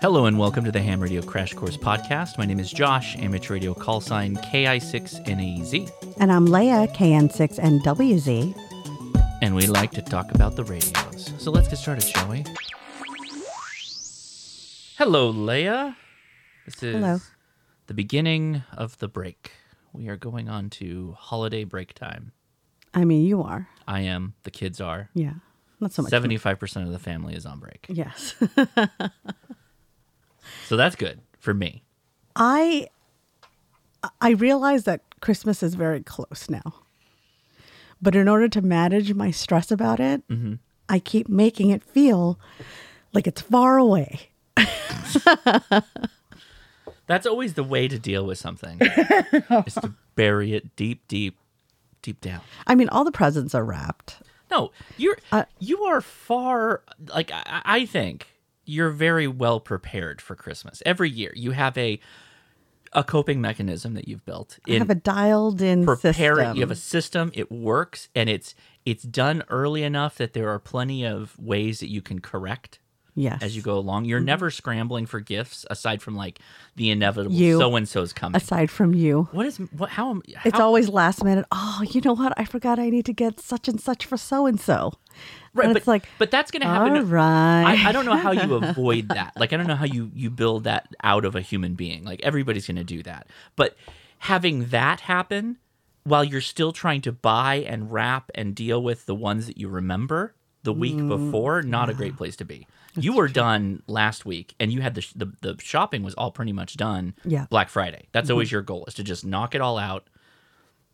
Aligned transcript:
Hello 0.00 0.26
and 0.26 0.38
welcome 0.38 0.64
to 0.64 0.70
the 0.72 0.80
Ham 0.80 1.00
Radio 1.00 1.20
Crash 1.22 1.54
Course 1.54 1.76
podcast. 1.76 2.38
My 2.38 2.44
name 2.44 2.60
is 2.60 2.70
Josh, 2.70 3.16
amateur 3.18 3.54
radio 3.54 3.74
call 3.74 4.00
sign 4.00 4.36
KI6NAZ, 4.36 5.90
And 6.18 6.30
I'm 6.32 6.46
Leah, 6.46 6.86
KN6NWZ. 6.88 8.54
and 9.42 9.54
we 9.54 9.66
like 9.66 9.90
to 9.92 10.02
talk 10.02 10.32
about 10.34 10.56
the 10.56 10.64
radios. 10.64 11.32
So 11.38 11.50
let's 11.50 11.68
get 11.68 11.78
started, 11.78 12.04
shall 12.04 12.28
we? 12.28 12.44
Hello, 14.98 15.30
Leah. 15.30 15.96
This 16.64 16.82
is 16.82 16.94
Hello. 16.96 17.18
the 17.86 17.94
beginning 17.94 18.62
of 18.76 18.98
the 18.98 19.08
break. 19.08 19.52
We 19.92 20.08
are 20.08 20.16
going 20.16 20.48
on 20.48 20.70
to 20.70 21.14
holiday 21.18 21.64
break 21.64 21.94
time. 21.94 22.32
I 22.94 23.04
mean, 23.04 23.24
you 23.24 23.42
are. 23.42 23.68
I 23.86 24.00
am, 24.02 24.34
the 24.44 24.50
kids 24.50 24.80
are. 24.80 25.10
Yeah. 25.14 25.34
Not 25.80 25.92
so 25.92 26.02
much. 26.02 26.10
75% 26.12 26.82
of 26.86 26.90
the 26.92 26.98
family 26.98 27.34
is 27.34 27.46
on 27.46 27.60
break. 27.60 27.86
Yes. 27.88 28.34
So 30.66 30.76
that's 30.76 30.96
good 30.96 31.20
for 31.38 31.54
me. 31.54 31.82
I 32.36 32.88
I 34.20 34.30
realize 34.30 34.84
that 34.84 35.00
Christmas 35.20 35.62
is 35.62 35.74
very 35.74 36.02
close 36.02 36.48
now. 36.48 36.74
But 38.00 38.14
in 38.14 38.28
order 38.28 38.48
to 38.48 38.62
manage 38.62 39.12
my 39.14 39.30
stress 39.32 39.70
about 39.72 39.98
it, 39.98 40.22
I 40.88 40.98
keep 41.00 41.28
making 41.28 41.70
it 41.70 41.82
feel 41.82 42.38
like 43.12 43.26
it's 43.26 43.40
far 43.40 43.76
away. 43.76 44.28
That's 47.06 47.26
always 47.26 47.54
the 47.54 47.64
way 47.64 47.88
to 47.88 47.98
deal 47.98 48.24
with 48.26 48.38
something. 48.38 48.78
is 49.66 49.74
to 49.74 49.94
bury 50.14 50.54
it 50.54 50.76
deep, 50.76 51.08
deep, 51.08 51.38
deep 52.02 52.20
down. 52.20 52.42
I 52.66 52.74
mean, 52.74 52.88
all 52.90 53.02
the 53.04 53.10
presents 53.12 53.54
are 53.54 53.64
wrapped. 53.64 54.18
No, 54.50 54.70
you're 54.96 55.18
Uh, 55.32 55.44
you 55.58 55.82
are 55.84 56.00
far 56.00 56.82
like 57.08 57.30
I, 57.32 57.62
I 57.64 57.86
think 57.86 58.28
you're 58.68 58.90
very 58.90 59.26
well 59.26 59.60
prepared 59.60 60.20
for 60.20 60.36
Christmas. 60.36 60.82
Every 60.84 61.10
year 61.10 61.32
you 61.34 61.52
have 61.52 61.76
a 61.78 61.98
a 62.94 63.04
coping 63.04 63.40
mechanism 63.40 63.92
that 63.94 64.08
you've 64.08 64.24
built 64.24 64.58
I 64.66 64.72
have 64.72 64.88
a 64.88 64.94
dialed 64.94 65.60
in 65.60 65.84
preparing 65.84 66.12
system. 66.12 66.56
you 66.56 66.62
have 66.62 66.70
a 66.70 66.74
system 66.74 67.30
it 67.34 67.52
works 67.52 68.08
and 68.14 68.30
it's 68.30 68.54
it's 68.86 69.02
done 69.02 69.42
early 69.50 69.82
enough 69.82 70.16
that 70.16 70.32
there 70.32 70.48
are 70.48 70.58
plenty 70.58 71.04
of 71.04 71.38
ways 71.38 71.80
that 71.80 71.90
you 71.90 72.00
can 72.00 72.20
correct 72.20 72.78
yes. 73.20 73.42
as 73.42 73.56
you 73.56 73.62
go 73.62 73.78
along. 73.78 74.02
Mm-hmm. 74.02 74.10
You're 74.10 74.20
never 74.20 74.50
scrambling 74.50 75.06
for 75.06 75.20
gifts 75.20 75.66
aside 75.70 76.02
from 76.02 76.14
like 76.14 76.38
the 76.76 76.90
inevitable 76.90 77.36
so 77.36 77.76
and 77.76 77.88
so's 77.88 78.12
coming. 78.12 78.36
Aside 78.36 78.70
from 78.70 78.94
you. 78.94 79.28
what 79.32 79.46
is 79.46 79.58
what 79.58 79.90
how 79.90 80.10
am 80.10 80.22
It's 80.44 80.58
always 80.58 80.88
last 80.88 81.24
minute. 81.24 81.46
Oh, 81.50 81.82
you 81.88 82.00
know 82.00 82.14
what? 82.14 82.32
I 82.36 82.44
forgot 82.44 82.78
I 82.78 82.90
need 82.90 83.06
to 83.06 83.12
get 83.12 83.40
such 83.40 83.68
and 83.68 83.80
such 83.80 84.06
for 84.06 84.16
so 84.16 84.46
and 84.46 84.60
so. 84.60 84.92
right, 85.54 85.64
and 85.64 85.74
but, 85.74 85.78
it's 85.78 85.88
like, 85.88 86.08
but 86.18 86.30
that's 86.30 86.50
going 86.50 86.62
to 86.62 86.68
happen 86.68 86.96
All 86.96 87.02
right. 87.02 87.64
I, 87.64 87.88
I 87.88 87.92
don't 87.92 88.04
know 88.04 88.16
how 88.16 88.32
you 88.32 88.54
avoid 88.62 89.08
that. 89.08 89.32
Like 89.36 89.52
I 89.52 89.56
don't 89.56 89.66
know 89.66 89.76
how 89.76 89.86
you 89.86 90.10
you 90.14 90.30
build 90.30 90.64
that 90.64 90.88
out 91.02 91.24
of 91.24 91.34
a 91.34 91.40
human 91.40 91.74
being. 91.74 92.04
Like 92.04 92.20
everybody's 92.22 92.66
going 92.66 92.76
to 92.76 92.84
do 92.84 93.02
that. 93.02 93.26
But 93.56 93.76
having 94.18 94.66
that 94.66 95.00
happen 95.00 95.58
while 96.04 96.24
you're 96.24 96.40
still 96.40 96.72
trying 96.72 97.02
to 97.02 97.12
buy 97.12 97.56
and 97.56 97.92
wrap 97.92 98.30
and 98.34 98.54
deal 98.54 98.82
with 98.82 99.06
the 99.06 99.14
ones 99.14 99.46
that 99.46 99.58
you 99.58 99.68
remember 99.68 100.34
the 100.62 100.72
week 100.72 100.96
Mm, 100.96 101.08
before, 101.08 101.62
not 101.62 101.88
a 101.88 101.94
great 101.94 102.16
place 102.16 102.36
to 102.36 102.44
be. 102.44 102.66
You 103.02 103.14
were 103.14 103.28
done 103.28 103.82
last 103.86 104.24
week, 104.26 104.54
and 104.60 104.72
you 104.72 104.80
had 104.80 104.94
the, 104.94 105.00
sh- 105.02 105.12
the 105.14 105.32
the 105.40 105.56
shopping 105.60 106.02
was 106.02 106.14
all 106.14 106.30
pretty 106.30 106.52
much 106.52 106.76
done. 106.76 107.14
Yeah. 107.24 107.40
Mm-hmm. 107.40 107.46
Black 107.50 107.68
Friday. 107.68 108.08
That's 108.12 108.30
always 108.30 108.50
your 108.52 108.62
goal 108.62 108.84
is 108.86 108.94
to 108.94 109.04
just 109.04 109.24
knock 109.24 109.54
it 109.54 109.60
all 109.60 109.78
out. 109.78 110.08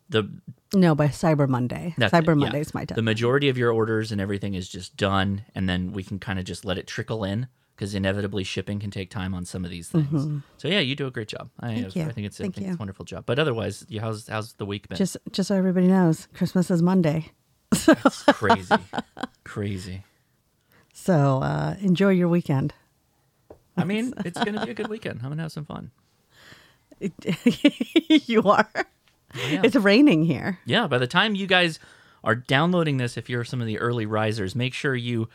The 0.09 0.29
No, 0.73 0.93
by 0.93 1.07
Cyber 1.07 1.49
Monday. 1.49 1.95
that's 1.97 2.13
it, 2.13 2.15
Cyber 2.23 2.27
yeah. 2.27 2.33
Monday 2.35 2.59
is 2.59 2.73
my 2.75 2.85
time. 2.85 2.95
The 2.95 3.01
majority 3.01 3.49
of 3.49 3.57
your 3.57 3.71
orders 3.71 4.11
and 4.11 4.21
everything 4.21 4.53
is 4.53 4.69
just 4.69 4.95
done, 4.97 5.43
and 5.55 5.67
then 5.67 5.93
we 5.93 6.03
can 6.03 6.19
kind 6.19 6.37
of 6.37 6.45
just 6.45 6.63
let 6.63 6.77
it 6.77 6.85
trickle 6.85 7.23
in 7.23 7.47
because 7.75 7.95
inevitably 7.95 8.43
shipping 8.43 8.79
can 8.79 8.91
take 8.91 9.09
time 9.09 9.33
on 9.33 9.43
some 9.45 9.65
of 9.65 9.71
these 9.71 9.89
things. 9.89 10.41
So 10.57 10.67
yeah, 10.67 10.79
you 10.79 10.95
do 10.95 11.07
a 11.07 11.11
great 11.11 11.27
job. 11.27 11.49
I, 11.59 11.67
Mm-hmm. 11.69 11.81
Thank 11.81 11.95
you. 11.95 12.03
I 12.03 12.11
think 12.11 12.27
it's 12.27 12.39
I 12.39 12.43
think 12.43 12.57
you. 12.59 12.65
it's 12.67 12.75
a 12.75 12.77
wonderful 12.77 13.03
job. 13.03 13.25
But 13.25 13.39
otherwise, 13.39 13.83
you- 13.89 13.99
how's 13.99 14.27
how's 14.27 14.53
the 14.53 14.65
week 14.65 14.87
been? 14.87 14.97
just 14.97 15.17
just 15.31 15.47
so 15.47 15.55
everybody 15.55 15.87
knows, 15.87 16.27
Christmas 16.35 16.69
is 16.69 16.81
Monday. 16.81 17.31
It's 17.87 18.23
crazy, 18.23 18.75
crazy. 19.43 20.03
So 20.97 21.41
uh, 21.41 21.75
enjoy 21.81 22.11
your 22.11 22.29
weekend. 22.29 22.73
I 23.75 23.83
mean, 23.83 24.13
it's 24.25 24.41
gonna 24.41 24.65
be 24.65 24.71
a 24.71 24.73
good 24.73 24.87
weekend. 24.87 25.19
I'm 25.21 25.29
gonna 25.29 25.41
have 25.41 25.51
some 25.51 25.65
fun. 25.65 25.91
you 28.07 28.41
are. 28.43 28.69
Yeah. 29.35 29.61
It's 29.65 29.75
raining 29.75 30.23
here. 30.23 30.59
yeah, 30.65 30.87
by 30.87 30.97
the 30.97 31.07
time 31.07 31.35
you 31.35 31.45
guys 31.47 31.79
are 32.23 32.33
downloading 32.35 32.95
this, 32.95 33.17
if 33.17 33.29
you're 33.29 33.43
some 33.43 33.59
of 33.59 33.67
the 33.67 33.77
early 33.79 34.05
risers, 34.05 34.55
make 34.55 34.73
sure 34.73 34.95
you 34.95 35.27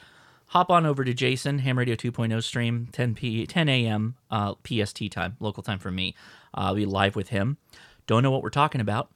hop 0.47 0.71
on 0.71 0.87
over 0.87 1.05
to 1.05 1.13
Jason 1.13 1.59
Ham 1.59 1.79
Radio 1.79 1.95
2.0 1.95 2.43
stream 2.43 2.89
10 2.93 3.15
p 3.15 3.47
10 3.47 3.69
a.m. 3.69 4.17
Uh, 4.31 4.55
PST 4.67 5.13
time, 5.13 5.37
local 5.41 5.63
time 5.63 5.79
for 5.79 5.91
me. 5.91 6.15
Uh, 6.55 6.61
I'll 6.63 6.75
be 6.75 6.87
live 6.87 7.15
with 7.15 7.29
him. 7.29 7.59
Don't 8.07 8.23
know 8.23 8.31
what 8.31 8.43
we're 8.43 8.49
talking 8.49 8.81
about. 8.81 9.11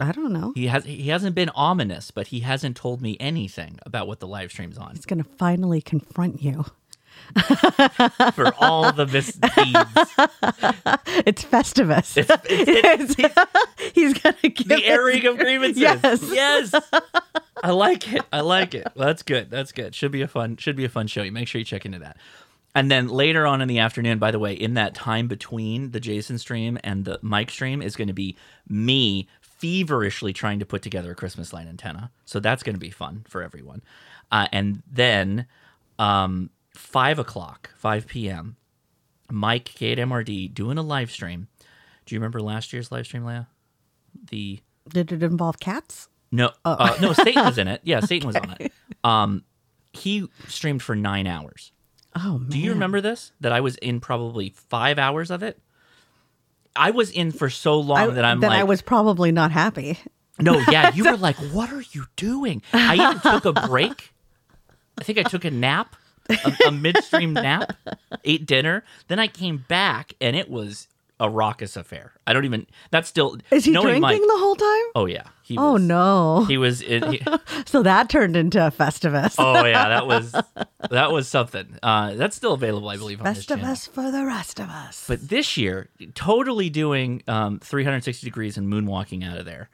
I 0.00 0.12
don't 0.12 0.32
know. 0.32 0.52
He 0.54 0.68
has 0.68 0.84
he 0.84 1.08
hasn't 1.08 1.34
been 1.34 1.48
ominous, 1.50 2.10
but 2.10 2.28
he 2.28 2.40
hasn't 2.40 2.76
told 2.76 3.02
me 3.02 3.16
anything 3.18 3.78
about 3.84 4.06
what 4.06 4.20
the 4.20 4.28
live 4.28 4.50
stream's 4.52 4.78
on 4.78 4.92
It's 4.94 5.06
going 5.06 5.22
to 5.22 5.28
finally 5.28 5.80
confront 5.80 6.40
you. 6.42 6.64
for 8.34 8.54
all 8.58 8.92
the 8.92 9.06
misdeeds. 9.06 9.54
It's 11.26 11.44
Festivus. 11.44 12.16
It's- 12.16 12.38
it's 12.48 13.14
He's 13.94 14.14
going 14.14 14.36
to 14.42 14.48
give 14.48 14.68
the 14.68 14.84
airing 14.84 15.26
of 15.26 15.36
grievances. 15.38 15.80
Yes. 15.80 16.22
yes. 16.22 16.74
I 17.62 17.70
like 17.72 18.12
it. 18.12 18.22
I 18.32 18.40
like 18.40 18.74
it. 18.74 18.86
Well, 18.94 19.08
that's 19.08 19.22
good. 19.22 19.50
That's 19.50 19.72
good. 19.72 19.94
Should 19.94 20.12
be 20.12 20.22
a 20.22 20.28
fun. 20.28 20.56
Should 20.58 20.76
be 20.76 20.84
a 20.84 20.88
fun 20.88 21.06
show. 21.08 21.22
You 21.22 21.32
make 21.32 21.48
sure 21.48 21.58
you 21.58 21.64
check 21.64 21.84
into 21.84 21.98
that. 21.98 22.16
And 22.74 22.90
then 22.90 23.08
later 23.08 23.46
on 23.46 23.60
in 23.60 23.66
the 23.68 23.80
afternoon, 23.80 24.18
by 24.18 24.30
the 24.30 24.38
way, 24.38 24.52
in 24.52 24.74
that 24.74 24.94
time 24.94 25.26
between 25.26 25.90
the 25.90 26.00
Jason 26.00 26.38
stream 26.38 26.78
and 26.84 27.04
the 27.04 27.18
Mike 27.22 27.50
stream 27.50 27.82
is 27.82 27.96
going 27.96 28.08
to 28.08 28.14
be 28.14 28.36
me 28.68 29.26
feverishly 29.58 30.32
trying 30.32 30.58
to 30.60 30.66
put 30.66 30.82
together 30.82 31.10
a 31.12 31.14
Christmas 31.14 31.52
light 31.52 31.66
antenna. 31.66 32.10
So 32.24 32.40
that's 32.40 32.62
going 32.62 32.74
to 32.74 32.80
be 32.80 32.90
fun 32.90 33.24
for 33.28 33.42
everyone. 33.42 33.82
Uh, 34.30 34.46
and 34.52 34.82
then 34.90 35.46
um, 35.98 36.50
five 36.74 37.18
o'clock, 37.18 37.70
five 37.76 38.06
p.m. 38.06 38.56
Mike 39.30 39.64
K 39.66 39.92
at 39.92 39.98
MRD 39.98 40.54
doing 40.54 40.78
a 40.78 40.82
live 40.82 41.10
stream. 41.10 41.48
Do 42.06 42.14
you 42.14 42.20
remember 42.20 42.40
last 42.40 42.72
year's 42.72 42.90
live 42.90 43.06
stream, 43.06 43.24
Leah? 43.24 43.48
The 44.30 44.60
Did 44.88 45.12
it 45.12 45.22
involve 45.22 45.60
cats? 45.60 46.08
no, 46.30 46.50
uh, 46.64 46.96
no, 47.00 47.12
Satan 47.12 47.44
was 47.44 47.58
in 47.58 47.68
it. 47.68 47.80
Yeah, 47.84 48.00
Satan 48.04 48.26
was 48.26 48.36
on 48.36 48.56
it. 48.58 48.72
Um, 49.04 49.44
he 49.92 50.28
streamed 50.48 50.82
for 50.82 50.94
nine 50.94 51.26
hours. 51.26 51.72
Oh, 52.16 52.38
man. 52.38 52.48
Do 52.48 52.58
you 52.58 52.72
remember 52.72 53.00
this? 53.00 53.32
That 53.40 53.52
I 53.52 53.60
was 53.60 53.76
in 53.76 54.00
probably 54.00 54.50
five 54.50 54.98
hours 54.98 55.30
of 55.30 55.42
it. 55.42 55.60
I 56.78 56.90
was 56.92 57.10
in 57.10 57.32
for 57.32 57.50
so 57.50 57.78
long 57.80 57.98
I, 57.98 58.06
that 58.06 58.24
I'm 58.24 58.40
then 58.40 58.50
like, 58.50 58.60
I 58.60 58.64
was 58.64 58.80
probably 58.82 59.32
not 59.32 59.50
happy. 59.50 59.98
no, 60.40 60.58
yeah, 60.70 60.94
you 60.94 61.04
were 61.04 61.16
like, 61.16 61.36
what 61.52 61.72
are 61.72 61.84
you 61.92 62.04
doing? 62.16 62.62
I 62.72 62.94
even 62.94 63.20
took 63.20 63.44
a 63.44 63.66
break. 63.68 64.12
I 64.98 65.04
think 65.04 65.18
I 65.18 65.22
took 65.24 65.44
a 65.44 65.50
nap, 65.50 65.96
a, 66.28 66.56
a 66.68 66.72
midstream 66.72 67.32
nap, 67.32 67.76
ate 68.24 68.46
dinner. 68.46 68.84
Then 69.08 69.18
I 69.18 69.26
came 69.26 69.64
back, 69.68 70.14
and 70.20 70.34
it 70.36 70.48
was 70.48 70.88
a 71.20 71.28
raucous 71.28 71.76
affair. 71.76 72.12
I 72.26 72.32
don't 72.32 72.44
even. 72.44 72.66
That's 72.90 73.08
still 73.08 73.36
Is 73.50 73.64
he 73.64 73.72
drinking 73.72 74.00
Mike. 74.02 74.20
the 74.20 74.26
whole 74.38 74.54
time? 74.56 74.84
oh 74.94 75.06
yeah. 75.06 75.24
He 75.42 75.56
Oh, 75.58 75.72
was, 75.74 75.82
no. 75.82 76.44
He 76.46 76.58
was. 76.58 76.80
He, 76.80 77.20
so 77.66 77.82
that 77.82 78.08
turned 78.10 78.36
into 78.36 78.64
a 78.66 78.70
Festivus. 78.70 79.34
Oh 79.38 79.64
yeah, 79.64 79.88
that 79.88 80.06
was 80.06 80.32
that 80.90 81.10
was 81.10 81.26
something. 81.28 81.78
Uh, 81.82 82.14
that's 82.14 82.36
still 82.36 82.52
available, 82.52 82.88
I 82.88 82.96
believe, 82.98 83.20
on. 83.20 83.26
Festivus 83.26 83.88
for 83.88 84.10
the 84.10 84.24
rest 84.26 84.60
of 84.60 84.68
us. 84.68 85.04
But 85.08 85.28
this 85.28 85.56
year, 85.56 85.88
totally 86.14 86.68
doing 86.70 87.22
um, 87.26 87.58
360 87.60 88.24
degrees 88.26 88.56
and 88.58 88.70
moonwalking 88.72 89.26
out 89.28 89.38
of 89.38 89.44
there. 89.46 89.70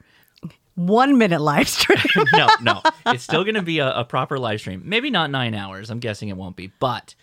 One 0.75 1.17
minute 1.17 1.39
live 1.41 1.69
stream. 1.69 1.99
No, 2.33 2.47
no, 2.61 2.81
it's 3.05 3.23
still 3.23 3.43
going 3.43 3.55
to 3.55 3.61
be 3.61 3.79
a, 3.79 3.99
a 3.99 4.03
proper 4.05 4.37
live 4.37 4.59
stream. 4.59 4.81
Maybe 4.85 5.09
not 5.09 5.29
nine 5.31 5.53
hours. 5.53 5.89
I'm 5.89 5.99
guessing 5.99 6.27
it 6.29 6.35
won't 6.37 6.55
be, 6.57 6.71
but 6.79 7.15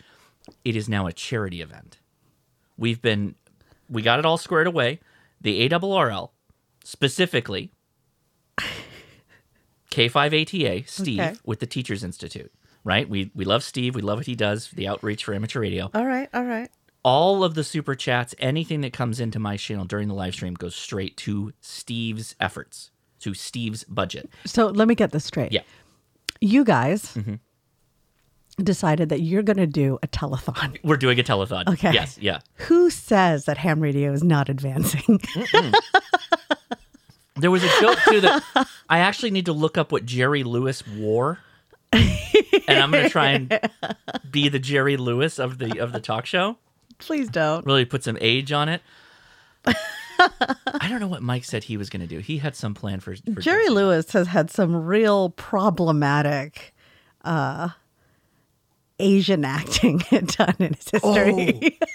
it 0.65 0.75
is 0.77 0.89
now 0.89 1.07
a 1.07 1.13
charity 1.13 1.61
event. 1.61 1.99
We've 2.79 3.01
been, 3.03 3.35
we 3.93 4.03
got 4.03 4.19
it 4.19 4.25
all 4.27 4.39
squared 4.39 4.67
away. 4.67 4.99
The 5.41 5.69
ARRL, 5.69 6.31
specifically 6.85 7.73
K5ATA, 9.91 10.89
Steve 10.89 11.21
Okay. 11.21 11.35
with 11.45 11.61
the 11.61 11.67
Teachers 11.67 12.03
Institute. 12.05 12.53
Right? 12.85 13.09
We 13.09 13.31
we 13.35 13.45
love 13.45 13.63
Steve. 13.63 13.95
We 13.95 14.03
love 14.03 14.19
what 14.19 14.27
he 14.27 14.35
does. 14.35 14.71
The 14.71 14.89
outreach 14.89 15.25
for 15.25 15.35
amateur 15.35 15.61
radio. 15.61 15.89
all 15.95 16.05
right, 16.07 16.29
all 16.35 16.43
right. 16.45 16.69
all 17.05 17.45
of 17.45 17.55
the 17.55 17.63
super 17.63 17.95
chats, 17.95 18.35
anything 18.41 18.81
that 18.81 18.93
comes 18.93 19.21
into 19.21 19.39
my 19.39 19.57
channel 19.57 19.85
during 19.85 20.09
the 20.09 20.15
live 20.15 20.35
stream 20.35 20.55
goes 20.55 20.75
straight 20.75 21.17
to 21.19 21.53
Steve's 21.61 22.35
efforts, 22.41 22.91
to 23.21 23.35
Steve's 23.35 23.85
budget. 23.85 24.29
So 24.47 24.67
let 24.67 24.89
me 24.89 24.95
get 24.97 25.13
this 25.13 25.25
straight. 25.25 25.53
Yeah. 25.53 25.61
Mm-hmm. 25.61 26.47
You 26.47 26.65
guys 26.65 27.17
decided 28.59 29.09
that 29.09 29.21
you're 29.21 29.43
going 29.43 29.57
to 29.57 29.67
do 29.67 29.99
a 30.03 30.09
telethon. 30.09 30.79
We're 30.85 30.97
doing 30.97 31.19
a 31.19 31.23
telethon. 31.23 31.69
Okay. 31.73 31.93
Yes, 31.93 32.19
yeah. 32.21 32.41
Who 32.55 32.91
says 32.91 33.47
that 33.47 33.59
ham 33.59 33.81
radio 33.81 34.13
is 34.13 34.23
not 34.23 34.49
advancing? 34.49 35.21
There 37.37 37.51
was 37.51 37.65
a 37.65 37.81
joke 37.81 37.99
too 38.09 38.21
that 38.21 38.69
I 38.89 38.99
actually 38.99 39.31
need 39.31 39.47
to 39.47 39.53
look 39.53 39.79
up 39.79 39.91
what 39.91 40.05
Jerry 40.05 40.45
Lewis 40.45 40.87
wore. 40.87 41.39
and 41.93 42.03
I'm 42.69 42.91
going 42.91 43.05
to 43.05 43.11
try 43.11 43.31
and 43.31 43.59
be 44.31 44.49
the 44.49 44.59
Jerry 44.59 44.97
Lewis 44.97 45.39
of 45.39 45.59
the 45.59 45.79
of 45.81 45.93
the 45.93 45.99
talk 45.99 46.27
show. 46.27 46.59
Please 46.99 47.29
don't. 47.29 47.65
Really 47.65 47.85
put 47.85 48.05
some 48.05 48.19
age 48.21 48.53
on 48.53 48.69
it. 48.69 48.83
I 49.67 50.89
don't 50.89 51.01
know 51.01 51.09
what 51.09 51.23
Mike 51.23 51.45
said 51.45 51.65
he 51.65 51.77
was 51.77 51.91
going 51.91 52.03
to 52.03 52.07
do. 52.07 52.19
He 52.19 52.39
had 52.39 52.55
some 52.55 52.75
plan 52.75 53.01
for, 53.01 53.17
for 53.17 53.41
Jerry 53.41 53.71
Lewis 53.71 54.13
has 54.13 54.29
had 54.29 54.51
some 54.51 54.77
real 54.77 55.31
problematic 55.31 56.75
uh, 57.25 57.71
Asian 59.03 59.45
acting 59.45 60.01
had 60.11 60.29
done 60.29 60.55
in 60.59 60.75
his 60.75 60.89
history. 60.91 61.79
Oh. 61.83 61.87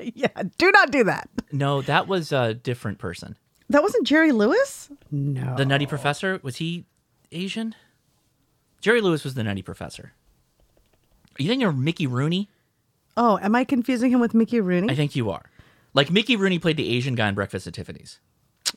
yeah, 0.14 0.42
do 0.58 0.70
not 0.72 0.90
do 0.90 1.04
that. 1.04 1.28
No, 1.52 1.82
that 1.82 2.08
was 2.08 2.32
a 2.32 2.54
different 2.54 2.98
person. 2.98 3.36
That 3.70 3.82
wasn't 3.82 4.06
Jerry 4.06 4.32
Lewis? 4.32 4.88
No. 5.10 5.54
The 5.56 5.66
Nutty 5.66 5.86
Professor 5.86 6.40
was 6.42 6.56
he 6.56 6.86
Asian? 7.30 7.74
Jerry 8.80 9.00
Lewis 9.00 9.24
was 9.24 9.34
the 9.34 9.44
Nutty 9.44 9.62
Professor. 9.62 10.12
Are 11.38 11.42
You 11.42 11.48
think 11.48 11.60
you're 11.60 11.72
Mickey 11.72 12.06
Rooney? 12.06 12.48
oh, 13.16 13.36
am 13.42 13.54
I 13.56 13.64
confusing 13.64 14.12
him 14.12 14.20
with 14.20 14.32
Mickey 14.32 14.60
Rooney? 14.60 14.88
I 14.90 14.94
think 14.94 15.16
you 15.16 15.28
are. 15.30 15.50
Like 15.92 16.08
Mickey 16.10 16.36
Rooney 16.36 16.58
played 16.60 16.76
the 16.76 16.88
Asian 16.96 17.16
guy 17.16 17.28
in 17.28 17.34
Breakfast 17.34 17.66
at 17.66 17.74
Tiffany's. 17.74 18.20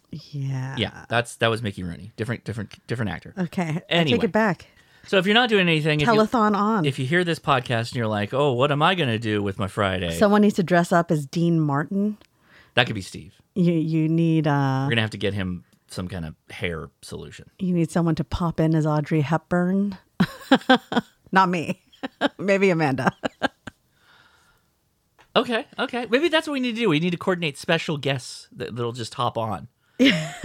yeah. 0.10 0.76
Yeah, 0.78 1.06
that's 1.10 1.36
that 1.38 1.48
was 1.50 1.62
Mickey 1.62 1.84
Rooney. 1.84 2.12
Different, 2.18 2.44
different, 2.44 2.86
different 2.88 3.12
actor. 3.12 3.34
Okay. 3.38 3.82
I 3.90 4.04
take 4.04 4.24
it 4.24 4.32
back. 4.32 4.66
So 5.08 5.18
if 5.18 5.26
you're 5.26 5.34
not 5.34 5.50
doing 5.50 5.68
anything, 5.68 6.00
if 6.00 6.08
you, 6.08 6.14
Telethon 6.14 6.56
on. 6.56 6.86
if 6.86 7.00
you 7.00 7.06
hear 7.06 7.24
this 7.24 7.40
podcast 7.40 7.90
and 7.90 7.96
you're 7.96 8.08
like, 8.08 8.34
"Oh, 8.34 8.54
what 8.54 8.72
am 8.72 8.82
I 8.82 8.96
going 8.96 9.10
to 9.10 9.20
do 9.20 9.42
with 9.42 9.58
my 9.60 9.68
Friday?" 9.68 10.18
Someone 10.18 10.42
needs 10.42 10.56
to 10.56 10.64
dress 10.64 10.92
up 10.92 11.12
as 11.12 11.26
Dean 11.26 11.60
Martin. 11.60 12.18
that 12.76 12.86
could 12.86 12.96
be 12.96 13.02
Steve. 13.02 13.34
You 13.56 13.74
you 13.74 14.08
need 14.08 14.48
uh 14.48 14.84
We're 14.86 14.92
gonna 14.92 15.02
have 15.02 15.10
to 15.12 15.18
get 15.18 15.34
him 15.34 15.64
some 15.88 16.08
kind 16.08 16.26
of 16.26 16.36
hair 16.50 16.90
solution. 17.02 17.50
you 17.60 17.74
need 17.74 17.92
someone 17.92 18.16
to 18.16 18.24
pop 18.24 18.60
in 18.60 18.74
as 18.76 18.86
Audrey 18.86 19.22
Hepburn. 19.22 19.98
Not 21.34 21.50
me. 21.50 21.82
Maybe 22.38 22.70
Amanda. 22.70 23.12
Okay, 25.36 25.66
okay. 25.80 26.06
Maybe 26.10 26.28
that's 26.28 26.48
what 26.48 26.54
we 26.54 26.60
need 26.60 26.76
to 26.76 26.82
do. 26.82 26.90
We 26.90 27.00
need 27.00 27.12
to 27.12 27.18
coordinate 27.18 27.58
special 27.58 27.98
guests 27.98 28.48
that, 28.54 28.76
that'll 28.76 28.92
just 28.92 29.14
hop 29.16 29.38
on. 29.38 29.70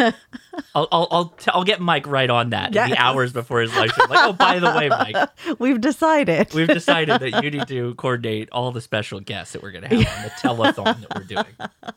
I'll 0.75 0.89
I'll 0.93 1.09
I'll, 1.11 1.25
t- 1.31 1.51
I'll 1.53 1.65
get 1.65 1.81
Mike 1.81 2.07
right 2.07 2.29
on 2.29 2.51
that 2.51 2.69
in 2.69 2.75
Yes. 2.75 2.91
the 2.91 2.99
hours 2.99 3.33
before 3.33 3.61
his 3.61 3.75
live 3.75 3.91
show. 3.91 4.05
Like, 4.05 4.19
oh, 4.29 4.33
by 4.33 4.59
the 4.59 4.71
way, 4.77 4.89
Mike, 4.89 5.29
We've 5.59 5.81
decided. 5.81 6.53
we've 6.55 6.69
decided 6.69 7.21
that 7.21 7.43
you 7.45 7.51
need 7.59 7.69
to 7.69 7.95
coordinate 7.95 8.49
all 8.51 8.71
the 8.73 8.81
special 8.81 9.21
guests 9.21 9.53
that 9.53 9.63
we're 9.63 9.71
going 9.73 9.89
to 9.89 9.97
have 10.05 10.17
on 10.17 10.23
the 10.25 10.75
telethon 10.75 11.01
that 11.01 11.15
we're 11.15 11.25
doing. 11.25 11.95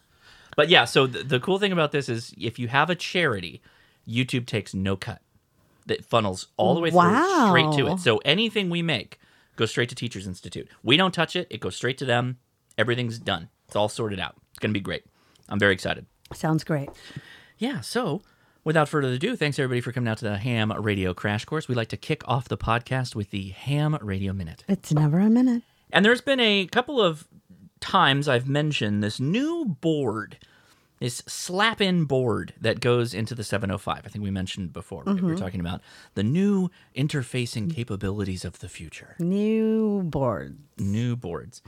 But 0.56 0.70
yeah, 0.70 0.86
so 0.86 1.08
the, 1.08 1.24
the 1.24 1.40
cool 1.40 1.60
thing 1.60 1.72
about 1.72 1.92
this 1.92 2.10
is 2.10 2.34
if 2.38 2.60
you 2.60 2.68
have 2.68 2.90
a 2.90 2.96
charity, 2.96 3.62
YouTube 4.08 4.46
takes 4.46 4.74
no 4.74 4.96
cut. 4.96 5.22
That 5.86 6.06
funnels 6.06 6.48
all 6.56 6.76
the 6.76 6.82
way 6.82 6.92
through 6.92 7.48
straight 7.48 7.72
to 7.80 7.92
it. 7.92 8.00
So 8.00 8.18
anything 8.24 8.70
we 8.70 8.84
make 8.84 9.20
goes 9.56 9.72
straight 9.72 9.90
to 9.90 9.96
Teachers 9.96 10.28
Institute. 10.28 10.68
We 10.84 10.98
don't 10.98 11.12
touch 11.16 11.36
it; 11.36 11.48
it 11.50 11.62
goes 11.62 11.76
straight 11.76 11.98
to 11.98 12.06
them. 12.06 12.38
Everything's 12.78 13.18
done. 13.18 13.50
It's 13.66 13.76
all 13.76 13.90
sorted 13.90 14.20
out. 14.20 14.36
It's 14.52 14.60
going 14.60 14.70
to 14.70 14.80
be 14.80 14.84
great. 14.84 15.04
I'm 15.48 15.58
very 15.58 15.74
excited. 15.74 16.06
Sounds 16.32 16.64
great. 16.64 16.90
Yeah, 17.60 17.82
so 17.82 18.22
without 18.64 18.88
further 18.88 19.10
ado, 19.10 19.36
thanks 19.36 19.60
everybody 19.60 19.82
for 19.82 19.92
coming 19.92 20.08
out 20.08 20.18
to 20.20 20.26
the 20.26 20.38
Ham 20.38 20.72
Radio 20.72 21.14
Crash 21.14 21.44
Course. 21.44 21.68
We'd 21.68 21.76
like 21.76 21.90
to 21.90 21.98
kick 21.98 22.24
off 22.26 22.48
the 22.48 22.58
podcast 22.58 23.16
with 23.16 23.32
the 23.32 23.50
Ham 23.50 23.98
Radio 24.02 24.32
Minute. 24.32 24.64
It's 24.70 24.94
never 24.94 25.20
a 25.20 25.30
minute. 25.30 25.64
And 25.92 26.06
there's 26.06 26.22
been 26.22 26.40
a 26.40 26.68
couple 26.68 27.02
of 27.02 27.28
times 27.82 28.30
I've 28.30 28.48
mentioned 28.48 29.04
this 29.04 29.20
new 29.20 29.66
board, 29.66 30.38
this 31.00 31.18
slap 31.28 31.82
in 31.82 32.06
board 32.06 32.54
that 32.62 32.80
goes 32.80 33.14
into 33.14 33.36
the 33.36 33.44
705. 33.44 34.04
I 34.06 34.08
think 34.08 34.24
we 34.24 34.32
mentioned 34.32 34.72
before. 34.72 35.04
right? 35.04 35.16
We 35.16 35.22
were 35.22 35.34
mm-hmm. 35.34 35.44
talking 35.44 35.60
about 35.60 35.82
the 36.14 36.24
new 36.24 36.70
interfacing 36.96 37.76
capabilities 37.76 38.46
of 38.46 38.60
the 38.60 38.70
future 38.70 39.16
New 39.20 40.04
boards. 40.04 40.56
new 40.78 41.18
boards. 41.18 41.62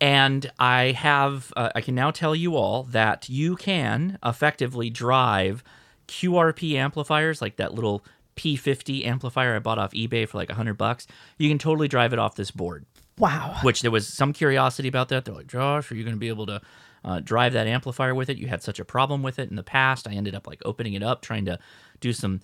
And 0.00 0.50
I 0.58 0.92
have, 0.92 1.52
uh, 1.56 1.70
I 1.74 1.80
can 1.80 1.94
now 1.94 2.10
tell 2.10 2.34
you 2.34 2.54
all 2.54 2.82
that 2.84 3.28
you 3.28 3.56
can 3.56 4.18
effectively 4.24 4.90
drive 4.90 5.64
QRP 6.08 6.74
amplifiers, 6.74 7.40
like 7.40 7.56
that 7.56 7.74
little 7.74 8.04
P50 8.36 9.06
amplifier 9.06 9.56
I 9.56 9.58
bought 9.58 9.78
off 9.78 9.92
eBay 9.92 10.28
for 10.28 10.36
like 10.38 10.50
100 10.50 10.74
bucks. 10.74 11.06
You 11.38 11.48
can 11.48 11.58
totally 11.58 11.88
drive 11.88 12.12
it 12.12 12.18
off 12.18 12.34
this 12.36 12.50
board, 12.50 12.84
Wow. 13.18 13.56
which 13.62 13.80
there 13.80 13.90
was 13.90 14.06
some 14.06 14.32
curiosity 14.34 14.88
about 14.88 15.08
that. 15.08 15.24
They're 15.24 15.34
like, 15.34 15.46
Josh, 15.46 15.90
are 15.90 15.94
you 15.94 16.04
going 16.04 16.14
to 16.14 16.20
be 16.20 16.28
able 16.28 16.46
to 16.46 16.60
uh, 17.02 17.20
drive 17.20 17.54
that 17.54 17.66
amplifier 17.66 18.14
with 18.14 18.28
it? 18.28 18.36
You 18.36 18.48
had 18.48 18.62
such 18.62 18.78
a 18.78 18.84
problem 18.84 19.22
with 19.22 19.38
it 19.38 19.48
in 19.48 19.56
the 19.56 19.62
past. 19.62 20.06
I 20.06 20.12
ended 20.12 20.34
up 20.34 20.46
like 20.46 20.60
opening 20.66 20.92
it 20.92 21.02
up, 21.02 21.22
trying 21.22 21.46
to 21.46 21.58
do 22.00 22.12
some 22.12 22.40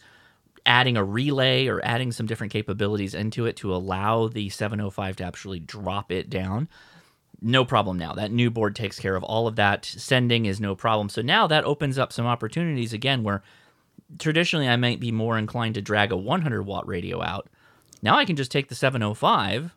adding 0.64 0.96
a 0.96 1.04
relay 1.04 1.66
or 1.66 1.84
adding 1.84 2.12
some 2.12 2.24
different 2.24 2.52
capabilities 2.52 3.14
into 3.14 3.44
it 3.46 3.56
to 3.56 3.74
allow 3.74 4.28
the 4.28 4.48
705 4.48 5.16
to 5.16 5.24
actually 5.24 5.58
drop 5.60 6.10
it 6.10 6.30
down. 6.30 6.68
No 7.44 7.64
problem 7.64 7.98
now. 7.98 8.14
That 8.14 8.30
new 8.30 8.50
board 8.50 8.76
takes 8.76 9.00
care 9.00 9.16
of 9.16 9.24
all 9.24 9.48
of 9.48 9.56
that. 9.56 9.84
Sending 9.84 10.46
is 10.46 10.60
no 10.60 10.76
problem. 10.76 11.08
So 11.08 11.22
now 11.22 11.48
that 11.48 11.64
opens 11.64 11.98
up 11.98 12.12
some 12.12 12.24
opportunities 12.24 12.92
again 12.92 13.24
where 13.24 13.42
traditionally 14.18 14.68
I 14.68 14.76
might 14.76 15.00
be 15.00 15.10
more 15.10 15.36
inclined 15.36 15.74
to 15.74 15.82
drag 15.82 16.12
a 16.12 16.16
100 16.16 16.62
watt 16.62 16.86
radio 16.86 17.20
out. 17.20 17.48
Now 18.00 18.16
I 18.16 18.24
can 18.24 18.36
just 18.36 18.52
take 18.52 18.68
the 18.68 18.76
705, 18.76 19.74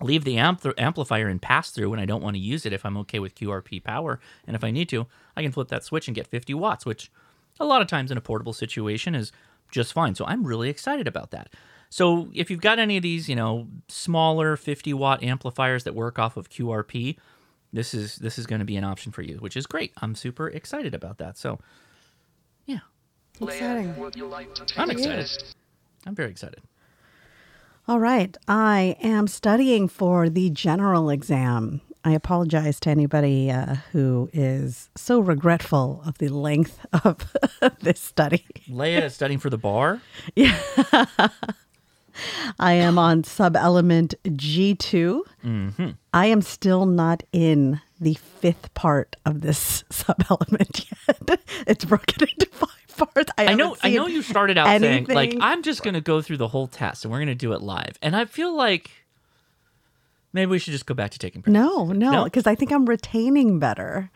leave 0.00 0.24
the 0.24 0.36
ampl- 0.36 0.74
amplifier 0.78 1.28
in 1.28 1.38
pass 1.38 1.70
through 1.70 1.90
when 1.90 2.00
I 2.00 2.06
don't 2.06 2.22
want 2.22 2.34
to 2.36 2.40
use 2.40 2.64
it 2.64 2.72
if 2.72 2.86
I'm 2.86 2.96
okay 2.98 3.18
with 3.18 3.34
QRP 3.34 3.84
power. 3.84 4.18
And 4.46 4.56
if 4.56 4.64
I 4.64 4.70
need 4.70 4.88
to, 4.90 5.06
I 5.36 5.42
can 5.42 5.52
flip 5.52 5.68
that 5.68 5.84
switch 5.84 6.08
and 6.08 6.14
get 6.14 6.26
50 6.26 6.54
watts, 6.54 6.86
which 6.86 7.10
a 7.60 7.66
lot 7.66 7.82
of 7.82 7.88
times 7.88 8.10
in 8.10 8.16
a 8.16 8.22
portable 8.22 8.52
situation 8.54 9.14
is 9.14 9.32
just 9.70 9.92
fine. 9.92 10.14
So 10.14 10.24
I'm 10.26 10.46
really 10.46 10.70
excited 10.70 11.06
about 11.06 11.30
that. 11.32 11.50
So 11.90 12.28
if 12.34 12.50
you've 12.50 12.60
got 12.60 12.78
any 12.78 12.96
of 12.96 13.02
these, 13.02 13.28
you 13.28 13.36
know, 13.36 13.68
smaller 13.88 14.56
50 14.56 14.92
watt 14.94 15.22
amplifiers 15.22 15.84
that 15.84 15.94
work 15.94 16.18
off 16.18 16.36
of 16.36 16.50
QRP, 16.50 17.16
this 17.72 17.94
is 17.94 18.16
this 18.16 18.38
is 18.38 18.46
going 18.46 18.60
to 18.60 18.64
be 18.64 18.76
an 18.76 18.84
option 18.84 19.12
for 19.12 19.22
you, 19.22 19.36
which 19.36 19.56
is 19.56 19.66
great. 19.66 19.92
I'm 19.98 20.14
super 20.14 20.48
excited 20.48 20.94
about 20.94 21.18
that. 21.18 21.36
So 21.38 21.58
yeah, 22.66 22.80
Exciting. 23.40 23.94
I'm 24.76 24.90
excited. 24.90 25.44
I'm 26.06 26.14
very 26.14 26.30
excited. 26.30 26.62
All 27.88 28.00
right. 28.00 28.36
I 28.48 28.96
am 29.00 29.26
studying 29.28 29.88
for 29.88 30.28
the 30.28 30.50
general 30.50 31.10
exam. 31.10 31.80
I 32.04 32.12
apologize 32.12 32.78
to 32.80 32.90
anybody 32.90 33.50
uh, 33.50 33.76
who 33.92 34.30
is 34.32 34.90
so 34.96 35.18
regretful 35.20 36.02
of 36.06 36.18
the 36.18 36.28
length 36.28 36.84
of 37.04 37.34
this 37.80 38.00
study. 38.00 38.44
Leah 38.68 39.06
is 39.06 39.14
studying 39.14 39.40
for 39.40 39.50
the 39.50 39.58
bar. 39.58 40.00
I 42.58 42.72
am 42.74 42.98
on 42.98 43.24
sub 43.24 43.56
element 43.56 44.14
G2. 44.24 45.20
Mm-hmm. 45.44 45.90
I 46.12 46.26
am 46.26 46.42
still 46.42 46.86
not 46.86 47.22
in 47.32 47.80
the 48.00 48.14
fifth 48.14 48.72
part 48.74 49.16
of 49.24 49.40
this 49.40 49.84
sub 49.90 50.22
element 50.30 50.86
yet. 51.08 51.40
it's 51.66 51.84
broken 51.84 52.28
into 52.28 52.46
five 52.52 52.70
parts. 53.14 53.30
I, 53.38 53.46
I 53.48 53.54
know. 53.54 53.76
I 53.82 53.90
know 53.90 54.06
you 54.06 54.22
started 54.22 54.58
out 54.58 54.80
saying 54.80 55.06
like. 55.08 55.36
I'm 55.40 55.62
just 55.62 55.82
going 55.82 55.94
to 55.94 56.00
go 56.00 56.20
through 56.22 56.38
the 56.38 56.48
whole 56.48 56.66
test 56.66 57.04
and 57.04 57.12
we're 57.12 57.18
going 57.18 57.28
to 57.28 57.34
do 57.34 57.52
it 57.52 57.62
live, 57.62 57.98
and 58.02 58.14
I 58.16 58.24
feel 58.24 58.54
like 58.54 58.90
maybe 60.32 60.50
we 60.50 60.58
should 60.58 60.72
just 60.72 60.86
go 60.86 60.94
back 60.94 61.10
to 61.12 61.18
taking 61.18 61.42
practice. 61.42 61.54
No, 61.60 61.86
no, 61.86 62.10
No? 62.12 62.24
because 62.24 62.46
I 62.46 62.54
think 62.54 62.70
I'm 62.72 62.86
retaining 62.86 63.58
better 63.58 64.10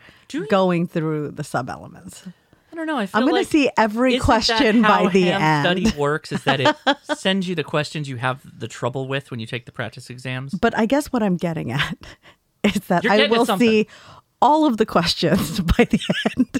going 0.49 0.87
through 0.87 1.31
the 1.31 1.43
sub 1.43 1.69
elements. 1.69 2.25
I 2.71 2.75
don't 2.75 2.87
know. 2.87 2.97
I 2.97 3.05
feel 3.05 3.19
I'm 3.19 3.23
going 3.27 3.35
like 3.35 3.47
to 3.47 3.51
see 3.51 3.69
every 3.77 4.17
question 4.19 4.81
by 4.81 5.07
the 5.11 5.29
end. 5.31 5.65
study 5.65 5.91
works 5.99 6.31
is 6.31 6.43
that 6.45 6.61
it 6.61 6.75
sends 7.17 7.47
you 7.47 7.53
the 7.55 7.63
questions 7.65 8.07
you 8.07 8.15
have 8.15 8.41
the 8.59 8.67
trouble 8.67 9.07
with 9.07 9.29
when 9.29 9.39
you 9.41 9.45
take 9.45 9.65
the 9.65 9.71
practice 9.73 10.09
exams. 10.09 10.53
But 10.53 10.77
I 10.77 10.85
guess 10.85 11.07
what 11.11 11.21
I'm 11.21 11.35
getting 11.35 11.71
at 11.71 11.97
is 12.63 12.75
that 12.87 13.05
I 13.05 13.27
will 13.27 13.45
see 13.45 13.87
all 14.41 14.65
of 14.65 14.77
the 14.77 14.85
questions 14.85 15.59
by 15.77 15.83
the 15.85 15.99
end. 16.37 16.59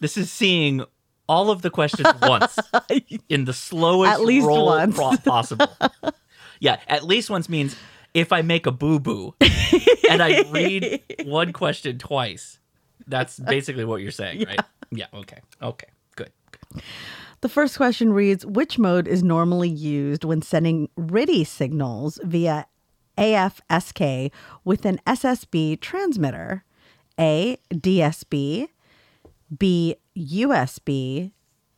This 0.00 0.16
is 0.16 0.30
seeing 0.32 0.84
all 1.28 1.50
of 1.50 1.62
the 1.62 1.70
questions 1.70 2.08
once 2.22 2.58
in 3.28 3.44
the 3.44 3.52
slowest 3.52 4.12
At 4.12 4.20
least 4.22 4.46
roll 4.46 4.66
once. 4.66 4.96
possible. 5.24 5.66
yeah, 6.60 6.78
at 6.88 7.04
least 7.04 7.30
once 7.30 7.48
means 7.48 7.76
if 8.14 8.32
I 8.32 8.42
make 8.42 8.66
a 8.66 8.72
boo 8.72 8.98
boo 8.98 9.34
and 10.10 10.22
I 10.22 10.42
read 10.50 11.02
one 11.24 11.52
question 11.52 11.98
twice, 11.98 12.58
that's 13.06 13.38
basically 13.38 13.84
what 13.84 14.02
you're 14.02 14.10
saying, 14.10 14.44
right? 14.46 14.60
Yeah. 14.90 15.06
Okay. 15.14 15.38
Okay. 15.62 15.88
Good. 16.16 16.30
good. 16.50 16.82
The 17.40 17.48
first 17.48 17.76
question 17.76 18.12
reads 18.12 18.46
Which 18.46 18.78
mode 18.78 19.08
is 19.08 19.22
normally 19.22 19.68
used 19.68 20.24
when 20.24 20.42
sending 20.42 20.88
RTTY 20.98 21.46
signals 21.46 22.20
via 22.22 22.66
AFSK 23.18 24.30
with 24.64 24.84
an 24.84 25.00
SSB 25.06 25.80
transmitter? 25.80 26.64
A. 27.18 27.58
DSB, 27.72 28.68
B. 29.58 29.96
USB, 30.16 31.32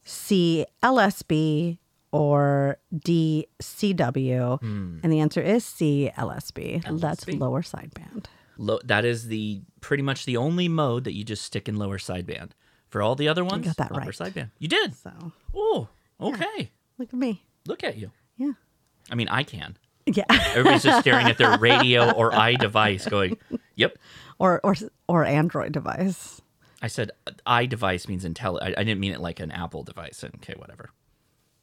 C. 0.04 0.66
LSB, 0.82 1.78
or 2.14 2.78
DCW? 2.94 3.44
CW? 3.60 4.60
Hmm. 4.60 4.98
And 5.02 5.12
the 5.12 5.18
answer 5.18 5.40
is 5.40 5.64
C. 5.64 6.12
LSB. 6.16 7.00
That's 7.00 7.26
lower 7.28 7.62
sideband. 7.62 8.26
Low, 8.56 8.78
that 8.84 9.04
is 9.04 9.26
the 9.26 9.62
pretty 9.80 10.04
much 10.04 10.24
the 10.24 10.36
only 10.36 10.68
mode 10.68 11.04
that 11.04 11.14
you 11.14 11.24
just 11.24 11.42
stick 11.42 11.68
in 11.68 11.76
lower 11.76 11.98
sideband. 11.98 12.50
For 12.86 13.02
all 13.02 13.16
the 13.16 13.26
other 13.26 13.44
ones, 13.44 13.66
got 13.66 13.76
that 13.78 13.90
upper 13.90 14.00
right. 14.02 14.08
sideband. 14.10 14.52
You 14.60 14.68
did. 14.68 14.94
So 14.94 15.10
Oh, 15.52 15.88
okay. 16.20 16.70
look 16.98 17.08
at 17.08 17.18
me. 17.18 17.44
Look 17.66 17.82
at 17.82 17.96
you. 17.96 18.12
Yeah. 18.36 18.52
I 19.10 19.16
mean, 19.16 19.26
I 19.28 19.42
can. 19.42 19.76
Yeah. 20.06 20.24
Everybody's 20.30 20.84
just 20.84 21.00
staring 21.00 21.26
at 21.26 21.36
their 21.36 21.58
radio 21.58 22.12
or 22.12 22.32
i 22.32 22.54
device, 22.54 23.08
going, 23.08 23.36
yep. 23.74 23.98
or 24.38 24.60
or 24.62 24.76
or 25.08 25.24
Android 25.24 25.72
device. 25.72 26.40
I 26.80 26.86
said 26.86 27.10
i 27.44 27.66
device 27.66 28.06
means 28.06 28.24
intelli. 28.24 28.62
I, 28.62 28.68
I 28.68 28.84
didn't 28.84 29.00
mean 29.00 29.12
it 29.12 29.20
like 29.20 29.40
an 29.40 29.50
Apple 29.50 29.82
device. 29.82 30.22
Okay, 30.22 30.54
whatever. 30.56 30.90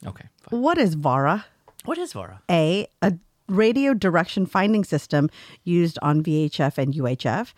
Okay, 0.06 0.26
fine. 0.42 0.62
What 0.62 0.78
is 0.78 0.96
VARA? 0.96 1.46
What 1.86 1.98
is 1.98 2.14
Vara? 2.14 2.42
A, 2.50 2.88
a 3.02 3.14
radio 3.48 3.94
direction 3.94 4.46
finding 4.46 4.84
system 4.84 5.30
used 5.64 5.98
on 6.02 6.24
VHF 6.24 6.78
and 6.78 6.94
UHF. 6.94 7.54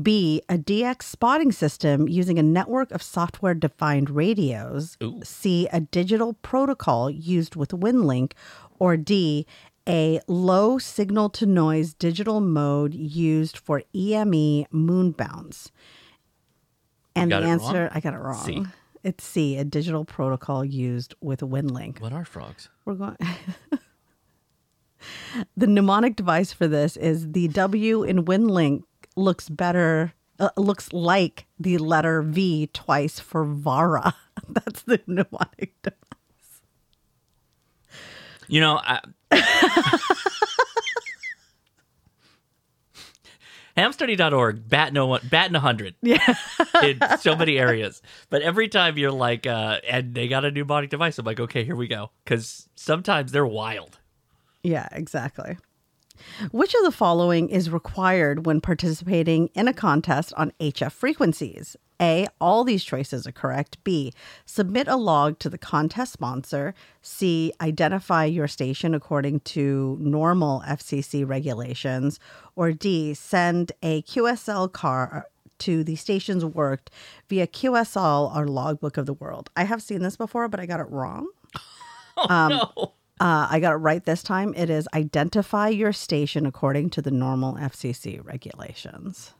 B, 0.00 0.42
a 0.48 0.58
DX 0.58 1.02
spotting 1.02 1.52
system 1.52 2.08
using 2.08 2.38
a 2.38 2.42
network 2.42 2.90
of 2.90 3.02
software 3.02 3.54
defined 3.54 4.10
radios. 4.10 4.96
Ooh. 5.02 5.20
C, 5.22 5.68
a 5.72 5.80
digital 5.80 6.34
protocol 6.34 7.10
used 7.10 7.56
with 7.56 7.70
WinLink. 7.70 8.32
Or 8.80 8.96
D, 8.96 9.46
a 9.88 10.20
low 10.26 10.78
signal 10.78 11.30
to 11.30 11.46
noise 11.46 11.94
digital 11.94 12.40
mode 12.40 12.94
used 12.94 13.56
for 13.56 13.82
EME 13.94 14.66
moonbounce. 14.72 15.70
And 17.16 17.32
the 17.32 17.40
wrong? 17.40 17.50
answer, 17.50 17.90
I 17.92 18.00
got 18.00 18.14
it 18.14 18.18
wrong. 18.18 18.44
C. 18.44 18.66
It's 19.02 19.24
C, 19.24 19.56
a 19.56 19.64
digital 19.64 20.04
protocol 20.04 20.64
used 20.64 21.14
with 21.20 21.40
WinLink. 21.40 22.00
What 22.00 22.12
are 22.12 22.24
frogs? 22.24 22.68
We're 22.84 22.94
going. 22.94 23.16
the 25.56 25.66
mnemonic 25.66 26.16
device 26.16 26.52
for 26.52 26.66
this 26.66 26.96
is 26.96 27.32
the 27.32 27.48
W 27.48 28.02
in 28.02 28.24
WinLink 28.24 28.82
looks 29.16 29.48
better, 29.48 30.12
uh, 30.38 30.50
looks 30.56 30.92
like 30.92 31.46
the 31.58 31.78
letter 31.78 32.22
V 32.22 32.68
twice 32.72 33.20
for 33.20 33.44
Vara. 33.44 34.14
That's 34.48 34.82
the 34.82 35.00
mnemonic 35.06 35.74
device. 35.82 35.98
You 38.48 38.60
know, 38.60 38.80
I, 38.82 39.00
hamstudy.org, 43.78 44.68
bat 44.68 44.92
no 44.92 45.18
bat 45.30 45.48
in 45.48 45.56
a 45.56 45.60
hundred. 45.60 45.94
Yeah. 46.02 46.34
in 46.82 47.00
so 47.20 47.36
many 47.36 47.58
areas. 47.58 48.02
But 48.30 48.42
every 48.42 48.68
time 48.68 48.98
you're 48.98 49.12
like, 49.12 49.46
uh, 49.46 49.78
and 49.88 50.14
they 50.14 50.28
got 50.28 50.44
a 50.44 50.50
mnemonic 50.50 50.90
device, 50.90 51.18
I'm 51.18 51.24
like, 51.24 51.40
okay, 51.40 51.64
here 51.64 51.76
we 51.76 51.88
go. 51.88 52.10
Because 52.24 52.68
sometimes 52.74 53.32
they're 53.32 53.46
wild. 53.46 53.98
Yeah, 54.62 54.88
exactly. 54.92 55.56
Which 56.50 56.74
of 56.74 56.84
the 56.84 56.92
following 56.92 57.48
is 57.48 57.70
required 57.70 58.46
when 58.46 58.60
participating 58.60 59.48
in 59.54 59.68
a 59.68 59.72
contest 59.72 60.32
on 60.36 60.52
HF 60.60 60.92
frequencies? 60.92 61.76
A. 62.00 62.28
All 62.40 62.64
these 62.64 62.84
choices 62.84 63.26
are 63.26 63.32
correct. 63.32 63.82
B. 63.84 64.12
Submit 64.46 64.88
a 64.88 64.96
log 64.96 65.38
to 65.40 65.50
the 65.50 65.58
contest 65.58 66.12
sponsor. 66.12 66.74
C. 67.02 67.52
Identify 67.60 68.24
your 68.26 68.46
station 68.46 68.94
according 68.94 69.40
to 69.40 69.98
normal 70.00 70.62
FCC 70.66 71.28
regulations. 71.28 72.20
Or 72.54 72.72
D. 72.72 73.14
Send 73.14 73.72
a 73.82 74.02
QSL 74.02 74.72
car 74.72 75.26
to 75.58 75.82
the 75.82 75.96
stations 75.96 76.44
worked 76.44 76.90
via 77.28 77.46
QSL 77.46 78.34
or 78.34 78.46
logbook 78.46 78.96
of 78.96 79.06
the 79.06 79.14
world. 79.14 79.50
I 79.56 79.64
have 79.64 79.82
seen 79.82 80.02
this 80.02 80.16
before, 80.16 80.48
but 80.48 80.60
I 80.60 80.66
got 80.66 80.80
it 80.80 80.88
wrong. 80.90 81.28
Oh, 82.20 82.34
um, 82.34 82.48
no. 82.50 82.92
Uh, 83.20 83.48
I 83.50 83.60
got 83.60 83.72
it 83.72 83.76
right 83.76 84.04
this 84.04 84.22
time. 84.22 84.54
It 84.56 84.70
is 84.70 84.88
identify 84.94 85.68
your 85.68 85.92
station 85.92 86.46
according 86.46 86.90
to 86.90 87.02
the 87.02 87.10
normal 87.10 87.54
FCC 87.54 88.24
regulations. 88.24 89.34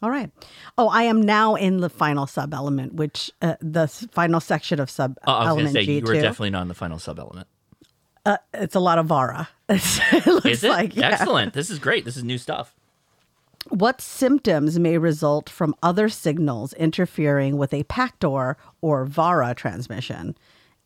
All 0.00 0.10
right. 0.10 0.30
Oh, 0.76 0.88
I 0.88 1.02
am 1.02 1.20
now 1.20 1.54
in 1.56 1.78
the 1.78 1.90
final 1.90 2.26
sub 2.26 2.54
element, 2.54 2.94
which 2.94 3.30
uh, 3.42 3.56
the 3.60 3.88
final 3.88 4.40
section 4.40 4.78
of 4.80 4.88
sub 4.88 5.18
I 5.26 5.30
was 5.30 5.36
going 5.36 5.46
to 5.46 5.50
element 5.50 5.72
say, 5.74 5.84
G 5.84 5.98
you 5.98 6.04
were 6.04 6.14
definitely 6.14 6.50
not 6.50 6.62
in 6.62 6.68
the 6.68 6.74
final 6.74 6.98
sub 6.98 7.18
element. 7.18 7.48
uh, 8.24 8.36
it's 8.54 8.76
a 8.76 8.80
lot 8.80 8.98
of 8.98 9.06
Vara. 9.06 9.48
it 9.68 10.26
looks 10.26 10.46
Is 10.46 10.64
it? 10.64 10.70
like 10.70 10.96
yeah. 10.96 11.08
Excellent. 11.10 11.52
This 11.52 11.68
is 11.68 11.78
great. 11.78 12.04
This 12.04 12.16
is 12.16 12.24
new 12.24 12.38
stuff. 12.38 12.74
What 13.70 14.00
symptoms 14.00 14.78
may 14.78 14.96
result 14.98 15.50
from 15.50 15.74
other 15.82 16.08
signals 16.08 16.72
interfering 16.74 17.58
with 17.58 17.74
a 17.74 17.82
PACTOR 17.84 18.56
or 18.80 19.04
VARA 19.04 19.54
transmission? 19.54 20.38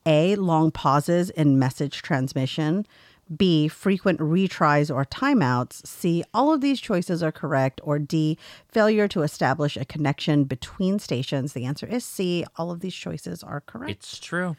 A. 0.07 0.37
Long 0.37 0.71
pauses 0.71 1.31
in 1.31 1.59
message 1.59 2.03
transmission. 2.03 2.87
B. 3.35 3.69
Frequent 3.69 4.19
retries 4.21 4.95
or 4.95 5.05
timeouts. 5.05 5.87
C. 5.87 6.25
All 6.35 6.53
of 6.53 6.61
these 6.61 6.81
choices 6.81 7.23
are 7.23 7.33
correct. 7.33 7.81
Or 7.85 7.99
D. 7.99 8.37
Failure 8.69 9.09
to 9.09 9.23
establish 9.23 9.77
a 9.77 9.85
connection 9.85 10.45
between 10.45 10.99
stations. 10.99 11.53
The 11.53 11.65
answer 11.65 11.87
is 11.87 12.05
C. 12.05 12.45
All 12.57 12.71
of 12.71 12.81
these 12.81 12.95
choices 12.95 13.43
are 13.43 13.61
correct. 13.61 13.91
It's 13.91 14.19
true. 14.19 14.57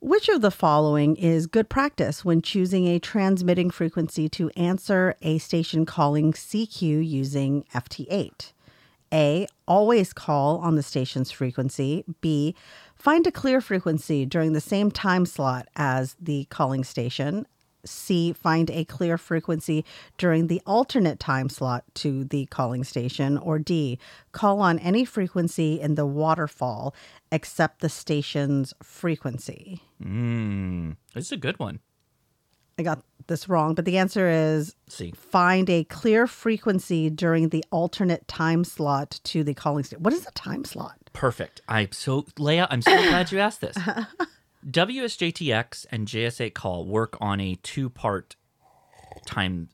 Which 0.00 0.28
of 0.28 0.40
the 0.40 0.50
following 0.50 1.14
is 1.14 1.46
good 1.46 1.68
practice 1.68 2.24
when 2.24 2.42
choosing 2.42 2.88
a 2.88 2.98
transmitting 2.98 3.70
frequency 3.70 4.28
to 4.30 4.50
answer 4.50 5.14
a 5.22 5.38
station 5.38 5.86
calling 5.86 6.32
CQ 6.32 7.08
using 7.08 7.64
FT8? 7.72 8.51
A. 9.12 9.46
Always 9.68 10.12
call 10.12 10.58
on 10.58 10.74
the 10.74 10.82
station's 10.82 11.30
frequency. 11.30 12.04
B. 12.20 12.54
Find 12.94 13.26
a 13.26 13.32
clear 13.32 13.60
frequency 13.60 14.24
during 14.24 14.52
the 14.52 14.60
same 14.60 14.90
time 14.90 15.26
slot 15.26 15.68
as 15.76 16.16
the 16.20 16.46
calling 16.46 16.84
station. 16.84 17.46
C. 17.84 18.32
Find 18.32 18.70
a 18.70 18.84
clear 18.84 19.18
frequency 19.18 19.84
during 20.16 20.46
the 20.46 20.62
alternate 20.66 21.18
time 21.18 21.48
slot 21.48 21.84
to 21.94 22.24
the 22.24 22.46
calling 22.46 22.84
station. 22.84 23.36
Or 23.36 23.58
D. 23.58 23.98
Call 24.30 24.60
on 24.60 24.78
any 24.78 25.04
frequency 25.04 25.80
in 25.80 25.96
the 25.96 26.06
waterfall 26.06 26.94
except 27.30 27.80
the 27.80 27.88
station's 27.88 28.72
frequency. 28.82 29.82
Mm, 30.02 30.96
this 31.14 31.26
is 31.26 31.32
a 31.32 31.36
good 31.36 31.58
one. 31.58 31.80
I 32.78 32.82
got 32.82 33.02
this 33.26 33.48
wrong, 33.48 33.74
but 33.74 33.84
the 33.84 33.98
answer 33.98 34.28
is 34.28 34.74
See, 34.88 35.12
find 35.12 35.68
a 35.70 35.84
clear 35.84 36.26
frequency 36.26 37.08
during 37.10 37.50
the 37.50 37.64
alternate 37.70 38.26
time 38.28 38.64
slot 38.64 39.20
to 39.24 39.44
the 39.44 39.54
calling 39.54 39.84
station. 39.84 40.02
What 40.02 40.12
is 40.14 40.26
a 40.26 40.30
time 40.32 40.64
slot? 40.64 40.96
perfect. 41.12 41.60
I'm 41.68 41.92
so, 41.92 42.24
Leah, 42.38 42.66
I'm 42.70 42.80
so 42.82 42.90
glad 42.96 43.30
you 43.30 43.38
asked 43.38 43.60
this. 43.60 43.76
WSJTX 44.68 45.86
and 45.90 46.06
JS8 46.06 46.54
call 46.54 46.84
work 46.84 47.16
on 47.20 47.40
a 47.40 47.56
two 47.56 47.90
part 47.90 48.36
time. 49.26 49.68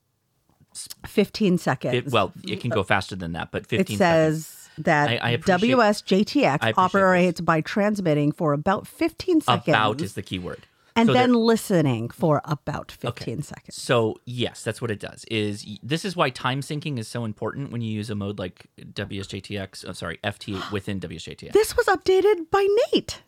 15 1.06 1.58
seconds. 1.58 1.94
It, 1.94 2.12
well, 2.12 2.32
it 2.46 2.60
can 2.60 2.70
go 2.70 2.82
faster 2.84 3.16
than 3.16 3.32
that, 3.32 3.50
but 3.50 3.62
it 3.62 3.68
15 3.68 3.98
seconds. 3.98 4.46
says 4.46 4.68
that 4.78 5.08
I- 5.22 5.32
I 5.32 5.36
WSJTX 5.38 6.72
operates 6.76 7.40
by 7.40 7.60
transmitting 7.60 8.30
for 8.32 8.52
about 8.52 8.86
15 8.86 9.40
seconds 9.40 9.68
About 9.68 10.00
is 10.00 10.14
the 10.14 10.22
key 10.22 10.38
word. 10.38 10.66
And 10.98 11.06
So 11.08 11.12
then 11.12 11.32
listening 11.34 12.10
for 12.10 12.40
about 12.44 12.90
15 12.92 13.42
seconds. 13.42 13.76
So 13.76 14.16
yes, 14.24 14.62
that's 14.64 14.82
what 14.82 14.90
it 14.90 14.98
does. 15.00 15.24
Is 15.30 15.64
this 15.82 16.04
is 16.04 16.16
why 16.16 16.30
time 16.30 16.60
syncing 16.60 16.98
is 16.98 17.06
so 17.08 17.24
important 17.24 17.70
when 17.70 17.80
you 17.80 17.90
use 17.92 18.10
a 18.10 18.14
mode 18.14 18.38
like 18.38 18.66
WSJTX. 18.80 19.84
I'm 19.84 19.90
oh, 19.90 19.92
sorry, 19.92 20.18
FT 20.24 20.70
within 20.72 21.00
WSJTX. 21.00 21.52
This 21.52 21.76
was 21.76 21.86
updated 21.86 22.50
by 22.50 22.66
Nate. 22.92 23.22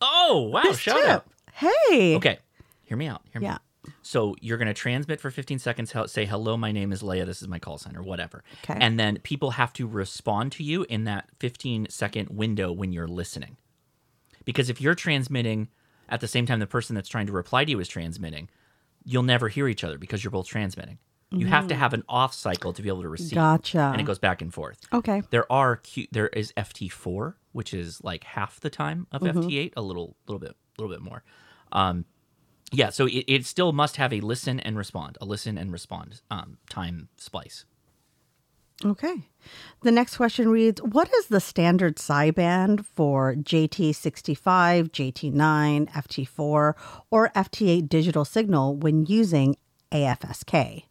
oh 0.00 0.50
wow! 0.52 0.62
This 0.64 0.78
shout 0.78 0.96
tip. 0.96 1.08
out. 1.08 1.26
Hey. 1.54 2.16
Okay, 2.16 2.38
hear 2.82 2.96
me 2.96 3.06
out. 3.06 3.22
Hear 3.32 3.40
me 3.40 3.46
Yeah. 3.46 3.54
out. 3.54 3.60
So 4.02 4.36
you're 4.40 4.58
going 4.58 4.68
to 4.68 4.74
transmit 4.74 5.20
for 5.20 5.30
15 5.30 5.58
seconds. 5.58 5.92
Say 6.06 6.24
hello, 6.24 6.56
my 6.56 6.70
name 6.70 6.92
is 6.92 7.02
Leah. 7.02 7.24
This 7.24 7.42
is 7.42 7.48
my 7.48 7.58
call 7.58 7.78
sign 7.78 7.96
or 7.96 8.02
whatever. 8.02 8.44
Okay. 8.64 8.78
And 8.80 8.98
then 8.98 9.18
people 9.24 9.52
have 9.52 9.72
to 9.74 9.86
respond 9.88 10.52
to 10.52 10.62
you 10.62 10.84
in 10.88 11.02
that 11.04 11.28
15 11.40 11.88
second 11.90 12.28
window 12.30 12.70
when 12.72 12.92
you're 12.92 13.08
listening. 13.08 13.56
Because 14.44 14.70
if 14.70 14.80
you're 14.80 14.94
transmitting 14.94 15.68
at 16.08 16.20
the 16.20 16.28
same 16.28 16.46
time 16.46 16.58
the 16.60 16.66
person 16.66 16.94
that's 16.94 17.08
trying 17.08 17.26
to 17.26 17.32
reply 17.32 17.64
to 17.64 17.70
you 17.70 17.80
is 17.80 17.88
transmitting, 17.88 18.48
you'll 19.04 19.22
never 19.22 19.48
hear 19.48 19.68
each 19.68 19.84
other 19.84 19.98
because 19.98 20.22
you're 20.22 20.30
both 20.30 20.46
transmitting. 20.46 20.98
You 21.34 21.46
have 21.46 21.68
to 21.68 21.74
have 21.74 21.94
an 21.94 22.04
off 22.10 22.34
cycle 22.34 22.74
to 22.74 22.82
be 22.82 22.88
able 22.88 23.00
to 23.00 23.08
receive. 23.08 23.32
Mm. 23.32 23.36
Gotcha. 23.36 23.80
And 23.92 24.00
it 24.02 24.04
goes 24.04 24.18
back 24.18 24.42
and 24.42 24.52
forth. 24.52 24.78
Okay. 24.92 25.22
There 25.30 25.50
are 25.50 25.76
Q, 25.76 26.06
there 26.12 26.28
is 26.28 26.52
FT4, 26.58 27.34
which 27.52 27.72
is 27.72 28.04
like 28.04 28.24
half 28.24 28.60
the 28.60 28.68
time 28.68 29.06
of 29.10 29.22
Mm-hmm. 29.22 29.40
FT8, 29.40 29.72
a 29.74 29.80
little 29.80 30.14
little 30.26 30.38
bit 30.38 30.50
a 30.50 30.82
little 30.82 30.94
bit 30.94 31.02
more. 31.02 31.24
Um, 31.72 32.04
yeah, 32.70 32.90
so 32.90 33.06
it, 33.06 33.24
it 33.26 33.46
still 33.46 33.72
must 33.72 33.96
have 33.96 34.12
a 34.12 34.20
listen 34.20 34.60
and 34.60 34.76
respond, 34.76 35.16
a 35.22 35.24
listen 35.24 35.56
and 35.56 35.72
respond 35.72 36.20
um, 36.30 36.58
time 36.68 37.08
splice. 37.16 37.64
Okay. 38.84 39.14
The 39.82 39.92
next 39.92 40.16
question 40.16 40.48
reads 40.48 40.80
What 40.82 41.10
is 41.18 41.26
the 41.26 41.40
standard 41.40 41.96
sideband 41.96 42.84
for 42.84 43.34
JT65, 43.34 44.90
JT9, 44.90 45.90
FT4, 45.90 46.74
or 47.10 47.28
FT8 47.34 47.88
digital 47.88 48.24
signal 48.24 48.76
when 48.76 49.06
using 49.06 49.56
AFSK? 49.92 50.84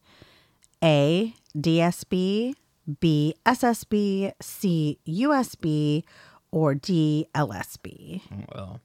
A. 0.84 1.34
DSB, 1.58 2.54
B. 3.00 3.36
SSB, 3.46 4.32
C. 4.42 5.00
USB, 5.08 6.04
or 6.52 6.76
D. 6.76 7.28
LSB? 7.36 8.22
Well, 8.54 8.80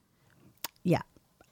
Yeah. 0.83 1.01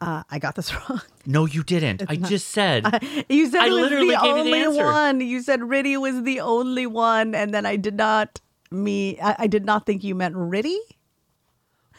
Uh, 0.05 0.21
I 0.29 0.37
got 0.37 0.53
this 0.55 0.71
wrong. 0.89 1.01
no, 1.25 1.45
you 1.45 1.63
didn't. 1.63 2.03
I 2.07 2.15
just 2.15 2.49
said 2.49 2.85
You 3.27 3.49
said 3.49 3.61
I 3.61 3.69
was 3.69 3.81
literally 3.81 4.07
the 4.11 4.11
the 4.21 4.21
only 4.21 4.53
answer. 4.61 4.85
one. 4.85 5.19
You 5.19 5.41
said 5.41 5.61
RTTY 5.61 5.99
was 5.99 6.21
the 6.23 6.41
only 6.41 6.85
one, 6.85 7.33
and 7.33 7.51
then 7.53 7.65
I 7.65 7.75
did 7.75 7.95
not 7.95 8.39
me. 8.69 9.19
I, 9.19 9.35
I 9.39 9.47
did 9.47 9.65
not 9.65 9.85
think 9.87 10.03
you 10.03 10.13
meant 10.13 10.35
Riddy. 10.35 10.79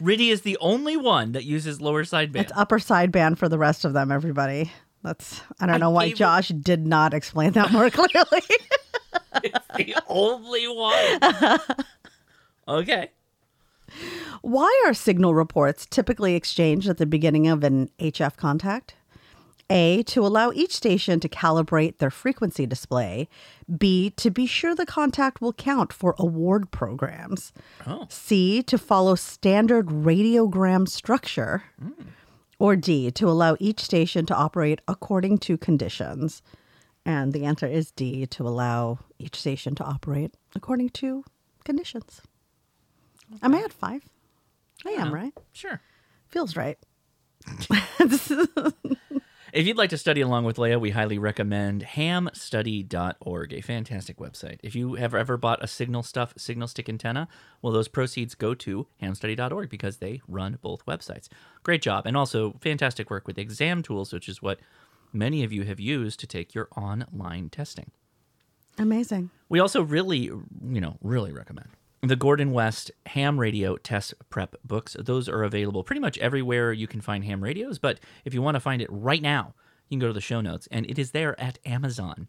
RTTY 0.00 0.30
is 0.30 0.42
the 0.42 0.56
only 0.60 0.96
one 0.96 1.32
that 1.32 1.42
uses 1.44 1.80
lower 1.80 2.04
sideband. 2.04 2.36
It's 2.42 2.52
upper 2.54 2.78
sideband 2.78 3.38
for 3.38 3.48
the 3.48 3.58
rest 3.58 3.84
of 3.84 3.92
them, 3.92 4.12
everybody. 4.12 4.70
That's 5.02 5.40
I 5.58 5.66
don't 5.66 5.75
I 5.76 5.78
know 5.78 5.90
why 5.90 6.04
gave 6.06 6.12
it- 6.14 6.18
Josh 6.18 6.48
did 6.48 6.86
not 6.86 7.12
explain 7.12 7.52
that 7.52 7.72
more 7.72 7.90
clearly. 7.98 8.42
It's 9.42 9.66
the 9.76 9.96
only 10.08 10.68
one. 10.68 11.60
okay. 12.68 13.10
Why 14.43 14.83
are 14.87 14.95
signal 14.95 15.35
reports 15.35 15.87
typically 15.87 16.35
exchanged 16.35 16.88
at 16.88 16.99
the 16.99 17.07
beginning 17.07 17.49
of 17.49 17.64
an 17.64 17.90
HF 17.99 18.37
contact? 18.37 18.95
A, 19.69 20.05
to 20.05 20.25
allow 20.25 20.52
each 20.52 20.75
station 20.75 21.19
to 21.21 21.28
calibrate 21.28 21.99
their 21.99 22.11
frequency 22.11 22.66
display. 22.66 23.28
B, 23.76 24.11
to 24.11 24.31
be 24.31 24.47
sure 24.47 24.75
the 24.75 24.87
contact 24.87 25.40
will 25.40 25.52
count 25.52 25.93
for 25.93 26.14
award 26.19 26.71
programs. 26.71 27.52
Oh. 27.87 28.07
C, 28.09 28.62
to 28.62 28.78
follow 28.78 29.16
standard 29.16 29.88
radiogram 29.88 30.88
structure. 30.88 31.64
Hmm. 31.81 31.90
Or 32.59 32.76
D, 32.76 33.11
to 33.11 33.28
allow 33.28 33.57
each 33.59 33.81
station 33.81 34.25
to 34.26 34.35
operate 34.35 34.81
according 34.88 35.38
to 35.38 35.59
conditions. 35.59 36.43
And 37.05 37.33
the 37.33 37.45
answer 37.45 37.66
is 37.66 37.90
D, 37.90 38.25
to 38.26 38.47
allow 38.47 39.00
each 39.19 39.38
station 39.38 39.75
to 39.76 39.85
operate 39.85 40.35
according 40.55 40.90
to 40.90 41.25
conditions. 41.64 42.23
Am 43.42 43.54
I 43.54 43.61
at 43.62 43.73
five? 43.73 44.02
I 44.87 44.90
am, 44.90 45.09
Yeah. 45.09 45.12
right? 45.14 45.33
Sure. 45.52 45.80
Feels 46.28 46.56
right. 46.56 46.78
If 49.52 49.66
you'd 49.66 49.78
like 49.78 49.90
to 49.90 49.97
study 49.97 50.21
along 50.21 50.45
with 50.45 50.59
Leah, 50.59 50.78
we 50.78 50.90
highly 50.90 51.16
recommend 51.18 51.83
hamstudy.org, 51.83 53.54
a 53.54 53.61
fantastic 53.62 54.18
website. 54.18 54.59
If 54.62 54.75
you 54.75 54.95
have 54.97 55.14
ever 55.14 55.37
bought 55.38 55.62
a 55.64 55.66
Signal 55.66 56.02
Stuff 56.02 56.35
Signal 56.37 56.68
Stick 56.68 56.88
antenna, 56.90 57.26
well, 57.62 57.73
those 57.73 57.88
proceeds 57.88 58.35
go 58.35 58.52
to 58.54 58.87
hamstudy.org 59.00 59.71
because 59.71 59.97
they 59.97 60.21
run 60.28 60.59
both 60.61 60.85
websites. 60.85 61.28
Great 61.62 61.80
job. 61.80 62.06
And 62.06 62.16
also 62.18 62.56
fantastic 62.61 63.09
work 63.09 63.26
with 63.26 63.38
exam 63.38 63.83
tools, 63.83 64.12
which 64.12 64.28
is 64.28 64.42
what 64.42 64.61
many 65.12 65.42
of 65.42 65.52
you 65.52 65.62
have 65.64 65.80
used 65.80 66.21
to 66.21 66.26
take 66.26 66.54
your 66.54 66.68
online 66.76 67.49
testing. 67.49 67.92
Amazing. 68.78 69.30
We 69.49 69.59
also 69.61 69.80
really, 69.80 70.18
you 70.18 70.80
know, 70.80 70.99
really 71.00 71.33
recommend 71.33 71.68
the 72.08 72.16
Gordon 72.16 72.52
West 72.52 72.90
ham 73.06 73.38
radio 73.38 73.76
test 73.76 74.14
prep 74.30 74.56
books. 74.64 74.96
Those 74.98 75.28
are 75.28 75.44
available 75.44 75.84
pretty 75.84 76.00
much 76.00 76.18
everywhere 76.18 76.72
you 76.72 76.86
can 76.86 77.00
find 77.00 77.25
ham 77.25 77.42
radios. 77.42 77.78
But 77.78 78.00
if 78.25 78.34
you 78.34 78.42
want 78.42 78.54
to 78.54 78.60
find 78.60 78.82
it 78.82 78.88
right 78.90 79.22
now, 79.22 79.54
you 79.88 79.96
can 79.96 80.00
go 80.00 80.08
to 80.08 80.12
the 80.12 80.20
show 80.20 80.40
notes, 80.40 80.68
and 80.70 80.84
it 80.86 80.98
is 80.98 81.12
there 81.12 81.40
at 81.40 81.58
Amazon. 81.64 82.28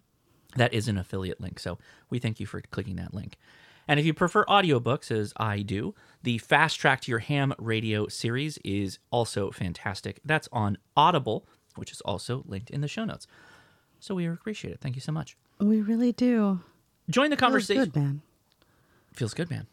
That 0.55 0.74
is 0.74 0.88
an 0.88 0.98
affiliate 0.98 1.41
link. 1.41 1.60
So 1.60 1.77
we 2.10 2.19
thank 2.19 2.39
you 2.39 2.46
for 2.46 2.62
clicking 2.62 2.96
that 2.96 3.13
link. 3.13 3.38
And 3.88 4.00
if 4.00 4.05
you 4.05 4.13
prefer 4.13 4.43
audiobooks, 4.46 5.12
as 5.12 5.34
I 5.38 5.62
do, 5.62 5.96
the 6.22 6.38
Fast 6.39 6.79
Track 6.79 7.01
to 7.01 7.12
Your 7.12 7.19
Ham 7.19 7.53
Radio 7.57 8.07
series 8.07 8.57
is 8.65 9.00
also 9.12 9.50
fantastic. 9.51 10.19
That's 10.25 10.50
on 10.51 10.77
Audible, 10.96 11.48
which 11.75 11.91
is 11.91 12.01
also 12.01 12.43
linked 12.46 12.69
in 12.69 12.81
the 12.81 12.88
show 12.88 13.05
notes. 13.05 13.27
So 14.00 14.13
we 14.13 14.27
appreciate 14.27 14.74
it. 14.74 14.81
Thank 14.81 14.96
you 14.96 15.01
so 15.01 15.12
much. 15.12 15.38
We 15.60 15.81
really 15.81 16.12
do. 16.12 16.60
Join 17.10 17.29
the 17.29 17.38
conversation. 17.38 17.86
good, 17.86 17.96
man. 17.96 18.22
Feels 19.17 19.33
good, 19.33 19.50
man. 19.50 19.65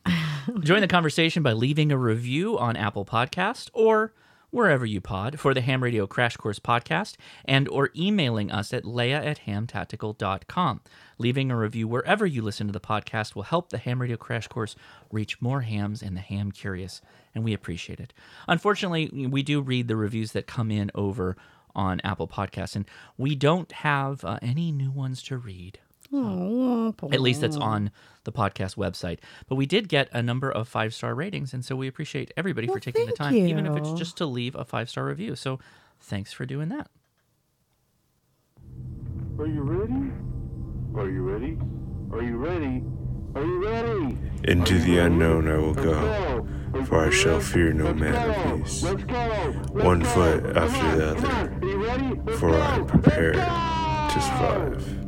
Join 0.61 0.81
the 0.81 0.89
conversation 0.89 1.43
by 1.43 1.53
leaving 1.53 1.93
a 1.93 1.99
review 1.99 2.59
on 2.59 2.79
Apple 2.79 3.05
Podcast 3.05 3.69
or 3.75 4.15
wherever 4.49 4.87
you 4.87 5.03
pod 5.03 5.39
for 5.39 5.53
the 5.53 5.61
Ham 5.61 5.83
Radio 5.83 6.07
Crash 6.07 6.39
Course 6.39 6.59
podcast 6.59 7.17
and 7.45 7.69
or 7.69 7.91
emailing 7.95 8.51
us 8.51 8.73
at 8.73 8.87
leah 8.87 9.23
at 9.23 9.41
hamtactical.com. 9.41 10.81
Leaving 11.19 11.51
a 11.51 11.59
review 11.59 11.87
wherever 11.87 12.25
you 12.25 12.41
listen 12.41 12.69
to 12.69 12.73
the 12.73 12.81
podcast 12.81 13.35
will 13.35 13.43
help 13.43 13.69
the 13.69 13.77
Ham 13.77 14.01
Radio 14.01 14.17
Crash 14.17 14.49
Course 14.49 14.77
reach 15.13 15.43
more 15.43 15.61
hams 15.61 16.01
and 16.03 16.17
the 16.17 16.23
ham 16.23 16.51
curious, 16.51 17.03
and 17.35 17.45
we 17.45 17.53
appreciate 17.53 18.01
it. 18.01 18.15
Unfortunately, 18.49 19.29
we 19.29 19.43
do 19.43 19.61
read 19.61 19.89
the 19.89 19.97
reviews 19.97 20.33
that 20.33 20.47
come 20.47 20.71
in 20.71 20.91
over 20.95 21.37
on 21.75 22.01
Apple 22.03 22.29
Podcasts, 22.29 22.77
and 22.77 22.89
we 23.19 23.35
don't 23.35 23.71
have 23.73 24.25
uh, 24.25 24.39
any 24.41 24.73
new 24.73 24.91
ones 24.91 25.23
to 25.25 25.37
read. 25.37 25.81
At 27.13 27.21
least 27.21 27.41
that's 27.41 27.57
on 27.57 27.91
the 28.25 28.33
podcast 28.33 28.77
website. 28.77 29.19
But 29.49 29.57
we 29.57 29.67
did 29.67 29.89
get 29.89 30.09
a 30.13 30.23
number 30.23 30.51
of 30.51 30.69
five 30.69 30.95
star 30.95 31.15
ratings, 31.15 31.53
and 31.55 31.65
so 31.65 31.77
we 31.77 31.89
appreciate 31.89 32.33
everybody 32.37 32.67
for 32.67 32.81
taking 32.81 33.03
the 33.07 33.13
thank 33.13 33.19
time, 33.19 33.35
even 33.35 33.67
if 33.67 33.77
it's 33.77 33.93
just 33.93 34.17
to 34.19 34.27
leave 34.27 34.55
a 34.55 34.65
five 34.65 34.89
star 34.89 35.05
review. 35.07 35.37
So 35.37 35.59
thanks 36.01 36.33
for 36.33 36.45
doing 36.47 36.69
that. 36.71 36.89
Are 39.39 39.47
you 39.47 39.63
ready? 39.63 40.13
Are 40.97 41.11
you 41.11 41.23
ready? 41.23 41.59
Are 42.13 42.23
you 42.23 42.37
ready? 42.37 42.83
Are 43.35 43.45
you 43.45 43.65
ready? 43.65 44.19
Into 44.45 44.79
the 44.79 44.99
unknown 44.99 45.49
I 45.49 45.57
will 45.57 45.75
go, 45.75 46.47
go. 46.73 46.85
For 46.85 47.01
I 47.03 47.05
go. 47.07 47.11
shall 47.11 47.41
fear 47.41 47.73
no 47.73 47.87
Let's 47.87 47.99
man 48.01 48.13
go. 48.13 48.55
of 48.55 48.63
peace. 48.65 48.83
Let's 48.85 49.05
go. 49.05 49.55
Let's 49.57 49.71
One 49.85 50.01
go. 50.01 50.07
foot 50.07 50.57
after 50.57 50.87
on, 50.87 50.99
the 50.99 51.11
other. 51.11 51.29
Are 51.29 51.69
you 51.69 51.85
ready? 51.85 52.21
Let's 52.25 52.39
for 52.39 52.51
I 52.51 52.77
am 52.77 52.87
prepared 52.87 53.35
to 53.35 53.41
go. 53.41 54.21
survive. 54.21 55.04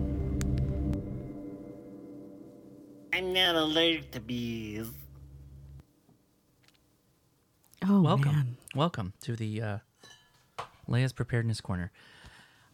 I'm 3.16 3.33
not 3.33 3.55
allergic 3.55 4.11
to 4.11 4.20
bees. 4.20 4.88
Oh, 7.88 8.02
Welcome. 8.02 8.33
man. 8.33 8.57
Welcome 8.74 9.14
to 9.22 9.35
the 9.35 9.62
uh, 9.62 9.79
Leah's 10.87 11.14
Preparedness 11.14 11.62
Corner. 11.62 11.92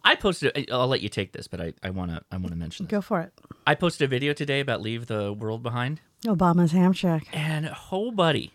I 0.03 0.17
posted. 0.17 0.69
I'll 0.73 0.89
let 0.89 1.01
you 1.01 1.09
take 1.09 1.31
this, 1.31 1.47
but 1.47 1.61
I, 1.61 1.75
I 1.85 1.91
wanna 1.91 2.23
I 2.33 2.39
wanna 2.39 2.57
mention. 2.57 2.87
This. 2.87 2.91
Go 2.91 3.01
for 3.01 3.21
it. 3.21 3.33
I 3.69 3.77
posted 3.77 4.07
a 4.07 4.09
video 4.09 4.33
today 4.33 4.59
about 4.59 4.83
leave 4.83 5.07
the 5.07 5.33
world 5.33 5.63
behind, 5.63 6.01
Obama's 6.25 6.73
ham 6.73 6.93
shack. 6.93 7.29
and 7.33 7.71
oh 7.93 8.11
buddy, 8.11 8.51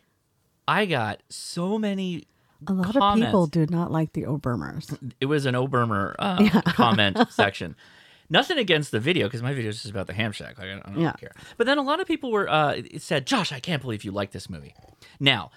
I 0.68 0.88
got 0.88 1.24
so 1.30 1.80
many. 1.80 2.26
A 2.68 2.74
lot 2.74 2.96
comments. 2.96 3.28
of 3.28 3.28
people 3.28 3.48
do 3.48 3.66
not 3.68 3.94
like 3.94 4.12
the 4.12 4.24
Obamas. 4.24 5.14
it 5.22 5.28
was 5.28 5.46
an 5.46 5.56
Obama 5.56 6.16
uh, 6.20 6.62
comment 6.74 7.18
section. 7.30 7.78
Nothing 8.30 8.58
against 8.58 8.92
the 8.92 9.00
video 9.00 9.28
because 9.28 9.42
my 9.42 9.54
video 9.54 9.70
is 9.70 9.78
just 9.82 9.90
about 9.92 10.08
the 10.08 10.14
ham 10.14 10.32
shack. 10.34 10.58
Like, 10.58 10.68
I 10.68 10.72
don't, 10.72 10.86
I 10.88 10.92
don't 10.92 11.02
Yeah. 11.02 11.14
care. 11.14 11.32
But 11.58 11.66
then 11.66 11.78
a 11.78 11.82
lot 11.82 12.00
of 12.02 12.08
people 12.08 12.32
were 12.32 12.50
uh, 12.50 12.82
said, 12.98 13.26
"Josh, 13.26 13.52
I 13.54 13.60
can't 13.60 13.82
believe 13.82 14.04
you 14.04 14.12
like 14.12 14.32
this 14.32 14.50
movie." 14.50 14.76
Now, 15.20 15.52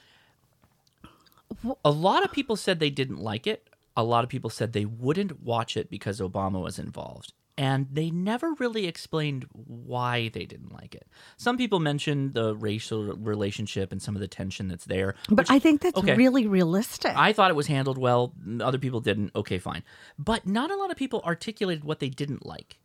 a 1.84 1.90
lot 1.90 2.24
of 2.24 2.30
people 2.32 2.56
said 2.56 2.78
they 2.78 2.90
didn't 2.90 3.18
like 3.18 3.46
it. 3.46 3.68
A 3.96 4.04
lot 4.04 4.22
of 4.24 4.30
people 4.30 4.50
said 4.50 4.72
they 4.72 4.84
wouldn't 4.84 5.42
watch 5.42 5.76
it 5.76 5.90
because 5.90 6.20
Obama 6.20 6.62
was 6.62 6.78
involved. 6.78 7.32
And 7.60 7.88
they 7.92 8.10
never 8.10 8.54
really 8.54 8.86
explained 8.86 9.44
why 9.52 10.30
they 10.30 10.46
didn't 10.46 10.72
like 10.72 10.94
it. 10.94 11.06
Some 11.36 11.58
people 11.58 11.78
mentioned 11.78 12.32
the 12.32 12.56
racial 12.56 13.12
relationship 13.12 13.92
and 13.92 14.00
some 14.00 14.16
of 14.16 14.20
the 14.22 14.28
tension 14.28 14.68
that's 14.68 14.86
there. 14.86 15.14
But 15.28 15.40
which- 15.40 15.50
I 15.50 15.58
think 15.58 15.82
that's 15.82 15.98
okay. 15.98 16.14
really 16.14 16.46
realistic. 16.46 17.12
I 17.14 17.34
thought 17.34 17.50
it 17.50 17.56
was 17.56 17.66
handled 17.66 17.98
well. 17.98 18.32
Mm, 18.42 18.62
other 18.62 18.78
people 18.78 19.00
didn't. 19.00 19.32
Okay, 19.36 19.58
fine. 19.58 19.82
But 20.18 20.46
not 20.46 20.70
a 20.70 20.76
lot 20.76 20.90
of 20.90 20.96
people 20.96 21.20
articulated 21.22 21.84
what 21.84 22.00
they 22.00 22.08
didn't 22.08 22.46
like. 22.46 22.78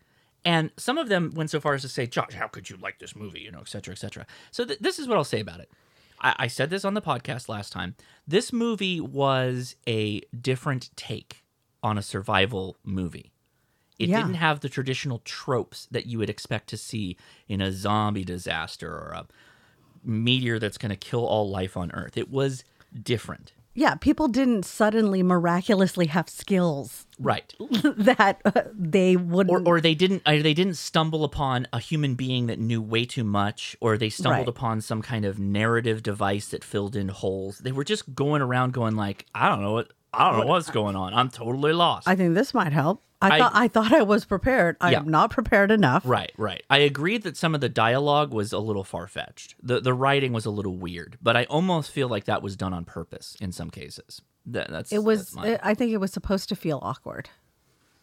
And 0.43 0.71
some 0.75 0.97
of 0.97 1.07
them 1.07 1.31
went 1.33 1.51
so 1.51 1.61
far 1.61 1.73
as 1.75 1.81
to 1.83 1.87
say, 1.87 2.05
Josh, 2.05 2.33
how 2.33 2.49
could 2.49 2.69
you 2.69 2.75
like 2.75 2.99
this 2.99 3.15
movie? 3.15 3.39
You 3.39 3.51
know, 3.51 3.61
et 3.61 3.69
cetera, 3.69 3.93
et 3.93 3.97
cetera. 3.97 4.25
So 4.51 4.65
th- 4.65 4.79
this 4.79 4.99
is 4.99 5.07
what 5.07 5.17
I'll 5.17 5.23
say 5.23 5.39
about 5.39 5.61
it. 5.61 5.71
I-, 6.19 6.35
I 6.37 6.47
said 6.47 6.69
this 6.69 6.83
on 6.83 6.95
the 6.95 7.01
podcast 7.01 7.47
last 7.47 7.71
time. 7.71 7.95
This 8.27 8.51
movie 8.51 8.99
was 8.99 9.77
a 9.87 10.19
different 10.39 10.89
take 10.97 11.45
on 11.81 11.97
a 11.97 12.01
survival 12.01 12.75
movie. 12.83 13.31
It 13.97 14.09
Yeah. 14.09 14.17
didn't 14.17 14.35
have 14.35 14.59
the 14.59 14.69
traditional 14.69 15.19
tropes 15.23 15.87
that 15.91 16.05
you 16.05 16.17
would 16.17 16.29
expect 16.29 16.67
to 16.69 16.77
see 16.77 17.15
in 17.47 17.61
a 17.61 17.71
zombie 17.71 18.25
disaster 18.25 18.89
or 18.91 19.11
a 19.15 19.25
meteor 20.03 20.59
that's 20.59 20.77
going 20.77 20.89
to 20.91 20.95
kill 20.95 21.25
all 21.25 21.49
life 21.49 21.75
on 21.77 21.91
Earth. 21.91 22.17
It 22.17 22.29
was 22.29 22.63
different. 23.01 23.53
yeah, 23.77 23.95
people 23.95 24.29
didn't 24.29 24.63
suddenly 24.63 25.21
miraculously 25.21 26.05
have 26.07 26.29
skills 26.29 27.05
Right. 27.19 27.53
that 27.83 28.39
uh, 28.45 28.61
they 28.73 29.17
wouldn't. 29.17 29.67
or 29.67 29.75
or 29.77 29.81
they 29.81 29.93
didn't 29.95 30.21
or 30.25 30.41
they 30.41 30.53
didn't 30.53 30.75
stumble 30.77 31.25
upon 31.25 31.67
a 31.73 31.79
human 31.79 32.15
being 32.15 32.47
that 32.47 32.57
knew 32.59 32.81
way 32.81 33.03
too 33.05 33.25
much 33.25 33.75
or 33.81 33.97
they 33.97 34.09
stumbled 34.09 34.39
Right. 34.39 34.47
upon 34.47 34.79
some 34.81 35.01
kind 35.01 35.25
of 35.25 35.39
narrative 35.39 36.03
device 36.03 36.47
that 36.49 36.63
filled 36.63 36.95
in 36.95 37.09
holes 37.09 37.57
they 37.59 37.73
were 37.73 37.83
just 37.83 38.15
going 38.15 38.41
around 38.41 38.71
going 38.73 38.95
like 38.95 39.25
i 39.35 39.49
don't 39.49 39.61
know 39.61 39.73
what 39.73 39.91
i 40.17 40.31
don't 40.31 40.39
know 40.41 40.45
what's 40.47 40.69
going 40.69 40.95
on 40.95 41.13
i'm 41.13 41.29
totally 41.29 41.73
lost 41.73 42.07
I 42.07 42.15
think 42.15 42.33
this 42.35 42.53
might 42.53 42.73
help. 42.73 43.01
I, 43.21 43.27
I- 43.29 43.37
thought 43.39 43.51
I 43.55 43.67
thought 43.69 43.93
I 43.93 44.01
was 44.03 44.25
prepared. 44.25 44.75
I'm 44.81 45.07
not 45.09 45.31
prepared 45.31 45.71
enough. 45.71 46.03
right 46.05 46.31
right 46.37 46.63
i 46.69 46.77
agreed 46.79 47.23
that 47.23 47.37
some 47.37 47.55
of 47.55 47.61
the 47.61 47.69
dialogue 47.69 48.33
was 48.33 48.51
a 48.53 48.59
little 48.59 48.83
far-fetched 48.83 49.55
the 49.63 49.79
the 49.79 49.93
writing 49.93 50.33
was 50.33 50.45
a 50.45 50.51
little 50.51 50.75
weird 50.77 51.17
but 51.21 51.35
i 51.37 51.45
almost 51.45 51.91
feel 51.91 52.07
like 52.07 52.25
that 52.25 52.41
was 52.41 52.55
done 52.55 52.73
on 52.73 52.83
purpose 52.85 53.35
in 53.39 53.51
some 53.51 53.69
cases 53.69 54.21
that, 54.47 54.69
that's 54.69 54.91
It 54.91 55.03
was. 55.03 55.31
that's 55.31 55.35
my- 55.35 55.59
I 55.63 55.73
think 55.73 55.91
it 55.91 55.97
was 55.97 56.11
supposed 56.13 56.49
to 56.49 56.55
feel 56.55 56.79
awkward. 56.83 57.29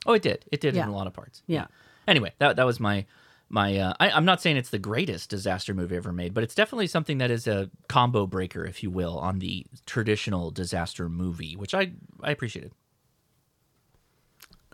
Oh, 0.07 0.13
it 0.15 0.23
did. 0.23 0.45
It 0.51 0.61
did 0.61 0.75
Yeah. 0.75 0.83
in 0.85 0.89
a 0.89 0.93
lot 0.97 1.07
of 1.07 1.13
parts. 1.13 1.45
Yeah. 1.47 1.67
Anyway, 2.09 2.33
that 2.41 2.57
that 2.57 2.67
was 2.67 2.81
my 2.81 3.07
my. 3.53 3.77
Uh, 3.77 3.93
I, 4.01 4.11
I'm 4.11 4.25
not 4.25 4.41
saying 4.43 4.57
it's 4.57 4.71
the 4.71 4.79
greatest 4.79 5.31
disaster 5.31 5.75
movie 5.75 5.97
ever 5.97 6.13
made, 6.13 6.35
but 6.35 6.43
it's 6.43 6.55
definitely 6.55 6.87
something 6.89 7.19
that 7.19 7.31
is 7.31 7.47
a 7.47 7.71
combo 7.89 8.27
breaker, 8.27 8.65
if 8.65 8.83
you 8.83 8.91
will, 8.91 9.19
on 9.19 9.39
the 9.39 9.67
traditional 9.87 10.51
disaster 10.51 11.09
movie, 11.09 11.55
which 11.57 11.75
I 11.75 11.93
I 12.23 12.31
appreciated 12.31 12.73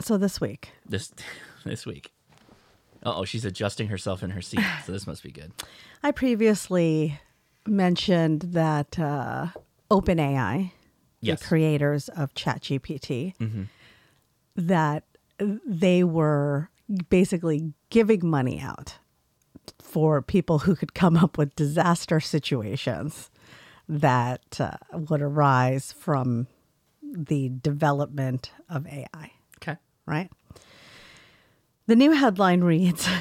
So 0.01 0.17
this 0.17 0.41
week, 0.41 0.71
this 0.87 1.13
this 1.65 1.85
week. 1.85 2.13
Oh, 3.05 3.25
she's 3.25 3.45
adjusting 3.45 3.89
herself 3.89 4.23
in 4.23 4.31
her 4.31 4.43
seat, 4.43 4.61
so 4.87 4.93
this 4.93 5.07
must 5.07 5.23
be 5.23 5.31
good. 5.31 5.53
I 6.03 6.11
previously 6.11 7.21
mentioned 7.67 8.41
that 8.53 8.99
uh, 8.99 9.49
OpenAI, 9.91 10.73
Yes. 11.21 11.41
the 11.41 11.47
creators 11.47 12.09
of 12.11 12.33
ChatGPT, 12.35 13.67
that 14.57 15.05
they 15.67 16.03
were 16.05 16.71
basically 17.09 17.73
giving 17.91 18.29
money 18.29 18.61
out 18.61 18.99
for 19.81 20.21
people 20.23 20.61
who 20.61 20.75
could 20.75 20.95
come 20.95 21.17
up 21.17 21.39
with 21.39 21.55
disaster 21.57 22.21
situations 22.21 23.31
that 23.89 24.61
uh, 24.61 24.73
would 24.93 25.23
arise 25.23 25.93
from 25.93 26.47
the 27.03 27.51
development 27.63 28.53
of 28.69 28.87
AI, 28.87 29.33
Okay. 29.57 29.77
right? 30.07 30.31
The 31.87 31.97
new 31.97 32.13
headline 32.13 32.63
reads 32.63 33.09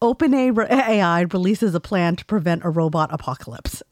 OpenAI 0.00 1.32
releases 1.32 1.74
a 1.74 1.80
plan 1.80 2.16
to 2.16 2.24
prevent 2.24 2.64
a 2.64 2.70
robot 2.70 3.12
apocalypse. 3.12 3.82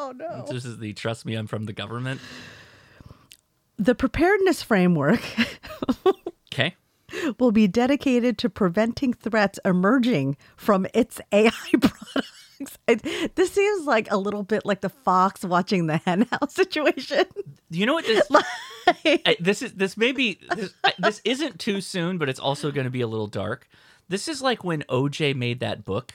Oh 0.00 0.12
no. 0.16 0.44
This 0.50 0.64
is 0.64 0.78
the 0.78 0.92
trust 0.92 1.24
me, 1.26 1.34
I'm 1.34 1.46
from 1.46 1.64
the 1.64 1.72
government. 1.72 2.20
The 3.76 3.94
preparedness 3.94 4.62
framework 4.62 5.22
Okay. 6.52 6.76
will 7.38 7.52
be 7.52 7.66
dedicated 7.66 8.36
to 8.38 8.50
preventing 8.50 9.12
threats 9.14 9.58
emerging 9.64 10.36
from 10.56 10.86
its 10.92 11.20
AI 11.32 11.50
products. 11.80 12.76
It- 12.86 13.34
this 13.36 13.52
seems 13.52 13.86
like 13.86 14.10
a 14.10 14.18
little 14.18 14.42
bit 14.42 14.66
like 14.66 14.82
the 14.82 14.90
fox 14.90 15.44
watching 15.44 15.86
the 15.86 15.96
henhouse 15.98 16.54
situation. 16.54 17.24
You 17.70 17.86
know 17.86 17.94
what 17.94 18.04
this 18.04 18.26
I- 19.24 19.36
this 19.40 19.62
is 19.62 19.72
this 19.74 19.96
may 19.96 20.12
be 20.12 20.38
this, 20.54 20.74
I- 20.84 20.92
this 20.98 21.20
isn't 21.24 21.58
too 21.58 21.80
soon, 21.80 22.18
but 22.18 22.28
it's 22.28 22.40
also 22.40 22.70
going 22.70 22.84
to 22.84 22.90
be 22.90 23.00
a 23.00 23.06
little 23.06 23.28
dark. 23.28 23.66
This 24.10 24.28
is 24.28 24.42
like 24.42 24.62
when 24.64 24.82
OJ 24.90 25.34
made 25.36 25.60
that 25.60 25.84
book. 25.86 26.12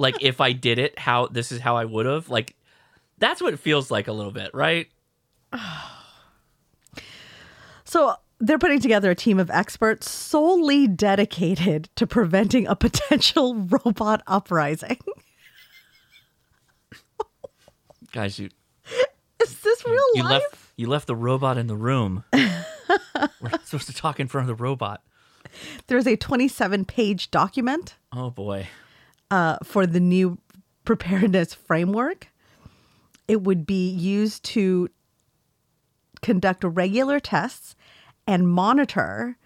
Like 0.00 0.22
if 0.22 0.40
I 0.40 0.52
did 0.52 0.78
it, 0.78 0.98
how 0.98 1.26
this 1.26 1.52
is 1.52 1.60
how 1.60 1.76
I 1.76 1.84
would 1.84 2.06
have. 2.06 2.28
Like 2.30 2.56
that's 3.18 3.40
what 3.42 3.52
it 3.52 3.58
feels 3.58 3.90
like 3.90 4.08
a 4.08 4.12
little 4.12 4.32
bit, 4.32 4.50
right? 4.54 4.88
So 7.84 8.14
they're 8.38 8.58
putting 8.58 8.80
together 8.80 9.10
a 9.10 9.14
team 9.14 9.38
of 9.38 9.50
experts 9.50 10.08
solely 10.10 10.86
dedicated 10.86 11.88
to 11.96 12.06
preventing 12.06 12.66
a 12.66 12.74
potential 12.76 13.54
robot 13.84 14.22
uprising. 14.26 14.96
Guys, 18.12 18.38
you 18.38 18.48
Is 19.42 19.60
this 19.60 19.84
real 19.84 20.04
you 20.14 20.22
life? 20.22 20.42
left 20.42 20.56
you 20.76 20.88
left 20.88 21.06
the 21.06 21.16
robot 21.16 21.58
in 21.58 21.66
the 21.66 21.76
room. 21.76 22.24
We're 22.32 23.50
not 23.50 23.66
supposed 23.66 23.86
to 23.88 23.94
talk 23.94 24.18
in 24.18 24.28
front 24.28 24.48
of 24.48 24.56
the 24.56 24.62
robot. 24.62 25.02
There's 25.88 26.06
a 26.06 26.16
27 26.16 26.84
page 26.86 27.30
document 27.30 27.96
Oh 28.12 28.30
boy. 28.30 28.68
Uh, 29.30 29.58
for 29.62 29.86
the 29.86 30.00
new 30.00 30.38
preparedness 30.84 31.54
framework. 31.66 32.28
It 33.28 33.42
would 33.42 33.64
be 33.64 33.88
used 33.88 34.44
to 34.46 34.88
conduct 36.20 36.64
regular 36.64 37.20
tests 37.20 37.76
and 38.26 38.48
monitor 38.48 39.36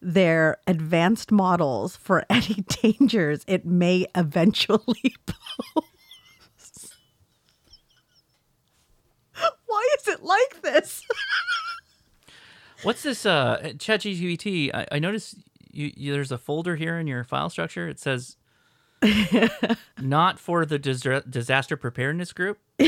their 0.00 0.58
advanced 0.66 1.30
models 1.30 1.96
for 1.96 2.24
any 2.30 2.64
dangers 2.82 3.44
it 3.46 3.64
may 3.64 4.06
eventually 4.14 5.14
pose. 5.26 6.92
Why 9.66 9.88
is 9.98 10.08
it 10.08 10.22
like 10.22 10.60
this? 10.62 11.02
What's 12.82 13.02
this 13.02 13.24
uh 13.24 13.58
ChatGPT? 13.76 14.70
I, 14.74 14.86
I 14.92 14.98
noticed 14.98 15.36
you, 15.70 15.92
you 15.96 16.12
there's 16.12 16.32
a 16.32 16.38
folder 16.38 16.76
here 16.76 16.98
in 16.98 17.06
your 17.06 17.24
file 17.24 17.48
structure. 17.48 17.88
It 17.88 17.98
says 17.98 18.36
not 20.00 20.38
for 20.38 20.64
the 20.64 20.78
dis- 20.78 21.06
disaster 21.28 21.76
preparedness 21.76 22.32
group. 22.32 22.58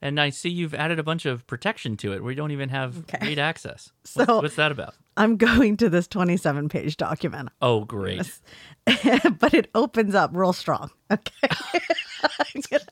and 0.00 0.20
I 0.20 0.30
see 0.30 0.48
you've 0.48 0.74
added 0.74 0.98
a 0.98 1.02
bunch 1.02 1.26
of 1.26 1.46
protection 1.46 1.96
to 1.98 2.12
it. 2.12 2.22
We 2.22 2.34
don't 2.34 2.50
even 2.52 2.68
have 2.68 2.98
Okay. 3.00 3.18
read 3.26 3.38
access. 3.38 3.90
What's, 4.14 4.28
So- 4.28 4.40
what's 4.40 4.56
that 4.56 4.72
about? 4.72 4.94
I'm 5.16 5.36
going 5.36 5.76
to 5.78 5.88
this 5.90 6.06
27 6.06 6.68
page 6.68 6.96
document, 6.96 7.48
Oh, 7.60 7.84
great. 7.84 8.38
but 8.86 9.52
it 9.52 9.68
opens 9.74 10.14
up 10.14 10.30
real 10.32 10.52
strong. 10.52 10.90
Okay. 11.10 11.48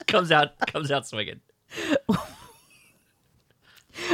comes 0.09 0.33
out 0.33 0.59
comes 0.67 0.91
out 0.91 1.07
swinging. 1.07 1.41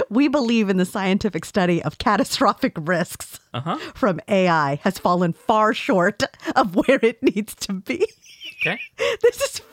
We 0.09 0.29
believe 0.29 0.69
in 0.69 0.77
the 0.77 0.85
scientific 0.85 1.45
study 1.45 1.83
of 1.83 1.99
catastrophic 1.99 2.75
risks 2.79 3.41
Uh-huh. 3.55 3.77
from 3.95 4.21
AI 4.29 4.77
has 4.83 4.99
fallen 4.99 5.33
far 5.33 5.75
short 5.75 6.23
of 6.57 6.75
where 6.77 6.99
it 7.03 7.23
needs 7.23 7.55
to 7.57 7.73
be. 7.75 8.07
Okay. 8.61 8.79
This 9.23 9.41
is 9.41 9.59
from 9.59 9.69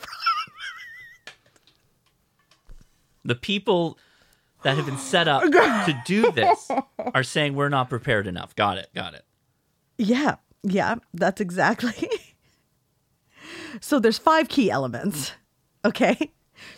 The 3.24 3.34
people 3.34 3.98
that 4.62 4.76
have 4.76 4.86
been 4.86 4.98
set 4.98 5.28
up 5.28 5.42
to 5.52 6.02
do 6.06 6.32
this 6.32 6.70
are 7.14 7.22
saying 7.22 7.54
we're 7.54 7.68
not 7.68 7.88
prepared 7.88 8.26
enough. 8.26 8.54
Got 8.56 8.78
it. 8.78 8.88
Got 8.94 9.14
it. 9.14 9.24
yeah, 9.98 10.36
yeah, 10.62 10.96
that's 11.14 11.40
exactly. 11.40 12.08
so 13.80 13.98
there's 14.00 14.18
five 14.18 14.48
key 14.48 14.70
elements. 14.70 15.32
Okay. 15.84 16.32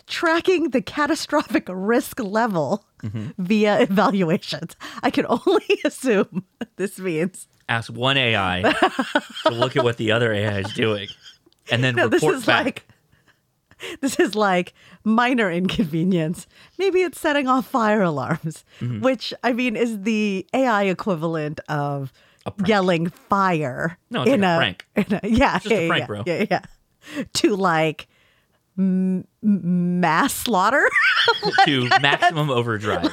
Tracking 0.07 0.69
the 0.71 0.81
catastrophic 0.81 1.65
risk 1.69 2.19
level 2.19 2.85
via 3.37 3.81
evaluations. 3.81 4.75
I 5.01 5.09
can 5.09 5.25
only 5.27 5.79
assume 5.85 6.45
this 6.77 6.99
means 6.99 7.47
ask 7.69 7.91
one 7.91 8.17
AI 8.17 8.61
to 9.45 9.51
look 9.51 9.75
at 9.77 9.83
what 9.83 9.97
the 9.97 10.11
other 10.11 10.31
AI 10.33 10.59
is 10.59 10.73
doing, 10.73 11.07
and 11.71 11.83
then 11.83 11.95
no, 11.95 12.07
this 12.07 12.21
report 12.21 12.35
is 12.37 12.45
back. 12.45 12.63
like 12.65 12.87
this 14.01 14.17
is 14.19 14.35
like 14.35 14.73
minor 15.03 15.51
inconvenience. 15.51 16.47
Maybe 16.77 17.01
it's 17.01 17.19
setting 17.19 17.47
off 17.47 17.67
fire 17.67 18.01
alarms, 18.01 18.63
Mm-hmm. 18.79 19.01
which 19.01 19.33
I 19.43 19.51
mean 19.53 19.75
is 19.75 20.01
the 20.03 20.45
AI 20.53 20.83
equivalent 20.83 21.59
of 21.67 22.13
yelling 22.65 23.07
fire. 23.09 23.97
No, 24.09 24.21
it's 24.23 24.31
in 24.31 24.41
like 24.41 24.49
a 24.49 24.53
a, 24.53 24.57
prank. 24.57 24.85
in 24.95 25.19
a- 25.23 25.27
yeah, 25.27 25.59
just 25.59 25.71
a 25.71 25.81
yeah, 25.81 25.87
prank, 25.87 26.01
yeah, 26.01 26.05
bro. 26.07 26.23
Yeah, 26.25 26.45
yeah. 26.51 26.61
To 27.33 27.55
like 27.57 28.07
m- 28.77 29.25
mass 29.41 30.33
slaughter, 30.33 30.87
to 31.65 31.87
maximum 32.01 32.49
overdrive. 32.49 33.09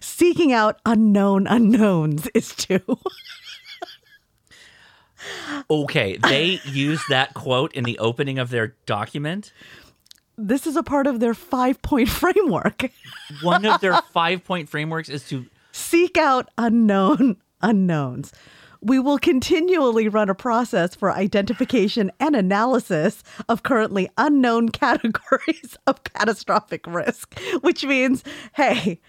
seeking 0.00 0.52
out 0.52 0.80
unknown 0.86 1.46
unknowns 1.46 2.28
is 2.34 2.54
too. 2.54 2.80
Okay, 5.70 6.18
they 6.18 6.60
use 6.64 7.02
that 7.08 7.32
quote 7.34 7.72
in 7.72 7.84
the 7.84 7.98
opening 7.98 8.38
of 8.38 8.50
their 8.50 8.74
document. 8.84 9.52
this 10.36 10.66
is 10.66 10.76
a 10.76 10.82
part 10.82 11.06
of 11.06 11.20
their 11.20 11.32
five 11.34 11.80
point 11.80 12.08
framework. 12.08 12.90
One 13.42 13.64
of 13.64 13.80
their 13.80 14.00
five 14.12 14.44
point 14.44 14.68
frameworks 14.68 15.08
is 15.08 15.26
to 15.28 15.46
seek 15.72 16.18
out 16.18 16.50
unknown 16.58 17.36
unknowns. 17.62 18.32
We 18.84 18.98
will 18.98 19.18
continually 19.18 20.08
run 20.08 20.28
a 20.28 20.34
process 20.34 20.94
for 20.94 21.10
identification 21.10 22.12
and 22.20 22.36
analysis 22.36 23.22
of 23.48 23.62
currently 23.62 24.10
unknown 24.18 24.68
categories 24.84 25.76
of 25.86 26.04
catastrophic 26.04 26.86
risk, 26.86 27.38
which 27.62 27.84
means, 27.84 28.22
hey, 28.52 29.00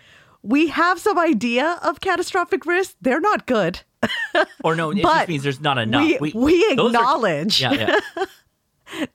we 0.42 0.68
have 0.70 1.00
some 1.00 1.20
idea 1.20 1.80
of 1.84 2.00
catastrophic 2.00 2.66
risk. 2.66 2.96
They're 3.02 3.20
not 3.20 3.46
good. 3.48 3.82
or 4.64 4.76
no, 4.76 4.92
it 4.92 4.98
just 5.02 5.28
means 5.28 5.44
there's 5.44 5.60
not 5.60 5.78
enough. 5.78 6.22
we- 6.22 6.32
we 6.34 6.66
are- 6.68 6.88
acknowledge. 6.88 7.62
yeah, 7.62 7.74
yeah. 7.74 8.26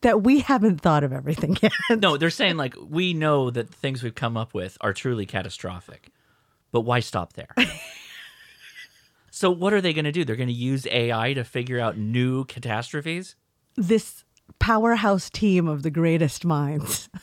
That 0.01 0.23
we 0.25 0.41
haven't 0.41 0.81
thought 0.81 1.05
of 1.05 1.13
everything 1.13 1.57
yet. 1.63 1.71
No, 1.91 2.17
they're 2.17 2.29
saying 2.29 2.57
like 2.57 2.75
we 2.89 3.15
know 3.15 3.51
that 3.51 3.71
the 3.71 3.77
things 3.77 4.03
we've 4.03 4.15
come 4.15 4.37
up 4.37 4.53
with 4.53 4.77
are 4.81 4.93
truly 4.93 5.27
catastrophic, 5.27 6.11
but 6.73 6.81
why 6.81 6.99
stop 6.99 7.35
there? 7.35 7.55
So 9.31 9.51
what 9.51 9.73
are 9.73 9.81
they 9.81 9.93
going 9.93 10.05
to 10.05 10.13
do? 10.13 10.25
They're 10.25 10.37
going 10.37 10.49
to 10.49 10.53
use 10.55 10.87
AI 10.91 11.35
to 11.35 11.45
figure 11.45 11.79
out 11.81 11.97
new 11.97 12.45
catastrophes. 12.45 13.37
This 13.77 14.25
powerhouse 14.59 15.31
team 15.31 15.69
of 15.69 15.83
the 15.83 15.91
greatest 15.91 16.45
minds 16.45 17.09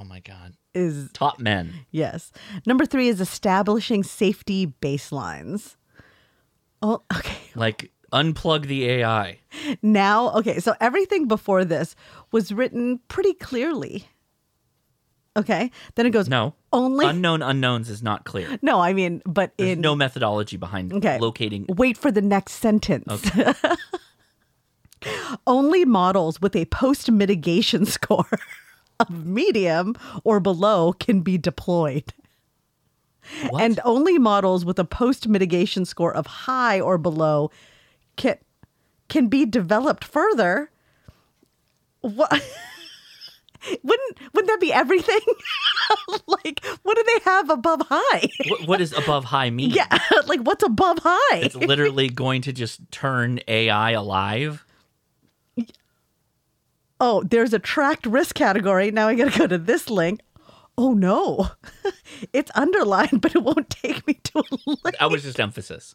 Oh 0.00 0.04
my 0.04 0.20
god, 0.20 0.54
is 0.74 1.10
top 1.12 1.38
men. 1.40 1.72
Yes. 1.90 2.30
Number 2.66 2.84
three 2.84 3.08
is 3.08 3.20
establishing 3.20 4.02
safety 4.04 4.66
baselines. 4.80 5.76
Oh, 6.82 7.02
okay. 7.16 7.36
Like 7.54 7.90
unplug 8.12 8.66
the 8.66 8.88
AI. 8.88 9.40
Now, 9.82 10.30
okay. 10.34 10.60
So 10.60 10.74
everything 10.80 11.26
before 11.26 11.64
this 11.64 11.96
was 12.30 12.52
written 12.52 13.00
pretty 13.08 13.34
clearly. 13.34 14.06
Okay. 15.36 15.70
Then 15.94 16.06
it 16.06 16.10
goes 16.10 16.28
No, 16.28 16.54
only. 16.72 17.06
unknown 17.06 17.42
unknowns 17.42 17.88
is 17.90 18.02
not 18.02 18.24
clear. 18.24 18.58
no, 18.62 18.80
I 18.80 18.92
mean, 18.92 19.22
but 19.24 19.52
There's 19.56 19.70
in 19.72 19.80
no 19.80 19.94
methodology 19.94 20.56
behind 20.56 20.92
okay. 20.92 21.18
locating. 21.18 21.66
Wait 21.68 21.96
for 21.96 22.10
the 22.10 22.22
next 22.22 22.54
sentence. 22.54 23.06
Okay. 23.26 23.52
only 25.46 25.84
models 25.84 26.40
with 26.40 26.56
a 26.56 26.64
post 26.66 27.10
mitigation 27.10 27.84
score 27.96 28.28
of 28.98 29.10
medium 29.24 29.94
or 30.24 30.40
below 30.40 30.92
can 30.92 31.20
be 31.20 31.38
deployed. 31.38 32.12
What? 33.50 33.62
and 33.62 33.78
only 33.84 34.18
models 34.18 34.64
with 34.64 34.78
a 34.78 34.84
post 34.86 35.28
mitigation 35.28 35.84
score 35.84 36.14
of 36.14 36.26
high 36.26 36.80
or 36.80 36.96
below 36.96 37.50
can 38.16 38.38
can 39.08 39.28
be 39.28 39.44
developed 39.44 40.02
further. 40.04 40.70
What? 42.00 42.42
wouldn't 43.82 44.18
wouldn't 44.32 44.48
that 44.48 44.60
be 44.60 44.72
everything? 44.72 45.20
like, 46.26 46.64
what 46.82 46.96
do 46.96 47.04
they 47.06 47.30
have 47.30 47.50
above 47.50 47.82
high? 47.88 48.28
what, 48.48 48.68
what 48.68 48.78
does 48.78 48.92
above 48.92 49.24
high 49.24 49.50
mean? 49.50 49.70
yeah, 49.70 49.98
like 50.26 50.40
what's 50.40 50.62
above 50.62 50.98
high? 51.02 51.38
It's 51.38 51.56
literally 51.56 52.08
going 52.08 52.42
to 52.42 52.52
just 52.52 52.80
turn 52.90 53.40
AI 53.48 53.92
alive. 53.92 54.64
oh, 57.00 57.22
there's 57.24 57.52
a 57.52 57.58
tracked 57.58 58.06
risk 58.06 58.34
category. 58.34 58.90
Now 58.90 59.08
I 59.08 59.14
got 59.14 59.32
to 59.32 59.38
go 59.38 59.46
to 59.46 59.58
this 59.58 59.90
link. 59.90 60.20
Oh 60.76 60.92
no, 60.92 61.50
it's 62.32 62.50
underlined, 62.54 63.20
but 63.20 63.34
it 63.34 63.42
won't 63.42 63.70
take 63.70 64.06
me 64.06 64.14
to 64.14 64.38
a 64.38 64.56
link. 64.66 64.96
That 64.98 65.10
was 65.10 65.22
just 65.24 65.40
emphasis. 65.40 65.94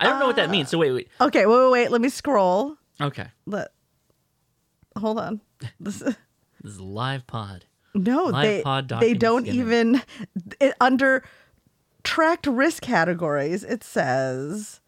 I 0.00 0.04
don't 0.04 0.18
know 0.18 0.26
what 0.26 0.36
that 0.36 0.48
uh, 0.48 0.52
means. 0.52 0.70
So 0.70 0.78
wait, 0.78 0.92
wait. 0.92 1.08
Okay, 1.20 1.46
wait, 1.46 1.56
wait, 1.56 1.70
wait. 1.70 1.90
Let 1.90 2.00
me 2.00 2.08
scroll. 2.08 2.76
Okay. 3.00 3.26
Let, 3.46 3.68
hold 5.00 5.18
on. 5.18 5.40
This, 5.78 5.98
This 6.62 6.72
is 6.74 6.80
live 6.80 7.26
pod. 7.26 7.64
no, 7.94 8.30
they 8.30 8.62
Livepod 8.62 9.00
they 9.00 9.14
don't 9.14 9.46
in 9.48 9.54
even 9.54 10.02
it, 10.60 10.74
under 10.80 11.24
tracked 12.04 12.46
risk 12.46 12.82
categories. 12.82 13.64
It 13.64 13.82
says, 13.82 14.80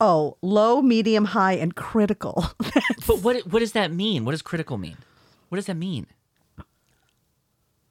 oh, 0.00 0.36
low, 0.42 0.80
medium, 0.82 1.26
high, 1.26 1.52
and 1.54 1.74
critical. 1.76 2.46
But 3.06 3.18
what 3.22 3.46
what 3.46 3.60
does 3.60 3.72
that 3.72 3.92
mean? 3.92 4.24
What 4.24 4.30
does 4.32 4.42
critical 4.42 4.78
mean? 4.78 4.96
What 5.48 5.56
does 5.56 5.66
that 5.66 5.76
mean? 5.76 6.06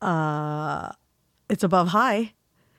Uh, 0.02 0.92
it's 1.50 1.64
above 1.64 1.90
high, 1.90 2.34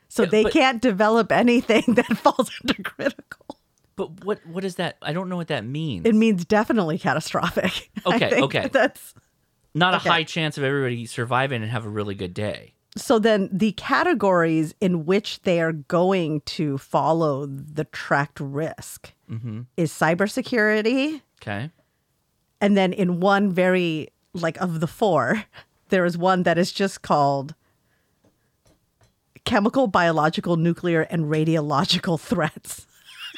so 0.08 0.24
they 0.26 0.42
but- 0.42 0.52
can't 0.52 0.82
develop 0.82 1.30
anything 1.30 1.84
that 1.88 2.06
falls 2.18 2.50
under 2.62 2.82
critical. 2.82 3.51
But 3.96 4.24
what 4.24 4.44
what 4.46 4.64
is 4.64 4.76
that? 4.76 4.96
I 5.02 5.12
don't 5.12 5.28
know 5.28 5.36
what 5.36 5.48
that 5.48 5.64
means. 5.64 6.06
It 6.06 6.14
means 6.14 6.44
definitely 6.44 6.98
catastrophic. 6.98 7.90
Okay, 8.06 8.40
okay. 8.42 8.68
That's 8.72 9.14
Not 9.74 9.94
okay. 9.94 10.08
a 10.08 10.12
high 10.12 10.24
chance 10.24 10.58
of 10.58 10.64
everybody 10.64 11.06
surviving 11.06 11.62
and 11.62 11.70
have 11.70 11.84
a 11.84 11.88
really 11.88 12.14
good 12.14 12.34
day. 12.34 12.74
so 12.96 13.18
then 13.18 13.48
the 13.52 13.72
categories 13.72 14.74
in 14.80 15.06
which 15.06 15.40
they 15.42 15.60
are 15.60 15.72
going 15.72 16.40
to 16.42 16.76
follow 16.78 17.46
the 17.46 17.84
tracked 17.84 18.40
risk 18.40 19.12
Mm-hmm. 19.30 19.60
is 19.78 19.90
cybersecurity. 19.92 21.22
Okay. 21.40 21.70
And 22.60 22.76
then 22.76 22.92
in 22.92 23.18
one 23.20 23.50
very, 23.50 24.08
like 24.34 24.60
of 24.60 24.80
the 24.80 24.86
four, 24.86 25.44
there 25.88 26.04
is 26.04 26.18
one 26.18 26.42
that 26.42 26.58
is 26.58 26.70
just 26.70 27.00
called 27.00 27.54
chemical, 29.44 29.86
biological, 29.86 30.56
nuclear, 30.56 31.02
and 31.02 31.24
radiological 31.26 32.20
threats. 32.30 32.86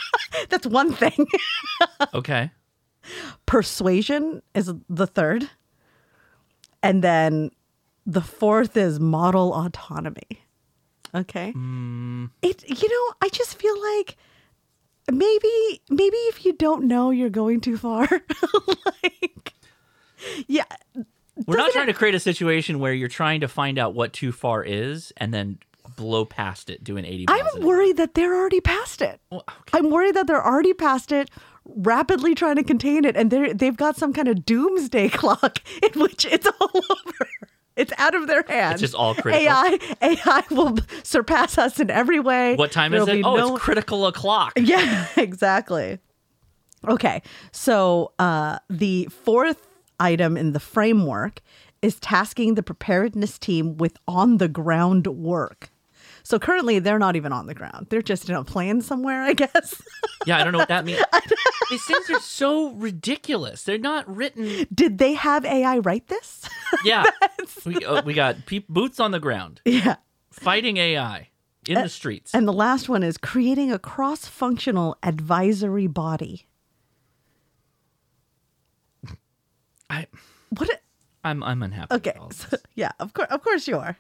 That's 0.48 0.66
one 0.66 0.92
thing. 0.92 1.26
Okay. 2.14 2.50
Persuasion 3.44 4.42
is 4.54 4.72
the 4.88 5.06
third. 5.06 5.50
And 6.82 7.02
then 7.02 7.50
the 8.06 8.20
fourth 8.20 8.76
is 8.76 9.00
model 9.00 9.52
autonomy. 9.52 10.44
Okay. 11.14 11.52
Hmm. 11.52 12.26
It 12.42 12.64
you 12.68 12.88
know, 12.88 13.14
I 13.20 13.28
just 13.28 13.58
feel 13.58 13.74
like 13.98 14.16
maybe 15.10 15.82
maybe 15.90 16.16
if 16.16 16.44
you 16.44 16.52
don't 16.52 16.84
know 16.84 17.10
you're 17.10 17.30
going 17.30 17.60
too 17.60 17.76
far. 17.76 18.08
like 19.02 19.52
yeah, 20.46 20.64
We're 21.46 21.56
not 21.56 21.72
trying 21.72 21.86
to 21.88 21.92
create 21.94 22.14
a 22.14 22.20
situation 22.20 22.78
where 22.78 22.92
you're 22.92 23.08
trying 23.08 23.40
to 23.40 23.48
find 23.48 23.78
out 23.78 23.94
what 23.94 24.12
too 24.12 24.32
far 24.32 24.62
is 24.62 25.12
and 25.16 25.34
then 25.34 25.58
blow 25.96 26.24
past 26.24 26.70
it 26.70 26.82
doing 26.84 27.04
80 27.04 27.26
miles. 27.28 27.40
I'm 27.56 27.62
worried 27.62 27.96
that 27.96 28.14
they're 28.14 28.34
already 28.34 28.60
past 28.60 29.00
it. 29.02 29.20
Well, 29.30 29.44
okay. 29.48 29.78
I'm 29.78 29.90
worried 29.90 30.14
that 30.16 30.26
they're 30.26 30.44
already 30.44 30.74
past 30.74 31.12
it, 31.12 31.30
rapidly 31.64 32.34
trying 32.34 32.56
to 32.56 32.64
contain 32.64 33.04
it, 33.04 33.16
and 33.16 33.30
they 33.30 33.38
are 33.38 33.54
they've 33.54 33.76
got 33.76 33.96
some 33.96 34.12
kind 34.12 34.28
of 34.28 34.44
doomsday 34.44 35.08
clock 35.20 35.58
in 35.82 36.00
which 36.00 36.24
it's 36.24 36.46
all 36.46 36.70
over. 36.74 37.28
It's 37.76 37.92
out 37.98 38.14
of 38.14 38.28
their 38.28 38.44
hands. 38.46 38.74
It's 38.74 38.92
just 38.92 38.94
all 38.94 39.14
critical. 39.14 39.48
AI, 39.48 39.78
AI 40.00 40.44
will 40.50 40.76
surpass 41.02 41.58
us 41.58 41.80
in 41.80 41.90
every 41.90 42.20
way. 42.20 42.54
What 42.54 42.70
time 42.70 42.94
is 42.94 43.04
There'll 43.06 43.18
it? 43.18 43.24
Oh, 43.24 43.36
no- 43.36 43.56
it's 43.56 43.64
critical 43.64 44.06
o'clock. 44.06 44.52
Yeah, 44.60 45.08
exactly. 45.16 45.98
Okay, 46.86 47.22
so 47.50 48.12
uh, 48.18 48.58
the 48.70 49.06
fourth 49.06 49.66
item 49.98 50.36
in 50.36 50.52
the 50.52 50.60
framework 50.60 51.40
is 51.82 51.98
tasking 51.98 52.54
the 52.54 52.62
preparedness 52.62 53.38
team 53.38 53.76
with 53.76 53.96
on 54.06 54.36
the 54.38 54.48
ground 54.48 55.06
work. 55.06 55.70
So 56.26 56.38
currently, 56.38 56.78
they're 56.78 56.98
not 56.98 57.16
even 57.16 57.32
on 57.32 57.46
the 57.46 57.54
ground; 57.54 57.88
they're 57.90 58.00
just 58.02 58.28
in 58.30 58.34
a 58.34 58.42
plane 58.44 58.80
somewhere, 58.80 59.22
I 59.22 59.32
guess. 59.34 59.82
Yeah, 60.26 60.38
I 60.38 60.42
don't 60.44 60.52
know 60.54 60.58
what 60.58 60.68
that 60.68 60.86
means. 60.86 61.02
These 61.70 61.84
things 61.84 62.08
are 62.08 62.18
so 62.20 62.70
ridiculous. 62.70 63.64
They're 63.64 63.76
not 63.76 64.08
written. 64.08 64.66
Did 64.72 64.96
they 64.96 65.12
have 65.12 65.44
AI 65.44 65.78
write 65.78 66.06
this? 66.08 66.48
Yeah. 66.84 67.04
we, 67.66 67.76
uh, 67.84 68.00
we 68.06 68.14
got 68.14 68.46
pe- 68.46 68.64
boots 68.66 69.00
on 69.00 69.10
the 69.10 69.20
ground, 69.20 69.60
yeah. 69.66 69.96
fighting 70.32 70.78
AI 70.78 71.28
in 71.68 71.74
the 71.74 71.90
streets. 71.90 72.34
And 72.34 72.48
the 72.48 72.54
last 72.54 72.88
one 72.88 73.02
is 73.02 73.18
creating 73.18 73.70
a 73.70 73.78
cross-functional 73.78 74.96
advisory 75.02 75.86
body. 75.88 76.46
I, 79.90 80.06
What? 80.56 80.70
a- 80.70 80.80
I'm, 81.22 81.42
I'm 81.42 81.62
unhappy. 81.62 81.94
Okay, 81.96 82.12
with 82.14 82.20
all 82.20 82.26
of 82.28 82.32
so, 82.32 82.56
yeah, 82.74 82.92
of 82.98 83.12
course, 83.12 83.28
of 83.30 83.42
course 83.42 83.68
you 83.68 83.76
are. 83.78 83.96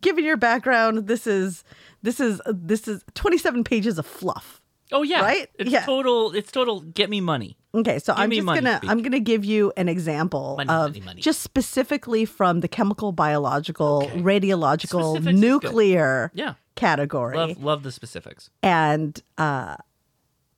Given 0.00 0.24
your 0.24 0.36
background, 0.36 1.06
this 1.06 1.26
is 1.26 1.62
this 2.02 2.18
is 2.20 2.40
this 2.46 2.88
is 2.88 3.04
twenty-seven 3.14 3.64
pages 3.64 3.98
of 3.98 4.06
fluff. 4.06 4.60
Oh 4.90 5.02
yeah, 5.02 5.20
Right? 5.20 5.48
It's 5.58 5.70
Yeah. 5.70 5.84
total. 5.84 6.32
It's 6.34 6.50
total. 6.50 6.80
Get 6.80 7.10
me 7.10 7.20
money. 7.20 7.56
Okay, 7.74 7.98
so 7.98 8.14
I'm 8.16 8.30
just 8.30 8.42
money 8.44 8.60
gonna 8.62 8.78
speak. 8.78 8.90
I'm 8.90 9.02
gonna 9.02 9.20
give 9.20 9.44
you 9.44 9.72
an 9.76 9.88
example 9.88 10.54
Money, 10.56 10.70
of 10.70 10.90
money, 10.92 11.00
money. 11.04 11.20
just 11.20 11.42
specifically 11.42 12.24
from 12.24 12.60
the 12.60 12.68
chemical, 12.68 13.12
biological, 13.12 14.04
Okay. 14.10 14.20
radiological, 14.22 15.16
Specifics 15.16 15.38
nuclear 15.38 16.30
Yeah. 16.34 16.54
category, 16.76 17.36
Love 17.36 17.62
love 17.62 17.82
the 17.82 17.92
specifics. 17.92 18.48
and 18.62 19.20
uh, 19.36 19.76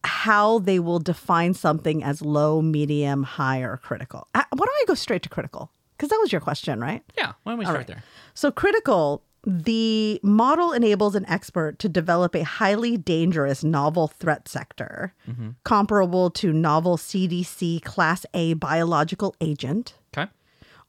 how 0.05 0.61
they 0.61 0.79
will 0.79 1.01
define 1.01 1.53
something 1.53 2.03
as 2.05 2.23
low, 2.23 2.63
medium, 2.63 3.25
high, 3.25 3.59
or 3.61 3.77
critical. 3.79 4.29
Uh, 4.35 4.45
Why 4.53 4.65
don't 4.67 4.77
I 4.81 4.85
go 4.87 4.95
straight 4.95 5.23
to 5.25 5.29
critical? 5.29 5.71
Because 6.01 6.09
that 6.09 6.19
was 6.19 6.33
your 6.33 6.41
question, 6.41 6.81
right? 6.81 7.03
Yeah. 7.15 7.33
Why 7.43 7.53
don't 7.53 7.59
we 7.59 7.67
All 7.67 7.73
start 7.73 7.81
right. 7.81 7.87
there? 7.89 8.03
So, 8.33 8.51
critical, 8.51 9.23
the 9.45 10.19
model 10.23 10.73
enables 10.73 11.15
an 11.15 11.27
expert 11.29 11.79
to 11.81 11.91
develop 11.91 12.35
a 12.35 12.43
highly 12.43 12.97
dangerous 12.97 13.63
novel 13.63 14.09
threat 14.09 14.49
vector 14.49 15.13
mm-hmm. 15.29 15.51
comparable 15.65 16.31
to 16.31 16.55
novel 16.55 16.97
CDC 16.97 17.83
Class 17.83 18.25
A 18.33 18.55
biological 18.55 19.35
agent, 19.43 19.99
Okay. 20.17 20.31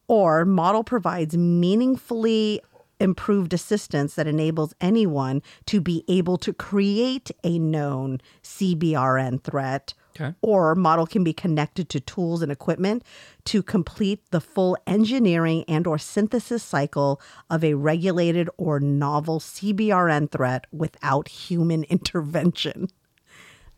or 0.07 0.45
model 0.45 0.85
provides 0.85 1.35
meaningfully 1.35 2.61
improved 3.01 3.51
assistance 3.51 4.15
that 4.15 4.27
enables 4.27 4.73
anyone 4.79 5.41
to 5.65 5.81
be 5.81 6.05
able 6.07 6.37
to 6.37 6.53
create 6.53 7.31
a 7.43 7.59
known 7.59 8.21
CBRN 8.43 9.43
threat 9.43 9.93
Okay. 10.15 10.33
or 10.41 10.75
model 10.75 11.05
can 11.07 11.23
be 11.23 11.33
connected 11.33 11.89
to 11.89 11.99
tools 11.99 12.41
and 12.41 12.51
equipment 12.51 13.03
to 13.45 13.63
complete 13.63 14.19
the 14.31 14.41
full 14.41 14.77
engineering 14.85 15.63
and 15.67 15.87
or 15.87 15.97
synthesis 15.97 16.61
cycle 16.63 17.21
of 17.49 17.63
a 17.63 17.73
regulated 17.75 18.49
or 18.57 18.79
novel 18.79 19.39
CBRN 19.39 20.31
threat 20.31 20.65
without 20.71 21.27
human 21.27 21.83
intervention. 21.89 22.87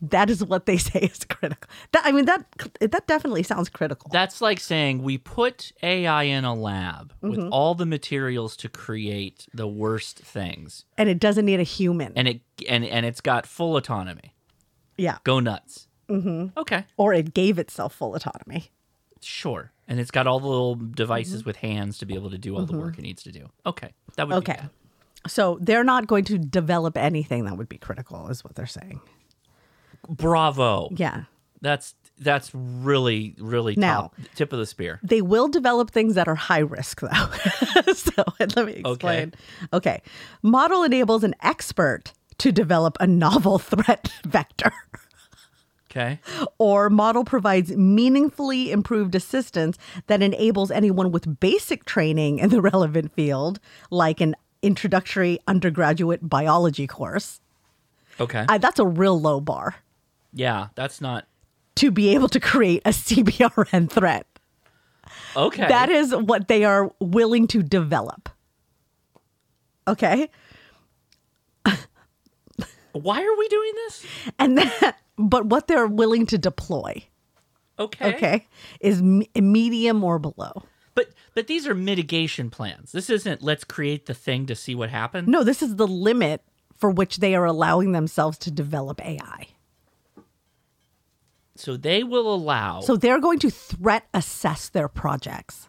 That 0.01 0.29
is 0.29 0.43
what 0.43 0.65
they 0.65 0.75
say 0.89 0.99
is 0.99 1.23
critical. 1.23 1.69
That, 1.93 2.01
I 2.05 2.11
mean 2.11 2.25
that 2.25 2.45
that 2.81 3.07
definitely 3.07 3.43
sounds 3.43 3.69
critical. 3.69 4.09
That's 4.11 4.41
like 4.41 4.59
saying 4.59 5.01
we 5.01 5.17
put 5.17 5.71
AI 5.81 6.23
in 6.23 6.43
a 6.43 6.53
lab 6.53 7.13
with 7.21 7.39
Mm-hmm. 7.39 7.53
all 7.53 7.73
the 7.73 7.85
materials 7.85 8.57
to 8.57 8.67
create 8.69 9.47
the 9.53 9.65
worst 9.67 10.19
things, 10.19 10.83
and 10.97 11.07
it 11.07 11.19
doesn't 11.19 11.45
need 11.45 11.61
a 11.61 11.63
human. 11.63 12.11
and 12.17 12.27
it 12.27 12.41
and 12.67 12.83
and 12.83 13.05
it's 13.05 13.21
got 13.21 13.45
full 13.45 13.77
autonomy. 13.77 14.35
yeah. 14.97 15.19
Go 15.23 15.39
nuts. 15.39 15.87
Mm-hmm. 16.13 16.59
Okay. 16.59 16.85
Or 16.97 17.13
it 17.13 17.33
gave 17.33 17.57
itself 17.59 17.93
full 17.95 18.15
autonomy. 18.15 18.71
Sure. 19.21 19.71
And 19.87 19.99
it's 19.99 20.11
got 20.11 20.27
all 20.27 20.39
the 20.39 20.47
little 20.47 20.75
devices 20.75 21.45
with 21.45 21.57
hands 21.57 21.97
to 21.99 22.05
be 22.05 22.13
able 22.15 22.29
to 22.29 22.37
do 22.37 22.55
all 22.55 22.65
the 22.65 22.77
work 22.77 22.97
it 22.97 23.01
needs 23.01 23.23
to 23.23 23.31
do. 23.31 23.49
Okay. 23.65 23.91
That 24.15 24.27
would 24.27 24.43
be 24.45 24.51
Okay. 24.51 24.61
So 25.27 25.57
they're 25.61 25.83
not 25.85 26.07
going 26.07 26.25
to 26.25 26.37
develop 26.37 26.97
anything 26.97 27.45
that 27.45 27.57
would 27.57 27.69
be 27.69 27.77
critical, 27.77 28.27
is 28.29 28.43
what 28.43 28.55
they're 28.55 28.65
saying. 28.65 28.99
Bravo. 30.09 30.89
Yeah. 30.95 31.23
That's 31.61 31.95
that's 32.19 32.51
really 32.53 33.35
really 33.39 33.75
Now- 33.75 34.01
top 34.01 34.15
tip 34.35 34.53
of 34.53 34.59
the 34.59 34.65
spear. 34.65 34.99
They 35.03 35.21
will 35.21 35.47
develop 35.47 35.91
things 35.91 36.15
that 36.15 36.27
are 36.27 36.35
high 36.35 36.59
risk, 36.59 36.99
though. 37.01 37.09
so 37.93 38.23
let 38.39 38.65
me 38.65 38.73
explain. 38.85 39.33
Okay. 39.71 40.01
Model 40.41 40.83
enables 40.83 41.23
an 41.23 41.33
expert 41.41 42.13
to 42.39 42.51
develop 42.51 42.97
a 42.99 43.07
novel 43.07 43.59
threat 43.71 44.09
vector, 44.25 44.73
Okay. 45.95 46.19
or 46.57 46.89
model 46.89 47.23
provides 47.23 47.71
meaningfully 47.77 48.71
improved 48.71 49.13
assistance 49.13 49.77
that 50.07 50.23
enables 50.23 50.71
anyone 50.71 51.11
with 51.11 51.39
basic 51.39 51.85
training 51.85 52.39
in 52.39 52.49
the 52.49 52.61
relevant 52.73 53.13
field, 53.13 53.59
like 53.91 54.19
an 54.19 54.35
introductory 54.63 55.37
undergraduate 55.47 56.27
biology 56.27 56.87
course. 56.87 57.41
Okay. 58.19 58.43
I, 58.49 58.57
that's 58.57 58.79
a 58.79 58.85
real 58.85 59.19
low 59.19 59.39
bar 59.39 59.75
yeah, 60.33 60.67
that's 60.75 60.99
not 60.99 61.25
to 61.75 61.91
be 61.91 62.13
able 62.13 62.29
to 62.29 62.39
create 62.39 62.81
a 62.85 62.89
CBRN 62.89 63.89
threat. 63.89 64.25
okay. 65.35 65.67
That 65.67 65.89
is 65.89 66.15
what 66.15 66.47
they 66.47 66.63
are 66.63 66.91
willing 66.99 67.47
to 67.47 67.63
develop. 67.63 68.29
Okay. 69.87 70.29
Why 72.93 73.21
are 73.23 73.37
we 73.37 73.47
doing 73.49 73.71
this? 73.75 74.05
And 74.39 74.57
that, 74.57 74.97
but 75.17 75.45
what 75.47 75.67
they're 75.67 75.87
willing 75.87 76.25
to 76.27 76.37
deploy, 76.37 77.03
Okay. 77.79 78.15
okay, 78.15 78.47
is 78.79 79.01
me- 79.01 79.29
medium 79.35 80.03
or 80.03 80.19
below. 80.19 80.63
But 80.95 81.09
but 81.33 81.47
these 81.47 81.67
are 81.67 81.73
mitigation 81.73 82.49
plans. 82.51 82.91
This 82.91 83.09
isn't 83.09 83.41
let's 83.41 83.63
create 83.63 84.05
the 84.05 84.13
thing 84.13 84.45
to 84.45 84.55
see 84.55 84.75
what 84.75 84.89
happens. 84.91 85.27
No, 85.27 85.43
this 85.43 85.61
is 85.63 85.75
the 85.77 85.87
limit 85.87 86.41
for 86.77 86.91
which 86.91 87.17
they 87.17 87.33
are 87.33 87.45
allowing 87.45 87.93
themselves 87.93 88.37
to 88.39 88.51
develop 88.51 89.03
AI. 89.03 89.47
So 91.55 91.77
they 91.77 92.03
will 92.03 92.33
allow. 92.33 92.81
So 92.81 92.95
they're 92.97 93.19
going 93.19 93.39
to 93.39 93.49
threat 93.49 94.07
assess 94.13 94.69
their 94.69 94.87
projects. 94.87 95.67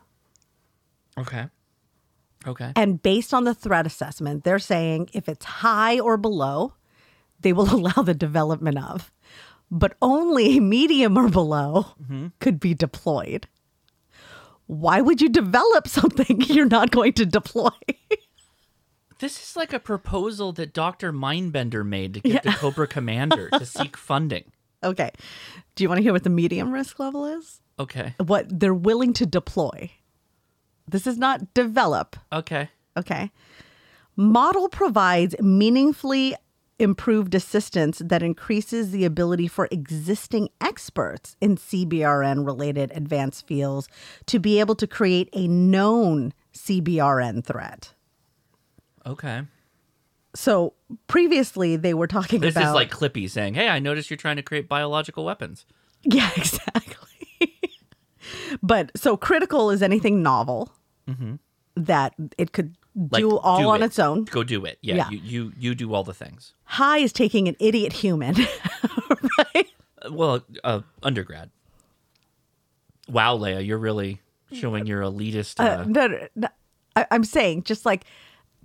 okay. 1.18 1.46
Okay. 2.46 2.72
And 2.76 3.02
based 3.02 3.32
on 3.32 3.44
the 3.44 3.54
threat 3.54 3.87
assessment, 3.87 4.44
they're 4.44 4.58
saying 4.58 5.08
if 5.14 5.30
it's 5.30 5.46
high 5.46 5.98
or 5.98 6.18
below, 6.18 6.74
they 7.44 7.52
will 7.52 7.72
allow 7.76 8.02
the 8.02 8.14
development 8.14 8.78
of. 8.78 9.12
But 9.70 9.96
only 10.02 10.59
medium 10.59 11.16
or 11.16 11.28
below 11.28 11.94
mm-hmm. 12.02 12.28
could 12.40 12.59
be 12.59 12.74
deployed. 12.74 13.46
Why 14.66 15.00
would 15.00 15.20
you 15.20 15.28
develop 15.28 15.87
something 15.87 16.40
you're 16.48 16.66
not 16.66 16.90
going 16.90 17.12
to 17.14 17.26
deploy? 17.26 17.70
This 19.20 19.42
is 19.42 19.57
like 19.57 19.72
a 19.72 19.78
proposal 19.78 20.52
that 20.54 20.72
Dr. 20.72 21.12
Mindbender 21.12 21.87
made 21.87 22.14
to 22.14 22.20
get 22.20 22.42
the 22.42 22.50
Cobra 22.50 22.87
Commander 22.87 23.48
to 23.50 23.64
seek 23.66 23.96
funding. 23.96 24.50
okay. 24.83 25.11
Do 25.74 25.85
you 25.85 25.88
want 25.88 25.98
to 25.98 26.02
hear 26.02 26.12
what 26.12 26.24
the 26.24 26.30
medium 26.30 26.72
risk 26.72 26.98
level 26.98 27.24
is? 27.26 27.61
Okay. 27.78 28.14
What 28.18 28.46
they're 28.48 28.74
willing 28.74 29.12
to 29.14 29.26
deploy. 29.26 29.90
This 30.87 31.07
is 31.07 31.16
not 31.16 31.54
develop. 31.54 32.16
Okay. 32.33 32.68
Okay. 32.96 33.30
Model 34.16 34.68
provides 34.68 35.35
meaningfully 35.40 36.37
improved 36.78 37.34
assistance 37.34 38.02
that 38.04 38.22
increases 38.22 38.90
the 38.90 39.04
ability 39.04 39.48
for 39.48 39.68
existing 39.70 40.48
experts 40.60 41.37
in 41.40 41.56
CBRN 41.56 42.44
related 42.44 42.90
advanced 42.94 43.46
fields 43.46 43.88
to 44.26 44.38
be 44.38 44.60
able 44.60 44.74
to 44.74 44.87
create 44.87 45.28
a 45.32 45.46
known 45.46 46.32
CBRN 46.52 47.44
threat. 47.44 47.94
Okay. 49.06 49.42
So 50.34 50.74
previously 51.06 51.76
they 51.76 51.94
were 51.94 52.08
talking 52.08 52.40
This 52.40 52.54
about 52.54 52.60
This 52.60 52.68
is 52.70 52.74
like 52.74 52.90
Clippy 52.90 53.30
saying, 53.30 53.54
"Hey, 53.54 53.68
I 53.68 53.78
noticed 53.78 54.10
you're 54.10 54.16
trying 54.16 54.37
to 54.37 54.42
create 54.42 54.68
biological 54.68 55.24
weapons." 55.24 55.66
Yeah, 56.06 56.28
exactly. 56.37 57.08
but 58.62 58.90
so 58.94 59.16
critical 59.16 59.70
is 59.70 59.82
anything 59.82 60.22
novel 60.22 60.70
that 61.76 62.12
it 62.37 62.52
could 62.52 62.76
Mm-hmm. 62.76 62.84
Like, 62.96 63.20
do 63.20 63.38
all 63.38 63.61
do 63.61 63.68
on 63.68 63.83
it. 63.83 63.87
its 63.87 63.98
own. 63.98 64.24
Go 64.24 64.44
do 64.44 64.64
it. 64.64 64.78
Yeah. 64.80 64.94
Yeah. 64.96 65.11
You, 65.11 65.18
you 65.22 65.52
you 65.59 65.74
do 65.74 65.92
all 65.94 66.04
the 66.04 66.14
things. 66.14 66.52
High 66.64 66.98
is 66.98 67.12
taking 67.12 67.48
an 67.48 67.57
idiot 67.59 67.92
human, 67.92 68.35
right? 69.38 69.66
Uh, 70.02 70.12
Well, 70.12 70.42
uh, 70.62 70.80
undergrad. 71.02 71.50
Wow, 73.09 73.35
Leah, 73.37 73.61
you're 73.61 73.78
really 73.78 74.20
showing 74.52 74.87
your 74.87 75.02
elitist. 75.02 75.61
Uh, 75.61 75.83
Uh, 75.83 75.85
no, 75.87 76.07
no, 76.07 76.28
no. 76.37 76.48
I, 76.96 77.07
I'm 77.11 77.24
saying 77.24 77.64
just 77.64 77.85
like 77.85 78.04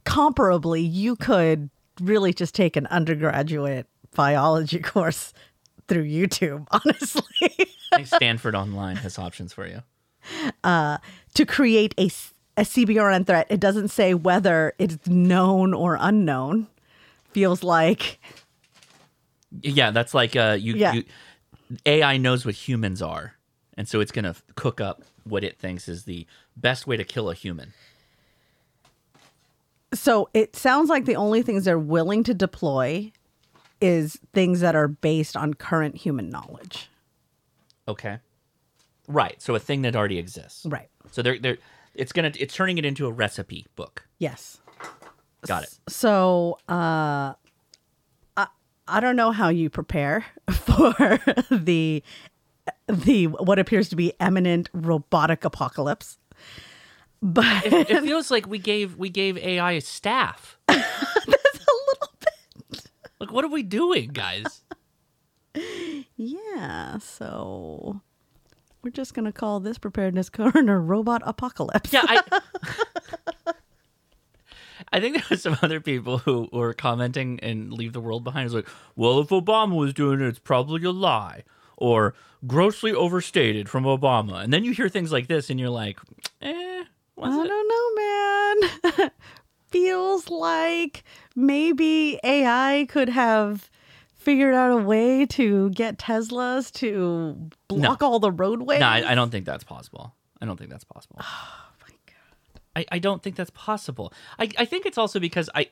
comparably, 0.05 0.87
you 0.89 1.15
could 1.15 1.69
really 1.99 2.33
just 2.33 2.55
take 2.55 2.75
an 2.77 2.85
undergraduate 2.87 3.87
biology 4.15 4.79
course 4.93 5.33
through 5.87 6.05
YouTube, 6.05 6.67
honestly, 6.71 7.67
Stanford 8.05 8.53
Online 8.55 8.95
has 8.97 9.17
options 9.17 9.53
for 9.53 9.65
you. 9.67 9.81
Uh, 10.63 10.99
to 11.33 11.45
create 11.45 11.95
a, 11.97 12.09
a 12.59 12.63
CBRN 12.63 13.25
threat. 13.25 13.47
It 13.49 13.59
doesn't 13.59 13.87
say 13.87 14.13
whether 14.13 14.73
it's 14.77 15.07
known 15.07 15.73
or 15.73 15.97
unknown. 15.99 16.67
Feels 17.31 17.63
like 17.63 18.19
Yeah, 19.61 19.91
that's 19.91 20.13
like 20.13 20.35
uh, 20.35 20.57
you, 20.59 20.75
Yeah. 20.75 20.93
you. 20.93 21.03
AI 21.85 22.17
knows 22.17 22.45
what 22.45 22.55
humans 22.55 23.01
are, 23.01 23.35
and 23.77 23.87
so 23.87 23.99
it's 24.01 24.11
gonna 24.11 24.35
cook 24.55 24.81
up 24.81 25.03
what 25.23 25.43
it 25.43 25.57
thinks 25.59 25.87
is 25.87 26.03
the 26.05 26.25
best 26.57 26.85
way 26.87 26.97
to 26.97 27.03
kill 27.03 27.29
a 27.29 27.33
human. 27.33 27.73
so. 29.93 30.29
It 30.33 30.55
sounds 30.55 30.89
like 30.89 31.05
the 31.05 31.15
only 31.15 31.41
things 31.41 31.65
they're 31.65 31.79
willing 31.79 32.23
to 32.25 32.33
deploy 32.33 33.11
is 33.81 34.19
things 34.33 34.59
that 34.59 34.75
are 34.75 34.87
based 34.87 35.35
on 35.37 35.53
current 35.53 35.95
human 35.95 36.29
knowledge. 36.29 36.89
Okay. 37.87 38.17
Right. 39.07 39.41
So 39.41 39.55
a 39.55 39.59
thing 39.59 39.81
that 39.83 39.95
already 39.95 40.17
exists. 40.19 40.65
Right. 40.65 40.89
So 41.11 41.21
they're 41.21 41.39
they're 41.39 41.57
it's 41.99 42.11
gonna 42.13 42.31
it's 42.39 42.53
turning 42.55 42.77
it 42.77 42.85
into 42.85 43.05
a 43.07 43.11
recipe 43.11 43.67
book. 43.75 44.07
Yes. 44.17 44.61
Got 45.45 45.63
it. 45.63 45.79
So, 45.87 46.57
uh, 46.67 47.33
I 48.37 48.47
I 48.87 48.99
don't 48.99 49.15
know 49.15 49.31
how 49.31 49.49
you 49.49 49.69
prepare 49.69 50.25
for 50.51 51.19
the 51.51 52.03
the 52.87 53.25
what 53.27 53.59
appears 53.59 53.89
to 53.89 53.95
be 53.95 54.13
eminent 54.19 54.69
robotic 54.73 55.45
apocalypse, 55.45 56.17
but 57.21 57.65
It 57.65 58.01
feels 58.01 58.31
like 58.31 58.47
we 58.47 58.59
gave 58.59 58.95
we 58.97 59.09
gave 59.09 59.37
AI 59.37 59.73
a 59.73 59.81
staff. 59.81 60.57
that's 60.67 60.81
a 61.27 61.75
little 61.87 62.13
bit. 62.19 62.91
Like 63.19 63.31
what 63.31 63.43
are 63.45 63.49
we 63.49 63.63
doing, 63.63 64.09
guys? 64.13 64.63
Yeah. 66.21 66.97
So. 66.97 68.01
We're 68.81 68.91
just 68.91 69.13
gonna 69.13 69.31
call 69.31 69.59
this 69.59 69.77
preparedness 69.77 70.29
corner 70.31 70.79
robot 70.81 71.21
apocalypse. 71.25 71.91
Yeah, 71.91 72.03
I 72.07 72.21
I 74.91 74.99
think 74.99 75.15
there 75.15 75.23
was 75.29 75.41
some 75.41 75.57
other 75.61 75.79
people 75.79 76.19
who 76.19 76.47
were 76.51 76.73
commenting 76.73 77.39
and 77.41 77.71
leave 77.73 77.93
the 77.93 77.99
world 78.01 78.23
behind. 78.23 78.45
It's 78.45 78.55
like, 78.55 78.67
well, 78.95 79.19
if 79.19 79.27
Obama 79.29 79.75
was 79.75 79.93
doing 79.93 80.21
it, 80.21 80.27
it's 80.27 80.39
probably 80.39 80.83
a 80.83 80.91
lie 80.91 81.43
or 81.77 82.15
grossly 82.47 82.91
overstated 82.93 83.69
from 83.69 83.83
Obama. 83.83 84.43
And 84.43 84.51
then 84.51 84.63
you 84.63 84.71
hear 84.71 84.89
things 84.89 85.11
like 85.11 85.27
this, 85.27 85.49
and 85.49 85.59
you're 85.59 85.69
like, 85.69 85.99
eh, 86.41 86.83
was 87.15 87.33
I 87.33 87.43
it? 87.43 87.47
don't 87.47 87.67
know, 88.87 88.99
man. 89.01 89.11
Feels 89.71 90.29
like 90.29 91.03
maybe 91.35 92.19
AI 92.23 92.87
could 92.89 93.09
have 93.09 93.69
figured 94.19 94.53
out 94.53 94.71
a 94.71 94.77
way 94.77 95.25
to 95.25 95.69
get 95.71 95.97
Teslas 95.97 96.71
to 96.73 97.49
block 97.67 98.03
all 98.03 98.19
the 98.19 98.31
roadways. 98.31 98.79
No, 98.81 98.85
I, 98.87 99.11
I 99.11 99.15
don't 99.15 99.31
think 99.31 99.45
that's 99.45 99.63
possible. 99.63 100.13
I 100.41 100.45
don't 100.45 100.57
think 100.57 100.69
that's 100.69 100.83
possible. 100.83 101.19
Oh 101.25 101.71
my 101.81 101.95
god. 102.05 102.61
I, 102.75 102.95
I 102.95 102.99
don't 102.99 103.23
think 103.23 103.35
that's 103.35 103.49
possible. 103.51 104.13
I, 104.37 104.49
I 104.57 104.65
think 104.65 104.85
it's 104.85 104.97
also 104.97 105.19
because 105.19 105.49
I. 105.55 105.69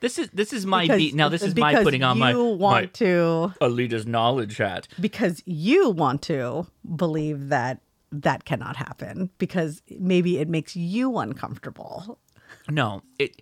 This 0.00 0.18
is 0.18 0.28
this 0.34 0.52
is 0.52 0.66
my 0.66 0.82
Because- 0.84 0.98
beat. 0.98 1.14
Now 1.14 1.28
this 1.30 1.42
is 1.42 1.56
my 1.56 1.82
putting 1.82 2.02
on 2.02 2.18
my 2.18 2.30
you 2.32 2.44
want 2.44 2.58
my 2.82 2.86
to 2.86 3.54
elitist 3.62 4.06
knowledge 4.06 4.58
hat. 4.58 4.86
because 5.00 5.42
you 5.46 5.88
want 5.90 6.20
to 6.22 6.66
believe 6.96 7.48
that 7.48 7.80
that 8.12 8.44
cannot 8.44 8.76
happen 8.76 9.30
because 9.38 9.80
maybe 9.98 10.38
it 10.38 10.48
makes 10.48 10.76
you 10.76 11.16
uncomfortable. 11.18 12.18
No, 12.68 13.02
it. 13.18 13.40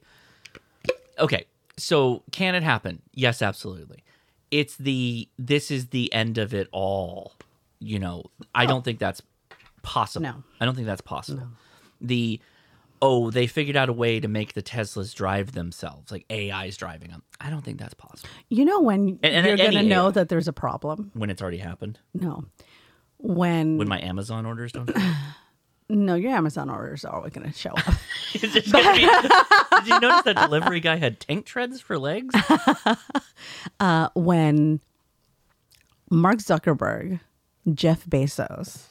Okay, 1.18 1.47
so 1.83 2.23
can 2.31 2.55
it 2.55 2.62
happen? 2.62 3.03
Yes, 3.12 3.42
absolutely. 3.42 4.05
It's 4.51 4.77
the 4.77 5.29
this 5.38 5.71
is 5.71 5.88
the 5.88 6.12
end 6.12 6.38
of 6.38 6.55
it 6.55 6.68
all. 6.73 7.33
You 7.81 7.99
know, 7.99 8.25
I 8.55 8.67
don't 8.67 8.79
oh. 8.79 8.83
think 8.83 8.98
that's 8.98 9.23
possible. 9.83 10.23
No. 10.23 10.44
I 10.61 10.65
don't 10.65 10.75
think 10.75 10.87
that's 10.87 11.00
possible. 11.00 11.48
The 12.00 12.40
oh, 13.00 13.33
they 13.33 13.48
figured 13.48 13.77
out 13.77 13.88
a 13.88 13.92
way 13.92 14.21
to 14.21 14.29
make 14.29 14.52
the 14.52 14.63
Teslas 14.63 15.13
drive 15.13 15.52
themselves, 15.52 16.13
like 16.13 16.25
AI's 16.31 16.77
driving 16.77 17.11
them. 17.11 17.25
I 17.40 17.50
don't 17.50 17.65
think 17.65 17.81
that's 17.81 17.94
possible 17.94 18.31
You 18.48 18.65
know 18.65 18.81
when 18.81 19.19
And- 19.25 19.35
and 19.35 19.46
you're 19.46 19.56
going 19.56 19.73
to 19.73 19.83
know 19.83 20.06
AI. 20.06 20.11
that 20.13 20.29
there's 20.29 20.46
a 20.46 20.52
problem? 20.52 21.11
when 21.15 21.29
it's 21.29 21.42
already 21.42 21.59
happened. 21.59 21.98
No. 22.15 22.44
When, 23.19 23.77
When 23.77 23.88
my 23.88 24.00
Amazon 24.00 24.46
orders 24.46 24.71
don't. 24.71 24.88
no, 25.88 26.14
your 26.14 26.33
Amazon 26.33 26.70
orders 26.70 27.04
are 27.04 27.14
always 27.14 27.33
going 27.33 27.50
to 27.50 27.56
show 27.58 27.70
up. 27.70 27.94
Is 28.35 28.56
it 28.56 28.70
gonna 28.72 28.94
be- 28.94 29.00
Did 29.78 29.87
you 29.87 30.00
notice 30.00 30.22
that 30.22 30.37
delivery 30.37 30.80
guy 30.80 30.96
had 30.96 31.20
tank 31.20 31.44
treads 31.46 31.80
for 31.80 31.98
legs? 31.98 32.35
uh, 33.80 34.08
when 34.14 34.80
Mark 36.10 36.38
Zuckerberg, 36.38 37.20
Jeff 37.74 38.04
Bezos, 38.06 38.87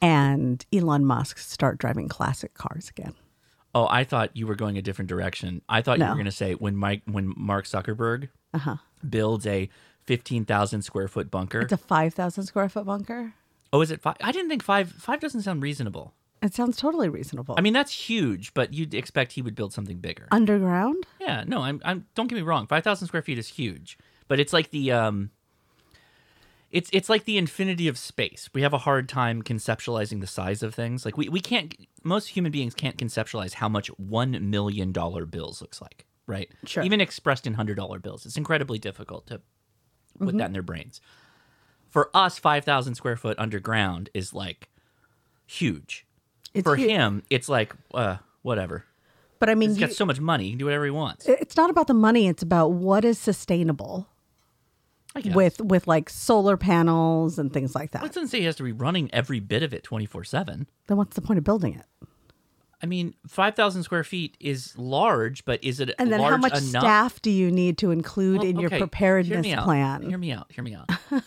and 0.00 0.64
Elon 0.72 1.04
Musk 1.04 1.38
start 1.38 1.78
driving 1.78 2.08
classic 2.08 2.54
cars 2.54 2.88
again. 2.88 3.14
Oh, 3.74 3.86
I 3.88 4.04
thought 4.04 4.36
you 4.36 4.46
were 4.46 4.54
going 4.54 4.76
a 4.76 4.82
different 4.82 5.08
direction. 5.08 5.62
I 5.68 5.80
thought 5.80 5.98
you 5.98 6.04
were 6.04 6.12
going 6.14 6.24
to 6.26 6.30
say 6.32 6.52
when 6.54 6.76
Mike, 6.76 7.02
when 7.06 7.32
Mark 7.36 7.64
Zuckerberg 7.64 8.28
Uh-huh. 8.52 8.76
builds 9.08 9.46
a 9.46 9.70
fifteen 10.04 10.44
thousand 10.44 10.82
square 10.82 11.08
foot 11.08 11.30
bunker. 11.30 11.60
It's 11.60 11.72
a 11.72 11.76
5,000 11.78 12.44
square 12.44 12.68
foot 12.68 12.84
bunker. 12.84 13.32
Oh, 13.72 13.80
is 13.80 13.90
it 13.90 14.00
five? 14.00 14.16
I 14.20 14.32
didn't 14.32 14.48
think 14.48 14.62
five. 14.62 14.90
Five 14.92 15.20
doesn't 15.20 15.42
sound 15.42 15.62
reasonable. 15.62 16.14
It 16.42 16.54
sounds 16.54 16.76
totally 16.76 17.08
reasonable. 17.08 17.54
I 17.56 17.60
mean, 17.60 17.72
that's 17.72 17.92
huge, 17.92 18.52
but 18.52 18.74
you'd 18.74 18.94
expect 18.94 19.32
he 19.32 19.42
would 19.42 19.54
build 19.54 19.72
something 19.72 19.98
bigger. 19.98 20.26
underground. 20.32 21.06
Yeah, 21.20 21.44
no, 21.46 21.60
I'm, 21.62 21.80
I'm. 21.84 22.06
Don't 22.14 22.26
get 22.26 22.34
me 22.34 22.42
wrong. 22.42 22.66
Five 22.66 22.82
thousand 22.82 23.06
square 23.06 23.22
feet 23.22 23.38
is 23.38 23.48
huge, 23.48 23.96
but 24.28 24.40
it's 24.40 24.52
like 24.52 24.70
the 24.70 24.92
um. 24.92 25.30
It's 26.72 26.88
it's 26.92 27.08
like 27.10 27.26
the 27.26 27.36
infinity 27.38 27.86
of 27.86 27.98
space. 27.98 28.48
We 28.54 28.62
have 28.62 28.72
a 28.72 28.78
hard 28.78 29.08
time 29.08 29.42
conceptualizing 29.42 30.20
the 30.20 30.26
size 30.26 30.62
of 30.62 30.74
things. 30.74 31.04
Like 31.04 31.16
we, 31.16 31.28
we 31.28 31.40
can't. 31.40 31.74
Most 32.02 32.28
human 32.28 32.50
beings 32.50 32.74
can't 32.74 32.96
conceptualize 32.96 33.54
how 33.54 33.68
much 33.68 33.88
one 33.98 34.50
million 34.50 34.90
dollar 34.90 35.26
bills 35.26 35.60
looks 35.60 35.80
like. 35.82 36.06
Right. 36.26 36.50
Sure. 36.64 36.82
Even 36.82 37.00
expressed 37.00 37.46
in 37.46 37.54
hundred 37.54 37.76
dollar 37.76 37.98
bills, 37.98 38.24
it's 38.24 38.36
incredibly 38.38 38.78
difficult 38.78 39.26
to 39.26 39.42
put 40.18 40.36
that 40.38 40.46
in 40.46 40.52
their 40.52 40.62
brains. 40.62 41.00
For 41.92 42.10
us, 42.12 42.38
five 42.38 42.64
thousand 42.64 42.94
square 42.96 43.16
foot 43.16 43.38
underground 43.38 44.08
is 44.14 44.32
like 44.34 44.68
huge. 45.46 46.06
It's 46.54 46.64
For 46.64 46.76
hu- 46.76 46.88
him, 46.88 47.22
it's 47.30 47.48
like 47.48 47.74
uh, 47.94 48.16
whatever. 48.42 48.84
but 49.38 49.48
I 49.48 49.54
mean, 49.54 49.70
He's 49.70 49.78
got 49.78 49.92
so 49.92 50.04
much 50.06 50.18
money, 50.20 50.44
he 50.44 50.50
can 50.50 50.58
do 50.58 50.64
whatever 50.64 50.84
he 50.86 50.90
wants. 50.90 51.26
it's 51.28 51.56
not 51.56 51.70
about 51.70 51.86
the 51.86 51.94
money. 51.94 52.26
It's 52.28 52.42
about 52.42 52.72
what 52.72 53.04
is 53.04 53.18
sustainable 53.18 54.08
with 55.34 55.60
with 55.60 55.86
like 55.86 56.08
solar 56.08 56.56
panels 56.56 57.38
and 57.38 57.52
things 57.52 57.74
like 57.74 57.90
that. 57.90 58.00
Well, 58.02 58.10
it 58.10 58.14
doesn't 58.14 58.28
say 58.28 58.38
he 58.40 58.46
has 58.46 58.56
to 58.56 58.62
be 58.62 58.72
running 58.72 59.12
every 59.12 59.40
bit 59.40 59.62
of 59.62 59.74
it 59.74 59.82
24 59.84 60.24
7. 60.24 60.66
then 60.86 60.96
what's 60.96 61.14
the 61.14 61.20
point 61.22 61.36
of 61.38 61.44
building 61.44 61.74
it? 61.74 61.84
I 62.84 62.86
mean, 62.86 63.14
5,000 63.28 63.84
square 63.84 64.02
feet 64.02 64.36
is 64.40 64.76
large, 64.76 65.44
but 65.44 65.62
is 65.62 65.78
it 65.78 65.94
And 66.00 66.10
then 66.12 66.18
large 66.20 66.32
how 66.32 66.36
much 66.38 66.52
enough? 66.58 66.82
staff 66.82 67.22
do 67.22 67.30
you 67.30 67.48
need 67.52 67.78
to 67.78 67.92
include 67.92 68.38
Well, 68.38 68.48
in 68.48 68.58
your 68.58 68.66
okay, 68.66 68.76
hear 68.78 68.86
preparedness 68.88 69.42
me 69.44 69.52
out. 69.52 69.64
plan? 69.64 70.02
Hear 70.02 70.18
me 70.18 70.32
out. 70.32 70.50
Hear 70.50 70.64
me 70.64 70.74
out. 70.74 70.90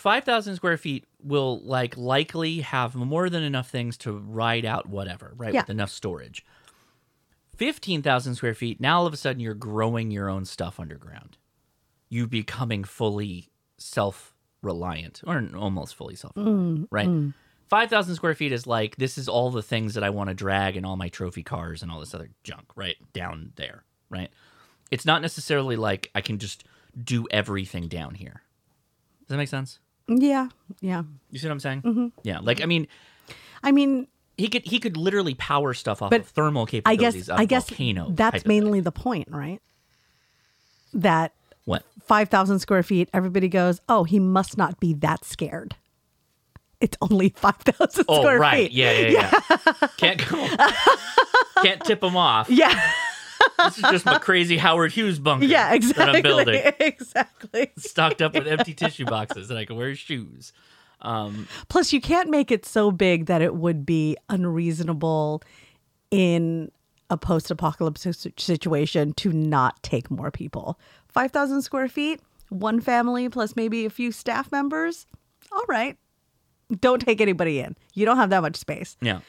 5,000 0.00 0.56
square 0.56 0.78
feet 0.78 1.04
will 1.22 1.60
like 1.60 1.96
likely 1.96 2.60
have 2.60 2.94
more 2.94 3.28
than 3.28 3.42
enough 3.42 3.68
things 3.68 3.98
to 3.98 4.12
ride 4.12 4.64
out 4.64 4.88
whatever, 4.88 5.34
right? 5.36 5.52
Yeah. 5.52 5.60
With 5.60 5.70
enough 5.70 5.90
storage. 5.90 6.44
15,000 7.56 8.34
square 8.34 8.54
feet, 8.54 8.80
now 8.80 9.00
all 9.00 9.06
of 9.06 9.12
a 9.12 9.18
sudden 9.18 9.40
you're 9.40 9.52
growing 9.52 10.10
your 10.10 10.30
own 10.30 10.46
stuff 10.46 10.80
underground. 10.80 11.36
You 12.08 12.26
becoming 12.26 12.82
fully 12.82 13.50
self 13.76 14.34
reliant 14.62 15.20
or 15.26 15.46
almost 15.54 15.94
fully 15.94 16.16
self 16.16 16.34
reliant, 16.34 16.80
mm, 16.80 16.88
right? 16.90 17.08
Mm. 17.08 17.34
5,000 17.68 18.14
square 18.14 18.34
feet 18.34 18.52
is 18.52 18.66
like, 18.66 18.96
this 18.96 19.18
is 19.18 19.28
all 19.28 19.50
the 19.50 19.62
things 19.62 19.94
that 19.94 20.02
I 20.02 20.10
want 20.10 20.28
to 20.28 20.34
drag 20.34 20.76
and 20.76 20.86
all 20.86 20.96
my 20.96 21.08
trophy 21.10 21.42
cars 21.42 21.82
and 21.82 21.92
all 21.92 22.00
this 22.00 22.14
other 22.14 22.30
junk, 22.42 22.64
right? 22.74 22.96
Down 23.12 23.52
there, 23.56 23.84
right? 24.08 24.30
It's 24.90 25.04
not 25.04 25.20
necessarily 25.20 25.76
like 25.76 26.10
I 26.14 26.22
can 26.22 26.38
just 26.38 26.64
do 27.04 27.28
everything 27.30 27.86
down 27.86 28.14
here. 28.14 28.42
Does 29.20 29.28
that 29.28 29.36
make 29.36 29.48
sense? 29.48 29.78
Yeah, 30.10 30.48
yeah. 30.80 31.02
You 31.30 31.38
see 31.38 31.46
what 31.46 31.52
I'm 31.52 31.60
saying? 31.60 31.82
Mm-hmm. 31.82 32.06
Yeah. 32.22 32.38
Like, 32.40 32.60
I 32.62 32.66
mean, 32.66 32.88
I 33.62 33.72
mean, 33.72 34.08
he 34.36 34.48
could 34.48 34.64
he 34.64 34.78
could 34.80 34.96
literally 34.96 35.34
power 35.34 35.74
stuff 35.74 36.02
off 36.02 36.10
But 36.10 36.20
of 36.22 36.26
thermal 36.28 36.62
I 36.62 36.66
capabilities 36.66 37.26
guess 37.26 37.28
of 37.28 37.38
I 37.38 37.44
guess 37.44 37.68
volcano. 37.68 38.10
that's 38.10 38.46
mainly 38.46 38.80
the 38.80 38.92
point, 38.92 39.28
right? 39.30 39.60
That 40.94 41.32
what? 41.66 41.84
five 42.04 42.28
thousand 42.30 42.58
square 42.60 42.82
feet, 42.82 43.08
everybody 43.12 43.48
goes, 43.48 43.80
"Oh, 43.88 44.04
he 44.04 44.18
must 44.18 44.56
not 44.58 44.80
be 44.80 44.94
that 44.94 45.24
scared." 45.24 45.76
It's 46.80 46.96
only 47.02 47.28
five 47.36 47.56
thousand 47.58 48.06
Oh, 48.08 48.20
square 48.22 48.38
right. 48.38 48.70
feet. 48.70 48.72
Yeah, 48.72 48.92
yeah, 48.92 49.08
yeah. 49.08 49.88
Can't 49.98 50.28
go. 50.28 50.48
Can't 51.62 51.84
tip 51.84 52.02
him 52.02 52.16
off. 52.16 52.48
Yeah, 52.50 52.72
This 53.64 53.78
is 53.78 53.82
just 53.90 54.06
my 54.06 54.18
crazy 54.18 54.56
Howard 54.56 54.92
Hughes 54.92 55.18
bunker. 55.18 55.44
yeah, 55.46 55.72
exactly, 55.72 56.04
That 56.04 56.16
I'm 56.16 56.22
building, 56.22 56.72
exactly. 56.80 57.70
stocked 57.78 58.22
up 58.22 58.34
with 58.34 58.46
empty 58.46 58.74
tissue 58.74 59.04
boxes 59.04 59.48
that 59.48 59.56
I 59.58 59.64
can 59.64 59.76
wear 59.76 59.94
shoes. 59.94 60.52
Um, 61.02 61.48
Plus, 61.68 61.92
you 61.92 62.00
can't 62.00 62.28
make 62.30 62.50
it 62.50 62.66
so 62.66 62.90
big 62.90 63.26
that 63.26 63.40
it 63.42 63.54
would 63.54 63.86
be 63.86 64.16
unreasonable 64.28 65.42
in 66.10 66.70
a 67.08 67.16
post-apocalyptic 67.16 68.14
situation 68.38 69.12
to 69.14 69.32
not 69.32 69.82
take 69.82 70.10
more 70.10 70.30
people. 70.30 70.78
Five 71.08 71.30
thousand 71.32 71.62
square 71.62 71.88
feet, 71.88 72.20
one 72.50 72.80
family 72.80 73.28
plus 73.28 73.56
maybe 73.56 73.84
a 73.84 73.90
few 73.90 74.12
staff 74.12 74.52
members. 74.52 75.06
All 75.52 75.64
right, 75.68 75.96
don't 76.80 77.00
take 77.00 77.20
anybody 77.20 77.60
in. 77.60 77.76
You 77.94 78.04
don't 78.06 78.16
have 78.18 78.30
that 78.30 78.42
much 78.42 78.56
space. 78.56 78.96
yeah. 79.00 79.20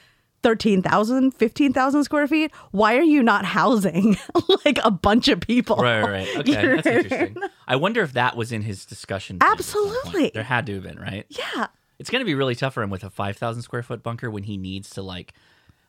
13,000, 0.44 1.32
15,000 1.32 2.04
square 2.04 2.28
feet. 2.28 2.52
Why 2.72 2.98
are 2.98 3.04
you 3.04 3.22
not 3.24 3.46
housing 3.46 4.18
like 4.66 4.80
a 4.84 4.92
bunch 4.92 5.28
of 5.28 5.40
people? 5.40 5.78
Right, 5.78 6.02
right, 6.02 6.12
right. 6.12 6.38
Okay, 6.38 6.76
that's 6.76 6.88
interesting. 6.88 7.38
I 7.68 7.76
wonder 7.76 8.02
if 8.02 8.14
that 8.14 8.36
was 8.36 8.52
in 8.52 8.62
his 8.64 8.86
discussion. 8.86 9.40
plan 9.40 9.52
at 9.54 9.64
some 9.64 9.84
point. 9.84 9.96
Absolutely. 9.98 10.32
There 10.34 10.44
had 10.44 10.66
to 10.68 10.76
have 10.76 10.84
been, 10.84 11.00
right? 11.00 11.26
Yeah. 11.30 11.68
It's 12.00 12.10
going 12.10 12.22
to 12.22 12.26
be 12.26 12.36
really 12.36 12.56
tough 12.56 12.74
for 12.74 12.82
him 12.84 12.90
with 12.90 13.04
a 13.04 13.10
5,000 13.10 13.62
square 13.62 13.84
foot 13.84 14.02
bunker 14.02 14.32
when 14.32 14.44
he 14.44 14.58
needs 14.58 14.90
to 14.92 15.02
like 15.02 15.34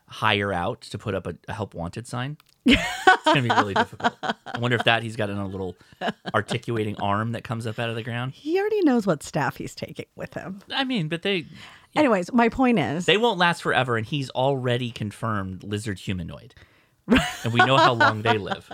hire 0.07 0.53
out 0.53 0.81
to 0.81 0.97
put 0.97 1.15
up 1.15 1.25
a, 1.25 1.35
a 1.47 1.53
help 1.53 1.73
wanted 1.73 2.05
sign. 2.05 2.37
it's 2.65 3.23
going 3.25 3.37
to 3.37 3.41
be 3.41 3.49
really 3.49 3.73
difficult. 3.73 4.13
I 4.21 4.59
wonder 4.59 4.75
if 4.77 4.83
that 4.83 5.01
he's 5.01 5.15
got 5.15 5.29
in 5.29 5.37
a 5.37 5.47
little 5.47 5.75
articulating 6.33 6.95
arm 6.97 7.31
that 7.31 7.43
comes 7.43 7.65
up 7.65 7.79
out 7.79 7.89
of 7.89 7.95
the 7.95 8.03
ground. 8.03 8.33
He 8.33 8.59
already 8.59 8.81
knows 8.83 9.07
what 9.07 9.23
staff 9.23 9.57
he's 9.57 9.73
taking 9.75 10.05
with 10.15 10.33
him. 10.35 10.59
I 10.69 10.83
mean, 10.83 11.07
but 11.09 11.23
they 11.23 11.45
Anyways, 11.95 12.33
my 12.33 12.49
point 12.49 12.79
is 12.79 13.05
they 13.05 13.17
won't 13.17 13.37
last 13.37 13.61
forever 13.61 13.97
and 13.97 14.05
he's 14.05 14.29
already 14.31 14.91
confirmed 14.91 15.63
lizard 15.63 15.99
humanoid. 15.99 16.55
and 17.07 17.53
we 17.53 17.59
know 17.59 17.77
how 17.77 17.93
long 17.93 18.21
they 18.21 18.37
live. 18.37 18.69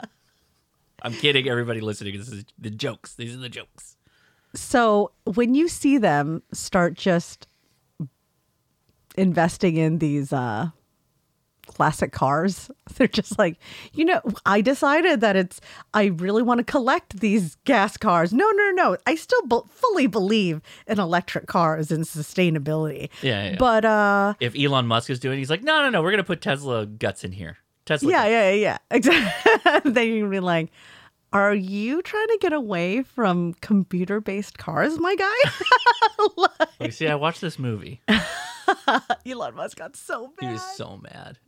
I'm 1.01 1.13
kidding 1.13 1.47
everybody 1.49 1.81
listening. 1.81 2.17
This 2.17 2.29
is 2.29 2.45
the 2.57 2.69
jokes. 2.69 3.15
These 3.15 3.33
are 3.35 3.39
the 3.39 3.49
jokes. 3.49 3.95
so 4.53 5.11
when 5.25 5.53
you 5.53 5.67
see 5.67 5.97
them 5.97 6.43
start 6.53 6.93
just 6.95 7.47
investing 9.17 9.75
in 9.75 9.97
these 9.99 10.31
uh 10.31 10.69
classic 11.79 12.11
cars 12.11 12.69
they're 12.97 13.07
just 13.07 13.39
like 13.39 13.57
you 13.93 14.03
know 14.03 14.19
i 14.45 14.59
decided 14.59 15.21
that 15.21 15.37
it's 15.37 15.61
i 15.93 16.07
really 16.07 16.43
want 16.43 16.57
to 16.57 16.63
collect 16.65 17.21
these 17.21 17.55
gas 17.63 17.95
cars 17.95 18.33
no 18.33 18.45
no 18.51 18.71
no 18.71 18.97
i 19.07 19.15
still 19.15 19.41
be- 19.47 19.61
fully 19.69 20.05
believe 20.05 20.61
in 20.87 20.99
electric 20.99 21.47
cars 21.47 21.89
and 21.89 22.03
sustainability 22.03 23.07
Yeah, 23.21 23.51
yeah, 23.51 23.55
but 23.57 23.85
uh 23.85 24.33
If 24.41 24.55
Elon 24.59 24.87
Musk 24.87 25.09
is 25.09 25.21
doing, 25.21 25.37
it, 25.37 25.39
he's 25.39 25.49
like, 25.49 25.63
no, 25.63 25.81
no, 25.83 25.89
no, 25.89 26.01
we're 26.01 26.11
gonna 26.11 26.23
put 26.25 26.41
Tesla 26.41 26.85
guts 26.85 27.23
in 27.23 27.31
here. 27.31 27.55
Tesla. 27.85 28.11
yeah 28.11 28.23
guts. 28.23 28.31
yeah 28.31 28.51
yeah 28.51 28.77
exactly 28.91 29.91
then 29.93 30.07
you're 30.09 30.19
gonna 30.27 30.31
be 30.31 30.39
like 30.41 30.69
are 31.31 31.55
you 31.55 32.01
trying 32.01 32.27
to 32.27 32.37
get 32.41 32.51
away 32.51 33.03
from 33.03 33.53
computer 33.61 34.19
based 34.19 34.57
cars 34.57 34.99
my 34.99 35.15
guy 35.15 35.51
Like, 36.81 36.91
see, 36.91 37.07
I 37.07 37.15
watched 37.15 37.39
this 37.39 37.57
movie. 37.57 38.01
elon 39.25 39.55
musk 39.55 39.77
got 39.77 39.95
so 39.95 40.27
mad. 40.41 40.47
He 40.47 40.53
was 40.53 40.61
so 40.75 40.97
mad. 41.01 41.39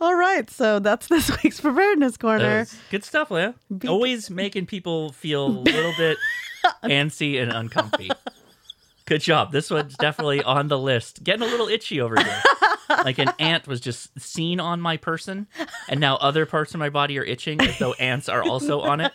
All 0.00 0.14
right 0.14 0.50
so 0.50 0.78
that's 0.78 1.06
this 1.14 1.30
week's 1.42 1.60
preparedness 1.60 2.16
corner 2.16 2.66
good 2.90 3.04
stuff, 3.04 3.30
Leah. 3.30 3.54
Always 3.88 4.30
making 4.30 4.66
people 4.66 5.12
feel 5.12 5.46
a 5.46 5.48
little 5.48 5.92
bit 5.98 6.18
antsy 6.82 7.40
and 7.42 7.52
uncomfy. 7.52 8.10
Good 9.06 9.20
job. 9.20 9.52
This 9.52 9.70
one's 9.70 9.94
definitely 9.96 10.42
on 10.42 10.68
the 10.68 10.78
list. 10.78 11.22
Getting 11.22 11.42
a 11.42 11.50
little 11.50 11.68
itchy 11.68 12.00
over 12.00 12.18
here. 12.18 12.42
Like 12.88 13.18
an 13.18 13.32
ant 13.38 13.66
was 13.66 13.80
just 13.80 14.18
seen 14.18 14.60
on 14.60 14.80
my 14.80 14.96
person, 14.96 15.46
and 15.90 16.00
now 16.00 16.16
other 16.16 16.46
parts 16.46 16.72
of 16.72 16.80
my 16.80 16.88
body 16.88 17.18
are 17.18 17.24
itching 17.24 17.60
as 17.60 17.78
though 17.78 17.92
ants 17.94 18.28
are 18.30 18.42
also 18.42 18.80
on 18.80 19.00
it. 19.00 19.12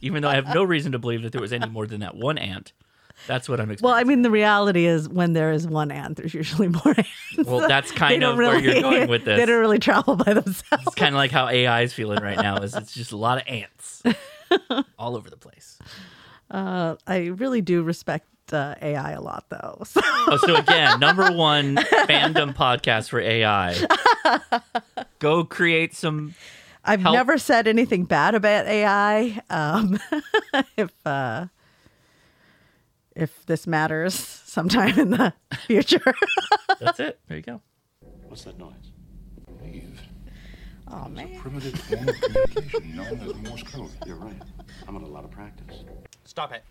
Even 0.00 0.22
though 0.22 0.30
I 0.30 0.34
have 0.36 0.54
no 0.54 0.62
reason 0.64 0.92
to 0.92 0.98
believe 0.98 1.22
that 1.22 1.32
there 1.32 1.40
was 1.40 1.52
any 1.52 1.68
more 1.68 1.86
than 1.86 2.00
that 2.00 2.14
one 2.16 2.38
ant. 2.38 2.72
That's 3.28 3.48
what 3.48 3.60
I'm 3.60 3.70
experiencing. 3.70 3.84
well 3.84 3.94
i 3.94 4.02
mean 4.02 4.22
the 4.22 4.30
reality 4.30 4.86
is 4.86 5.08
when 5.08 5.34
there 5.34 5.52
is 5.52 5.66
one 5.68 5.92
ant 5.92 6.16
there's 6.16 6.34
usually 6.34 6.66
more 6.84 6.94
ants 6.96 7.46
Well, 7.46 7.68
that's 7.68 7.92
kind 7.92 8.24
of 8.24 8.36
where 8.36 8.58
you're 8.58 8.80
going 8.82 9.08
with 9.08 9.24
this. 9.24 9.38
they 9.38 9.46
don't 9.46 9.60
really 9.60 9.78
travel 9.78 10.16
by 10.16 10.34
themselves 10.34 10.84
It's 10.86 10.94
kind 10.96 11.14
of 11.14 11.18
like 11.18 11.30
how 11.30 11.46
AI 11.48 11.82
is 11.82 11.92
feeling 11.92 12.20
right 12.22 12.38
now. 12.38 12.56
Is 12.56 12.74
it's 12.74 12.92
just 12.92 13.12
a 13.12 13.16
lot 13.16 13.38
of 13.38 13.44
ants 13.46 14.02
all 14.98 15.14
over 15.16 15.30
the 15.30 15.36
place. 15.36 15.78
uh, 16.50 16.96
i 17.06 17.26
really 17.26 17.60
do 17.60 17.82
respect 17.84 18.26
uh, 18.52 18.74
ai 18.82 19.12
a 19.12 19.20
lot 19.20 19.44
though 19.50 19.78
so 19.84 20.00
Oh, 20.30 20.36
so 20.44 20.56
again, 20.56 20.98
number 21.00 21.30
one 21.32 21.76
fandom 21.76 22.54
podcast 22.54 23.08
for 23.08 23.18
AI. 23.20 23.74
Go 25.20 25.44
create 25.44 25.94
some. 25.94 26.34
I've 26.84 27.00
Help. 27.00 27.14
never 27.14 27.38
said 27.38 27.66
anything 27.66 28.04
bad 28.04 28.34
about 28.34 28.66
AI. 28.66 29.40
Um, 29.48 29.98
if 30.76 30.90
uh, 31.06 31.46
if 33.18 33.44
this 33.46 33.66
matters 33.66 34.14
sometime 34.46 34.98
in 34.98 35.10
the 35.10 35.32
future. 35.66 36.14
That's 36.80 37.00
it. 37.00 37.18
There 37.26 37.36
you 37.36 37.42
go. 37.42 37.60
What's 38.28 38.44
that 38.44 38.58
noise? 38.58 38.72
Eve. 39.64 40.00
oh 40.88 41.08
man. 41.08 41.38
Primitive 41.38 41.78
form 41.80 42.08
of 42.08 42.20
communication 42.20 42.96
known 42.96 43.20
as 43.20 43.34
Morse 43.34 43.62
code. 43.64 43.90
You're 44.06 44.16
right. 44.16 44.40
I'm 44.86 44.96
on 44.96 45.02
a 45.02 45.06
lot 45.06 45.24
of 45.24 45.30
practice. 45.30 45.84
Stop 46.24 46.52
it. 46.52 46.64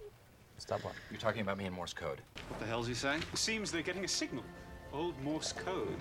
Stop 0.57 0.83
what? 0.83 0.93
You're 1.11 1.19
talking 1.19 1.41
about 1.41 1.57
me 1.57 1.65
in 1.65 1.73
Morse 1.73 1.93
code. 1.93 2.21
What 2.47 2.59
the 2.59 2.65
hell's 2.65 2.87
he 2.87 2.93
saying? 2.93 3.21
It 3.33 3.37
seems 3.37 3.71
they're 3.71 3.81
getting 3.81 4.05
a 4.05 4.07
signal. 4.07 4.43
Old 4.93 5.21
Morse 5.21 5.51
code. 5.51 5.97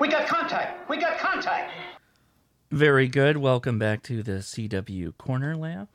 We 0.00 0.08
got 0.08 0.26
contact. 0.26 0.88
We 0.88 0.96
got 0.96 1.18
contact. 1.18 1.72
Very 2.70 3.08
good. 3.08 3.36
Welcome 3.36 3.80
back 3.80 4.02
to 4.04 4.22
the 4.22 4.38
CW 4.38 5.16
corner, 5.18 5.56
Leah. 5.56 5.88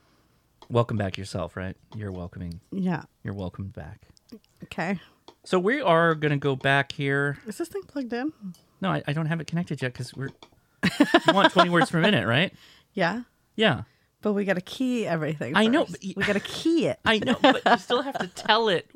Welcome 0.70 0.98
back 0.98 1.18
yourself, 1.18 1.56
right? 1.56 1.78
You're 1.96 2.12
welcoming. 2.12 2.60
Yeah. 2.72 3.04
You're 3.24 3.34
welcomed 3.34 3.72
back. 3.72 4.02
Okay. 4.64 5.00
So 5.46 5.58
we 5.58 5.80
are 5.80 6.16
gonna 6.16 6.36
go 6.36 6.58
back 6.58 6.92
here. 6.92 7.38
Is 7.48 7.58
this 7.58 7.70
thing 7.70 7.84
plugged 7.84 8.12
in? 8.12 8.34
No, 8.82 8.90
I, 8.90 9.04
I 9.08 9.14
don't 9.14 9.28
have 9.28 9.40
it 9.40 9.48
connected 9.48 9.82
yet 9.82 9.94
because 9.94 10.14
we're. 10.14 10.30
you 11.00 11.34
want 11.34 11.54
20 11.54 11.70
words 11.70 11.90
per 11.90 12.02
minute, 12.02 12.28
right? 12.28 12.54
Yeah. 12.94 13.22
Yeah. 13.56 13.84
But 14.22 14.34
we 14.34 14.44
got 14.44 14.56
to 14.56 14.62
key 14.62 15.08
everything. 15.08 15.56
I 15.56 15.68
know, 15.68 15.86
but 15.86 16.00
we 16.04 16.24
got 16.24 16.34
to 16.34 16.40
key 16.40 16.88
it. 16.88 17.00
I 17.06 17.20
know, 17.20 17.38
but 17.42 17.62
you 17.66 17.78
still 17.78 18.02
have 18.02 18.18
to 18.20 18.28
tell 18.28 18.70
it. 18.70 18.90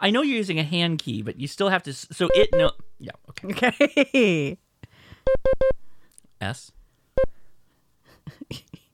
I 0.00 0.10
know 0.10 0.22
you're 0.22 0.36
using 0.36 0.58
a 0.58 0.64
hand 0.64 1.00
key, 1.00 1.22
but 1.22 1.38
you 1.38 1.48
still 1.48 1.68
have 1.68 1.82
to. 1.82 1.92
So 1.92 2.28
it 2.34 2.48
no. 2.54 2.70
Yeah. 2.98 3.12
Okay. 3.30 3.48
Okay. 3.48 4.58
S. 6.40 6.72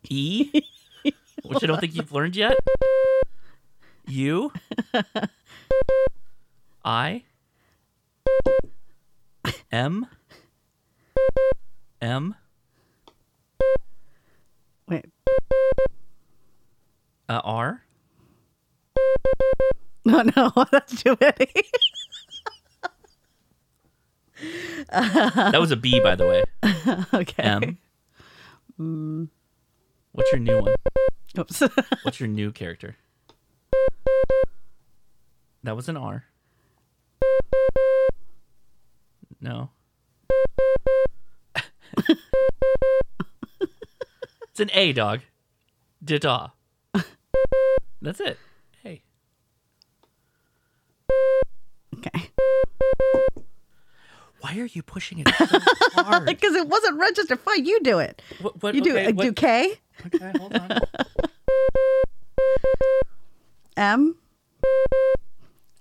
E. 0.08 0.50
Which 1.44 1.62
I 1.62 1.66
don't 1.66 1.80
think 1.80 1.94
you've 1.94 2.12
learned 2.12 2.36
yet. 2.36 2.56
U. 4.06 4.52
I. 6.84 7.22
M. 9.70 10.06
M. 12.00 12.34
Wait. 14.88 15.06
Uh, 17.28 17.40
R. 17.44 17.82
No, 20.04 20.22
no, 20.36 20.52
that's 20.72 21.02
too 21.02 21.16
many. 21.20 21.52
That 24.90 25.60
was 25.60 25.70
a 25.70 25.76
B, 25.76 26.00
by 26.00 26.16
the 26.16 26.26
way. 26.26 26.44
okay. 27.20 27.42
M. 27.42 27.78
Mm, 28.80 29.28
What's 30.12 30.32
your 30.32 30.40
new 30.40 30.60
one? 30.60 30.74
oops. 31.38 31.62
What's 32.02 32.18
your 32.18 32.28
new 32.28 32.50
character? 32.50 32.96
That 35.62 35.76
was 35.76 35.88
an 35.88 35.96
R. 35.98 36.24
No. 39.40 39.70
it's 44.48 44.60
an 44.60 44.70
A, 44.72 44.92
dog. 44.92 45.20
Dita. 46.02 46.52
That's 48.02 48.20
it. 48.20 48.38
Hey. 48.82 49.02
okay. 51.98 52.30
Why 54.40 54.58
are 54.58 54.66
you 54.66 54.82
pushing 54.82 55.18
it 55.18 55.28
so 55.28 55.46
hard? 56.02 56.24
Because 56.26 56.54
it 56.54 56.66
wasn't 56.68 56.98
registered. 56.98 57.40
Fine, 57.40 57.66
you 57.66 57.80
do 57.82 57.98
it. 57.98 58.22
What, 58.40 58.62
what, 58.62 58.74
You 58.74 58.80
do 58.80 58.92
okay, 58.96 59.08
it. 59.08 59.16
what- 59.16 59.24
Do 59.24 59.32
K, 59.32 59.74
Okay, 60.06 60.32
hold 60.38 60.56
on. 60.56 60.80
M, 63.76 64.16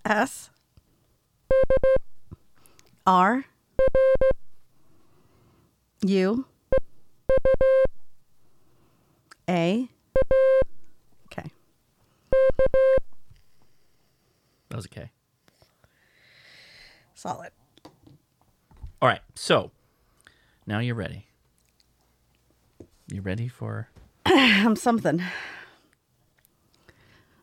S, 0.06 0.50
R, 3.08 3.46
U, 6.06 6.46
A. 9.50 9.90
Okay. 11.26 11.50
That 14.70 14.76
was 14.76 14.86
a 14.86 14.90
K. 14.90 15.12
Solid. 17.16 17.52
All 19.02 19.08
right, 19.08 19.22
so 19.36 19.72
now 20.68 20.80
you're 20.80 20.96
ready. 20.96 21.28
You 23.12 23.22
ready 23.22 23.48
for? 23.48 23.90
I'm 24.26 24.76
something. 24.76 25.22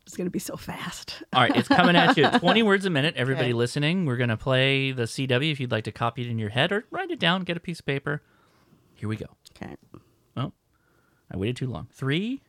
It's 0.05 0.17
going 0.17 0.27
to 0.27 0.31
be 0.31 0.39
so 0.39 0.57
fast. 0.57 1.23
All 1.33 1.43
right, 1.43 1.57
it's 1.57 1.67
coming 1.69 1.97
at 1.97 2.17
you. 2.17 2.29
20 2.39 2.63
words 2.63 2.85
a 2.85 2.91
minute. 2.91 3.17
Everybody 3.17 3.49
Okay. 3.49 3.55
listening, 3.55 4.07
we're 4.07 4.17
going 4.19 4.29
to 4.29 4.37
play 4.37 4.93
the 4.93 5.03
CW 5.05 5.51
if 5.51 5.59
you'd 5.59 5.73
like 5.73 5.85
to 5.85 5.93
copy 5.93 6.23
it 6.23 6.29
in 6.31 6.39
your 6.39 6.51
head 6.51 6.71
or 6.73 6.85
write 6.91 7.11
it 7.11 7.19
down, 7.19 7.43
get 7.43 7.57
a 7.57 7.61
piece 7.61 7.81
of 7.81 7.87
paper. 7.87 8.23
Here 8.95 9.09
we 9.09 9.17
go. 9.17 9.27
Okay. 9.61 9.75
Oh, 10.37 10.53
I 11.33 11.37
waited 11.37 11.57
too 11.57 11.67
long. 11.67 11.89
Three, 11.93 12.43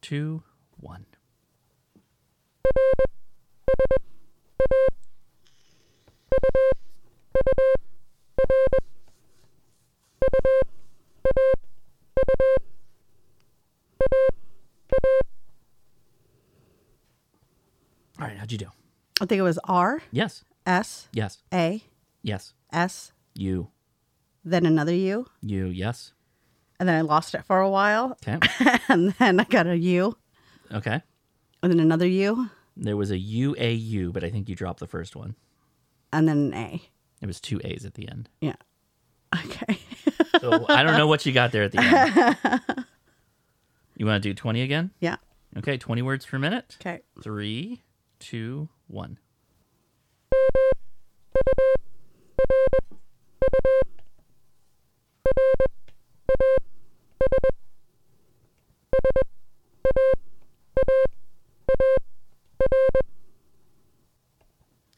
two, 0.00 0.42
one. 0.80 1.04
All 18.20 18.26
right, 18.26 18.36
how'd 18.36 18.52
you 18.52 18.58
do? 18.58 18.68
I 19.20 19.26
think 19.26 19.38
it 19.38 19.42
was 19.42 19.58
R, 19.64 20.02
Yes, 20.10 20.44
S, 20.66 21.08
yes, 21.12 21.38
A, 21.52 21.82
yes. 22.22 22.54
S, 22.72 23.12
You, 23.34 23.68
then 24.44 24.66
another 24.66 24.94
U, 24.94 25.26
you, 25.40 25.66
yes. 25.66 26.12
and 26.80 26.88
then 26.88 26.96
I 26.96 27.00
lost 27.02 27.34
it 27.34 27.44
for 27.44 27.60
a 27.60 27.70
while, 27.70 28.16
Okay, 28.26 28.38
and 28.88 29.12
then 29.18 29.38
I 29.40 29.44
got 29.44 29.66
a 29.66 29.76
U, 29.76 30.16
okay. 30.72 31.02
and 31.62 31.72
then 31.72 31.80
another 31.80 32.06
U, 32.06 32.50
There 32.76 32.96
was 32.96 33.10
a 33.10 33.18
U 33.18 33.54
A 33.58 33.72
U, 33.72 34.12
but 34.12 34.24
I 34.24 34.30
think 34.30 34.48
you 34.48 34.54
dropped 34.54 34.80
the 34.80 34.86
first 34.86 35.14
one. 35.16 35.36
and 36.12 36.28
then 36.28 36.38
an 36.52 36.54
A. 36.54 36.82
It 37.20 37.26
was 37.26 37.40
two 37.40 37.60
A's 37.64 37.84
at 37.84 37.94
the 37.94 38.08
end. 38.08 38.28
Yeah. 38.40 38.56
Okay. 39.46 39.78
So 40.42 40.66
I 40.68 40.82
don't 40.82 40.96
know 40.98 41.06
what 41.06 41.24
you 41.24 41.32
got 41.32 41.52
there 41.52 41.62
at 41.62 41.72
the 41.72 41.80
end. 41.80 42.66
You 43.94 44.06
want 44.06 44.20
to 44.22 44.28
do 44.30 44.34
20 44.34 44.62
again? 44.62 44.90
yeah. 44.98 45.16
Okay, 45.58 45.76
20 45.76 46.02
words 46.02 46.26
per 46.26 46.36
minute. 46.38 46.76
Okay. 46.80 47.02
Three, 47.22 47.82
two, 48.18 48.68
one. 48.88 49.18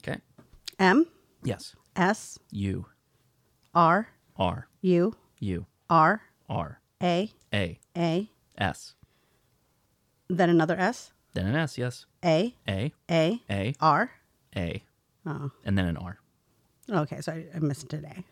Okay. 0.01 0.21
M, 0.79 1.07
Yes. 1.43 1.75
S, 1.97 2.39
U, 2.51 2.87
R, 3.75 4.09
R, 4.37 4.69
U, 4.83 5.15
U, 5.41 5.67
R, 5.91 6.23
R, 6.49 6.81
A, 7.03 7.31
A, 7.53 7.79
A, 7.97 8.31
S. 8.59 8.95
then 10.29 10.49
another 10.51 10.77
S, 10.79 11.13
Then 11.35 11.47
an 11.47 11.57
S, 11.57 11.77
yes. 11.79 12.07
A, 12.25 12.55
A, 12.69 12.93
A, 13.11 13.41
A, 13.51 13.75
R. 13.81 14.11
A, 14.57 14.83
Oh. 15.27 15.51
and 15.65 15.77
then 15.77 15.87
an 15.87 15.97
R. 15.97 16.19
Okay, 16.91 17.21
so 17.21 17.33
I, 17.33 17.47
I 17.55 17.59
missed 17.59 17.93
an 17.93 18.05
A. 18.05 18.25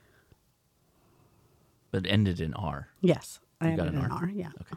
But 1.90 2.06
it 2.06 2.10
ended 2.10 2.40
in 2.40 2.54
R. 2.54 2.88
Yes. 3.00 3.40
I 3.60 3.70
You 3.70 3.76
got 3.76 3.88
an 3.88 3.96
an 3.96 4.10
R? 4.10 4.18
R. 4.22 4.30
Yeah. 4.30 4.48
Okay. 4.60 4.76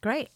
Great. 0.00 0.28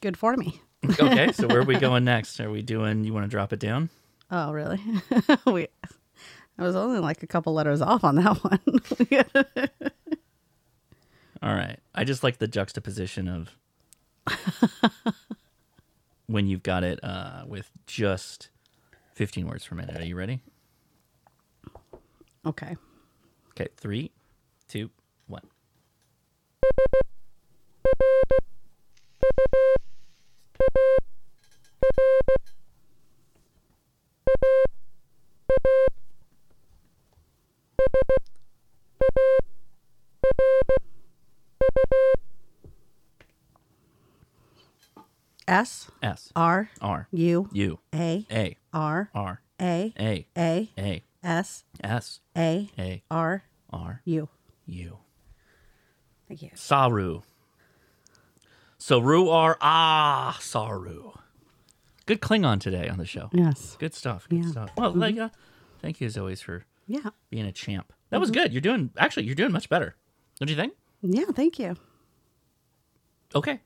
Good 0.00 0.16
for 0.16 0.36
me. 0.36 0.60
Okay, 1.00 1.32
so 1.32 1.46
where 1.46 1.60
are 1.60 1.64
we 1.64 1.76
going 1.78 2.04
next? 2.04 2.40
Are 2.40 2.50
we 2.50 2.62
doing, 2.62 3.04
you 3.04 3.12
want 3.12 3.24
to 3.24 3.28
drop 3.30 3.52
it 3.52 3.58
down? 3.60 3.90
Oh, 4.30 4.52
really? 4.52 4.80
we, 5.46 5.68
I 6.58 6.62
was 6.64 6.76
only 6.76 7.00
like 7.00 7.22
a 7.22 7.26
couple 7.26 7.52
letters 7.54 7.80
off 7.80 8.04
on 8.04 8.16
that 8.16 8.36
one. 8.44 9.70
All 11.42 11.54
right. 11.54 11.78
I 11.94 12.04
just 12.04 12.22
like 12.22 12.38
the 12.38 12.46
juxtaposition 12.46 13.26
of 13.28 13.56
when 16.26 16.46
you've 16.46 16.62
got 16.62 16.84
it 16.84 17.00
uh, 17.02 17.44
with 17.46 17.70
just 17.86 18.50
15 19.14 19.46
words 19.48 19.66
per 19.66 19.74
minute. 19.74 20.00
Are 20.00 20.04
you 20.04 20.16
ready? 20.16 20.40
okay. 22.46 22.76
Okay, 23.50 23.68
three, 23.76 24.10
two, 24.68 24.90
one. 25.26 25.42
S, 45.52 45.90
S, 46.02 46.32
R, 46.34 46.70
R, 46.80 47.08
U, 47.12 47.48
U, 47.52 47.78
A, 47.94 48.26
A, 48.30 48.56
R, 48.72 49.10
R, 49.14 49.42
A, 49.60 49.92
A, 50.00 50.26
A, 50.36 50.70
A, 50.78 51.02
S, 51.22 51.64
S, 51.84 52.20
A, 52.34 52.70
A, 52.78 53.02
R, 53.10 53.44
R, 53.70 54.00
U. 54.06 54.28
U. 54.64 54.98
Thank 56.26 56.40
you. 56.42 56.50
Saru. 56.54 57.20
Saru 58.78 59.28
R 59.28 59.58
Ah 59.60 60.38
Saru. 60.40 61.12
Good 62.06 62.20
Klingon 62.22 62.58
today 62.58 62.88
on 62.88 62.96
the 62.96 63.04
show. 63.04 63.28
Yes. 63.32 63.76
Good 63.78 63.92
stuff. 63.94 64.26
Good 64.30 64.44
Yeah. 64.44 64.50
stuff. 64.50 64.70
Well, 64.78 64.92
like, 64.94 65.18
uh, 65.18 65.28
thank 65.82 66.00
you 66.00 66.06
as 66.06 66.16
always 66.16 66.40
for 66.40 66.64
Yeah. 66.86 67.10
being 67.28 67.44
a 67.44 67.52
champ. 67.52 67.92
That 68.08 68.20
was 68.20 68.30
good. 68.30 68.52
You're 68.52 68.62
doing 68.62 68.90
actually. 68.96 69.26
You're 69.26 69.34
doing 69.34 69.52
much 69.52 69.68
better. 69.68 69.96
Don't 70.40 70.48
you 70.48 70.56
think? 70.56 70.72
Yeah. 71.02 71.26
Thank 71.34 71.58
you. 71.58 71.76
Okay. 73.34 73.60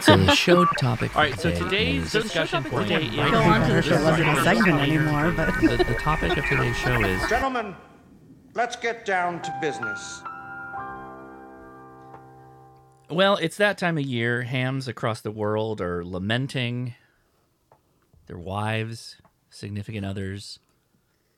So 0.00 0.16
the 0.16 0.34
show 0.34 0.64
topic. 0.64 1.14
All 1.16 1.22
right. 1.22 1.38
So 1.38 1.50
today's 1.52 2.12
discussion 2.12 2.62
for 2.64 2.82
today 2.82 3.06
is 3.06 3.14
Go 3.14 3.38
on 3.38 3.66
to 3.68 3.74
the 3.74 3.82
show. 3.82 4.02
Wasn't 4.02 4.28
a 4.28 4.42
segment 4.42 4.80
anymore, 4.80 5.32
but 5.32 5.52
the, 5.60 5.76
the 5.84 5.94
topic 5.94 6.36
of 6.36 6.44
today's 6.46 6.76
show 6.76 7.00
is 7.02 7.28
Gentlemen, 7.28 7.74
let's 8.54 8.76
get 8.76 9.04
down 9.04 9.42
to 9.42 9.56
business. 9.60 10.22
well, 13.10 13.36
it's 13.36 13.56
that 13.56 13.78
time 13.78 13.98
of 13.98 14.04
year. 14.04 14.42
Hams 14.42 14.86
across 14.88 15.20
the 15.20 15.30
world 15.30 15.80
are 15.80 16.04
lamenting 16.04 16.94
their 18.26 18.38
wives, 18.38 19.16
significant 19.50 20.04
others, 20.04 20.58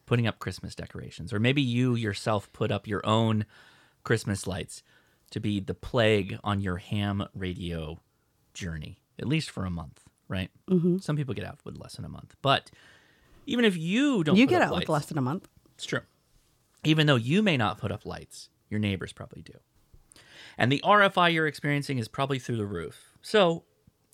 putting 0.07 0.27
up 0.27 0.39
Christmas 0.41 0.75
decorations, 0.75 1.33
or 1.33 1.39
maybe 1.39 1.63
you 1.63 1.95
yourself 1.95 2.53
put 2.53 2.73
up 2.73 2.87
your 2.87 3.07
own 3.07 3.47
Christmas 4.03 4.47
lights 4.47 4.83
to 5.31 5.41
be 5.41 5.61
the 5.61 5.75
plague 5.75 6.39
on 6.45 6.61
your 6.61 6.77
ham 6.77 7.27
radio 7.35 7.99
journey, 8.55 9.01
at 9.19 9.27
least 9.27 9.51
for 9.51 9.65
a 9.65 9.71
month, 9.71 10.03
right? 10.29 10.51
Mm-hmm. 10.69 10.99
Some 10.99 11.17
people 11.17 11.35
get 11.35 11.45
out 11.45 11.59
with 11.65 11.79
less 11.79 11.95
than 11.97 12.05
a 12.05 12.09
month, 12.09 12.35
but 12.43 12.71
even 13.47 13.65
if 13.65 13.77
you 13.77 14.25
don't, 14.25 14.37
you 14.37 14.47
get 14.47 14.63
out 14.63 14.73
lights, 14.73 14.81
with 14.81 14.89
less 14.89 15.07
than 15.07 15.19
a 15.19 15.23
month. 15.23 15.49
It's 15.75 15.87
true. 15.87 16.01
Even 16.85 17.07
though 17.07 17.17
you 17.17 17.43
may 17.43 17.57
not 17.57 17.79
put 17.79 17.93
up 17.93 18.07
lights, 18.07 18.49
your 18.69 18.81
neighbors 18.81 19.13
probably 19.13 19.43
do. 19.43 19.55
And 20.57 20.71
the 20.71 20.83
RFI 20.85 21.33
you're 21.33 21.47
experiencing 21.47 21.99
is 21.99 22.09
probably 22.09 22.39
through 22.39 22.57
the 22.57 22.67
roof. 22.67 23.13
So 23.23 23.65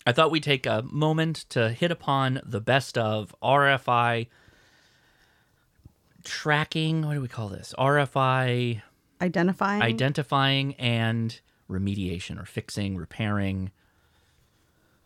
I 0.07 0.13
thought 0.13 0.31
we'd 0.31 0.43
take 0.43 0.67
a 0.67 0.83
moment 0.83 1.47
to 1.51 1.71
hit 1.71 1.91
upon 1.91 2.41
the 2.45 2.61
best 2.61 2.97
of 2.97 3.35
RFI 3.43 4.29
tracking. 6.25 7.03
What 7.03 7.15
do 7.15 7.21
we 7.21 7.29
call 7.29 7.49
this? 7.49 7.75
RFI 7.79 8.83
Identifying. 9.21 9.83
identifying 9.83 10.75
and 10.75 11.41
remediation 11.71 12.41
or 12.41 12.45
fixing, 12.45 12.97
repairing. 12.97 13.71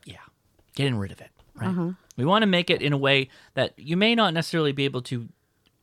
Yeah, 0.04 0.16
getting 0.74 0.96
rid 0.96 1.12
of 1.12 1.20
it. 1.20 1.30
Right. 1.54 1.68
Uh-huh. 1.68 1.92
We 2.16 2.24
want 2.24 2.42
to 2.42 2.46
make 2.46 2.70
it 2.70 2.82
in 2.82 2.92
a 2.92 2.98
way 2.98 3.28
that 3.54 3.78
you 3.78 3.96
may 3.96 4.14
not 4.14 4.34
necessarily 4.34 4.72
be 4.72 4.84
able 4.84 5.02
to 5.02 5.28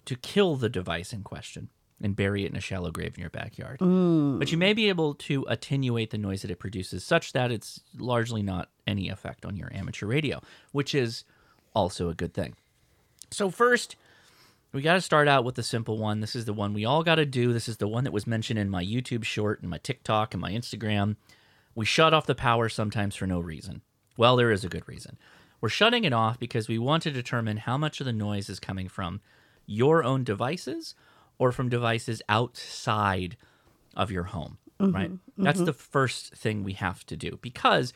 to 0.05 0.15
kill 0.15 0.55
the 0.55 0.69
device 0.69 1.11
in 1.11 1.21
question 1.21 1.69
and 2.01 2.15
bury 2.15 2.45
it 2.45 2.51
in 2.51 2.55
a 2.55 2.61
shallow 2.61 2.91
grave 2.91 3.13
in 3.15 3.21
your 3.21 3.29
backyard. 3.29 3.79
Mm. 3.79 4.39
But 4.39 4.51
you 4.51 4.57
may 4.57 4.73
be 4.73 4.87
able 4.87 5.15
to 5.15 5.45
attenuate 5.49 6.11
the 6.11 6.17
noise 6.17 6.43
that 6.43 6.51
it 6.51 6.59
produces 6.59 7.03
such 7.03 7.33
that 7.33 7.51
it's 7.51 7.81
largely 7.97 8.41
not 8.41 8.69
any 8.85 9.09
effect 9.09 9.45
on 9.45 9.57
your 9.57 9.73
amateur 9.73 10.05
radio, 10.05 10.41
which 10.71 10.95
is 10.95 11.23
also 11.73 12.09
a 12.09 12.13
good 12.13 12.33
thing. 12.33 12.55
So 13.31 13.49
first, 13.49 13.95
we 14.73 14.81
got 14.81 14.93
to 14.93 15.01
start 15.01 15.27
out 15.27 15.43
with 15.43 15.55
the 15.55 15.63
simple 15.63 15.97
one. 15.97 16.19
This 16.19 16.35
is 16.35 16.45
the 16.45 16.53
one 16.53 16.73
we 16.73 16.85
all 16.85 17.03
got 17.03 17.15
to 17.15 17.25
do. 17.25 17.53
This 17.53 17.69
is 17.69 17.77
the 17.77 17.87
one 17.87 18.03
that 18.03 18.13
was 18.13 18.27
mentioned 18.27 18.59
in 18.59 18.69
my 18.69 18.83
YouTube 18.83 19.23
short 19.23 19.61
and 19.61 19.69
my 19.69 19.77
TikTok 19.77 20.33
and 20.33 20.41
my 20.41 20.51
Instagram. 20.51 21.15
We 21.75 21.85
shut 21.85 22.13
off 22.13 22.25
the 22.25 22.35
power 22.35 22.69
sometimes 22.69 23.15
for 23.15 23.27
no 23.27 23.39
reason. 23.39 23.81
Well, 24.17 24.35
there 24.35 24.51
is 24.51 24.63
a 24.63 24.69
good 24.69 24.87
reason. 24.87 25.17
We're 25.61 25.69
shutting 25.69 26.03
it 26.03 26.13
off 26.13 26.39
because 26.39 26.67
we 26.67 26.77
want 26.77 27.03
to 27.03 27.11
determine 27.11 27.57
how 27.57 27.77
much 27.77 27.99
of 27.99 28.05
the 28.05 28.13
noise 28.13 28.49
is 28.49 28.59
coming 28.59 28.87
from 28.87 29.21
your 29.65 30.03
own 30.03 30.23
devices 30.23 30.95
or 31.37 31.51
from 31.51 31.69
devices 31.69 32.21
outside 32.29 33.37
of 33.95 34.11
your 34.11 34.23
home, 34.23 34.57
mm-hmm, 34.79 34.95
right? 34.95 35.11
Mm-hmm. 35.11 35.43
That's 35.43 35.61
the 35.61 35.73
first 35.73 36.35
thing 36.35 36.63
we 36.63 36.73
have 36.73 37.05
to 37.07 37.15
do 37.15 37.39
because 37.41 37.93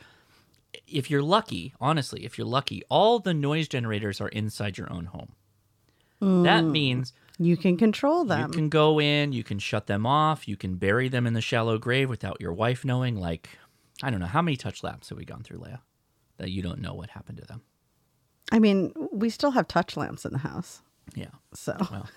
if 0.86 1.10
you're 1.10 1.22
lucky, 1.22 1.74
honestly, 1.80 2.24
if 2.24 2.38
you're 2.38 2.46
lucky, 2.46 2.82
all 2.88 3.18
the 3.18 3.34
noise 3.34 3.68
generators 3.68 4.20
are 4.20 4.28
inside 4.28 4.78
your 4.78 4.92
own 4.92 5.06
home. 5.06 5.32
That 6.22 6.62
mm. 6.62 6.70
means 6.70 7.12
you 7.36 7.56
can 7.56 7.76
control 7.76 8.24
them. 8.24 8.48
you 8.48 8.54
can 8.54 8.68
go 8.68 9.00
in, 9.00 9.32
you 9.32 9.42
can 9.42 9.58
shut 9.58 9.88
them 9.88 10.06
off, 10.06 10.46
you 10.46 10.56
can 10.56 10.76
bury 10.76 11.08
them 11.08 11.26
in 11.26 11.32
the 11.32 11.40
shallow 11.40 11.78
grave 11.78 12.08
without 12.08 12.40
your 12.40 12.52
wife 12.52 12.84
knowing. 12.84 13.16
Like, 13.16 13.50
I 14.04 14.10
don't 14.10 14.20
know, 14.20 14.26
how 14.26 14.40
many 14.40 14.56
touch 14.56 14.84
lamps 14.84 15.08
have 15.08 15.18
we 15.18 15.24
gone 15.24 15.42
through, 15.42 15.58
Leah, 15.58 15.82
that 16.36 16.50
you 16.50 16.62
don't 16.62 16.80
know 16.80 16.94
what 16.94 17.10
happened 17.10 17.38
to 17.38 17.44
them? 17.44 17.62
I 18.52 18.60
mean, 18.60 18.92
we 19.10 19.30
still 19.30 19.50
have 19.50 19.66
touch 19.66 19.96
lamps 19.96 20.24
in 20.24 20.32
the 20.32 20.38
house. 20.38 20.82
Yeah. 21.16 21.30
So 21.54 21.76
Well, 21.90 22.08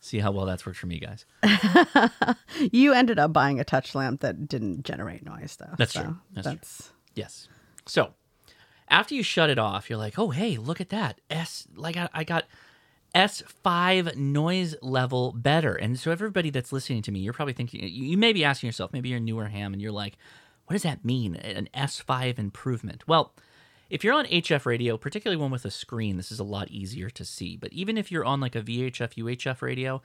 see 0.00 0.18
how 0.18 0.32
well 0.32 0.44
that's 0.44 0.66
worked 0.66 0.78
for 0.78 0.86
me, 0.86 1.00
guys. 1.00 1.24
you 2.72 2.92
ended 2.92 3.18
up 3.18 3.32
buying 3.32 3.60
a 3.60 3.64
touch 3.64 3.94
lamp 3.94 4.20
that 4.20 4.46
didn't 4.46 4.82
generate 4.84 5.24
noise, 5.24 5.56
though. 5.58 5.74
That's 5.78 5.94
so 5.94 6.02
true. 6.02 6.16
That's 6.34 6.46
true. 6.46 6.56
that's 6.56 6.92
Yes. 7.14 7.48
So 7.86 8.12
after 8.90 9.14
you 9.14 9.22
shut 9.22 9.50
it 9.50 9.58
off, 9.58 9.88
you're 9.88 9.98
like, 9.98 10.18
oh, 10.18 10.30
hey, 10.30 10.56
look 10.56 10.80
at 10.80 10.90
that. 10.90 11.20
S, 11.30 11.66
like 11.74 11.96
I, 11.96 12.08
I 12.12 12.24
got 12.24 12.44
S5 13.14 14.16
noise 14.16 14.74
level 14.82 15.32
better. 15.32 15.74
And 15.74 15.98
so 15.98 16.10
everybody 16.10 16.50
that's 16.50 16.72
listening 16.72 17.02
to 17.02 17.12
me, 17.12 17.20
you're 17.20 17.32
probably 17.32 17.54
thinking, 17.54 17.80
you, 17.82 18.16
may 18.18 18.32
be 18.32 18.44
asking 18.44 18.68
yourself, 18.68 18.92
maybe 18.92 19.08
you're 19.08 19.20
newer 19.20 19.46
ham 19.46 19.72
and 19.72 19.80
you're 19.80 19.92
like, 19.92 20.16
what 20.66 20.74
does 20.74 20.82
that 20.82 21.04
mean? 21.04 21.34
An 21.36 21.68
S5 21.74 22.38
improvement? 22.38 23.04
Well, 23.06 23.34
if 23.88 24.04
you're 24.04 24.14
on 24.14 24.26
HF 24.26 24.66
radio, 24.66 24.98
particularly 24.98 25.40
one 25.40 25.50
with 25.50 25.64
a 25.64 25.70
screen, 25.70 26.18
this 26.18 26.30
is 26.30 26.38
a 26.38 26.44
lot 26.44 26.70
easier 26.70 27.08
to 27.10 27.24
see. 27.24 27.56
But 27.56 27.72
even 27.72 27.96
if 27.96 28.12
you're 28.12 28.24
on 28.24 28.40
like 28.40 28.54
a 28.54 28.60
VHF, 28.60 29.14
UHF 29.14 29.62
radio, 29.62 30.02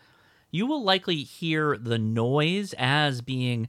you 0.51 0.65
will 0.65 0.83
likely 0.83 1.17
hear 1.17 1.77
the 1.77 1.99
noise 1.99 2.73
as 2.77 3.21
being 3.21 3.67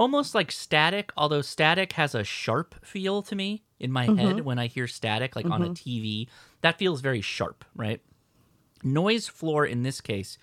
almost 0.00 0.34
like 0.34 0.50
static, 0.50 1.12
although 1.14 1.42
static 1.42 1.92
has 1.92 2.14
a 2.14 2.24
sharp 2.24 2.74
feel 2.82 3.20
to 3.20 3.36
me 3.36 3.62
in 3.78 3.92
my 3.92 4.06
head 4.06 4.16
mm-hmm. 4.16 4.44
when 4.44 4.58
I 4.58 4.66
hear 4.66 4.86
static, 4.86 5.36
like 5.36 5.44
on 5.44 5.60
a 5.60 5.66
mm-hmm. 5.66 5.72
TV. 5.74 6.26
That 6.62 6.78
feels 6.78 7.02
very 7.02 7.20
sharp, 7.20 7.66
right? 7.76 8.00
Noise 8.82 9.28
floor 9.28 9.66
in 9.66 9.82
this 9.82 10.00
case, 10.00 10.38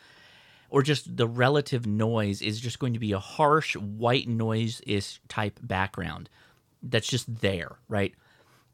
or 0.70 0.84
just 0.84 1.18
the 1.18 1.28
relative 1.28 1.88
noise, 1.88 2.40
is 2.40 2.60
just 2.60 2.78
going 2.78 2.94
to 2.94 3.00
be 3.00 3.14
a 3.14 3.20
harsh 3.20 3.76
white 3.76 4.28
noise 4.28 4.80
ish 4.86 5.20
type 5.28 5.60
background 5.64 6.30
that's 6.84 7.08
just 7.08 7.42
there, 7.42 7.78
right? 7.90 8.14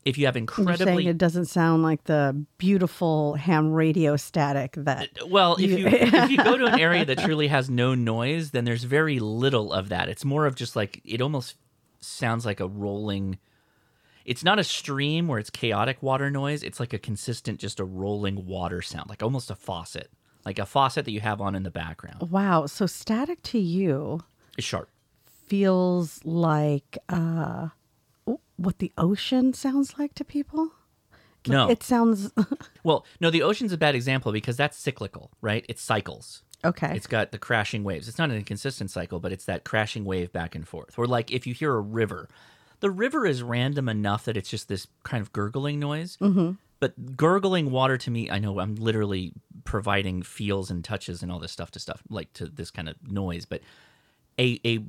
If 0.06 0.18
you 0.18 0.26
have 0.26 0.36
you're 0.36 0.46
saying 0.48 0.68
incredibly 0.70 1.08
it 1.08 1.18
doesn't 1.18 1.46
sound 1.46 1.82
like 1.84 2.04
the 2.06 2.46
beautiful 2.58 3.36
ham 3.36 3.72
radio 3.72 4.16
static 4.18 4.74
that 4.78 5.10
Well, 5.28 5.56
if 5.56 5.70
You- 5.70 5.78
you 5.78 5.88
if 5.88 6.30
you 6.32 6.38
go 6.38 6.58
to 6.58 6.66
an 6.66 6.80
area 6.80 7.06
that 7.06 7.20
truly 7.26 7.48
has 7.48 7.70
no 7.70 7.96
noise, 7.96 8.52
then 8.52 8.66
there's 8.66 8.84
very 8.84 9.20
little 9.20 9.72
of 9.72 9.90
that. 9.90 10.10
It's 10.10 10.26
more 10.26 10.46
of 10.46 10.56
just 10.56 10.76
like 10.76 11.02
it 11.06 11.22
almost 11.22 11.56
sounds 12.02 12.46
like 12.46 12.60
a 12.60 12.68
rolling. 12.68 13.38
It's 14.26 14.44
not 14.44 14.60
a 14.60 14.64
stream 14.64 15.28
where 15.28 15.40
it's 15.40 15.50
chaotic 15.50 16.02
water 16.04 16.30
noise. 16.30 16.64
It's 16.64 16.80
like 16.80 16.94
a 16.94 17.00
consistent, 17.00 17.60
just 17.60 17.80
a 17.80 17.86
rolling 17.86 18.46
water 18.46 18.82
sound, 18.82 19.10
like 19.10 19.22
almost 19.24 19.52
a 19.52 19.56
faucet, 19.56 20.10
like 20.46 20.60
a 20.60 20.66
faucet 20.66 21.06
that 21.06 21.12
you 21.12 21.20
have 21.22 21.40
on 21.42 21.56
in 21.56 21.64
the 21.64 21.72
background. 21.72 22.30
wow. 22.30 22.66
So 22.66 22.86
static 22.86 23.42
to 23.44 23.60
you 23.60 24.22
It's 24.58 24.68
sharp. 24.68 24.90
feels 25.48 26.20
like 26.26 26.98
uh, 27.10 27.70
what 28.58 28.80
the 28.80 28.92
ocean 28.98 29.54
sounds 29.54 29.98
like 29.98 30.14
to 30.16 30.24
people. 30.24 30.72
No, 31.48 31.70
It 31.70 31.84
sounds 31.84 32.32
well, 32.84 33.06
no. 33.20 33.30
The 33.30 33.44
ocean's 33.44 33.74
a 33.74 33.78
bad 33.78 33.96
example 33.96 34.32
because 34.32 34.56
that's 34.56 34.78
cyclical, 34.78 35.32
right? 35.42 35.66
It 35.68 35.78
cycles. 35.78 36.42
okay. 36.64 36.96
It's 36.96 37.08
got 37.08 37.32
the 37.34 37.38
crashing 37.38 37.84
waves. 37.84 38.08
It's 38.08 38.18
not 38.18 38.30
an 38.30 38.38
inconsistent 38.38 38.92
cycle, 38.92 39.20
but 39.20 39.34
it's 39.34 39.44
that 39.46 39.66
crashing 39.66 40.06
wave 40.06 40.32
back 40.32 40.56
and 40.56 40.66
forth. 40.66 40.98
Or 40.98 41.06
like 41.06 41.32
if 41.32 41.46
you 41.46 41.54
hear 41.54 41.76
a 41.76 41.82
river, 41.82 42.30
the 42.80 42.90
river 42.90 43.26
is 43.26 43.44
random 43.44 43.90
enough 43.90 44.24
that 44.26 44.38
it's 44.38 44.50
just 44.50 44.70
this 44.70 44.88
kind 45.04 45.22
of 45.22 45.34
gurgling 45.34 45.80
noise. 45.80 46.18
Mm-hmm. 46.22 46.52
But 46.80 47.18
gurgling 47.18 47.72
water 47.72 47.98
to 47.98 48.12
me, 48.12 48.30
I 48.30 48.40
know 48.40 48.60
I'm 48.60 48.76
literally 48.76 49.34
providing 49.66 50.22
feels 50.22 50.70
and 50.70 50.84
touches 50.84 51.22
and 51.24 51.32
all 51.32 51.40
this 51.40 51.52
stuff 51.52 51.72
to 51.72 51.80
stuff 51.80 52.04
like 52.10 52.32
to 52.34 52.46
this 52.46 52.72
kind 52.72 52.88
of 52.88 52.96
noise. 53.10 53.46
But 53.46 53.62
a 54.40 54.60
a 54.66 54.80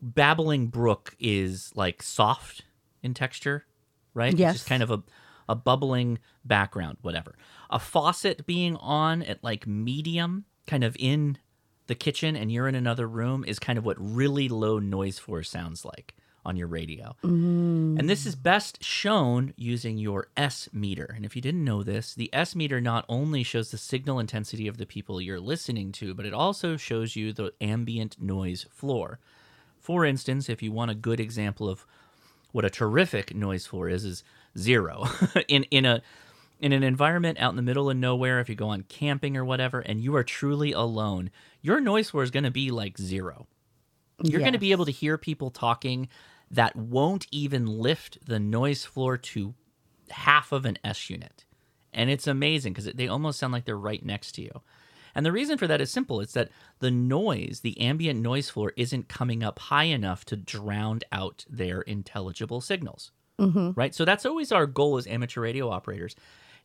babbling 0.00 0.68
brook 0.68 1.14
is 1.18 1.72
like 1.74 2.02
soft 2.02 2.62
in 3.02 3.14
texture, 3.14 3.66
right? 4.14 4.32
It's 4.32 4.40
Yes. 4.40 4.54
just 4.56 4.68
kind 4.68 4.82
of 4.82 4.90
a 4.90 5.02
a 5.48 5.54
bubbling 5.56 6.20
background, 6.44 6.96
whatever. 7.02 7.34
A 7.70 7.78
faucet 7.80 8.46
being 8.46 8.76
on 8.76 9.20
at 9.24 9.42
like 9.42 9.66
medium, 9.66 10.44
kind 10.68 10.84
of 10.84 10.96
in 10.98 11.38
the 11.88 11.96
kitchen, 11.96 12.36
and 12.36 12.52
you're 12.52 12.68
in 12.68 12.76
another 12.76 13.08
room 13.08 13.44
is 13.44 13.58
kind 13.58 13.76
of 13.76 13.84
what 13.84 13.96
really 13.98 14.48
low 14.48 14.78
noise 14.78 15.18
floor 15.18 15.42
sounds 15.42 15.84
like 15.84 16.14
on 16.46 16.56
your 16.56 16.68
radio. 16.68 17.16
Mm. 17.24 17.98
And 17.98 18.08
this 18.08 18.24
is 18.26 18.36
best 18.36 18.82
shown 18.84 19.52
using 19.56 19.98
your 19.98 20.28
S 20.36 20.68
meter. 20.72 21.12
And 21.16 21.24
if 21.24 21.34
you 21.34 21.42
didn't 21.42 21.64
know 21.64 21.82
this, 21.82 22.14
the 22.14 22.30
S 22.32 22.54
meter 22.54 22.80
not 22.80 23.04
only 23.08 23.42
shows 23.42 23.72
the 23.72 23.76
signal 23.76 24.20
intensity 24.20 24.68
of 24.68 24.76
the 24.76 24.86
people 24.86 25.20
you're 25.20 25.40
listening 25.40 25.90
to, 25.92 26.14
but 26.14 26.24
it 26.26 26.32
also 26.32 26.76
shows 26.76 27.16
you 27.16 27.32
the 27.32 27.52
ambient 27.60 28.22
noise 28.22 28.66
floor. 28.70 29.18
For 29.80 30.04
instance, 30.04 30.48
if 30.48 30.62
you 30.62 30.70
want 30.70 30.92
a 30.92 30.94
good 30.94 31.18
example 31.18 31.68
of 31.68 31.84
what 32.52 32.64
a 32.64 32.70
terrific 32.70 33.34
noise 33.34 33.66
floor 33.66 33.88
is, 33.88 34.04
is 34.04 34.24
zero. 34.56 35.06
in 35.48 35.64
in 35.64 35.84
a 35.84 36.02
in 36.60 36.72
an 36.72 36.82
environment 36.82 37.38
out 37.40 37.50
in 37.50 37.56
the 37.56 37.62
middle 37.62 37.90
of 37.90 37.96
nowhere, 37.96 38.40
if 38.40 38.48
you 38.48 38.54
go 38.54 38.68
on 38.68 38.82
camping 38.82 39.36
or 39.36 39.44
whatever, 39.44 39.80
and 39.80 40.00
you 40.00 40.14
are 40.14 40.24
truly 40.24 40.72
alone, 40.72 41.30
your 41.62 41.80
noise 41.80 42.10
floor 42.10 42.22
is 42.22 42.30
going 42.30 42.44
to 42.44 42.50
be 42.50 42.70
like 42.70 42.98
zero. 42.98 43.46
You're 44.22 44.40
going 44.40 44.52
to 44.52 44.58
be 44.58 44.72
able 44.72 44.84
to 44.84 44.92
hear 44.92 45.16
people 45.16 45.50
talking 45.50 46.08
that 46.50 46.76
won't 46.76 47.26
even 47.30 47.66
lift 47.66 48.18
the 48.26 48.38
noise 48.38 48.84
floor 48.84 49.16
to 49.16 49.54
half 50.10 50.52
of 50.52 50.66
an 50.66 50.78
S 50.84 51.08
unit. 51.08 51.44
And 51.92 52.10
it's 52.10 52.26
amazing 52.26 52.72
because 52.72 52.92
they 52.92 53.08
almost 53.08 53.38
sound 53.38 53.52
like 53.52 53.64
they're 53.64 53.78
right 53.78 54.04
next 54.04 54.32
to 54.32 54.42
you. 54.42 54.60
And 55.14 55.26
the 55.26 55.32
reason 55.32 55.58
for 55.58 55.66
that 55.66 55.80
is 55.80 55.90
simple 55.90 56.20
it's 56.20 56.32
that 56.34 56.50
the 56.78 56.90
noise, 56.90 57.60
the 57.62 57.80
ambient 57.80 58.20
noise 58.20 58.50
floor, 58.50 58.72
isn't 58.76 59.08
coming 59.08 59.42
up 59.42 59.58
high 59.58 59.84
enough 59.84 60.24
to 60.26 60.36
drown 60.36 61.00
out 61.12 61.44
their 61.48 61.82
intelligible 61.82 62.60
signals. 62.60 63.12
Mm-hmm. 63.38 63.70
Right? 63.74 63.94
So 63.94 64.04
that's 64.04 64.26
always 64.26 64.52
our 64.52 64.66
goal 64.66 64.98
as 64.98 65.06
amateur 65.06 65.40
radio 65.40 65.70
operators, 65.70 66.14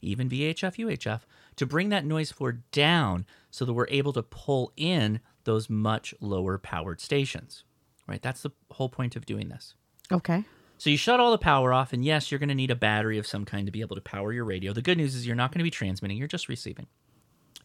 even 0.01 0.29
VHF, 0.29 0.77
UHF, 0.77 1.21
to 1.55 1.65
bring 1.65 1.89
that 1.89 2.05
noise 2.05 2.31
floor 2.31 2.59
down 2.71 3.25
so 3.49 3.65
that 3.65 3.73
we're 3.73 3.87
able 3.89 4.13
to 4.13 4.23
pull 4.23 4.73
in 4.75 5.21
those 5.45 5.69
much 5.69 6.13
lower 6.19 6.57
powered 6.57 6.99
stations. 6.99 7.63
Right? 8.07 8.21
That's 8.21 8.41
the 8.41 8.51
whole 8.71 8.89
point 8.89 9.15
of 9.15 9.25
doing 9.25 9.49
this. 9.49 9.73
Okay. 10.11 10.43
So 10.77 10.89
you 10.89 10.97
shut 10.97 11.19
all 11.19 11.31
the 11.31 11.37
power 11.37 11.73
off, 11.73 11.93
and 11.93 12.03
yes, 12.03 12.29
you're 12.29 12.39
going 12.39 12.49
to 12.49 12.55
need 12.55 12.71
a 12.71 12.75
battery 12.75 13.17
of 13.17 13.25
some 13.25 13.45
kind 13.45 13.65
to 13.65 13.71
be 13.71 13.81
able 13.81 13.95
to 13.95 14.01
power 14.01 14.33
your 14.33 14.43
radio. 14.43 14.73
The 14.73 14.81
good 14.81 14.97
news 14.97 15.15
is 15.15 15.25
you're 15.25 15.35
not 15.35 15.51
going 15.51 15.59
to 15.59 15.63
be 15.63 15.71
transmitting, 15.71 16.17
you're 16.17 16.27
just 16.27 16.49
receiving. 16.49 16.87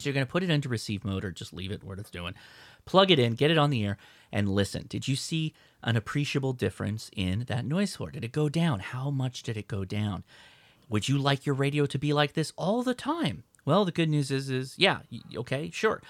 So 0.00 0.08
you're 0.08 0.14
going 0.14 0.26
to 0.26 0.30
put 0.30 0.42
it 0.42 0.50
into 0.50 0.68
receive 0.68 1.04
mode 1.04 1.24
or 1.24 1.30
just 1.30 1.52
leave 1.52 1.70
it 1.70 1.84
where 1.84 1.96
it's 1.96 2.10
doing. 2.10 2.34
Plug 2.86 3.10
it 3.10 3.18
in, 3.18 3.34
get 3.34 3.50
it 3.50 3.58
on 3.58 3.70
the 3.70 3.84
air, 3.84 3.98
and 4.32 4.48
listen. 4.48 4.86
Did 4.88 5.06
you 5.06 5.16
see 5.16 5.54
an 5.82 5.96
appreciable 5.96 6.52
difference 6.52 7.10
in 7.14 7.44
that 7.48 7.64
noise 7.64 7.96
floor? 7.96 8.10
Did 8.10 8.24
it 8.24 8.32
go 8.32 8.48
down? 8.48 8.80
How 8.80 9.10
much 9.10 9.42
did 9.42 9.56
it 9.56 9.68
go 9.68 9.84
down? 9.84 10.24
Would 10.88 11.08
you 11.08 11.18
like 11.18 11.46
your 11.46 11.54
radio 11.54 11.86
to 11.86 11.98
be 11.98 12.12
like 12.12 12.32
this 12.32 12.52
all 12.56 12.82
the 12.82 12.94
time? 12.94 13.44
Well, 13.64 13.84
the 13.84 13.92
good 13.92 14.08
news 14.08 14.30
is, 14.30 14.50
is 14.50 14.74
yeah, 14.76 15.00
okay, 15.36 15.70
sure. 15.70 16.02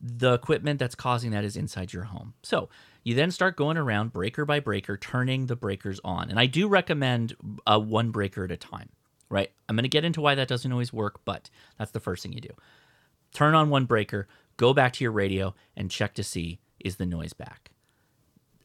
The 0.00 0.34
equipment 0.34 0.78
that's 0.78 0.94
causing 0.94 1.30
that 1.30 1.44
is 1.44 1.56
inside 1.56 1.92
your 1.92 2.04
home. 2.04 2.34
So 2.42 2.68
you 3.02 3.14
then 3.14 3.30
start 3.30 3.56
going 3.56 3.78
around 3.78 4.12
breaker 4.12 4.44
by 4.44 4.60
breaker, 4.60 4.96
turning 4.96 5.46
the 5.46 5.56
breakers 5.56 6.00
on. 6.04 6.28
And 6.28 6.38
I 6.38 6.46
do 6.46 6.68
recommend 6.68 7.36
uh, 7.66 7.78
one 7.78 8.10
breaker 8.10 8.44
at 8.44 8.50
a 8.50 8.56
time, 8.56 8.90
right? 9.30 9.50
I'm 9.68 9.76
going 9.76 9.84
to 9.84 9.88
get 9.88 10.04
into 10.04 10.20
why 10.20 10.34
that 10.34 10.48
doesn't 10.48 10.70
always 10.70 10.92
work, 10.92 11.20
but 11.24 11.48
that's 11.78 11.92
the 11.92 12.00
first 12.00 12.24
thing 12.24 12.32
you 12.32 12.40
do. 12.40 12.52
Turn 13.36 13.54
on 13.54 13.68
one 13.68 13.84
breaker, 13.84 14.26
go 14.56 14.72
back 14.72 14.94
to 14.94 15.04
your 15.04 15.12
radio, 15.12 15.54
and 15.76 15.90
check 15.90 16.14
to 16.14 16.24
see 16.24 16.58
is 16.80 16.96
the 16.96 17.04
noise 17.04 17.34
back. 17.34 17.70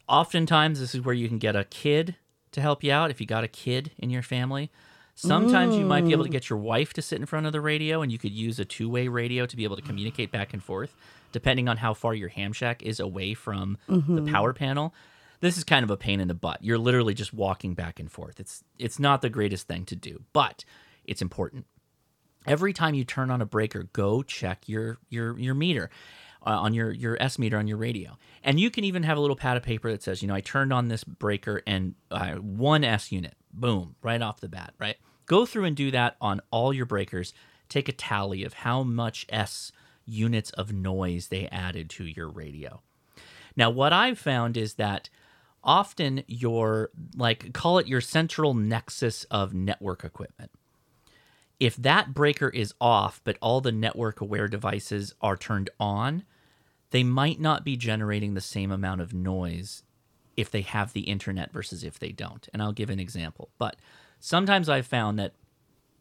Oftentimes, 0.08 0.80
this 0.80 0.94
is 0.94 1.02
where 1.02 1.14
you 1.14 1.28
can 1.28 1.36
get 1.36 1.54
a 1.54 1.64
kid 1.64 2.16
to 2.52 2.62
help 2.62 2.82
you 2.82 2.90
out 2.90 3.10
if 3.10 3.20
you 3.20 3.26
got 3.26 3.44
a 3.44 3.48
kid 3.48 3.90
in 3.98 4.08
your 4.08 4.22
family. 4.22 4.70
Sometimes 5.14 5.76
you 5.76 5.84
might 5.84 6.06
be 6.06 6.12
able 6.12 6.24
to 6.24 6.30
mm. 6.30 6.32
get 6.32 6.48
your 6.48 6.58
wife 6.58 6.94
to 6.94 7.02
sit 7.02 7.20
in 7.20 7.26
front 7.26 7.44
of 7.44 7.52
the 7.52 7.60
radio 7.60 8.00
and 8.00 8.10
you 8.10 8.16
could 8.16 8.32
use 8.32 8.58
a 8.58 8.64
two 8.64 8.88
way 8.88 9.08
radio 9.08 9.44
to 9.44 9.56
be 9.56 9.64
able 9.64 9.76
to 9.76 9.82
communicate 9.82 10.32
back 10.32 10.54
and 10.54 10.64
forth, 10.64 10.96
depending 11.32 11.68
on 11.68 11.76
how 11.76 11.92
far 11.92 12.14
your 12.14 12.30
ham 12.30 12.54
shack 12.54 12.82
is 12.82 12.98
away 12.98 13.34
from 13.34 13.76
the 13.86 13.96
mm-hmm. 13.96 14.32
power 14.32 14.54
panel. 14.54 14.94
This 15.40 15.58
is 15.58 15.64
kind 15.64 15.84
of 15.84 15.90
a 15.90 15.98
pain 15.98 16.18
in 16.18 16.28
the 16.28 16.34
butt. 16.34 16.64
You're 16.64 16.78
literally 16.78 17.12
just 17.12 17.34
walking 17.34 17.74
back 17.74 18.00
and 18.00 18.10
forth. 18.10 18.40
It's 18.40 18.64
it's 18.78 18.98
not 18.98 19.20
the 19.20 19.28
greatest 19.28 19.68
thing 19.68 19.84
to 19.84 19.96
do, 19.96 20.22
but 20.32 20.64
it's 21.04 21.20
important. 21.20 21.66
Every 22.46 22.72
time 22.72 22.94
you 22.94 23.04
turn 23.04 23.30
on 23.30 23.40
a 23.40 23.46
breaker, 23.46 23.88
go 23.92 24.22
check 24.22 24.68
your 24.68 24.98
your 25.08 25.38
your 25.38 25.54
meter 25.54 25.90
uh, 26.44 26.50
on 26.50 26.74
your 26.74 26.90
your 26.92 27.16
S 27.20 27.38
meter 27.38 27.56
on 27.58 27.68
your 27.68 27.76
radio, 27.76 28.16
and 28.42 28.58
you 28.58 28.70
can 28.70 28.84
even 28.84 29.02
have 29.04 29.16
a 29.16 29.20
little 29.20 29.36
pad 29.36 29.56
of 29.56 29.62
paper 29.62 29.90
that 29.90 30.02
says, 30.02 30.22
you 30.22 30.28
know, 30.28 30.34
I 30.34 30.40
turned 30.40 30.72
on 30.72 30.88
this 30.88 31.04
breaker 31.04 31.62
and 31.66 31.94
uh, 32.10 32.34
one 32.34 32.84
S 32.84 33.12
unit, 33.12 33.34
boom, 33.52 33.94
right 34.02 34.20
off 34.20 34.40
the 34.40 34.48
bat, 34.48 34.74
right. 34.78 34.96
Go 35.26 35.46
through 35.46 35.64
and 35.64 35.76
do 35.76 35.90
that 35.92 36.16
on 36.20 36.40
all 36.50 36.72
your 36.72 36.86
breakers. 36.86 37.32
Take 37.68 37.88
a 37.88 37.92
tally 37.92 38.44
of 38.44 38.54
how 38.54 38.82
much 38.82 39.24
S 39.28 39.72
units 40.04 40.50
of 40.50 40.72
noise 40.72 41.28
they 41.28 41.46
added 41.48 41.88
to 41.90 42.04
your 42.04 42.28
radio. 42.28 42.82
Now, 43.56 43.70
what 43.70 43.92
I've 43.92 44.18
found 44.18 44.56
is 44.56 44.74
that 44.74 45.08
often 45.62 46.24
your 46.26 46.90
like 47.16 47.52
call 47.52 47.78
it 47.78 47.86
your 47.86 48.00
central 48.00 48.52
nexus 48.52 49.24
of 49.30 49.54
network 49.54 50.02
equipment 50.04 50.50
if 51.62 51.76
that 51.76 52.12
breaker 52.12 52.48
is 52.48 52.74
off, 52.80 53.20
but 53.22 53.38
all 53.40 53.60
the 53.60 53.70
network 53.70 54.20
aware 54.20 54.48
devices 54.48 55.14
are 55.20 55.36
turned 55.36 55.70
on, 55.78 56.24
they 56.90 57.04
might 57.04 57.38
not 57.38 57.64
be 57.64 57.76
generating 57.76 58.34
the 58.34 58.40
same 58.40 58.72
amount 58.72 59.00
of 59.00 59.14
noise 59.14 59.84
if 60.36 60.50
they 60.50 60.62
have 60.62 60.92
the 60.92 61.02
internet 61.02 61.52
versus 61.52 61.84
if 61.84 62.00
they 62.00 62.10
don't. 62.10 62.48
And 62.52 62.60
I'll 62.60 62.72
give 62.72 62.90
an 62.90 62.98
example. 62.98 63.48
But 63.58 63.76
sometimes 64.18 64.68
I've 64.68 64.88
found 64.88 65.20
that 65.20 65.34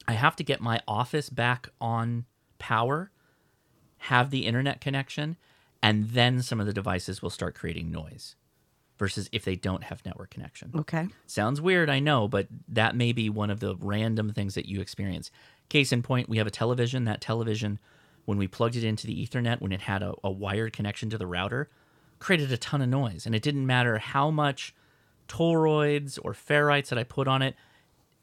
I 0.07 0.13
have 0.13 0.35
to 0.37 0.43
get 0.43 0.61
my 0.61 0.81
office 0.87 1.29
back 1.29 1.69
on 1.79 2.25
power, 2.57 3.11
have 3.99 4.31
the 4.31 4.47
internet 4.47 4.81
connection, 4.81 5.37
and 5.83 6.09
then 6.09 6.41
some 6.41 6.59
of 6.59 6.65
the 6.65 6.73
devices 6.73 7.21
will 7.21 7.29
start 7.29 7.53
creating 7.53 7.91
noise 7.91 8.35
versus 9.01 9.27
if 9.31 9.43
they 9.43 9.55
don't 9.55 9.85
have 9.85 10.05
network 10.05 10.29
connection. 10.29 10.71
Okay. 10.75 11.07
Sounds 11.25 11.59
weird, 11.59 11.89
I 11.89 11.97
know, 11.97 12.27
but 12.27 12.45
that 12.67 12.95
may 12.95 13.13
be 13.13 13.31
one 13.31 13.49
of 13.49 13.59
the 13.59 13.75
random 13.79 14.31
things 14.31 14.53
that 14.53 14.67
you 14.67 14.79
experience. 14.79 15.31
Case 15.69 15.91
in 15.91 16.03
point, 16.03 16.29
we 16.29 16.37
have 16.37 16.45
a 16.45 16.51
television. 16.51 17.05
That 17.05 17.19
television, 17.19 17.79
when 18.25 18.37
we 18.37 18.47
plugged 18.47 18.75
it 18.75 18.83
into 18.83 19.07
the 19.07 19.25
Ethernet, 19.25 19.59
when 19.59 19.71
it 19.71 19.81
had 19.81 20.03
a, 20.03 20.13
a 20.23 20.29
wired 20.29 20.73
connection 20.73 21.09
to 21.09 21.17
the 21.17 21.25
router, 21.25 21.67
created 22.19 22.51
a 22.51 22.57
ton 22.57 22.83
of 22.83 22.89
noise. 22.89 23.25
And 23.25 23.33
it 23.33 23.41
didn't 23.41 23.65
matter 23.65 23.97
how 23.97 24.29
much 24.29 24.75
toroids 25.27 26.19
or 26.23 26.33
ferrites 26.33 26.89
that 26.89 26.99
I 26.99 27.03
put 27.03 27.27
on 27.27 27.41
it, 27.41 27.55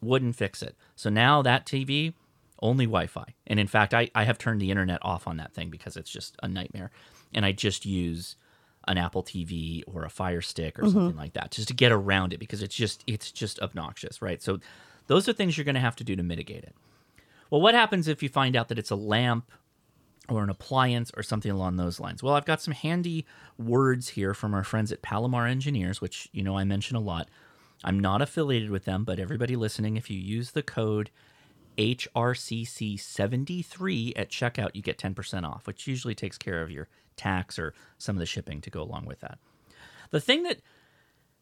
wouldn't 0.01 0.37
fix 0.37 0.63
it. 0.63 0.77
So 0.95 1.09
now 1.09 1.41
that 1.41 1.65
TV, 1.65 2.13
only 2.61 2.85
Wi 2.85 3.07
Fi. 3.07 3.35
And 3.45 3.59
in 3.59 3.67
fact, 3.67 3.93
I, 3.93 4.09
I 4.15 4.23
have 4.23 4.37
turned 4.37 4.61
the 4.61 4.71
internet 4.71 4.99
off 5.01 5.27
on 5.27 5.35
that 5.37 5.53
thing 5.53 5.69
because 5.69 5.97
it's 5.97 6.09
just 6.09 6.37
a 6.41 6.47
nightmare. 6.47 6.89
And 7.33 7.45
I 7.45 7.51
just 7.51 7.85
use 7.85 8.37
an 8.87 8.97
Apple 8.97 9.23
TV 9.23 9.83
or 9.87 10.03
a 10.03 10.09
Fire 10.09 10.41
Stick 10.41 10.79
or 10.79 10.83
mm-hmm. 10.83 10.93
something 10.93 11.17
like 11.17 11.33
that 11.33 11.51
just 11.51 11.67
to 11.67 11.73
get 11.73 11.91
around 11.91 12.33
it 12.33 12.37
because 12.37 12.63
it's 12.63 12.75
just 12.75 13.03
it's 13.07 13.31
just 13.31 13.59
obnoxious, 13.59 14.21
right? 14.21 14.41
So 14.41 14.59
those 15.07 15.27
are 15.27 15.33
things 15.33 15.57
you're 15.57 15.65
going 15.65 15.75
to 15.75 15.81
have 15.81 15.95
to 15.97 16.03
do 16.03 16.15
to 16.15 16.23
mitigate 16.23 16.63
it. 16.63 16.75
Well, 17.49 17.61
what 17.61 17.73
happens 17.73 18.07
if 18.07 18.21
you 18.21 18.29
find 18.29 18.55
out 18.55 18.67
that 18.69 18.79
it's 18.79 18.91
a 18.91 18.95
lamp 18.95 19.51
or 20.29 20.43
an 20.43 20.49
appliance 20.49 21.11
or 21.17 21.23
something 21.23 21.51
along 21.51 21.77
those 21.77 21.99
lines? 21.99 22.21
Well, 22.21 22.35
I've 22.35 22.45
got 22.45 22.61
some 22.61 22.73
handy 22.73 23.25
words 23.57 24.09
here 24.09 24.33
from 24.33 24.53
our 24.53 24.63
friends 24.63 24.91
at 24.91 25.01
Palomar 25.01 25.47
Engineers, 25.47 25.99
which 25.99 26.29
you 26.31 26.43
know 26.43 26.57
I 26.57 26.63
mention 26.63 26.95
a 26.95 27.01
lot. 27.01 27.29
I'm 27.83 27.99
not 27.99 28.21
affiliated 28.21 28.69
with 28.69 28.85
them, 28.85 29.03
but 29.03 29.19
everybody 29.19 29.55
listening, 29.55 29.97
if 29.97 30.09
you 30.09 30.19
use 30.19 30.51
the 30.51 30.61
code 30.61 31.09
HRCC73 31.77 34.13
at 34.15 34.29
checkout, 34.29 34.71
you 34.73 34.81
get 34.81 34.97
10% 34.97 35.45
off, 35.45 35.65
which 35.65 35.87
usually 35.87 36.13
takes 36.13 36.37
care 36.37 36.61
of 36.61 36.69
your 36.69 36.89
tax 37.19 37.59
or 37.59 37.73
some 37.97 38.15
of 38.15 38.19
the 38.19 38.25
shipping 38.25 38.61
to 38.61 38.69
go 38.69 38.81
along 38.81 39.05
with 39.05 39.19
that. 39.19 39.37
The 40.09 40.19
thing 40.19 40.43
that 40.43 40.61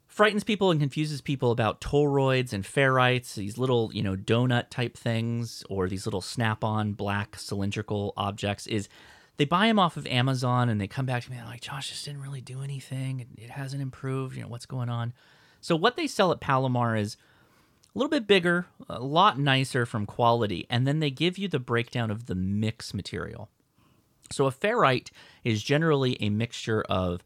frightens 0.07 0.43
people 0.43 0.71
and 0.71 0.79
confuses 0.79 1.21
people 1.21 1.51
about 1.51 1.79
toroids 1.79 2.51
and 2.51 2.63
ferrites, 2.63 3.35
these 3.35 3.57
little, 3.57 3.91
you 3.93 4.01
know, 4.01 4.15
donut 4.15 4.69
type 4.69 4.97
things 4.97 5.63
or 5.69 5.87
these 5.87 6.05
little 6.05 6.21
snap-on 6.21 6.93
black 6.93 7.37
cylindrical 7.37 8.13
objects 8.17 8.67
is 8.67 8.89
they 9.37 9.45
buy 9.45 9.67
them 9.67 9.77
off 9.77 9.97
of 9.97 10.07
Amazon 10.07 10.67
and 10.67 10.81
they 10.81 10.87
come 10.87 11.05
back 11.05 11.23
to 11.23 11.31
me 11.31 11.37
and 11.37 11.45
like, 11.47 11.61
Josh, 11.61 11.91
this 11.91 12.03
didn't 12.03 12.23
really 12.23 12.41
do 12.41 12.63
anything. 12.63 13.27
It 13.37 13.51
hasn't 13.51 13.81
improved. 13.81 14.35
You 14.35 14.43
know, 14.43 14.49
what's 14.49 14.65
going 14.65 14.89
on? 14.89 15.13
So 15.61 15.75
what 15.75 15.95
they 15.95 16.07
sell 16.07 16.31
at 16.31 16.39
Palomar 16.39 16.95
is 16.95 17.17
a 17.93 17.99
little 17.99 18.09
bit 18.09 18.27
bigger, 18.27 18.65
a 18.89 18.99
lot 18.99 19.39
nicer 19.39 19.85
from 19.85 20.05
quality, 20.05 20.65
and 20.69 20.87
then 20.87 20.99
they 20.99 21.09
give 21.11 21.37
you 21.37 21.47
the 21.47 21.59
breakdown 21.59 22.11
of 22.11 22.25
the 22.25 22.35
mix 22.35 22.93
material. 22.93 23.49
So 24.31 24.45
a 24.45 24.51
ferrite 24.51 25.09
is 25.43 25.63
generally 25.63 26.17
a 26.21 26.29
mixture 26.29 26.81
of 26.83 27.23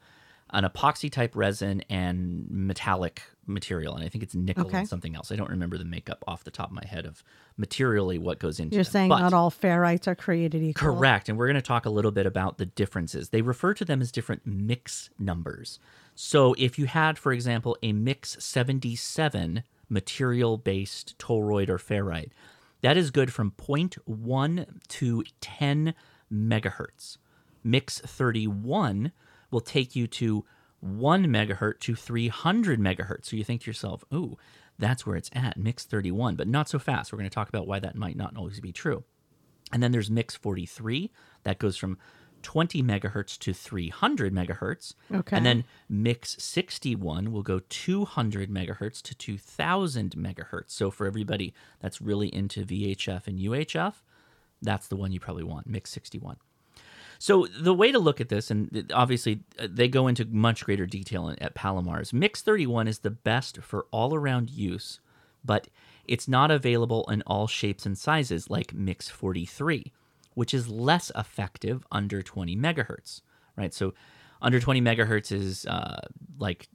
an 0.54 0.66
epoxy 0.66 1.10
type 1.10 1.34
resin 1.36 1.82
and 1.90 2.46
metallic 2.50 3.22
material, 3.48 3.96
and 3.96 4.04
I 4.04 4.10
think 4.10 4.22
it's 4.22 4.36
nickel 4.36 4.66
Okay. 4.68 4.80
and 4.80 4.88
something 4.90 5.16
else. 5.16 5.32
I 5.32 5.38
don't 5.38 5.50
remember 5.50 5.78
the 5.78 5.86
makeup 5.86 6.24
off 6.28 6.44
the 6.44 6.52
top 6.52 6.68
of 6.68 6.74
my 6.74 6.86
head 6.86 7.06
of 7.06 7.24
materially 7.56 8.18
what 8.18 8.38
goes 8.38 8.60
into. 8.60 8.76
You're 8.76 8.84
them. 8.84 8.92
saying 8.92 9.10
But- 9.10 9.20
not 9.20 9.34
all 9.34 9.50
ferrites 9.50 10.08
are 10.08 10.16
created 10.16 10.62
equal. 10.62 10.94
Correct. 10.94 11.30
And 11.30 11.38
we're 11.38 11.48
going 11.48 11.56
to 11.56 11.62
talk 11.62 11.86
a 11.86 11.90
little 11.90 12.12
bit 12.12 12.26
about 12.26 12.58
the 12.58 12.66
differences. 12.66 13.30
They 13.30 13.42
refer 13.42 13.74
to 13.76 13.86
them 13.86 14.02
as 14.02 14.12
different 14.12 14.46
mix 14.46 15.10
numbers. 15.18 15.80
So 16.16 16.54
if 16.58 16.78
you 16.78 16.86
had, 16.86 17.18
for 17.18 17.32
example, 17.32 17.78
a 17.82 17.94
mix 17.94 18.36
77 18.44 19.64
material 19.90 20.58
based 20.58 21.18
toroid 21.18 21.70
or 21.70 21.78
ferrite, 21.78 22.32
that 22.82 22.98
is 22.98 23.10
good 23.12 23.32
from 23.32 23.52
0.1 23.52 24.66
to 24.90 25.24
10 25.40 25.94
megahertz. 26.32 27.18
Mix 27.64 28.00
31 28.00 29.12
will 29.52 29.62
take 29.62 29.96
you 29.96 30.08
to 30.08 30.46
1 30.80 31.26
megahertz 31.26 31.80
to 31.82 31.96
300 31.96 32.80
megahertz. 32.80 33.26
So 33.26 33.36
you 33.36 33.44
think 33.44 33.62
to 33.62 33.70
yourself, 33.70 34.04
ooh, 34.14 34.38
that's 34.80 35.06
where 35.06 35.16
it's 35.16 35.30
at, 35.34 35.58
mix 35.58 35.86
31, 35.86 36.36
but 36.36 36.48
not 36.48 36.68
so 36.68 36.80
fast. 36.80 37.12
We're 37.12 37.20
going 37.20 37.30
to 37.30 37.34
talk 37.34 37.50
about 37.50 37.68
why 37.68 37.80
that 37.80 37.96
might 37.96 38.16
not 38.16 38.36
always 38.36 38.60
be 38.60 38.72
true. 38.72 39.04
And 39.72 39.82
then 39.82 39.92
there's 39.92 40.10
mix 40.10 40.36
43 40.36 41.12
that 41.44 41.60
goes 41.60 41.78
from 41.78 41.98
20 42.42 42.82
megahertz 42.82 43.38
to 43.40 43.54
300 43.54 44.34
megahertz. 44.34 44.96
Okay. 45.14 45.38
And 45.38 45.46
then 45.46 45.64
mix 45.88 46.36
61 46.44 47.32
will 47.32 47.44
go 47.44 47.62
200 47.70 48.50
megahertz 48.50 49.02
to 49.04 49.16
2000 49.16 50.16
megahertz. 50.16 50.72
So 50.72 50.90
for 50.92 51.06
everybody 51.06 51.54
that's 51.80 52.02
really 52.02 52.34
into 52.34 52.66
VHF 52.66 53.28
and 53.28 53.40
UHF, 53.40 54.02
that's 54.62 54.88
the 54.88 54.96
one 54.96 55.12
you 55.12 55.20
probably 55.20 55.44
want, 55.44 55.68
mix 55.68 55.92
61. 55.92 56.38
So 57.20 57.46
the 57.46 57.74
way 57.74 57.92
to 57.92 58.00
look 58.00 58.20
at 58.20 58.30
this, 58.30 58.50
and 58.50 58.92
obviously 58.94 59.42
uh, 59.60 59.68
they 59.70 59.88
go 59.88 60.08
into 60.08 60.26
much 60.26 60.66
greater 60.66 60.88
detail 60.88 61.34
at 61.40 61.54
Palomar's, 61.54 62.14
Mix 62.14 62.42
31 62.42 62.88
is 62.88 63.00
the 63.00 63.12
best 63.12 63.62
for 63.62 63.86
all 63.92 64.16
around 64.16 64.50
use, 64.50 65.00
but 65.46 65.68
it's 66.06 66.28
not 66.28 66.50
available 66.50 67.08
in 67.12 67.22
all 67.28 67.48
shapes 67.48 67.86
and 67.86 67.98
sizes 67.98 68.50
like 68.50 68.74
Mix 68.74 69.10
43. 69.10 69.92
which 70.34 70.54
is 70.54 70.68
less 70.70 71.12
effective 71.16 71.86
under 71.92 72.22
20 72.22 72.56
megahertz, 72.56 73.22
right? 73.58 73.74
So 73.74 73.94
under 74.42 74.60
20 74.60 74.82
megahertz 74.82 75.32
is 75.32 75.66
uh, 75.66 76.02
like 76.40 76.70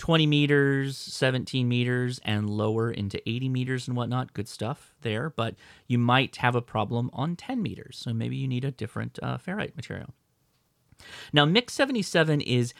20 0.00 0.26
meters, 0.26 0.96
17 0.96 1.68
meters, 1.68 2.20
and 2.24 2.48
lower 2.48 2.90
into 2.90 3.20
80 3.28 3.50
meters 3.50 3.86
and 3.86 3.94
whatnot. 3.96 4.32
Good 4.32 4.48
stuff 4.48 4.94
there, 5.02 5.28
but 5.28 5.54
you 5.86 5.98
might 5.98 6.36
have 6.36 6.54
a 6.54 6.62
problem 6.62 7.10
on 7.12 7.36
10 7.36 7.62
meters. 7.62 7.98
So 8.02 8.14
maybe 8.14 8.36
you 8.36 8.48
need 8.48 8.64
a 8.64 8.70
different 8.70 9.18
uh, 9.22 9.36
ferrite 9.36 9.76
material. 9.76 10.14
Now, 11.34 11.44
Mix 11.44 11.74
77 11.74 12.40
is 12.40 12.72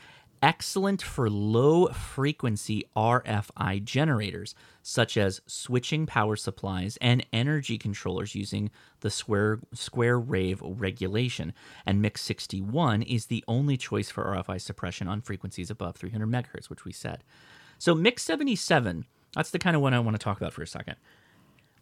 excellent 0.43 1.03
for 1.03 1.29
low 1.29 1.87
frequency 1.89 2.85
RFI 2.97 3.85
generators, 3.85 4.55
such 4.83 5.17
as 5.17 5.41
switching 5.47 6.07
power 6.07 6.37
supplies 6.37 6.99
and 7.01 7.25
energy 7.33 7.79
controllers 7.79 8.35
using 8.35 8.71
the 9.01 9.11
square, 9.11 9.61
square 9.73 10.19
wave 10.19 10.61
regulation. 10.63 11.53
And 11.87 12.03
Mix 12.03 12.23
61 12.23 13.03
is 13.03 13.27
the 13.27 13.45
only 13.47 13.77
choice 13.77 14.11
for 14.11 14.25
RFI 14.25 14.61
suppression 14.61 15.09
on 15.09 15.21
frequencies 15.21 15.71
above 15.71 15.97
300 15.97 16.27
megahertz, 16.27 16.71
which 16.71 16.85
we 16.85 16.93
said. 16.93 17.25
So, 17.79 17.95
Mix 17.95 18.23
77, 18.25 19.07
that's 19.35 19.51
the 19.51 19.59
kind 19.59 19.77
of 19.77 19.83
one 19.83 19.95
I 19.95 20.01
want 20.01 20.15
to 20.15 20.23
talk 20.23 20.39
about 20.39 20.53
for 20.53 20.63
a 20.63 20.67
second. 20.67 20.97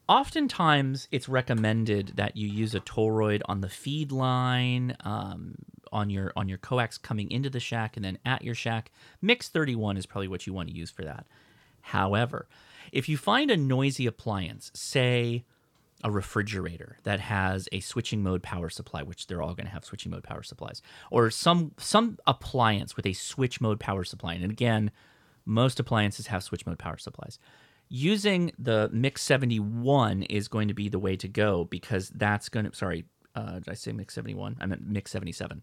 Oftentimes, 0.09 1.07
it's 1.11 1.29
recommended 1.29 2.13
that 2.17 2.35
you 2.35 2.49
use 2.49 2.75
a 2.75 2.81
toroid 2.81 3.43
on 3.45 3.61
the 3.61 3.69
feed 3.69 4.11
line, 4.11 4.97
um, 5.01 5.57
on 5.93 6.09
your 6.09 6.33
on 6.35 6.49
your 6.49 6.59
coax 6.59 6.97
coming 6.97 7.31
into 7.31 7.51
the 7.51 7.61
shack, 7.61 7.97
and 7.97 8.05
then 8.05 8.19
at 8.25 8.43
your 8.43 8.55
shack. 8.55 8.91
Mix 9.21 9.49
31 9.49 9.99
is 9.99 10.07
probably 10.07 10.29
what 10.29 10.47
you 10.47 10.55
want 10.55 10.69
to 10.69 10.75
use 10.75 10.91
for 10.91 11.05
that. 11.05 11.27
However, 11.83 12.49
if 12.91 13.09
you 13.09 13.19
find 13.19 13.51
a 13.51 13.57
noisy 13.57 14.07
appliance, 14.07 14.71
say 14.75 15.45
a 16.03 16.11
refrigerator 16.11 16.97
that 17.03 17.21
has 17.21 17.69
a 17.73 17.81
switching 17.81 18.23
mode 18.23 18.43
power 18.43 18.71
supply, 18.71 19.03
which 19.03 19.27
they're 19.27 19.43
all 19.43 19.55
going 19.55 19.67
to 19.67 19.73
have 19.73 19.85
switching 19.85 20.13
mode 20.13 20.23
power 20.25 20.43
supplies, 20.43 20.81
or 21.11 21.31
some 21.31 21.73
some 21.77 22.19
appliance 22.27 22.97
with 22.97 23.05
a 23.05 23.13
switch 23.13 23.61
mode 23.61 23.79
power 23.79 24.05
supply, 24.05 24.35
and 24.35 24.45
again, 24.45 24.91
most 25.45 25.79
appliances 25.79 26.29
have 26.29 26.43
switch 26.43 26.65
mode 26.65 26.79
power 26.79 26.97
supplies 26.97 27.39
using 27.89 28.53
the 28.59 28.91
mix 28.93 29.23
71 29.23 30.23
is 30.25 30.49
going 30.49 30.69
to 30.69 30.75
be 30.75 30.89
the 30.89 30.99
way 30.99 31.17
to 31.17 31.29
go 31.29 31.65
because 31.65 32.11
that's 32.11 32.49
going 32.49 32.69
to 32.69 32.75
sorry 32.75 33.05
uh, 33.35 33.55
did 33.55 33.69
i 33.69 33.75
say 33.75 33.93
mix 33.93 34.15
71 34.15 34.57
i 34.61 34.67
meant 34.67 34.87
mix 34.87 35.11
77 35.11 35.63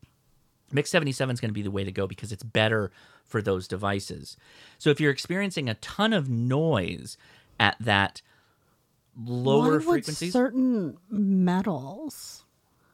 mix 0.71 0.89
77 0.89 1.33
is 1.33 1.39
going 1.39 1.49
to 1.49 1.53
be 1.53 1.61
the 1.61 1.71
way 1.71 1.83
to 1.83 1.91
go 1.91 2.07
because 2.07 2.31
it's 2.31 2.43
better 2.43 2.91
for 3.23 3.41
those 3.41 3.67
devices. 3.67 4.37
So 4.77 4.89
if 4.89 4.99
you're 4.99 5.11
experiencing 5.11 5.69
a 5.69 5.75
ton 5.75 6.13
of 6.13 6.29
noise 6.29 7.17
at 7.59 7.75
that 7.79 8.21
lower 9.17 9.79
frequencies 9.79 10.33
certain 10.33 10.97
metals. 11.09 12.43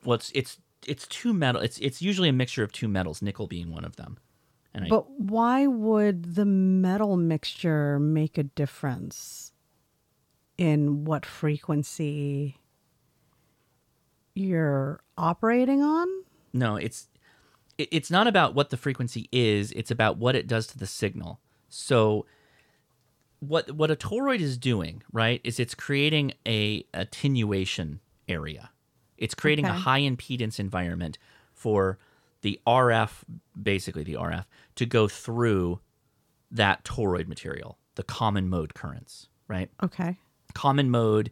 well 0.05 0.13
it's 0.13 0.31
it's 0.35 0.59
it's 0.85 1.07
two 1.07 1.33
metal 1.33 1.59
it's 1.59 1.79
it's 1.79 1.99
usually 1.99 2.29
a 2.29 2.33
mixture 2.33 2.61
of 2.63 2.71
two 2.71 2.87
metals 2.87 3.23
nickel 3.23 3.47
being 3.47 3.71
one 3.71 3.83
of 3.83 3.95
them 3.95 4.19
and 4.73 4.85
I, 4.85 4.89
But 4.89 5.09
why 5.19 5.67
would 5.67 6.35
the 6.35 6.45
metal 6.45 7.17
mixture 7.17 7.99
make 7.99 8.37
a 8.37 8.43
difference 8.43 9.51
in 10.57 11.05
what 11.05 11.25
frequency 11.25 12.57
you're 14.33 15.01
operating 15.17 15.81
on? 15.81 16.07
No, 16.53 16.75
it's 16.75 17.07
it, 17.77 17.89
it's 17.91 18.11
not 18.11 18.27
about 18.27 18.55
what 18.55 18.69
the 18.69 18.77
frequency 18.77 19.27
is, 19.31 19.71
it's 19.73 19.91
about 19.91 20.17
what 20.17 20.35
it 20.35 20.47
does 20.47 20.67
to 20.67 20.77
the 20.77 20.87
signal. 20.87 21.39
So 21.69 22.25
what 23.39 23.71
what 23.71 23.91
a 23.91 23.95
toroid 23.95 24.39
is 24.39 24.57
doing, 24.57 25.03
right, 25.11 25.41
is 25.43 25.59
it's 25.59 25.75
creating 25.75 26.33
a 26.47 26.85
attenuation 26.93 27.99
area. 28.29 28.69
It's 29.17 29.35
creating 29.35 29.65
a 29.65 29.73
high 29.73 30.01
impedance 30.01 30.59
environment 30.59 31.17
for 31.53 31.99
the 32.41 32.59
RF, 32.65 33.23
basically 33.61 34.03
the 34.03 34.13
RF, 34.13 34.45
to 34.75 34.85
go 34.85 35.07
through 35.07 35.79
that 36.49 36.83
toroid 36.83 37.27
material, 37.27 37.77
the 37.95 38.03
common 38.03 38.49
mode 38.49 38.73
currents, 38.73 39.27
right? 39.47 39.69
Okay. 39.83 40.17
common 40.53 40.89
mode 40.89 41.31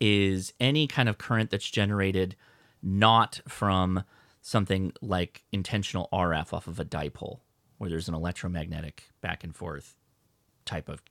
is 0.00 0.52
any 0.60 0.86
kind 0.86 1.08
of 1.08 1.18
current 1.18 1.50
that's 1.50 1.68
generated 1.68 2.36
not 2.82 3.40
from 3.48 4.04
something 4.40 4.92
like 5.02 5.44
intentional 5.52 6.08
RF 6.12 6.52
off 6.52 6.66
of 6.66 6.78
a 6.80 6.84
dipole, 6.84 7.40
where 7.78 7.90
there's 7.90 8.08
an 8.08 8.14
electromagnetic 8.14 9.04
back 9.20 9.44
and 9.44 9.54
forth 9.54 9.94
type 10.64 10.88
of 10.88 11.02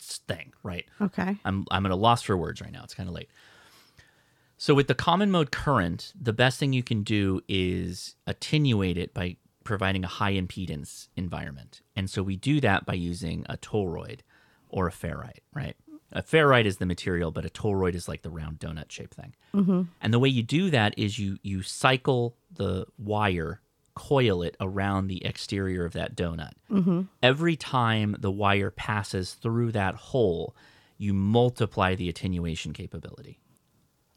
thing, 0.00 0.52
right? 0.62 0.86
Okay. 1.00 1.36
I'm 1.44 1.64
I'm 1.70 1.86
at 1.86 1.92
a 1.92 1.96
loss 1.96 2.22
for 2.22 2.36
words 2.36 2.60
right 2.60 2.72
now. 2.72 2.82
It's 2.84 2.94
kind 2.94 3.08
of 3.08 3.14
late. 3.14 3.30
So 4.60 4.74
with 4.74 4.88
the 4.88 4.94
common 4.94 5.30
mode 5.30 5.50
current, 5.50 6.12
the 6.20 6.34
best 6.34 6.58
thing 6.58 6.74
you 6.74 6.82
can 6.82 7.02
do 7.02 7.40
is 7.48 8.14
attenuate 8.26 8.98
it 8.98 9.14
by 9.14 9.38
providing 9.64 10.04
a 10.04 10.06
high 10.06 10.34
impedance 10.34 11.08
environment. 11.16 11.80
And 11.96 12.10
so 12.10 12.22
we 12.22 12.36
do 12.36 12.60
that 12.60 12.84
by 12.84 12.92
using 12.92 13.46
a 13.48 13.56
toroid 13.56 14.20
or 14.68 14.86
a 14.86 14.90
ferrite, 14.90 15.40
right? 15.54 15.76
A 16.12 16.22
ferrite 16.22 16.66
is 16.66 16.76
the 16.76 16.84
material, 16.84 17.30
but 17.30 17.46
a 17.46 17.48
toroid 17.48 17.94
is 17.94 18.06
like 18.06 18.20
the 18.20 18.28
round 18.28 18.58
donut 18.58 18.90
shaped 18.92 19.14
thing. 19.14 19.34
Mm-hmm. 19.54 19.82
And 20.02 20.12
the 20.12 20.18
way 20.18 20.28
you 20.28 20.42
do 20.42 20.68
that 20.68 20.92
is 20.98 21.18
you 21.18 21.38
you 21.42 21.62
cycle 21.62 22.36
the 22.52 22.84
wire, 22.98 23.62
coil 23.94 24.42
it 24.42 24.58
around 24.60 25.06
the 25.06 25.24
exterior 25.24 25.86
of 25.86 25.94
that 25.94 26.14
donut. 26.14 26.52
Mhm. 26.70 27.08
Every 27.22 27.56
time 27.56 28.14
the 28.18 28.30
wire 28.30 28.70
passes 28.70 29.32
through 29.32 29.72
that 29.72 29.94
hole, 29.94 30.54
you 30.98 31.14
multiply 31.14 31.94
the 31.94 32.10
attenuation 32.10 32.74
capability. 32.74 33.40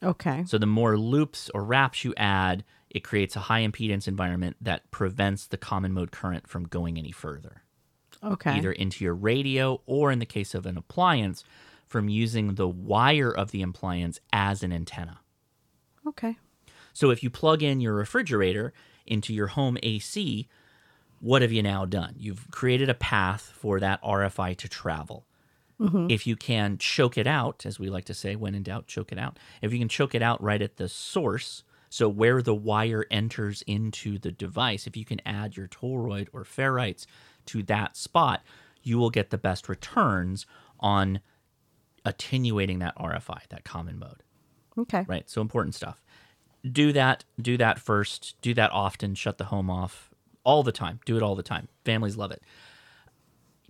Okay. 0.03 0.43
So 0.45 0.57
the 0.57 0.65
more 0.65 0.97
loops 0.97 1.49
or 1.53 1.63
wraps 1.63 2.03
you 2.03 2.13
add, 2.17 2.63
it 2.89 3.03
creates 3.03 3.35
a 3.35 3.39
high 3.41 3.61
impedance 3.65 4.07
environment 4.07 4.57
that 4.61 4.89
prevents 4.91 5.47
the 5.47 5.57
common 5.57 5.93
mode 5.93 6.11
current 6.11 6.47
from 6.47 6.65
going 6.67 6.97
any 6.97 7.11
further 7.11 7.63
Okay. 8.23 8.51
either 8.57 8.71
into 8.71 9.03
your 9.03 9.15
radio 9.15 9.81
or 9.85 10.11
in 10.11 10.19
the 10.19 10.25
case 10.25 10.53
of 10.53 10.65
an 10.65 10.77
appliance 10.77 11.43
from 11.87 12.09
using 12.09 12.55
the 12.55 12.67
wire 12.67 13.31
of 13.31 13.51
the 13.51 13.61
appliance 13.61 14.19
as 14.31 14.63
an 14.63 14.71
antenna. 14.71 15.19
Okay. 16.07 16.37
So 16.93 17.09
if 17.09 17.23
you 17.23 17.29
plug 17.29 17.63
in 17.63 17.81
your 17.81 17.93
refrigerator 17.93 18.73
into 19.05 19.33
your 19.33 19.47
home 19.47 19.77
AC, 19.83 20.47
what 21.19 21.41
have 21.41 21.51
you 21.51 21.63
now 21.63 21.85
done? 21.85 22.13
You've 22.17 22.49
created 22.51 22.89
a 22.89 22.93
path 22.93 23.51
for 23.55 23.79
that 23.79 24.01
RFI 24.03 24.55
to 24.57 24.67
travel. 24.69 25.25
Mhm. 25.83 26.09
If 26.09 26.25
you 26.25 26.35
can 26.35 26.77
choke 26.77 27.17
it 27.17 27.27
out, 27.27 27.65
as 27.65 27.77
we 27.77 27.89
like 27.89 28.05
to 28.05 28.13
say, 28.13 28.35
when 28.35 28.55
in 28.55 28.63
doubt, 28.63 28.87
choke 28.87 29.11
it 29.11 29.17
out. 29.17 29.37
If 29.61 29.73
you 29.73 29.79
can 29.79 29.89
choke 29.89 30.15
it 30.15 30.21
out 30.21 30.41
right 30.41 30.61
at 30.61 30.77
the 30.77 30.87
source, 30.87 31.63
so 31.89 32.07
where 32.07 32.41
the 32.41 32.55
wire 32.55 33.05
enters 33.11 33.61
into 33.63 34.17
the 34.17 34.31
device, 34.31 34.87
if 34.87 34.95
you 34.95 35.03
can 35.05 35.19
add 35.25 35.57
your 35.57 35.67
toroid 35.67 36.27
or 36.31 36.43
ferrites 36.43 37.05
to 37.47 37.63
that 37.63 37.97
spot, 37.97 38.41
you 38.81 38.97
will 38.97 39.09
get 39.09 39.29
the 39.29 39.37
best 39.37 39.67
returns 39.67 40.45
on 40.79 41.19
attenuating 42.05 42.79
that 42.79 42.95
RFI, 42.97 43.41
that 43.49 43.63
common 43.63 43.99
mode. 43.99 44.23
Okay. 44.77 45.05
right? 45.07 45.29
So 45.29 45.41
important 45.41 45.75
stuff. 45.75 46.01
Do 46.69 46.93
that 46.93 47.25
do 47.41 47.57
that 47.57 47.77
first. 47.77 48.35
Do 48.41 48.53
that 48.53 48.71
often. 48.71 49.15
Shut 49.15 49.37
the 49.37 49.45
home 49.45 49.69
off 49.69 50.09
all 50.45 50.63
the 50.63 50.71
time. 50.71 50.99
Do 51.05 51.17
it 51.17 51.21
all 51.23 51.35
the 51.35 51.43
time. 51.43 51.67
Families 51.85 52.15
love 52.17 52.31
it 52.31 52.41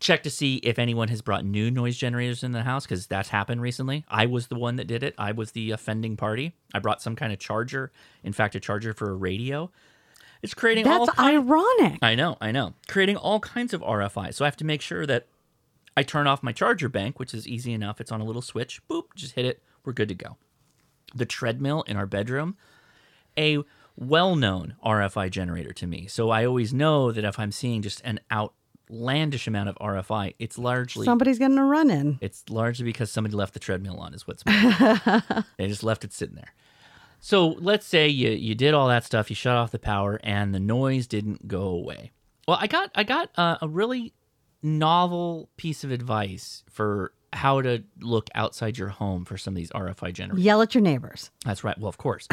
check 0.03 0.23
to 0.23 0.29
see 0.29 0.57
if 0.57 0.77
anyone 0.77 1.07
has 1.07 1.21
brought 1.21 1.45
new 1.45 1.71
noise 1.71 1.97
generators 1.97 2.43
in 2.43 2.51
the 2.51 2.63
house 2.63 2.85
because 2.85 3.07
that's 3.07 3.29
happened 3.29 3.61
recently 3.61 4.03
i 4.09 4.25
was 4.25 4.47
the 4.47 4.55
one 4.55 4.75
that 4.75 4.85
did 4.85 5.01
it 5.01 5.15
i 5.17 5.31
was 5.31 5.51
the 5.51 5.71
offending 5.71 6.17
party 6.17 6.53
i 6.73 6.79
brought 6.79 7.01
some 7.01 7.15
kind 7.15 7.31
of 7.31 7.39
charger 7.39 7.91
in 8.23 8.33
fact 8.33 8.53
a 8.55 8.59
charger 8.59 8.93
for 8.93 9.09
a 9.09 9.15
radio 9.15 9.71
it's 10.41 10.53
creating 10.53 10.85
all 10.85 11.05
That's 11.05 11.17
kind- 11.17 11.37
ironic. 11.37 11.99
I 12.01 12.15
know, 12.15 12.35
I 12.41 12.51
know. 12.51 12.73
Creating 12.89 13.15
all 13.15 13.39
kinds 13.39 13.73
of 13.73 13.79
RFI. 13.81 14.33
So 14.33 14.43
I 14.43 14.47
have 14.49 14.57
to 14.57 14.65
make 14.65 14.81
sure 14.81 15.05
that 15.05 15.27
I 15.95 16.03
turn 16.03 16.27
off 16.27 16.43
my 16.43 16.51
charger 16.51 16.89
bank, 16.89 17.17
which 17.17 17.33
is 17.33 17.47
easy 17.47 17.71
enough. 17.71 18.01
It's 18.01 18.11
on 18.11 18.19
a 18.19 18.25
little 18.25 18.41
switch. 18.41 18.81
Boop, 18.89 19.03
just 19.15 19.35
hit 19.35 19.45
it. 19.45 19.63
We're 19.85 19.93
good 19.93 20.09
to 20.09 20.15
go. 20.15 20.35
The 21.15 21.25
treadmill 21.25 21.83
in 21.83 21.95
our 21.95 22.05
bedroom, 22.05 22.57
a 23.37 23.59
well 23.95 24.35
known 24.35 24.75
RFI 24.85 25.31
generator 25.31 25.71
to 25.71 25.87
me. 25.87 26.07
So 26.07 26.29
I 26.29 26.45
always 26.45 26.73
know 26.73 27.13
that 27.13 27.23
if 27.23 27.39
I'm 27.39 27.53
seeing 27.53 27.81
just 27.81 28.01
an 28.03 28.19
outlandish 28.93 29.47
amount 29.47 29.69
of 29.69 29.75
RFI, 29.75 30.35
it's 30.39 30.57
largely 30.57 31.05
Somebody's 31.05 31.39
getting 31.39 31.57
a 31.57 31.65
run 31.65 31.89
in. 31.89 32.17
it's 32.21 32.43
largely 32.49 32.85
because 32.85 33.11
somebody 33.11 33.35
left 33.35 33.53
the 33.53 33.59
treadmill 33.59 33.97
on, 33.97 34.13
is 34.13 34.27
what's. 34.27 34.43
they 35.57 35.67
just 35.67 35.83
left 35.83 36.03
it 36.03 36.13
sitting 36.13 36.35
there. 36.35 36.53
So 37.19 37.49
let's 37.59 37.85
say 37.85 38.07
you 38.07 38.31
you 38.31 38.53
did 38.55 38.73
all 38.73 38.87
that 38.89 39.03
stuff, 39.05 39.29
you 39.29 39.35
shut 39.35 39.55
off 39.55 39.71
the 39.71 39.79
power, 39.79 40.19
and 40.23 40.53
the 40.53 40.59
noise 40.59 41.07
didn't 41.07 41.47
go 41.47 41.61
away. 41.61 42.11
Well, 42.47 42.57
I 42.59 42.67
got 42.67 42.91
I 42.95 43.03
got 43.03 43.29
uh, 43.37 43.57
a 43.61 43.67
really 43.67 44.13
novel 44.61 45.49
piece 45.57 45.83
of 45.83 45.91
advice 45.91 46.63
for 46.69 47.13
how 47.31 47.61
to 47.61 47.83
look 47.99 48.29
outside 48.35 48.77
your 48.77 48.89
home 48.89 49.25
for 49.25 49.37
some 49.37 49.53
of 49.53 49.57
these 49.57 49.71
RFI 49.71 50.13
generators. 50.13 50.43
Yell 50.45 50.61
at 50.61 50.75
your 50.75 50.83
neighbors. 50.83 51.31
That's 51.45 51.63
right. 51.63 51.77
Well, 51.79 51.89
of 51.89 51.97
course. 51.97 52.27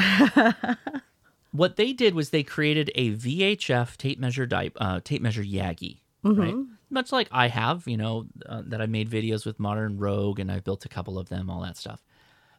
what 1.53 1.77
they 1.77 1.93
did 1.93 2.15
was 2.15 2.31
they 2.31 2.43
created 2.43 2.91
a 2.95 3.13
VHF 3.13 3.97
tape 3.97 4.19
measure 4.19 4.47
di- 4.47 4.73
uh, 4.77 5.01
tape 5.03 5.23
measure 5.23 5.43
Yagi, 5.43 6.01
right? 6.23 6.55
Mhm. 6.55 6.67
Much 6.91 7.13
like 7.13 7.29
I 7.31 7.49
have, 7.49 7.87
you 7.87 7.97
know, 7.97 8.27
uh, 8.47 8.63
that 8.67 8.81
I 8.83 8.87
made 8.87 9.09
videos 9.09 9.47
with 9.47 9.61
Modern 9.61 9.97
Rogue 9.99 10.39
and 10.41 10.51
I've 10.51 10.65
built 10.65 10.85
a 10.85 10.89
couple 10.89 11.19
of 11.19 11.29
them, 11.29 11.49
all 11.49 11.63
that 11.63 11.77
stuff. 11.77 12.03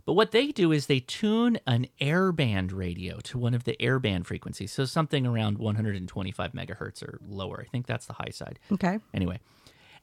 But 0.06 0.14
what 0.14 0.32
they 0.32 0.52
do 0.52 0.72
is 0.72 0.88
they 0.88 1.00
tune 1.00 1.60
an 1.68 1.86
airband 2.02 2.74
radio 2.74 3.20
to 3.20 3.38
one 3.38 3.54
of 3.54 3.66
the 3.66 3.76
airband 3.80 4.26
frequencies, 4.26 4.72
so 4.72 4.86
something 4.86 5.28
around 5.28 5.60
125 5.60 6.54
megahertz 6.54 7.04
or 7.04 7.20
lower. 7.28 7.64
I 7.66 7.70
think 7.70 7.86
that's 7.86 8.08
the 8.08 8.14
high 8.14 8.32
side. 8.32 8.58
Okay. 8.72 8.98
Anyway, 9.14 9.40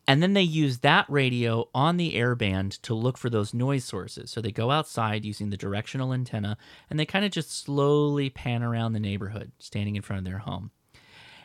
and 0.07 0.23
then 0.23 0.35
they 0.35 0.43
use 0.43 0.79
that 0.79 1.05
radio 1.09 1.69
on 1.75 1.97
the 1.97 2.15
airband 2.15 2.81
to 2.83 2.95
look 2.95 3.19
for 3.19 3.29
those 3.29 3.53
noise 3.53 3.85
sources. 3.85 4.31
So 4.31 4.41
they 4.41 4.53
go 4.53 4.71
outside 4.71 5.25
using 5.25 5.51
the 5.51 5.57
directional 5.57 6.15
antenna 6.15 6.57
and 6.89 6.99
they 6.99 7.05
kind 7.05 7.25
of 7.25 7.33
just 7.33 7.51
slowly 7.51 8.31
pan 8.31 8.63
around 8.63 8.93
the 8.93 9.01
neighborhood, 9.01 9.51
standing 9.59 9.97
in 9.97 10.03
front 10.03 10.19
of 10.19 10.25
their 10.25 10.39
home. 10.39 10.71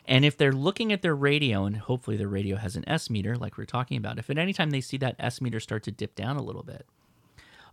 And 0.06 0.24
if 0.24 0.36
they're 0.36 0.52
looking 0.52 0.92
at 0.92 1.02
their 1.02 1.16
radio, 1.16 1.64
and 1.64 1.76
hopefully 1.76 2.16
their 2.16 2.28
radio 2.28 2.56
has 2.56 2.76
an 2.76 2.88
S 2.88 3.08
meter, 3.08 3.36
like 3.36 3.56
we 3.56 3.62
are 3.62 3.66
talking 3.66 3.96
about, 3.96 4.18
if 4.18 4.28
at 4.28 4.38
any 4.38 4.52
time 4.52 4.70
they 4.70 4.80
see 4.80 4.98
that 4.98 5.16
S 5.18 5.40
meter 5.40 5.60
start 5.60 5.82
to 5.84 5.90
dip 5.90 6.14
down 6.14 6.36
a 6.36 6.42
little 6.42 6.62
bit, 6.62 6.86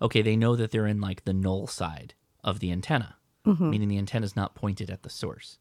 okay, 0.02 0.22
they 0.22 0.36
know 0.36 0.56
that 0.56 0.72
they're 0.72 0.88
in 0.88 1.02
like 1.02 1.26
the 1.26 1.34
null 1.34 1.68
side 1.68 2.14
of 2.44 2.60
the 2.60 2.72
antenna, 2.72 3.16
mm-hmm. 3.46 3.70
meaning 3.70 3.90
the 3.90 3.98
antenna 3.98 4.26
is 4.26 4.36
not 4.36 4.56
pointed 4.56 4.90
at 4.90 5.04
the 5.04 5.10
source. 5.10 5.58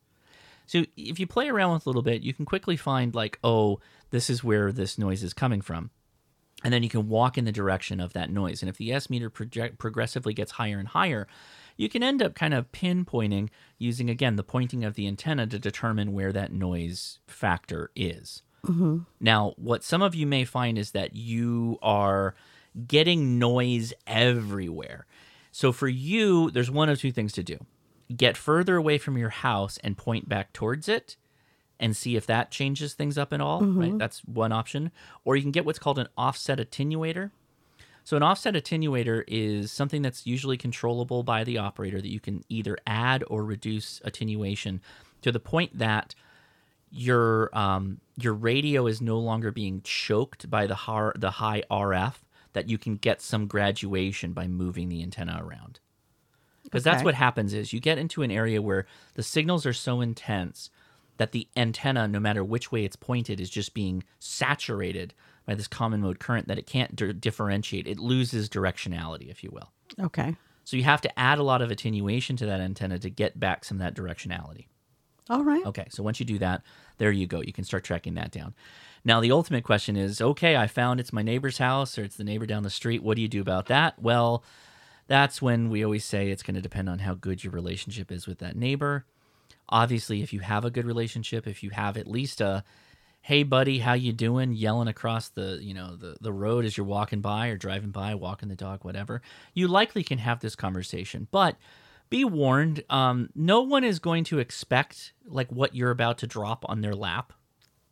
So 0.66 0.84
if 0.96 1.18
you 1.18 1.26
play 1.26 1.48
around 1.48 1.74
with 1.74 1.86
a 1.86 1.88
little 1.88 2.02
bit, 2.02 2.22
you 2.22 2.32
can 2.32 2.44
quickly 2.44 2.76
find 2.76 3.12
like, 3.12 3.40
oh, 3.42 3.80
this 4.10 4.30
is 4.30 4.44
where 4.44 4.70
this 4.70 4.98
noise 4.98 5.24
is 5.24 5.34
coming 5.34 5.60
from. 5.60 5.90
And 6.62 6.72
then 6.72 6.84
you 6.84 6.88
can 6.88 7.08
walk 7.08 7.36
in 7.36 7.44
the 7.44 7.52
direction 7.52 8.00
of 8.00 8.12
that 8.12 8.30
noise. 8.30 8.62
And 8.62 8.68
if 8.68 8.76
the 8.76 8.92
S 8.92 9.10
meter 9.10 9.30
project 9.30 9.78
progressively 9.78 10.34
gets 10.34 10.52
higher 10.52 10.78
and 10.78 10.86
higher, 10.86 11.26
you 11.80 11.88
can 11.88 12.02
end 12.02 12.22
up 12.22 12.34
kind 12.34 12.52
of 12.52 12.70
pinpointing 12.72 13.48
using 13.78 14.10
again 14.10 14.36
the 14.36 14.42
pointing 14.42 14.84
of 14.84 14.96
the 14.96 15.06
antenna 15.06 15.46
to 15.46 15.58
determine 15.58 16.12
where 16.12 16.30
that 16.30 16.52
noise 16.52 17.20
factor 17.26 17.90
is. 17.96 18.42
Mm-hmm. 18.66 18.98
Now, 19.18 19.54
what 19.56 19.82
some 19.82 20.02
of 20.02 20.14
you 20.14 20.26
may 20.26 20.44
find 20.44 20.76
is 20.76 20.90
that 20.90 21.16
you 21.16 21.78
are 21.80 22.34
getting 22.86 23.38
noise 23.38 23.94
everywhere. 24.06 25.06
So 25.52 25.72
for 25.72 25.88
you, 25.88 26.50
there's 26.50 26.70
one 26.70 26.90
of 26.90 27.00
two 27.00 27.12
things 27.12 27.32
to 27.32 27.42
do 27.42 27.58
get 28.14 28.36
further 28.36 28.76
away 28.76 28.98
from 28.98 29.16
your 29.16 29.30
house 29.30 29.78
and 29.82 29.96
point 29.96 30.28
back 30.28 30.52
towards 30.52 30.86
it 30.86 31.16
and 31.78 31.96
see 31.96 32.14
if 32.14 32.26
that 32.26 32.50
changes 32.50 32.92
things 32.92 33.16
up 33.16 33.32
at 33.32 33.40
all. 33.40 33.60
Right? 33.60 33.88
Mm-hmm. 33.88 33.98
That's 33.98 34.20
one 34.26 34.52
option. 34.52 34.90
Or 35.24 35.34
you 35.34 35.40
can 35.40 35.50
get 35.50 35.64
what's 35.64 35.78
called 35.78 35.98
an 35.98 36.08
offset 36.18 36.58
attenuator. 36.58 37.30
So 38.10 38.16
an 38.16 38.24
offset 38.24 38.54
attenuator 38.54 39.22
is 39.28 39.70
something 39.70 40.02
that's 40.02 40.26
usually 40.26 40.56
controllable 40.56 41.22
by 41.22 41.44
the 41.44 41.58
operator 41.58 42.00
that 42.00 42.10
you 42.10 42.18
can 42.18 42.42
either 42.48 42.76
add 42.84 43.22
or 43.28 43.44
reduce 43.44 44.00
attenuation 44.04 44.80
to 45.22 45.30
the 45.30 45.38
point 45.38 45.78
that 45.78 46.16
your 46.90 47.56
um, 47.56 48.00
your 48.16 48.34
radio 48.34 48.88
is 48.88 49.00
no 49.00 49.16
longer 49.20 49.52
being 49.52 49.80
choked 49.84 50.50
by 50.50 50.66
the 50.66 50.74
har- 50.74 51.14
the 51.16 51.30
high 51.30 51.62
RF 51.70 52.14
that 52.52 52.68
you 52.68 52.78
can 52.78 52.96
get 52.96 53.22
some 53.22 53.46
graduation 53.46 54.32
by 54.32 54.48
moving 54.48 54.88
the 54.88 55.04
antenna 55.04 55.40
around. 55.40 55.78
Because 56.64 56.82
that's 56.82 57.04
what 57.04 57.14
happens 57.14 57.54
is 57.54 57.72
you 57.72 57.78
get 57.78 57.96
into 57.96 58.22
an 58.22 58.32
area 58.32 58.60
where 58.60 58.86
the 59.14 59.22
signals 59.22 59.64
are 59.64 59.72
so 59.72 60.00
intense 60.00 60.68
that 61.18 61.30
the 61.30 61.46
antenna, 61.56 62.08
no 62.08 62.18
matter 62.18 62.42
which 62.42 62.72
way 62.72 62.84
it's 62.84 62.96
pointed, 62.96 63.38
is 63.38 63.50
just 63.50 63.72
being 63.72 64.02
saturated 64.18 65.14
by 65.50 65.56
this 65.56 65.66
common 65.66 66.00
mode 66.00 66.20
current 66.20 66.46
that 66.46 66.58
it 66.58 66.66
can't 66.68 66.94
di- 66.94 67.12
differentiate. 67.12 67.88
It 67.88 67.98
loses 67.98 68.48
directionality, 68.48 69.28
if 69.28 69.42
you 69.42 69.50
will. 69.50 69.72
Okay. 70.00 70.36
So 70.62 70.76
you 70.76 70.84
have 70.84 71.00
to 71.00 71.18
add 71.18 71.40
a 71.40 71.42
lot 71.42 71.60
of 71.60 71.72
attenuation 71.72 72.36
to 72.36 72.46
that 72.46 72.60
antenna 72.60 73.00
to 73.00 73.10
get 73.10 73.40
back 73.40 73.64
some 73.64 73.80
of 73.80 73.80
that 73.80 74.00
directionality. 74.00 74.66
All 75.28 75.42
right. 75.42 75.66
Okay, 75.66 75.86
so 75.90 76.04
once 76.04 76.20
you 76.20 76.26
do 76.26 76.38
that, 76.38 76.62
there 76.98 77.10
you 77.10 77.26
go. 77.26 77.40
You 77.42 77.52
can 77.52 77.64
start 77.64 77.82
tracking 77.82 78.14
that 78.14 78.30
down. 78.30 78.54
Now, 79.04 79.20
the 79.20 79.32
ultimate 79.32 79.64
question 79.64 79.96
is 79.96 80.20
okay, 80.20 80.56
I 80.56 80.68
found 80.68 81.00
it's 81.00 81.12
my 81.12 81.22
neighbor's 81.22 81.58
house 81.58 81.98
or 81.98 82.04
it's 82.04 82.16
the 82.16 82.22
neighbor 82.22 82.46
down 82.46 82.62
the 82.62 82.70
street. 82.70 83.02
What 83.02 83.16
do 83.16 83.22
you 83.22 83.28
do 83.28 83.40
about 83.40 83.66
that? 83.66 84.00
Well, 84.00 84.44
that's 85.08 85.42
when 85.42 85.68
we 85.68 85.84
always 85.84 86.04
say 86.04 86.30
it's 86.30 86.44
going 86.44 86.54
to 86.54 86.60
depend 86.60 86.88
on 86.88 87.00
how 87.00 87.14
good 87.14 87.42
your 87.42 87.52
relationship 87.52 88.12
is 88.12 88.28
with 88.28 88.38
that 88.38 88.54
neighbor. 88.54 89.04
Obviously, 89.68 90.22
if 90.22 90.32
you 90.32 90.40
have 90.40 90.64
a 90.64 90.70
good 90.70 90.86
relationship, 90.86 91.48
if 91.48 91.64
you 91.64 91.70
have 91.70 91.96
at 91.96 92.06
least 92.06 92.40
a 92.40 92.62
hey 93.22 93.42
buddy, 93.42 93.78
how 93.78 93.92
you 93.92 94.12
doing 94.12 94.52
yelling 94.52 94.88
across 94.88 95.28
the, 95.28 95.58
you 95.60 95.74
know, 95.74 95.96
the 95.96 96.16
the 96.20 96.32
road 96.32 96.64
as 96.64 96.76
you're 96.76 96.86
walking 96.86 97.20
by 97.20 97.48
or 97.48 97.56
driving 97.56 97.90
by, 97.90 98.14
walking 98.14 98.48
the 98.48 98.56
dog, 98.56 98.84
whatever, 98.84 99.22
you 99.54 99.68
likely 99.68 100.02
can 100.02 100.18
have 100.18 100.40
this 100.40 100.56
conversation. 100.56 101.28
But 101.30 101.56
be 102.08 102.24
warned, 102.24 102.82
um, 102.90 103.30
no 103.34 103.60
one 103.62 103.84
is 103.84 103.98
going 103.98 104.24
to 104.24 104.38
expect 104.38 105.12
like 105.26 105.50
what 105.52 105.74
you're 105.74 105.90
about 105.90 106.18
to 106.18 106.26
drop 106.26 106.64
on 106.68 106.80
their 106.80 106.94
lap, 106.94 107.32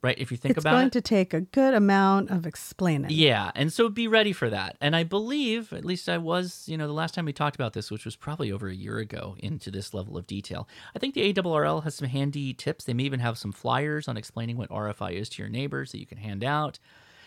right? 0.02 0.18
If 0.18 0.30
you 0.30 0.36
think 0.36 0.56
it's 0.56 0.64
about 0.64 0.70
it, 0.70 0.74
it's 0.74 0.80
going 0.80 0.90
to 0.90 1.00
take 1.00 1.34
a 1.34 1.40
good 1.40 1.74
amount 1.74 2.30
of 2.30 2.46
explaining. 2.46 3.10
Yeah, 3.10 3.50
and 3.54 3.72
so 3.72 3.88
be 3.88 4.08
ready 4.08 4.32
for 4.32 4.48
that. 4.50 4.76
And 4.80 4.94
I 4.94 5.04
believe, 5.04 5.72
at 5.72 5.84
least 5.84 6.08
I 6.08 6.18
was, 6.18 6.64
you 6.66 6.76
know, 6.76 6.86
the 6.86 6.92
last 6.92 7.14
time 7.14 7.24
we 7.24 7.32
talked 7.32 7.56
about 7.56 7.72
this, 7.72 7.90
which 7.90 8.04
was 8.04 8.16
probably 8.16 8.52
over 8.52 8.68
a 8.68 8.74
year 8.74 8.98
ago, 8.98 9.36
into 9.38 9.70
this 9.70 9.92
level 9.92 10.16
of 10.16 10.26
detail. 10.26 10.68
I 10.94 10.98
think 10.98 11.14
the 11.14 11.32
ARRL 11.32 11.84
has 11.84 11.96
some 11.96 12.08
handy 12.08 12.54
tips. 12.54 12.84
They 12.84 12.94
may 12.94 13.04
even 13.04 13.20
have 13.20 13.38
some 13.38 13.52
flyers 13.52 14.08
on 14.08 14.16
explaining 14.16 14.56
what 14.56 14.70
RFI 14.70 15.12
is 15.12 15.28
to 15.30 15.42
your 15.42 15.50
neighbors 15.50 15.92
that 15.92 15.98
you 15.98 16.06
can 16.06 16.18
hand 16.18 16.44
out. 16.44 16.78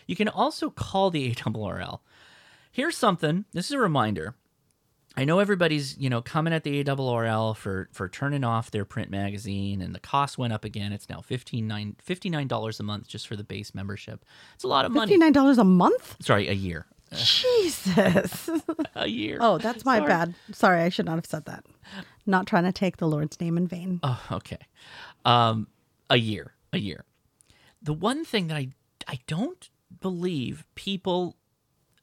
You 0.06 0.16
can 0.16 0.28
also 0.28 0.70
call 0.70 1.10
the 1.10 1.34
ARRL. 1.34 2.00
Here's 2.70 2.96
something. 2.96 3.44
This 3.52 3.66
is 3.66 3.72
a 3.72 3.78
reminder. 3.78 4.34
I 5.16 5.24
know 5.24 5.40
everybody's, 5.40 5.98
you 5.98 6.08
know, 6.08 6.22
coming 6.22 6.52
at 6.54 6.64
the 6.64 6.82
ARRL 6.82 7.54
for 7.56 7.88
for 7.92 8.08
turning 8.08 8.44
off 8.44 8.70
their 8.70 8.84
print 8.86 9.10
magazine 9.10 9.82
and 9.82 9.94
the 9.94 10.00
cost 10.00 10.38
went 10.38 10.52
up 10.52 10.64
again. 10.64 10.92
It's 10.92 11.08
now 11.08 11.20
$59, 11.20 11.96
$59 11.96 12.80
a 12.80 12.82
month 12.82 13.08
just 13.08 13.28
for 13.28 13.36
the 13.36 13.44
base 13.44 13.74
membership. 13.74 14.24
It's 14.54 14.64
a 14.64 14.68
lot 14.68 14.84
of 14.86 14.92
money. 14.92 15.08
Fifty-nine 15.10 15.32
dollars 15.32 15.58
a 15.58 15.64
month. 15.64 16.16
Sorry, 16.20 16.48
a 16.48 16.52
year. 16.52 16.86
Jesus. 17.14 18.48
A 18.94 19.06
year. 19.06 19.36
oh, 19.40 19.58
that's 19.58 19.84
my 19.84 19.98
Sorry. 19.98 20.08
bad. 20.08 20.34
Sorry, 20.52 20.80
I 20.80 20.88
should 20.88 21.04
not 21.04 21.16
have 21.16 21.26
said 21.26 21.44
that. 21.44 21.66
Not 22.24 22.46
trying 22.46 22.64
to 22.64 22.72
take 22.72 22.96
the 22.96 23.06
Lord's 23.06 23.38
name 23.38 23.58
in 23.58 23.66
vain. 23.66 24.00
Oh, 24.02 24.22
okay. 24.32 24.60
Um, 25.26 25.66
a 26.08 26.16
year. 26.16 26.54
A 26.72 26.78
year. 26.78 27.04
The 27.82 27.92
one 27.92 28.24
thing 28.24 28.46
that 28.46 28.56
I 28.56 28.68
I 29.06 29.18
don't 29.26 29.68
believe 30.00 30.64
people 30.74 31.36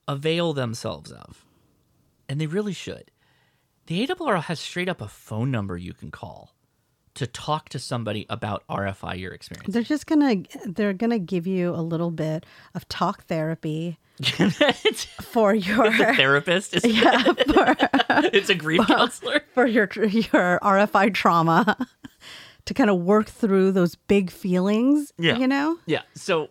avail 0.08 0.54
themselves 0.54 1.12
of, 1.12 1.44
and 2.30 2.40
they 2.40 2.48
really 2.48 2.74
should. 2.74 3.12
The 3.88 4.06
ARRL 4.06 4.44
has 4.44 4.60
straight 4.60 4.88
up 4.88 5.02
a 5.02 5.08
phone 5.08 5.50
number 5.50 5.76
you 5.76 5.94
can 5.94 6.12
call 6.12 6.54
to 7.16 7.26
talk 7.26 7.70
to 7.70 7.80
somebody 7.80 8.26
about 8.30 8.64
RFI 8.70 9.20
your 9.20 9.34
experience. 9.34 9.74
They're 9.74 9.82
just 9.82 10.06
gonna 10.06 10.44
they're 10.66 10.94
gonna 10.94 11.20
give 11.20 11.48
you 11.48 11.72
a 11.72 11.82
little 11.82 12.12
bit 12.12 12.46
of 12.76 12.88
talk 12.88 13.24
therapy 13.26 13.98
for 15.22 15.54
your 15.56 15.92
therapist. 15.92 16.86
Yeah 16.86 17.24
for, 17.34 17.76
it's 18.32 18.50
a 18.50 18.56
grief 18.56 18.86
counselor. 18.86 19.42
for 19.54 19.66
your 19.66 19.90
your 19.96 20.60
RFI 20.62 21.14
trauma 21.14 21.76
to 22.66 22.74
kind 22.76 22.92
of 22.92 23.00
work 23.00 23.28
through 23.28 23.72
those 23.72 23.96
big 23.96 24.30
feelings. 24.30 25.12
Yeah. 25.18 25.38
you 25.38 25.48
know. 25.48 25.78
Yeah. 25.88 26.04
So 26.14 26.50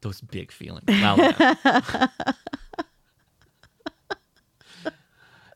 those 0.00 0.20
big 0.20 0.50
feelings. 0.50 0.84
Wow. 0.88 1.16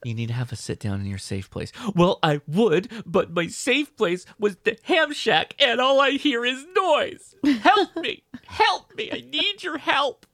you 0.05 0.15
need 0.15 0.29
to 0.29 0.35
have 0.35 0.53
a 0.53 0.57
sit 0.57 0.79
down 0.81 1.01
in 1.01 1.07
your 1.07 1.19
safe 1.19 1.51
place. 1.51 1.73
Well, 1.95 2.19
I 2.23 2.41
would, 2.47 2.89
but 3.07 3.33
my 3.33 3.47
safe 3.47 3.97
place 3.97 4.25
was 4.39 4.57
the 4.65 4.77
ham 4.85 5.13
shack, 5.13 5.55
and 5.59 5.81
all 5.81 6.01
I 6.01 6.13
hear 6.13 6.45
is 6.45 6.65
noise. 6.77 7.35
Help 7.61 7.97
me! 7.97 8.23
Help 8.47 8.95
me! 8.97 9.11
I 9.13 9.21
need 9.21 9.63
your 9.63 9.79
help. 9.79 10.27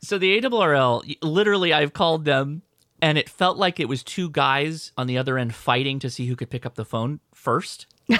So 0.00 0.18
the 0.18 0.40
ARRL, 0.40 1.16
literally, 1.22 1.72
I've 1.72 1.92
called 1.92 2.24
them, 2.24 2.62
and 3.00 3.18
it 3.18 3.28
felt 3.28 3.56
like 3.56 3.78
it 3.78 3.88
was 3.88 4.02
two 4.02 4.30
guys 4.30 4.92
on 4.96 5.06
the 5.06 5.18
other 5.18 5.38
end 5.38 5.54
fighting 5.54 5.98
to 6.00 6.10
see 6.10 6.26
who 6.26 6.36
could 6.36 6.50
pick 6.50 6.66
up 6.66 6.74
the 6.74 6.84
phone 6.84 7.20
first. 7.32 7.86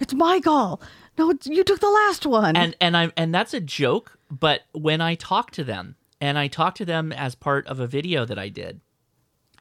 It's 0.00 0.14
my 0.14 0.40
call. 0.40 0.80
No, 1.18 1.32
you 1.44 1.62
took 1.62 1.80
the 1.80 1.90
last 1.90 2.26
one. 2.26 2.56
and 2.56 2.74
and 2.80 2.96
I'm 2.96 3.12
and 3.16 3.34
that's 3.34 3.54
a 3.54 3.60
joke. 3.60 4.18
But 4.30 4.62
when 4.72 5.00
I 5.00 5.14
talk 5.14 5.50
to 5.52 5.64
them, 5.64 5.96
and 6.20 6.38
I 6.38 6.48
talk 6.48 6.74
to 6.76 6.84
them 6.84 7.12
as 7.12 7.34
part 7.34 7.66
of 7.66 7.78
a 7.80 7.86
video 7.86 8.24
that 8.24 8.38
I 8.38 8.48
did, 8.48 8.80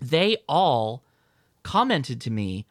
they 0.01 0.37
all 0.47 1.03
commented 1.63 2.21
to 2.21 2.31
me 2.31 2.65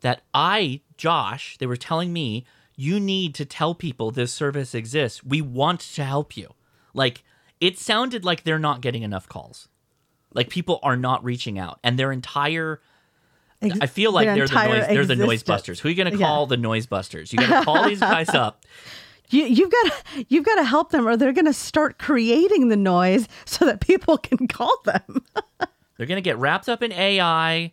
that 0.00 0.22
I, 0.34 0.80
Josh, 0.96 1.56
they 1.58 1.66
were 1.66 1.76
telling 1.76 2.12
me 2.12 2.44
you 2.76 2.98
need 2.98 3.34
to 3.34 3.44
tell 3.44 3.74
people 3.74 4.10
this 4.10 4.32
service 4.32 4.74
exists. 4.74 5.22
We 5.22 5.42
want 5.42 5.80
to 5.80 6.04
help 6.04 6.36
you. 6.36 6.54
Like 6.94 7.22
it 7.60 7.78
sounded 7.78 8.24
like 8.24 8.44
they're 8.44 8.58
not 8.58 8.80
getting 8.80 9.02
enough 9.02 9.28
calls. 9.28 9.68
Like 10.32 10.48
people 10.48 10.78
are 10.82 10.96
not 10.96 11.22
reaching 11.24 11.58
out, 11.58 11.78
and 11.84 11.98
their 11.98 12.12
entire 12.12 12.80
Ex- 13.62 13.78
I 13.82 13.86
feel 13.86 14.10
like 14.12 14.26
they're 14.26 14.48
the 14.48 14.64
noise. 14.66 14.86
They're 14.86 15.04
the 15.04 15.16
noise 15.16 15.42
busters. 15.42 15.80
Who 15.80 15.88
are 15.88 15.90
you 15.90 15.96
going 16.02 16.10
to 16.12 16.18
Yeah. 16.18 16.26
call 16.26 16.46
the 16.46 16.56
noise 16.56 16.86
busters? 16.86 17.30
You 17.32 17.38
got 17.40 17.58
to 17.58 17.64
call 17.64 17.86
these 17.86 18.00
guys 18.00 18.28
up. 18.34 18.64
You, 19.28 19.44
you've 19.44 19.70
got 19.70 19.92
to 19.92 20.24
you've 20.30 20.44
got 20.46 20.54
to 20.54 20.64
help 20.64 20.92
them, 20.92 21.06
or 21.06 21.16
they're 21.18 21.34
going 21.34 21.44
to 21.44 21.52
start 21.52 21.98
creating 21.98 22.68
the 22.68 22.76
noise 22.76 23.28
so 23.44 23.66
that 23.66 23.80
people 23.82 24.16
can 24.16 24.48
call 24.48 24.80
them. 24.84 25.24
They're 26.00 26.06
going 26.06 26.16
to 26.16 26.22
get 26.22 26.38
wrapped 26.38 26.66
up 26.70 26.82
in 26.82 26.92
AI, 26.92 27.72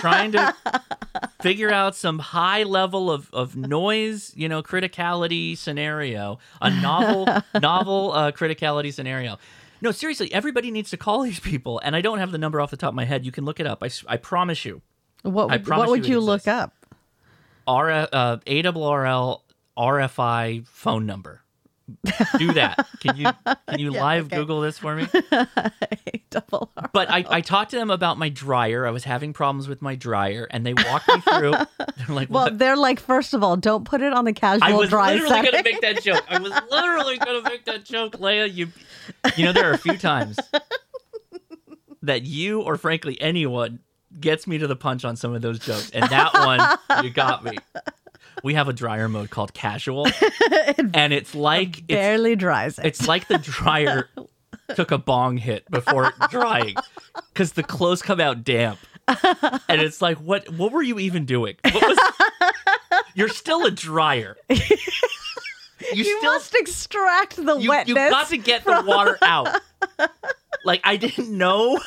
trying 0.00 0.32
to 0.32 0.54
figure 1.40 1.72
out 1.72 1.96
some 1.96 2.18
high 2.18 2.62
level 2.62 3.10
of, 3.10 3.32
of 3.32 3.56
noise, 3.56 4.34
you 4.36 4.50
know, 4.50 4.62
criticality 4.62 5.56
scenario, 5.56 6.40
a 6.60 6.68
novel, 6.68 7.26
novel 7.62 8.12
uh, 8.12 8.32
criticality 8.32 8.92
scenario. 8.92 9.38
No, 9.80 9.92
seriously, 9.92 10.30
everybody 10.30 10.70
needs 10.70 10.90
to 10.90 10.98
call 10.98 11.22
these 11.22 11.40
people, 11.40 11.80
and 11.82 11.96
I 11.96 12.02
don't 12.02 12.18
have 12.18 12.32
the 12.32 12.38
number 12.38 12.60
off 12.60 12.70
the 12.70 12.76
top 12.76 12.90
of 12.90 12.96
my 12.96 13.06
head. 13.06 13.24
You 13.24 13.32
can 13.32 13.46
look 13.46 13.58
it 13.58 13.66
up. 13.66 13.82
I, 13.82 13.88
I 14.06 14.18
promise 14.18 14.66
you. 14.66 14.82
What 15.22 15.50
I 15.50 15.56
would, 15.56 15.64
promise 15.64 15.80
what 15.86 15.88
would 15.88 16.06
you 16.06 16.16
you 16.16 16.20
look 16.20 16.46
up? 16.46 16.74
R 17.66 17.90
uh, 17.90 18.36
ARRL 18.46 19.40
RFI 19.78 20.68
phone 20.68 21.06
number. 21.06 21.43
Do 22.38 22.52
that. 22.54 22.86
Can 23.00 23.16
you 23.16 23.26
can 23.68 23.78
you 23.78 23.90
live 23.92 24.26
okay. 24.26 24.36
Google 24.36 24.60
this 24.62 24.78
for 24.78 24.96
me? 24.96 25.06
Double 26.30 26.70
R. 26.76 26.90
But 26.92 27.10
I, 27.10 27.24
I 27.28 27.40
talked 27.42 27.70
to 27.72 27.76
them 27.76 27.90
about 27.90 28.18
my 28.18 28.28
dryer. 28.28 28.86
I 28.86 28.90
was 28.90 29.04
having 29.04 29.32
problems 29.32 29.68
with 29.68 29.82
my 29.82 29.94
dryer, 29.94 30.48
and 30.50 30.64
they 30.64 30.72
walked 30.74 31.08
me 31.08 31.20
through. 31.20 31.52
They're 31.78 32.14
like, 32.16 32.30
Well, 32.30 32.44
"What?" 32.44 32.58
they're 32.58 32.76
like, 32.76 33.00
first 33.00 33.34
of 33.34 33.42
all, 33.42 33.56
don't 33.56 33.84
put 33.84 34.00
it 34.02 34.12
on 34.12 34.24
the 34.24 34.32
casual 34.32 34.60
dryer. 34.60 34.72
I 34.72 34.76
was 34.76 34.90
literally 34.90 35.28
setting. 35.28 35.50
gonna 35.52 35.62
make 35.62 35.80
that 35.82 36.02
joke. 36.02 36.24
I 36.28 36.38
was 36.40 36.52
literally 36.70 37.18
gonna 37.18 37.42
make 37.42 37.64
that 37.66 37.84
joke, 37.84 38.18
Leah. 38.18 38.46
You, 38.46 38.68
you 39.36 39.44
know, 39.44 39.52
there 39.52 39.70
are 39.70 39.74
a 39.74 39.78
few 39.78 39.96
times 39.98 40.38
that 42.02 42.22
you, 42.22 42.62
or 42.62 42.76
frankly 42.76 43.20
anyone, 43.20 43.80
gets 44.18 44.46
me 44.46 44.58
to 44.58 44.66
the 44.66 44.76
punch 44.76 45.04
on 45.04 45.16
some 45.16 45.34
of 45.34 45.42
those 45.42 45.58
jokes, 45.58 45.90
and 45.90 46.04
that 46.10 46.32
one 46.34 47.04
you 47.04 47.10
got 47.10 47.44
me. 47.44 47.58
We 48.42 48.54
have 48.54 48.68
a 48.68 48.72
dryer 48.72 49.08
mode 49.08 49.30
called 49.30 49.54
casual, 49.54 50.06
and 50.94 51.12
it's 51.12 51.34
like 51.34 51.78
it's, 51.78 51.86
Barely 51.88 52.36
dries 52.36 52.78
it. 52.78 52.86
it's 52.86 53.06
like 53.06 53.28
the 53.28 53.38
dryer 53.38 54.08
took 54.74 54.90
a 54.90 54.98
bong 54.98 55.36
hit 55.36 55.70
before 55.70 56.12
drying 56.30 56.74
because 57.32 57.52
the 57.52 57.62
clothes 57.62 58.02
come 58.02 58.20
out 58.20 58.44
damp, 58.44 58.78
and 59.68 59.80
it's 59.80 60.02
like, 60.02 60.18
what? 60.18 60.48
What 60.50 60.72
were 60.72 60.82
you 60.82 60.98
even 60.98 61.24
doing? 61.24 61.56
What 61.62 61.82
was? 61.82 61.98
You're 63.14 63.28
still 63.28 63.64
a 63.64 63.70
dryer. 63.70 64.36
You, 64.48 64.56
you 65.92 66.04
still 66.04 66.32
must 66.32 66.54
extract 66.54 67.36
the 67.36 67.56
you, 67.56 67.68
wetness. 67.68 67.88
You've 67.88 68.10
got 68.10 68.28
to 68.28 68.38
get 68.38 68.64
the 68.64 68.82
water 68.86 69.18
out. 69.22 69.60
Like 70.64 70.80
I 70.82 70.96
didn't 70.96 71.36
know. 71.36 71.78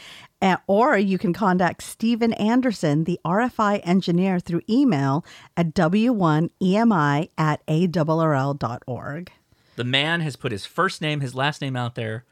or 0.66 0.96
you 0.98 1.18
can 1.18 1.32
contact 1.32 1.82
Stephen 1.82 2.32
Anderson, 2.34 3.04
the 3.04 3.18
RFI 3.24 3.80
engineer, 3.84 4.38
through 4.40 4.62
email 4.68 5.24
at 5.56 5.74
w1emi 5.74 7.30
at 7.38 7.66
arrl.org. 7.66 9.32
The 9.76 9.84
man 9.84 10.20
has 10.20 10.36
put 10.36 10.52
his 10.52 10.66
first 10.66 11.02
name, 11.02 11.20
his 11.20 11.34
last 11.34 11.60
name 11.60 11.76
out 11.76 11.94
there, 11.94 12.24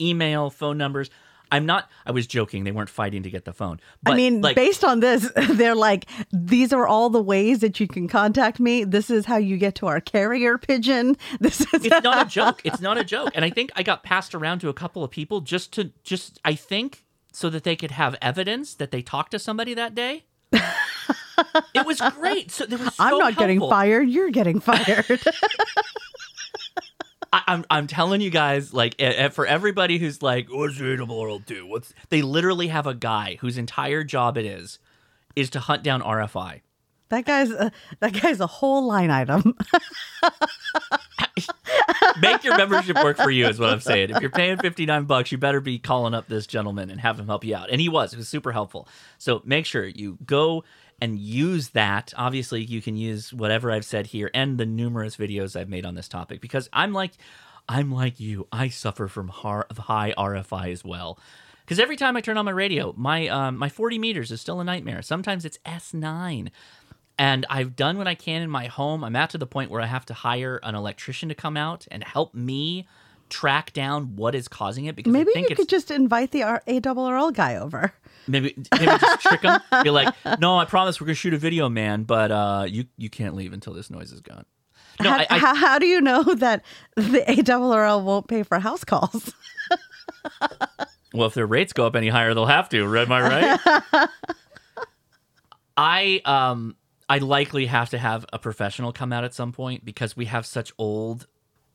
email, 0.00 0.50
phone 0.50 0.78
numbers. 0.78 1.10
I'm 1.52 1.66
not. 1.66 1.90
I 2.06 2.12
was 2.12 2.26
joking. 2.26 2.64
They 2.64 2.72
weren't 2.72 2.88
fighting 2.88 3.22
to 3.24 3.30
get 3.30 3.44
the 3.44 3.52
phone. 3.52 3.78
But 4.02 4.14
I 4.14 4.16
mean, 4.16 4.40
like, 4.40 4.56
based 4.56 4.84
on 4.84 5.00
this, 5.00 5.30
they're 5.50 5.74
like, 5.74 6.06
these 6.32 6.72
are 6.72 6.86
all 6.86 7.10
the 7.10 7.22
ways 7.22 7.58
that 7.60 7.78
you 7.78 7.86
can 7.86 8.08
contact 8.08 8.58
me. 8.58 8.84
This 8.84 9.10
is 9.10 9.26
how 9.26 9.36
you 9.36 9.58
get 9.58 9.74
to 9.76 9.86
our 9.86 10.00
carrier 10.00 10.56
pigeon. 10.56 11.16
This 11.40 11.60
is 11.60 11.84
it's 11.84 12.02
not 12.02 12.26
a 12.26 12.30
joke. 12.30 12.62
It's 12.64 12.80
not 12.80 12.96
a 12.96 13.04
joke. 13.04 13.32
And 13.34 13.44
I 13.44 13.50
think 13.50 13.70
I 13.76 13.82
got 13.82 14.02
passed 14.02 14.34
around 14.34 14.60
to 14.60 14.70
a 14.70 14.74
couple 14.74 15.04
of 15.04 15.10
people 15.10 15.40
just 15.40 15.72
to 15.74 15.92
just 16.04 16.40
I 16.44 16.54
think 16.54 17.04
so 17.32 17.50
that 17.50 17.64
they 17.64 17.76
could 17.76 17.90
have 17.92 18.16
evidence 18.22 18.74
that 18.74 18.90
they 18.90 19.02
talked 19.02 19.30
to 19.32 19.38
somebody 19.38 19.74
that 19.74 19.94
day. 19.94 20.24
it 21.74 21.86
was 21.86 22.00
great. 22.18 22.50
So 22.50 22.66
there 22.66 22.78
was. 22.78 22.88
So 22.96 23.04
I'm 23.04 23.18
not 23.18 23.36
getting 23.36 23.60
fired. 23.60 24.08
You're 24.08 24.30
getting 24.30 24.60
fired. 24.68 25.20
I, 27.32 27.42
I'm 27.46 27.64
I'm 27.70 27.86
telling 27.86 28.20
you 28.20 28.30
guys, 28.30 28.74
like, 28.74 29.00
for 29.32 29.46
everybody 29.46 29.98
who's 29.98 30.22
like, 30.22 30.48
oh, 30.52 30.58
"What's 30.58 30.78
Double 30.78 31.38
do?" 31.38 31.66
What's 31.66 31.94
they 32.10 32.20
literally 32.22 32.68
have 32.68 32.86
a 32.86 32.94
guy 32.94 33.38
whose 33.40 33.56
entire 33.56 34.04
job 34.04 34.36
it 34.36 34.44
is 34.44 34.78
is 35.34 35.48
to 35.50 35.60
hunt 35.60 35.82
down 35.82 36.02
RFI. 36.02 36.60
that 37.08 37.24
guy's 37.24 37.50
a, 37.50 37.72
that 38.00 38.12
guy's 38.20 38.40
a 38.40 38.46
whole 38.46 38.86
line 38.86 39.10
item. 39.10 39.56
Make 42.22 42.44
your 42.44 42.56
membership 42.56 42.96
work 43.02 43.16
for 43.16 43.30
you 43.30 43.46
is 43.46 43.58
what 43.58 43.70
I'm 43.70 43.80
saying. 43.80 44.10
If 44.10 44.20
you're 44.20 44.30
paying 44.30 44.56
59 44.58 45.04
bucks, 45.04 45.32
you 45.32 45.38
better 45.38 45.60
be 45.60 45.78
calling 45.78 46.14
up 46.14 46.28
this 46.28 46.46
gentleman 46.46 46.90
and 46.90 47.00
have 47.00 47.18
him 47.18 47.26
help 47.26 47.44
you 47.44 47.54
out. 47.54 47.70
And 47.70 47.80
he 47.80 47.88
was. 47.88 48.12
It 48.12 48.16
was 48.16 48.28
super 48.28 48.52
helpful. 48.52 48.88
So 49.18 49.42
make 49.44 49.66
sure 49.66 49.84
you 49.84 50.18
go 50.24 50.64
and 51.00 51.18
use 51.18 51.70
that. 51.70 52.14
Obviously, 52.16 52.62
you 52.62 52.80
can 52.80 52.96
use 52.96 53.32
whatever 53.32 53.70
I've 53.72 53.84
said 53.84 54.06
here 54.06 54.30
and 54.32 54.56
the 54.56 54.66
numerous 54.66 55.16
videos 55.16 55.58
I've 55.58 55.68
made 55.68 55.84
on 55.84 55.94
this 55.94 56.08
topic 56.08 56.40
because 56.40 56.68
I'm 56.72 56.92
like 56.92 57.12
I'm 57.68 57.92
like 57.92 58.20
you. 58.20 58.48
I 58.52 58.68
suffer 58.68 59.08
from 59.08 59.28
high 59.28 60.14
RFI 60.16 60.72
as 60.72 60.84
well. 60.84 61.18
Because 61.64 61.78
every 61.78 61.96
time 61.96 62.16
I 62.16 62.20
turn 62.20 62.36
on 62.36 62.44
my 62.44 62.50
radio, 62.50 62.92
my 62.96 63.28
um, 63.28 63.56
my 63.56 63.68
40 63.68 63.98
meters 63.98 64.32
is 64.32 64.40
still 64.40 64.60
a 64.60 64.64
nightmare. 64.64 65.00
Sometimes 65.00 65.44
it's 65.44 65.58
S9 65.64 66.50
and 67.18 67.46
I've 67.50 67.76
done 67.76 67.98
what 67.98 68.06
I 68.08 68.14
can 68.14 68.42
in 68.42 68.50
my 68.50 68.66
home. 68.66 69.04
I'm 69.04 69.16
at 69.16 69.30
to 69.30 69.38
the 69.38 69.46
point 69.46 69.70
where 69.70 69.80
I 69.80 69.86
have 69.86 70.06
to 70.06 70.14
hire 70.14 70.60
an 70.62 70.74
electrician 70.74 71.28
to 71.28 71.34
come 71.34 71.56
out 71.56 71.86
and 71.90 72.02
help 72.04 72.34
me 72.34 72.86
track 73.28 73.72
down 73.72 74.14
what 74.16 74.34
is 74.34 74.46
causing 74.46 74.84
it 74.84 74.94
because 74.94 75.10
Maybe 75.12 75.30
I 75.30 75.32
think 75.32 75.50
you 75.50 75.56
could 75.56 75.68
just 75.68 75.90
invite 75.90 76.32
the 76.32 76.42
R- 76.42 76.62
ARRL 76.68 77.32
guy 77.32 77.56
over. 77.56 77.92
maybe 78.26 78.54
maybe 78.72 78.86
just 78.86 79.20
trick 79.22 79.40
them. 79.40 79.60
Be 79.82 79.90
like, 79.90 80.14
no, 80.38 80.58
I 80.58 80.64
promise 80.66 81.00
we're 81.00 81.06
gonna 81.06 81.14
shoot 81.14 81.32
a 81.34 81.38
video, 81.38 81.68
man, 81.68 82.02
but 82.02 82.30
uh, 82.30 82.66
you 82.68 82.84
you 82.98 83.08
can't 83.08 83.34
leave 83.34 83.52
until 83.52 83.72
this 83.72 83.90
noise 83.90 84.12
is 84.12 84.20
gone. 84.20 84.44
No, 85.00 85.10
how, 85.10 85.18
I, 85.18 85.26
I, 85.30 85.38
how, 85.38 85.54
how 85.54 85.78
do 85.78 85.86
you 85.86 86.00
know 86.02 86.22
that 86.34 86.62
the 86.96 87.24
ARRL 87.26 88.04
won't 88.04 88.28
pay 88.28 88.42
for 88.42 88.58
house 88.58 88.84
calls? 88.84 89.32
Well, 91.14 91.26
if 91.26 91.34
their 91.34 91.46
rates 91.46 91.74
go 91.74 91.86
up 91.86 91.94
any 91.94 92.08
higher, 92.08 92.32
they'll 92.32 92.46
have 92.46 92.70
to. 92.70 92.96
Am 92.96 93.12
I 93.12 93.20
right? 93.20 94.08
I 95.76 96.22
um 96.24 96.76
I 97.12 97.18
likely 97.18 97.66
have 97.66 97.90
to 97.90 97.98
have 97.98 98.24
a 98.32 98.38
professional 98.38 98.90
come 98.90 99.12
out 99.12 99.22
at 99.22 99.34
some 99.34 99.52
point 99.52 99.84
because 99.84 100.16
we 100.16 100.24
have 100.24 100.46
such 100.46 100.72
old 100.78 101.26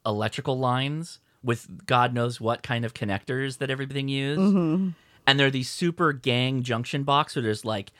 electrical 0.04 0.58
lines 0.58 1.20
with 1.44 1.86
God 1.86 2.12
knows 2.12 2.42
what 2.42 2.64
kind 2.64 2.84
of 2.84 2.96
connectors 2.96 3.60
that 3.60 3.70
everything 3.70 4.08
uses. 4.08 4.52
Mm-hmm. 4.52 4.90
And 5.28 5.40
they're 5.40 5.52
these 5.52 5.70
super 5.70 6.12
gang 6.12 6.64
junction 6.64 7.04
box 7.04 7.36
where 7.36 7.44
there's 7.44 7.64
like 7.64 7.92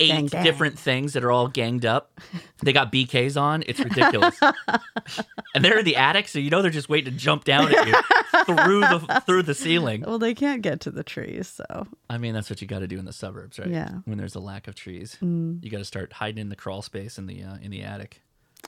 eight 0.00 0.30
different 0.30 0.78
things 0.78 1.12
that 1.12 1.22
are 1.24 1.30
all 1.30 1.48
ganged 1.48 1.84
up. 1.86 2.20
They 2.62 2.72
got 2.72 2.92
BKs 2.92 3.40
on. 3.40 3.62
It's 3.66 3.78
ridiculous. 3.80 4.38
and 5.54 5.64
they're 5.64 5.78
in 5.78 5.84
the 5.84 5.96
attic, 5.96 6.28
so 6.28 6.38
you 6.38 6.50
know 6.50 6.62
they're 6.62 6.70
just 6.70 6.88
waiting 6.88 7.12
to 7.12 7.18
jump 7.18 7.44
down 7.44 7.74
at 7.74 7.86
you 7.86 7.94
through 8.44 8.80
the 8.80 9.22
through 9.26 9.42
the 9.44 9.54
ceiling. 9.54 10.02
Well, 10.06 10.18
they 10.18 10.34
can't 10.34 10.62
get 10.62 10.80
to 10.80 10.90
the 10.90 11.04
trees, 11.04 11.48
so 11.48 11.86
I 12.10 12.18
mean, 12.18 12.34
that's 12.34 12.50
what 12.50 12.60
you 12.60 12.66
got 12.68 12.80
to 12.80 12.86
do 12.88 12.98
in 12.98 13.04
the 13.04 13.12
suburbs, 13.12 13.58
right? 13.58 13.68
Yeah. 13.68 13.90
When 14.04 14.18
there's 14.18 14.34
a 14.34 14.40
lack 14.40 14.68
of 14.68 14.74
trees, 14.74 15.16
Mm. 15.22 15.62
you 15.64 15.70
got 15.70 15.78
to 15.78 15.84
start 15.84 16.12
hiding 16.14 16.38
in 16.40 16.48
the 16.48 16.56
crawl 16.56 16.82
space 16.82 17.18
in 17.18 17.26
the 17.26 17.42
uh, 17.42 17.56
in 17.62 17.70
the 17.70 17.82
attic 17.82 18.20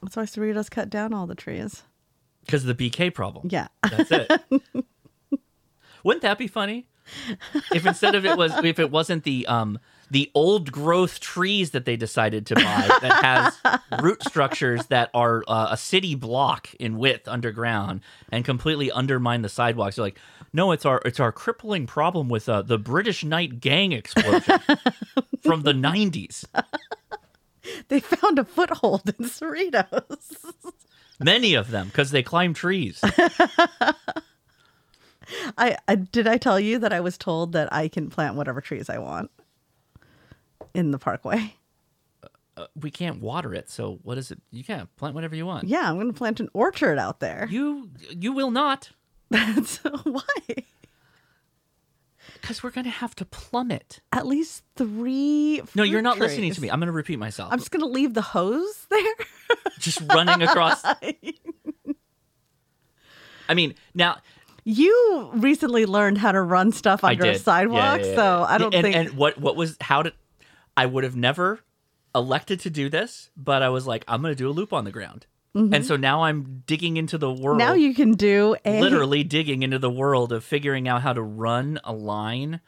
that's 0.02 0.14
why 0.14 0.24
Cerritos 0.24 0.70
cut 0.70 0.90
down 0.90 1.14
all 1.14 1.26
the 1.26 1.34
trees. 1.34 1.82
because 2.44 2.66
of 2.68 2.76
the 2.76 2.90
BK 2.90 3.14
problem. 3.14 3.48
Yeah. 3.50 3.68
That's 3.82 4.10
it. 4.10 4.30
Wouldn't 6.04 6.22
that 6.22 6.38
be 6.38 6.46
funny? 6.46 6.86
If 7.72 7.86
instead 7.86 8.14
of 8.14 8.24
it 8.26 8.36
was 8.36 8.52
if 8.64 8.78
it 8.78 8.90
wasn't 8.90 9.24
the 9.24 9.46
um 9.46 9.78
the 10.10 10.30
old 10.34 10.70
growth 10.70 11.20
trees 11.20 11.72
that 11.72 11.84
they 11.84 11.96
decided 11.96 12.46
to 12.46 12.54
buy 12.54 12.88
that 13.00 13.24
has 13.24 13.80
root 14.02 14.22
structures 14.22 14.86
that 14.86 15.10
are 15.14 15.42
uh, 15.48 15.68
a 15.70 15.76
city 15.76 16.14
block 16.14 16.72
in 16.78 16.96
width 16.98 17.26
underground 17.28 18.00
and 18.30 18.44
completely 18.44 18.90
undermine 18.90 19.42
the 19.42 19.48
sidewalks. 19.48 19.96
They're 19.96 20.04
like, 20.04 20.18
no, 20.52 20.72
it's 20.72 20.86
our 20.86 21.02
it's 21.04 21.20
our 21.20 21.32
crippling 21.32 21.86
problem 21.86 22.28
with 22.28 22.48
uh, 22.48 22.62
the 22.62 22.78
British 22.78 23.24
night 23.24 23.60
gang 23.60 23.92
explosion 23.92 24.58
from 25.42 25.62
the 25.62 25.72
'90s. 25.72 26.44
They 27.88 27.98
found 27.98 28.38
a 28.38 28.44
foothold 28.44 29.08
in 29.08 29.24
Cerritos. 29.24 30.52
Many 31.18 31.54
of 31.54 31.72
them 31.72 31.88
because 31.88 32.12
they 32.12 32.22
climb 32.22 32.54
trees. 32.54 33.00
I, 35.58 35.76
I 35.88 35.96
did 35.96 36.28
I 36.28 36.38
tell 36.38 36.60
you 36.60 36.78
that 36.78 36.92
I 36.92 37.00
was 37.00 37.18
told 37.18 37.52
that 37.52 37.72
I 37.72 37.88
can 37.88 38.08
plant 38.08 38.36
whatever 38.36 38.60
trees 38.60 38.88
I 38.88 38.98
want. 38.98 39.32
In 40.76 40.90
the 40.90 40.98
parkway. 40.98 41.54
Uh, 42.56 42.66
we 42.74 42.90
can't 42.90 43.20
water 43.20 43.52
it, 43.54 43.68
so 43.68 43.98
what 44.02 44.16
is 44.18 44.30
it? 44.30 44.40
You 44.50 44.64
can't 44.64 44.94
plant 44.96 45.14
whatever 45.14 45.34
you 45.36 45.44
want. 45.44 45.64
Yeah, 45.68 45.88
I'm 45.90 45.96
going 45.96 46.06
to 46.06 46.12
plant 46.16 46.40
an 46.40 46.48
orchard 46.54 46.98
out 46.98 47.20
there. 47.20 47.46
You 47.50 47.90
you 48.10 48.32
will 48.32 48.50
not, 48.50 48.90
That's 49.30 49.76
why. 49.78 50.22
because 52.40 52.62
we're 52.62 52.70
gonna 52.70 52.88
have 52.90 53.14
to 53.16 53.24
plumb 53.26 53.70
it. 53.70 54.00
At 54.12 54.26
least 54.26 54.62
three. 54.76 55.60
No, 55.74 55.82
you're 55.82 56.00
not 56.02 56.18
listening 56.18 56.52
to 56.54 56.60
me. 56.60 56.70
I'm 56.70 56.78
gonna 56.78 56.92
repeat 56.92 57.18
myself. 57.18 57.52
I'm 57.52 57.58
just 57.58 57.70
going 57.70 57.80
to 57.80 57.88
leave 57.88 58.14
the 58.14 58.22
hose 58.22 58.86
there. 58.90 59.14
just 59.78 60.00
running 60.12 60.42
across. 60.42 60.82
I 63.48 63.54
mean, 63.54 63.74
now 63.94 64.16
You 64.64 65.30
recently 65.34 65.86
learned 65.86 66.18
how 66.18 66.32
to 66.32 66.40
run 66.42 66.72
stuff 66.72 67.04
under 67.04 67.26
a 67.26 67.38
sidewalk, 67.38 68.00
Yeah, 68.00 68.04
yeah, 68.06 68.10
yeah. 68.10 68.16
so 68.16 68.44
I 68.48 68.58
don't 68.58 68.74
and, 68.74 68.82
think. 68.84 68.96
And 68.96 69.10
what 69.10 69.38
what 69.38 69.56
was 69.56 69.76
how 69.80 70.02
did 70.02 70.14
I 70.76 70.86
would 70.86 71.04
have 71.04 71.16
never 71.16 71.60
elected 72.14 72.60
to 72.60 72.70
do 72.70 72.88
this, 72.88 73.30
but 73.36 73.62
I 73.62 73.68
was 73.68 73.86
like, 73.86 74.04
I'm 74.08 74.22
gonna 74.22 74.34
do 74.34 74.48
a 74.48 74.52
loop 74.52 74.72
on 74.72 74.84
the 74.84 74.92
ground, 74.92 75.26
and 75.54 75.86
so 75.86 75.96
now 75.96 76.24
I'm 76.24 76.62
digging 76.66 76.96
into 76.98 77.16
the 77.16 77.32
world. 77.32 77.58
Mm-hmm. 77.58 77.68
now 77.68 77.72
you 77.74 77.94
can 77.94 78.12
do 78.12 78.56
a 78.64 78.80
literally 78.82 79.24
digging 79.24 79.62
into 79.62 79.78
the 79.78 79.90
world 79.90 80.32
of 80.32 80.44
figuring 80.44 80.86
out 80.86 81.02
how 81.02 81.12
to 81.14 81.22
run 81.22 81.80
a 81.82 81.92
line 81.92 82.60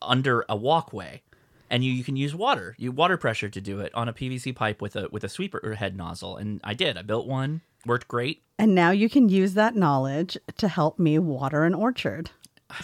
under 0.00 0.44
a 0.48 0.56
walkway. 0.56 1.22
And 1.68 1.82
you, 1.82 1.90
you 1.90 2.04
can 2.04 2.16
use 2.16 2.34
water, 2.34 2.76
you 2.78 2.92
water 2.92 3.16
pressure 3.16 3.48
to 3.48 3.60
do 3.60 3.80
it 3.80 3.94
on 3.94 4.06
a 4.06 4.12
PVC 4.12 4.54
pipe 4.54 4.82
with 4.82 4.94
a 4.94 5.08
with 5.10 5.24
a 5.24 5.28
sweeper 5.28 5.74
head 5.74 5.96
nozzle. 5.96 6.36
And 6.36 6.60
I 6.62 6.74
did. 6.74 6.98
I 6.98 7.02
built 7.02 7.26
one, 7.26 7.62
worked 7.86 8.08
great. 8.08 8.42
And 8.58 8.74
now 8.74 8.90
you 8.90 9.08
can 9.08 9.28
use 9.28 9.54
that 9.54 9.74
knowledge 9.74 10.36
to 10.58 10.68
help 10.68 10.98
me 10.98 11.18
water 11.18 11.64
an 11.64 11.74
orchard. 11.74 12.30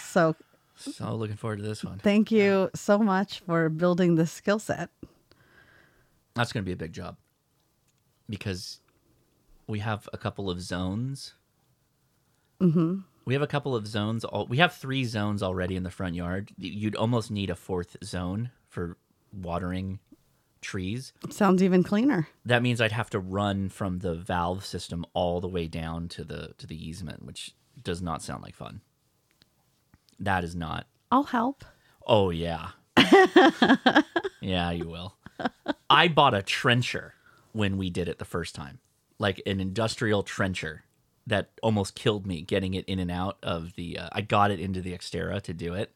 So 0.01 0.37
So 0.79 1.15
looking 1.15 1.37
forward 1.37 1.57
to 1.57 1.63
this 1.63 1.83
one. 1.85 1.99
thank 1.99 2.31
you 2.31 2.71
so 2.75 2.99
much 2.99 3.41
for 3.41 3.69
building 3.69 4.15
this 4.15 4.31
skill 4.31 4.59
set. 4.59 4.91
That's 6.35 6.53
going 6.53 6.63
to 6.63 6.67
be 6.67 6.73
a 6.73 6.77
big 6.77 6.93
job 6.93 7.17
because 8.29 8.81
we 9.67 9.81
have 9.81 10.09
a 10.13 10.19
couple 10.19 10.49
of 10.49 10.61
zones. 10.61 11.35
Mm-hmm. 12.61 13.01
We 13.25 13.35
have 13.35 13.43
a 13.43 13.49
couple 13.49 13.75
of 13.75 13.87
zones. 13.87 14.25
All, 14.25 14.47
we 14.47 14.59
have 14.59 14.73
three 14.73 15.05
zones 15.05 15.43
already 15.43 15.75
in 15.75 15.83
the 15.83 15.91
front 15.91 16.15
yard. 16.15 16.53
You'd 16.57 16.97
almost 16.97 17.31
need 17.31 17.51
a 17.51 17.57
fourth 17.57 17.97
zone 18.05 18.51
for 18.69 18.97
watering 19.33 19.99
trees. 20.61 21.13
Sounds 21.31 21.63
even 21.63 21.83
cleaner. 21.83 22.29
That 22.45 22.63
means 22.63 22.81
I'd 22.81 22.93
have 22.93 23.11
to 23.11 23.19
run 23.19 23.69
from 23.69 23.99
the 23.99 24.15
valve 24.15 24.65
system 24.65 25.05
all 25.13 25.41
the 25.41 25.49
way 25.49 25.67
down 25.67 26.09
to 26.11 26.25
the 26.25 26.55
to 26.59 26.67
the 26.67 26.89
easement, 26.89 27.25
which 27.25 27.55
does 27.83 28.01
not 28.01 28.23
sound 28.23 28.43
like 28.43 28.55
fun. 28.55 28.81
That 30.19 30.45
is 30.45 30.55
not. 30.55 30.87
I'll 31.11 31.25
help. 31.25 31.65
Oh 32.07 32.31
yeah. 32.31 32.71
yeah, 34.41 34.71
you 34.71 34.89
will. 34.89 35.17
I 35.89 36.09
bought 36.09 36.35
a 36.35 36.43
trencher 36.43 37.15
when 37.53 37.77
we 37.77 37.91
did 37.91 38.09
it 38.09 38.19
the 38.19 38.25
first 38.25 38.55
time. 38.55 38.81
Like 39.19 39.41
an 39.47 39.61
industrial 39.61 40.23
trencher 40.23 40.85
that 41.27 41.51
almost 41.63 41.95
killed 41.95 42.27
me 42.27 42.41
getting 42.43 42.75
it 42.75 42.85
in 42.87 42.99
and 42.99 43.11
out 43.11 43.37
of 43.43 43.75
the 43.75 43.99
uh, 43.99 44.09
I 44.13 44.21
got 44.23 44.51
it 44.51 44.61
into 44.61 44.81
the 44.81 44.93
Xterra 44.93 45.41
to 45.43 45.53
do 45.53 45.75
it. 45.75 45.93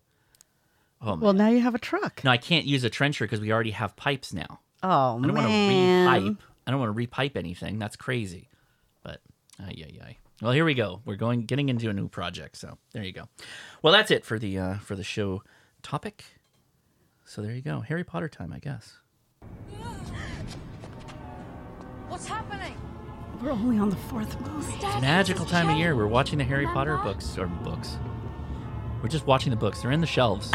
Oh 1.01 1.13
man. 1.17 1.21
Well, 1.21 1.33
now 1.33 1.49
you 1.49 1.61
have 1.61 1.75
a 1.75 1.79
truck. 1.79 2.23
no, 2.25 2.31
I 2.31 2.37
can't 2.37 2.67
use 2.67 2.85
a 2.85 2.91
trencher 2.91 3.25
because 3.25 3.41
we 3.41 3.53
already 3.53 3.71
have 3.73 3.97
pipes 3.97 4.33
now. 4.33 4.61
Oh 4.83 5.19
I 5.19 5.27
don't 5.27 5.35
want 5.35 5.47
to 5.47 5.53
man. 5.53 6.09
repipe. 6.09 6.39
I 6.67 6.71
don't 6.71 6.81
want 6.81 6.97
to 6.97 7.07
repipe 7.07 7.37
anything. 7.37 7.79
That's 7.79 7.97
crazy. 7.97 8.49
But 9.03 9.21
ay 9.61 9.75
ay 9.79 9.99
ay. 10.05 10.17
Well, 10.43 10.51
here 10.51 10.65
we 10.65 10.75
go. 10.75 11.01
We're 11.05 11.15
going 11.15 11.43
getting 11.43 11.69
into 11.69 11.89
a 11.89 11.93
new 11.93 12.09
project. 12.09 12.57
So 12.57 12.77
there 12.93 13.05
you 13.05 13.13
go. 13.13 13.29
Well, 13.81 13.93
that's 13.93 14.11
it 14.11 14.25
for 14.25 14.41
the 14.41 14.59
uh, 14.59 14.75
for 14.79 14.97
the 14.97 15.05
show 15.05 15.45
topic. 15.83 16.25
So 17.25 17.43
there 17.43 17.53
you 17.53 17.63
go. 17.63 17.79
Harry 17.79 18.03
Potter 18.03 18.29
time, 18.29 18.53
I 18.53 18.59
guess. 18.59 18.99
What's 22.09 22.27
happening? 22.27 22.75
We're 23.41 23.53
only 23.53 23.79
on 23.79 23.89
the 23.89 23.97
fourth 23.97 24.39
movie. 24.41 24.73
It's 24.75 24.97
a 24.97 25.01
magical 25.01 25.47
time 25.47 25.71
of 25.71 25.77
year. 25.77 25.95
We're 25.95 26.09
watching 26.09 26.39
the 26.39 26.45
Harry 26.45 26.67
Potter 26.67 26.99
books 26.99 27.39
or 27.39 27.47
books. 27.47 27.97
We're 29.01 29.09
just 29.09 29.29
watching 29.29 29.51
the 29.51 29.57
books. 29.57 29.83
They're 29.83 29.93
in 29.93 30.01
the 30.01 30.07
shelves. 30.09 30.51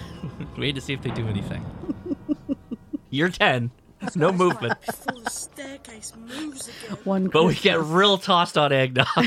Wait 0.56 0.76
to 0.76 0.80
see 0.80 0.92
if 0.92 1.02
they 1.02 1.10
do 1.10 1.26
anything. 1.26 1.66
You're 3.10 3.30
ten. 3.30 3.72
There's 4.04 4.16
no 4.20 4.32
movement. 4.32 4.78
Before 4.84 5.20
the 5.20 5.30
staircase 5.30 6.12
moves 6.16 6.68
again. 6.68 6.98
One 7.04 7.28
But 7.28 7.44
we 7.44 7.54
get 7.54 7.80
real 7.80 8.18
tossed 8.18 8.58
on 8.58 8.70
eggnog. 8.72 9.06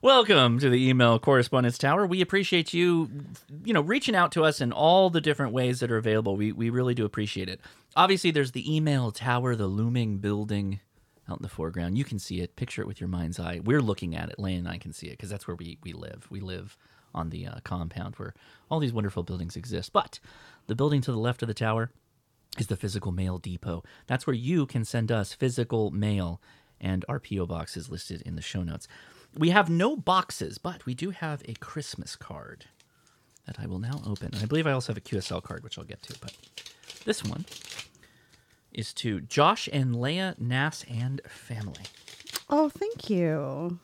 Welcome 0.00 0.60
to 0.60 0.70
the 0.70 0.88
email 0.88 1.18
correspondence 1.18 1.76
tower. 1.76 2.06
We 2.06 2.20
appreciate 2.20 2.72
you, 2.72 3.10
you 3.64 3.72
know, 3.72 3.80
reaching 3.80 4.14
out 4.14 4.30
to 4.32 4.44
us 4.44 4.60
in 4.60 4.70
all 4.70 5.10
the 5.10 5.20
different 5.20 5.52
ways 5.52 5.80
that 5.80 5.90
are 5.90 5.96
available. 5.96 6.36
We 6.36 6.52
we 6.52 6.70
really 6.70 6.94
do 6.94 7.04
appreciate 7.04 7.48
it. 7.48 7.60
Obviously, 7.96 8.30
there's 8.30 8.52
the 8.52 8.72
email 8.76 9.10
tower, 9.10 9.56
the 9.56 9.66
looming 9.66 10.18
building 10.18 10.78
out 11.28 11.38
in 11.38 11.42
the 11.42 11.48
foreground. 11.48 11.98
You 11.98 12.04
can 12.04 12.20
see 12.20 12.40
it. 12.40 12.54
Picture 12.54 12.80
it 12.80 12.86
with 12.86 13.00
your 13.00 13.08
mind's 13.08 13.40
eye. 13.40 13.60
We're 13.64 13.82
looking 13.82 14.14
at 14.14 14.30
it. 14.30 14.38
Lane 14.38 14.60
and 14.60 14.68
I 14.68 14.78
can 14.78 14.92
see 14.92 15.08
it 15.08 15.14
because 15.14 15.30
that's 15.30 15.48
where 15.48 15.56
we 15.56 15.78
we 15.82 15.92
live. 15.92 16.28
We 16.30 16.38
live 16.38 16.78
on 17.12 17.30
the 17.30 17.46
uh, 17.46 17.56
compound 17.64 18.14
where 18.16 18.34
all 18.70 18.78
these 18.78 18.92
wonderful 18.92 19.24
buildings 19.24 19.56
exist. 19.56 19.92
But 19.92 20.20
the 20.68 20.76
building 20.76 21.00
to 21.00 21.10
the 21.10 21.18
left 21.18 21.42
of 21.42 21.48
the 21.48 21.54
tower 21.54 21.90
is 22.56 22.68
the 22.68 22.76
physical 22.76 23.10
mail 23.10 23.38
depot. 23.38 23.82
That's 24.06 24.26
where 24.26 24.36
you 24.36 24.66
can 24.66 24.84
send 24.84 25.10
us 25.10 25.32
physical 25.32 25.90
mail, 25.90 26.40
and 26.80 27.04
our 27.08 27.18
P.O. 27.18 27.46
box 27.46 27.76
is 27.76 27.90
listed 27.90 28.22
in 28.22 28.36
the 28.36 28.42
show 28.42 28.62
notes. 28.62 28.86
We 29.36 29.50
have 29.50 29.68
no 29.68 29.96
boxes, 29.96 30.58
but 30.58 30.86
we 30.86 30.94
do 30.94 31.10
have 31.10 31.42
a 31.46 31.54
Christmas 31.54 32.16
card 32.16 32.66
that 33.46 33.58
I 33.58 33.66
will 33.66 33.78
now 33.78 34.00
open. 34.06 34.30
And 34.34 34.42
I 34.42 34.46
believe 34.46 34.66
I 34.66 34.72
also 34.72 34.92
have 34.92 34.98
a 34.98 35.00
QSL 35.00 35.42
card, 35.42 35.64
which 35.64 35.78
I'll 35.78 35.84
get 35.84 36.02
to, 36.02 36.14
but 36.20 36.34
this 37.04 37.24
one 37.24 37.44
is 38.72 38.92
to 38.94 39.20
Josh 39.22 39.68
and 39.72 39.98
Leah 39.98 40.34
Nass 40.38 40.84
and 40.88 41.20
family. 41.26 41.84
Oh, 42.50 42.68
thank 42.68 43.08
you. 43.08 43.78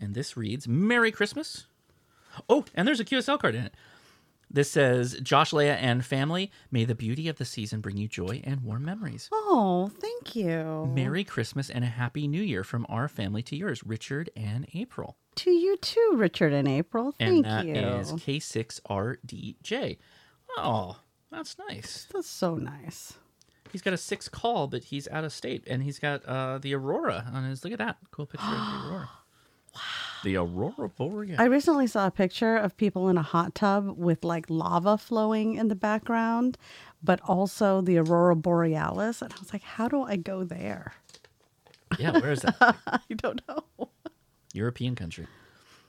And 0.00 0.14
this 0.14 0.36
reads 0.36 0.68
Merry 0.68 1.10
Christmas. 1.10 1.66
Oh, 2.48 2.64
and 2.74 2.86
there's 2.86 3.00
a 3.00 3.04
QSL 3.04 3.40
card 3.40 3.56
in 3.56 3.64
it. 3.64 3.74
This 4.50 4.70
says 4.70 5.18
Josh, 5.22 5.52
Leah, 5.52 5.76
and 5.76 6.04
family, 6.04 6.50
may 6.70 6.84
the 6.84 6.94
beauty 6.94 7.28
of 7.28 7.36
the 7.36 7.44
season 7.44 7.80
bring 7.80 7.98
you 7.98 8.08
joy 8.08 8.40
and 8.44 8.62
warm 8.62 8.84
memories. 8.84 9.28
Oh, 9.30 9.90
thank 10.00 10.34
you. 10.34 10.90
Merry 10.94 11.22
Christmas 11.22 11.68
and 11.68 11.84
a 11.84 11.88
Happy 11.88 12.26
New 12.26 12.42
Year 12.42 12.64
from 12.64 12.86
our 12.88 13.08
family 13.08 13.42
to 13.42 13.56
yours, 13.56 13.84
Richard 13.84 14.30
and 14.34 14.66
April. 14.74 15.16
To 15.36 15.50
you 15.50 15.76
too, 15.76 16.12
Richard 16.14 16.52
and 16.54 16.66
April. 16.66 17.14
Thank 17.18 17.44
and 17.46 17.66
that 17.66 17.66
you. 17.66 17.74
is 17.74 18.12
K6RDJ. 18.12 19.98
Oh, 20.56 20.96
that's 21.30 21.56
nice. 21.68 22.06
That's 22.12 22.28
so 22.28 22.54
nice. 22.54 23.14
He's 23.70 23.82
got 23.82 23.92
a 23.92 23.98
six 23.98 24.30
call, 24.30 24.66
but 24.66 24.84
he's 24.84 25.06
out 25.08 25.24
of 25.24 25.32
state, 25.32 25.64
and 25.66 25.82
he's 25.82 25.98
got 25.98 26.24
uh, 26.24 26.56
the 26.56 26.74
Aurora 26.74 27.30
on 27.32 27.44
his. 27.44 27.62
Look 27.64 27.74
at 27.74 27.78
that 27.80 27.98
cool 28.10 28.24
picture 28.26 28.46
of 28.46 28.52
the 28.52 28.88
Aurora. 28.88 29.10
Wow. 29.74 29.80
The 30.24 30.36
Aurora 30.36 30.88
Borealis. 30.88 31.38
I 31.38 31.44
recently 31.44 31.86
saw 31.86 32.06
a 32.06 32.10
picture 32.10 32.56
of 32.56 32.76
people 32.76 33.08
in 33.08 33.16
a 33.16 33.22
hot 33.22 33.54
tub 33.54 33.94
with 33.96 34.24
like 34.24 34.46
lava 34.48 34.98
flowing 34.98 35.54
in 35.54 35.68
the 35.68 35.74
background, 35.74 36.58
but 37.02 37.20
also 37.24 37.80
the 37.80 37.98
Aurora 37.98 38.36
Borealis. 38.36 39.22
And 39.22 39.32
I 39.32 39.36
was 39.38 39.52
like, 39.52 39.62
how 39.62 39.88
do 39.88 40.02
I 40.02 40.16
go 40.16 40.44
there? 40.44 40.94
yeah, 41.98 42.12
where 42.12 42.32
is 42.32 42.42
that? 42.42 42.56
I 42.86 43.00
don't 43.16 43.40
know. 43.48 43.88
European 44.52 44.94
country. 44.94 45.26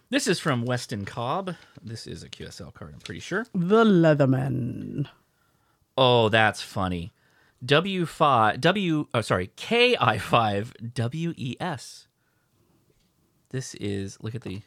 This 0.10 0.28
is 0.28 0.40
from 0.40 0.66
Weston 0.66 1.06
Cobb. 1.06 1.56
This 1.84 2.08
is 2.08 2.24
a 2.24 2.30
QSL 2.30 2.74
card, 2.74 2.94
I'm 2.94 3.00
pretty 3.00 3.20
sure. 3.20 3.46
The 3.54 3.84
Leatherman. 3.84 5.08
Oh, 5.98 6.30
that's 6.30 6.62
funny. 6.62 7.12
W5 7.66 8.62
W 8.62 9.08
oh 9.14 9.22
sorry, 9.22 9.52
KI5 9.58 11.58
WES. 11.60 12.08
This 13.50 13.76
is 13.76 14.18
look 14.22 14.36
at 14.36 14.42
the 14.42 14.62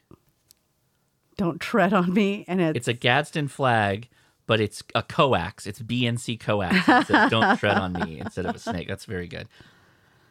Don't 1.37 1.61
tread 1.61 1.93
on 1.93 2.13
me. 2.13 2.45
And 2.49 2.61
it's, 2.61 2.77
it's 2.77 2.89
a 2.89 2.93
Gadsden 2.93 3.49
flag, 3.49 4.09
but 4.47 4.61
it's 4.61 4.83
a 4.95 5.03
coax. 5.03 5.67
It's 5.67 5.81
BNC 5.81 6.41
coax. 6.41 6.77
It 6.89 7.07
says, 7.07 7.31
Don't 7.31 7.57
tread 7.59 7.79
on 7.79 7.93
me 7.93 8.21
instead 8.21 8.47
of 8.47 8.55
a 8.55 8.59
snake. 8.59 8.89
That's 8.89 9.05
very 9.05 9.29
good. 9.29 9.49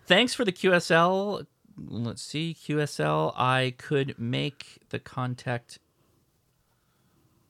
Thanks 0.06 0.34
for 0.34 0.44
the 0.44 0.52
QSL. 0.52 1.46
Let's 1.78 2.22
see, 2.22 2.56
QSL. 2.60 3.34
I 3.38 3.74
could 3.78 4.20
make 4.20 4.80
the 4.90 5.00
contact 5.00 5.80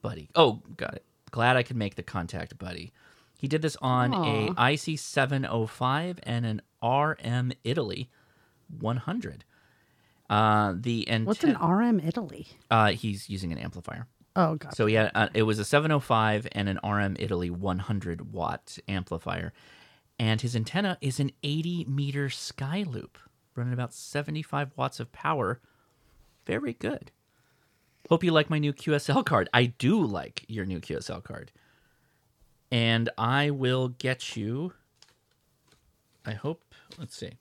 buddy. 0.02 0.30
Oh, 0.36 0.62
got 0.78 0.96
it. 0.96 1.06
Glad 1.32 1.58
I 1.58 1.64
could 1.64 1.78
make 1.78 1.96
the 1.96 2.04
contact 2.04 2.58
buddy. 2.58 2.92
He 3.40 3.48
did 3.48 3.64
this 3.64 3.76
on 3.82 4.14
a 4.14 4.54
IC 4.72 5.00
705 5.00 6.20
and 6.24 6.46
an 6.46 6.62
RM 6.84 7.54
Italy 7.64 8.10
100. 8.80 9.44
Uh, 10.32 10.74
the 10.78 11.08
and 11.10 11.26
what's 11.28 11.44
an 11.44 11.58
RM 11.62 12.00
Italy? 12.00 12.48
uh, 12.72 12.92
he's 12.92 13.30
using 13.30 13.52
an 13.52 13.58
amplifier. 13.58 14.08
Oh, 14.36 14.56
God. 14.56 14.74
So 14.74 14.86
yeah, 14.86 15.12
uh, 15.14 15.28
it 15.34 15.44
was 15.44 15.60
a 15.60 15.66
705 15.66 16.48
and 16.54 16.70
an 16.70 16.80
RM 16.84 17.18
Italy 17.20 17.50
100 17.50 18.32
watt 18.32 18.80
amplifier, 18.88 19.52
and 20.18 20.40
his 20.40 20.56
antenna 20.56 20.98
is 21.02 21.20
an 21.20 21.32
80 21.44 21.86
meter 21.90 22.30
sky 22.30 22.86
loop 22.88 23.18
running 23.56 23.74
about 23.74 23.94
75 23.94 24.72
watts 24.78 25.02
of 25.02 25.12
power. 25.12 25.60
Very 26.46 26.74
good. 26.74 27.12
Hope 28.10 28.24
you 28.24 28.32
like 28.32 28.50
my 28.50 28.58
new 28.58 28.72
QSL 28.74 29.26
card. 29.26 29.50
I 29.54 29.66
do 29.66 30.02
like 30.02 30.46
your 30.48 30.66
new 30.66 30.80
QSL 30.80 31.24
card. 31.24 31.52
And 32.72 33.10
I 33.18 33.50
will 33.50 33.90
get 33.90 34.36
you. 34.38 34.74
I 36.26 36.32
hope. 36.34 36.74
Let's 36.98 37.16
see. 37.18 37.34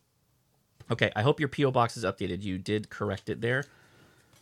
Okay, 0.91 1.11
I 1.15 1.23
hope 1.23 1.39
your 1.41 1.49
PO 1.49 1.71
box 1.71 1.97
is 1.97 2.05
updated. 2.05 2.43
You 2.43 2.59
did 2.59 2.91
correct 2.91 3.29
it 3.29 3.41
there. 3.41 3.65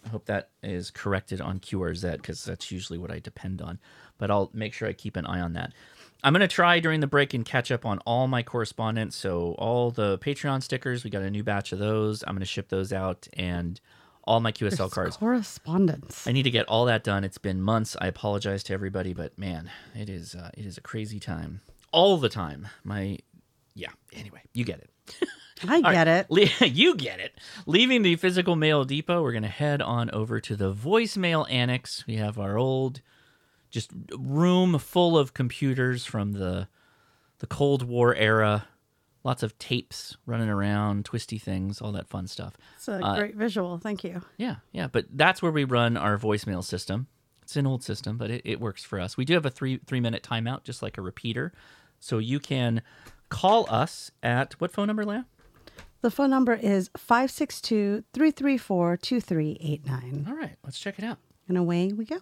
I 0.05 0.09
hope 0.09 0.27
that 0.27 0.51
is 0.63 0.91
corrected 0.91 1.41
on 1.41 1.59
QRZ 1.59 2.13
because 2.13 2.45
that's 2.45 2.71
usually 2.71 2.99
what 2.99 3.11
I 3.11 3.19
depend 3.19 3.61
on. 3.61 3.79
But 4.17 4.31
I'll 4.31 4.51
make 4.55 4.73
sure 4.73 4.89
I 4.89 4.93
keep 4.93 5.17
an 5.17 5.27
eye 5.27 5.41
on 5.41 5.53
that. 5.55 5.73
I'm 6.25 6.33
going 6.33 6.41
to 6.41 6.49
try 6.49 6.81
during 6.81 7.01
the 7.01 7.07
break 7.07 7.35
and 7.35 7.45
catch 7.45 7.71
up 7.71 7.85
on 7.85 7.99
all 8.01 8.27
my 8.27 8.43
correspondence. 8.43 9.15
So, 9.15 9.53
all 9.59 9.91
the 9.91 10.19
Patreon 10.19 10.63
stickers, 10.63 11.05
we 11.05 11.11
got 11.11 11.23
a 11.23 11.31
new 11.31 11.45
batch 11.45 11.73
of 11.73 11.79
those. 11.79 12.25
I'm 12.27 12.35
going 12.35 12.41
to 12.41 12.47
ship 12.47 12.69
those 12.69 12.93
out 12.93 13.29
and 13.35 13.81
all 14.25 14.41
my 14.41 14.51
QSL 14.51 14.77
There's 14.77 14.93
cards. 14.93 15.17
Correspondence. 15.17 16.27
I 16.27 16.33
need 16.33 16.43
to 16.43 16.51
get 16.51 16.67
all 16.67 16.87
that 16.87 17.05
done. 17.05 17.23
It's 17.25 17.39
been 17.39 17.63
months. 17.63 17.97
I 18.01 18.09
apologize 18.09 18.63
to 18.65 18.75
everybody, 18.75 19.15
but 19.15 19.39
man, 19.39 19.71
it 19.95 20.09
is 20.11 20.35
uh, 20.35 20.51
it 20.55 20.67
is 20.67 20.77
a 20.77 20.81
crazy 20.81 21.21
time. 21.21 21.61
All 21.93 22.19
the 22.19 22.29
time. 22.29 22.69
My 22.85 23.19
yeah. 23.75 23.91
Anyway, 24.13 24.43
you 24.53 24.65
get 24.65 24.81
it. 24.81 24.91
I 25.67 25.77
All 25.77 25.93
get 25.93 26.07
right, 26.07 26.27
it. 26.31 26.61
You 26.73 26.95
get 26.95 27.21
it. 27.21 27.39
Leaving 27.67 28.03
the 28.03 28.17
physical 28.17 28.57
mail 28.57 28.85
depot, 28.85 29.23
we're 29.23 29.33
going 29.33 29.43
to 29.43 29.49
head 29.49 29.81
on 29.83 30.11
over 30.11 30.41
to 30.41 30.57
the 30.57 30.73
voicemail 30.73 31.47
annex. 31.51 32.07
We 32.07 32.17
have 32.17 32.39
our 32.39 32.59
old, 32.59 33.01
just 33.71 33.91
room 34.17 34.79
full 34.79 35.17
of 35.19 35.35
computers 35.35 36.05
from 36.05 36.33
the 36.33 36.69
the 37.39 37.47
Cold 37.47 37.83
War 37.83 38.15
era. 38.15 38.67
Lots 39.25 39.43
of 39.43 39.59
tapes 39.59 40.17
running 40.27 40.49
around, 40.49 41.05
twisty 41.05 41.39
things, 41.39 41.81
all 41.81 41.93
that 41.93 42.09
fun 42.09 42.27
stuff. 42.29 42.57
It's 42.77 42.89
a 42.89 43.05
Uh, 43.05 43.17
great 43.19 43.35
visual. 43.35 43.79
Thank 43.79 44.05
you. 44.05 44.23
yeah, 44.37 44.57
yeah, 44.73 44.87
but 44.87 45.07
that's 45.13 45.43
where 45.43 45.53
we 45.53 45.65
run 45.65 45.97
our 45.97 46.17
voicemail 46.19 46.63
system. 46.65 47.09
It's 47.43 47.57
an 47.57 47.67
old 47.67 47.83
system, 47.83 48.17
but 48.17 48.31
it, 48.31 48.43
it 48.45 48.61
works 48.61 48.85
for 48.85 49.01
us. 49.01 49.17
We 49.17 49.25
do 49.25 49.35
have 49.35 49.45
a 49.47 49.51
three 49.51 49.79
three 49.87 50.01
minute 50.01 50.23
timeout, 50.23 50.63
just 50.65 50.83
like 50.83 50.97
a 50.99 51.03
repeater, 51.03 51.53
so 51.99 52.19
you 52.19 52.39
can 52.41 52.83
call 53.29 53.67
us 53.69 54.11
at 54.23 54.55
what 54.61 54.73
phone 54.73 54.87
number, 54.87 55.05
Leah? 55.05 55.27
The 56.01 56.11
phone 56.11 56.31
number 56.31 56.55
is 56.55 56.91
562 56.97 58.05
334 58.13 58.97
2389. 58.99 60.27
All 60.29 60.35
right, 60.37 60.57
let's 60.65 60.79
check 60.79 60.99
it 60.99 61.05
out. 61.05 61.19
And 61.49 61.57
away 61.59 61.93
we 61.93 62.05
go. 62.05 62.19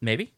Maybe. 0.00 0.32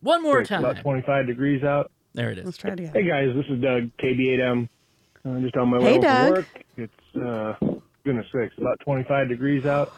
One 0.00 0.22
more 0.22 0.40
It's 0.40 0.48
time. 0.48 0.64
About 0.64 0.82
25 0.82 1.26
degrees 1.26 1.62
out. 1.62 1.90
There 2.14 2.30
it 2.30 2.38
is. 2.38 2.44
Let's 2.44 2.56
try 2.58 2.72
it 2.72 2.80
again. 2.80 2.92
Hey 2.92 3.04
guys, 3.08 3.28
this 3.34 3.46
is 3.48 3.62
Doug, 3.62 3.90
KB8M. 4.02 4.68
I'm 5.24 5.42
just 5.42 5.56
on 5.56 5.68
my 5.68 5.78
Hey, 5.78 5.84
way 5.84 5.92
home 5.92 6.00
Doug. 6.02 6.24
from 6.26 6.34
work. 6.34 6.64
It's 6.76 7.16
uh, 7.16 7.54
goodness 8.04 8.26
sakes, 8.34 8.54
about 8.58 8.80
25 8.80 9.28
degrees 9.28 9.64
out. 9.64 9.92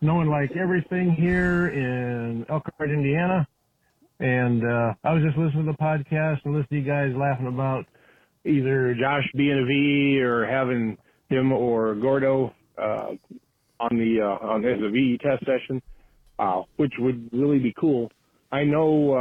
Knowing 0.00 0.28
like 0.28 0.56
everything 0.56 1.12
here 1.12 1.68
in 1.68 2.44
Elkhart, 2.48 2.90
Indiana, 2.90 3.46
and 4.22 4.62
uh, 4.64 4.94
I 5.02 5.12
was 5.14 5.24
just 5.24 5.36
listening 5.36 5.66
to 5.66 5.72
the 5.72 5.78
podcast 5.78 6.44
and 6.44 6.54
listening 6.54 6.84
to 6.84 6.88
you 6.88 6.94
guys 6.94 7.12
laughing 7.16 7.48
about 7.48 7.86
either 8.44 8.94
Josh 8.94 9.28
being 9.34 9.58
a 9.58 9.66
V 9.66 10.22
or 10.22 10.46
having 10.46 10.96
him 11.28 11.50
or 11.50 11.96
Gordo 11.96 12.54
uh, 12.78 13.14
on 13.80 13.90
the 13.90 14.20
uh, 14.22 14.46
on 14.46 14.64
as 14.64 14.78
a 14.80 14.90
VE 14.90 15.18
test 15.18 15.44
session, 15.44 15.82
uh, 16.38 16.62
which 16.76 16.92
would 17.00 17.30
really 17.32 17.58
be 17.58 17.74
cool. 17.76 18.12
I 18.52 18.62
know. 18.62 19.12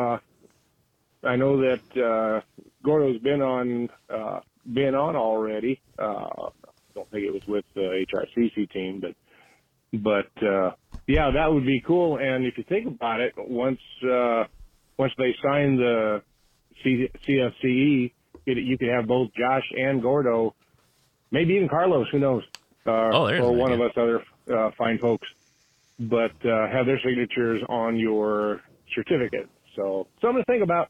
Uh, 1.23 1.28
I 1.28 1.36
know 1.36 1.57
that 1.61 1.98
uh, 1.99 2.41
Gordo's 2.84 3.19
been 3.22 3.41
on 3.41 3.90
uh, 4.07 4.41
been 4.72 4.94
on 4.94 5.15
already. 5.15 5.82
Uh, 5.98 6.03
I 6.03 6.49
don't 6.94 7.10
think 7.10 7.26
it 7.26 7.34
was 7.34 7.48
with 7.48 7.65
the 7.73 8.06
HRCC 8.14 8.69
team, 8.72 9.02
but 9.02 9.15
but 9.94 10.45
uh, 10.45 10.72
yeah, 11.07 11.32
that 11.32 11.52
would 11.52 11.65
be 11.65 11.82
cool. 11.88 12.18
And 12.18 12.45
if 12.45 12.56
you 12.60 12.64
think 12.69 12.86
about 12.86 13.19
it, 13.19 13.34
once 13.38 13.80
uh, 14.03 14.44
once 14.97 15.13
they 15.18 15.34
sign 15.43 15.77
the 15.77 16.22
C- 16.84 17.09
CSCE, 17.27 18.11
you 18.45 18.77
could 18.77 18.89
have 18.89 19.07
both 19.07 19.30
Josh 19.38 19.63
and 19.77 20.01
Gordo, 20.01 20.55
maybe 21.31 21.53
even 21.55 21.69
Carlos. 21.69 22.07
Who 22.11 22.19
knows? 22.19 22.43
Uh, 22.85 22.89
Oh, 23.13 23.27
or 23.27 23.53
one 23.55 23.72
idea. 23.72 23.85
of 23.85 23.91
us 23.91 23.97
other 23.97 24.23
uh, 24.57 24.72
fine 24.77 24.97
folks, 24.99 25.27
but 25.99 26.31
uh, 26.45 26.68
have 26.72 26.85
their 26.88 26.99
signatures 27.05 27.61
on 27.69 27.97
your 27.97 28.61
certificate. 28.95 29.47
So 29.76 30.07
something 30.22 30.41
to 30.43 30.45
think 30.51 30.63
about. 30.63 30.89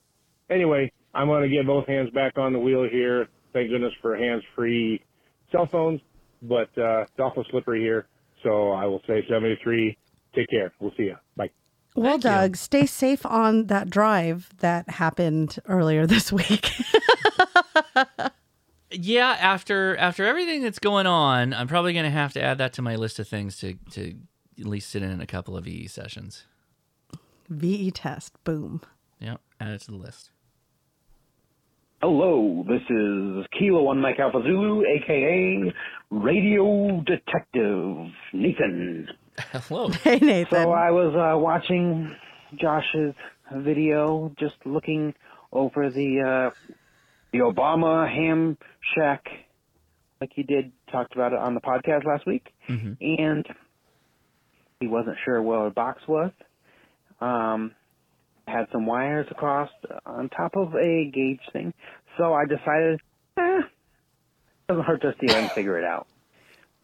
Anyway, 0.49 0.91
I'm 1.13 1.27
going 1.27 1.43
to 1.43 1.49
get 1.55 1.65
both 1.67 1.87
hands 1.87 2.09
back 2.11 2.37
on 2.37 2.53
the 2.53 2.59
wheel 2.59 2.87
here. 2.89 3.27
Thank 3.53 3.69
goodness 3.69 3.93
for 4.01 4.15
hands-free 4.15 5.03
cell 5.51 5.67
phones, 5.71 5.99
but 6.41 6.69
uh, 6.77 7.01
it's 7.01 7.19
awful 7.19 7.43
slippery 7.51 7.81
here. 7.81 8.07
So 8.43 8.71
I 8.71 8.85
will 8.85 9.01
say 9.07 9.23
73. 9.29 9.97
Take 10.33 10.49
care. 10.49 10.71
We'll 10.79 10.91
see 10.97 11.03
you. 11.03 11.15
Bye. 11.35 11.49
Well, 11.95 12.17
Doug, 12.17 12.55
stay 12.55 12.85
safe 12.85 13.25
on 13.25 13.67
that 13.67 13.89
drive 13.89 14.49
that 14.59 14.89
happened 14.89 15.57
earlier 15.67 16.05
this 16.07 16.31
week. 16.31 16.71
Yeah, 18.93 19.37
after 19.39 19.95
after 19.97 20.25
everything 20.25 20.63
that's 20.63 20.79
going 20.79 21.05
on, 21.07 21.53
I'm 21.53 21.67
probably 21.67 21.93
going 21.93 22.05
to 22.05 22.11
have 22.11 22.33
to 22.33 22.41
add 22.43 22.57
that 22.57 22.73
to 22.73 22.81
my 22.81 22.95
list 22.97 23.19
of 23.19 23.27
things 23.27 23.57
to 23.59 23.75
to 23.91 24.15
at 24.59 24.65
least 24.65 24.89
sit 24.89 25.01
in 25.01 25.21
a 25.21 25.25
couple 25.25 25.55
of 25.55 25.63
VE 25.63 25.87
sessions. 25.87 26.45
VE 27.49 27.91
test. 27.91 28.33
Boom. 28.43 28.81
Yep, 29.19 29.39
add 29.61 29.69
it 29.71 29.81
to 29.81 29.91
the 29.91 29.97
list. 29.97 30.31
Hello, 32.01 32.65
this 32.67 32.81
is 32.89 33.45
Kilo 33.57 33.83
One 33.83 34.01
Mike 34.01 34.19
Alpha 34.19 34.41
Zulu, 34.43 34.83
aka 34.85 35.71
Radio 36.09 37.01
Detective 37.05 38.07
Nathan. 38.33 39.07
Hello. 39.51 39.89
Hey, 40.03 40.17
Nathan. 40.19 40.63
So 40.63 40.71
I 40.71 40.91
was 40.91 41.15
uh, 41.15 41.37
watching 41.37 42.15
Josh's 42.59 43.15
video, 43.53 44.31
just 44.39 44.55
looking 44.65 45.13
over 45.51 45.89
the 45.89 46.49
uh, 46.51 46.73
the 47.31 47.39
Obama 47.39 48.09
ham 48.09 48.57
shack, 48.95 49.23
like 50.19 50.31
he 50.33 50.43
did, 50.43 50.71
talked 50.91 51.13
about 51.15 51.33
it 51.33 51.39
on 51.39 51.53
the 51.55 51.61
podcast 51.61 52.05
last 52.05 52.25
week, 52.25 52.53
Mhm. 52.69 52.97
and 53.01 53.45
he 54.79 54.87
wasn't 54.87 55.17
sure 55.23 55.41
where 55.41 55.65
a 55.67 55.71
box 55.71 56.01
was. 56.07 56.31
Um, 57.21 57.73
had 58.47 58.65
some 58.71 58.85
wires 58.85 59.27
across 59.31 59.69
on 60.05 60.27
top 60.29 60.55
of 60.57 60.73
a 60.75 61.09
gauge 61.13 61.39
thing, 61.53 61.73
so 62.17 62.33
I 62.33 62.45
decided, 62.45 62.99
eh, 63.37 63.61
doesn't 64.67 64.83
hurt 64.83 65.01
to 65.03 65.13
see 65.21 65.27
if 65.27 65.35
I 65.35 65.39
can 65.41 65.49
figure 65.51 65.77
it 65.77 65.85
out. 65.85 66.07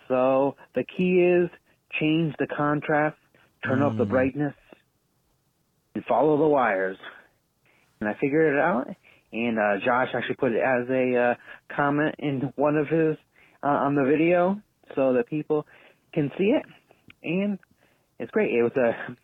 So 0.08 0.56
the 0.76 0.84
key 0.86 1.20
is 1.22 1.50
change 2.00 2.36
the 2.40 2.48
contrast, 2.48 3.18
turn 3.64 3.82
up 3.82 3.98
the 3.98 4.06
Mm. 4.06 4.10
brightness, 4.10 4.54
and 5.96 6.06
follow 6.06 6.38
the 6.38 6.48
wires. 6.48 6.98
And 8.00 8.10
I 8.10 8.14
figured 8.16 8.54
it 8.54 8.60
out. 8.60 8.88
And 9.34 9.60
uh, 9.60 9.80
Josh 9.84 10.10
actually 10.14 10.36
put 10.36 10.54
it 10.54 10.62
as 10.62 10.90
a 10.90 11.16
uh, 11.16 11.36
comment 11.76 12.16
in 12.20 12.54
one 12.56 12.78
of 12.78 12.88
his 12.88 13.18
uh, 13.64 13.68
on 13.68 13.96
the 13.96 14.04
video, 14.04 14.62
so 14.96 15.14
that 15.14 15.28
people 15.28 15.66
can 16.14 16.32
see 16.38 16.52
it. 16.56 16.64
And 17.24 17.60
it's 18.20 18.32
great. 18.32 18.52
It 18.54 18.64
was 18.64 18.72
a 18.78 19.16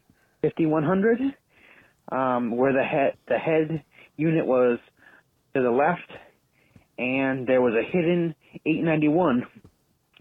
5100, 0.42 1.20
um, 2.12 2.58
where 2.58 2.74
the 2.74 2.84
head 2.84 3.16
the 3.28 3.38
head 3.38 3.84
unit 4.18 4.46
was 4.46 4.80
to 5.54 5.62
the 5.62 5.72
left, 5.72 6.12
and 6.98 7.48
there 7.48 7.62
was 7.62 7.74
a 7.76 7.84
hidden 7.84 8.36
891 8.66 9.46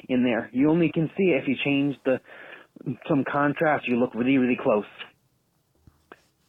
in 0.09 0.25
there. 0.25 0.51
You 0.53 0.71
only 0.71 0.91
can 0.93 1.11
see 1.17 1.25
it 1.25 1.43
if 1.43 1.49
you 1.49 1.57
change 1.65 1.97
the 2.05 2.21
some 3.09 3.25
contrast. 3.31 3.87
You 3.87 3.97
look 3.97 4.15
really 4.15 4.39
really 4.39 4.59
close, 4.61 4.85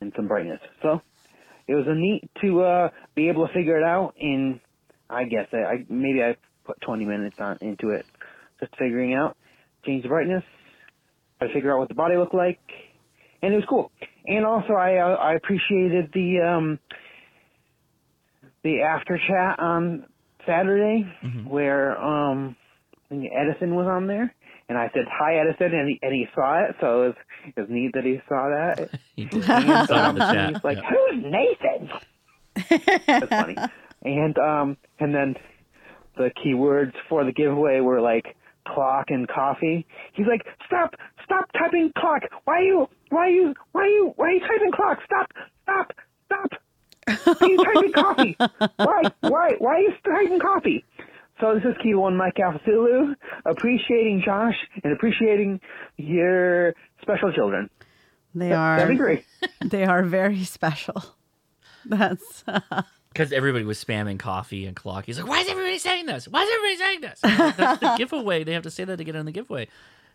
and 0.02 0.12
some 0.16 0.28
brightness. 0.28 0.60
So 0.82 1.02
it 1.68 1.76
was 1.76 1.86
a 1.88 1.96
neat 1.96 2.30
to 2.42 2.62
uh, 2.62 2.90
be 3.16 3.30
able 3.30 3.48
to 3.48 3.54
figure 3.54 3.78
it 3.78 3.84
out. 3.84 4.14
In 4.20 4.60
I 5.10 5.24
guess 5.26 5.48
I, 5.54 5.58
I 5.58 5.86
maybe 5.90 6.22
I 6.22 6.36
put 6.66 6.80
20 6.82 7.06
minutes 7.06 7.36
on 7.40 7.58
into 7.62 7.90
it, 7.90 8.06
just 8.60 8.72
figuring 8.78 9.14
out, 9.14 9.36
change 9.86 10.04
the 10.04 10.10
brightness, 10.10 10.44
try 11.40 11.48
to 11.48 11.54
figure 11.54 11.74
out 11.74 11.80
what 11.80 11.90
the 11.90 11.96
body 11.96 12.16
looked 12.16 12.34
like, 12.34 12.60
and 13.42 13.54
it 13.54 13.58
was 13.58 13.66
cool. 13.70 13.92
And 14.26 14.46
also 14.46 14.74
I 14.74 14.98
uh, 14.98 15.16
I 15.16 15.34
appreciated 15.34 16.12
the 16.14 16.40
um 16.42 16.80
the 18.64 18.82
after 18.82 19.18
chat 19.18 19.60
on 19.60 20.06
Saturday 20.46 21.06
where 21.48 21.98
um 21.98 22.56
think 23.20 23.32
Edison 23.34 23.76
was 23.76 23.88
on 23.88 24.08
there. 24.08 24.34
And 24.70 24.78
I 24.78 24.90
said 24.94 25.06
hi, 25.12 25.36
Edison, 25.36 25.78
and 25.78 25.90
he, 25.90 26.00
and 26.02 26.14
he 26.14 26.26
saw 26.34 26.64
it, 26.64 26.76
so 26.80 27.04
it 27.04 27.06
was, 27.08 27.16
it 27.56 27.60
was 27.62 27.70
neat 27.70 27.92
that 27.94 28.06
he 28.06 28.22
saw 28.28 28.50
that. 28.50 28.90
He 29.16 29.26
did. 29.26 29.44
And, 29.50 29.88
Saw 29.88 30.10
um, 30.10 30.16
the 30.16 30.22
chat, 30.22 30.54
he's 30.54 30.64
like, 30.64 30.78
yeah. 30.78 30.90
"Who's 30.90 31.24
Nathan?" 31.24 31.90
That's 33.06 33.28
funny. 33.28 33.56
And 34.04 34.38
um, 34.40 34.78
and 35.00 35.14
then 35.14 35.36
the 36.18 36.32
keywords 36.44 36.94
for 37.10 37.24
the 37.24 37.32
giveaway 37.32 37.80
were 37.82 38.02
like 38.02 38.36
clock 38.68 39.06
and 39.10 39.28
coffee. 39.28 39.86
He's 40.14 40.26
like, 40.26 40.42
"Stop! 40.66 40.96
Stop 41.26 41.52
typing 41.54 41.92
clock! 41.98 42.24
Why 42.46 42.60
are 42.60 42.64
you? 42.64 42.90
Why 43.10 43.28
are 43.28 43.30
you? 43.30 43.54
Why 43.74 43.82
are 43.82 43.88
you? 43.88 44.14
Why 44.16 44.26
are 44.26 44.32
you 44.32 44.40
typing 44.40 44.72
clock? 44.72 45.00
Stop! 45.06 45.32
Stop! 45.64 45.94
Stop! 46.26 46.52
Why 47.26 47.36
are 47.40 47.50
you 47.50 47.64
typing 47.64 47.92
coffee? 47.94 48.36
Why? 48.78 49.04
Why? 49.22 49.52
Why 49.60 49.76
are 49.76 49.82
you 49.82 49.94
typing 50.04 50.40
coffee?" 50.40 50.86
So 51.44 51.56
this 51.56 51.64
is 51.66 51.76
Key 51.84 51.94
One 51.94 52.16
Mike 52.16 52.40
Alpha 52.40 52.62
Zulu, 52.64 53.16
appreciating 53.46 54.22
Josh 54.24 54.56
and 54.82 54.94
appreciating 54.94 55.60
your 55.98 56.74
special 57.02 57.34
children. 57.34 57.70
They 58.34 58.48
That- 58.48 58.56
are. 58.58 58.78
that'd 58.78 58.94
be 58.94 58.96
great. 58.98 59.26
They 59.62 59.84
are 59.84 60.04
very 60.04 60.46
special. 60.46 61.04
That's 61.86 62.46
Because 63.12 63.34
everybody 63.34 63.66
was 63.66 63.84
spamming 63.84 64.18
coffee 64.20 64.66
and 64.68 64.76
clock. 64.76 65.06
He's 65.06 65.20
like, 65.20 65.28
why 65.28 65.42
is 65.42 65.50
everybody 65.50 65.80
saying 65.80 66.06
this? 66.06 66.30
Why 66.30 66.44
is 66.44 66.50
everybody 66.50 66.76
saying 66.78 67.02
this? 67.02 67.20
Like, 67.24 67.58
That's 67.58 67.80
the 67.82 67.96
giveaway. 67.98 68.46
They 68.46 68.54
have 68.54 68.64
to 68.64 68.72
say 68.72 68.86
that 68.86 68.96
to 68.96 69.04
get 69.04 69.16
in 69.18 69.26
the 69.26 69.32
giveaway. 69.34 69.68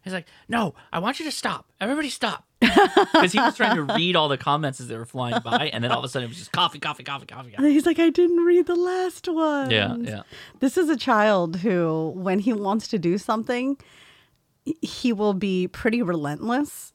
He's 0.04 0.12
like, 0.12 0.26
no, 0.48 0.74
I 0.92 0.98
want 1.00 1.18
you 1.18 1.24
to 1.26 1.32
stop. 1.32 1.66
Everybody 1.80 2.08
stop. 2.10 2.44
Because 3.12 3.32
he 3.32 3.38
was 3.40 3.56
trying 3.56 3.76
to 3.76 3.82
read 3.94 4.14
all 4.16 4.28
the 4.28 4.38
comments 4.38 4.80
as 4.80 4.88
they 4.88 4.96
were 4.96 5.04
flying 5.06 5.40
by, 5.44 5.70
and 5.72 5.82
then 5.82 5.90
all 5.92 5.98
of 5.98 6.04
a 6.04 6.08
sudden 6.08 6.26
it 6.26 6.28
was 6.28 6.38
just 6.38 6.52
coffee, 6.52 6.78
coffee, 6.78 7.02
coffee, 7.04 7.26
coffee. 7.26 7.50
coffee. 7.52 7.72
He's 7.72 7.86
like, 7.86 7.98
I 7.98 8.10
didn't 8.10 8.44
read 8.44 8.66
the 8.66 8.74
last 8.76 9.26
one. 9.28 9.70
Yeah, 9.70 9.96
yeah. 9.96 10.22
This 10.60 10.76
is 10.76 10.88
a 10.88 10.96
child 10.96 11.56
who, 11.56 12.12
when 12.16 12.38
he 12.40 12.52
wants 12.52 12.88
to 12.88 12.98
do 12.98 13.16
something, 13.18 13.76
he 14.82 15.12
will 15.12 15.34
be 15.34 15.66
pretty 15.68 16.02
relentless 16.02 16.92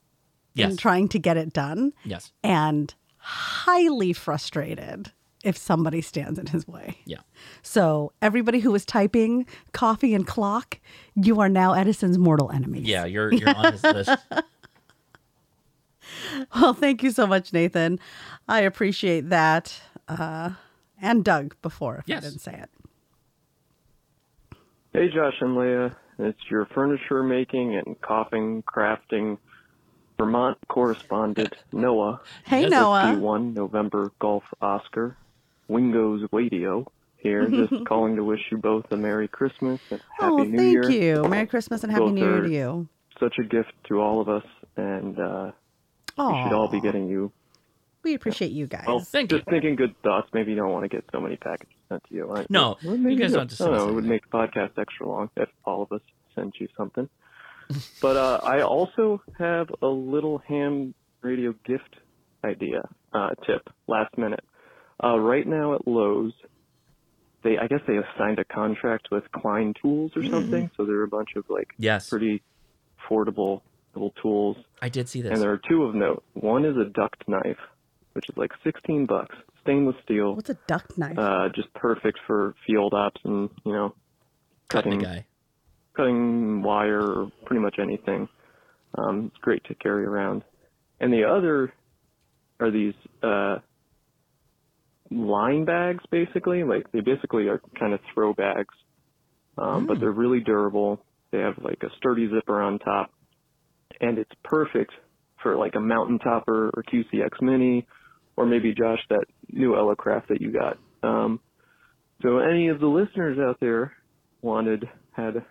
in 0.56 0.78
trying 0.78 1.08
to 1.10 1.20
get 1.20 1.36
it 1.38 1.52
done 1.54 1.94
Yes. 2.06 2.32
and 2.44 2.94
highly 3.18 4.14
frustrated 4.14 5.12
if 5.44 5.58
somebody 5.58 6.02
stands 6.02 6.40
in 6.40 6.48
his 6.48 6.68
way. 6.68 6.98
Yeah. 7.06 7.18
So, 7.62 8.12
everybody 8.22 8.60
who 8.60 8.72
was 8.72 8.86
typing 8.86 9.46
coffee 9.74 10.14
and 10.14 10.26
clock, 10.26 10.80
you 11.16 11.40
are 11.42 11.50
now 11.50 11.74
Edison's 11.74 12.18
mortal 12.18 12.50
enemy. 12.52 12.80
Yeah, 12.82 13.06
you're 13.06 13.32
you're 13.34 13.50
on 13.56 13.74
his 13.74 13.84
list. 13.84 14.10
Well, 16.56 16.74
thank 16.74 17.02
you 17.02 17.12
so 17.12 17.26
much, 17.26 17.54
Nathan. 17.54 18.00
I 18.48 18.62
appreciate 18.62 19.30
that. 19.30 19.74
Uh, 20.08 20.52
and 21.02 21.24
Doug 21.24 21.56
before, 21.62 21.98
if 21.98 22.08
Yes. 22.08 22.24
I 22.24 22.28
didn't 22.28 22.42
say 22.42 22.54
it. 22.62 22.70
Hey, 24.94 25.10
Josh 25.10 25.36
and 25.42 25.56
Leah. 25.56 25.96
It's 26.20 26.40
your 26.50 26.66
furniture 26.68 27.24
making 27.24 27.76
and 27.76 28.00
coughing 28.02 28.64
crafting 28.64 29.38
Vermont 30.18 30.58
correspondent 30.70 31.54
Noah. 31.72 32.22
Hey, 32.46 32.68
Noah. 32.68 33.16
One 33.18 33.54
November 33.54 34.12
Golf 34.20 34.44
Oscar. 34.62 35.18
Wingo's 35.68 36.22
Radio 36.32 36.92
here, 37.18 37.48
just 37.48 37.86
calling 37.88 38.16
to 38.16 38.24
wish 38.24 38.42
you 38.52 38.58
both 38.58 38.86
a 38.92 38.98
Merry 38.98 39.28
Christmas 39.28 39.80
and 39.90 40.02
Happy 40.20 40.34
oh, 40.34 40.44
New 40.44 40.58
thank 40.58 40.72
Year. 40.74 40.84
Thank 40.84 41.02
you. 41.02 41.28
Merry 41.30 41.48
Christmas 41.48 41.84
and 41.84 41.92
Happy 41.92 42.06
Both 42.06 42.14
New 42.14 42.22
Year 42.22 42.42
to 42.42 42.52
you. 42.52 42.88
Such 43.20 43.36
a 43.40 43.44
gift 43.44 43.72
to 43.88 44.02
all 44.02 44.20
of 44.22 44.30
us, 44.30 44.44
and 44.76 45.20
uh, 45.20 45.52
we 46.18 46.44
should 46.44 46.54
all 46.54 46.68
be 46.70 46.82
getting 46.82 47.08
you. 47.08 47.32
We 48.04 48.16
appreciate 48.16 48.52
you 48.52 48.68
guys. 48.68 48.84
Well, 48.86 49.00
thank 49.00 49.30
just 49.30 49.46
thinking 49.46 49.78
good 49.78 49.96
thoughts. 50.04 50.28
Maybe 50.34 50.52
you 50.52 50.58
don't 50.58 50.72
want 50.72 50.84
to 50.84 50.90
get 50.90 51.06
so 51.14 51.22
many 51.22 51.38
packages 51.38 51.74
sent 51.88 52.04
to 52.10 52.14
you. 52.14 52.30
I- 52.36 52.46
No, 52.50 52.78
well, 52.84 52.96
you 52.96 53.02
maybe 53.02 53.22
guys 53.22 53.30
do. 53.32 53.36
don't 53.36 53.42
have 53.44 53.50
to 53.50 53.56
send 53.56 53.72
don't 53.72 53.80
us 53.80 53.86
know. 53.86 53.92
It 53.92 53.96
would 53.96 54.06
make 54.06 54.30
the 54.30 54.38
podcast 54.38 54.78
extra 54.78 55.08
long 55.08 55.30
if 55.38 55.50
all 55.64 55.84
of 55.84 55.92
us 55.94 56.02
sent 56.36 56.60
you 56.60 56.68
something. 56.76 57.08
but 58.02 58.18
uh, 58.18 58.42
I 58.44 58.62
also 58.62 59.22
have 59.40 59.70
a 59.82 59.88
little 59.88 60.40
ham 60.40 60.94
radio 61.22 61.56
gift 61.66 61.96
idea 62.44 62.82
uh, 63.14 63.30
tip 63.48 63.70
last 63.88 64.18
minute. 64.18 64.44
Uh, 65.04 65.18
right 65.20 65.46
now 65.46 65.76
at 65.76 65.88
Lowe's, 65.88 66.34
they 67.44 67.58
I 67.58 67.68
guess 67.68 67.82
they 67.88 67.96
have 67.96 68.06
signed 68.18 68.40
a 68.40 68.46
contract 68.46 69.10
with 69.12 69.30
Klein 69.32 69.74
Tools 69.82 70.12
or 70.16 70.24
something. 70.24 70.70
So 70.78 70.86
there 70.86 70.96
are 70.98 71.04
a 71.04 71.08
bunch 71.08 71.36
of 71.36 71.44
like 71.50 71.70
Yes. 71.78 72.10
pretty 72.10 72.42
affordable 73.00 73.62
little 73.94 74.12
tools. 74.22 74.58
I 74.82 74.90
did 74.90 75.10
see 75.10 75.22
this. 75.22 75.32
And 75.34 75.42
there 75.42 75.52
are 75.52 75.62
two 75.70 75.84
of 75.84 75.94
note. 75.94 76.24
One 76.34 76.66
is 76.66 76.76
a 76.78 76.86
duct 76.86 77.24
knife, 77.28 77.58
which 78.14 78.30
is 78.30 78.38
like 78.38 78.52
16 78.64 79.06
bucks, 79.06 79.36
stainless 79.62 79.96
steel. 80.04 80.36
What's 80.36 80.50
a 80.50 80.58
duct 80.68 80.98
knife? 80.98 81.18
Uh, 81.18 81.50
just 81.54 81.72
perfect 81.74 82.20
for 82.26 82.56
field 82.66 82.94
ops 82.94 83.22
and 83.26 83.50
you 83.66 83.72
know, 83.74 83.94
Cutting 84.70 84.94
a 84.94 84.96
cutting 84.98 85.00
guy. 85.00 85.26
cutting 85.96 86.64
wire 86.64 87.02
or 87.02 87.32
pretty 87.46 87.62
much 87.62 87.76
anything. 87.80 88.28
Um, 88.98 89.28
it's 89.34 89.38
great 89.44 89.64
to 89.66 89.76
carry 89.76 90.06
around. 90.06 90.44
And 91.00 91.12
the 91.12 91.26
other 91.26 91.74
are 92.60 92.72
these 92.72 92.94
uh, 93.22 93.58
line 95.14 95.66
bags, 95.66 96.04
basically. 96.12 96.64
Like 96.64 96.92
they 96.92 97.02
basically 97.02 97.48
are 97.48 97.62
kind 97.80 97.94
of 97.94 98.00
throw 98.14 98.34
bags, 98.34 98.74
um, 99.58 99.88
but 99.88 100.00
they're 100.00 100.12
really 100.12 100.40
durable. 100.40 101.04
They 101.32 101.40
have 101.40 101.56
like 101.62 101.82
a 101.84 101.90
sturdy 101.98 102.30
zipper 102.30 102.62
on 102.62 102.80
top, 102.80 103.12
and 104.02 104.18
it's 104.18 104.32
perfect 104.44 104.92
for 105.42 105.56
like 105.56 105.76
a 105.76 105.80
mountain 105.80 106.20
topper 106.20 106.72
or 106.74 106.84
QCX 106.84 107.42
Mini, 107.42 107.86
or 108.38 108.46
maybe 108.46 108.74
Josh 108.74 109.00
that 109.10 109.26
new 109.52 109.74
Elecraft 109.74 110.28
that 110.30 110.42
you 110.42 110.52
got. 110.52 110.78
Um, 111.04 111.40
so 112.22 112.40
any 112.40 112.70
of 112.70 112.80
the 112.80 112.88
listeners 112.88 113.38
out 113.40 113.60
there 113.60 113.94
wanted 114.42 114.86
had 115.12 115.44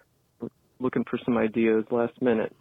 looking 0.81 1.05
for 1.09 1.19
some 1.25 1.39
ideas 1.39 1.85
last 1.91 2.21
minute, 2.21 2.55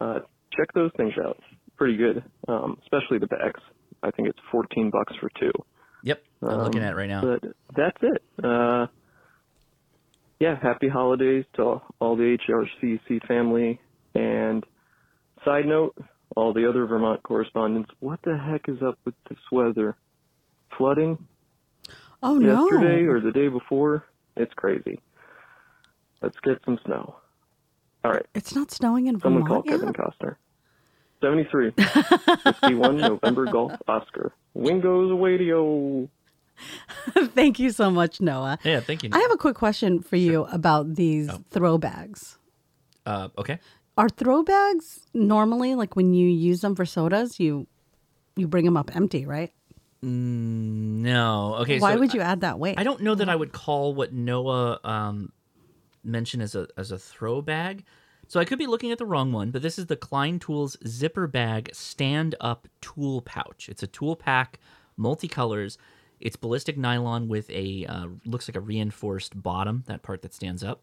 uh, 0.00 0.20
check 0.56 0.72
those 0.74 0.90
things 0.96 1.12
out. 1.24 1.38
Pretty 1.76 1.96
good, 1.96 2.22
um, 2.46 2.78
especially 2.82 3.18
the 3.18 3.26
bags. 3.26 3.60
I 4.02 4.10
think 4.10 4.28
it's 4.28 4.38
14 4.52 4.90
bucks 4.90 5.14
for 5.20 5.30
two. 5.40 5.52
Yep, 6.02 6.22
I'm 6.42 6.62
looking 6.62 6.82
at 6.82 6.92
it 6.92 6.96
right 6.96 7.08
now. 7.08 7.22
But 7.22 7.52
that's 7.74 7.98
it. 8.02 8.22
Uh, 8.44 8.86
yeah, 10.40 10.56
happy 10.60 10.88
holidays 10.88 11.44
to 11.56 11.80
all 11.98 12.16
the 12.16 12.38
HRCC 12.48 13.26
family. 13.26 13.80
And 14.14 14.64
side 15.44 15.66
note, 15.66 15.94
all 16.36 16.52
the 16.52 16.68
other 16.68 16.86
Vermont 16.86 17.22
correspondents, 17.22 17.90
what 18.00 18.20
the 18.22 18.36
heck 18.36 18.68
is 18.68 18.82
up 18.82 18.98
with 19.04 19.14
this 19.28 19.38
weather? 19.50 19.96
Flooding 20.76 21.18
oh, 22.22 22.38
no. 22.38 22.68
yesterday 22.68 23.04
or 23.04 23.20
the 23.20 23.32
day 23.32 23.48
before? 23.48 24.04
It's 24.36 24.52
crazy. 24.54 25.00
Let's 26.22 26.38
get 26.44 26.58
some 26.64 26.78
snow. 26.84 27.16
All 28.04 28.12
right. 28.12 28.26
It's 28.34 28.54
not 28.54 28.70
snowing 28.70 29.06
in 29.06 29.18
Someone 29.20 29.42
Vermont 29.42 29.64
call 29.64 29.72
yet? 29.72 29.80
Kevin 29.80 29.94
Costner. 29.94 30.36
73. 31.20 31.72
51 31.72 32.96
November 32.98 33.46
Golf 33.46 33.72
Oscar. 33.88 34.32
Wingo's 34.54 35.12
Radio. 35.20 36.08
Thank 37.34 37.58
you 37.58 37.70
so 37.70 37.90
much, 37.90 38.20
Noah. 38.20 38.58
Yeah, 38.64 38.80
thank 38.80 39.04
you. 39.04 39.10
I 39.12 39.18
have 39.20 39.30
a 39.30 39.36
quick 39.36 39.54
question 39.56 40.02
for 40.02 40.16
you 40.16 40.44
about 40.46 40.94
these 40.96 41.28
Oh. 41.30 41.38
throw 41.50 41.78
bags. 41.78 42.36
Uh, 43.06 43.28
okay. 43.38 43.58
Are 43.96 44.08
throw 44.08 44.42
bags 44.42 45.06
normally 45.14 45.74
like 45.76 45.94
when 45.96 46.14
you 46.14 46.28
use 46.28 46.60
them 46.60 46.74
for 46.74 46.84
SOTAs, 46.84 47.38
you 47.38 47.66
you 48.36 48.46
bring 48.48 48.64
them 48.64 48.76
up 48.76 48.94
empty, 48.94 49.24
right? 49.26 49.52
Mm, 50.04 51.02
no. 51.02 51.56
Okay. 51.60 51.78
Why 51.80 51.94
so 51.94 52.00
would 52.00 52.14
you 52.14 52.20
add 52.20 52.40
that 52.42 52.58
weight? 52.58 52.78
I 52.78 52.84
don't 52.84 53.02
know 53.02 53.14
that 53.14 53.28
I 53.28 53.34
would 53.34 53.52
call 53.52 53.94
what 53.94 54.12
Noah 54.12 54.78
um, 54.84 55.32
mentioned 56.04 56.42
as 56.42 56.54
a 56.54 56.68
as 56.76 56.90
a 56.92 56.98
throw 56.98 57.40
bag. 57.42 57.84
So 58.30 58.38
I 58.38 58.44
could 58.44 58.58
be 58.58 58.66
looking 58.66 58.92
at 58.92 58.98
the 58.98 59.06
wrong 59.06 59.32
one, 59.32 59.50
but 59.50 59.62
this 59.62 59.78
is 59.78 59.86
the 59.86 59.96
Klein 59.96 60.38
Tools 60.38 60.76
zipper 60.86 61.26
bag 61.26 61.70
stand 61.72 62.34
up 62.40 62.68
tool 62.82 63.22
pouch. 63.22 63.68
It's 63.70 63.82
a 63.82 63.86
tool 63.86 64.16
pack, 64.16 64.60
multicolors. 64.98 65.78
It's 66.20 66.36
ballistic 66.36 66.76
nylon 66.76 67.28
with 67.28 67.48
a 67.48 67.86
uh, 67.86 68.08
looks 68.26 68.46
like 68.48 68.56
a 68.56 68.60
reinforced 68.60 69.40
bottom, 69.42 69.84
that 69.86 70.02
part 70.02 70.20
that 70.22 70.34
stands 70.34 70.62
up. 70.62 70.82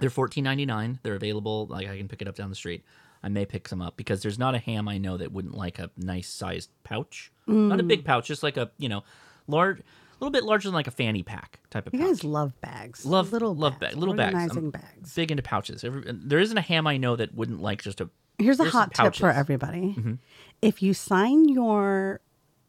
They're 0.00 0.08
fourteen 0.10 0.44
ninety 0.44 0.64
nine. 0.64 0.98
They're 1.02 1.14
available. 1.14 1.66
Like 1.68 1.88
I 1.88 1.98
can 1.98 2.08
pick 2.08 2.22
it 2.22 2.28
up 2.28 2.36
down 2.36 2.48
the 2.48 2.56
street. 2.56 2.84
I 3.22 3.28
may 3.28 3.44
pick 3.44 3.68
some 3.68 3.82
up 3.82 3.96
because 3.96 4.22
there's 4.22 4.38
not 4.38 4.54
a 4.54 4.58
ham 4.58 4.88
I 4.88 4.98
know 4.98 5.16
that 5.18 5.30
wouldn't 5.30 5.54
like 5.54 5.78
a 5.78 5.90
nice 5.96 6.28
sized 6.28 6.70
pouch. 6.84 7.30
Not 7.46 7.78
a 7.80 7.82
Mm. 7.84 7.88
big 7.88 8.04
pouch, 8.04 8.26
just 8.26 8.42
like 8.42 8.56
a 8.56 8.70
you 8.78 8.88
know, 8.88 9.04
large, 9.46 9.82
little 10.22 10.30
bit 10.32 10.44
larger 10.44 10.68
than 10.68 10.74
like 10.74 10.86
a 10.86 10.90
fanny 10.92 11.22
pack 11.22 11.60
type 11.70 11.86
of 11.86 11.92
You 11.94 12.00
pouch. 12.00 12.08
guys 12.08 12.24
love 12.24 12.60
bags. 12.60 13.04
Love 13.04 13.32
little 13.32 13.54
love 13.54 13.78
bags, 13.80 13.94
bag, 13.94 13.98
little 14.00 14.14
bags. 14.14 14.34
organizing 14.34 14.64
I'm 14.66 14.70
bags. 14.70 15.14
Big 15.14 15.30
into 15.30 15.42
pouches. 15.42 15.82
Every, 15.84 16.02
there 16.12 16.38
isn't 16.38 16.56
a 16.56 16.60
ham 16.62 16.86
I 16.86 16.96
know 16.96 17.16
that 17.16 17.34
wouldn't 17.34 17.60
like 17.60 17.82
just 17.82 18.00
a. 18.00 18.08
Here's 18.38 18.60
a 18.60 18.64
hot 18.70 18.94
tip 18.94 19.14
for 19.14 19.30
everybody. 19.30 19.94
Mhm. 19.98 20.18
If 20.62 20.82
you 20.82 20.94
sign 20.94 21.48
your 21.48 22.20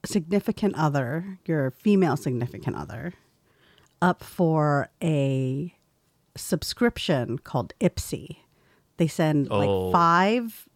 significant 0.06 0.76
other, 0.76 1.40
your 1.46 1.72
female 1.72 2.18
significant 2.18 2.76
other, 2.76 3.14
up 4.02 4.24
for 4.24 4.90
a 5.02 5.74
subscription 6.36 7.40
called 7.40 7.74
Ipsy, 7.80 8.38
they 8.98 9.08
send 9.08 9.48
Oh. 9.52 9.60
like 9.90 9.94
five 9.94 10.68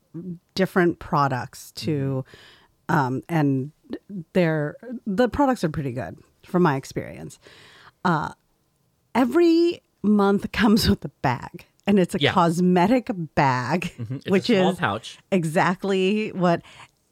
different 0.55 0.99
products 0.99 1.71
to, 1.73 2.23
um, 2.89 3.21
and 3.27 3.71
they're 4.33 4.75
the 5.05 5.27
products 5.29 5.63
are 5.63 5.69
pretty 5.69 5.91
good 5.91 6.17
from 6.47 6.63
my 6.63 6.75
experience. 6.75 7.39
Uh, 8.05 8.31
every 9.15 9.81
month 10.01 10.51
comes 10.51 10.89
with 10.89 11.03
a 11.05 11.09
bag, 11.21 11.65
and 11.85 11.99
it's 11.99 12.15
a 12.15 12.19
Yeah. 12.19 12.33
cosmetic 12.33 13.09
bag, 13.35 13.93
Mhm. 13.97 14.25
A 14.27 14.31
which 14.31 14.49
is 14.49 14.77
pouch. 14.77 15.17
exactly 15.31 16.29
what 16.31 16.61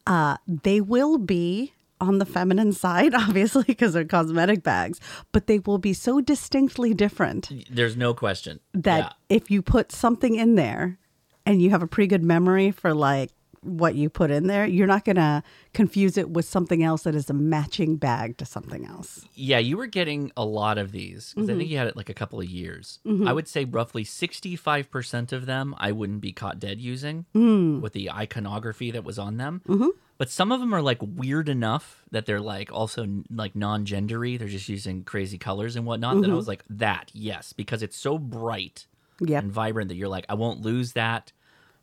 uh, 0.08 0.38
they 0.48 0.80
will 0.82 1.18
be 1.18 1.74
on 2.00 2.20
the 2.20 2.26
feminine 2.26 2.72
side, 2.72 3.14
obviously, 3.16 3.64
because 3.64 3.94
they're 3.94 4.06
cosmetic 4.06 4.62
bags, 4.62 5.00
but 5.32 5.48
they 5.48 5.58
will 5.58 5.80
be 5.80 5.94
so 5.94 6.22
distinctly 6.22 6.94
different 6.94 7.52
There's 7.72 7.98
no 7.98 8.14
question 8.14 8.60
that 8.76 9.00
Yeah. 9.30 9.36
if 9.38 9.50
you 9.50 9.64
put 9.64 9.92
something 9.92 10.36
in 10.36 10.54
there 10.56 11.00
and 11.44 11.60
you 11.60 11.72
have 11.72 11.82
a 11.82 11.88
pretty 11.88 12.08
good 12.08 12.24
memory 12.24 12.70
for 12.70 12.94
like 12.94 13.32
what 13.66 13.96
you 13.96 14.10
put 14.10 14.32
in 14.32 14.48
there, 14.48 14.66
you're 14.66 14.88
not 14.88 15.04
going 15.06 15.16
to 15.16 15.44
confuse 15.74 16.18
it 16.18 16.30
with 16.30 16.46
something 16.46 16.84
else 16.84 17.04
that 17.04 17.16
is 17.16 17.30
a 17.30 17.34
matching 17.34 17.98
bag 17.98 18.38
to 18.38 18.46
something 18.46 18.86
else. 18.86 19.26
Yeah, 19.34 19.58
you 19.60 19.76
were 19.78 19.88
getting 19.88 20.32
a 20.38 20.46
lot 20.46 20.78
of 20.78 20.92
these 20.92 21.34
because 21.34 21.50
I 21.50 21.54
Mhm. 21.54 21.58
think 21.58 21.70
you 21.70 21.78
had 21.78 21.88
it 21.88 21.98
like 21.98 22.10
a 22.10 22.14
couple 22.14 22.40
of 22.40 22.46
years. 22.50 23.00
Mhm. 23.06 23.28
I 23.28 23.34
would 23.34 23.48
say 23.48 23.66
roughly 23.66 24.04
65% 24.04 25.32
of 25.34 25.46
them 25.46 25.76
I 25.78 25.92
wouldn't 25.92 26.22
be 26.22 26.32
caught 26.32 26.60
dead 26.60 26.80
using 26.80 27.26
Mm. 27.36 27.82
with 27.82 27.94
the 27.94 28.12
iconography 28.12 28.92
that 28.92 29.04
was 29.04 29.20
on 29.20 29.38
them. 29.38 29.62
Mhm. 29.68 29.90
But 30.18 30.30
some 30.30 30.52
of 30.52 30.60
them 30.62 30.74
are 30.74 30.82
like 30.82 31.00
weird 31.02 31.50
enough 31.50 32.04
that 32.12 32.26
they're 32.26 32.40
like 32.40 32.72
also 32.72 33.04
n- 33.04 33.26
like 33.30 33.56
non 33.56 33.86
gendery. 33.86 34.40
They're 34.40 34.48
just 34.48 34.70
using 34.70 35.04
crazy 35.04 35.38
colors 35.38 35.76
and 35.76 35.86
whatnot. 35.86 36.22
That 36.22 36.30
I 36.30 36.34
Mhm. 36.34 36.38
was 36.38 36.48
like, 36.48 36.64
that, 36.70 37.12
yes, 37.14 37.52
because 37.52 37.84
it's 37.84 37.98
so 37.98 38.18
bright 38.18 38.88
Yep. 39.20 39.44
and 39.44 39.52
vibrant 39.52 39.90
that 39.90 39.96
you're 39.96 40.08
like, 40.10 40.26
I 40.30 40.34
won't 40.36 40.62
lose 40.62 40.94
that. 40.94 41.32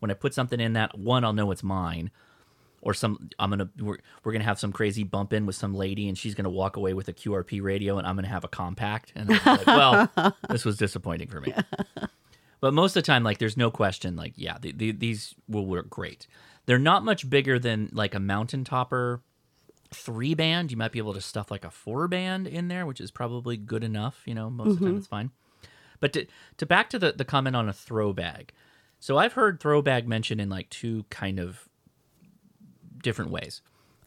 When 0.03 0.11
I 0.11 0.15
put 0.15 0.35
something 0.35 0.59
in 0.59 0.73
that, 0.73 0.99
one, 0.99 1.25
I'll 1.25 1.33
know 1.33 1.53
it's 1.53 1.63
mine. 1.63 2.11
Or 2.81 2.93
some, 2.93 3.31
I'm 3.39 3.51
gonna 3.51 3.69
we're, 3.79 3.99
we're 4.25 4.33
gonna 4.33 4.43
have 4.45 4.59
some 4.59 4.73
crazy 4.73 5.05
bump 5.05 5.33
in 5.33 5.47
with 5.47 5.55
some 5.55 5.73
lady, 5.73 6.09
and 6.09 6.19
she's 6.19 6.35
gonna 6.35 6.51
walk 6.51 6.77
away 6.77 6.93
with 6.95 7.07
a 7.07 7.13
QRP 7.13 7.63
radio, 7.63 7.97
and 7.99 8.07
I'm 8.09 8.17
gonna 8.17 8.27
have 8.27 8.43
a 8.43 8.49
compact. 8.49 9.13
And 9.15 9.31
I'm 9.33 9.57
like, 9.59 9.67
well, 9.69 10.35
this 10.51 10.65
was 10.65 10.77
disappointing 10.77 11.29
for 11.29 11.41
me. 11.41 11.55
But 12.61 12.75
most 12.75 12.97
of 12.97 13.03
the 13.03 13.07
time, 13.07 13.23
like, 13.23 13.39
there's 13.39 13.57
no 13.57 13.71
question. 13.71 14.17
Like, 14.17 14.33
yeah, 14.37 14.57
the, 14.61 14.73
the, 14.73 14.91
these 14.93 15.35
will 15.49 15.67
work 15.67 15.89
great. 15.91 16.27
They're 16.67 16.79
not 16.79 17.05
much 17.05 17.29
bigger 17.31 17.59
than 17.61 17.89
like 17.93 18.15
a 18.15 18.21
mountain 18.21 18.65
topper 18.65 19.21
three 19.95 20.35
band. 20.35 20.71
You 20.73 20.77
might 20.77 20.91
be 20.93 20.99
able 20.99 21.15
to 21.15 21.21
stuff 21.21 21.51
like 21.53 21.65
a 21.65 21.71
four 21.71 22.09
band 22.09 22.47
in 22.49 22.67
there, 22.69 22.85
which 22.87 23.01
is 23.01 23.11
probably 23.13 23.57
good 23.57 23.85
enough. 23.85 24.23
You 24.27 24.35
know, 24.35 24.51
most 24.51 24.71
of 24.75 24.79
the 24.81 24.87
time 24.87 24.95
Mhm. 24.95 24.99
it's 24.99 25.07
fine. 25.07 25.31
But 26.01 26.13
to, 26.15 26.27
to 26.57 26.67
back 26.67 26.91
to 26.91 26.99
the, 26.99 27.13
the 27.13 27.25
comment 27.25 27.55
on 27.55 27.69
a 27.69 27.73
throw 27.73 28.13
bag. 28.13 28.53
So 29.03 29.19
I've 29.19 29.33
heard 29.33 29.59
throw 29.59 29.83
bag 29.83 30.07
mentioned 30.07 30.41
in 30.41 30.49
like 30.49 30.71
two 30.71 31.05
kind 31.11 31.41
of 31.41 31.69
different 33.03 33.33
ways. 33.33 33.61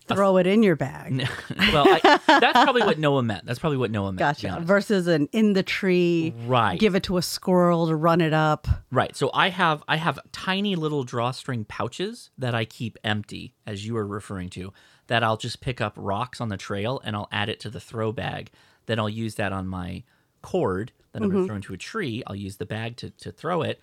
Throw 0.08 0.38
it 0.38 0.48
in 0.48 0.64
your 0.64 0.78
bag. 0.78 1.28
well, 1.74 1.86
I, 1.86 2.20
that's 2.28 2.64
probably 2.64 2.84
what 2.84 2.98
Noah 2.98 3.22
meant. 3.22 3.46
That's 3.46 3.60
probably 3.60 3.78
what 3.78 3.92
Noah 3.92 4.14
meant. 4.14 4.20
Gotcha. 4.20 4.62
Versus 4.62 5.08
an 5.08 5.28
in 5.34 5.52
the 5.52 5.64
tree, 5.64 6.34
Right. 6.46 6.80
give 6.80 6.96
it 6.96 7.04
to 7.04 7.18
a 7.18 7.22
squirrel 7.22 7.88
to 7.88 7.96
run 7.96 8.22
it 8.22 8.32
up. 8.32 8.70
Right. 8.90 9.14
So 9.18 9.32
I 9.34 9.50
have 9.50 9.84
I 9.86 9.98
have 9.98 10.18
tiny 10.32 10.78
little 10.78 11.04
drawstring 11.04 11.66
pouches 11.66 12.30
that 12.38 12.56
I 12.56 12.64
keep 12.64 12.98
empty, 13.04 13.54
as 13.68 13.86
you 13.86 13.96
were 13.96 14.08
referring 14.08 14.50
to, 14.52 14.72
that 15.08 15.24
I'll 15.24 15.36
just 15.36 15.60
pick 15.60 15.82
up 15.82 15.92
rocks 15.98 16.40
on 16.40 16.48
the 16.48 16.58
trail 16.58 17.02
and 17.04 17.18
I'll 17.18 17.28
add 17.34 17.50
it 17.50 17.60
to 17.62 17.70
the 17.70 17.82
throw 17.82 18.14
bag. 18.14 18.50
Then 18.86 18.98
I'll 18.98 19.10
use 19.10 19.36
that 19.36 19.52
on 19.52 19.68
my 19.68 20.04
cord 20.42 20.94
that 21.12 21.22
I'm 21.22 21.30
going 21.30 21.34
to 21.34 21.38
mm-hmm. 21.40 21.48
throw 21.48 21.56
into 21.58 21.74
a 21.74 21.78
tree. 21.78 22.24
I'll 22.28 22.36
use 22.36 22.56
the 22.56 22.66
bag 22.66 22.96
to, 22.98 23.10
to 23.10 23.32
throw 23.32 23.62
it, 23.62 23.82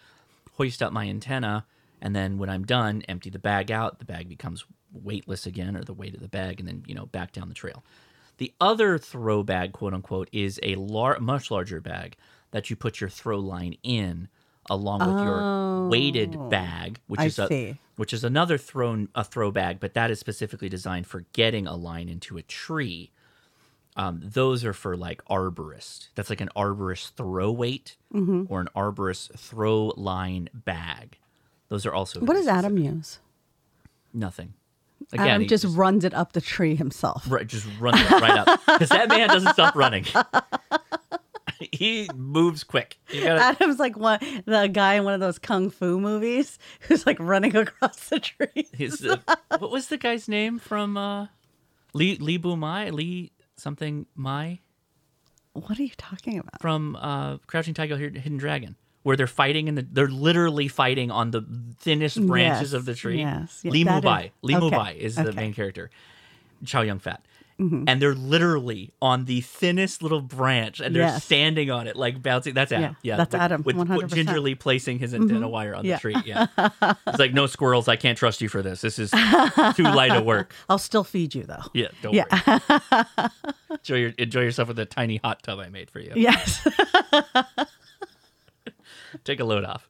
hoist 0.63 0.83
up 0.83 0.93
my 0.93 1.09
antenna, 1.09 1.67
and 2.01 2.15
then 2.15 2.39
when 2.39 2.49
I'm 2.49 2.65
done, 2.65 3.03
empty 3.09 3.31
the 3.31 3.39
bag 3.41 3.71
out. 3.73 3.99
The 3.99 4.05
bag 4.05 4.29
becomes 4.29 4.65
weightless 4.93 5.45
again, 5.47 5.77
or 5.77 5.83
the 5.83 5.93
weight 5.93 6.15
of 6.15 6.21
the 6.21 6.29
bag, 6.29 6.61
and 6.61 6.69
then 6.69 6.85
you 6.87 6.95
know 6.95 7.07
back 7.07 7.33
down 7.33 7.49
the 7.49 7.55
trail. 7.55 7.83
The 8.39 8.53
other 8.61 8.97
throw 8.99 9.43
bag, 9.43 9.73
quote 9.73 9.93
unquote, 9.95 10.29
is 10.33 10.61
a 10.63 10.77
lar- 10.77 11.19
much 11.21 11.51
larger 11.51 11.81
bag 11.81 12.17
that 12.53 12.71
you 12.71 12.77
put 12.77 13.01
your 13.01 13.11
throw 13.11 13.39
line 13.39 13.77
in 13.83 14.29
along 14.71 15.01
with 15.01 15.25
your 15.25 15.89
weighted 15.89 16.37
Oh, 16.39 16.49
bag, 16.49 17.01
which 17.09 17.21
I 17.21 17.25
is 17.27 17.39
a, 17.41 17.49
see. 17.49 17.79
which 17.97 18.13
is 18.13 18.23
another 18.25 18.57
thrown 18.59 19.09
a 19.17 19.25
throw 19.25 19.51
bag, 19.51 19.81
but 19.81 19.95
that 19.95 20.11
is 20.13 20.21
specifically 20.21 20.69
designed 20.69 21.07
for 21.09 21.25
getting 21.33 21.67
a 21.67 21.75
line 21.75 22.09
into 22.09 22.37
a 22.39 22.43
tree. 22.43 23.11
Um, 23.97 24.20
those 24.24 24.64
are 24.64 24.73
for 24.73 24.97
like 24.97 25.23
arborist. 25.27 26.09
That's 26.14 26.31
like 26.31 26.40
an 26.40 26.48
arborist 26.56 27.10
throw 27.12 27.52
weight 27.52 27.97
Mhm. 28.12 28.47
or 28.48 28.60
an 28.60 28.69
arborist 28.74 29.39
throw 29.39 29.93
line 29.97 30.48
bag. 30.55 31.19
Those 31.69 31.85
are 31.86 31.93
also 31.93 32.20
What 32.20 32.35
does 32.35 32.48
Adam 32.48 32.78
use? 32.78 33.19
nothing. 34.14 34.55
Adam 35.14 35.43
he 35.43 35.47
just, 35.47 35.66
runs 35.77 36.05
it 36.05 36.14
up 36.14 36.32
the 36.32 36.40
tree 36.40 36.74
himself. 36.74 37.31
Right, 37.31 37.47
just 37.47 37.66
runs 37.81 38.01
it 38.01 38.10
right 38.10 38.39
up 38.39 38.60
because 38.66 38.89
that 38.90 39.09
man 39.09 39.28
doesn't 39.28 39.52
stop 39.52 39.74
running. 39.74 40.05
he 41.73 42.09
moves 42.14 42.64
quick. 42.64 42.98
Gotta, 43.12 43.40
Adam's 43.43 43.78
like 43.78 43.97
one 43.97 44.19
the 44.47 44.69
guy 44.73 44.94
in 44.94 45.05
one 45.05 45.14
of 45.14 45.20
those 45.20 45.39
kung 45.39 45.70
fu 45.70 46.01
movies 46.01 46.59
who's 46.81 47.06
like 47.06 47.19
running 47.20 47.55
across 47.56 48.09
the 48.09 48.20
tree. 48.20 48.66
uh, 49.09 49.36
what 49.59 49.70
was 49.70 49.89
the 49.89 49.98
guy's 49.98 50.28
name 50.28 50.59
from 50.59 50.97
uh, 50.97 51.27
Lee 51.94 52.16
Lee 52.16 52.36
Bu 52.39 52.56
Mai 52.56 52.90
Lee 52.90 53.32
something 53.57 54.07
my 54.15 54.59
What 55.53 55.79
are 55.79 55.83
you 55.83 55.93
talking 55.97 56.39
about? 56.39 56.61
from 56.61 56.97
uh, 56.97 57.39
Crouching 57.47 57.74
Tiger, 57.74 57.97
Hidden 57.97 58.39
Dragon, 58.39 58.77
where 59.03 59.16
they're 59.16 59.27
fighting 59.27 59.69
in 59.69 59.74
the 59.74 59.83
they're 59.83 60.09
literally 60.09 60.69
fighting 60.69 61.11
on 61.11 61.31
the 61.31 61.43
thinnest 61.81 62.24
branches 62.27 62.73
Yes, 62.73 62.73
of 62.73 62.85
the 62.85 62.95
tree. 62.95 63.19
yes, 63.19 63.62
Lee 63.65 63.85
that 63.85 64.03
Mubai, 64.03 64.24
is- 64.27 64.31
Lee 64.43 64.57
okay, 64.57 64.77
Mubai 64.77 64.97
is 64.97 65.16
the 65.16 65.33
main 65.33 65.53
character. 65.55 65.91
Chow 66.65 66.83
Yun 66.83 66.99
Fat. 67.01 67.24
Mhm. 67.63 67.85
And 67.87 68.03
they're 68.03 68.15
literally 68.15 68.93
on 69.01 69.27
the 69.27 69.41
thinnest 69.41 70.03
little 70.03 70.21
branch, 70.21 70.81
and 70.81 70.95
they're 70.95 71.03
Yes. 71.05 71.25
standing 71.25 71.71
on 71.71 71.87
it, 71.87 71.97
like 71.97 72.23
bouncing. 72.23 72.55
That's 72.55 72.73
Adam. 72.73 72.97
Yeah, 73.03 73.13
Yeah, 73.13 73.17
that's 73.17 73.33
with- 73.33 73.41
Adam, 73.41 73.63
With, 73.63 73.77
with 73.77 74.15
gingerly 74.15 74.55
placing 74.55 74.99
his 74.99 75.15
antenna 75.15 75.47
Mhm. 75.47 75.51
wire 75.51 75.75
on 75.75 75.85
Yeah. 75.85 75.97
the 75.97 76.01
tree. 76.01 76.17
Yeah, 76.25 76.47
it's 77.07 77.19
like 77.19 77.33
no 77.33 77.47
squirrels. 77.47 77.89
I 77.89 77.97
can't 77.97 78.19
trust 78.19 78.41
you 78.41 78.49
for 78.49 78.63
this. 78.63 78.81
This 78.81 78.99
is 78.99 79.11
too 79.77 79.85
light 79.85 80.13
of 80.13 80.25
work. 80.25 80.55
I'll 80.69 80.79
still 80.79 81.05
feed 81.05 81.35
you 81.35 81.45
though. 81.45 81.63
Yeah, 81.73 81.89
don't 82.03 82.15
yeah. 82.15 82.25
worry. 82.47 83.29
Enjoy 83.71 83.97
your 83.97 84.11
enjoy 84.19 84.41
yourself 84.43 84.69
with 84.69 84.77
the 84.77 84.85
tiny 84.87 85.17
hot 85.23 85.43
tub 85.43 85.59
I 85.59 85.69
made 85.69 85.91
for 85.91 86.01
you. 86.01 86.13
yes. 86.15 86.67
Take 89.25 89.41
a 89.41 89.45
load 89.45 89.65
off. 89.65 89.89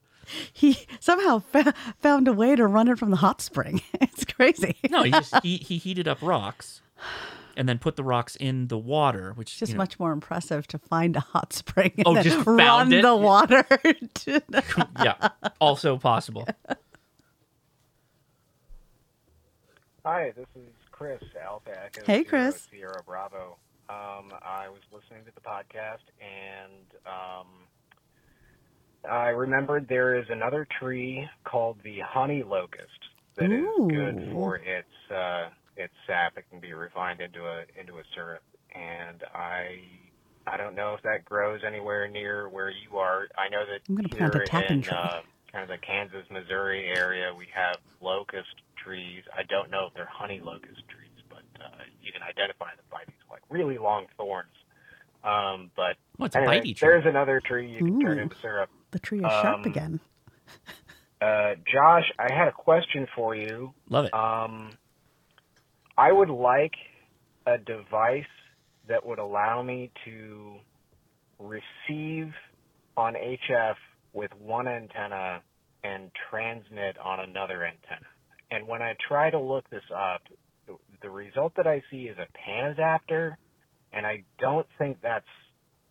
he 0.53 0.79
somehow 1.01 1.41
fa- 1.41 1.75
found 2.01 2.27
a 2.27 2.33
way 2.33 2.57
to 2.57 2.67
run 2.67 2.89
it 2.89 2.99
from 2.99 3.11
the 3.11 3.17
hot 3.19 3.41
spring. 3.41 3.81
It's 4.01 4.25
crazy. 4.25 4.77
No, 4.91 5.03
he 5.03 5.11
just 5.11 5.35
he, 5.43 5.57
he 5.57 5.79
heated 5.79 6.07
up 6.09 6.19
rocks, 6.23 6.81
and 7.57 7.69
then 7.69 7.79
put 7.79 7.97
the 7.97 8.05
rocks 8.05 8.37
in 8.37 8.69
the 8.69 8.79
water, 8.79 9.33
which 9.35 9.51
It's 9.53 9.59
just 9.59 9.71
you 9.73 9.77
know, 9.77 9.83
much 9.83 9.99
more 10.01 10.13
impressive 10.13 10.67
to 10.69 10.79
find 10.79 11.17
a 11.17 11.21
hot 11.21 11.53
spring 11.53 11.93
and 11.99 12.07
Oh, 12.07 12.15
then 12.15 12.25
just 12.25 12.37
found 12.45 12.59
run 12.59 12.93
it? 12.93 13.03
the 13.03 13.17
water. 13.17 13.63
to 14.15 14.43
the- 14.49 14.89
yeah, 15.05 15.29
also 15.61 15.97
possible. 15.99 16.47
Hi, 20.05 20.33
this 20.37 20.47
is 20.57 20.73
Chris 20.91 21.23
Alpha 21.45 21.71
Hey, 22.07 22.19
Zero 22.25 22.29
Chris. 22.29 22.69
Sierra 22.71 23.03
Bravo. 23.07 23.57
Um, 23.89 24.33
I 24.43 24.69
was 24.69 24.81
listening 24.93 25.25
to 25.27 25.33
the 25.35 25.41
podcast 25.41 26.07
and 26.21 26.87
um, 27.07 27.47
I 29.11 29.29
remembered 29.29 29.87
there 29.89 30.19
is 30.19 30.25
another 30.31 30.67
tree 30.81 31.29
called 31.45 31.79
the 31.85 32.01
honey 32.01 32.43
locust 32.43 32.89
that 33.37 33.51
is 33.51 33.65
good 33.89 34.29
for 34.33 34.57
its 34.57 34.89
uh, 35.15 35.49
its 35.77 35.95
sap. 36.07 36.37
It 36.37 36.45
can 36.51 36.61
be 36.61 36.73
refined 36.73 37.21
into 37.21 37.45
a 37.45 37.65
into 37.79 37.99
a 37.99 38.03
syrup, 38.15 38.43
and 38.75 39.23
I 39.35 39.79
I 40.47 40.57
don't 40.57 40.75
know 40.75 40.95
if 40.95 41.03
that 41.03 41.25
grows 41.25 41.61
anywhere 41.67 42.09
near 42.09 42.49
where 42.49 42.71
you 42.71 42.99
are. 42.99 43.29
I 43.39 43.49
know 43.49 43.65
that 43.67 43.81
I'm 43.89 43.97
gonna 43.97 44.09
plant 44.09 44.35
a 44.35 44.39
here 44.39 44.47
tappan 44.47 44.73
in 44.79 44.83
tree. 44.83 44.97
uh, 44.97 45.21
kind 45.53 45.63
of 45.63 45.69
the 45.69 45.79
Kansas 45.87 46.25
Missouri 46.31 46.87
area 46.97 47.33
we 47.37 47.47
have 47.55 47.77
locust 48.01 48.49
trees. 48.83 49.23
I 49.37 49.43
don't 49.45 49.71
know 49.71 49.87
if 49.89 49.95
they're 49.95 50.09
honey 50.11 50.41
locust 50.43 50.83
trees, 50.89 51.23
but 51.29 51.43
uh, 51.63 51.69
you 52.03 52.11
can 52.13 52.23
identify 52.23 52.75
them 52.75 52.85
by 52.91 53.03
these 53.07 53.17
like 53.31 53.43
really 53.51 53.79
long 53.79 54.07
thorns. 54.17 54.49
Um, 55.25 55.71
but 55.77 55.97
What's 56.17 56.35
a 56.35 56.39
anyway, 56.39 56.61
bitey 56.61 56.77
tree? 56.77 56.89
there's 56.89 57.07
another 57.07 57.41
tree 57.45 57.71
you 57.71 57.79
can 57.79 58.01
turn 58.01 58.19
into 58.19 58.35
syrup. 58.43 58.71
the 58.91 58.99
tree 58.99 59.19
is 59.21 59.31
sharp 59.31 59.59
Um, 59.61 59.65
again. 59.67 60.01
Uh, 61.21 61.55
Josh, 61.73 62.11
I 62.19 62.33
had 62.33 62.49
a 62.49 62.53
question 62.53 63.07
for 63.15 63.35
you. 63.37 63.73
Love 63.89 64.07
it. 64.07 64.13
Um, 64.15 64.71
I 65.97 66.11
would 66.11 66.31
like 66.31 66.73
a 67.47 67.59
device 67.59 68.25
that 68.89 69.05
would 69.05 69.19
allow 69.19 69.63
me 69.63 69.91
to 70.05 70.55
receive 71.39 72.33
on 72.97 73.15
HF 73.15 73.75
with 74.13 74.31
one 74.39 74.69
antenna 74.69 75.43
and 75.85 76.11
transmit 76.31 76.97
on 76.99 77.21
another 77.21 77.65
antenna. 77.65 78.07
And 78.51 78.67
when 78.69 78.83
I 78.83 78.95
try 79.09 79.31
to 79.31 79.39
look 79.39 79.69
this 79.71 79.83
up, 79.95 80.23
the- 80.67 81.11
result 81.11 81.55
that 81.57 81.67
I 81.67 81.83
see 81.91 82.09
is 82.09 82.17
a 82.19 82.27
pan 82.33 82.71
adapter, 82.71 83.37
and 83.93 84.07
I 84.07 84.25
don't 84.39 84.67
think 84.79 85.01
that's 85.03 85.27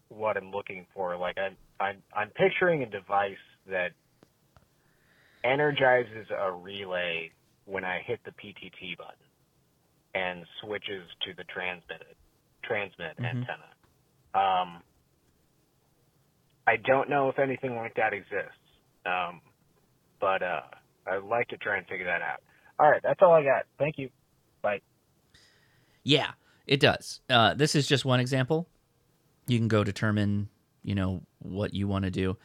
what 0.10 0.38
I'm 0.38 0.52
looking 0.52 0.88
for. 0.94 1.18
Like 1.18 1.38
I'm, 1.38 1.58
I'm, 1.80 2.04
I'm 2.14 2.30
picturing 2.32 2.84
a 2.84 2.86
device 2.86 3.38
that 3.68 3.92
energizes 5.44 6.28
a 6.32 6.52
relay 6.52 7.32
when 7.66 7.84
I 7.84 8.02
hit 8.06 8.20
the 8.24 8.32
PTT 8.32 8.98
button 8.98 9.31
and 10.14 10.46
switches 10.62 11.04
to 11.24 11.34
the 11.36 11.44
transmit 11.46 12.04
transmit 12.64 13.18
Mhm. 13.18 13.26
antenna. 13.26 13.70
Um, 14.34 14.84
I 16.68 16.78
don't 16.78 17.10
know 17.10 17.30
if 17.30 17.40
anything 17.40 17.76
like 17.76 17.96
that 17.96 18.14
exists, 18.14 18.54
um, 19.06 19.42
but 20.20 20.42
uh, 20.44 20.62
I'd 21.08 21.24
like 21.24 21.48
to 21.50 21.58
try 21.58 21.78
and 21.78 21.88
figure 21.88 22.06
that 22.06 22.22
out. 22.22 22.42
All 22.80 22.90
right, 22.90 23.02
that's 23.04 23.22
all 23.22 23.34
I 23.34 23.44
got. 23.44 23.66
Thank 23.78 23.98
you. 23.98 24.10
Bye. 24.62 24.82
Yeah, 26.04 26.32
it 26.68 26.80
does. 26.80 27.20
Uh, 27.30 27.54
this 27.56 27.76
is 27.76 27.88
just 27.88 28.06
one 28.06 28.20
example. 28.20 28.68
You 29.48 29.58
can 29.58 29.68
go 29.68 29.84
determine, 29.84 30.50
you 30.84 30.96
know, 30.96 31.24
what 31.40 31.74
you 31.74 31.88
want 31.88 32.06
to 32.06 32.12
do. 32.12 32.38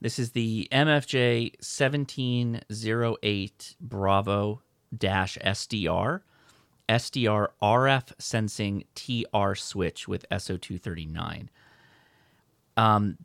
This 0.00 0.18
is 0.18 0.32
the 0.32 0.68
MFJ 0.70 1.54
1708 1.60 3.76
Bravo 3.80 4.62
dash 4.96 5.38
SDR, 5.38 6.22
SDR 6.92 7.48
RF 7.62 8.12
sensing 8.18 8.84
TR 8.94 9.54
switch 9.54 10.06
with 10.06 10.28
SO239. 10.30 11.48
Um, 12.76 13.16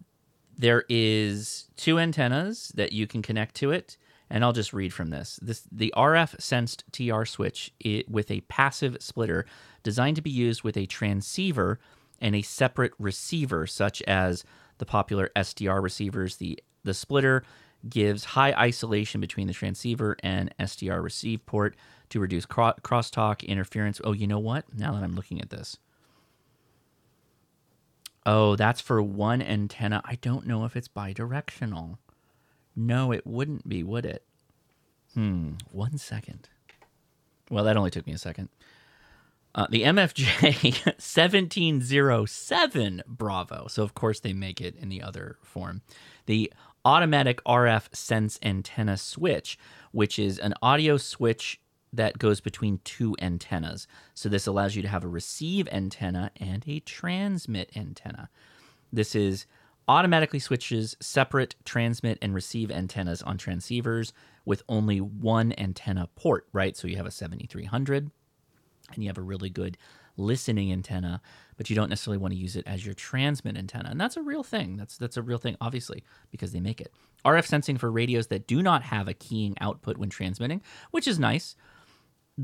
there 0.57 0.85
is 0.87 1.67
two 1.75 1.99
antennas 1.99 2.69
that 2.75 2.93
you 2.93 3.07
can 3.07 3.21
connect 3.21 3.55
to 3.55 3.71
it, 3.71 3.97
and 4.29 4.45
I'll 4.45 4.53
just 4.53 4.71
read 4.71 4.93
from 4.93 5.09
this. 5.09 5.37
This 5.41 5.67
the 5.69 5.93
RF 5.97 6.39
sensed 6.41 6.85
TR 6.93 7.25
switch 7.25 7.73
it, 7.81 8.09
with 8.09 8.31
a 8.31 8.41
passive 8.41 8.97
splitter 9.01 9.45
designed 9.83 10.15
to 10.15 10.21
be 10.21 10.29
used 10.29 10.63
with 10.63 10.77
a 10.77 10.85
transceiver 10.85 11.77
and 12.21 12.35
a 12.35 12.41
separate 12.43 12.93
receiver, 12.97 13.67
such 13.67 14.01
as 14.03 14.45
the 14.77 14.85
popular 14.85 15.29
SDR 15.35 15.83
receivers. 15.83 16.37
The 16.37 16.57
the 16.85 16.93
splitter 16.93 17.43
gives 17.87 18.25
high 18.25 18.53
isolation 18.53 19.21
between 19.21 19.47
the 19.47 19.53
transceiver 19.53 20.17
and 20.21 20.53
SDR 20.59 21.03
receive 21.03 21.45
port 21.45 21.75
to 22.09 22.19
reduce 22.19 22.45
cro- 22.45 22.73
crosstalk 22.81 23.45
interference. 23.45 24.01
Oh, 24.03 24.13
you 24.13 24.27
know 24.27 24.39
what? 24.39 24.65
Now 24.73 24.93
that 24.93 25.03
I'm 25.03 25.15
looking 25.15 25.41
at 25.41 25.49
this. 25.49 25.77
Oh, 28.25 28.55
that's 28.55 28.81
for 28.81 29.01
one 29.01 29.41
antenna. 29.41 30.01
I 30.03 30.15
don't 30.15 30.45
know 30.45 30.65
if 30.65 30.75
it's 30.75 30.89
bidirectional. 30.89 31.97
No, 32.75 33.11
it 33.11 33.25
wouldn't 33.25 33.67
be, 33.67 33.83
would 33.83 34.05
it? 34.05 34.23
Hmm, 35.13 35.53
one 35.71 35.97
second. 35.97 36.49
Well, 37.49 37.63
that 37.63 37.77
only 37.77 37.89
took 37.89 38.05
me 38.05 38.13
a 38.13 38.17
second. 38.17 38.49
Uh, 39.55 39.65
the 39.71 39.83
MFJ 39.83 40.85
1707 40.85 43.01
Bravo. 43.07 43.67
So, 43.67 43.81
of 43.81 43.95
course, 43.95 44.19
they 44.19 44.33
make 44.33 44.61
it 44.61 44.75
in 44.75 44.89
the 44.89 45.01
other 45.01 45.37
form. 45.41 45.81
The 46.27 46.51
automatic 46.87 47.43
RF 47.43 47.93
sense 47.93 48.39
antenna 48.41 48.95
switch, 48.95 49.59
which 49.91 50.17
is 50.17 50.39
an 50.39 50.53
audio 50.61 50.95
switch 50.95 51.59
that 51.91 52.17
goes 52.17 52.39
between 52.39 52.79
two 52.85 53.13
antennas. 53.19 53.87
So, 54.13 54.29
this 54.29 54.47
allows 54.47 54.73
you 54.77 54.81
to 54.83 54.87
have 54.87 55.03
a 55.03 55.09
receive 55.09 55.67
antenna 55.69 56.31
and 56.37 56.63
a 56.65 56.79
transmit 56.79 57.71
antenna. 57.75 58.29
This 58.91 59.15
is 59.15 59.45
automatically 59.89 60.39
switches 60.39 60.95
separate 61.01 61.55
transmit 61.65 62.19
and 62.21 62.33
receive 62.33 62.71
antennas 62.71 63.21
on 63.21 63.37
transceivers 63.37 64.13
with 64.45 64.63
only 64.69 65.01
one 65.01 65.53
antenna 65.57 66.07
port, 66.15 66.47
right? 66.53 66.77
So, 66.77 66.87
you 66.87 66.95
have 66.95 67.05
a 67.05 67.11
7300 67.11 68.11
and 68.93 69.03
you 69.03 69.09
have 69.09 69.17
a 69.17 69.21
really 69.21 69.49
good 69.49 69.77
listening 70.15 70.71
antenna, 70.71 71.21
but 71.57 71.69
you 71.69 71.75
don't 71.75 71.89
necessarily 71.89 72.19
want 72.19 72.33
to 72.33 72.39
use 72.39 72.55
it 72.55 72.65
as 72.67 72.85
your 72.85 72.93
transmit 72.93 73.57
antenna. 73.57 73.89
And 73.89 73.99
that's 73.99 74.15
a 74.15 74.21
real 74.21 74.43
thing. 74.43 74.77
That's 74.77 74.97
that's 74.97 75.17
a 75.17 75.21
real 75.21 75.39
thing, 75.39 75.57
obviously, 75.59 76.03
because 76.31 76.51
they 76.51 76.59
make 76.59 76.79
it. 76.79 76.93
RF 77.25 77.45
sensing 77.45 77.77
for 77.77 77.91
radios 77.91 78.27
that 78.27 78.47
do 78.47 78.61
not 78.61 78.83
have 78.83 79.07
a 79.07 79.13
keying 79.13 79.55
output 79.59 79.97
when 79.97 80.09
transmitting, 80.09 80.61
which 80.91 81.07
is 81.07 81.19
nice. 81.19 81.55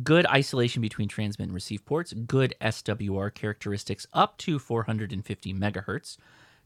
Good 0.03 0.25
isolation 0.25 0.81
between 0.81 1.07
transmit 1.07 1.47
and 1.47 1.53
receive 1.53 1.85
ports, 1.85 2.13
good 2.13 2.55
SWR 2.59 3.31
characteristics 3.33 4.07
up 4.11 4.37
to 4.39 4.57
450 4.57 5.53
megahertz. 5.53 6.17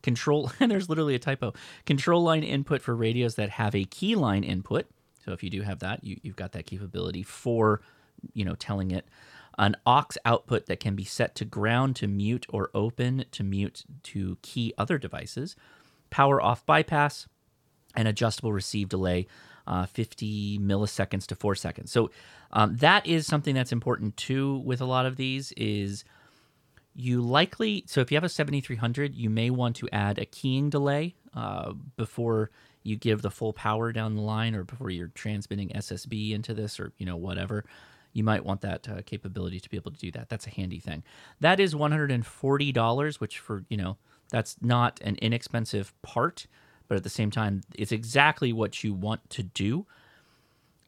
Control, 0.02 0.52
and 0.60 0.72
there's 0.72 0.88
literally 0.88 1.16
a 1.16 1.20
typo. 1.20 1.54
Control 1.86 2.24
line 2.24 2.44
input 2.44 2.82
for 2.82 2.96
radios 2.96 3.36
that 3.36 3.50
have 3.50 3.76
a 3.76 3.84
key 3.84 4.16
line 4.16 4.44
input. 4.44 4.86
So 5.26 5.34
if 5.34 5.44
you 5.44 5.50
do 5.50 5.64
have 5.64 5.80
that, 5.80 6.04
you, 6.06 6.18
you've 6.24 6.38
got 6.38 6.54
that 6.54 6.68
capability 6.68 7.24
for, 7.24 7.82
you 8.34 8.46
know, 8.46 8.56
telling 8.56 8.92
it 8.92 9.06
an 9.58 9.76
aux 9.86 10.18
output 10.26 10.68
that 10.68 10.80
can 10.80 10.96
be 10.96 11.04
set 11.04 11.36
to 11.36 11.46
ground 11.46 11.96
to 11.98 12.08
mute 12.08 12.46
or 12.50 12.70
open 12.74 13.26
to 13.32 13.44
mute 13.44 13.84
to 14.04 14.38
key 14.42 14.74
other 14.78 14.98
devices, 14.98 15.56
power 16.10 16.42
off 16.42 16.66
bypass, 16.66 17.28
and 17.96 18.08
adjustable 18.08 18.54
receive 18.54 18.90
delay, 18.90 19.28
uh, 19.66 19.86
50 19.86 20.60
milliseconds 20.60 21.26
to 21.28 21.36
four 21.36 21.56
seconds. 21.56 21.92
So 21.92 22.12
um, 22.52 22.78
that 22.78 23.06
is 23.06 23.26
something 23.26 23.56
that's 23.56 23.72
important 23.72 24.16
too 24.18 24.60
with 24.60 24.82
a 24.82 24.86
lot 24.86 25.06
of 25.06 25.18
these 25.18 25.52
is 25.54 26.06
you 26.96 27.22
likely 27.22 27.84
so 27.86 28.02
if 28.02 28.12
you 28.12 28.16
have 28.16 28.24
a 28.24 28.30
7300 28.30 29.14
you 29.14 29.30
may 29.30 29.52
want 29.52 29.76
to 29.76 29.88
add 29.94 30.18
a 30.18 30.26
keying 30.26 30.70
delay 30.70 31.16
uh, 31.36 31.74
before 31.96 32.50
you 32.84 32.96
give 32.96 33.22
the 33.22 33.30
full 33.30 33.54
power 33.54 33.92
down 33.92 34.16
the 34.16 34.22
line 34.22 34.56
or 34.56 34.64
before 34.64 34.90
you're 34.90 35.10
transmitting 35.10 35.70
ssb 35.70 36.32
into 36.32 36.56
this 36.56 36.80
or 36.80 36.92
you 36.98 37.06
know 37.06 37.16
whatever 37.16 37.64
you 38.18 38.24
might 38.24 38.44
want 38.44 38.62
that 38.62 38.90
uh, 38.90 39.02
capability 39.06 39.60
to 39.60 39.70
be 39.70 39.78
able 39.78 39.92
to 39.92 40.00
do 40.00 40.10
that. 40.10 40.28
That's 40.28 40.48
a 40.48 40.50
handy 40.50 40.80
thing. 40.80 41.04
That 41.40 41.60
is 41.60 41.76
$140, 41.76 43.20
which 43.20 43.38
for, 43.38 43.64
you 43.70 43.78
know, 43.78 43.98
that's 44.30 44.58
not 44.60 45.00
an 45.02 45.18
inexpensive 45.22 45.94
part, 46.02 46.48
but 46.88 46.96
at 46.96 47.04
the 47.04 47.12
same 47.12 47.30
time, 47.30 47.62
it's 47.76 47.92
exactly 47.92 48.52
what 48.52 48.84
you 48.84 48.92
want 48.96 49.30
to 49.30 49.44
do. 49.44 49.86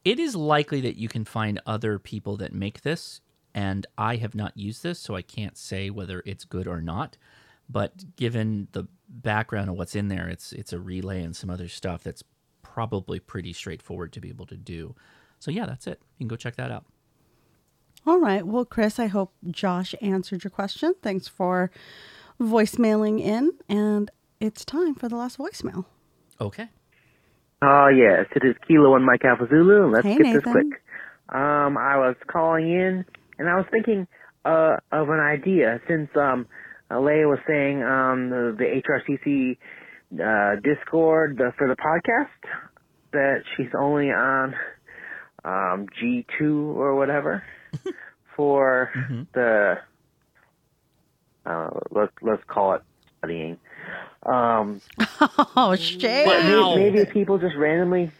It 0.04 0.20
is 0.20 0.36
likely 0.36 0.82
that 0.82 0.98
you 0.98 1.08
can 1.08 1.24
find 1.24 1.62
other 1.68 2.00
people 2.00 2.36
that 2.38 2.52
make 2.52 2.82
this, 2.82 3.22
and 3.54 3.86
I 3.96 4.16
have 4.16 4.34
not 4.34 4.58
used 4.58 4.82
this, 4.82 4.98
so 4.98 5.16
I 5.16 5.22
can't 5.22 5.56
say 5.56 5.92
whether 5.92 6.24
it's 6.26 6.46
good 6.46 6.68
or 6.68 6.82
not. 6.82 7.16
But 7.70 8.16
given 8.16 8.70
the 8.72 8.88
background 9.08 9.70
of 9.70 9.78
what's 9.78 9.96
in 9.96 10.08
there, 10.08 10.28
it's 10.28 10.52
it's 10.54 10.74
a 10.74 10.80
relay 10.80 11.22
and 11.22 11.36
some 11.36 11.52
other 11.52 11.68
stuff 11.68 12.02
that's 12.02 12.24
probably 12.64 13.20
pretty 13.20 13.54
straightforward 13.54 14.14
to 14.14 14.20
be 14.20 14.30
able 14.30 14.48
to 14.48 14.58
do. 14.58 14.96
So 15.38 15.52
yeah, 15.52 15.68
that's 15.68 15.86
it. 15.86 16.02
You 16.18 16.24
can 16.24 16.28
go 16.30 16.36
check 16.36 16.56
that 16.56 16.72
out. 16.72 16.86
All 18.06 18.20
right. 18.20 18.46
Well, 18.46 18.66
Chris, 18.66 19.00
I 19.00 19.08
hope 19.08 19.34
Josh 19.50 19.94
answered 20.02 20.44
your 20.44 20.52
question. 20.52 20.94
Thanks 21.02 21.28
for 21.28 21.70
voicemailing 22.40 23.20
in. 23.20 23.52
And 23.68 24.10
it's 24.40 24.64
time 24.64 24.96
for 24.96 25.10
the 25.10 25.16
last 25.16 25.38
voicemail. 25.38 25.86
Okay. 26.40 26.70
Oh, 27.62 27.90
yes. 27.90 28.26
It 28.36 28.48
is 28.48 28.56
Kilo 28.68 28.96
and 28.96 29.06
Mike 29.06 29.26
Alpha 29.26 29.48
Zulu. 29.50 29.92
Let's 29.92 30.06
Hey, 30.06 30.18
get 30.18 30.34
this 30.34 30.44
quick. 30.44 30.82
Um, 31.30 31.78
I 31.78 31.98
was 31.98 32.16
calling 32.28 32.72
in, 32.72 33.06
and 33.38 33.50
I 33.50 33.56
was 33.56 33.66
thinking 33.70 34.08
uh, 34.46 34.78
of 34.92 35.10
an 35.10 35.20
idea. 35.20 35.80
Since 35.88 36.10
um, 36.16 36.48
uh, 36.90 37.00
Leah 37.00 37.28
was 37.28 37.40
saying 37.46 37.84
um, 37.84 38.30
the, 38.30 38.56
the 38.58 38.82
HRCC 38.82 39.58
uh, 40.14 40.60
Discord 40.62 41.38
the, 41.38 41.52
for 41.58 41.68
the 41.68 41.76
podcast 41.76 42.50
that 43.12 43.44
she's 43.56 43.70
only 43.78 44.10
on 44.10 44.56
um, 45.44 45.86
G2 46.02 46.76
or 46.76 46.96
whatever 46.96 47.44
for 48.36 48.92
the 49.34 49.78
uh, 51.46 51.70
let's 51.92 52.14
let's 52.22 52.44
call 52.48 52.74
it 52.74 52.82
studying. 53.18 53.58
Um, 54.24 54.82
Oh, 55.56 55.76
shit. 55.76 56.26
but 56.26 56.44
may- 56.46 56.76
maybe 56.76 57.06
people 57.06 57.38
just 57.38 57.56
randomly 57.56 58.12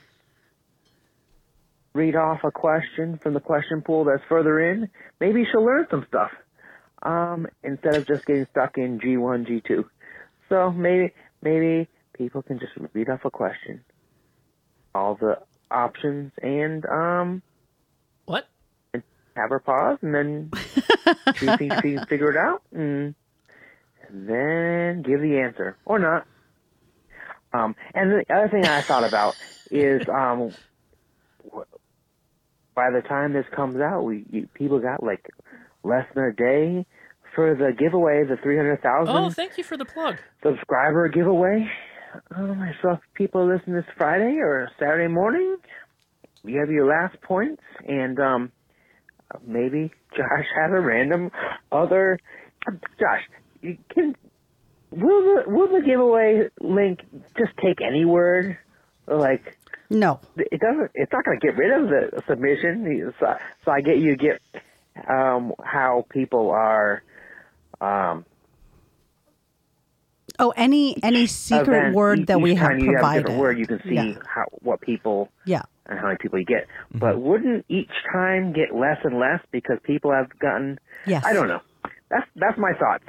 read 1.94 2.16
off 2.16 2.44
a 2.44 2.52
question 2.52 3.20
from 3.22 3.34
the 3.34 3.40
question 3.40 3.82
pool 3.82 4.04
that's 4.06 4.24
further 4.30 4.72
in, 4.72 4.90
maybe 5.20 5.46
she'll 5.52 5.66
learn 5.66 5.88
some 5.90 6.06
stuff 6.08 6.32
um, 7.04 7.48
instead 7.64 7.96
of 7.96 8.08
just 8.08 8.26
getting 8.26 8.46
stuck 8.52 8.78
in 8.78 9.00
G1, 9.00 9.48
G2. 9.48 9.86
So 10.50 10.72
maybe 10.72 11.14
maybe 11.42 11.88
people 12.14 12.42
can 12.42 12.60
just 12.60 12.72
read 12.94 13.10
off 13.10 13.26
a 13.26 13.32
question, 13.32 13.84
all 14.96 15.16
the 15.16 15.40
options, 15.72 16.32
and 16.42 16.86
um. 16.86 17.30
And 17.30 17.42
have 19.40 19.50
her 19.50 19.60
pause, 19.60 19.98
and 20.02 20.14
then 20.14 20.52
she 21.40 21.46
thinks 21.46 21.78
she 21.82 21.94
can 21.94 22.06
figure 22.10 22.32
it 22.32 22.38
out, 22.38 22.62
and 22.72 23.16
then 24.12 25.02
give 25.04 25.22
the 25.22 25.42
answer 25.44 25.78
or 25.86 26.00
not. 26.00 26.26
Um, 27.54 27.76
and 27.94 28.12
the 28.12 28.34
other 28.34 28.50
thing 28.50 28.66
I 28.66 28.82
thought 28.88 29.08
about 29.08 29.38
is 29.72 30.02
um, 30.14 30.54
by 32.76 32.90
the 32.92 33.02
time 33.08 33.34
this 33.34 33.46
comes 33.56 33.78
out, 33.82 34.04
we 34.04 34.26
you, 34.32 34.48
people 34.54 34.80
got 34.80 35.04
like 35.04 35.26
less 35.84 36.06
than 36.16 36.26
a 36.26 36.34
day 36.34 36.86
for 37.36 37.56
the 37.56 37.72
giveaway, 37.78 38.24
the 38.28 38.38
three 38.42 38.58
hundred 38.58 38.82
thousand 38.82 39.16
Oh, 39.16 39.30
thank 39.30 39.58
you 39.58 39.64
for 39.64 39.78
the 39.78 39.86
plug. 39.86 40.18
subscriber 40.44 41.08
giveaway. 41.10 41.68
Um, 42.36 42.74
so 42.82 42.92
if 42.94 43.00
people 43.14 43.48
listen 43.48 43.74
this 43.74 43.86
Friday 43.98 44.38
or 44.40 44.70
Saturday 44.80 45.12
morning, 45.12 45.58
you 46.44 46.60
have 46.60 46.72
your 46.72 46.88
last 46.88 47.22
points, 47.22 47.62
and 47.88 48.20
um, 48.20 48.52
maybe 49.46 49.92
Josh 50.16 50.46
has 50.56 50.72
a 50.72 50.80
random 50.80 51.32
other. 51.72 52.18
Josh, 53.00 53.22
can 53.94 54.16
will 54.92 55.24
the 55.24 55.44
will 55.48 55.68
the 55.68 55.82
giveaway 55.86 56.50
link 56.62 57.00
just 57.38 57.52
take 57.64 57.80
any 57.82 58.06
word? 58.06 58.58
Like 59.08 59.58
no, 59.90 60.20
it 60.36 60.60
doesn't. 60.60 60.92
It's 60.94 61.12
not 61.12 61.26
going 61.26 61.40
to 61.40 61.46
get 61.48 61.58
rid 61.58 61.84
of 61.84 61.90
the 61.90 62.22
submission. 62.28 63.14
So, 63.20 63.26
so 63.66 63.72
I 63.72 63.82
get 63.82 63.98
you 63.98 64.16
get 64.16 64.42
um, 65.10 65.54
how 65.64 66.06
people 66.10 66.50
are. 66.52 67.04
Um, 67.82 68.26
Oh, 70.38 70.54
any 70.56 70.96
any 71.04 71.26
secret 71.28 71.68
events. 71.68 71.96
word 71.96 72.28
that 72.28 72.40
we 72.40 72.56
have 72.56 72.80
you 72.80 72.86
have 72.96 73.04
a 73.04 73.22
provided. 73.22 73.38
word, 73.38 73.58
you 73.60 73.68
can 73.68 73.82
see 73.84 73.96
Yeah. 73.96 74.14
how 74.26 74.46
what 74.62 74.80
people 74.80 75.30
Yeah. 75.44 75.64
And 75.90 76.00
how 76.00 76.06
many 76.06 76.18
people 76.22 76.40
you 76.40 76.46
get. 76.46 76.68
Mm-hmm. 76.90 77.00
But 77.00 77.20
wouldn't 77.20 77.66
each 77.68 77.92
time 78.14 78.54
get 78.54 78.74
less 78.74 78.98
and 79.04 79.20
less 79.20 79.42
because 79.52 79.78
people 79.84 80.12
have 80.12 80.28
gotten? 80.40 80.80
Yes. 81.06 81.24
I 81.26 81.34
don't 81.34 81.48
know. 81.48 81.62
That's 82.10 82.26
that's 82.36 82.58
my 82.58 82.72
thoughts. 82.80 83.06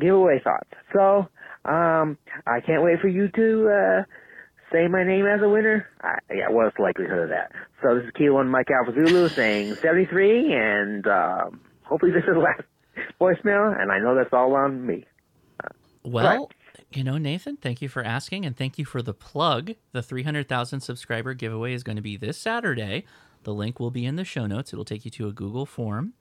Giveaway 0.00 0.40
thoughts. 0.42 0.70
So 0.94 1.28
um, 1.68 2.16
I 2.46 2.60
can't 2.64 2.82
wait 2.82 3.00
for 3.00 3.08
you 3.08 3.28
to 3.28 3.68
uh, 3.68 4.02
say 4.72 4.88
my 4.88 5.04
name 5.04 5.26
as 5.26 5.42
a 5.42 5.48
winner, 5.48 5.86
I, 6.00 6.18
yeah, 6.32 6.48
what's 6.48 6.76
the 6.76 6.82
likelihood 6.82 7.18
of 7.18 7.28
that? 7.30 7.52
So 7.82 7.96
this 7.96 8.04
is 8.04 8.10
Kilo 8.16 8.40
and 8.40 8.50
Mike 8.50 8.68
Alpha 8.70 8.92
Zulu 8.94 9.28
saying 9.36 9.76
73, 9.82 10.54
and 10.54 11.06
um, 11.06 11.60
hopefully 11.82 12.12
this 12.12 12.24
is 12.24 12.34
the 12.34 12.40
last 12.40 12.62
voicemail, 13.20 13.78
and 13.78 13.92
I 13.92 13.98
know 13.98 14.14
that's 14.14 14.32
all 14.32 14.54
on 14.54 14.86
me. 14.86 15.04
Well, 16.02 16.48
you 16.92 17.04
know, 17.04 17.18
Nathan, 17.18 17.56
thank 17.56 17.80
you 17.80 17.88
for 17.88 18.02
asking 18.02 18.44
and 18.44 18.56
thank 18.56 18.78
you 18.78 18.84
for 18.84 19.00
the 19.00 19.14
plug. 19.14 19.72
The 19.92 20.02
300,000 20.02 20.80
subscriber 20.80 21.34
giveaway 21.34 21.72
is 21.72 21.82
going 21.82 21.96
to 21.96 22.02
be 22.02 22.16
this 22.16 22.36
Saturday. 22.36 23.04
The 23.44 23.54
link 23.54 23.78
will 23.78 23.90
be 23.90 24.04
in 24.04 24.16
the 24.16 24.24
show 24.24 24.46
notes. 24.46 24.72
It'll 24.72 24.84
take 24.84 25.04
you 25.04 25.10
to 25.12 25.28
a 25.28 25.32
Google 25.32 25.66
form 25.66 26.14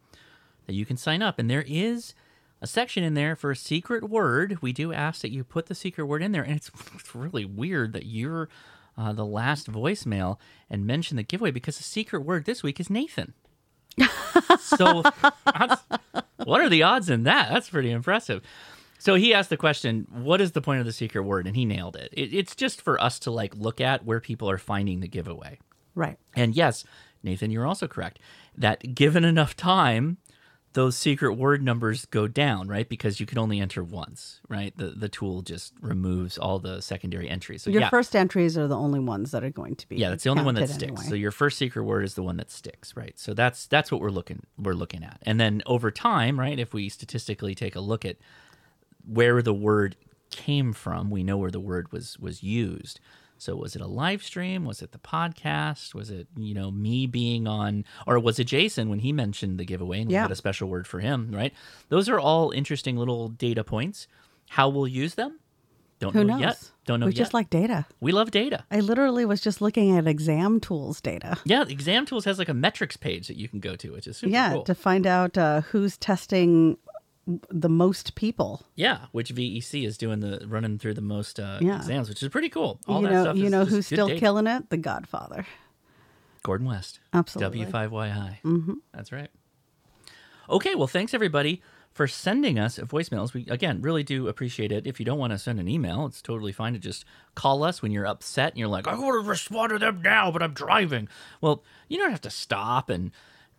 that 0.68 0.74
you 0.74 0.86
can 0.86 0.98
sign 0.98 1.22
up. 1.22 1.40
And 1.40 1.50
there 1.50 1.66
is 1.68 2.14
a 2.62 2.68
section 2.68 3.04
in 3.04 3.16
there 3.16 3.36
for 3.36 3.52
a 3.52 3.56
secret 3.56 4.10
word. 4.10 4.60
We 4.62 4.72
do 4.72 4.94
ask 4.94 5.22
that 5.22 5.32
you 5.32 5.44
put 5.44 5.66
the 5.66 5.76
secret 5.76 6.06
word 6.06 6.22
in 6.22 6.32
there. 6.32 6.44
And 6.44 6.56
it's, 6.56 6.70
it's 6.96 7.16
really 7.16 7.46
weird 7.46 7.94
that 7.94 8.06
you're 8.06 8.48
uh, 8.98 9.14
the 9.14 9.26
last 9.26 9.72
voicemail 9.72 10.38
and 10.70 10.86
mention 10.86 11.18
the 11.18 11.24
giveaway 11.24 11.52
because 11.52 11.78
the 11.78 11.84
secret 11.84 12.20
word 12.22 12.46
this 12.46 12.62
week 12.62 12.80
is 12.80 12.90
Nathan. 12.90 13.34
so, 14.60 15.02
what 16.44 16.62
are 16.62 16.70
the 16.70 16.84
odds 16.84 17.10
in 17.10 17.24
that? 17.24 17.50
That's 17.50 17.70
pretty 17.70 17.92
impressive. 17.92 18.44
So 19.00 19.16
he 19.16 19.34
asked 19.34 19.50
the 19.50 19.58
question, 19.58 20.06
"What 20.12 20.42
is 20.42 20.52
the 20.52 20.62
point 20.62 20.82
of 20.82 20.86
the 20.86 20.92
secret 20.92 21.24
word?" 21.24 21.48
And 21.48 21.56
he 21.56 21.66
nailed 21.66 21.96
it. 21.96 22.10
it. 22.12 22.34
It's 22.34 22.56
just 22.56 22.82
for 22.82 23.02
us 23.02 23.18
to 23.20 23.32
like 23.32 23.56
look 23.56 23.82
at 23.82 24.06
where 24.06 24.20
people 24.20 24.50
are 24.50 24.58
finding 24.60 25.00
the 25.00 25.08
giveaway. 25.08 25.58
Right. 25.96 26.18
And 26.36 26.56
yes, 26.56 26.84
Nathan, 27.24 27.50
you're 27.50 27.66
also 27.66 27.88
correct 27.88 28.20
that 28.58 28.94
given 28.96 29.24
enough 29.24 29.56
time, 29.56 30.18
those 30.74 30.96
secret 30.96 31.34
word 31.34 31.64
numbers 31.64 32.06
go 32.06 32.28
down, 32.28 32.68
right? 32.68 32.88
Because 32.88 33.20
you 33.20 33.26
can 33.26 33.38
only 33.40 33.60
enter 33.60 33.84
once, 33.84 34.40
right? 34.50 34.76
The 34.78 34.90
the 34.92 35.10
tool 35.10 35.42
just 35.42 35.74
removes 35.82 36.38
all 36.38 36.60
the 36.60 36.82
secondary 36.82 37.28
entries. 37.28 37.64
So 37.64 37.72
Your 37.72 37.82
yeah, 37.82 37.90
first 37.90 38.16
entries 38.16 38.58
are 38.58 38.68
the 38.68 38.78
only 38.78 39.00
ones 39.00 39.32
that 39.32 39.44
are 39.44 39.50
going 39.50 39.76
to 39.78 39.90
be. 39.90 39.96
yeah, 39.96 40.10
that's 40.10 40.24
the 40.24 40.30
only 40.30 40.44
one 40.44 40.56
that 40.56 40.70
sticks. 40.70 40.84
anyway. 40.84 41.04
So 41.04 41.16
your 41.16 41.32
first 41.32 41.58
secret 41.58 41.84
word 41.84 42.04
is 42.04 42.14
the 42.14 42.24
one 42.24 42.38
that 42.38 42.52
sticks, 42.52 42.96
right? 42.96 43.18
So 43.18 43.34
that's 43.34 43.66
that's 43.66 43.92
what 43.92 44.00
we're 44.00 44.12
looking 44.12 44.44
we're 44.58 44.74
looking 44.74 45.04
at. 45.04 45.20
And 45.24 45.40
then 45.40 45.64
over 45.66 45.90
time, 45.90 46.40
right, 46.40 46.60
if 46.60 46.74
we 46.74 46.88
statistically 46.90 47.56
take 47.56 47.76
a 47.76 47.82
look 47.82 48.06
at 48.06 48.18
where 49.10 49.42
the 49.42 49.54
word 49.54 49.96
came 50.32 50.74
from, 50.74 51.10
we 51.10 51.24
know 51.24 51.38
where 51.38 51.52
the 51.52 51.60
word 51.60 51.92
was 51.92 52.18
was 52.20 52.44
used. 52.44 53.00
So 53.38 53.56
was 53.56 53.74
it 53.74 53.82
a 53.82 53.88
live 53.88 54.22
stream? 54.22 54.66
Was 54.66 54.82
it 54.82 54.92
the 54.92 54.98
podcast? 54.98 55.94
Was 55.94 56.10
it, 56.10 56.28
you 56.36 56.54
know, 56.54 56.72
me 56.72 57.08
being 57.08 57.48
on 57.48 57.86
or 58.06 58.20
was 58.20 58.38
it 58.38 58.44
Jason 58.46 58.90
when 58.90 59.00
he 59.00 59.14
mentioned 59.14 59.58
the 59.58 59.66
giveaway 59.66 60.02
and 60.02 60.10
we 60.10 60.16
had 60.16 60.30
a 60.32 60.36
special 60.36 60.68
word 60.68 60.86
for 60.86 61.00
him, 61.00 61.32
right? 61.32 61.54
Those 61.88 62.10
are 62.10 62.20
all 62.20 62.52
interesting 62.52 62.98
little 62.98 63.30
data 63.30 63.64
points. 63.64 64.08
How 64.50 64.68
we'll 64.68 64.88
use 64.90 65.16
them? 65.16 65.40
Don't 66.00 66.14
Who 66.14 66.24
know 66.24 66.34
knows? 66.34 66.42
yet. 66.42 66.72
Don't 66.86 67.00
know 67.02 67.06
we 67.08 67.12
yet. 67.12 67.18
just 67.18 67.34
like 67.34 67.50
data. 67.50 67.86
we 68.00 68.12
love 68.12 68.32
data. 68.32 68.64
I 68.72 68.80
literally 68.80 69.26
was 69.26 69.42
just 69.42 69.62
looking 69.62 69.98
at 69.98 70.08
exam 70.08 70.60
tools 70.60 71.02
data. 71.02 71.38
Yeah, 71.46 71.64
Exam 71.68 72.06
Tools 72.06 72.26
has 72.26 72.40
like 72.40 72.50
a 72.50 72.54
metrics 72.54 72.98
page 72.98 73.28
that 73.28 73.36
you 73.38 73.48
can 73.48 73.60
go 73.60 73.76
to, 73.76 73.92
which 73.92 74.08
is 74.08 74.18
super 74.18 74.32
yeah, 74.32 74.54
cool. 74.54 74.64
to 74.64 74.76
find 74.76 75.06
out 75.06 75.38
uh, 75.38 75.62
who's 75.62 75.98
testing 75.98 76.78
the 77.50 77.70
most 77.70 78.16
people. 78.16 78.66
yeah, 78.76 79.06
which 79.12 79.34
VEC 79.34 79.86
is 79.86 79.98
doing 79.98 80.20
the 80.20 80.46
running 80.48 80.78
through 80.80 80.94
the 80.96 81.02
most 81.02 81.40
uh, 81.40 81.60
Yeah. 81.62 81.76
exams, 81.78 82.10
which 82.10 82.24
is 82.24 82.30
pretty 82.30 82.50
cool. 82.50 82.80
All 82.88 83.02
you 83.02 83.08
that 83.08 83.14
know, 83.14 83.24
stuff 83.24 83.38
you 83.38 83.46
is 83.46 83.52
know 83.52 83.66
who's 83.66 83.86
still 83.86 84.08
data. 84.08 84.20
killing 84.20 84.48
it? 84.48 84.70
The 84.70 84.78
Godfather. 84.78 85.46
Gordon 86.44 86.68
West. 86.68 87.00
Absolutely. 87.14 87.66
W5YI. 87.66 88.38
Mhm. 88.44 88.76
That's 88.94 89.12
right. 89.12 89.30
Okay, 90.50 90.74
well, 90.76 90.88
thanks 90.88 91.14
everybody 91.14 91.62
for 91.92 92.08
sending 92.08 92.58
us 92.58 92.78
voicemails. 92.80 93.34
We 93.34 93.46
again 93.50 93.82
really 93.82 94.04
do 94.04 94.28
appreciate 94.28 94.72
it. 94.72 94.88
If 94.88 95.00
you 95.00 95.06
don't 95.06 95.20
want 95.20 95.32
to 95.34 95.38
send 95.40 95.60
an 95.60 95.68
email, 95.68 96.06
it's 96.06 96.22
totally 96.22 96.52
fine 96.52 96.74
to 96.74 96.80
just 96.80 97.04
call 97.36 97.64
us 97.64 97.82
when 97.82 97.92
you're 97.92 98.08
upset 98.08 98.54
and 98.54 98.60
you're 98.60 98.68
like, 98.68 98.88
I 98.88 98.96
want 98.96 99.22
to 99.24 99.30
respond 99.30 99.72
to 99.72 99.80
them 99.80 100.02
now, 100.02 100.32
but 100.32 100.42
I'm 100.42 100.54
driving. 100.54 101.08
Well, 101.42 101.64
you 101.88 101.98
don't 101.98 102.12
have 102.12 102.22
to 102.22 102.30
stop 102.30 102.90
and 102.90 103.12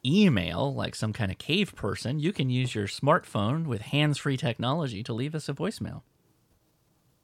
email 0.04 0.74
like 0.74 0.94
some 0.94 1.12
kind 1.12 1.30
of 1.30 1.38
cave 1.38 1.74
person. 1.74 2.20
You 2.20 2.32
can 2.32 2.50
use 2.50 2.74
your 2.74 2.86
smartphone 2.86 3.66
with 3.66 3.82
hands-free 3.82 4.36
technology 4.36 5.02
to 5.02 5.12
leave 5.12 5.34
us 5.34 5.48
a 5.48 5.54
voicemail. 5.54 6.02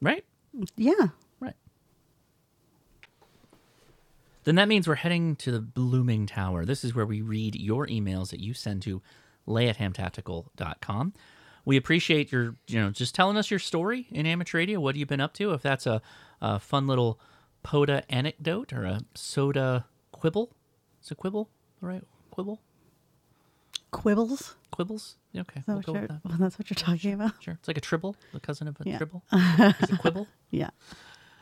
Right? 0.00 0.24
Yeah. 0.76 1.08
Right. 1.40 1.56
Then 4.44 4.56
that 4.56 4.68
means 4.68 4.86
we're 4.86 4.96
heading 4.96 5.36
to 5.36 5.50
the 5.50 5.60
Blooming 5.60 6.26
Tower. 6.26 6.64
This 6.64 6.84
is 6.84 6.94
where 6.94 7.06
we 7.06 7.20
read 7.20 7.56
your 7.56 7.86
emails 7.86 8.30
that 8.30 8.40
you 8.40 8.54
send 8.54 8.82
to 8.82 9.02
Leah 9.46 9.70
at 9.70 9.78
hamtactical.com. 9.78 11.14
We 11.64 11.76
appreciate 11.76 12.30
your, 12.30 12.54
you 12.68 12.80
know, 12.80 12.90
just 12.90 13.14
telling 13.14 13.36
us 13.36 13.50
your 13.50 13.58
story 13.58 14.06
in 14.10 14.24
amateur 14.24 14.58
radio. 14.58 14.78
What 14.78 14.94
you've 14.94 15.00
you 15.00 15.06
been 15.06 15.20
up 15.20 15.34
to? 15.34 15.52
If 15.52 15.62
that's 15.62 15.86
a, 15.86 16.00
a 16.40 16.60
fun 16.60 16.86
little 16.86 17.18
POTA 17.64 18.04
anecdote 18.08 18.72
or 18.72 18.84
a 18.84 19.00
SOTA 19.14 19.84
quibble. 20.12 20.52
Is 21.02 21.10
a 21.10 21.16
quibble? 21.16 21.48
right? 21.80 22.02
quibble? 22.30 22.60
Quibbles. 24.02 24.55
Quibbles? 24.73 25.14
Yeah, 25.32 25.40
okay. 25.43 25.60
Is 25.60 25.66
that 25.66 25.73
we'll 25.73 25.82
go 25.82 25.93
with 25.94 26.09
that. 26.09 26.20
well, 26.24 26.36
that's 26.40 26.59
what 26.59 26.68
you're 26.70 26.74
talking 26.77 27.12
about? 27.14 27.32
Sure. 27.43 27.55
It's 27.59 27.68
like 27.68 27.78
a 27.78 27.81
tribble, 27.81 28.16
the 28.32 28.40
cousin 28.40 28.68
of 28.68 28.77
a 28.81 28.89
Yeah. 28.89 28.97
tribble. 28.98 29.23
Is 29.32 29.90
it 29.90 29.98
quibble? 29.98 30.27
Yeah. 30.51 30.70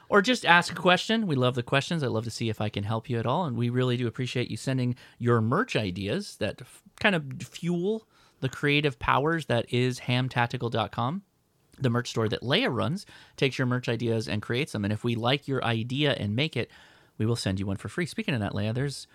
or 0.09 0.23
just 0.23 0.45
ask 0.45 0.73
a 0.73 0.77
question. 0.77 1.27
We 1.27 1.35
love 1.35 1.55
the 1.55 1.63
questions. 1.63 2.03
I 2.03 2.07
love 2.09 2.25
to 2.25 2.31
see 2.31 2.49
if 2.49 2.61
I 2.61 2.69
can 2.69 2.85
help 2.85 3.09
you 3.11 3.19
at 3.19 3.27
all. 3.27 3.45
And 3.47 3.57
we 3.57 3.71
really 3.71 3.97
do 3.97 4.07
appreciate 4.07 4.51
you 4.51 4.57
sending 4.57 4.95
your 5.19 5.41
merch 5.41 5.75
ideas 5.77 6.37
that 6.37 6.61
f- 6.61 6.83
kind 7.01 7.15
of 7.17 7.25
fuel 7.43 8.07
the 8.41 8.49
creative 8.49 8.99
powers 8.99 9.47
that 9.47 9.73
is 9.73 10.01
hamtactical.com. 10.01 11.23
The 11.81 11.91
merch 11.91 12.11
store 12.11 12.29
that 12.29 12.43
Leah 12.45 12.71
runs 12.71 13.05
takes 13.37 13.59
your 13.59 13.67
merch 13.67 13.89
ideas 13.89 14.29
and 14.29 14.41
creates 14.41 14.73
them. 14.73 14.85
And 14.85 14.93
if 14.93 15.03
we 15.03 15.17
like 15.17 15.49
your 15.49 15.65
idea 15.65 16.13
and 16.13 16.37
make 16.37 16.57
it, 16.57 16.71
we 17.19 17.27
will 17.27 17.35
send 17.37 17.59
you 17.59 17.67
one 17.67 17.79
for 17.79 17.89
free. 17.89 18.07
Speaking 18.07 18.35
of 18.35 18.41
that, 18.41 18.55
Leah, 18.55 18.73
there's 18.73 19.09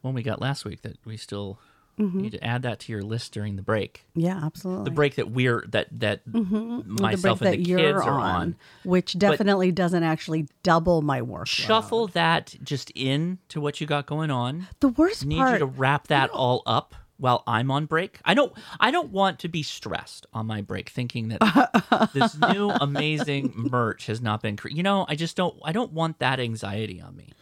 one 0.00 0.14
we 0.14 0.22
got 0.22 0.40
last 0.40 0.64
week 0.64 0.80
that 0.82 0.96
we 1.04 1.16
still 1.18 1.58
Mhm. 1.98 2.14
need 2.14 2.32
to 2.32 2.42
add 2.44 2.62
that 2.62 2.80
to 2.80 2.92
your 2.92 3.02
list 3.02 3.32
during 3.32 3.56
the 3.56 3.62
break. 3.62 4.06
Yeah, 4.14 4.40
absolutely. 4.42 4.84
The 4.84 4.90
break 4.92 5.16
that 5.16 5.30
we're 5.30 5.64
that 5.68 5.88
that 6.00 6.26
Mhm. 6.26 7.00
Myself 7.00 7.38
the 7.40 7.46
and 7.46 7.54
the 7.54 7.58
that 7.58 7.64
kids 7.64 7.68
you're 7.68 8.02
are 8.02 8.18
on. 8.20 8.56
which 8.84 9.12
But- 9.14 9.18
definitely 9.20 9.70
doesn't 9.72 10.02
actually 10.02 10.48
double 10.62 11.02
my 11.02 11.20
work. 11.20 11.46
shuffle 11.46 12.06
that 12.08 12.54
just 12.62 12.90
in 12.94 13.38
to 13.48 13.60
what 13.60 13.80
you 13.80 13.86
got 13.86 14.06
going 14.06 14.30
on. 14.30 14.68
The 14.80 14.88
worst 14.88 15.26
need 15.26 15.38
part- 15.38 15.52
you 15.54 15.58
to 15.60 15.66
wrap 15.66 16.06
that 16.08 16.30
all 16.30 16.62
up 16.64 16.94
while 17.18 17.42
I'm 17.46 17.70
on 17.70 17.84
break. 17.84 18.18
I 18.24 18.32
don't 18.32 18.52
I 18.80 18.90
don't 18.90 19.10
want 19.10 19.38
to 19.40 19.48
be 19.48 19.62
stressed 19.62 20.26
on 20.32 20.46
my 20.46 20.62
break 20.62 20.88
thinking 20.88 21.28
that 21.28 21.40
this 22.14 22.38
new 22.38 22.70
amazing 22.70 23.52
merch 23.54 24.06
has 24.06 24.22
not 24.22 24.40
been 24.40 24.56
created. 24.56 24.78
you 24.78 24.82
know, 24.82 25.04
I 25.06 25.16
just 25.16 25.36
don't 25.36 25.54
I 25.62 25.72
don't 25.72 25.92
want 25.92 26.18
that 26.20 26.40
anxiety 26.40 26.98
on 26.98 27.14
me. 27.16 27.32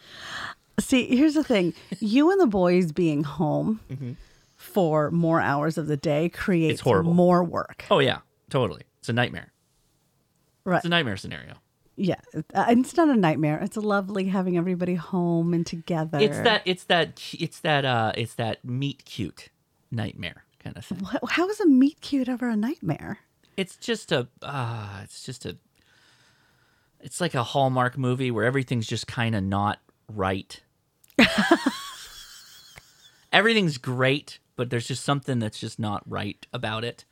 See, 0.80 1.06
here's 1.16 1.34
the 1.34 1.42
thing: 1.44 1.74
you 2.00 2.30
and 2.32 2.40
the 2.40 2.46
boys 2.46 2.90
being 2.92 3.22
home 3.24 3.80
Mm-hmm. 3.90 4.12
For 4.68 5.10
more 5.10 5.40
hours 5.40 5.78
of 5.78 5.86
the 5.86 5.96
day 5.96 6.28
creates 6.28 6.84
more 6.84 7.42
work. 7.44 7.84
Oh 7.90 7.98
yeah, 7.98 8.18
totally. 8.50 8.82
It's 9.00 9.08
a 9.08 9.12
nightmare. 9.12 9.52
Right? 10.64 10.76
It's 10.76 10.84
a 10.86 10.90
nightmare 10.90 11.16
scenario. 11.16 11.54
Yeah, 11.96 12.20
uh, 12.54 12.66
it's 12.68 12.96
not 12.96 13.08
a 13.08 13.16
nightmare. 13.16 13.58
It's 13.60 13.76
lovely 13.76 14.26
having 14.26 14.56
everybody 14.56 14.94
home 14.94 15.52
and 15.52 15.66
together. 15.66 16.18
It's 16.20 16.38
that 16.40 16.62
it's 16.64 16.84
that 16.84 17.20
it's 17.38 17.58
that 17.60 17.84
uh 17.84 18.12
it's 18.14 18.34
that 18.34 18.64
meet 18.64 19.04
cute 19.04 19.48
nightmare 19.90 20.44
kind 20.62 20.76
of 20.76 20.84
thing. 20.84 21.00
Wh- 21.00 21.28
How 21.30 21.48
is 21.48 21.58
a 21.60 21.66
meet 21.66 22.00
cute 22.00 22.28
ever 22.28 22.48
a 22.48 22.54
nightmare? 22.56 23.18
It's 23.56 23.76
just 23.76 24.12
a 24.12 24.28
uh 24.42 25.00
it's 25.02 25.24
just 25.24 25.44
a 25.44 25.56
it's 27.00 27.20
like 27.20 27.34
a 27.34 27.42
Hallmark 27.42 27.98
movie 27.98 28.30
where 28.30 28.44
everything's 28.44 28.86
just 28.86 29.06
kind 29.08 29.34
of 29.34 29.42
not 29.42 29.80
right. 30.12 30.60
Everything's 33.32 33.76
great, 33.76 34.38
but 34.59 34.68
there's 34.70 34.86
just 34.89 35.05
something 35.05 35.39
that's 35.39 35.59
just 35.59 35.78
not 35.78 36.02
right 36.06 36.44
about 36.52 36.85
it. 36.85 37.05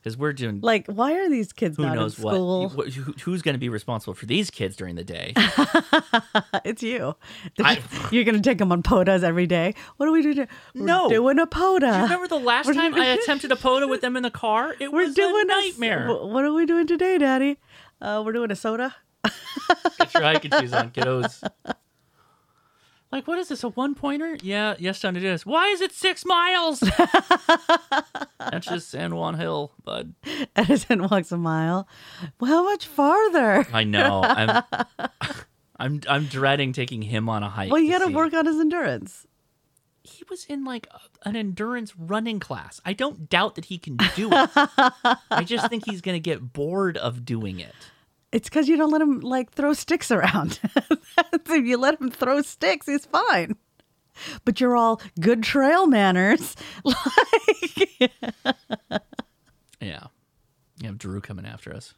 Because 0.00 0.16
we're 0.18 0.32
doing 0.32 0.58
Like, 0.60 0.86
why 0.88 1.12
are 1.14 1.28
these 1.30 1.52
kids 1.52 1.76
who 1.76 1.84
not 1.84 1.94
knows 1.94 2.18
in 2.18 2.24
what, 2.24 2.34
school? 2.34 2.68
who- 2.70 3.14
who's 3.22 3.40
going 3.40 3.54
to 3.54 3.58
be 3.60 3.68
responsible 3.68 4.14
for 4.14 4.26
these 4.26 4.50
kids 4.50 4.74
during 4.76 4.96
the 4.96 5.04
day. 5.04 5.32
it's 6.64 6.82
you. 6.82 7.14
You're 8.10 8.24
going 8.24 8.34
to 8.34 8.40
take 8.40 8.58
them 8.58 8.72
on 8.72 8.82
POTAs 8.82 9.22
every 9.22 9.46
day. 9.46 9.74
What 9.98 10.08
are 10.08 10.12
we 10.12 10.22
doing? 10.22 10.48
We're 10.74 10.84
No. 10.86 11.08
doing 11.08 11.38
a 11.38 11.46
POTA. 11.46 11.86
Do 11.86 11.96
you 11.96 12.02
remember 12.02 12.26
the 12.28 12.36
last 12.40 12.66
We're 12.66 12.74
time 12.74 12.92
doing- 12.94 13.04
I 13.04 13.10
attempted 13.14 13.52
a 13.52 13.56
photo 13.56 13.86
with 13.86 14.00
them 14.00 14.16
in 14.16 14.24
the 14.24 14.30
car? 14.30 14.74
It 14.80 14.92
We're 14.92 15.06
was 15.06 15.14
doing 15.14 15.36
a 15.36 15.38
a 15.38 15.44
nightmare. 15.44 16.08
wh- 16.08 16.26
what 16.28 16.44
are 16.44 16.52
we 16.52 16.66
doing 16.66 16.86
today, 16.88 17.16
Daddy? 17.18 17.58
Uh, 18.00 18.22
we're 18.26 18.32
doing 18.32 18.50
a 18.50 18.56
SOTA. 18.56 18.94
Get 19.24 20.14
your 20.14 20.22
Ikechus 20.24 20.76
on, 20.76 20.90
kiddos. 20.90 21.48
Like, 23.12 23.28
what 23.28 23.38
is 23.38 23.48
this? 23.48 23.62
A 23.62 23.68
one 23.68 23.94
pointer? 23.94 24.38
Yeah, 24.42 24.74
yes, 24.78 25.00
son, 25.00 25.16
it 25.16 25.22
is. 25.22 25.44
Why 25.44 25.68
is 25.68 25.82
it 25.82 25.92
six 25.92 26.24
miles? 26.24 26.80
That's 28.40 28.66
just 28.66 28.88
San 28.90 29.14
Juan 29.14 29.34
Hill, 29.34 29.72
bud. 29.84 30.14
Edison 30.56 31.06
walks 31.08 31.30
a 31.30 31.36
mile. 31.36 31.86
Well, 32.40 32.50
how 32.50 32.64
much 32.64 32.86
farther? 32.86 33.66
I 33.72 33.84
know. 33.84 34.22
I'm, 34.24 34.62
I'm, 35.78 36.00
I'm 36.08 36.24
dreading 36.24 36.72
taking 36.72 37.02
him 37.02 37.28
on 37.28 37.42
a 37.42 37.50
hike. 37.50 37.70
well, 37.70 37.80
you 37.80 37.92
got 37.92 38.06
to 38.06 38.12
work 38.12 38.32
on 38.32 38.46
his 38.46 38.58
endurance. 38.58 39.26
He 40.04 40.24
was 40.30 40.44
in 40.46 40.64
like 40.64 40.88
a- 40.90 41.28
an 41.28 41.36
endurance 41.36 41.94
running 41.96 42.40
class. 42.40 42.80
I 42.84 42.92
don't 42.92 43.28
doubt 43.28 43.54
that 43.56 43.66
he 43.66 43.78
can 43.78 43.98
do 44.16 44.30
it. 44.32 44.50
I 45.30 45.44
just 45.44 45.68
think 45.68 45.84
he's 45.86 46.00
going 46.00 46.16
to 46.16 46.20
get 46.20 46.52
bored 46.52 46.96
of 46.96 47.24
doing 47.24 47.60
it. 47.60 47.74
It's 48.32 48.48
because 48.48 48.66
you 48.68 48.76
don't 48.76 48.90
let 48.90 49.02
him 49.02 49.20
like 49.20 49.52
throw 49.52 49.74
sticks 49.74 50.10
around. 50.10 50.58
if 51.32 51.48
you 51.48 51.76
let 51.76 52.00
him 52.00 52.10
throw 52.10 52.40
sticks, 52.42 52.86
he's 52.86 53.04
fine. 53.06 53.56
But 54.44 54.60
you're 54.60 54.76
all 54.76 55.00
good 55.20 55.42
trail 55.42 55.86
manners. 55.86 56.56
like, 56.84 58.12
Yeah. 59.80 60.04
You 60.80 60.88
have 60.88 60.98
Drew 60.98 61.20
coming 61.20 61.46
after 61.46 61.72
us. 61.74 61.94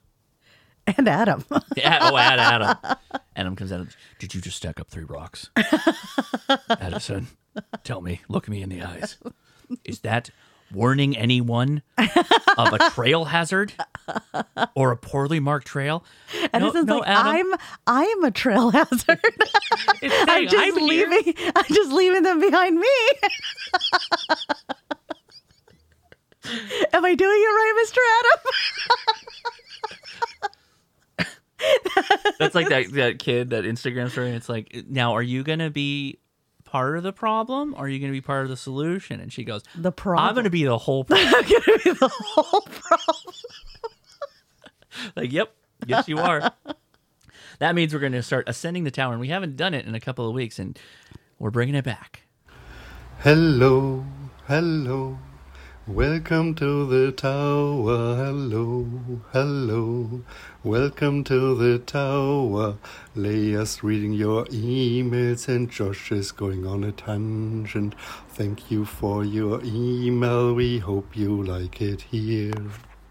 and 0.86 1.08
Adam. 1.08 1.44
Yeah, 1.76 1.98
oh, 2.02 2.16
Ad, 2.16 2.38
Adam. 2.38 2.96
Adam 3.34 3.56
comes 3.56 3.72
out. 3.72 3.80
Of 3.80 3.96
Did 4.18 4.34
you 4.34 4.40
just 4.40 4.56
stack 4.56 4.78
up 4.78 4.90
three 4.90 5.04
rocks? 5.04 5.50
Addison, 6.68 7.28
tell 7.82 8.00
me, 8.00 8.20
look 8.28 8.48
me 8.48 8.62
in 8.62 8.68
the 8.68 8.82
eyes. 8.82 9.16
Is 9.84 10.00
that 10.00 10.30
warning 10.74 11.16
anyone 11.16 11.82
of 11.98 12.72
a 12.72 12.90
trail 12.90 13.24
hazard 13.26 13.72
or 14.74 14.90
a 14.90 14.96
poorly 14.96 15.40
marked 15.40 15.66
trail? 15.66 16.04
Edison's 16.52 16.88
like, 16.88 17.02
I'm 17.06 17.46
I'm 17.86 18.24
a 18.24 18.30
trail 18.30 18.70
hazard. 18.72 19.20
I'm 20.02 20.48
just 20.48 20.56
"I'm 20.56 20.78
here." 20.78 21.08
leaving 21.08 21.34
I'm 21.54 21.64
just 21.68 21.92
leaving 21.92 22.22
them 22.22 22.40
behind 22.40 22.78
me. 22.78 22.88
Am 26.92 27.04
I 27.04 27.14
doing 27.14 27.38
it 27.40 27.54
right, 27.54 27.86
Mr. 27.86 27.98
Adam? 28.18 28.40
That's 32.38 32.54
like 32.54 32.68
that, 32.68 32.92
that 32.92 33.18
kid, 33.18 33.50
that 33.50 33.64
Instagram 33.64 34.10
story. 34.10 34.30
It's 34.30 34.48
like, 34.48 34.84
now, 34.88 35.14
are 35.14 35.22
you 35.22 35.42
going 35.42 35.60
to 35.60 35.70
be 35.70 36.18
part 36.74 36.96
of 36.96 37.04
the 37.04 37.12
problem 37.12 37.72
or 37.74 37.84
are 37.84 37.88
you 37.88 38.00
going 38.00 38.10
to 38.10 38.16
be 38.16 38.20
part 38.20 38.42
of 38.42 38.48
the 38.48 38.56
solution? 38.56 39.20
And 39.20 39.32
she 39.32 39.44
goes, 39.44 39.62
The 39.76 39.92
problem. 39.92 40.28
I'm 40.28 40.34
going 40.34 40.42
to 40.42 40.50
be 40.50 40.64
the 40.64 40.76
whole 40.76 41.04
problem. 41.04 41.32
I'm 41.32 41.42
gonna 41.42 41.78
be 41.84 41.90
the 41.92 42.10
whole 42.12 42.62
problem. 42.62 43.34
like, 45.16 45.32
yep, 45.32 45.54
yes, 45.86 46.08
you 46.08 46.18
are. 46.18 46.50
that 47.60 47.76
means 47.76 47.94
we're 47.94 48.00
going 48.00 48.10
to 48.10 48.24
start 48.24 48.48
ascending 48.48 48.82
the 48.82 48.90
tower, 48.90 49.12
and 49.12 49.20
we 49.20 49.28
haven't 49.28 49.56
done 49.56 49.72
it 49.72 49.86
in 49.86 49.94
a 49.94 50.00
couple 50.00 50.28
of 50.28 50.34
weeks, 50.34 50.58
and 50.58 50.76
we're 51.38 51.50
bringing 51.50 51.76
it 51.76 51.84
back. 51.84 52.22
Hello, 53.20 54.04
hello. 54.48 55.16
Welcome 55.86 56.54
to 56.54 56.86
the 56.86 57.12
tower. 57.12 58.16
Hello, 58.16 58.88
hello. 59.32 60.22
Welcome 60.62 61.24
to 61.24 61.54
the 61.54 61.78
tower. 61.78 62.78
Leah's 63.14 63.84
reading 63.84 64.14
your 64.14 64.46
emails 64.46 65.46
and 65.46 65.70
Josh 65.70 66.10
is 66.10 66.32
going 66.32 66.66
on 66.66 66.84
a 66.84 66.92
tangent. 66.92 67.94
Thank 68.30 68.70
you 68.70 68.86
for 68.86 69.26
your 69.26 69.60
email. 69.62 70.54
We 70.54 70.78
hope 70.78 71.14
you 71.14 71.42
like 71.42 71.82
it 71.82 72.00
here. 72.00 72.54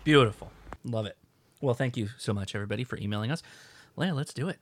Beautiful. 0.03 0.51
Love 0.83 1.05
it. 1.05 1.15
Well, 1.61 1.75
thank 1.75 1.95
you 1.95 2.09
so 2.17 2.33
much, 2.33 2.55
everybody, 2.55 2.83
for 2.83 2.97
emailing 2.97 3.29
us. 3.29 3.43
Leah, 3.95 4.15
let's 4.15 4.33
do 4.33 4.49
it. 4.49 4.57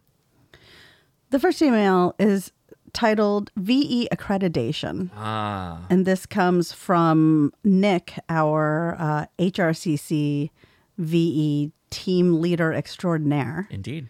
The 1.30 1.40
first 1.40 1.62
email 1.62 2.14
is 2.20 2.52
titled 2.94 3.52
VE 3.56 4.08
accreditation. 4.12 5.10
Ah. 5.16 5.86
And 5.90 6.06
this 6.06 6.26
comes 6.26 6.72
from 6.74 7.54
Nick, 7.64 8.14
our 8.30 8.96
uh, 9.00 9.26
HRCC 9.40 10.50
VE 10.98 11.72
team 11.90 12.42
leader 12.42 12.74
extraordinaire. 12.74 13.68
Indeed. 13.70 14.10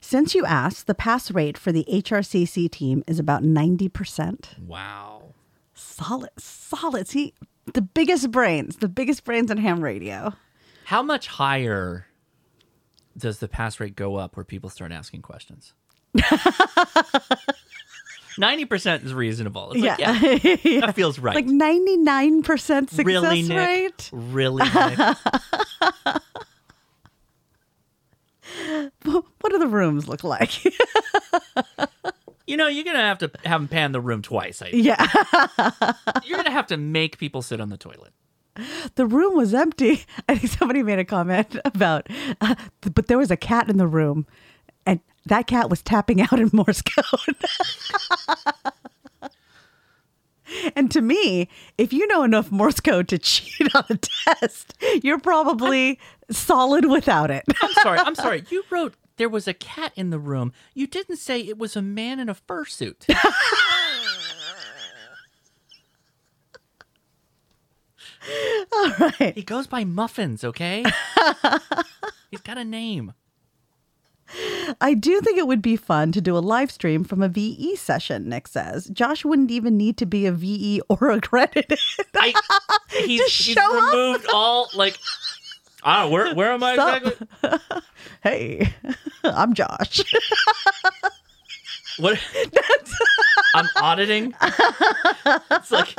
Since 0.00 0.34
you 0.34 0.44
asked, 0.44 0.86
the 0.86 0.94
pass 0.94 1.30
rate 1.30 1.56
for 1.56 1.72
the 1.72 1.86
HRCC 1.90 2.70
team 2.70 3.02
is 3.06 3.18
about 3.18 3.42
90%. 3.42 4.58
Wow. 4.58 5.34
Solid, 5.72 6.30
solid. 6.38 7.08
See, 7.08 7.32
the 7.72 7.80
biggest 7.80 8.30
brains, 8.30 8.76
the 8.76 8.88
biggest 8.88 9.24
brains 9.24 9.50
in 9.50 9.56
ham 9.56 9.82
radio. 9.82 10.34
How 10.84 11.02
much 11.02 11.26
higher 11.26 12.06
does 13.16 13.38
the 13.38 13.48
pass 13.48 13.80
rate 13.80 13.96
go 13.96 14.16
up 14.16 14.36
where 14.36 14.44
people 14.44 14.68
start 14.68 14.92
asking 14.92 15.22
questions? 15.22 15.72
90% 18.38 19.04
is 19.04 19.14
reasonable. 19.14 19.72
It's 19.72 19.82
like, 19.82 19.98
yeah, 19.98 20.80
that 20.80 20.94
feels 20.94 21.18
right. 21.18 21.34
Like 21.34 21.46
99% 21.46 22.44
success 22.90 23.04
really, 23.04 23.42
Nick? 23.42 23.56
rate. 23.56 24.10
Really, 24.12 24.64
Nick? 24.74 25.16
what 29.40 29.50
do 29.50 29.58
the 29.58 29.66
rooms 29.66 30.08
look 30.08 30.24
like? 30.24 30.64
you 32.46 32.56
know, 32.56 32.68
you're 32.68 32.84
going 32.84 32.96
to 32.96 33.02
have 33.02 33.18
to 33.18 33.30
have 33.44 33.60
them 33.60 33.68
pan 33.68 33.92
the 33.92 34.00
room 34.00 34.22
twice. 34.22 34.62
I 34.62 34.70
think. 34.70 34.84
yeah. 34.84 35.06
You're 36.24 36.36
going 36.36 36.46
to 36.46 36.52
have 36.52 36.66
to 36.68 36.76
make 36.76 37.18
people 37.18 37.42
sit 37.42 37.60
on 37.60 37.68
the 37.70 37.76
toilet. 37.76 38.12
the 38.94 39.06
room 39.06 39.34
was 39.36 39.54
empty. 39.54 40.04
I 40.28 40.36
think 40.36 40.52
somebody 40.52 40.82
made 40.82 40.98
a 40.98 41.04
comment 41.04 41.56
about, 41.64 42.06
uh, 42.40 42.54
but 42.94 43.06
there 43.08 43.18
was 43.18 43.30
a 43.30 43.36
cat 43.36 43.68
in 43.68 43.78
the 43.78 43.86
room, 43.86 44.26
that 45.26 45.46
cat 45.46 45.70
was 45.70 45.82
tapping 45.82 46.20
out 46.20 46.38
in 46.38 46.50
Morse 46.52 46.82
code. 46.82 47.36
and 50.74 50.90
to 50.90 51.00
me, 51.00 51.48
if 51.78 51.92
you 51.92 52.06
know 52.06 52.22
enough 52.22 52.50
Morse 52.50 52.80
code 52.80 53.08
to 53.08 53.18
cheat 53.18 53.74
on 53.74 53.84
a 53.90 53.96
test, 53.96 54.74
you're 55.02 55.20
probably 55.20 55.98
solid 56.30 56.86
without 56.86 57.30
it. 57.30 57.44
I'm 57.62 57.72
sorry. 57.74 57.98
I'm 57.98 58.14
sorry. 58.14 58.44
You 58.50 58.64
wrote 58.70 58.94
there 59.16 59.28
was 59.28 59.46
a 59.46 59.54
cat 59.54 59.92
in 59.96 60.10
the 60.10 60.18
room. 60.18 60.52
You 60.74 60.86
didn't 60.86 61.16
say 61.16 61.40
it 61.40 61.58
was 61.58 61.76
a 61.76 61.82
man 61.82 62.18
in 62.18 62.28
a 62.28 62.34
fursuit. 62.34 63.06
All 68.72 68.90
right. 68.98 69.34
He 69.34 69.42
goes 69.42 69.66
by 69.66 69.84
Muffins, 69.84 70.44
okay? 70.44 70.84
He's 72.30 72.40
got 72.40 72.58
a 72.58 72.64
name. 72.64 73.12
I 74.80 74.94
do 74.94 75.20
think 75.20 75.38
it 75.38 75.46
would 75.46 75.62
be 75.62 75.76
fun 75.76 76.12
to 76.12 76.20
do 76.20 76.36
a 76.36 76.40
live 76.40 76.70
stream 76.70 77.04
from 77.04 77.22
a 77.22 77.28
VE 77.28 77.76
session, 77.76 78.28
Nick 78.28 78.48
says. 78.48 78.86
Josh 78.86 79.24
wouldn't 79.24 79.50
even 79.50 79.76
need 79.76 79.96
to 79.98 80.06
be 80.06 80.26
a 80.26 80.32
VE 80.32 80.80
or 80.88 81.10
accredited. 81.10 81.78
I, 82.14 82.34
he's, 82.90 83.20
Just 83.20 83.42
he's 83.46 83.54
show 83.54 83.78
up. 83.78 83.92
removed 83.92 84.26
all 84.32 84.68
like. 84.74 84.98
I 85.86 86.00
don't 86.00 86.10
know, 86.10 86.14
where 86.14 86.34
where 86.34 86.52
am 86.52 86.62
I 86.62 86.76
Sup? 86.76 87.02
exactly? 87.42 87.58
hey, 88.22 88.72
I'm 89.24 89.52
Josh. 89.52 90.02
What? 91.98 92.18
I'm 93.54 93.68
auditing. 93.76 94.34
It's 95.50 95.70
like 95.70 95.94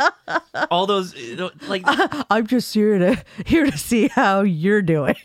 all 0.72 0.88
those 0.88 1.16
you 1.16 1.36
know, 1.38 1.52
like 1.68 1.84
I'm 1.86 2.48
just 2.48 2.74
here 2.74 2.98
to 2.98 3.24
here 3.46 3.66
to 3.70 3.78
see 3.78 4.08
how 4.10 4.42
you're 4.42 4.82
doing. 4.82 5.16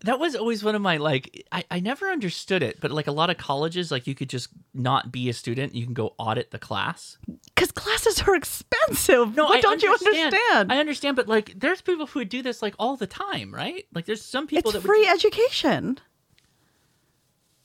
That 0.00 0.18
was 0.18 0.36
always 0.36 0.62
one 0.62 0.74
of 0.74 0.82
my 0.82 0.96
like 0.96 1.44
I, 1.50 1.64
I 1.70 1.80
never 1.80 2.08
understood 2.08 2.62
it, 2.62 2.80
but 2.80 2.90
like 2.90 3.06
a 3.06 3.12
lot 3.12 3.30
of 3.30 3.38
colleges, 3.38 3.90
like 3.90 4.06
you 4.06 4.14
could 4.14 4.28
just 4.28 4.48
not 4.74 5.10
be 5.10 5.28
a 5.28 5.32
student, 5.32 5.74
you 5.74 5.84
can 5.84 5.94
go 5.94 6.14
audit 6.18 6.50
the 6.50 6.58
class. 6.58 7.18
Because 7.54 7.72
classes 7.72 8.22
are 8.22 8.34
expensive. 8.34 9.34
No, 9.36 9.44
what 9.46 9.58
I 9.58 9.60
don't 9.60 9.82
you 9.82 9.90
understand. 9.92 10.34
understand? 10.34 10.72
I 10.72 10.78
understand, 10.78 11.16
but 11.16 11.28
like 11.28 11.58
there's 11.58 11.80
people 11.80 12.06
who 12.06 12.24
do 12.24 12.42
this 12.42 12.62
like 12.62 12.74
all 12.78 12.96
the 12.96 13.06
time, 13.06 13.52
right? 13.54 13.86
Like 13.92 14.04
there's 14.06 14.24
some 14.24 14.46
people 14.46 14.70
it's 14.70 14.82
that 14.82 14.86
free 14.86 15.00
would, 15.00 15.08
education. 15.10 15.98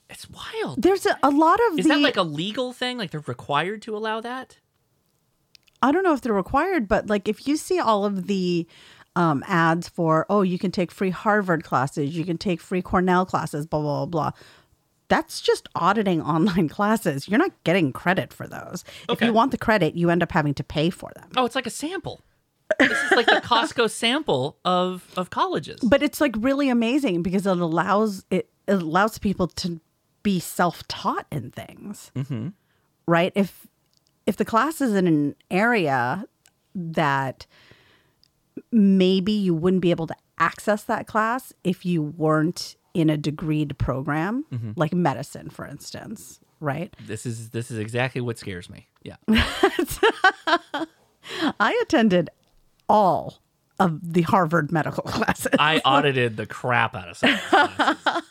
it's 0.09 0.27
wild. 0.29 0.81
There's 0.81 1.05
a, 1.05 1.17
a 1.23 1.29
lot 1.29 1.59
of 1.71 1.79
Is 1.79 1.85
the. 1.85 1.89
that 1.93 1.99
like 1.99 2.17
a 2.17 2.23
legal 2.23 2.73
thing? 2.73 2.97
Like 2.97 3.11
they're 3.11 3.23
required 3.27 3.81
to 3.83 3.95
allow 3.95 4.21
that? 4.21 4.57
I 5.81 5.91
don't 5.91 6.03
know 6.03 6.13
if 6.13 6.21
they're 6.21 6.33
required, 6.33 6.87
but 6.87 7.07
like 7.07 7.27
if 7.27 7.45
you 7.45 7.57
see 7.57 7.77
all 7.77 8.05
of 8.05 8.27
the 8.27 8.65
um, 9.15 9.43
ads 9.47 9.87
for, 9.89 10.25
oh, 10.29 10.41
you 10.41 10.57
can 10.57 10.71
take 10.71 10.91
free 10.91 11.09
Harvard 11.09 11.63
classes, 11.63 12.15
you 12.15 12.25
can 12.25 12.37
take 12.37 12.61
free 12.61 12.81
Cornell 12.81 13.25
classes, 13.25 13.65
blah, 13.65 13.79
blah, 13.81 14.05
blah, 14.05 14.31
blah. 14.31 14.39
That's 15.09 15.41
just 15.41 15.67
auditing 15.75 16.21
online 16.35 16.69
classes. 16.69 17.27
You're 17.27 17.39
not 17.39 17.51
getting 17.63 17.91
credit 17.93 18.33
for 18.33 18.47
those. 18.47 18.83
If 19.09 19.21
you 19.21 19.33
want 19.33 19.51
the 19.51 19.57
credit, 19.57 19.95
you 19.95 20.09
end 20.09 20.23
up 20.23 20.31
having 20.31 20.53
to 20.55 20.63
pay 20.63 20.89
for 20.89 21.11
them. 21.15 21.29
Oh, 21.37 21.45
it's 21.45 21.55
like 21.55 21.67
a 21.67 21.71
sample. 21.71 22.21
this 22.79 23.03
is 23.03 23.11
like 23.11 23.27
the 23.27 23.33
Costco 23.43 23.89
sample 23.89 24.57
of 24.65 25.05
of 25.17 25.29
colleges. 25.29 25.81
But 25.81 26.01
it's 26.01 26.19
like 26.19 26.33
really 26.39 26.69
amazing 26.69 27.21
because 27.21 27.45
it 27.45 27.57
allows 27.57 28.25
it, 28.31 28.49
it 28.67 28.73
allows 28.73 29.19
people 29.19 29.47
to 29.47 29.79
be 30.23 30.39
self-taught 30.39 31.27
in 31.31 31.51
things. 31.51 32.11
Mm-hmm. 32.15 32.47
right 33.05 33.33
if 33.35 33.67
if 34.25 34.37
the 34.37 34.45
class 34.45 34.79
is 34.81 34.93
in 34.95 35.05
an 35.05 35.35
area 35.51 36.25
that 36.73 37.45
maybe 38.73 39.31
you 39.31 39.53
wouldn't 39.53 39.81
be 39.81 39.91
able 39.91 40.07
to 40.07 40.15
access 40.39 40.83
that 40.83 41.07
class 41.07 41.53
if 41.63 41.85
you 41.85 42.01
weren't 42.01 42.75
in 42.93 43.09
a 43.09 43.17
degreed 43.17 43.77
program 43.77 44.45
Mhm. 44.51 44.73
like 44.75 44.93
medicine 44.93 45.49
for 45.49 45.65
instance 45.65 46.39
right 46.59 46.93
This 47.05 47.25
is 47.25 47.49
this 47.51 47.69
is 47.71 47.77
exactly 47.77 48.19
what 48.21 48.37
scares 48.39 48.69
me. 48.69 48.87
Yeah. 49.03 49.15
i 51.59 51.79
attended 51.81 52.29
all 52.89 53.39
of 53.79 54.13
the 54.13 54.21
harvard 54.23 54.71
medical 54.71 55.03
classes 55.07 55.51
I 55.59 55.79
audited 55.85 56.37
the 56.37 56.45
crap 56.45 56.95
out 56.95 57.09
of 57.09 57.17
some. 57.17 57.29
of 57.31 57.39
those 57.51 57.69
classes. 57.69 58.23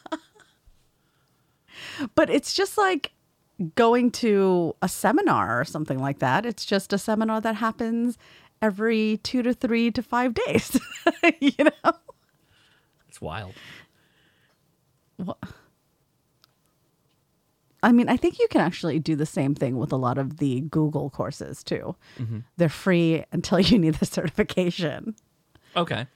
but 2.14 2.30
it's 2.30 2.52
just 2.54 2.76
like 2.78 3.12
going 3.74 4.10
to 4.10 4.74
a 4.82 4.88
seminar 4.88 5.60
or 5.60 5.64
something 5.64 5.98
like 5.98 6.18
that 6.20 6.44
it's 6.46 6.64
just 6.64 6.92
a 6.92 6.98
seminar 6.98 7.40
that 7.40 7.56
happens 7.56 8.18
every 8.62 9.18
two 9.22 9.42
to 9.42 9.52
three 9.52 9.90
to 9.90 10.02
five 10.02 10.32
days 10.34 10.80
you 11.40 11.52
know 11.64 11.92
It's 13.08 13.20
wild. 13.20 13.54
What? 15.16 15.38
I 17.84 17.90
mean, 17.90 18.08
I 18.08 18.16
think 18.16 18.38
you 18.38 18.46
can 18.48 18.60
actually 18.60 19.00
do 19.00 19.16
the 19.16 19.26
same 19.26 19.54
thing 19.56 19.76
with 19.76 19.92
a 19.92 19.96
lot 19.96 20.16
of 20.16 20.36
the 20.38 20.60
Google 20.60 21.10
courses 21.10 21.64
too. 21.64 21.96
Mhm. 22.18 22.44
They're 22.56 22.68
free 22.68 23.24
until 23.32 23.58
you 23.58 23.76
need 23.78 23.94
the 23.94 24.06
certification. 24.06 25.16
Okay. 25.76 26.06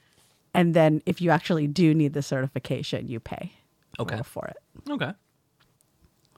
And 0.53 0.73
then 0.73 1.01
if 1.05 1.21
you 1.21 1.29
actually 1.29 1.67
do 1.67 1.93
need 1.93 2.13
the 2.13 2.21
certification, 2.21 3.07
you 3.09 3.19
pay 3.19 3.51
Okay. 3.99 4.21
for 4.23 4.45
it. 4.47 4.57
Okay. 4.89 5.11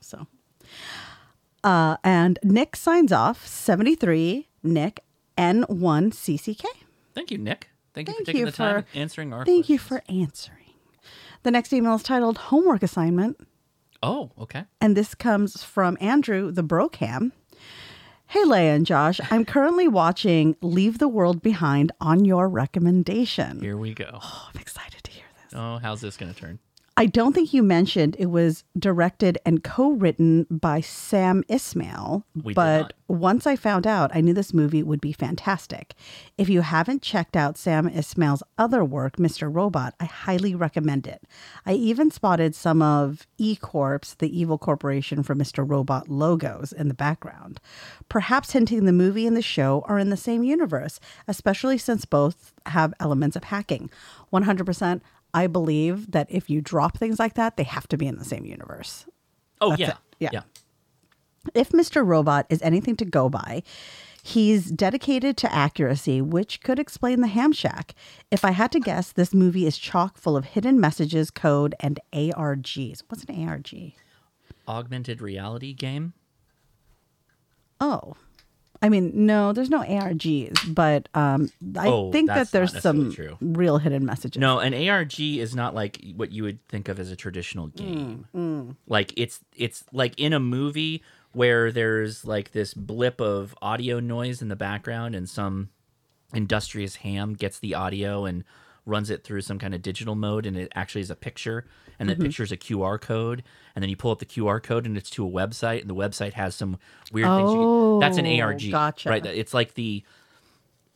So, 0.00 0.26
uh, 1.62 1.96
and 2.02 2.38
Nick 2.42 2.74
signs 2.74 3.12
off 3.12 3.46
73 3.46 4.48
Nick 4.64 5.04
N1CCK. 5.40 6.64
Thank 7.14 7.30
you, 7.30 7.38
Nick. 7.38 7.70
Thank 7.94 8.08
you 8.08 8.14
for 8.14 8.24
taking 8.24 8.40
you 8.40 8.46
the 8.46 8.52
time 8.52 8.82
for- 8.82 8.98
answering 8.98 9.32
our 9.32 9.44
Thank 9.46 9.68
you 9.70 9.78
for 9.78 10.02
answering. 10.08 10.56
The 11.42 11.50
next 11.50 11.72
email 11.72 11.94
is 11.94 12.02
titled 12.02 12.36
Homework 12.38 12.82
Assignment. 12.82 13.38
Oh, 14.02 14.30
okay. 14.38 14.64
And 14.80 14.96
this 14.96 15.14
comes 15.14 15.62
from 15.62 15.96
Andrew 16.00 16.50
the 16.52 16.62
Brocam. 16.62 17.32
Hey, 18.26 18.44
Leah 18.44 18.74
and 18.74 18.86
Josh, 18.86 19.18
I'm 19.30 19.44
currently 19.44 19.88
watching 19.88 20.54
Leave 20.62 20.98
the 20.98 21.08
World 21.08 21.42
Behind 21.42 21.90
on 22.00 22.24
your 22.24 22.48
recommendation. 22.48 23.60
Here 23.60 23.76
we 23.76 23.92
go. 23.92 24.08
Oh, 24.22 24.48
I'm 24.54 24.60
excited 24.60 25.02
to 25.02 25.10
hear 25.10 25.24
this. 25.42 25.54
Oh, 25.58 25.78
how's 25.82 26.00
this 26.00 26.16
going 26.16 26.32
to 26.32 26.38
turn? 26.38 26.58
I 27.00 27.06
don't 27.06 27.32
think 27.32 27.54
you 27.54 27.62
mentioned 27.62 28.14
it 28.18 28.26
was 28.26 28.62
directed 28.78 29.38
and 29.46 29.64
co-written 29.64 30.46
by 30.50 30.82
Sam 30.82 31.42
Esmail, 31.48 32.24
We 32.44 32.52
but 32.52 32.92
once 33.08 33.46
I 33.46 33.56
found 33.56 33.86
out, 33.86 34.10
I 34.14 34.20
knew 34.20 34.34
this 34.34 34.52
movie 34.52 34.82
would 34.82 35.00
be 35.00 35.14
fantastic. 35.14 35.94
If 36.36 36.50
you 36.50 36.60
haven't 36.60 37.00
checked 37.00 37.38
out 37.38 37.56
Sam 37.56 37.88
Esmail's 37.88 38.42
other 38.58 38.84
work, 38.84 39.16
Mr. 39.16 39.48
Robot, 39.50 39.94
I 39.98 40.04
highly 40.04 40.54
recommend 40.54 41.06
it. 41.06 41.22
I 41.64 41.72
even 41.72 42.10
spotted 42.10 42.54
some 42.54 42.82
of 42.82 43.26
E 43.38 43.56
Corp's, 43.56 44.12
the 44.12 44.38
evil 44.38 44.58
corporation 44.58 45.22
from 45.22 45.38
Mr. 45.38 45.66
Robot 45.66 46.10
logos 46.10 46.70
in 46.70 46.88
the 46.88 46.94
background, 46.94 47.60
perhaps 48.10 48.50
hinting 48.50 48.84
the 48.84 48.92
movie 48.92 49.26
and 49.26 49.34
the 49.34 49.40
show 49.40 49.86
are 49.88 49.98
in 49.98 50.10
the 50.10 50.18
same 50.18 50.44
universe, 50.44 51.00
especially 51.26 51.78
since 51.78 52.04
both 52.04 52.52
have 52.66 52.92
elements 53.00 53.36
of 53.36 53.44
hacking. 53.44 53.88
100%. 54.30 55.00
I 55.32 55.46
believe 55.46 56.10
that 56.12 56.26
if 56.30 56.50
you 56.50 56.60
drop 56.60 56.98
things 56.98 57.18
like 57.18 57.34
that, 57.34 57.56
they 57.56 57.62
have 57.64 57.88
to 57.88 57.96
be 57.96 58.06
in 58.06 58.16
the 58.16 58.24
same 58.24 58.44
universe. 58.44 59.06
Oh, 59.60 59.74
yeah. 59.76 59.96
Yeah. 60.18 60.30
Yeah. 60.32 60.42
If 61.54 61.70
Mr. 61.70 62.06
Robot 62.06 62.46
is 62.50 62.60
anything 62.62 62.96
to 62.96 63.04
go 63.04 63.28
by, 63.28 63.62
he's 64.22 64.70
dedicated 64.70 65.36
to 65.38 65.52
accuracy, 65.52 66.20
which 66.20 66.62
could 66.62 66.78
explain 66.78 67.20
the 67.20 67.28
ham 67.28 67.52
shack. 67.52 67.94
If 68.30 68.44
I 68.44 68.50
had 68.50 68.72
to 68.72 68.80
guess, 68.80 69.12
this 69.12 69.32
movie 69.32 69.66
is 69.66 69.78
chock 69.78 70.18
full 70.18 70.36
of 70.36 70.44
hidden 70.46 70.78
messages, 70.78 71.30
code, 71.30 71.74
and 71.80 71.98
ARGs. 72.12 73.02
What's 73.08 73.24
an 73.24 73.48
ARG? 73.48 73.94
Augmented 74.68 75.20
reality 75.20 75.72
game? 75.72 76.12
Oh. 77.80 78.14
I 78.82 78.88
mean, 78.88 79.26
no, 79.26 79.52
there's 79.52 79.68
no 79.68 79.82
ARGs, 79.82 80.74
but 80.74 81.08
um, 81.14 81.50
I 81.76 81.88
Oh, 81.88 82.10
think 82.12 82.28
that 82.28 82.50
there's 82.50 82.80
some 82.80 83.12
true. 83.12 83.36
real 83.40 83.76
hidden 83.78 84.06
messages. 84.06 84.40
No, 84.40 84.58
an 84.58 84.72
ARG 84.88 85.20
is 85.20 85.54
not 85.54 85.74
like 85.74 86.02
what 86.16 86.32
you 86.32 86.44
would 86.44 86.66
think 86.68 86.88
of 86.88 86.98
as 86.98 87.10
a 87.10 87.16
traditional 87.16 87.66
game. 87.68 88.26
mm. 88.34 88.76
Like 88.86 89.12
it's 89.16 89.40
it's 89.54 89.84
like 89.92 90.18
in 90.18 90.32
a 90.32 90.40
movie 90.40 91.02
where 91.32 91.70
there's 91.70 92.24
like 92.24 92.52
this 92.52 92.72
blip 92.74 93.20
of 93.20 93.54
audio 93.60 94.00
noise 94.00 94.40
in 94.40 94.48
the 94.48 94.56
background 94.56 95.14
and 95.14 95.28
some 95.28 95.68
industrious 96.32 96.96
ham 96.96 97.34
gets 97.34 97.58
the 97.58 97.74
audio 97.74 98.24
and 98.24 98.44
runs 98.86 99.10
it 99.10 99.24
through 99.24 99.40
some 99.42 99.58
kind 99.58 99.74
of 99.74 99.82
digital 99.82 100.14
mode 100.14 100.46
and 100.46 100.56
it 100.56 100.70
actually 100.74 101.00
is 101.02 101.10
a 101.10 101.16
picture 101.16 101.66
and 101.98 102.08
that 102.08 102.18
Mhm. 102.18 102.22
picture 102.22 102.42
is 102.42 102.50
a 102.52 102.56
QR 102.56 102.98
code 103.00 103.42
and 103.74 103.82
then 103.82 103.88
you 103.90 103.96
pull 103.96 104.10
up 104.10 104.18
the 104.18 104.26
QR 104.26 104.60
code 104.62 104.86
and 104.86 104.96
it's 104.96 105.10
to 105.10 105.26
a 105.26 105.30
website 105.30 105.80
and 105.82 105.90
the 105.90 105.94
website 105.94 106.32
has 106.32 106.54
some 106.54 106.78
weird 107.12 107.28
things 107.28 107.50
you 107.52 107.58
can, 107.58 108.00
that's 108.00 108.16
an 108.18 108.26
Oh, 108.26 108.40
ARG 108.40 108.70
gotcha. 108.70 109.08
right 109.08 109.24
it's 109.26 109.52
like 109.54 109.74
the 109.74 110.02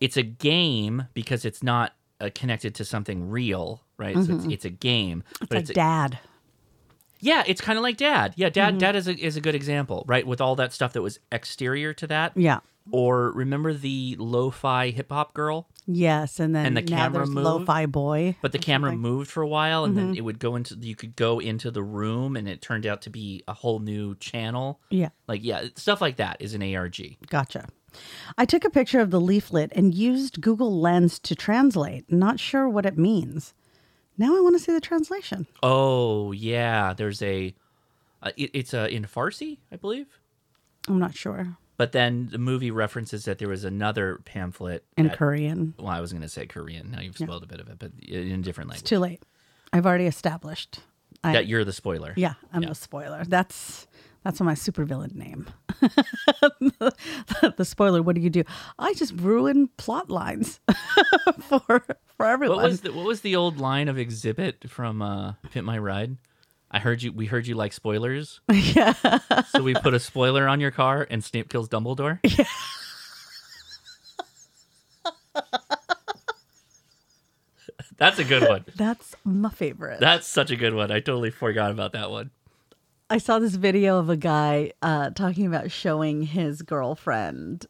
it's 0.01 0.17
a 0.17 0.23
game 0.23 1.05
because 1.15 1.45
it's 1.45 1.63
not 1.63 1.95
uh, 2.21 2.31
connected 2.35 2.75
to 2.77 2.85
something 2.85 3.29
real 3.31 3.83
right 3.97 4.15
so 4.15 4.21
it's, 4.35 4.45
Mhm. 4.47 4.53
it's 4.53 4.65
a 4.65 4.71
game 4.71 5.23
It's 5.31 5.39
but 5.41 5.51
like 5.53 5.61
it's 5.63 5.71
a- 5.71 5.75
dad. 5.75 6.19
yeah, 7.21 7.43
it's 7.47 7.61
kind 7.61 7.79
of 7.79 7.83
like 7.83 7.97
Dad. 7.97 8.35
Yeah, 8.37 8.51
Dad. 8.51 8.75
Mhm. 8.75 8.79
Dad 8.81 8.97
is 8.97 9.09
a 9.09 9.15
is 9.17 9.37
a 9.37 9.41
good 9.41 9.55
example, 9.55 10.05
right? 10.07 10.27
With 10.27 10.41
all 10.43 10.57
that 10.57 10.73
stuff 10.75 10.93
that 10.93 11.01
was 11.03 11.19
exterior 11.33 11.95
to 11.95 12.07
that. 12.09 12.33
Yeah. 12.37 12.61
Or 12.91 13.33
remember 13.33 13.73
the 13.73 14.15
lo-fi 14.19 14.91
hip 14.91 15.11
hop 15.11 15.33
girl, 15.33 15.67
Yes, 15.87 16.41
and 16.41 16.55
then 16.55 16.65
and 16.67 16.77
the 16.77 16.83
camera 16.83 17.27
moved, 17.27 17.45
Lo-Fi 17.45 17.87
Boy. 17.87 18.37
but 18.41 18.53
the 18.53 18.59
camera 18.59 18.97
moved 18.97 19.31
for 19.31 19.43
a 19.43 19.49
while, 19.49 19.85
and 19.85 19.97
then 19.97 20.15
Mhm. 20.15 20.17
it 20.17 20.21
would 20.23 20.39
go 20.39 20.57
into. 20.57 20.77
You 20.81 20.97
could 20.97 21.15
go 21.15 21.39
into 21.41 21.71
the 21.71 21.83
room, 21.83 22.37
and 22.37 22.49
it 22.49 22.63
turned 22.63 22.87
out 22.87 23.03
to 23.03 23.11
be 23.11 23.43
a 23.47 23.53
whole 23.53 23.81
new 23.81 24.15
channel. 24.15 24.81
Yeah. 24.91 25.11
Like 25.29 25.45
yeah, 25.45 25.65
stuff 25.77 26.01
like 26.01 26.17
that 26.17 26.39
is 26.41 26.55
an 26.55 26.63
ARG. 26.63 27.19
Gotcha. 27.29 27.69
I 28.39 28.45
took 28.47 28.65
a 28.65 28.71
picture 28.71 29.01
of 29.01 29.11
the 29.11 29.21
leaflet 29.21 29.73
and 29.77 29.95
used 29.95 30.41
Google 30.41 30.81
Lens 30.81 31.19
to 31.21 31.35
translate. 31.37 32.11
Not 32.11 32.41
sure 32.41 32.69
what 32.69 32.87
it 32.87 32.97
means. 32.99 33.53
Now 34.17 34.37
I 34.37 34.41
want 34.41 34.55
to 34.57 34.61
see 34.63 34.73
the 34.73 34.81
translation. 34.81 35.47
Oh 35.63 36.33
yeah, 36.33 36.95
there's 36.95 37.21
a. 37.21 37.55
Uh, 38.23 38.31
it, 38.39 38.51
it's 38.55 38.73
uh, 38.73 38.89
in 38.91 39.05
Farsi, 39.05 39.59
I 39.71 39.77
believe. 39.77 40.07
I'm 40.89 40.99
not 40.99 41.15
sure. 41.15 41.59
But 41.77 41.93
then 41.93 42.29
the 42.31 42.39
movie 42.39 42.71
references 42.71 43.25
that 43.25 43.39
there 43.39 43.49
was 43.49 43.65
another 43.65 44.21
pamphlet 44.25 44.85
In 44.97 45.09
that- 45.09 45.19
Korean. 45.19 45.75
Well, 45.79 45.89
I 45.89 46.01
was 46.01 46.13
going 46.13 46.23
to 46.23 46.29
say 46.29 46.47
Korean. 46.47 46.91
Now 46.93 47.01
you've 47.01 47.19
Yeah. 47.19 47.27
spoiled 47.27 47.43
a 47.43 47.47
bit 47.47 47.61
of 47.61 47.69
it, 47.69 47.79
but 47.79 47.93
in 48.01 48.31
a 48.33 48.43
different 48.43 48.71
It's 48.71 48.77
language. 48.77 48.89
too 48.89 48.99
late. 48.99 49.23
I've 49.73 49.85
already 49.87 50.07
established. 50.07 50.81
I, 51.25 51.33
that 51.33 51.47
you're 51.47 51.65
the 51.65 51.73
spoiler. 51.73 52.13
yeah, 52.17 52.35
I'm 52.53 52.63
the 52.63 52.75
spoiler. 52.75 53.25
That's 53.25 53.87
that's 54.25 54.41
my 54.41 54.55
supervillain 54.55 55.15
name. 55.15 55.47
the 57.57 57.65
spoiler. 57.65 58.03
What 58.03 58.15
do 58.15 58.21
you 58.21 58.31
do? 58.31 58.45
I 58.79 58.95
just 58.95 59.15
ruin 59.15 59.69
plot 59.77 60.11
lines 60.11 60.61
for 61.49 61.85
for 62.17 62.27
everyone. 62.27 62.57
What 62.59 62.65
was 62.67 62.81
the 62.83 62.93
what 62.93 63.07
was 63.07 63.21
the 63.23 63.37
old 63.37 63.59
line 63.59 63.89
of 63.89 63.97
Xzibit 63.97 64.69
from 64.69 65.03
uh, 65.03 65.33
Pimp 65.51 65.67
My 65.67 65.79
Ride? 65.79 66.17
I 66.75 66.81
heard 66.81 67.03
you. 67.05 67.13
We 67.13 67.27
heard 67.27 67.47
you 67.47 67.55
like 67.55 67.73
spoilers. 67.73 68.41
yeah. 68.53 68.95
So 69.51 69.63
we 69.63 69.75
put 69.75 69.95
a 69.95 70.01
spoiler 70.01 70.49
on 70.49 70.59
your 70.59 70.73
car, 70.73 71.07
and 71.09 71.23
Snape 71.23 71.49
kills 71.49 71.69
Dumbledore. 71.69 72.19
Yeah. 72.25 72.47
That's 77.97 78.19
a 78.19 78.25
good 78.25 78.49
one. 78.49 78.65
That's 78.75 79.15
my 79.25 79.51
favorite. 79.51 80.01
That's 80.01 80.27
such 80.27 80.51
a 80.51 80.57
good 80.57 80.75
one. 80.75 80.91
I 80.91 80.99
totally 80.99 81.31
forgot 81.31 81.71
about 81.71 81.93
that 81.93 82.11
one. 82.11 82.33
I 83.09 83.19
saw 83.19 83.39
this 83.39 83.55
video 83.55 84.01
of 84.01 84.11
a 84.11 84.17
guy 84.17 84.73
uh, 84.83 85.11
talking 85.11 85.47
about 85.47 85.71
showing 85.71 86.23
his 86.23 86.63
girlfriend 86.63 87.67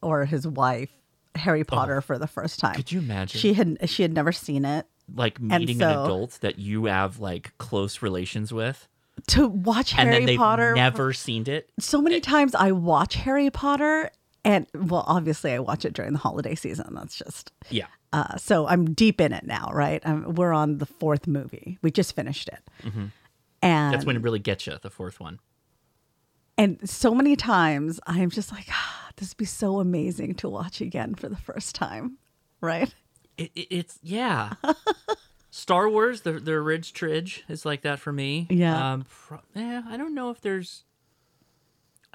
or 0.00 0.26
his 0.26 0.46
wife 0.46 0.92
Harry 1.34 1.64
Potter 1.64 2.00
for 2.00 2.18
the 2.18 2.28
first 2.28 2.60
time. 2.60 2.74
Oh. 2.74 2.76
Could 2.76 2.92
you 2.92 3.00
imagine? 3.00 3.40
She 3.40 3.54
had 3.54 3.90
she 3.90 4.02
had 4.02 4.12
never 4.12 4.30
seen 4.30 4.64
it. 4.64 4.86
Like 5.14 5.40
meeting 5.40 5.82
an 5.82 5.90
adult 5.90 6.38
that 6.40 6.58
you 6.58 6.86
have 6.86 7.18
like 7.18 7.56
close 7.58 8.02
relations 8.02 8.52
with, 8.52 8.88
To 9.28 9.46
watch 9.48 9.92
and 9.92 10.08
Harry 10.08 10.20
then 10.20 10.26
they've 10.26 10.38
Potter. 10.38 10.74
never 10.74 11.12
seen 11.12 11.46
it. 11.48 11.70
so 11.78 12.00
many 12.00 12.20
times 12.20 12.54
I 12.54 12.72
watch 12.72 13.14
Harry 13.16 13.50
Potter, 13.50 14.10
and 14.44 14.66
well, 14.74 15.04
obviously 15.06 15.52
I 15.52 15.58
watch 15.58 15.84
it 15.84 15.92
during 15.92 16.12
the 16.12 16.18
holiday 16.18 16.54
season. 16.54 16.94
That's 16.94 17.16
just 17.16 17.52
Yeah. 17.68 17.86
uh, 18.12 18.36
so 18.36 18.66
I'm 18.66 18.94
deep 18.94 19.20
in 19.20 19.32
it 19.32 19.44
now, 19.44 19.70
right? 19.72 20.00
Um 20.04 20.34
we're 20.34 20.52
on 20.52 20.78
the 20.78 20.86
fourth 20.86 21.26
movie. 21.26 21.78
We 21.82 21.90
just 21.90 22.14
finished 22.16 22.48
it, 22.48 22.60
hmm 22.90 23.06
and 23.60 23.94
That's 23.94 24.06
when 24.06 24.16
it 24.16 24.22
really 24.22 24.38
gets 24.40 24.66
you. 24.66 24.76
The 24.80 24.90
fourth 24.90 25.20
one. 25.20 25.38
And 26.58 26.88
so 26.88 27.14
many 27.14 27.36
times 27.36 28.00
I'm 28.06 28.30
just 28.30 28.50
like, 28.52 28.66
ah, 28.70 29.08
this 29.16 29.30
would 29.30 29.36
be 29.36 29.44
so 29.44 29.78
amazing 29.80 30.34
to 30.36 30.48
watch 30.48 30.80
again 30.80 31.14
for 31.14 31.28
the 31.28 31.36
first 31.36 31.74
time, 31.74 32.18
right? 32.60 32.92
It, 33.44 33.50
it, 33.54 33.66
it's 33.70 33.98
yeah. 34.02 34.54
Star 35.50 35.88
Wars, 35.88 36.22
the 36.22 36.32
the 36.32 36.60
Ridge 36.60 36.92
Tridge 36.92 37.44
is 37.48 37.64
like 37.64 37.82
that 37.82 37.98
for 38.00 38.12
me. 38.12 38.46
Yeah. 38.50 38.92
Um, 38.92 39.04
pro- 39.08 39.40
yeah, 39.54 39.82
I 39.86 39.96
don't 39.96 40.14
know 40.14 40.30
if 40.30 40.40
there's. 40.40 40.84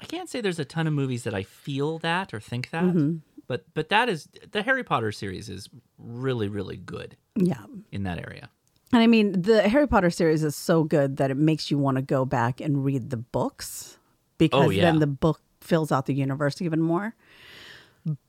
I 0.00 0.04
can't 0.04 0.28
say 0.28 0.40
there's 0.40 0.58
a 0.60 0.64
ton 0.64 0.86
of 0.86 0.92
movies 0.92 1.24
that 1.24 1.34
I 1.34 1.42
feel 1.42 1.98
that 1.98 2.32
or 2.32 2.38
think 2.40 2.70
that, 2.70 2.84
Mhm. 2.84 3.20
but 3.48 3.64
but 3.74 3.88
that 3.88 4.08
is 4.08 4.28
the 4.52 4.62
Harry 4.62 4.84
Potter 4.84 5.10
series 5.12 5.48
is 5.48 5.68
really 5.98 6.48
really 6.48 6.76
good 6.76 7.16
Yeah. 7.36 7.64
in 7.92 8.04
that 8.04 8.18
area. 8.18 8.48
And 8.92 9.02
I 9.02 9.06
mean, 9.06 9.42
the 9.42 9.68
Harry 9.68 9.86
Potter 9.88 10.10
series 10.10 10.42
is 10.44 10.56
so 10.56 10.82
good 10.84 11.16
that 11.18 11.30
it 11.30 11.36
makes 11.36 11.70
you 11.70 11.78
want 11.78 11.96
to 11.96 12.02
go 12.02 12.24
back 12.24 12.60
and 12.60 12.84
read 12.84 13.10
the 13.10 13.16
books 13.18 13.98
because 14.38 14.66
Oh, 14.66 14.70
yeah. 14.70 14.82
then 14.82 14.98
the 15.00 15.06
book 15.06 15.40
fills 15.60 15.92
out 15.92 16.06
the 16.06 16.14
universe 16.14 16.62
even 16.62 16.80
more. 16.80 17.14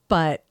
But 0.08 0.44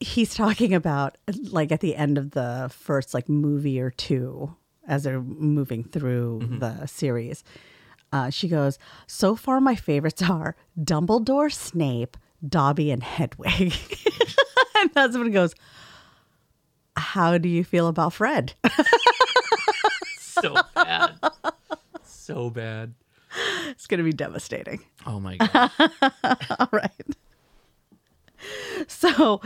he's 0.00 0.34
talking 0.34 0.74
about 0.74 1.16
like 1.50 1.72
at 1.72 1.80
the 1.80 1.96
end 1.96 2.18
of 2.18 2.32
the 2.32 2.70
first 2.72 3.14
like 3.14 3.28
movie 3.28 3.80
or 3.80 3.90
two 3.90 4.54
as 4.86 5.02
they're 5.04 5.20
moving 5.20 5.82
through 5.84 6.40
Mm-hmm. 6.42 6.58
the 6.58 6.86
series. 6.86 7.42
Uh, 8.12 8.30
she 8.30 8.48
goes, 8.48 8.78
So 9.06 9.34
far, 9.34 9.60
my 9.60 9.74
favorites 9.74 10.22
are 10.22 10.54
Dumbledore, 10.78 11.52
Snape, 11.52 12.16
Dobby, 12.46 12.90
and 12.90 13.02
Hedwig. 13.02 13.50
and 14.76 14.90
that's 14.92 15.16
when 15.16 15.32
husband 15.32 15.32
goes, 15.32 15.54
How 16.96 17.38
do 17.38 17.48
you 17.48 17.64
feel 17.64 17.88
about 17.88 18.12
Fred? 18.12 18.54
So 20.18 20.56
bad. 20.74 21.14
so 22.04 22.50
bad. 22.50 22.94
It's 23.68 23.86
going 23.86 23.98
to 23.98 24.04
be 24.04 24.12
devastating. 24.12 24.80
Oh 25.06 25.20
my 25.20 25.36
god. 25.36 25.70
All 26.58 26.68
right. 26.72 26.90
So 28.88 29.40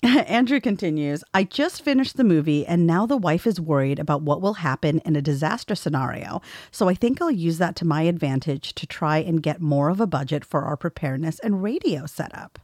Andrew 0.02 0.60
continues 0.60 1.24
I 1.34 1.42
just 1.44 1.82
finished 1.82 2.16
the 2.16 2.24
movie, 2.24 2.64
and 2.66 2.86
now 2.86 3.04
the 3.06 3.16
wife 3.16 3.46
is 3.46 3.60
worried 3.60 3.98
about 3.98 4.22
what 4.22 4.40
will 4.40 4.54
happen 4.54 5.00
in 5.04 5.16
a 5.16 5.22
disaster 5.22 5.74
scenario. 5.74 6.40
So 6.70 6.88
I 6.88 6.94
think 6.94 7.20
I'll 7.20 7.30
use 7.30 7.58
that 7.58 7.74
to 7.76 7.84
my 7.84 8.02
advantage 8.02 8.74
to 8.74 8.86
try 8.86 9.18
and 9.18 9.42
get 9.42 9.60
more 9.60 9.88
of 9.88 10.00
a 10.00 10.06
budget 10.06 10.44
for 10.44 10.62
our 10.62 10.76
preparedness 10.76 11.38
and 11.40 11.62
radio 11.62 12.06
setup. 12.06 12.58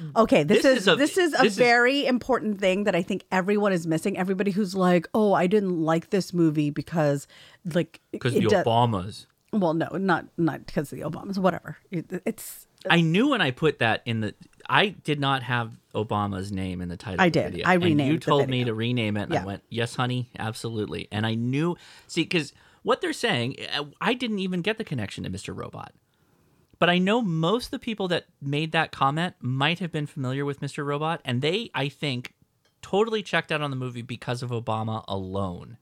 Mm. 0.00 0.16
Okay, 0.16 0.42
this, 0.42 0.62
This 0.62 0.72
is, 0.76 0.78
is 0.82 0.88
a- 0.88 0.96
this 0.96 1.18
is 1.18 1.34
a 1.34 1.42
this 1.42 1.52
is- 1.52 1.58
very 1.58 2.06
important 2.06 2.60
thing 2.60 2.84
that 2.84 2.94
I 2.94 3.02
think 3.02 3.24
everyone 3.32 3.72
is 3.72 3.86
missing. 3.86 4.16
Everybody 4.18 4.50
who's 4.50 4.74
like, 4.74 5.08
"Oh, 5.14 5.32
I 5.32 5.46
didn't 5.46 5.80
like 5.80 6.10
this 6.10 6.32
movie 6.32 6.70
because 6.70 7.26
like 7.74 8.00
Because 8.12 8.34
the 8.34 8.40
Obamas. 8.40 9.26
Well, 9.52 9.72
no, 9.74 9.86
not 9.92 10.26
not 10.36 10.66
because 10.66 10.92
of 10.92 10.98
the 10.98 11.04
Obamas. 11.04 11.38
Whatever. 11.38 11.78
It- 11.92 12.22
it's 12.24 12.66
I 12.88 13.00
knew 13.00 13.28
when 13.28 13.40
I 13.40 13.50
put 13.50 13.78
that 13.78 14.02
in 14.04 14.20
the. 14.20 14.34
I 14.68 14.88
did 14.88 15.20
not 15.20 15.42
have 15.42 15.78
Obama's 15.94 16.50
name 16.50 16.80
in 16.80 16.88
the 16.88 16.96
title. 16.96 17.20
I 17.20 17.26
of 17.26 17.32
the 17.32 17.40
did. 17.40 17.50
video. 17.52 17.66
I 17.66 17.74
And 17.74 17.84
renamed 17.84 18.12
you 18.12 18.18
the 18.18 18.24
told 18.24 18.48
me 18.48 18.64
to 18.64 18.74
rename 18.74 19.16
it, 19.16 19.24
and 19.24 19.34
I 19.34 19.44
went, 19.44 19.62
"Yes, 19.68 19.94
honey, 19.96 20.30
absolutely." 20.38 21.08
And 21.12 21.26
I 21.26 21.34
knew. 21.34 21.76
See, 22.06 22.22
because 22.22 22.52
what 22.82 23.00
they're 23.00 23.12
saying, 23.12 23.56
I 24.00 24.14
didn't 24.14 24.38
even 24.40 24.60
get 24.62 24.78
the 24.78 24.84
connection 24.84 25.24
to 25.24 25.30
Mr. 25.30 25.56
Robot. 25.56 25.92
But 26.78 26.90
I 26.90 26.98
know 26.98 27.22
most 27.22 27.66
of 27.66 27.70
the 27.70 27.78
people 27.78 28.08
that 28.08 28.26
made 28.42 28.72
that 28.72 28.92
comment 28.92 29.34
might 29.40 29.78
have 29.78 29.92
been 29.92 30.06
familiar 30.06 30.44
with 30.44 30.60
Mr. 30.60 30.84
Robot, 30.84 31.20
and 31.24 31.40
they, 31.40 31.70
I 31.74 31.88
think, 31.88 32.34
totally 32.82 33.22
checked 33.22 33.52
out 33.52 33.62
on 33.62 33.70
the 33.70 33.76
movie 33.76 34.02
because 34.02 34.42
of 34.42 34.50
Obama 34.50 35.04
alone. 35.08 35.78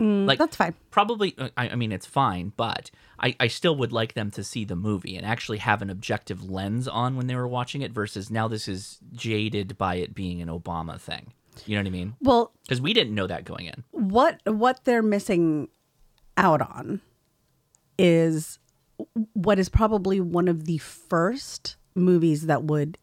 Mm, 0.00 0.38
that's 0.38 0.56
fine. 0.56 0.74
Probably, 0.90 1.34
uh, 1.38 1.48
I, 1.56 1.70
I 1.70 1.74
mean, 1.74 1.90
it's 1.90 2.06
fine, 2.06 2.52
but 2.56 2.90
I, 3.18 3.34
I 3.40 3.48
still 3.48 3.74
would 3.76 3.92
like 3.92 4.14
them 4.14 4.30
to 4.32 4.44
see 4.44 4.64
the 4.64 4.76
movie 4.76 5.16
and 5.16 5.26
actually 5.26 5.58
have 5.58 5.82
an 5.82 5.90
objective 5.90 6.48
lens 6.48 6.86
on 6.86 7.16
when 7.16 7.26
they 7.26 7.34
were 7.34 7.48
watching 7.48 7.82
it 7.82 7.90
versus 7.90 8.30
now 8.30 8.46
this 8.46 8.68
is 8.68 8.98
jaded 9.12 9.76
by 9.76 9.96
it 9.96 10.14
being 10.14 10.40
an 10.40 10.48
Obama 10.48 11.00
thing. 11.00 11.32
You 11.66 11.74
know 11.76 11.80
what 11.82 11.88
I 11.88 11.90
mean? 11.90 12.14
Well, 12.20 12.52
Because 12.62 12.80
we 12.80 12.92
didn't 12.92 13.14
know 13.16 13.26
that 13.26 13.44
going 13.44 13.66
in. 13.66 13.82
what 13.90 14.40
what 14.46 14.84
they're 14.84 15.02
missing 15.02 15.66
out 16.36 16.62
on 16.62 17.00
is 17.98 18.60
what 19.32 19.58
is 19.58 19.68
probably 19.68 20.20
one 20.20 20.46
of 20.46 20.66
the 20.66 20.78
first 20.78 21.74
movies 21.96 22.46
that 22.46 22.62
would 22.62 22.96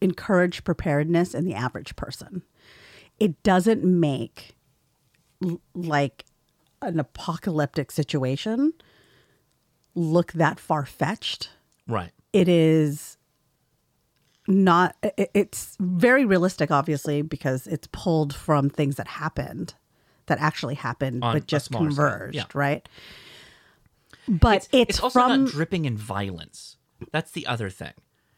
encourage 0.00 0.64
preparedness 0.64 1.34
in 1.34 1.44
the 1.44 1.52
average 1.54 1.94
person. 1.96 2.42
It 3.20 3.42
doesn't 3.42 3.84
make 3.84 4.55
like 5.74 6.24
an 6.82 6.98
apocalyptic 7.00 7.90
situation 7.90 8.72
look 9.94 10.32
that 10.32 10.60
far 10.60 10.84
fetched. 10.84 11.50
Right. 11.88 12.10
It 12.32 12.48
is 12.48 13.16
not 14.48 14.94
i- 15.02 15.28
it's 15.34 15.76
very 15.80 16.24
realistic 16.24 16.70
obviously 16.70 17.20
because 17.20 17.66
it's 17.66 17.88
pulled 17.90 18.32
from 18.32 18.70
things 18.70 18.94
that 18.94 19.08
happened 19.08 19.74
that 20.26 20.38
actually 20.38 20.76
happened 20.76 21.24
On 21.24 21.34
but 21.34 21.48
just 21.48 21.72
converged 21.72 22.36
yeah. 22.36 22.44
right 22.54 22.88
but 24.28 24.56
it's, 24.56 24.68
it's 24.72 25.00
also 25.00 25.18
from 25.20 25.44
not 25.44 25.50
dripping 25.50 25.84
in 25.84 25.96
violence. 25.96 26.76
That's 27.12 27.30
the 27.32 27.46
other 27.46 27.70
thing. 27.70 27.92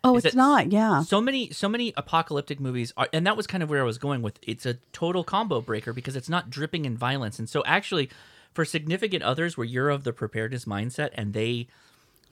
Oh 0.04 0.16
it's 0.16 0.34
not 0.34 0.72
yeah. 0.72 1.02
So 1.02 1.20
many, 1.20 1.50
so 1.50 1.68
many 1.68 1.92
apocalyptic 1.96 2.60
movies 2.60 2.92
are, 2.96 3.08
and 3.12 3.26
that 3.26 3.36
was 3.36 3.46
kind 3.46 3.62
of 3.62 3.70
where 3.70 3.80
I 3.80 3.84
was 3.84 3.98
going 3.98 4.22
with. 4.22 4.38
It's 4.42 4.66
a 4.66 4.74
total 4.92 5.24
combo 5.24 5.60
breaker 5.60 5.92
because 5.92 6.16
it's 6.16 6.28
not 6.28 6.50
dripping 6.50 6.84
in 6.84 6.96
violence, 6.96 7.38
and 7.38 7.48
so 7.48 7.62
actually, 7.66 8.10
for 8.52 8.64
significant 8.64 9.22
others 9.22 9.56
where 9.56 9.64
you're 9.64 9.90
of 9.90 10.04
the 10.04 10.12
preparedness 10.12 10.64
mindset 10.64 11.10
and 11.14 11.32
they 11.32 11.68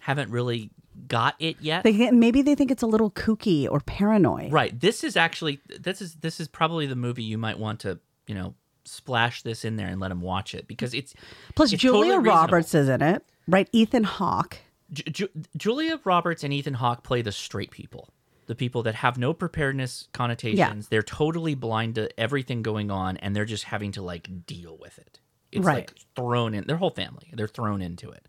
haven't 0.01 0.30
really 0.30 0.70
got 1.09 1.34
it 1.38 1.56
yet, 1.60 1.84
they 1.84 2.10
maybe 2.10 2.43
they 2.43 2.55
think 2.55 2.70
it's 2.70 2.82
a 2.82 2.86
little 2.86 3.10
kooky 3.10 3.68
or 3.70 3.80
paranoid. 3.80 4.52
Right? 4.52 4.78
This 4.78 5.05
is 5.05 5.16
actually 5.16 5.60
this 5.68 6.01
is 6.01 6.16
this 6.16 6.40
is 6.40 6.48
probably 6.48 6.86
the 6.86 6.97
movie 6.97 7.22
you 7.22 7.38
might 7.38 7.59
want 7.59 7.80
to 7.80 7.98
you 8.26 8.34
know 8.34 8.55
splash 8.84 9.43
this 9.43 9.64
in 9.64 9.74
there 9.74 9.88
and 9.88 10.01
let 10.01 10.09
them 10.09 10.20
watch 10.20 10.55
it 10.55 10.68
because 10.68 10.94
it's 10.94 11.12
plus 11.56 11.72
it's 11.72 11.82
julia 11.82 12.12
totally 12.12 12.28
roberts 12.28 12.72
is 12.72 12.88
in 12.88 13.02
it 13.02 13.24
right? 13.48 13.68
Ethan 13.72 14.05
hawke 14.05 14.59
Ju- 14.93 15.03
Ju- 15.11 15.29
Julia 15.57 16.01
Roberts 16.05 16.45
and 16.45 16.53
Ethan 16.53 16.75
Hawke 16.75 17.03
play 17.03 17.21
the 17.23 17.33
straight 17.33 17.71
people, 17.71 18.11
the 18.47 18.55
people 18.55 18.83
that 18.85 18.95
have 18.97 19.19
no 19.19 19.33
preparedness 19.33 20.09
connotations. 20.13 20.89
They're 20.89 21.03
totally 21.03 21.55
blind 21.55 21.97
to 21.97 22.09
everything 22.21 22.63
going 22.63 22.91
on, 22.91 23.17
and 23.17 23.35
they're 23.35 23.45
just 23.45 23.65
having 23.65 23.93
to 23.93 24.03
like 24.03 24.47
deal 24.47 24.77
with 24.81 24.99
it. 24.99 25.21
It's 25.53 25.65
Right. 25.67 25.89
like 25.91 25.95
thrown 26.15 26.55
in. 26.55 26.65
Their 26.67 26.77
whole 26.77 26.91
family, 26.91 27.31
they're 27.33 27.49
thrown 27.49 27.83
into 27.83 28.11
it. 28.11 28.27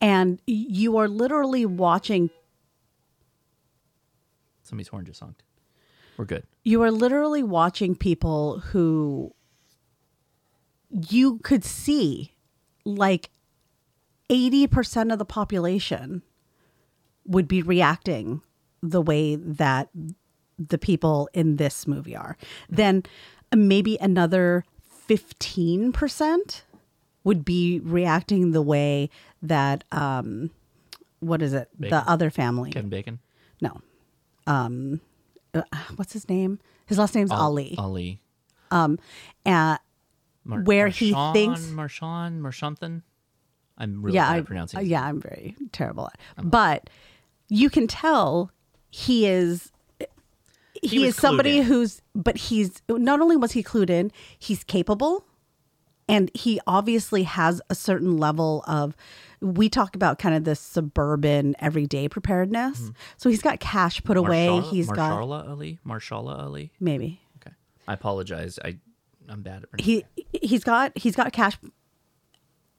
and 0.00 0.42
you 0.46 0.98
are 0.98 1.08
literally 1.08 1.64
watching 1.64 2.28
Somebody's 4.62 4.88
horn 4.88 5.04
just 5.06 5.20
honked. 5.20 5.42
We're 6.18 6.24
good. 6.26 6.44
you 6.62 6.82
are 6.82 6.90
literally 6.90 7.42
watching 7.42 7.94
people 7.96 8.58
who 8.60 9.34
you 10.90 11.38
could 11.38 11.64
see 11.64 12.32
like 12.84 13.30
80% 14.30 15.12
of 15.12 15.18
the 15.18 15.24
population 15.24 16.22
would 17.26 17.48
be 17.48 17.62
reacting 17.62 18.42
the 18.82 19.00
way 19.02 19.36
that 19.36 19.88
the 20.58 20.78
people 20.78 21.28
in 21.32 21.56
this 21.56 21.86
movie 21.86 22.14
are. 22.16 22.36
Then 22.68 23.02
maybe 23.54 23.96
another 24.00 24.64
15% 25.08 26.62
would 27.24 27.44
be 27.44 27.80
reacting 27.80 28.52
the 28.52 28.62
way 28.62 29.08
that 29.42 29.84
um 29.92 30.50
what 31.20 31.40
is 31.40 31.54
it? 31.54 31.68
Bacon? 31.80 31.98
The 31.98 32.10
other 32.10 32.30
family. 32.30 32.70
Kevin 32.70 32.90
Bacon. 32.90 33.18
No. 33.60 33.80
Um 34.46 35.00
uh, 35.54 35.62
what's 35.96 36.12
his 36.12 36.28
name? 36.28 36.58
His 36.86 36.98
last 36.98 37.14
name's 37.14 37.30
Al- 37.30 37.38
Ali. 37.42 37.74
Ali. 37.78 38.20
Um 38.70 38.98
uh 39.46 39.78
Mar- 40.44 40.60
where 40.62 40.88
he 40.88 41.12
Marshawn- 41.12 41.32
thinks 41.32 41.60
Marshawn 41.66 42.40
Marshanthan. 42.40 43.02
I'm 43.78 44.02
really 44.02 44.14
yeah, 44.16 44.28
bad 44.28 44.34
I, 44.34 44.38
at 44.38 44.44
pronouncing. 44.46 44.78
uh, 44.78 44.80
his 44.82 44.90
yeah, 44.90 45.04
I'm 45.04 45.20
very 45.20 45.56
terrible 45.72 46.06
at. 46.06 46.14
it. 46.44 46.50
But 46.50 46.90
you 47.48 47.70
can 47.70 47.86
tell 47.86 48.50
he 48.90 49.26
is 49.26 49.70
he, 50.80 50.88
He 50.88 51.06
is 51.06 51.16
somebody 51.16 51.58
in. 51.58 51.64
who's 51.64 52.02
but 52.14 52.36
he's 52.36 52.82
not 52.88 53.20
only 53.20 53.36
was 53.36 53.52
he 53.52 53.62
clued 53.62 53.90
in, 53.90 54.12
he's 54.38 54.62
capable 54.64 55.24
and 56.08 56.30
he 56.34 56.60
obviously 56.66 57.22
has 57.22 57.60
a 57.70 57.74
certain 57.74 58.16
level 58.18 58.62
of 58.66 58.94
we 59.40 59.68
talk 59.68 59.94
about 59.96 60.18
kind 60.18 60.34
of 60.34 60.44
this 60.44 60.60
suburban 60.60 61.54
everyday 61.58 62.08
preparedness. 62.08 62.90
So 63.16 63.28
he's 63.28 63.42
got 63.42 63.58
cash 63.60 64.02
put 64.04 64.16
away. 64.16 64.46
Mm-hmm. 64.48 64.66
Marshala- 64.66 64.70
He's 64.70 64.90
got 64.90 65.20
Marshala 65.20 65.48
Ali. 65.48 65.78
Marshala 65.86 66.38
Ali. 66.38 66.72
maybe 66.80 67.20
Okay. 67.38 67.54
I 67.88 67.92
apologize. 67.94 68.58
I 68.64 68.78
I'm 69.28 69.42
bad 69.42 69.62
at 69.64 69.70
pronouncing. 69.70 70.04
he 70.32 70.38
he's 70.46 70.62
got 70.64 70.96
he's 70.96 71.16
got 71.16 71.32
cash 71.32 71.56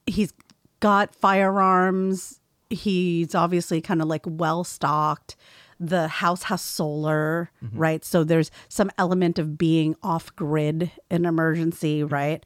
he's 0.06 0.32
got 0.80 1.14
firearms 1.14 2.40
he's 2.70 3.34
obviously 3.34 3.80
kind 3.80 4.02
of 4.02 4.08
like 4.08 4.22
well 4.26 4.64
stocked 4.64 5.36
the 5.78 6.08
house 6.08 6.44
has 6.44 6.60
solar 6.62 7.50
right 7.72 8.04
so 8.04 8.24
there's 8.24 8.50
some 8.68 8.90
element 8.98 9.38
of 9.38 9.56
being 9.58 9.94
off 10.02 10.34
grid 10.36 10.90
in 11.10 11.24
emergency 11.26 12.02
right 12.02 12.44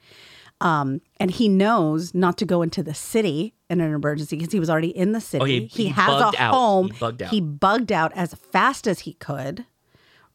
um 0.61 1.01
and 1.19 1.31
he 1.31 1.49
knows 1.49 2.13
not 2.15 2.37
to 2.37 2.45
go 2.45 2.61
into 2.61 2.83
the 2.83 2.93
city 2.95 3.55
in 3.71 3.81
an 3.81 3.95
emergency 3.95 4.37
because 4.37 4.53
he 4.53 4.61
was 4.61 4.69
already 4.69 4.95
in 4.97 5.13
the 5.13 5.21
city 5.21 5.43
Oh, 5.43 5.47
he- 5.47 5.61
he, 5.67 5.85
he 5.85 5.89
has 5.91 6.09
bugged 6.09 6.37
a 6.37 6.43
out. 6.43 6.55
home 6.55 6.87
He 6.91 6.99
bugged 6.99 7.23
out. 7.23 7.31
he 7.31 7.41
bugged 7.41 7.93
out 7.93 8.13
as 8.15 8.35
fast 8.35 8.87
as 8.87 9.01
he 9.01 9.15
could 9.15 9.65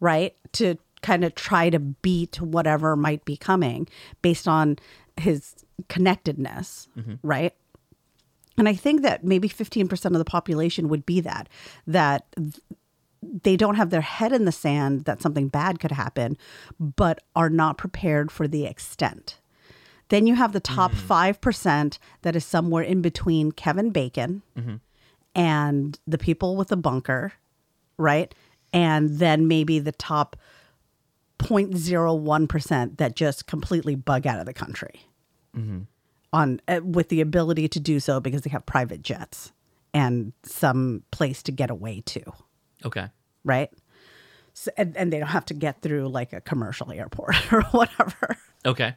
right? 0.01 0.35
To 0.53 0.75
kind 1.01 1.23
of 1.23 1.35
try 1.35 1.69
to 1.69 1.79
beat 1.79 2.41
whatever 2.41 2.95
might 2.97 3.23
be 3.23 3.37
coming 3.37 3.87
based 4.21 4.45
on 4.47 4.77
his 5.17 5.55
connectedness, 5.87 6.87
Mhm. 6.97 7.17
right? 7.23 7.53
And 8.57 8.69
I 8.69 8.73
think 8.73 9.01
that 9.01 9.23
maybe 9.23 9.49
15% 9.49 10.05
of 10.05 10.13
the 10.13 10.25
population 10.25 10.87
would 10.89 11.05
be 11.05 11.19
that, 11.21 11.49
that 11.87 12.25
they 13.21 13.57
don't 13.57 13.75
have 13.75 13.89
their 13.89 14.01
head 14.01 14.31
in 14.31 14.45
the 14.45 14.51
sand 14.51 15.05
that 15.05 15.21
something 15.21 15.47
bad 15.49 15.79
could 15.79 15.91
happen, 15.91 16.37
but 16.79 17.21
are 17.35 17.49
not 17.49 17.77
prepared 17.77 18.31
for 18.31 18.47
the 18.47 18.65
extent. 18.65 19.39
Then 20.09 20.27
you 20.27 20.35
have 20.35 20.53
the 20.53 20.59
top 20.59 20.91
5% 20.93 21.97
that 22.21 22.35
is 22.35 22.45
somewhere 22.45 22.83
in 22.83 23.01
between 23.01 23.51
Kevin 23.51 23.89
Bacon 23.89 24.43
Mhm. 24.55 24.79
and 25.33 25.99
the 26.05 26.17
people 26.19 26.55
with 26.55 26.67
the 26.67 26.77
bunker, 26.77 27.33
right? 27.97 28.33
And 28.71 29.17
then 29.17 29.47
maybe 29.47 29.79
the 29.79 29.91
top 29.91 30.35
0.01% 31.39 32.97
that 32.97 33.15
just 33.15 33.47
completely 33.47 33.95
bug 33.95 34.25
out 34.27 34.39
of 34.39 34.45
the 34.45 34.53
country 34.53 35.01
Mm-hmm. 35.57 35.79
On 36.35 36.61
uh, 36.67 36.81
with 36.83 37.09
the 37.09 37.21
ability 37.21 37.67
to 37.69 37.79
do 37.79 37.99
so 37.99 38.19
because 38.19 38.41
they 38.41 38.49
have 38.49 38.65
private 38.65 39.01
jets 39.01 39.51
and 39.93 40.33
some 40.43 41.03
place 41.11 41.41
to 41.43 41.51
get 41.51 41.69
away 41.69 42.01
to, 42.05 42.21
Okay. 42.83 43.07
right? 43.43 43.71
So, 44.53 44.71
and, 44.77 44.95
and 44.97 45.11
they 45.11 45.19
don't 45.19 45.29
have 45.29 45.45
to 45.45 45.53
get 45.53 45.81
through 45.81 46.07
like 46.09 46.33
a 46.33 46.41
commercial 46.41 46.91
airport 46.91 47.35
or 47.53 47.61
whatever. 47.71 48.37
Okay. 48.65 48.95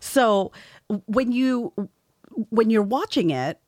So 0.00 0.52
when 1.06 1.32
you 1.32 1.72
when 2.50 2.70
you're 2.70 2.82
watching 2.82 3.30
it, 3.30 3.58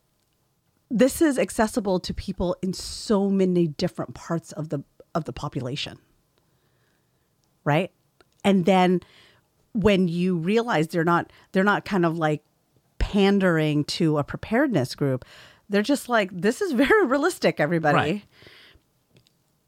this 0.91 1.21
is 1.21 1.39
accessible 1.39 1.99
to 2.01 2.15
people 2.15 2.57
in 2.63 2.73
so 2.73 3.29
many 3.29 3.67
different 3.67 4.15
parts 4.15 4.53
of 4.53 4.69
the 4.69 4.83
of 5.15 5.25
the 5.25 5.33
population. 5.33 5.99
Right? 7.65 7.91
And 8.45 8.65
then 8.67 9.01
when 9.77 10.09
you 10.09 10.37
realize 10.37 10.89
they're 10.89 11.05
not 11.05 11.33
they're 11.53 11.65
not 11.65 11.85
kind 11.85 12.05
of 12.07 12.19
like 12.19 12.43
pandering 12.99 13.85
to 13.85 14.19
a 14.19 14.25
preparedness 14.25 14.95
group, 14.95 15.25
they're 15.69 15.83
just 15.83 16.09
like 16.09 16.31
this 16.33 16.61
is 16.61 16.73
very 16.85 17.07
realistic 17.07 17.61
everybody. 17.61 17.97
Right. 17.97 18.23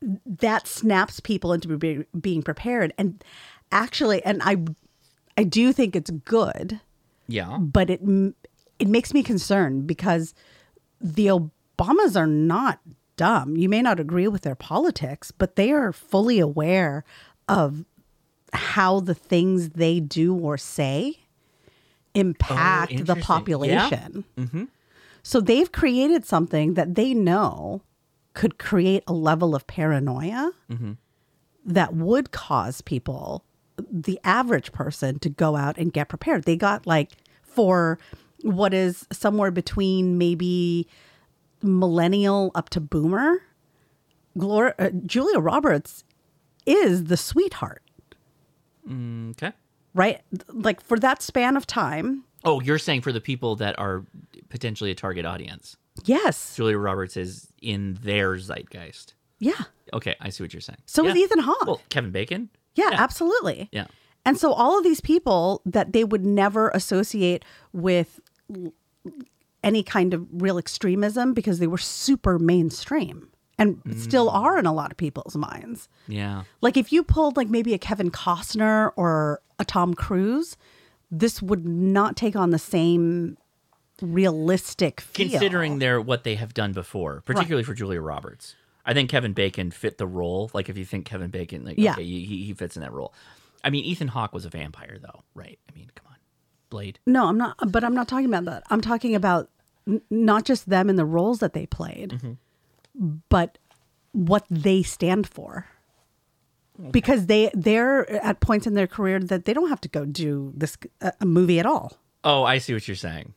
That 0.01 0.69
snaps 0.69 1.19
people 1.19 1.53
into 1.53 1.77
be, 1.77 2.05
being 2.21 2.43
prepared 2.43 2.93
and 2.97 3.23
actually 3.73 4.25
and 4.25 4.41
I 4.45 4.57
I 5.37 5.43
do 5.45 5.73
think 5.73 5.97
it's 5.97 6.11
good 6.11 6.81
Yeah. 7.27 7.59
but 7.59 7.91
it 7.91 8.01
it 8.79 8.87
makes 8.89 9.13
me 9.13 9.23
concerned 9.25 9.87
because 9.89 10.35
the 11.01 11.27
Obamas 11.27 12.17
are 12.17 12.27
not 12.29 12.79
dumb. 13.17 13.57
You 13.57 13.69
may 13.69 13.83
not 13.83 13.99
agree 13.99 14.29
with 14.29 14.43
their 14.43 14.55
politics, 14.55 15.33
but 15.33 15.57
they 15.57 15.73
are 15.73 15.93
fully 15.93 16.39
aware 16.39 17.03
of 17.49 17.85
how 18.53 19.01
the 19.01 19.15
things 19.15 19.71
they 19.71 20.01
do 20.01 20.35
or 20.35 20.57
say 20.59 21.19
impact 22.15 22.91
the 22.91 22.97
Oh, 22.97 22.99
interesting. 23.01 23.23
population. 23.23 24.25
Yeah. 24.37 24.45
Mm-hmm. 24.45 24.65
So 25.23 25.41
they've 25.41 25.71
created 25.71 26.25
something 26.25 26.75
that 26.75 26.95
they 26.95 27.15
know 27.15 27.83
could 28.35 28.59
create 28.59 29.03
a 29.07 29.13
level 29.13 29.55
of 29.55 29.67
paranoia 29.67 30.53
Mm-hmm. 30.71 30.93
that 31.67 31.95
would 31.95 32.31
cause 32.31 32.81
people, 32.81 33.45
the 33.91 34.19
average 34.25 34.73
person, 34.73 35.19
to 35.21 35.29
go 35.29 35.57
out 35.57 35.77
and 35.77 35.93
get 35.93 36.09
prepared. 36.09 36.45
They 36.45 36.57
got 36.57 36.87
like 36.87 37.13
for 37.43 37.99
what 38.43 38.73
is 38.73 39.07
somewhere 39.13 39.51
between 39.51 40.17
maybe 40.19 40.87
millennial 41.63 42.51
up 42.55 42.69
to 42.71 42.81
boomer. 42.81 43.43
Gloria, 44.37 44.75
uh, 44.79 44.91
Julia 45.05 45.41
Roberts 45.41 46.05
is 46.65 47.05
the 47.05 47.17
sweetheart, 47.17 47.83
okay. 48.89 49.53
right? 49.95 50.21
Like 50.49 50.81
for 50.81 50.99
that 50.99 51.23
span 51.23 51.57
of 51.57 51.67
time. 51.67 52.25
Oh, 52.45 52.61
you're 52.61 52.79
saying 52.79 53.03
for 53.03 53.13
the 53.13 53.21
people 53.21 53.57
that 53.57 53.79
are 53.79 54.05
potentially 54.49 54.91
a 54.91 54.95
target 54.95 55.27
audience. 55.27 55.77
Yes. 56.05 56.55
Julia 56.57 56.79
Roberts 56.79 57.17
is 57.17 57.49
in 57.61 57.99
their 58.03 58.37
zeitgeist. 58.37 59.15
Yeah. 59.41 59.65
Okay, 59.93 60.17
I 60.21 60.31
see 60.31 60.43
what 60.43 60.53
you're 60.53 60.61
saying. 60.61 60.79
So 60.87 61.07
is 61.07 61.17
Ethan 61.17 61.41
Hawke. 61.41 61.67
Well, 61.67 61.81
Kevin 61.89 62.11
Bacon. 62.11 62.51
Yeah, 62.75 62.91
absolutely. 62.93 63.69
Yeah. 63.73 63.87
And 64.25 64.39
so 64.39 64.53
all 64.53 64.77
of 64.77 64.85
these 64.85 65.01
people 65.01 65.63
that 65.65 65.93
they 65.93 66.05
would 66.05 66.25
never 66.25 66.69
associate 66.71 67.45
with 67.73 68.21
any 69.65 69.83
kind 69.83 70.15
of 70.15 70.27
real 70.31 70.59
extremism 70.59 71.35
because 71.35 71.59
they 71.59 71.67
were 71.67 71.79
super 71.79 72.39
mainstream 72.39 73.29
and 73.59 73.81
still 73.97 74.31
are 74.31 74.59
in 74.59 74.67
a 74.67 74.73
lot 74.73 74.91
of 74.93 74.97
people's 74.97 75.35
minds. 75.37 75.89
Yeah. 76.07 76.45
Like 76.61 76.77
if 76.77 76.93
you 76.93 77.03
pulled 77.03 77.37
like 77.37 77.49
maybe 77.49 77.75
a 77.75 77.79
Kevin 77.79 78.11
Costner 78.11 78.93
or 78.97 79.41
a 79.59 79.65
Tom 79.65 79.95
Cruise, 79.95 80.57
this 81.11 81.43
would 81.43 81.67
not 81.67 82.17
take 82.17 82.37
on 82.37 82.51
the 82.51 82.59
same 82.59 83.37
realistic 84.03 85.01
feel. 85.01 85.29
Considering 85.31 85.79
their 85.79 86.01
what 86.01 86.25
they 86.25 86.37
have 86.37 86.55
done 86.55 86.73
before, 86.73 87.23
particularly 87.25 87.65
for 87.65 87.75
Julia 87.75 88.01
Roberts. 88.01 88.55
I 88.87 88.95
think 88.95 89.11
Kevin 89.11 89.33
Bacon 89.35 89.71
fit 89.71 89.99
the 89.99 90.07
role. 90.07 90.51
Like 90.55 90.69
if 90.69 90.79
you 90.79 90.85
think 90.85 91.05
Kevin 91.05 91.31
Bacon, 91.31 91.65
like 91.65 91.77
Yeah. 91.79 91.93
okay, 91.93 92.05
he, 92.05 92.25
he 92.45 92.55
fits 92.55 92.77
in 92.77 92.83
that 92.83 92.93
role. 92.93 93.13
I 93.65 93.71
mean, 93.71 93.85
Ethan 93.85 94.09
Hawke 94.09 94.33
was 94.33 94.45
a 94.45 94.49
vampire, 94.51 94.99
though, 95.03 95.25
right? 95.35 95.59
I 95.69 95.75
mean, 95.75 95.91
come 95.95 96.07
on, 96.11 96.17
Blade. 96.71 97.01
No, 97.07 97.27
I'm 97.27 97.37
not. 97.37 97.57
But 97.71 97.83
I'm 97.85 97.95
not 97.95 98.07
talking 98.09 98.27
about 98.27 98.45
that. 98.45 98.63
I'm 98.71 98.81
talking 98.81 99.15
about 99.15 99.51
n- 99.87 100.01
not 100.11 100.45
just 100.45 100.71
them 100.71 100.89
and 100.89 100.99
the 100.99 101.05
roles 101.05 101.41
that 101.41 101.53
they 101.55 101.67
played, 101.67 102.11
Mm-hmm. 102.11 102.33
But 102.99 103.59
what 104.13 104.45
they 104.51 104.83
stand 104.83 105.29
for. 105.29 105.67
Because 106.91 107.27
they 107.27 107.51
they're 107.55 108.09
at 108.23 108.39
points 108.39 108.67
in 108.67 108.75
their 108.75 108.87
career 108.87 109.19
that 109.19 109.47
they 109.47 109.53
don't 109.53 109.69
have 109.69 109.81
to 109.81 109.89
go 109.89 110.05
do 110.05 110.53
this 110.57 110.77
a 111.01 111.13
a 111.21 111.27
movie 111.27 111.59
at 111.59 111.67
all. 111.67 111.99
Oh, 112.23 112.45
I 112.45 112.59
see 112.59 112.73
what 112.73 112.87
you're 112.87 112.95
saying. 112.95 113.35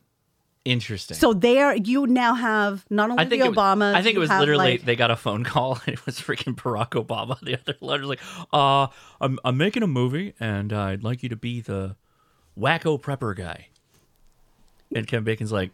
Interesting. 0.64 1.16
So 1.16 1.32
there, 1.32 1.74
you 1.74 2.06
now 2.06 2.34
have 2.34 2.86
not 2.88 3.10
only 3.10 3.24
I 3.24 3.28
think 3.28 3.42
the 3.42 3.48
Obama. 3.50 3.94
I 3.94 4.02
think 4.02 4.14
it 4.14 4.20
was 4.20 4.30
literally 4.30 4.76
they 4.76 4.94
got 4.94 5.10
a 5.10 5.16
phone 5.16 5.42
call 5.52 5.80
and 5.86 5.94
it 5.94 6.06
was 6.06 6.20
freaking 6.20 6.54
Barack 6.54 6.90
Obama. 6.90 7.40
The 7.40 7.58
other 7.58 7.74
letter 7.80 8.06
was 8.06 8.10
like, 8.10 8.20
"Uh, 8.52 8.86
I'm 9.20 9.40
I'm 9.44 9.56
making 9.56 9.82
a 9.82 9.88
movie 9.88 10.34
and 10.38 10.72
uh, 10.72 10.82
I'd 10.82 11.02
like 11.02 11.24
you 11.24 11.28
to 11.30 11.36
be 11.36 11.60
the 11.60 11.96
wacko 12.56 13.00
prepper 13.00 13.36
guy." 13.36 13.68
And 14.94 15.04
Kevin 15.04 15.24
Bacon's 15.24 15.50
like, 15.50 15.72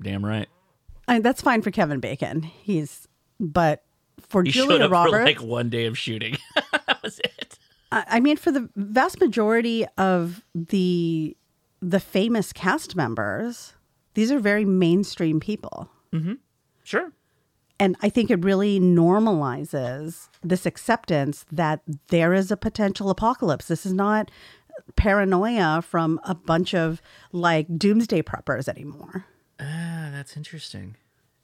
"Damn 0.00 0.24
right." 0.24 0.48
I 1.08 1.14
mean, 1.14 1.22
that's 1.22 1.42
fine 1.42 1.62
for 1.62 1.70
Kevin 1.70 2.00
Bacon. 2.00 2.42
He's 2.42 3.08
but 3.40 3.84
for 4.20 4.42
He 4.42 4.50
Julia 4.50 4.88
Roberts, 4.88 5.16
for 5.16 5.24
like 5.24 5.42
one 5.42 5.68
day 5.68 5.86
of 5.86 5.98
shooting. 5.98 6.36
that 6.86 7.02
was 7.02 7.18
it. 7.20 7.58
I 7.92 8.04
I 8.08 8.20
mean, 8.20 8.36
for 8.36 8.50
the 8.50 8.68
vast 8.76 9.20
majority 9.20 9.86
of 9.98 10.42
the 10.54 11.36
the 11.80 12.00
famous 12.00 12.52
cast 12.52 12.96
members, 12.96 13.74
these 14.14 14.32
are 14.32 14.38
very 14.38 14.64
mainstream 14.64 15.40
people. 15.40 15.90
Mm-hmm. 16.12 16.34
Sure. 16.82 17.12
And 17.80 17.96
I 18.00 18.08
think 18.08 18.30
it 18.30 18.44
really 18.44 18.78
normalizes 18.78 20.28
this 20.42 20.64
acceptance 20.64 21.44
that 21.50 21.80
there 22.08 22.32
is 22.32 22.50
a 22.50 22.56
potential 22.56 23.10
apocalypse. 23.10 23.66
This 23.66 23.84
is 23.84 23.92
not 23.92 24.30
paranoia 24.96 25.82
from 25.82 26.20
a 26.24 26.34
bunch 26.34 26.74
of 26.74 27.02
like 27.32 27.66
doomsday 27.76 28.22
preppers 28.22 28.68
anymore. 28.68 29.26
Ah, 29.60 30.08
that's 30.12 30.36
interesting. 30.36 30.96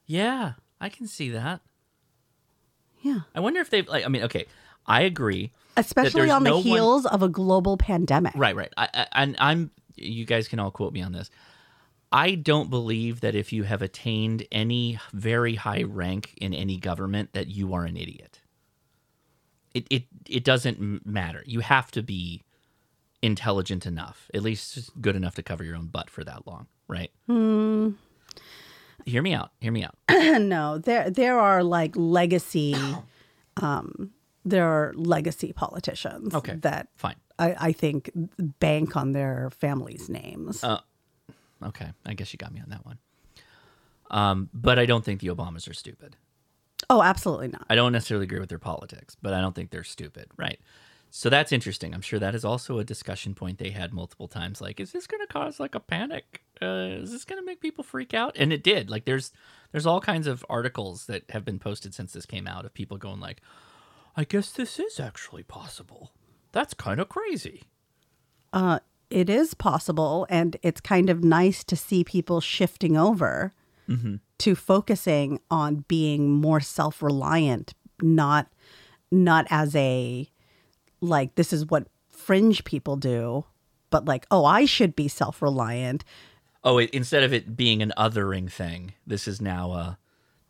Yeah, 0.06 0.54
I 0.80 0.88
can 0.88 1.06
see 1.06 1.30
that. 1.30 1.60
Yeah. 3.02 3.20
I 3.34 3.40
wonder 3.40 3.60
if 3.60 3.70
they've 3.70 3.86
like. 3.88 4.04
I 4.04 4.08
mean, 4.08 4.24
okay, 4.24 4.46
I 4.86 5.02
agree. 5.02 5.52
Especially 5.76 6.30
on 6.30 6.42
the 6.42 6.50
no 6.50 6.56
one- 6.56 6.64
heels 6.64 7.06
of 7.06 7.22
a 7.22 7.28
global 7.28 7.76
pandemic. 7.76 8.32
Right, 8.36 8.54
right. 8.56 8.72
I, 8.76 8.88
I, 8.92 9.06
and 9.12 9.36
I'm. 9.38 9.70
You 9.96 10.24
guys 10.24 10.48
can 10.48 10.58
all 10.58 10.70
quote 10.70 10.92
me 10.92 11.02
on 11.02 11.12
this. 11.12 11.30
I 12.12 12.34
don't 12.34 12.70
believe 12.70 13.20
that 13.20 13.34
if 13.34 13.52
you 13.52 13.62
have 13.64 13.82
attained 13.82 14.46
any 14.50 14.98
very 15.12 15.54
high 15.54 15.84
rank 15.84 16.34
in 16.40 16.52
any 16.52 16.76
government 16.76 17.32
that 17.34 17.46
you 17.48 17.72
are 17.74 17.84
an 17.84 17.96
idiot. 17.96 18.40
It 19.74 19.86
it 19.90 20.04
it 20.28 20.44
doesn't 20.44 21.06
matter. 21.06 21.44
You 21.46 21.60
have 21.60 21.90
to 21.92 22.02
be 22.02 22.42
intelligent 23.22 23.86
enough, 23.86 24.28
at 24.34 24.42
least 24.42 24.90
good 25.00 25.14
enough 25.14 25.34
to 25.36 25.42
cover 25.42 25.62
your 25.62 25.76
own 25.76 25.86
butt 25.86 26.10
for 26.10 26.24
that 26.24 26.46
long, 26.46 26.66
right? 26.90 27.10
Hmm. 27.26 27.90
Hear 29.06 29.22
me 29.22 29.32
out. 29.32 29.50
Hear 29.60 29.72
me 29.72 29.84
out. 29.84 29.96
no, 30.10 30.78
there 30.78 31.10
there 31.10 31.38
are 31.38 31.62
like 31.62 31.92
legacy 31.96 32.74
um 33.62 34.10
there 34.44 34.66
are 34.66 34.92
legacy 34.94 35.52
politicians 35.52 36.34
Okay, 36.34 36.54
that 36.56 36.88
fine. 36.96 37.16
I, 37.38 37.56
I 37.68 37.72
think 37.72 38.10
bank 38.58 38.96
on 38.96 39.12
their 39.12 39.50
families' 39.50 40.08
names. 40.08 40.62
Uh, 40.64 40.80
okay, 41.62 41.90
I 42.06 42.14
guess 42.14 42.32
you 42.32 42.38
got 42.38 42.52
me 42.52 42.60
on 42.60 42.68
that 42.70 42.84
one. 42.84 42.98
Um, 44.10 44.48
but 44.52 44.78
I 44.78 44.86
don't 44.86 45.04
think 45.04 45.20
the 45.20 45.28
Obamas 45.28 45.68
are 45.70 45.74
stupid. 45.74 46.16
oh, 46.90 47.02
absolutely 47.02 47.48
not. 47.48 47.64
I 47.70 47.74
don't 47.76 47.92
necessarily 47.92 48.24
agree 48.24 48.40
with 48.40 48.48
their 48.48 48.58
politics, 48.58 49.16
but 49.22 49.32
I 49.32 49.40
don't 49.40 49.54
think 49.54 49.70
they're 49.70 49.84
stupid, 49.84 50.26
right? 50.36 50.58
So 51.12 51.28
that's 51.28 51.50
interesting. 51.50 51.92
I'm 51.92 52.00
sure 52.00 52.20
that 52.20 52.34
is 52.36 52.44
also 52.44 52.78
a 52.78 52.84
discussion 52.84 53.34
point 53.34 53.58
they 53.58 53.70
had 53.70 53.92
multiple 53.92 54.28
times. 54.28 54.60
Like, 54.60 54.78
is 54.78 54.92
this 54.92 55.06
going 55.08 55.20
to 55.20 55.32
cause 55.32 55.58
like 55.58 55.74
a 55.74 55.80
panic? 55.80 56.42
Uh, 56.62 57.00
is 57.02 57.10
this 57.10 57.24
going 57.24 57.40
to 57.40 57.44
make 57.44 57.60
people 57.60 57.82
freak 57.82 58.14
out? 58.14 58.36
And 58.38 58.52
it 58.52 58.62
did. 58.62 58.88
Like, 58.90 59.06
there's 59.06 59.32
there's 59.72 59.86
all 59.86 60.00
kinds 60.00 60.26
of 60.26 60.44
articles 60.48 61.06
that 61.06 61.24
have 61.30 61.44
been 61.44 61.58
posted 61.58 61.94
since 61.94 62.12
this 62.12 62.26
came 62.26 62.46
out 62.46 62.64
of 62.64 62.74
people 62.74 62.96
going 62.96 63.18
like, 63.20 63.40
I 64.16 64.24
guess 64.24 64.52
this 64.52 64.78
is 64.78 65.00
actually 65.00 65.42
possible. 65.42 66.12
That's 66.52 66.74
kind 66.74 67.00
of 67.00 67.08
crazy. 67.08 67.64
Uh, 68.52 68.78
it 69.10 69.28
is 69.28 69.54
possible, 69.54 70.26
and 70.30 70.56
it's 70.62 70.80
kind 70.80 71.10
of 71.10 71.24
nice 71.24 71.64
to 71.64 71.76
see 71.76 72.04
people 72.04 72.40
shifting 72.40 72.96
over 72.96 73.52
Mm-hmm. 73.88 74.16
to 74.38 74.54
focusing 74.54 75.40
on 75.50 75.84
being 75.88 76.30
more 76.30 76.60
self-reliant, 76.60 77.74
not 78.00 78.46
not 79.10 79.46
as 79.50 79.74
a 79.74 80.29
like 81.00 81.34
this 81.34 81.52
is 81.52 81.66
what 81.66 81.88
fringe 82.08 82.64
people 82.64 82.96
do, 82.96 83.44
but 83.90 84.04
like 84.04 84.26
oh 84.30 84.44
I 84.44 84.64
should 84.64 84.94
be 84.96 85.08
self-reliant. 85.08 86.04
Oh, 86.62 86.78
it, 86.78 86.90
instead 86.90 87.22
of 87.22 87.32
it 87.32 87.56
being 87.56 87.80
an 87.82 87.92
othering 87.96 88.50
thing, 88.50 88.92
this 89.06 89.26
is 89.26 89.40
now 89.40 89.72
a 89.72 89.98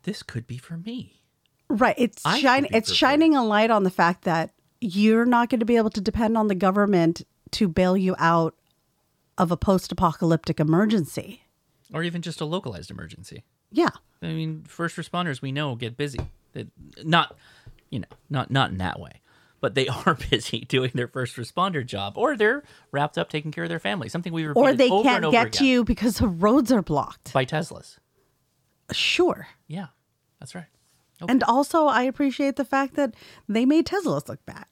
this 0.03 0.23
could 0.23 0.47
be 0.47 0.57
for 0.57 0.77
me. 0.77 1.21
Right. 1.69 1.95
It's 1.97 2.25
I 2.25 2.39
shine 2.39 2.67
it's 2.71 2.91
shining 2.91 3.35
a 3.35 3.45
light 3.45 3.71
on 3.71 3.83
the 3.83 3.89
fact 3.89 4.23
that 4.25 4.51
you're 4.81 5.25
not 5.25 5.49
going 5.49 5.59
to 5.59 5.65
be 5.65 5.77
able 5.77 5.91
to 5.91 6.01
depend 6.01 6.37
on 6.37 6.47
the 6.47 6.55
government 6.55 7.21
to 7.51 7.67
bail 7.67 7.95
you 7.95 8.15
out 8.17 8.55
of 9.37 9.51
a 9.51 9.57
post-apocalyptic 9.57 10.59
emergency. 10.59 11.43
Or 11.93 12.03
even 12.03 12.21
just 12.21 12.41
a 12.41 12.45
localized 12.45 12.91
emergency. 12.91 13.43
Yeah. 13.71 13.89
I 14.21 14.27
mean, 14.27 14.63
first 14.63 14.97
responders 14.97 15.41
we 15.41 15.51
know 15.51 15.75
get 15.75 15.97
busy. 15.97 16.19
That 16.53 16.67
not, 17.03 17.37
you 17.89 17.99
know, 17.99 18.07
not 18.29 18.51
not 18.51 18.71
in 18.71 18.77
that 18.79 18.99
way, 18.99 19.21
but 19.61 19.75
they 19.75 19.87
are 20.05 20.15
busy 20.29 20.61
doing 20.61 20.91
their 20.93 21.07
first 21.07 21.37
responder 21.37 21.85
job, 21.85 22.17
or 22.17 22.35
they're 22.35 22.63
wrapped 22.91 23.17
up 23.17 23.29
taking 23.29 23.51
care 23.51 23.63
of 23.63 23.69
their 23.69 23.79
family. 23.79 24.09
Something 24.09 24.33
we 24.33 24.45
repeated 24.45 24.61
Or 24.61 24.73
they 24.73 24.89
over 24.89 25.03
can't 25.03 25.17
and 25.17 25.25
over 25.25 25.31
get 25.31 25.47
again 25.47 25.59
to 25.59 25.65
you 25.65 25.83
because 25.83 26.17
the 26.17 26.27
roads 26.27 26.71
are 26.71 26.81
blocked. 26.81 27.31
by 27.31 27.45
Teslas. 27.45 27.97
Sure. 28.91 29.47
Yeah, 29.67 29.87
that's 30.39 30.53
right. 30.55 30.65
And 31.29 31.43
also, 31.43 31.85
I 31.85 32.01
appreciate 32.03 32.55
the 32.55 32.65
fact 32.65 32.95
that 32.95 33.13
they 33.47 33.63
made 33.65 33.85
Teslas 33.85 34.27
look 34.27 34.43
bad. 34.45 34.65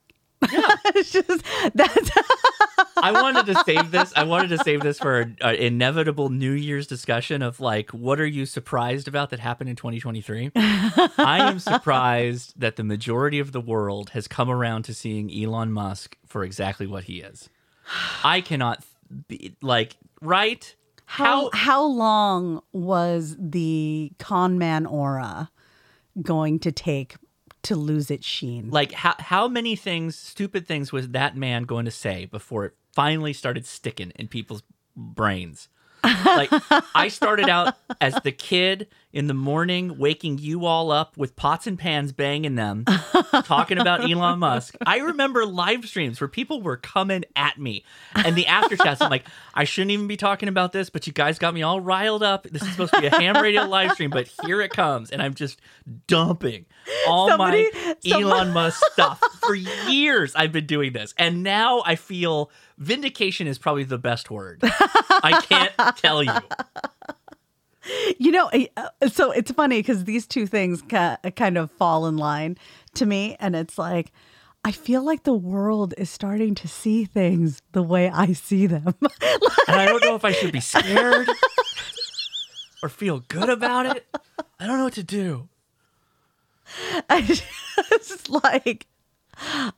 Yeah. 0.52 0.68
it's 0.96 1.12
just 1.12 1.44
that's 1.76 2.10
I 3.02 3.12
wanted 3.12 3.46
to 3.48 3.64
save 3.64 3.92
this. 3.92 4.14
I 4.16 4.24
wanted 4.24 4.50
to 4.50 4.58
save 4.60 4.82
this 4.82 5.00
for 5.00 5.22
an 5.22 5.38
uh, 5.44 5.50
inevitable 5.50 6.30
New 6.30 6.52
Year's 6.52 6.88
discussion 6.88 7.42
of 7.42 7.60
like, 7.60 7.92
what 7.92 8.20
are 8.20 8.28
you 8.28 8.46
surprised 8.46 9.08
about 9.08 9.30
that 9.32 9.40
happened 9.40 9.70
in 9.70 9.76
2023? 9.76 10.52
I 10.56 11.50
am 11.50 11.60
surprised 11.60 12.60
that 12.60 12.76
the 12.76 12.84
majority 12.84 13.40
of 13.40 13.52
the 13.52 13.62
world 13.62 14.12
has 14.12 14.28
come 14.28 14.50
around 14.50 14.84
to 14.84 14.94
seeing 14.94 15.32
Elon 15.32 15.72
Musk 15.72 16.18
for 16.26 16.44
exactly 16.44 16.88
what 16.88 17.06
he 17.06 17.22
is. 17.22 17.50
I 18.24 18.42
cannot 18.42 18.84
be 19.28 19.56
like, 19.62 19.96
right? 20.22 20.76
how 21.10 21.50
how 21.54 21.84
long 21.84 22.62
was 22.72 23.36
the 23.40 24.12
con 24.20 24.60
man 24.60 24.86
aura 24.86 25.50
going 26.22 26.60
to 26.60 26.72
take 26.72 27.16
to 27.64 27.76
lose 27.76 28.12
its 28.12 28.28
sheen? 28.28 28.70
Like, 28.70 28.92
how, 28.92 29.16
how 29.18 29.48
many 29.48 29.76
things, 29.76 30.16
stupid 30.16 30.68
things, 30.68 30.92
was 30.92 31.10
that 31.10 31.36
man 31.36 31.64
going 31.64 31.86
to 31.86 31.92
say 31.92 32.26
before 32.26 32.66
it 32.66 32.74
finally 32.94 33.34
started 33.34 33.66
sticking 33.66 34.12
in 34.16 34.28
people's 34.28 34.64
brains? 34.96 35.70
like 36.02 36.50
I 36.96 37.10
started 37.10 37.50
out 37.50 37.76
as 38.02 38.16
the 38.24 38.32
kid 38.32 38.88
in 39.12 39.28
the 39.28 39.34
morning 39.34 39.98
waking 39.98 40.38
you 40.38 40.66
all 40.66 40.92
up 40.92 41.18
with 41.18 41.36
pots 41.36 41.68
and 41.68 41.78
pans 41.78 42.14
banging 42.14 42.56
them 42.56 42.86
talking 43.44 43.78
about 43.78 44.10
Elon 44.10 44.40
Musk. 44.40 44.76
I 44.86 45.00
remember 45.00 45.46
live 45.46 45.86
streams 45.86 46.22
where 46.22 46.30
people 46.30 46.62
were 46.62 46.78
coming 46.78 47.26
at 47.36 47.58
me 47.60 47.84
and 48.16 48.38
the 48.38 48.48
after 48.48 48.78
chats 48.78 49.02
I'm 49.02 49.10
like 49.10 49.26
I 49.54 49.66
shouldn't 49.66 49.92
even 49.92 50.08
be 50.08 50.16
talking 50.16 50.48
about 50.48 50.72
this 50.72 50.90
but 50.90 51.06
you 51.06 51.12
guys 51.12 51.38
got 51.38 51.54
me 51.54 51.64
all 51.64 51.82
riled 51.82 52.24
up. 52.24 52.44
This 52.50 52.62
is 52.62 52.72
supposed 52.72 52.94
to 52.94 53.02
be 53.02 53.08
a 53.08 53.12
ham 53.20 53.36
radio 53.36 53.64
live 53.66 53.92
stream 53.92 54.10
but 54.10 54.30
here 54.46 54.62
it 54.62 54.72
comes 54.72 55.12
and 55.12 55.22
I'm 55.22 55.34
just 55.34 55.60
dumping 56.08 56.66
all 57.10 57.28
Somebody- 57.28 57.70
my 57.74 57.96
some- 58.06 58.24
Elon 58.24 58.54
Musk 58.54 58.82
stuff. 58.94 59.20
For 59.42 59.54
years 59.54 60.34
I've 60.34 60.54
been 60.54 60.66
doing 60.66 60.94
this 60.94 61.14
and 61.18 61.44
now 61.44 61.84
I 61.86 61.96
feel 61.96 62.52
vindication 62.80 63.46
is 63.48 63.58
probably 63.58 63.84
the 63.84 63.98
best 63.98 64.32
word. 64.32 64.60
I 64.64 65.42
can't 65.48 65.98
tell 65.98 66.24
you. 66.24 66.32
You 68.18 68.32
know, 68.32 68.50
uh, 68.78 69.10
so 69.10 69.32
it's 69.32 69.52
funny 69.52 69.80
because 69.80 70.06
these 70.06 70.28
two 70.28 70.48
things 70.48 70.82
kind 70.82 71.58
of 71.58 71.72
fall 71.72 72.08
in 72.08 72.18
line 72.18 72.58
to 72.96 73.06
me. 73.06 73.36
And 73.40 73.56
it's 73.56 73.78
like, 73.78 74.12
I 74.64 74.72
feel 74.72 75.04
like 75.04 75.24
the 75.24 75.34
world 75.34 75.94
is 75.98 76.10
starting 76.10 76.54
to 76.56 76.68
see 76.68 77.06
things 77.06 77.62
the 77.72 77.82
way 77.82 78.10
I 78.10 78.34
see 78.34 78.68
them. 78.68 78.96
And 79.68 79.80
I 79.80 79.86
don't 79.86 80.04
know 80.04 80.16
if 80.16 80.26
I 80.26 80.32
should 80.32 80.52
be 80.52 80.62
scared 80.62 81.30
or 82.82 82.90
feel 82.90 83.20
good 83.20 83.50
about 83.50 83.86
it. 83.86 84.08
I 84.60 84.66
don't 84.66 84.80
know 84.80 84.86
what 84.86 84.94
to 84.94 85.04
do. 85.04 85.48
I 87.10 87.22
just 87.22 88.30
like, 88.30 88.88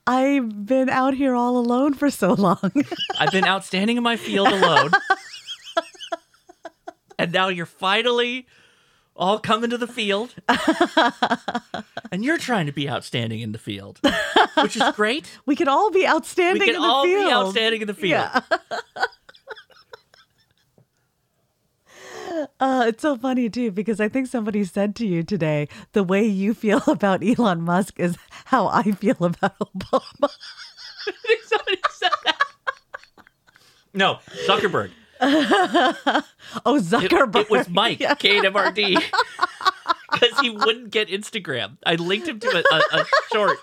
I've 0.07 0.65
been 0.65 0.89
out 0.89 1.13
here 1.13 1.35
all 1.35 1.57
alone 1.57 1.93
for 1.93 2.09
so 2.09 2.33
long. 2.33 2.71
I've 3.19 3.31
been 3.31 3.45
out 3.45 3.63
standing 3.65 3.97
in 3.97 4.03
my 4.03 4.17
field 4.17 4.47
alone. 4.49 4.91
and 7.19 7.31
now 7.31 7.47
you're 7.49 7.65
finally 7.65 8.47
all 9.15 9.39
coming 9.39 9.69
to 9.69 9.77
the 9.77 9.87
field. 9.87 10.33
and 12.11 12.23
you're 12.23 12.37
trying 12.37 12.65
to 12.65 12.71
be 12.71 12.89
outstanding 12.89 13.41
in 13.41 13.51
the 13.51 13.59
field, 13.59 13.99
which 14.61 14.75
is 14.75 14.83
great. 14.95 15.25
we 15.45 15.55
could 15.55 15.67
all 15.67 15.91
be 15.91 16.07
outstanding 16.07 16.59
We 16.61 16.65
can 16.67 16.75
in 16.75 16.81
the 16.81 16.87
all 16.87 17.03
field. 17.03 17.25
be 17.27 17.31
outstanding 17.31 17.81
in 17.81 17.87
the 17.87 17.93
field. 17.93 18.09
Yeah. 18.11 18.41
Uh, 22.59 22.85
it's 22.87 23.01
so 23.01 23.17
funny 23.17 23.49
too 23.49 23.71
because 23.71 23.99
I 23.99 24.07
think 24.07 24.27
somebody 24.27 24.63
said 24.63 24.95
to 24.97 25.05
you 25.05 25.23
today 25.23 25.67
the 25.91 26.03
way 26.03 26.23
you 26.23 26.53
feel 26.53 26.81
about 26.87 27.23
Elon 27.23 27.61
Musk 27.61 27.99
is 27.99 28.17
how 28.45 28.67
I 28.67 28.83
feel 28.83 29.17
about 29.19 29.57
Obama. 29.59 30.29
No, 33.93 34.19
Zuckerberg. 34.47 34.91
oh, 35.21 36.79
Zuckerberg. 36.81 37.35
It, 37.41 37.49
was 37.49 37.67
Mike, 37.67 37.99
KMRD. 37.99 39.03
Because 40.11 40.39
he 40.39 40.49
wouldn't 40.49 40.91
get 40.91 41.09
Instagram. 41.09 41.77
I 41.85 41.95
linked 41.95 42.27
him 42.27 42.39
to 42.39 42.47
a, 42.47 42.75
a, 42.75 43.01
a 43.01 43.05
short. 43.33 43.57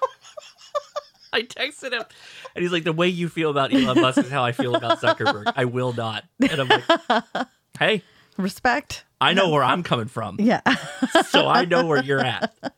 I 1.33 1.43
texted 1.43 1.93
him, 1.93 2.03
and 2.55 2.63
he's 2.63 2.73
like, 2.73 2.85
"The 2.85 2.93
way 2.93 3.09
you 3.09 3.31
feel 3.31 3.51
about 3.51 3.73
Elon 3.73 4.01
Musk 4.01 4.19
is 4.19 4.31
how 4.31 4.45
I 4.45 4.53
feel 4.53 4.75
about 4.75 5.01
Zuckerberg. 5.01 5.51
I 5.57 5.65
will 5.65 5.95
not." 5.95 6.25
And 6.41 6.61
I'm 6.61 6.69
like, 6.69 7.47
"Hey, 7.79 8.03
Respect. 8.39 9.05
I 9.21 9.35
know 9.35 9.51
where 9.51 9.65
I'm 9.65 9.83
coming 9.83 10.07
from, 10.07 10.37
Yeah. 10.41 10.61
so 11.29 11.47
I 11.49 11.65
know 11.67 11.85
where 11.87 12.03
you're 12.03 12.21
at." 12.25 12.55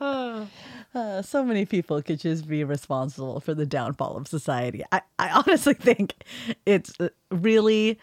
Uh, 0.00 1.22
so 1.22 1.42
many 1.42 1.64
people 1.64 2.00
could 2.02 2.20
just 2.20 2.46
be 2.46 2.62
responsible 2.64 3.40
for 3.40 3.54
the 3.54 3.64
downfall 3.66 4.16
of 4.16 4.28
society. 4.28 4.84
I, 4.92 5.00
I 5.18 5.30
honestly 5.30 5.74
think 5.74 6.14
it's 6.66 6.92
uh, 7.00 7.08
really 7.30 7.98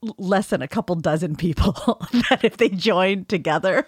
less 0.00 0.48
than 0.50 0.62
a 0.62 0.68
couple 0.68 0.94
dozen 0.94 1.34
people 1.36 1.72
that 2.30 2.40
if 2.44 2.56
they 2.58 2.68
joined 2.68 3.28
together. 3.28 3.86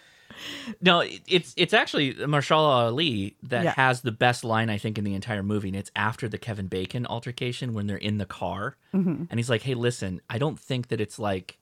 No, 0.81 1.03
it's 1.27 1.53
it's 1.57 1.73
actually 1.75 2.15
Mahershala 2.15 2.87
Ali 2.87 3.37
that 3.43 3.65
Yeah. 3.65 3.75
has 3.77 4.01
the 4.03 4.13
best 4.13 4.45
line 4.45 4.71
I 4.71 4.79
think 4.79 4.99
in 4.99 5.05
the 5.05 5.15
entire 5.15 5.43
movie, 5.43 5.69
and 5.69 5.77
it's 5.77 5.91
after 5.97 6.29
the 6.29 6.39
Kevin 6.39 6.67
Bacon 6.69 7.07
altercation 7.07 7.75
when 7.75 7.87
they're 7.87 7.97
in 7.97 8.19
the 8.19 8.27
car, 8.27 8.77
Mhm. 8.95 9.27
and 9.31 9.39
he's 9.39 9.51
like, 9.51 9.63
"Hey, 9.63 9.75
listen, 9.75 10.21
I 10.31 10.39
don't 10.39 10.59
think 10.59 10.89
that 10.89 11.01
it's 11.01 11.19
like 11.19 11.59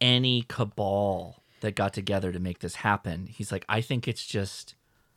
any 0.00 0.42
cabal 0.48 1.42
that 1.60 1.74
got 1.76 1.92
together 1.94 2.32
to 2.32 2.38
make 2.38 2.58
this 2.60 2.76
happen." 2.76 3.26
He's 3.26 3.50
like, 3.52 3.64
"I 3.68 3.80
think 3.80 4.06
it's 4.08 4.24
just 4.26 4.74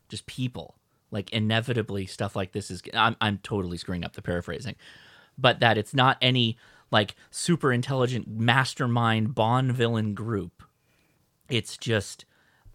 just 0.08 0.26
people. 0.26 0.76
Like 1.10 1.30
inevitably, 1.32 2.06
stuff 2.06 2.36
like 2.36 2.52
this 2.52 2.70
is. 2.70 2.82
I'm 2.94 3.16
I'm 3.20 3.38
totally 3.38 3.76
screwing 3.78 4.04
up 4.04 4.14
the 4.14 4.22
paraphrasing, 4.22 4.76
but 5.36 5.60
that 5.60 5.76
it's 5.78 5.94
not 5.94 6.16
any 6.22 6.56
like 6.90 7.14
super 7.30 7.72
intelligent 7.72 8.26
mastermind 8.28 9.34
Bond 9.34 9.72
villain 9.72 10.14
group." 10.14 10.62
it's 11.50 11.78
just 11.78 12.26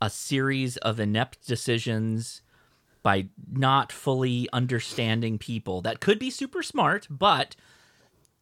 a 0.03 0.09
series 0.09 0.75
of 0.77 0.99
inept 0.99 1.47
decisions 1.47 2.41
by 3.03 3.27
not 3.51 3.89
fully 3.91 4.49
understanding 4.51 5.37
people 5.37 5.81
that 5.81 5.99
could 6.01 6.19
be 6.19 6.29
super 6.29 6.61
smart 6.61 7.07
but 7.09 7.55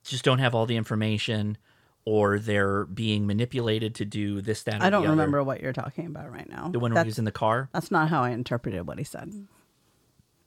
just 0.04 0.24
don't 0.26 0.40
have 0.40 0.56
all 0.56 0.66
the 0.66 0.76
information 0.76 1.56
or 2.04 2.40
they're 2.40 2.86
being 2.86 3.28
manipulated 3.28 3.94
to 3.94 4.06
do 4.06 4.42
this 4.42 4.64
that 4.64 4.82
I 4.82 4.90
don't 4.90 5.04
the 5.04 5.08
other. 5.10 5.18
remember 5.18 5.44
what 5.44 5.62
you're 5.62 5.72
talking 5.74 6.08
about 6.08 6.32
right 6.32 6.50
now. 6.50 6.70
the 6.70 6.80
one 6.80 6.94
where 6.94 7.04
he 7.04 7.08
was 7.10 7.20
in 7.20 7.26
the 7.26 7.32
car 7.32 7.70
That's 7.74 7.92
not 7.92 8.10
how 8.10 8.24
I 8.24 8.32
interpreted 8.32 8.88
what 8.88 8.98
he 8.98 9.04
said. 9.04 9.32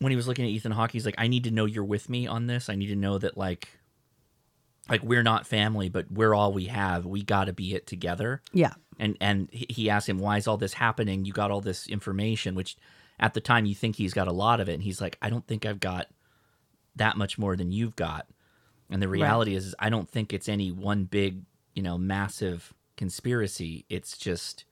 when 0.01 0.11
he 0.11 0.17
was 0.17 0.27
looking 0.27 0.45
at 0.45 0.51
Ethan 0.51 0.73
Hawke, 0.73 0.91
he's 0.91 1.07
like, 1.07 1.15
I 1.17 1.29
need 1.29 1.45
to 1.45 1.53
know 1.53 1.65
you're 1.65 1.85
with 1.85 2.09
me 2.09 2.27
on 2.27 2.49
this. 2.49 2.69
I 2.69 2.75
need 2.75 2.89
to 2.89 2.97
know 2.97 3.19
that 3.19 3.37
like 3.39 3.69
like 4.89 5.03
we're 5.03 5.23
not 5.23 5.47
family, 5.47 5.89
but 5.89 6.11
we're 6.11 6.35
all 6.35 6.53
we 6.53 6.67
have. 6.67 7.07
We 7.07 7.23
got 7.23 7.45
to 7.45 7.53
be 7.55 7.75
it 7.75 7.87
together. 7.87 8.43
Yeah. 8.53 8.75
And 8.99 9.17
and 9.21 9.49
he 9.53 9.91
asked 9.91 10.09
him, 10.09 10.19
why 10.19 10.37
is 10.37 10.47
all 10.47 10.57
this 10.57 10.75
happening? 10.75 11.25
You 11.25 11.33
got 11.33 11.51
all 11.51 11.61
this 11.61 11.87
information, 11.89 12.55
which 12.55 12.77
at 13.19 13.35
the 13.35 13.41
time 13.41 13.67
you 13.67 13.75
think 13.75 13.97
he's 13.97 14.15
got 14.15 14.29
a 14.29 14.33
lot 14.33 14.61
of 14.61 14.69
it, 14.69 14.75
and 14.75 14.83
he's 14.83 15.01
like, 15.01 15.19
I 15.23 15.31
don't 15.31 15.47
think 15.47 15.67
I've 15.67 15.81
got 15.81 16.09
that 16.97 17.17
much 17.17 17.39
more 17.39 17.57
than 17.57 17.73
you've 17.73 17.97
got. 17.97 18.27
And 18.91 19.01
the 19.03 19.09
Right. 19.09 19.21
reality 19.21 19.55
is, 19.57 19.67
is, 19.67 19.75
I 19.79 19.89
don't 19.89 20.09
think 20.09 20.33
it's 20.33 20.49
any 20.49 20.71
one 20.71 21.05
big, 21.05 21.43
you 21.75 21.83
know, 21.83 21.97
massive 21.99 22.73
conspiracy. 22.97 23.85
It's 23.89 24.17
just 24.17 24.65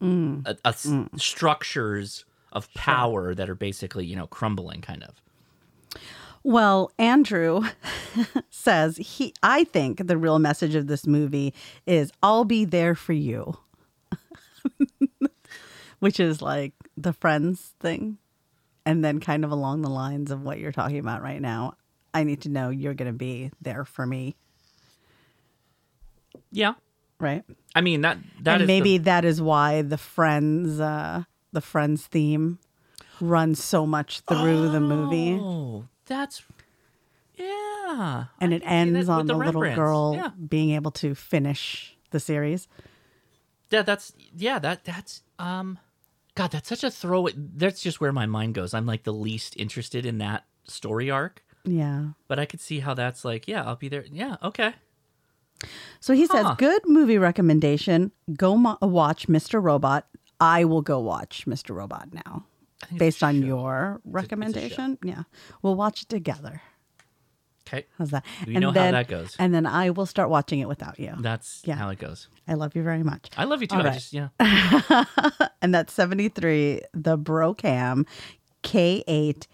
Mm. 0.00 0.46
a, 0.46 0.56
a 0.64 0.68
s- 0.68 0.92
structures 1.16 2.24
of 2.52 2.72
power 2.74 3.34
that 3.34 3.50
are 3.50 3.54
basically 3.54 4.06
you 4.06 4.14
know 4.16 4.26
crumbling 4.28 4.80
kind 4.80 5.02
of 5.02 5.20
Well, 6.48 6.90
Andrew 6.98 7.60
says 8.50 8.96
he 8.96 9.34
I 9.42 9.64
think 9.64 10.06
the 10.06 10.16
real 10.16 10.38
message 10.38 10.74
of 10.74 10.86
this 10.86 11.06
movie 11.06 11.52
is 11.84 12.10
I'll 12.22 12.46
be 12.46 12.64
there 12.64 12.94
for 12.94 13.12
you. 13.12 13.58
Which 15.98 16.18
is 16.18 16.40
like 16.40 16.72
the 16.96 17.12
friends 17.12 17.74
thing. 17.80 18.16
And 18.86 19.04
then 19.04 19.20
kind 19.20 19.44
of 19.44 19.50
along 19.50 19.82
the 19.82 19.90
lines 19.90 20.30
of 20.30 20.42
what 20.42 20.58
you're 20.58 20.72
talking 20.72 20.98
about 20.98 21.22
right 21.22 21.42
now. 21.42 21.74
I 22.14 22.24
need 22.24 22.40
to 22.42 22.48
know 22.48 22.70
you're 22.70 22.94
going 22.94 23.12
to 23.12 23.18
be 23.18 23.50
there 23.60 23.84
for 23.84 24.06
me, 24.06 24.34
yeah 26.50 26.72
right? 27.20 27.44
i 27.74 27.82
mean 27.82 28.00
that 28.00 28.16
that 28.40 28.62
maybe 28.62 28.96
the, 28.96 29.04
that 29.04 29.26
is 29.26 29.42
why 29.42 29.82
the 29.82 29.98
friends 29.98 30.80
uh 30.80 31.22
the 31.52 31.60
friends 31.60 32.06
theme 32.06 32.58
runs 33.20 33.62
so 33.62 33.86
much 33.86 34.20
through 34.20 34.70
the 34.70 34.80
movie. 34.80 35.38
That's 36.08 36.42
yeah 37.36 38.24
and 38.40 38.52
it 38.52 38.62
ends 38.64 39.08
on 39.08 39.26
the 39.26 39.34
the, 39.34 39.38
little 39.38 39.62
girl 39.74 40.12
Yeah. 40.14 40.30
being 40.48 40.70
able 40.70 40.90
to 40.92 41.14
finish 41.14 41.96
the 42.10 42.18
series. 42.20 42.66
yeah 43.70 43.82
that's 43.82 44.12
yeah 44.36 44.58
that 44.58 44.84
that's 44.84 45.22
um 45.38 45.78
God, 46.34 46.52
that's 46.52 46.68
such 46.68 46.84
a 46.84 46.90
throw. 46.92 47.26
That's 47.34 47.82
just 47.82 48.00
where 48.00 48.12
my 48.12 48.24
mind 48.24 48.54
goes. 48.54 48.72
I'm 48.72 48.86
like 48.86 49.02
the 49.02 49.12
least 49.12 49.56
interested 49.56 50.06
in 50.06 50.18
that 50.18 50.44
story 50.68 51.10
arc, 51.10 51.42
Yeah. 51.64 52.10
but 52.28 52.38
I 52.38 52.44
could 52.46 52.60
see 52.60 52.78
how 52.78 52.94
that's 52.94 53.24
like. 53.24 53.48
Yeah, 53.48 53.64
I'll 53.64 53.74
be 53.74 53.88
there. 53.88 54.04
Yeah, 54.08 54.36
okay. 54.44 54.74
So 55.98 56.14
he 56.14 56.26
says, 56.26 56.46
Huh. 56.46 56.54
good 56.56 56.82
movie 56.86 57.18
recommendation. 57.18 58.12
Go 58.36 58.56
mo- 58.56 58.78
watch 58.80 59.26
Mr. 59.26 59.60
Robot. 59.60 60.06
I 60.38 60.64
will 60.64 60.80
go 60.82 61.00
watch 61.00 61.44
Mr. 61.44 61.74
Robot 61.74 62.14
now. 62.14 62.44
Based 62.96 63.22
on 63.22 63.42
your 63.42 64.00
recommendation. 64.04 64.98
Yeah. 65.02 65.24
We'll 65.62 65.74
watch 65.74 66.02
it 66.02 66.08
together. 66.08 66.62
Okay. 67.66 67.84
How's 67.98 68.10
that? 68.10 68.24
We 68.46 68.54
know 68.54 68.68
how 68.72 68.90
that 68.92 69.08
goes. 69.08 69.36
And 69.38 69.52
then 69.54 69.66
I 69.66 69.90
will 69.90 70.06
start 70.06 70.30
watching 70.30 70.60
it 70.60 70.68
without 70.68 70.98
you. 70.98 71.14
That's 71.20 71.60
Yeah. 71.66 71.74
how 71.76 71.90
it 71.90 71.98
goes. 71.98 72.28
I 72.46 72.54
love 72.54 72.74
you 72.74 72.82
very 72.82 73.02
much. 73.02 73.28
I 73.36 73.44
love 73.44 73.60
you 73.60 73.66
too. 73.66 73.76
Right. 73.76 73.92
just 73.92 74.14
yeah. 74.14 74.28
and 75.60 75.74
that's 75.74 75.92
73, 75.92 76.80
the 76.94 77.18
Brocam 77.18 78.06
K8ARH. 78.62 79.48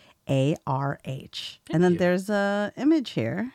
And 1.70 1.82
then 1.82 1.96
there's 1.96 2.30
a 2.30 2.72
image 2.76 3.10
here 3.10 3.52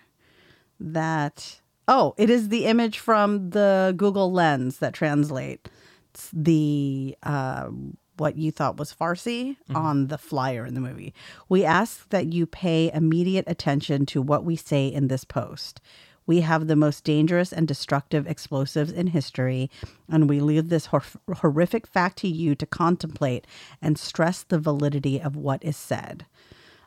that 0.80 1.62
oh, 1.88 2.14
it 2.18 2.30
is 2.30 2.50
the 2.50 2.66
image 2.66 3.00
from 3.00 3.50
the 3.52 3.94
Google 3.98 4.32
Lens 4.32 4.78
that 4.78 4.94
translates 4.94 5.70
the 6.34 7.16
uh, 7.24 7.70
what 8.20 8.38
you 8.38 8.52
thought 8.52 8.78
was 8.78 8.94
Farsi 8.94 9.52
mm-hmm. 9.52 9.76
on 9.76 10.08
the 10.08 10.18
flyer 10.18 10.66
in 10.66 10.74
the 10.74 10.82
movie. 10.82 11.14
We 11.48 11.66
ask 11.66 12.10
that 12.10 12.34
you 12.34 12.46
pay 12.46 12.92
immediate 12.94 13.46
attention 13.48 14.06
to 14.08 14.22
what 14.22 14.44
we 14.44 14.56
say 14.56 14.88
in 14.88 15.08
this 15.08 15.24
post. 15.24 15.82
We 16.26 16.42
have 16.42 16.68
the 16.68 16.76
most 16.76 17.04
dangerous 17.04 17.52
and 17.52 17.68
destructive 17.68 18.28
explosives 18.28 18.92
in 18.92 19.08
history, 19.08 19.72
and 20.08 20.30
we 20.30 20.40
leave 20.40 20.70
this 20.70 20.86
hor- 20.86 21.02
horrific 21.38 21.88
fact 21.88 22.20
to 22.20 22.28
you 22.28 22.54
to 22.54 22.68
contemplate 22.68 23.48
and 23.82 23.98
stress 23.98 24.44
the 24.44 24.60
validity 24.60 25.20
of 25.20 25.36
what 25.36 25.64
is 25.64 25.76
said. 25.76 26.28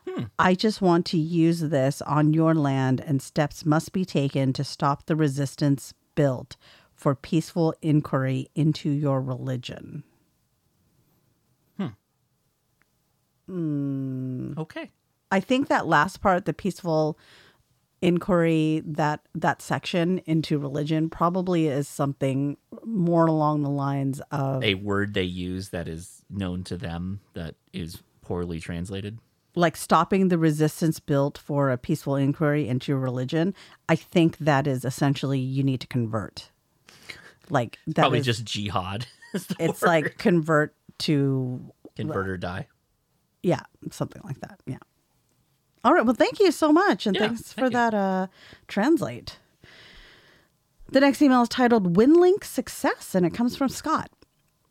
Hmm. 0.07 0.23
I 0.39 0.55
just 0.55 0.81
want 0.81 1.05
to 1.07 1.17
use 1.17 1.59
this 1.59 2.01
on 2.03 2.33
your 2.33 2.55
land, 2.55 3.01
and 3.05 3.21
steps 3.21 3.65
must 3.65 3.91
be 3.91 4.05
taken 4.05 4.53
to 4.53 4.63
stop 4.63 5.05
the 5.05 5.15
resistance 5.15 5.93
built 6.15 6.55
for 6.95 7.13
peaceful 7.13 7.73
inquiry 7.81 8.49
into 8.55 8.89
your 8.89 9.21
religion. 9.21 10.03
Hmm. 13.53 14.53
Okay. 14.57 14.89
I 15.31 15.39
think 15.39 15.67
that 15.67 15.85
last 15.87 16.21
part, 16.21 16.45
the 16.45 16.53
peaceful 16.53 17.17
inquiry, 18.01 18.81
that 18.85 19.21
that 19.35 19.61
section 19.61 20.19
into 20.25 20.57
religion, 20.57 21.09
probably 21.09 21.67
is 21.67 21.87
something 21.87 22.57
more 22.83 23.27
along 23.27 23.61
the 23.61 23.69
lines 23.69 24.21
of 24.31 24.63
A 24.63 24.75
word 24.75 25.13
they 25.13 25.23
use 25.23 25.69
that 25.69 25.87
is 25.87 26.23
known 26.29 26.63
to 26.65 26.77
them 26.77 27.19
that 27.33 27.55
is 27.73 28.01
poorly 28.21 28.59
translated. 28.59 29.19
like 29.55 29.77
stopping 29.77 30.29
the 30.29 30.37
resistance 30.37 30.99
built 30.99 31.37
for 31.37 31.69
a 31.69 31.77
peaceful 31.77 32.15
inquiry 32.15 32.67
into 32.67 32.95
religion. 32.95 33.53
I 33.87 33.95
think 33.95 34.37
that 34.39 34.65
is 34.65 34.83
essentially 34.83 35.39
you 35.39 35.63
need 35.63 35.79
to 35.81 35.87
convert. 35.87 36.49
Like 37.49 37.77
that 37.87 37.95
Probably 38.01 38.19
is- 38.19 38.25
just 38.25 38.45
jihad. 38.45 39.05
it's 39.59 39.81
word. 39.81 39.87
like 39.87 40.17
convert 40.17 40.75
to 40.99 41.71
convert 41.95 42.27
or 42.27 42.37
die. 42.37 42.67
Yeah, 43.43 43.61
something 43.91 44.21
like 44.25 44.39
that. 44.41 44.59
Yeah. 44.65 44.77
All 45.83 45.93
right. 45.93 46.05
Well, 46.05 46.15
thank 46.15 46.39
you 46.39 46.51
so 46.51 46.71
much, 46.71 47.05
and 47.05 47.15
Yeah, 47.15 47.27
thanks 47.27 47.53
for 47.53 47.69
that 47.69 47.93
uh, 47.93 48.27
translate. 48.67 49.37
The 50.91 51.01
next 51.01 51.21
email 51.21 51.41
is 51.41 51.49
titled 51.49 51.95
"Winlink 51.95 52.43
Success," 52.43 53.13
and 53.13 53.25
it 53.25 53.33
comes 53.33 53.55
from 53.55 53.69
Scott. 53.69 54.09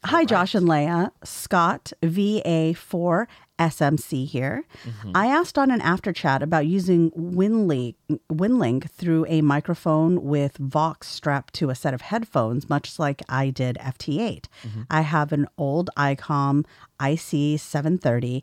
Hi, 0.04 0.24
Josh 0.24 0.54
and 0.54 0.68
Leah. 0.68 1.12
Scott 1.22 1.92
VA4 2.02 3.26
SMC 3.62 4.26
here. 4.26 4.64
Mm-hmm. 4.84 5.12
I 5.14 5.26
asked 5.26 5.56
on 5.56 5.70
an 5.70 5.80
after 5.80 6.12
chat 6.12 6.42
about 6.42 6.66
using 6.66 7.10
Winlink, 7.12 7.94
Winlink 8.30 8.90
through 8.90 9.24
a 9.28 9.40
microphone 9.40 10.22
with 10.22 10.56
Vox 10.56 11.08
strapped 11.08 11.54
to 11.54 11.70
a 11.70 11.74
set 11.74 11.94
of 11.94 12.00
headphones, 12.00 12.68
much 12.68 12.98
like 12.98 13.22
I 13.28 13.50
did 13.50 13.76
FT8. 13.80 14.46
Mm-hmm. 14.64 14.82
I 14.90 15.02
have 15.02 15.32
an 15.32 15.46
old 15.56 15.90
ICOM 15.96 16.64
IC730 17.00 18.42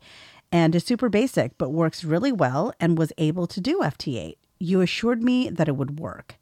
and 0.51 0.75
is 0.75 0.83
super 0.83 1.09
basic, 1.09 1.57
but 1.57 1.71
works 1.71 2.03
really 2.03 2.31
well 2.31 2.73
and 2.79 2.97
was 2.97 3.11
able 3.17 3.47
to 3.47 3.59
do 3.59 3.79
FT8. 3.79 4.35
You 4.59 4.81
assured 4.81 5.21
me 5.21 5.49
that 5.49 5.67
it 5.67 5.75
would 5.75 5.99
work. 5.99 6.35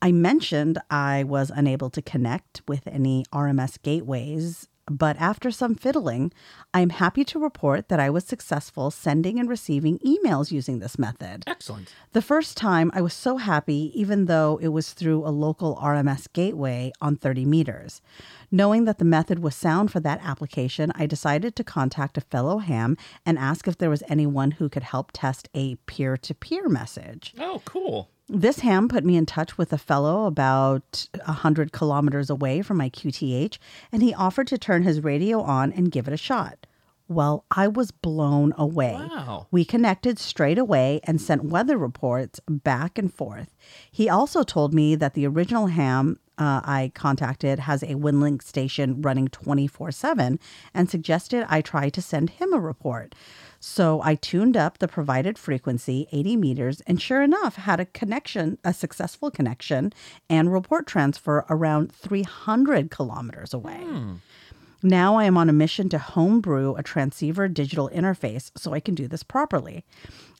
I 0.00 0.12
mentioned 0.12 0.78
I 0.90 1.24
was 1.24 1.50
unable 1.50 1.88
to 1.90 2.02
connect 2.02 2.62
with 2.68 2.86
any 2.86 3.24
RMS 3.32 3.80
gateways, 3.82 4.68
but 4.90 5.16
after 5.18 5.50
some 5.50 5.74
fiddling, 5.74 6.32
I'm 6.72 6.90
happy 6.90 7.24
to 7.24 7.38
report 7.38 7.88
that 7.88 8.00
I 8.00 8.10
was 8.10 8.24
successful 8.24 8.90
sending 8.90 9.38
and 9.38 9.48
receiving 9.48 9.98
emails 10.00 10.50
using 10.50 10.78
this 10.78 10.98
method. 10.98 11.44
Excellent. 11.46 11.92
The 12.12 12.22
first 12.22 12.56
time 12.56 12.90
I 12.94 13.00
was 13.00 13.14
so 13.14 13.38
happy, 13.38 13.92
even 13.94 14.26
though 14.26 14.58
it 14.60 14.68
was 14.68 14.92
through 14.92 15.26
a 15.26 15.30
local 15.30 15.76
RMS 15.76 16.30
gateway 16.32 16.92
on 17.00 17.16
30 17.16 17.44
meters. 17.44 18.02
Knowing 18.50 18.84
that 18.84 18.98
the 18.98 19.04
method 19.04 19.38
was 19.40 19.54
sound 19.54 19.90
for 19.90 20.00
that 20.00 20.20
application, 20.22 20.92
I 20.94 21.06
decided 21.06 21.56
to 21.56 21.64
contact 21.64 22.18
a 22.18 22.20
fellow 22.20 22.58
ham 22.58 22.96
and 23.24 23.38
ask 23.38 23.66
if 23.66 23.78
there 23.78 23.90
was 23.90 24.02
anyone 24.08 24.52
who 24.52 24.68
could 24.68 24.84
help 24.84 25.10
test 25.12 25.48
a 25.54 25.76
peer 25.86 26.16
to 26.18 26.34
peer 26.34 26.68
message. 26.68 27.34
Oh, 27.38 27.62
cool. 27.64 28.10
This 28.28 28.60
ham 28.60 28.88
put 28.88 29.04
me 29.04 29.16
in 29.16 29.26
touch 29.26 29.58
with 29.58 29.72
a 29.72 29.78
fellow 29.78 30.24
about 30.24 31.08
100 31.26 31.72
kilometers 31.72 32.30
away 32.30 32.62
from 32.62 32.78
my 32.78 32.88
QTH, 32.88 33.58
and 33.92 34.02
he 34.02 34.14
offered 34.14 34.46
to 34.46 34.58
turn 34.58 34.82
his 34.82 35.04
radio 35.04 35.42
on 35.42 35.72
and 35.72 35.92
give 35.92 36.08
it 36.08 36.14
a 36.14 36.18
shot. 36.18 36.66
Well, 37.06 37.44
I 37.50 37.68
was 37.68 37.90
blown 37.90 38.54
away. 38.56 38.94
Wow. 38.94 39.46
We 39.50 39.66
connected 39.66 40.18
straight 40.18 40.56
away 40.56 41.00
and 41.04 41.20
sent 41.20 41.44
weather 41.44 41.76
reports 41.76 42.40
back 42.48 42.96
and 42.96 43.12
forth. 43.12 43.54
He 43.90 44.08
also 44.08 44.42
told 44.42 44.72
me 44.72 44.94
that 44.94 45.12
the 45.12 45.26
original 45.26 45.66
ham 45.66 46.18
uh, 46.38 46.60
I 46.64 46.92
contacted 46.94 47.60
has 47.60 47.82
a 47.82 47.94
Winlink 47.94 48.42
station 48.42 49.02
running 49.02 49.28
24 49.28 49.92
7 49.92 50.40
and 50.72 50.90
suggested 50.90 51.46
I 51.48 51.60
try 51.60 51.90
to 51.90 52.02
send 52.02 52.30
him 52.30 52.52
a 52.52 52.58
report. 52.58 53.14
So 53.66 54.02
I 54.04 54.14
tuned 54.16 54.58
up 54.58 54.76
the 54.76 54.86
provided 54.86 55.38
frequency, 55.38 56.06
80 56.12 56.36
meters, 56.36 56.82
and 56.86 57.00
sure 57.00 57.22
enough, 57.22 57.56
had 57.56 57.80
a 57.80 57.86
connection, 57.86 58.58
a 58.62 58.74
successful 58.74 59.30
connection, 59.30 59.90
and 60.28 60.52
report 60.52 60.86
transfer 60.86 61.46
around 61.48 61.90
300 61.90 62.90
kilometers 62.90 63.54
away. 63.54 63.78
Hmm. 63.78 64.16
Now 64.84 65.16
I 65.16 65.24
am 65.24 65.38
on 65.38 65.48
a 65.48 65.54
mission 65.54 65.88
to 65.88 65.98
homebrew 65.98 66.74
a 66.74 66.82
transceiver 66.82 67.48
digital 67.48 67.88
interface 67.88 68.50
so 68.54 68.74
I 68.74 68.80
can 68.80 68.94
do 68.94 69.08
this 69.08 69.22
properly. 69.22 69.82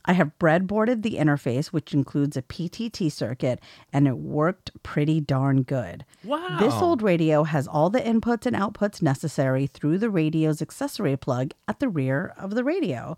I 0.05 0.13
have 0.13 0.39
breadboarded 0.39 1.01
the 1.01 1.15
interface, 1.15 1.69
which 1.69 1.95
includes 1.95 2.37
a 2.37 2.43
PTT 2.43 3.11
circuit, 3.11 3.59
and 3.91 4.07
it 4.07 4.19
worked 4.19 4.71
pretty 4.83 5.19
darn 5.19 5.63
good. 5.63 6.05
Wow. 6.23 6.59
This 6.61 6.75
old 6.75 7.01
radio 7.01 7.45
has 7.45 7.67
all 7.67 7.89
the 7.89 8.03
inputs 8.03 8.45
and 8.45 8.55
outputs 8.55 9.01
necessary 9.01 9.67
through 9.67 9.97
the 9.97 10.11
radio's 10.11 10.61
accessory 10.61 11.17
plug 11.17 11.53
at 11.67 11.81
the 11.81 11.89
rear 11.89 12.35
of 12.37 12.55
the 12.55 12.65
radio. 12.65 13.17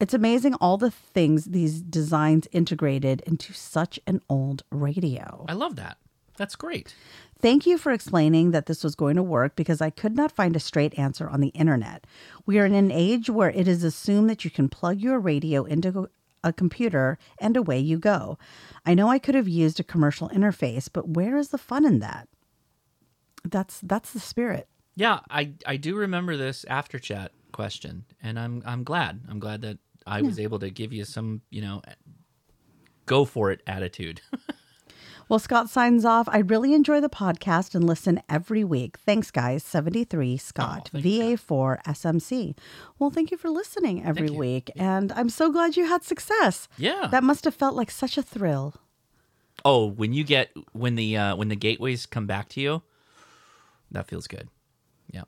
It's 0.00 0.14
amazing 0.14 0.54
all 0.54 0.78
the 0.78 0.90
things 0.90 1.44
these 1.44 1.82
designs 1.82 2.48
integrated 2.52 3.20
into 3.26 3.52
such 3.52 4.00
an 4.06 4.22
old 4.30 4.62
radio. 4.70 5.44
I 5.46 5.52
love 5.52 5.76
that. 5.76 5.98
That's 6.36 6.56
great. 6.56 6.94
Thank 7.44 7.66
you 7.66 7.76
for 7.76 7.92
explaining 7.92 8.52
that 8.52 8.64
this 8.64 8.82
was 8.82 8.94
going 8.94 9.16
to 9.16 9.22
work 9.22 9.54
because 9.54 9.82
I 9.82 9.90
could 9.90 10.16
not 10.16 10.32
find 10.32 10.56
a 10.56 10.58
straight 10.58 10.98
answer 10.98 11.28
on 11.28 11.42
the 11.42 11.48
internet. 11.48 12.06
We 12.46 12.58
are 12.58 12.64
in 12.64 12.72
an 12.72 12.90
age 12.90 13.28
where 13.28 13.50
it 13.50 13.68
is 13.68 13.84
assumed 13.84 14.30
that 14.30 14.46
you 14.46 14.50
can 14.50 14.70
plug 14.70 14.98
your 14.98 15.20
radio 15.20 15.64
into 15.64 16.08
a 16.42 16.52
computer 16.54 17.18
and 17.38 17.54
away 17.54 17.78
you 17.80 17.98
go. 17.98 18.38
I 18.86 18.94
know 18.94 19.10
I 19.10 19.18
could 19.18 19.34
have 19.34 19.46
used 19.46 19.78
a 19.78 19.84
commercial 19.84 20.30
interface, 20.30 20.88
but 20.90 21.10
where 21.10 21.36
is 21.36 21.50
the 21.50 21.58
fun 21.58 21.84
in 21.84 21.98
that? 21.98 22.30
That's 23.44 23.78
that's 23.82 24.14
the 24.14 24.20
spirit. 24.20 24.66
Yeah, 24.96 25.20
I 25.28 25.52
I 25.66 25.76
do 25.76 25.96
remember 25.96 26.38
this 26.38 26.64
after 26.66 26.98
chat 26.98 27.32
question, 27.52 28.06
and 28.22 28.38
I'm 28.38 28.62
I'm 28.64 28.84
glad. 28.84 29.20
I'm 29.28 29.38
glad 29.38 29.60
that 29.60 29.76
I 30.06 30.22
was 30.22 30.40
able 30.40 30.60
to 30.60 30.70
give 30.70 30.94
you 30.94 31.04
some, 31.04 31.42
you 31.50 31.60
know, 31.60 31.82
go 33.04 33.26
for 33.26 33.50
it 33.50 33.62
attitude. 33.66 34.22
Well, 35.28 35.38
Scott 35.38 35.70
signs 35.70 36.04
off. 36.04 36.28
I 36.30 36.38
really 36.38 36.74
enjoy 36.74 37.00
the 37.00 37.08
podcast 37.08 37.74
and 37.74 37.84
listen 37.86 38.20
every 38.28 38.62
week. 38.64 38.98
Thanks, 38.98 39.30
guys. 39.30 39.62
73 39.64 40.36
Scott, 40.36 40.90
VA4 40.92 41.82
SMC. 41.84 42.56
Well, 42.98 43.10
thank 43.10 43.30
you 43.30 43.36
for 43.36 43.48
listening 43.50 44.04
every 44.04 44.30
week. 44.30 44.70
And 44.76 45.10
I'm 45.12 45.28
so 45.30 45.50
glad 45.50 45.76
you 45.76 45.86
had 45.86 46.04
success. 46.04 46.68
Yeah. 46.76 47.08
That 47.10 47.24
must 47.24 47.44
have 47.44 47.54
felt 47.54 47.74
like 47.74 47.90
such 47.90 48.18
a 48.18 48.22
thrill. 48.22 48.74
oh, 49.64 49.86
when 49.86 50.12
you 50.12 50.24
get 50.24 50.50
when 50.72 50.94
the 50.96 51.16
uh 51.16 51.36
when 51.36 51.48
the 51.48 51.56
gateways 51.56 52.04
come 52.06 52.26
back 52.26 52.48
to 52.50 52.60
you, 52.60 52.82
that 53.90 54.06
feels 54.08 54.26
good. 54.26 54.48
Yeah. 55.10 55.22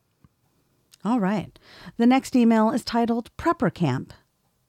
All 1.04 1.20
right. 1.20 1.58
The 1.96 2.06
next 2.06 2.36
email 2.36 2.70
is 2.70 2.84
titled 2.84 3.30
Prepper 3.36 3.72
Camp. 3.72 4.12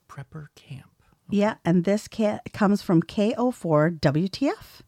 Prepper 0.08 0.48
Camp. 0.56 0.86
Yeah, 1.30 1.56
and 1.66 1.84
this 1.84 2.08
ca- 2.08 2.40
comes 2.54 2.82
from 2.82 3.02
KO4WTF. 3.04 4.82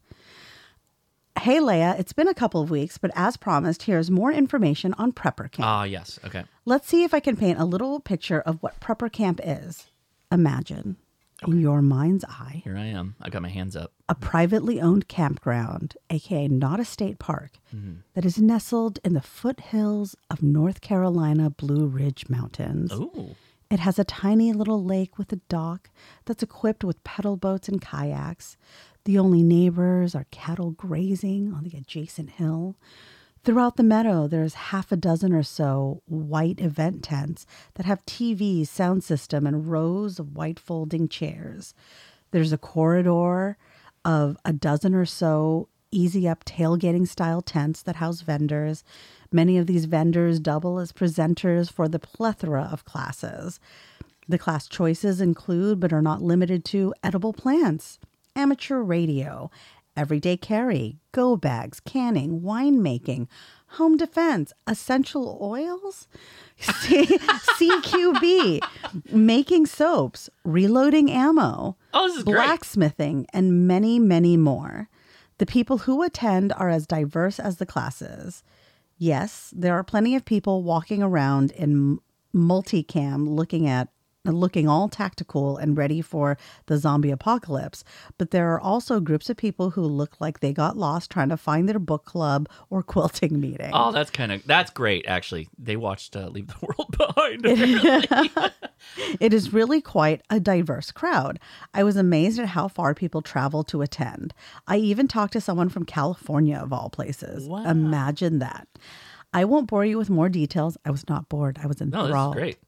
Hey, 1.38 1.58
Leah, 1.60 1.96
it's 1.98 2.12
been 2.12 2.28
a 2.28 2.34
couple 2.34 2.60
of 2.60 2.70
weeks, 2.70 2.98
but 2.98 3.10
as 3.14 3.36
promised, 3.38 3.84
here's 3.84 4.10
more 4.10 4.30
information 4.30 4.92
on 4.94 5.12
Prepper 5.12 5.50
Camp. 5.50 5.66
Ah, 5.66 5.84
yes. 5.84 6.18
Okay. 6.24 6.44
Let's 6.66 6.86
see 6.88 7.02
if 7.02 7.14
I 7.14 7.20
can 7.20 7.36
paint 7.36 7.58
a 7.58 7.64
little 7.64 7.98
picture 8.00 8.40
of 8.40 8.62
what 8.62 8.78
Prepper 8.80 9.10
Camp 9.10 9.40
is. 9.42 9.86
Imagine, 10.30 10.96
in 11.46 11.58
your 11.60 11.80
mind's 11.80 12.24
eye, 12.26 12.60
Here 12.62 12.76
I 12.76 12.84
am. 12.86 13.14
I 13.22 13.30
got 13.30 13.40
my 13.42 13.48
hands 13.48 13.74
up. 13.74 13.92
a 14.08 14.14
privately 14.14 14.80
owned 14.82 15.08
campground, 15.08 15.96
aka 16.10 16.46
not 16.46 16.78
a 16.78 16.84
state 16.84 17.18
park, 17.18 17.52
that 18.14 18.24
is 18.26 18.38
nestled 18.38 18.98
in 19.02 19.14
the 19.14 19.22
foothills 19.22 20.14
of 20.30 20.42
North 20.42 20.82
Carolina 20.82 21.48
Blue 21.48 21.86
Ridge 21.86 22.28
Mountains. 22.28 22.92
Ooh. 22.92 23.34
It 23.70 23.78
has 23.80 23.98
a 24.00 24.04
tiny 24.04 24.52
little 24.52 24.82
lake 24.84 25.16
with 25.16 25.32
a 25.32 25.36
dock 25.48 25.90
that's 26.26 26.42
equipped 26.42 26.82
with 26.84 27.02
pedal 27.04 27.36
boats 27.36 27.68
and 27.68 27.80
kayaks. 27.80 28.56
The 29.10 29.18
only 29.18 29.42
neighbors 29.42 30.14
are 30.14 30.26
cattle 30.30 30.70
grazing 30.70 31.52
on 31.52 31.64
the 31.64 31.76
adjacent 31.76 32.30
hill. 32.30 32.76
Throughout 33.42 33.76
the 33.76 33.82
meadow, 33.82 34.28
there's 34.28 34.54
half 34.70 34.92
a 34.92 34.96
dozen 34.96 35.32
or 35.32 35.42
so 35.42 36.00
white 36.06 36.60
event 36.60 37.02
tents 37.02 37.44
that 37.74 37.86
have 37.86 38.06
TVs, 38.06 38.68
sound 38.68 39.02
system, 39.02 39.48
and 39.48 39.66
rows 39.66 40.20
of 40.20 40.36
white 40.36 40.60
folding 40.60 41.08
chairs. 41.08 41.74
There's 42.30 42.52
a 42.52 42.56
corridor 42.56 43.56
of 44.04 44.36
a 44.44 44.52
dozen 44.52 44.94
or 44.94 45.06
so 45.06 45.68
easy 45.90 46.28
up 46.28 46.44
tailgating 46.44 47.08
style 47.08 47.42
tents 47.42 47.82
that 47.82 47.96
house 47.96 48.20
vendors. 48.20 48.84
Many 49.32 49.58
of 49.58 49.66
these 49.66 49.86
vendors 49.86 50.38
double 50.38 50.78
as 50.78 50.92
presenters 50.92 51.68
for 51.68 51.88
the 51.88 51.98
plethora 51.98 52.68
of 52.70 52.84
classes. 52.84 53.58
The 54.28 54.38
class 54.38 54.68
choices 54.68 55.20
include, 55.20 55.80
but 55.80 55.92
are 55.92 56.00
not 56.00 56.22
limited 56.22 56.64
to, 56.66 56.94
edible 57.02 57.32
plants, 57.32 57.98
amateur 58.40 58.80
radio, 58.80 59.50
everyday 59.96 60.36
carry, 60.36 60.98
go 61.12 61.36
bags, 61.36 61.80
canning, 61.80 62.40
winemaking, 62.40 63.26
home 63.74 63.96
defense, 63.96 64.52
essential 64.66 65.38
oils, 65.40 66.08
C- 66.60 67.06
CQB, 67.06 68.60
making 69.12 69.66
soaps, 69.66 70.28
reloading 70.44 71.10
ammo, 71.10 71.76
Oh, 71.92 72.06
is 72.06 72.22
great. 72.24 72.34
blacksmithing, 72.36 73.26
and 73.32 73.66
many, 73.66 73.98
many 73.98 74.36
more. 74.36 74.88
The 75.38 75.46
people 75.46 75.78
who 75.78 76.02
attend 76.02 76.52
are 76.54 76.68
as 76.68 76.86
diverse 76.86 77.38
as 77.40 77.56
the 77.56 77.66
classes. 77.66 78.42
Yes, 78.98 79.52
there 79.56 79.74
are 79.74 79.82
plenty 79.84 80.14
of 80.14 80.24
people 80.24 80.62
walking 80.62 81.02
around 81.02 81.50
in 81.52 81.98
multicam 82.34 83.26
looking 83.28 83.66
at 83.66 83.88
looking 84.24 84.68
all 84.68 84.88
tactical 84.88 85.56
and 85.56 85.76
ready 85.76 86.02
for 86.02 86.36
the 86.66 86.76
zombie 86.76 87.10
apocalypse, 87.10 87.84
but 88.18 88.30
there 88.30 88.52
are 88.52 88.60
also 88.60 89.00
groups 89.00 89.30
of 89.30 89.36
people 89.36 89.70
who 89.70 89.82
look 89.82 90.20
like 90.20 90.40
they 90.40 90.52
got 90.52 90.76
lost 90.76 91.10
trying 91.10 91.30
to 91.30 91.36
find 91.36 91.68
their 91.68 91.78
book 91.78 92.04
club 92.04 92.48
or 92.68 92.82
quilting 92.90 93.40
meeting. 93.40 93.70
Oh, 93.72 93.92
that's 93.92 94.10
kind 94.10 94.32
of 94.32 94.46
that's 94.46 94.70
great. 94.70 95.06
Actually, 95.06 95.48
they 95.58 95.76
watched 95.76 96.16
uh, 96.16 96.28
Leave 96.28 96.48
the 96.48 96.54
World 96.62 96.96
Behind. 96.96 98.52
it 99.20 99.32
is 99.32 99.52
really 99.52 99.80
quite 99.80 100.22
a 100.28 100.38
diverse 100.38 100.90
crowd. 100.90 101.38
I 101.72 101.82
was 101.82 101.96
amazed 101.96 102.38
at 102.38 102.48
how 102.48 102.68
far 102.68 102.94
people 102.94 103.22
travel 103.22 103.64
to 103.64 103.82
attend. 103.82 104.34
I 104.66 104.76
even 104.76 105.08
talked 105.08 105.32
to 105.32 105.40
someone 105.40 105.68
from 105.68 105.84
California, 105.84 106.58
of 106.58 106.72
all 106.72 106.90
places. 106.90 107.46
Imagine 107.46 108.38
that. 108.40 108.68
I 109.32 109.44
won't 109.44 109.68
bore 109.68 109.84
you 109.84 109.96
with 109.96 110.10
more 110.10 110.28
details. 110.28 110.76
I 110.84 110.90
was 110.90 111.08
not 111.08 111.28
bored. 111.28 111.58
I 111.62 111.66
was 111.66 111.80
no, 111.80 111.86
enthralled. 112.04 112.34
this 112.34 112.38
is 112.38 112.42
great. 112.42 112.58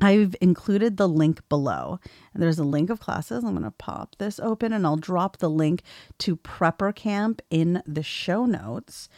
I've 0.00 0.34
included 0.40 0.96
the 0.96 1.08
link 1.08 1.46
below. 1.48 2.00
And 2.32 2.42
there's 2.42 2.58
a 2.58 2.64
link 2.64 2.90
of 2.90 3.00
classes. 3.00 3.44
I'm 3.44 3.52
going 3.52 3.64
to 3.64 3.70
pop 3.70 4.16
this 4.18 4.40
open 4.40 4.72
and 4.72 4.86
I'll 4.86 4.96
drop 4.96 5.38
the 5.38 5.50
link 5.50 5.82
to 6.18 6.36
Prepper 6.36 6.94
Camp 6.94 7.42
in 7.50 7.82
the 7.86 8.02
show 8.02 8.44
notes. 8.44 9.08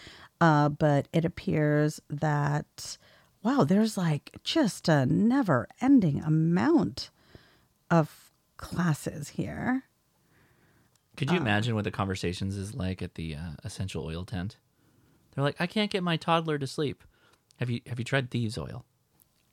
Uh, 0.40 0.69
but 0.69 1.09
it 1.12 1.24
appears 1.24 2.01
that, 2.11 2.98
wow, 3.43 3.65
there's 3.65 3.97
like 3.97 4.36
just 4.44 4.89
a 4.89 5.07
never 5.07 5.66
ending 5.81 6.23
amount 6.23 7.11
of 7.90 8.31
classes 8.57 9.31
here. 9.31 9.85
Could 11.16 11.31
you 11.31 11.39
imagine 11.39 11.74
what 11.74 11.85
the 11.85 11.90
conversations 11.90 12.57
is 12.59 12.74
like 12.74 13.01
at 13.01 13.15
the 13.15 13.35
uh, 13.35 13.51
essential 13.65 14.05
oil 14.05 14.27
tent? 14.27 14.59
They're 15.35 15.44
like, 15.44 15.57
I 15.59 15.66
can't 15.66 15.90
get 15.90 16.03
my 16.03 16.19
toddler 16.19 16.59
to 16.59 16.66
sleep. 16.66 17.03
Have 17.59 17.70
you 17.70 17.81
have 17.86 17.98
you 17.98 18.05
tried 18.05 18.31
thieves 18.31 18.59
oil? 18.59 18.85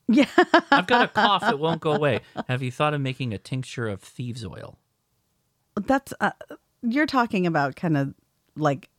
Yeah. 0.08 0.26
I've 0.72 0.88
got 0.88 1.06
a 1.06 1.08
cough 1.08 1.42
that 1.42 1.60
won't 1.60 1.82
go 1.82 1.94
away. 1.94 2.22
Have 2.48 2.62
you 2.62 2.72
thought 2.72 2.94
of 2.94 3.02
making 3.02 3.34
a 3.34 3.38
tincture 3.38 3.88
of 3.88 4.02
thieves 4.02 4.46
oil? 4.46 4.78
That's, 5.76 6.14
uh, 6.20 6.32
you're 6.82 7.06
talking 7.06 7.48
about 7.48 7.76
kind 7.76 7.98
of 7.98 8.14
like 8.56 8.90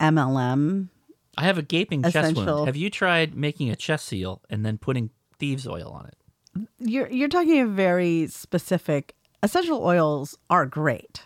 MLM. 0.00 0.88
I 1.36 1.44
have 1.44 1.58
a 1.58 1.62
gaping 1.62 2.02
chest 2.02 2.36
wound. 2.36 2.66
Have 2.66 2.76
you 2.76 2.90
tried 2.90 3.34
making 3.34 3.70
a 3.70 3.76
chest 3.76 4.06
seal 4.06 4.42
and 4.50 4.64
then 4.64 4.78
putting 4.78 5.10
thieves 5.38 5.66
oil 5.66 5.90
on 5.90 6.06
it? 6.06 6.68
You're 6.78 7.10
you're 7.10 7.28
talking 7.28 7.60
a 7.60 7.66
very 7.66 8.28
specific. 8.28 9.16
Essential 9.42 9.84
oils 9.84 10.38
are 10.48 10.66
great 10.66 11.22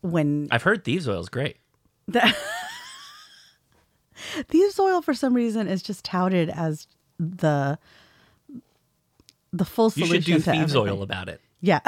when 0.00 0.48
I've 0.50 0.62
heard 0.62 0.84
thieves 0.84 1.06
oil 1.06 1.20
is 1.20 1.28
great. 1.28 1.58
the 2.08 2.34
thieves 4.48 4.78
oil 4.78 5.02
for 5.02 5.12
some 5.12 5.34
reason 5.34 5.68
is 5.68 5.82
just 5.82 6.04
touted 6.04 6.48
as 6.48 6.86
the 7.18 7.78
the 9.56 9.64
full 9.64 9.86
You 9.96 10.06
solution. 10.06 10.14
should 10.16 10.24
do 10.24 10.34
to 10.34 10.40
thieves 10.40 10.74
everything. 10.76 10.96
oil 10.98 11.02
about 11.02 11.28
it. 11.28 11.40
Yeah. 11.60 11.80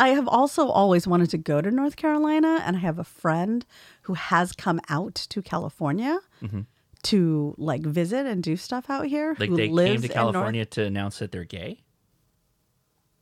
I 0.00 0.08
have 0.10 0.26
also 0.28 0.68
always 0.68 1.06
wanted 1.06 1.30
to 1.30 1.38
go 1.38 1.60
to 1.60 1.70
North 1.70 1.96
Carolina, 1.96 2.62
and 2.64 2.76
I 2.76 2.80
have 2.80 2.98
a 2.98 3.04
friend 3.04 3.66
who 4.02 4.14
has 4.14 4.52
come 4.52 4.80
out 4.88 5.14
to 5.14 5.42
California 5.42 6.20
Mhm. 6.42 6.66
to 7.04 7.54
like 7.58 7.82
visit 7.82 8.24
and 8.26 8.42
do 8.42 8.56
stuff 8.56 8.88
out 8.88 9.06
here. 9.06 9.36
Like 9.38 9.50
who 9.50 9.56
they 9.56 9.68
lives 9.68 9.88
came 9.90 10.00
to 10.00 10.06
in 10.06 10.22
North- 10.22 10.32
California 10.34 10.64
to 10.66 10.84
announce 10.84 11.18
that 11.18 11.32
they're 11.32 11.44
gay. 11.44 11.82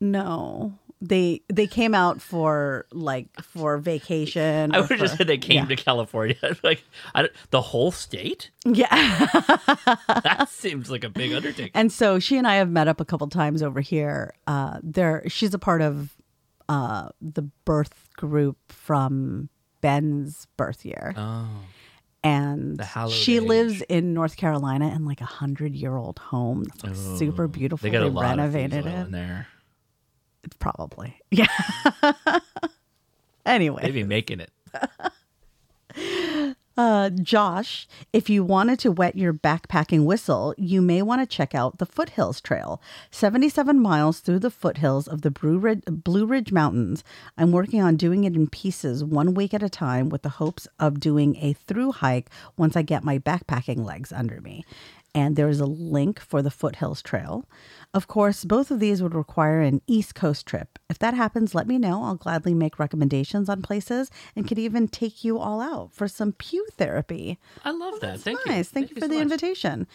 No, 0.01 0.79
they 1.01 1.43
they 1.49 1.67
came 1.67 1.95
out 1.95 2.23
for 2.23 2.87
like 2.93 3.29
for 3.43 3.79
vacation. 3.79 4.75
I 4.75 4.81
would 4.81 4.91
have 4.91 4.99
just 4.99 5.17
said 5.17 5.27
they 5.27 5.39
came 5.39 5.65
yeah. 5.65 5.77
to 5.77 5.77
California. 5.77 6.37
like 6.63 6.85
the 7.51 7.61
whole 7.61 7.91
state. 7.91 8.51
Yeah. 8.65 8.89
that 10.09 10.49
seems 10.49 10.91
like 10.91 11.05
a 11.05 11.11
big 11.11 11.33
undertaking. 11.33 11.73
And 11.75 11.93
so 11.93 12.19
she 12.19 12.39
and 12.39 12.47
I 12.47 12.57
have 12.57 12.71
met 12.71 12.89
up 12.89 13.01
a 13.01 13.05
couple 13.05 13.29
times 13.29 13.63
over 13.63 13.81
here. 13.81 14.35
Uh, 14.47 14.79
there, 14.83 15.23
she's 15.29 15.53
a 15.53 15.59
part 15.59 15.83
of 15.83 16.17
uh, 16.69 17.11
the 17.21 17.43
birth 17.65 18.09
group 18.17 18.57
from 18.69 19.49
Ben's 19.81 20.47
birth 20.57 20.85
year. 20.85 21.15
Oh. 21.17 21.49
And 22.25 22.85
she 23.09 23.37
age. 23.37 23.43
lives 23.43 23.83
in 23.83 24.13
North 24.13 24.37
Carolina 24.37 24.93
in 24.97 25.05
like 25.05 25.21
a 25.21 25.27
hundred 25.27 25.77
year 25.77 25.97
old 25.97 26.19
home 26.19 26.65
that's 26.65 26.83
like 26.83 26.93
Oh, 26.97 27.17
super 27.19 27.47
beautiful. 27.47 27.89
They 27.89 27.93
got 27.93 28.03
a 28.03 28.09
lot 28.09 28.23
renovated 28.23 28.81
of 28.81 28.87
it. 28.87 28.97
in 28.97 29.11
there. 29.13 29.47
Probably 30.59 31.21
yeah. 31.31 31.47
anyway, 33.45 33.83
They'd 33.83 33.93
be 33.95 34.05
making 34.05 34.41
it. 34.41 34.51
Uh, 36.79 37.09
Josh, 37.09 37.89
if 38.13 38.29
you 38.29 38.45
wanted 38.45 38.79
to 38.81 38.93
wet 38.93 39.17
your 39.17 39.33
backpacking 39.33 40.05
whistle, 40.05 40.55
you 40.59 40.83
may 40.83 41.01
want 41.01 41.23
to 41.23 41.37
check 41.37 41.55
out 41.55 41.79
the 41.79 41.87
Foothills 41.87 42.39
Trail, 42.39 42.83
77 43.11 43.81
miles 43.81 44.21
through 44.21 44.41
the 44.41 44.51
foothills 44.51 45.09
of 45.09 45.23
the 45.23 45.31
Blue 45.31 45.57
Ridge, 45.57 45.83
Blue 45.87 46.27
Ridge 46.27 46.53
Mountains. 46.53 47.03
I'm 47.39 47.51
working 47.51 47.81
on 47.81 47.97
doing 47.97 48.25
it 48.25 48.37
in 48.37 48.47
pieces, 48.47 49.03
one 49.03 49.33
week 49.33 49.55
at 49.55 49.63
a 49.63 49.71
time, 49.71 50.11
with 50.11 50.21
the 50.21 50.29
hopes 50.29 50.69
of 50.79 51.01
doing 51.01 51.37
a 51.37 51.55
through 51.55 51.93
hike 51.93 52.29
once 52.59 52.77
I 52.77 52.83
get 52.83 53.03
my 53.05 53.19
backpacking 53.19 53.83
legs 53.83 54.13
under 54.13 54.43
me. 54.43 54.67
And 55.15 55.35
there 55.35 55.49
is 55.49 55.61
a 55.61 55.67
link 55.67 56.21
for 56.21 56.43
the 56.43 56.51
Foothills 56.51 57.01
Trail. 57.01 57.47
Of 57.97 58.09
course, 58.09 58.45
both 58.45 58.71
of 58.71 58.79
these 58.79 59.03
would 59.03 59.15
require 59.15 59.63
an 59.63 59.81
East 59.87 60.15
Coast 60.15 60.45
trip. 60.45 60.79
If 60.91 60.99
that 60.99 61.15
happens, 61.15 61.55
let 61.55 61.67
me 61.67 61.79
know. 61.79 62.05
I'll 62.05 62.17
gladly 62.17 62.53
make 62.53 62.79
recommendations 62.79 63.49
on 63.49 63.63
places 63.63 64.11
and 64.37 64.47
could 64.47 64.59
even 64.59 64.87
take 64.87 65.25
you 65.25 65.39
all 65.39 65.63
out 65.63 65.95
for 65.95 66.07
some 66.07 66.33
pew 66.33 66.67
therapy. 66.73 67.39
I 67.65 67.71
love 67.71 68.01
that. 68.01 68.21
Thank 68.21 68.41
you. 68.45 68.53
Nice. 68.53 68.69
Thank, 68.69 68.91
you 68.91 68.97
for 68.97 69.01
so 69.01 69.09
the 69.09 69.15
much. 69.15 69.23
invitation. 69.23 69.87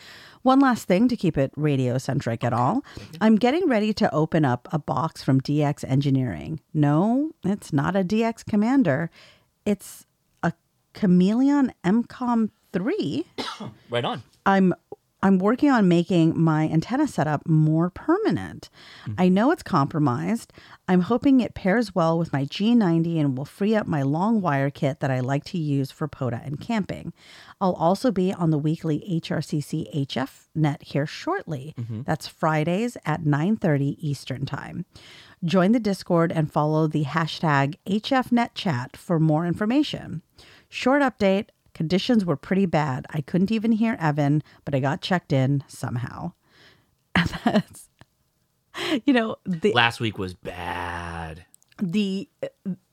One 0.42 0.60
last 0.60 0.88
thing 0.88 1.10
to 1.10 1.16
keep 1.16 1.38
it 1.38 1.52
radio 1.56 2.00
centric 2.00 2.44
at 2.44 2.54
all. 2.54 2.84
I'm 3.22 3.36
getting 3.36 3.68
ready 3.68 3.94
to 3.94 4.12
open 4.12 4.46
up 4.46 4.68
a 4.72 4.80
box 4.80 5.22
from 5.22 5.40
DX 5.40 5.88
Engineering. 5.88 6.60
No, 6.74 7.34
it's 7.44 7.72
not 7.72 7.96
a 7.96 8.04
DX 8.04 8.44
Commander. 8.48 9.12
It's 9.64 10.08
a 10.42 10.54
Chameleon 10.94 11.72
MCOM 11.86 12.50
3. 12.74 13.26
Right 13.92 14.04
on. 14.06 14.24
I'm 14.44 14.74
I'm 15.24 15.38
working 15.38 15.70
on 15.70 15.88
making 15.88 16.40
my 16.40 16.68
antenna 16.68 17.08
setup 17.08 17.48
more 17.48 17.90
permanent. 17.90 18.70
Mm-hmm. 19.04 19.14
I 19.18 19.30
know 19.30 19.52
it's 19.52 19.64
compromised. 19.64 20.52
I'm 20.88 21.02
hoping 21.02 21.40
it 21.40 21.54
pairs 21.54 21.94
well 21.94 22.18
with 22.18 22.34
my 22.34 22.46
G90 22.46 23.20
and 23.20 23.38
will 23.38 23.46
free 23.46 23.76
up 23.76 23.88
my 23.88 24.02
long 24.02 24.42
wire 24.42 24.70
kit 24.70 25.00
that 25.00 25.12
I 25.12 25.20
like 25.20 25.44
to 25.46 25.58
use 25.58 25.92
for 25.92 26.08
POTA 26.08 26.42
and 26.44 26.60
camping. 26.60 27.14
I'll 27.60 27.74
also 27.74 28.12
be 28.12 28.34
on 28.34 28.50
the 28.50 28.58
weekly 28.58 29.00
HRCC 29.22 30.08
HF 30.08 30.48
net 30.56 30.82
here 30.84 31.06
shortly. 31.06 31.74
Mm-hmm. 31.78 32.02
That's 32.04 32.28
Fridays 32.28 32.98
at 33.06 33.24
9:30 33.24 33.98
Eastern 34.00 34.46
Time. 34.46 34.86
Join 35.44 35.72
the 35.72 35.80
Discord 35.80 36.32
and 36.32 36.52
follow 36.52 36.88
the 36.88 37.04
hashtag 37.04 37.76
HFNetChat 37.88 38.96
for 38.96 39.20
more 39.20 39.46
information. 39.46 40.22
Short 40.70 41.02
update 41.02 41.48
conditions 41.74 42.26
were 42.26 42.36
pretty 42.36 42.66
bad. 42.66 43.06
I 43.12 43.22
couldn't 43.22 43.52
even 43.52 43.72
hear 43.72 43.98
Evan, 44.00 44.44
but 44.66 44.74
I 44.76 44.80
got 44.80 45.02
checked 45.02 45.32
in 45.34 45.64
somehow. 45.68 46.34
And 47.16 47.30
that's, 47.44 47.90
you 49.06 49.12
know, 49.14 49.36
the 49.46 49.74
Last 49.74 50.00
week 50.00 50.18
was 50.18 50.34
bad. 50.34 51.46
the 51.82 52.30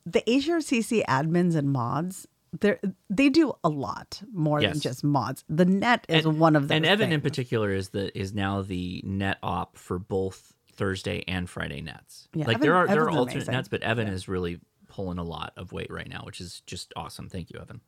the 0.05 0.23
HRCC 0.27 1.05
admins 1.07 1.55
and 1.55 1.71
mods. 1.73 2.27
They 2.61 2.79
they 3.09 3.29
do 3.29 3.53
a 3.63 3.69
lot 3.69 4.21
more 4.33 4.61
than 4.61 4.81
just 4.81 5.05
mods. 5.05 5.45
The 5.49 5.65
net 5.67 6.05
is 6.09 6.27
one 6.27 6.57
of 6.57 6.67
those. 6.69 6.75
And 6.77 6.85
Evan 6.85 7.13
in 7.13 7.21
particular 7.21 7.71
is 7.73 7.91
the 7.91 8.17
is 8.19 8.35
now 8.35 8.63
the 8.63 9.03
net 9.07 9.39
op 9.43 9.77
for 9.79 9.99
both 10.01 10.53
Thursday 10.73 11.23
and 11.29 11.49
Friday 11.49 11.81
nets. 11.81 12.27
Yeah, 12.35 12.47
like 12.47 12.57
Evan- 12.57 12.67
there 12.67 12.75
are 12.77 12.87
there 12.89 13.03
are 13.05 13.11
alternate 13.11 13.35
amazing. 13.45 13.53
nets, 13.53 13.69
but 13.69 13.83
Evan 13.83 14.09
is 14.09 14.27
really 14.29 14.59
pulling 14.89 15.19
a 15.19 15.25
lot 15.25 15.53
of 15.57 15.73
weight 15.73 15.91
right 15.91 16.09
now, 16.09 16.23
which 16.25 16.41
is 16.41 16.61
just 16.67 16.93
awesome. 16.97 17.29
Thank 17.29 17.51
you, 17.51 17.61
Evan. 17.61 17.83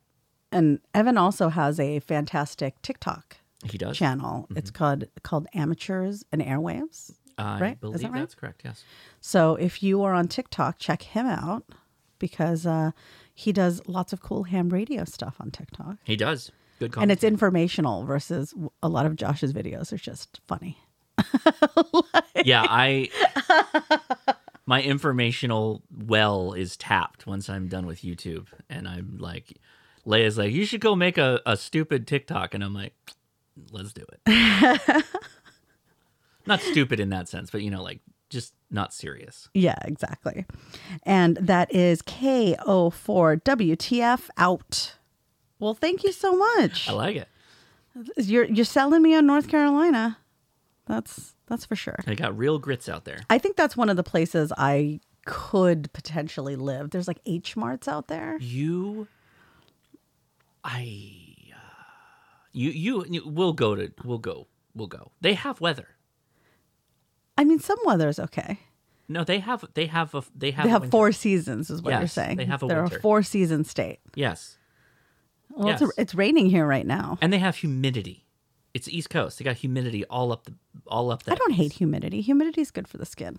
And 0.51 0.79
Evan 0.93 1.17
also 1.17 1.49
has 1.49 1.79
a 1.79 1.99
fantastic 1.99 2.81
TikTok 2.81 3.37
He 3.63 3.77
does. 3.77 3.97
channel. 3.97 4.47
It's 4.55 4.71
called 4.71 5.05
called 5.23 5.47
Amateurs 5.53 6.25
and 6.31 6.41
Airwaves. 6.41 7.13
I 7.37 7.59
right? 7.59 7.79
believe 7.79 8.01
that 8.01 8.11
right? 8.11 8.19
that's 8.19 8.35
correct. 8.35 8.61
Yes. 8.63 8.83
So 9.19 9.55
if 9.55 9.81
you 9.81 10.03
are 10.03 10.13
on 10.13 10.27
TikTok, 10.27 10.77
check 10.77 11.01
him 11.01 11.25
out 11.25 11.63
because 12.19 12.65
uh, 12.65 12.91
he 13.33 13.51
does 13.51 13.81
lots 13.87 14.13
of 14.13 14.21
cool 14.21 14.43
ham 14.43 14.69
radio 14.69 15.05
stuff 15.05 15.37
on 15.39 15.51
TikTok. 15.51 15.97
He 16.03 16.15
does. 16.15 16.51
Good 16.79 16.95
And 16.97 17.11
it's 17.11 17.23
informational 17.23 18.05
versus 18.05 18.53
a 18.81 18.89
lot 18.89 19.05
of 19.05 19.15
Josh's 19.15 19.53
videos 19.53 19.93
are 19.93 19.97
just 19.97 20.41
funny. 20.47 20.77
yeah, 22.43 22.65
I 22.67 23.09
my 24.65 24.81
informational 24.81 25.83
well 25.91 26.53
is 26.53 26.77
tapped 26.77 27.27
once 27.27 27.49
I'm 27.49 27.67
done 27.67 27.85
with 27.85 28.01
YouTube, 28.01 28.47
and 28.69 28.87
I'm 28.87 29.17
like, 29.19 29.57
Leah's 30.05 30.37
like, 30.37 30.51
you 30.51 30.65
should 30.65 30.81
go 30.81 30.95
make 30.95 31.17
a, 31.17 31.41
a 31.45 31.55
stupid 31.57 32.07
TikTok, 32.07 32.53
and 32.53 32.63
I'm 32.63 32.73
like, 32.73 32.93
let's 33.71 33.93
do 33.93 34.05
it. 34.25 34.27
not 36.45 36.61
stupid 36.61 36.99
in 36.99 37.09
that 37.09 37.29
sense, 37.29 37.49
but 37.49 37.61
you 37.61 37.69
know, 37.69 37.83
like 37.83 37.99
just 38.29 38.53
not 38.69 38.93
serious. 38.93 39.49
Yeah, 39.53 39.77
exactly. 39.83 40.45
And 41.03 41.37
that 41.37 41.73
is 41.73 42.01
KO4WTF 42.01 44.29
out. 44.37 44.95
Well, 45.59 45.73
thank 45.73 46.03
you 46.03 46.11
so 46.11 46.35
much. 46.35 46.89
I 46.89 46.93
like 46.93 47.15
it. 47.17 47.27
You're 48.17 48.45
you're 48.45 48.65
selling 48.65 49.01
me 49.01 49.15
on 49.15 49.27
North 49.27 49.49
Carolina. 49.49 50.17
That's 50.87 51.35
that's 51.47 51.65
for 51.65 51.75
sure. 51.75 51.99
I 52.07 52.15
got 52.15 52.37
real 52.37 52.57
grits 52.57 52.87
out 52.87 53.03
there. 53.05 53.19
I 53.29 53.37
think 53.37 53.57
that's 53.57 53.75
one 53.75 53.89
of 53.89 53.97
the 53.97 54.03
places 54.03 54.53
I 54.57 55.01
could 55.25 55.91
potentially 55.93 56.55
live. 56.55 56.91
There's 56.91 57.07
like 57.07 57.19
H 57.25 57.57
marts 57.57 57.87
out 57.87 58.07
there. 58.07 58.37
You, 58.39 59.07
I, 60.63 61.35
uh, 61.53 61.57
you, 62.51 62.69
you, 62.71 63.05
you, 63.09 63.21
we'll 63.27 63.53
go 63.53 63.75
to, 63.75 63.91
we'll 64.03 64.17
go, 64.19 64.47
we'll 64.75 64.87
go. 64.87 65.11
They 65.21 65.33
have 65.33 65.59
weather. 65.61 65.87
I 67.37 67.43
mean, 67.43 67.59
some 67.59 67.79
weather 67.85 68.07
is 68.09 68.19
okay. 68.19 68.59
No, 69.07 69.23
they 69.23 69.39
have, 69.39 69.65
they 69.73 69.87
have 69.87 70.13
a, 70.13 70.23
they 70.35 70.51
have, 70.51 70.63
They 70.65 70.69
have 70.69 70.81
winter. 70.83 70.91
four 70.91 71.11
seasons, 71.11 71.69
is 71.69 71.81
what 71.81 71.97
you're 71.97 72.07
saying. 72.07 72.37
they 72.37 72.45
have 72.45 72.63
a 72.63 72.67
They're 72.67 72.83
winter. 72.83 72.97
a 72.97 73.01
four 73.01 73.23
season 73.23 73.63
state. 73.65 73.99
Yes. 74.15 74.57
Well, 75.49 75.67
Yes. 75.69 75.81
it's, 75.81 75.91
it's 75.97 76.15
raining 76.15 76.49
here 76.49 76.65
right 76.65 76.85
now. 76.85 77.17
and 77.21 77.33
they 77.33 77.39
have 77.39 77.57
humidity. 77.57 78.25
It's 78.73 78.87
East 78.87 79.09
Coast. 79.09 79.37
They 79.37 79.43
got 79.43 79.57
humidity 79.57 80.05
all 80.05 80.31
up 80.31 80.45
the 80.45 80.53
all 80.87 81.11
up 81.11 81.23
there 81.23 81.33
I 81.33 81.37
don't 81.37 81.51
hate 81.51 81.73
humidity. 81.73 82.21
Humidity 82.21 82.61
is 82.61 82.71
good 82.71 82.87
for 82.87 82.97
the 82.97 83.05
skin. 83.05 83.37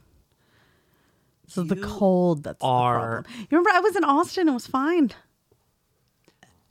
So 1.46 1.62
the 1.62 1.76
cold 1.76 2.42
that's 2.44 2.62
are- 2.62 2.94
the 2.94 3.22
problem. 3.22 3.34
You 3.40 3.46
remember 3.58 3.70
I 3.70 3.80
was 3.80 3.96
in 3.96 4.04
Austin, 4.04 4.48
it 4.48 4.52
was 4.52 4.66
fine. 4.66 5.10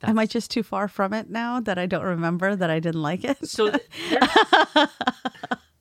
Am 0.02 0.18
I 0.18 0.26
just 0.26 0.50
too 0.50 0.62
far 0.62 0.88
from 0.88 1.12
it 1.12 1.30
now 1.30 1.60
that 1.60 1.78
I 1.78 1.86
don't 1.86 2.04
remember 2.04 2.56
that 2.56 2.70
I 2.70 2.80
didn't 2.80 3.02
like 3.02 3.24
it? 3.24 3.46
So 3.48 3.70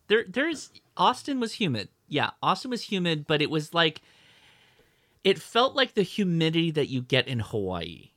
there, 0.07 0.25
there's 0.27 0.71
Austin 0.97 1.39
was 1.39 1.53
humid. 1.53 1.89
Yeah, 2.07 2.31
Austin 2.43 2.71
was 2.71 2.83
humid, 2.83 3.25
but 3.27 3.41
it 3.41 3.49
was 3.49 3.73
like 3.73 4.01
it 5.23 5.39
felt 5.39 5.75
like 5.75 5.93
the 5.93 6.03
humidity 6.03 6.71
that 6.71 6.89
you 6.89 7.01
get 7.01 7.27
in 7.27 7.39
Hawaii. 7.39 8.09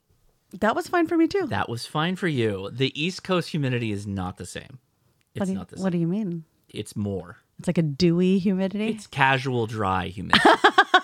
that 0.60 0.74
was 0.74 0.88
fine 0.88 1.06
for 1.06 1.16
me 1.16 1.26
too. 1.26 1.46
That 1.46 1.68
was 1.68 1.86
fine 1.86 2.16
for 2.16 2.28
you. 2.28 2.70
The 2.72 2.98
East 3.00 3.24
Coast 3.24 3.50
humidity 3.50 3.92
is 3.92 4.06
not 4.06 4.36
the 4.36 4.46
same. 4.46 4.78
It's 5.34 5.40
what 5.40 5.48
you, 5.48 5.54
not 5.54 5.68
the 5.68 5.76
same. 5.76 5.84
what 5.84 5.92
do 5.92 5.98
you 5.98 6.06
mean? 6.06 6.44
It's 6.68 6.96
more. 6.96 7.38
It's 7.58 7.68
like 7.68 7.78
a 7.78 7.82
dewy 7.82 8.38
humidity. 8.38 8.88
It's 8.88 9.06
casual 9.06 9.66
dry 9.66 10.08
humidity. 10.08 10.48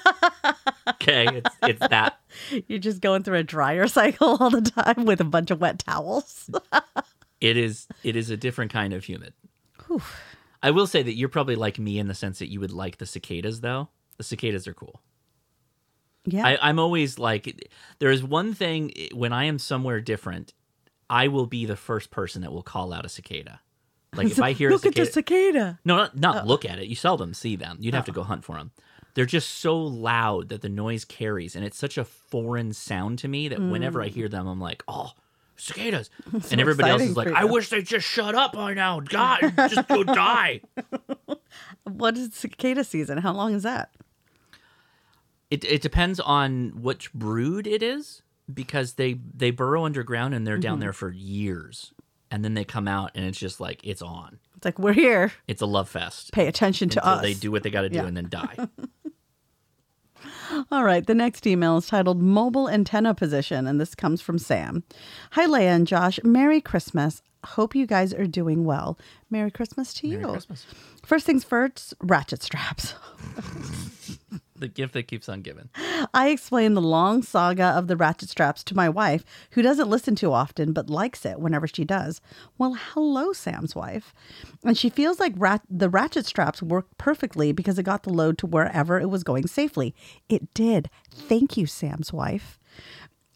okay, 0.88 1.26
it's 1.28 1.56
it's 1.62 1.88
that. 1.88 2.18
You're 2.68 2.78
just 2.78 3.00
going 3.00 3.22
through 3.22 3.38
a 3.38 3.42
dryer 3.42 3.86
cycle 3.88 4.36
all 4.40 4.50
the 4.50 4.60
time 4.62 5.04
with 5.04 5.20
a 5.20 5.24
bunch 5.24 5.50
of 5.50 5.60
wet 5.60 5.78
towels. 5.80 6.48
It 7.40 7.56
is 7.56 7.88
it 8.02 8.16
is 8.16 8.28
a 8.28 8.36
different 8.36 8.70
kind 8.70 8.92
of 8.92 9.02
humid. 9.04 9.32
Whew. 9.86 10.02
I 10.62 10.72
will 10.72 10.86
say 10.86 11.02
that 11.02 11.14
you're 11.14 11.30
probably 11.30 11.56
like 11.56 11.78
me 11.78 11.98
in 11.98 12.06
the 12.06 12.14
sense 12.14 12.38
that 12.40 12.50
you 12.50 12.60
would 12.60 12.70
like 12.70 12.98
the 12.98 13.06
cicadas 13.06 13.62
though. 13.62 13.88
The 14.18 14.24
cicadas 14.24 14.68
are 14.68 14.74
cool. 14.74 15.00
yeah. 16.26 16.46
I, 16.46 16.58
I'm 16.60 16.78
always 16.78 17.18
like, 17.18 17.66
there 17.98 18.10
is 18.10 18.22
one 18.22 18.52
thing 18.52 18.92
when 19.14 19.32
I 19.32 19.44
am 19.44 19.58
somewhere 19.58 20.02
different, 20.02 20.52
I 21.08 21.28
will 21.28 21.46
be 21.46 21.64
the 21.64 21.76
first 21.76 22.10
person 22.10 22.42
that 22.42 22.52
will 22.52 22.62
call 22.62 22.92
out 22.92 23.06
a 23.06 23.08
cicada. 23.08 23.60
Like 24.14 24.26
if 24.26 24.38
I 24.42 24.52
hear 24.52 24.68
Look 24.68 24.84
a 24.84 24.88
at 24.88 24.94
the 24.94 25.06
cicada, 25.06 25.52
cicada. 25.52 25.80
no, 25.82 25.96
not, 25.96 26.18
not 26.18 26.44
Oh. 26.44 26.46
look 26.46 26.66
at 26.66 26.78
it. 26.78 26.88
You 26.88 26.94
seldom 26.94 27.32
see 27.32 27.56
them. 27.56 27.78
You'd 27.80 27.94
have 27.94 28.04
to 28.04 28.12
uh. 28.12 28.16
go 28.16 28.22
hunt 28.22 28.44
for 28.44 28.56
them. 28.56 28.72
They're 29.14 29.26
just 29.26 29.50
so 29.50 29.76
loud 29.80 30.48
that 30.50 30.62
the 30.62 30.68
noise 30.68 31.04
carries, 31.04 31.56
and 31.56 31.64
it's 31.64 31.78
such 31.78 31.98
a 31.98 32.04
foreign 32.04 32.72
sound 32.72 33.18
to 33.20 33.28
me 33.28 33.48
that 33.48 33.60
whenever 33.60 34.00
I 34.02 34.08
Mm. 34.08 34.12
hear 34.14 34.28
them, 34.28 34.46
I'm 34.46 34.60
like, 34.60 34.82
oh, 34.88 35.12
cicadas, 35.56 36.10
So 36.42 36.48
and 36.52 36.60
everybody 36.60 36.90
else 36.90 37.02
is 37.02 37.16
like, 37.16 37.28
I 37.28 37.44
wish 37.44 37.68
they'd 37.70 37.86
just 37.86 38.06
shut 38.06 38.34
up 38.34 38.52
by 38.52 38.72
now. 38.74 39.00
God, 39.00 39.52
just 39.68 39.86
go 39.88 40.04
die. 40.04 40.60
What 41.84 42.16
is 42.16 42.32
cicada 42.34 42.84
season? 42.84 43.18
How 43.18 43.32
long 43.32 43.52
is 43.54 43.62
that? 43.64 43.90
It 45.50 45.64
it 45.64 45.82
depends 45.82 46.20
on 46.20 46.80
which 46.80 47.12
brood 47.12 47.66
it 47.66 47.82
is 47.82 48.22
because 48.52 48.94
they 48.94 49.14
they 49.36 49.50
burrow 49.50 49.84
underground 49.84 50.34
and 50.34 50.46
they're 50.46 50.58
down 50.58 50.78
Mhm. 50.78 50.82
there 50.82 50.92
for 50.92 51.10
years, 51.10 51.92
and 52.30 52.44
then 52.44 52.54
they 52.54 52.64
come 52.64 52.86
out 52.86 53.10
and 53.16 53.24
it's 53.24 53.38
just 53.38 53.60
like 53.60 53.80
it's 53.82 54.02
on. 54.02 54.38
It's 54.60 54.66
like 54.66 54.78
we're 54.78 54.92
here. 54.92 55.32
It's 55.48 55.62
a 55.62 55.66
love 55.66 55.88
fest. 55.88 56.32
Pay 56.32 56.46
attention 56.46 56.90
to 56.90 56.98
until 57.00 57.14
us. 57.14 57.22
They 57.22 57.32
do 57.32 57.50
what 57.50 57.62
they 57.62 57.70
got 57.70 57.80
to 57.82 57.88
do 57.88 57.96
Yeah. 57.96 58.04
and 58.06 58.14
then 58.14 58.28
die. 58.28 58.68
All 60.70 60.84
right, 60.84 61.06
the 61.06 61.14
next 61.14 61.46
email 61.46 61.78
is 61.78 61.86
titled 61.86 62.20
Mobile 62.20 62.68
Antenna 62.68 63.14
Position, 63.14 63.66
and 63.66 63.80
this 63.80 63.94
comes 63.94 64.20
from 64.20 64.36
Sam. 64.38 64.82
Hi, 65.30 65.46
Leah 65.46 65.70
and 65.70 65.86
Josh. 65.86 66.20
Merry 66.22 66.60
Christmas. 66.60 67.22
Hope 67.42 67.74
you 67.74 67.86
guys 67.86 68.12
are 68.12 68.26
doing 68.26 68.64
well. 68.66 68.98
Merry 69.30 69.50
Christmas 69.50 69.94
to 69.94 70.06
you. 70.06 70.18
Merry 70.18 70.32
Christmas. 70.32 70.66
First 71.06 71.24
things 71.24 71.42
first, 71.42 71.94
ratchet 72.02 72.42
straps. 72.42 72.92
the 74.60 74.68
gift 74.68 74.94
that 74.94 75.08
keeps 75.08 75.28
on 75.28 75.42
giving. 75.42 75.68
I 76.14 76.28
explain 76.28 76.74
the 76.74 76.80
long 76.80 77.22
saga 77.22 77.64
of 77.64 77.86
the 77.86 77.96
ratchet 77.96 78.28
straps 78.28 78.62
to 78.64 78.76
my 78.76 78.88
wife, 78.88 79.24
who 79.52 79.62
doesn't 79.62 79.90
listen 79.90 80.14
too 80.14 80.32
often 80.32 80.72
but 80.72 80.88
likes 80.90 81.24
it 81.24 81.40
whenever 81.40 81.66
she 81.66 81.84
does. 81.84 82.20
Well, 82.58 82.74
hello, 82.74 83.32
Sam's 83.32 83.74
wife. 83.74 84.14
And 84.64 84.76
she 84.76 84.90
feels 84.90 85.18
like 85.20 85.32
rat- 85.36 85.62
the 85.68 85.88
ratchet 85.88 86.26
straps 86.26 86.62
worked 86.62 86.96
perfectly 86.98 87.52
because 87.52 87.78
it 87.78 87.84
got 87.84 88.02
the 88.04 88.12
load 88.12 88.38
to 88.38 88.46
wherever 88.46 89.00
it 89.00 89.10
was 89.10 89.24
going 89.24 89.46
safely. 89.46 89.94
It 90.28 90.52
did. 90.54 90.90
Thank 91.10 91.56
you, 91.56 91.66
Sam's 91.66 92.12
wife. 92.12 92.58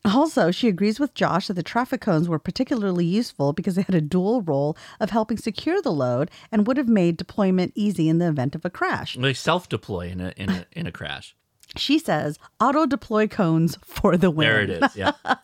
Also, 0.04 0.50
she 0.50 0.68
agrees 0.68 1.00
with 1.00 1.14
Josh 1.14 1.46
that 1.46 1.54
the 1.54 1.62
traffic 1.62 2.00
cones 2.02 2.28
were 2.28 2.38
particularly 2.38 3.06
useful 3.06 3.52
because 3.52 3.74
they 3.74 3.82
had 3.82 3.94
a 3.94 4.00
dual 4.00 4.42
role 4.42 4.76
of 5.00 5.10
helping 5.10 5.38
secure 5.38 5.80
the 5.80 5.92
load 5.92 6.30
and 6.52 6.66
would 6.66 6.76
have 6.76 6.88
made 6.88 7.16
deployment 7.16 7.72
easy 7.74 8.08
in 8.08 8.18
the 8.18 8.28
event 8.28 8.54
of 8.54 8.64
a 8.64 8.70
crash. 8.70 9.16
They 9.16 9.32
self 9.32 9.68
deploy 9.68 10.08
in 10.08 10.20
a 10.20 10.34
in 10.36 10.50
a 10.50 10.66
in 10.72 10.86
a 10.86 10.92
crash. 10.92 11.34
She 11.76 11.98
says, 11.98 12.38
auto 12.60 12.86
deploy 12.86 13.26
cones 13.26 13.78
for 13.82 14.16
the 14.16 14.30
win. 14.30 14.46
There 14.48 14.60
it 14.60 14.70
is. 14.70 14.96
Yeah. 14.96 15.12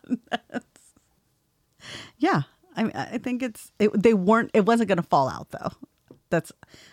Yeah. 2.17 2.43
I 2.75 2.83
mean, 2.83 2.93
I 2.95 3.17
think 3.17 3.43
it's, 3.43 3.71
it, 3.79 3.91
they 4.01 4.13
weren't, 4.13 4.51
it 4.53 4.65
wasn't 4.65 4.87
going 4.87 4.97
to 4.97 5.03
fall 5.03 5.27
out 5.27 5.49
though. 5.51 5.71
That's, 6.29 6.51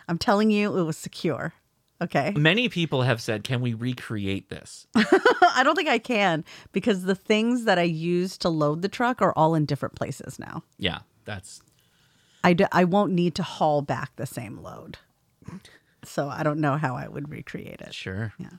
I'm 0.08 0.18
telling 0.18 0.50
you, 0.50 0.76
it 0.76 0.82
was 0.82 0.96
secure. 0.96 1.52
Okay. 2.00 2.32
Many 2.36 2.68
people 2.68 3.02
have 3.02 3.20
said, 3.20 3.42
"Can 3.44 3.60
we 3.60 3.74
recreate 3.74 4.48
this?" 4.50 4.86
I 4.94 5.62
don't 5.64 5.74
think 5.74 5.88
I 5.88 5.98
can 5.98 6.44
because 6.72 7.02
the 7.02 7.14
things 7.14 7.64
that 7.64 7.78
I 7.78 7.82
use 7.82 8.38
to 8.38 8.48
load 8.48 8.82
the 8.82 8.88
truck 8.88 9.20
are 9.20 9.32
all 9.36 9.54
in 9.54 9.64
different 9.64 9.94
places 9.96 10.38
now. 10.38 10.62
Yeah, 10.78 11.00
that's 11.24 11.60
I, 12.44 12.52
d- 12.52 12.66
I 12.72 12.84
won't 12.84 13.12
need 13.12 13.34
to 13.36 13.42
haul 13.42 13.82
back 13.82 14.14
the 14.16 14.26
same 14.26 14.58
load. 14.62 14.98
So 16.04 16.28
I 16.28 16.42
don't 16.42 16.60
know 16.60 16.76
how 16.76 16.94
I 16.96 17.08
would 17.08 17.30
recreate 17.30 17.80
it. 17.80 17.92
Sure. 17.94 18.32
Yeah. 18.38 18.50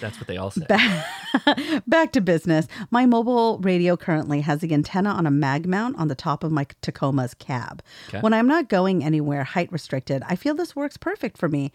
That's 0.00 0.18
what 0.18 0.28
they 0.28 0.36
all 0.36 0.50
say. 0.50 0.64
Back, 0.66 1.06
back 1.86 2.12
to 2.12 2.20
business. 2.20 2.66
My 2.90 3.06
mobile 3.06 3.58
radio 3.58 3.96
currently 3.96 4.40
has 4.42 4.60
the 4.60 4.72
antenna 4.72 5.10
on 5.10 5.26
a 5.26 5.30
mag 5.30 5.66
mount 5.66 5.96
on 5.98 6.08
the 6.08 6.14
top 6.14 6.44
of 6.44 6.52
my 6.52 6.66
Tacoma's 6.80 7.34
cab. 7.34 7.82
Okay. 8.08 8.20
When 8.20 8.32
I'm 8.32 8.46
not 8.46 8.68
going 8.68 9.02
anywhere 9.02 9.44
height 9.44 9.72
restricted, 9.72 10.22
I 10.26 10.36
feel 10.36 10.54
this 10.54 10.76
works 10.76 10.96
perfect 10.96 11.38
for 11.38 11.48
me. 11.48 11.72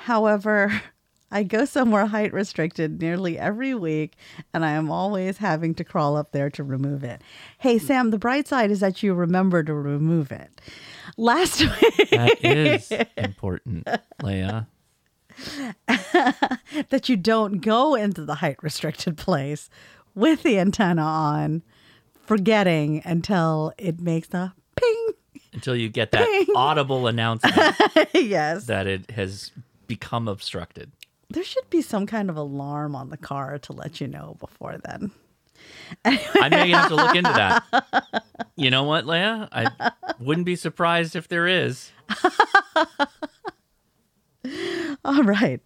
However, 0.00 0.80
I 1.30 1.42
go 1.42 1.64
somewhere 1.64 2.06
height 2.06 2.32
restricted 2.32 3.00
nearly 3.00 3.38
every 3.38 3.74
week, 3.74 4.16
and 4.52 4.64
I 4.64 4.72
am 4.72 4.90
always 4.90 5.38
having 5.38 5.74
to 5.74 5.84
crawl 5.84 6.16
up 6.16 6.32
there 6.32 6.50
to 6.50 6.64
remove 6.64 7.04
it. 7.04 7.22
Hey, 7.58 7.78
hmm. 7.78 7.86
Sam, 7.86 8.10
the 8.10 8.18
bright 8.18 8.48
side 8.48 8.70
is 8.70 8.80
that 8.80 9.02
you 9.02 9.14
remember 9.14 9.62
to 9.62 9.74
remove 9.74 10.32
it. 10.32 10.60
Last 11.16 11.60
week. 11.60 12.10
That 12.10 12.44
is 12.44 12.92
important, 13.16 13.86
Leah. 14.22 14.68
that 16.88 17.08
you 17.08 17.16
don't 17.16 17.60
go 17.60 17.94
into 17.94 18.24
the 18.24 18.36
height 18.36 18.62
restricted 18.62 19.16
place 19.16 19.68
with 20.14 20.42
the 20.42 20.58
antenna 20.58 21.02
on, 21.02 21.62
forgetting 22.26 23.02
until 23.04 23.72
it 23.78 24.00
makes 24.00 24.32
a 24.34 24.54
ping. 24.76 25.08
Until 25.52 25.76
you 25.76 25.88
get 25.88 26.12
that 26.12 26.26
Ping. 26.26 26.46
audible 26.56 27.06
announcement 27.06 27.76
yes. 28.14 28.66
that 28.66 28.86
it 28.86 29.10
has 29.10 29.50
become 29.90 30.28
obstructed. 30.28 30.92
There 31.28 31.42
should 31.42 31.68
be 31.68 31.82
some 31.82 32.06
kind 32.06 32.30
of 32.30 32.36
alarm 32.36 32.94
on 32.94 33.10
the 33.10 33.16
car 33.16 33.58
to 33.58 33.72
let 33.72 34.00
you 34.00 34.06
know 34.06 34.36
before 34.38 34.78
then. 34.78 35.10
I 36.04 36.48
may 36.48 36.70
have 36.70 36.88
to 36.88 36.94
look 36.94 37.16
into 37.16 37.32
that. 37.32 38.22
You 38.54 38.70
know 38.70 38.84
what, 38.84 39.04
Leah? 39.04 39.48
I 39.50 39.90
wouldn't 40.20 40.46
be 40.46 40.54
surprised 40.54 41.16
if 41.16 41.26
there 41.26 41.48
is. 41.48 41.90
All 45.04 45.24
right. 45.24 45.60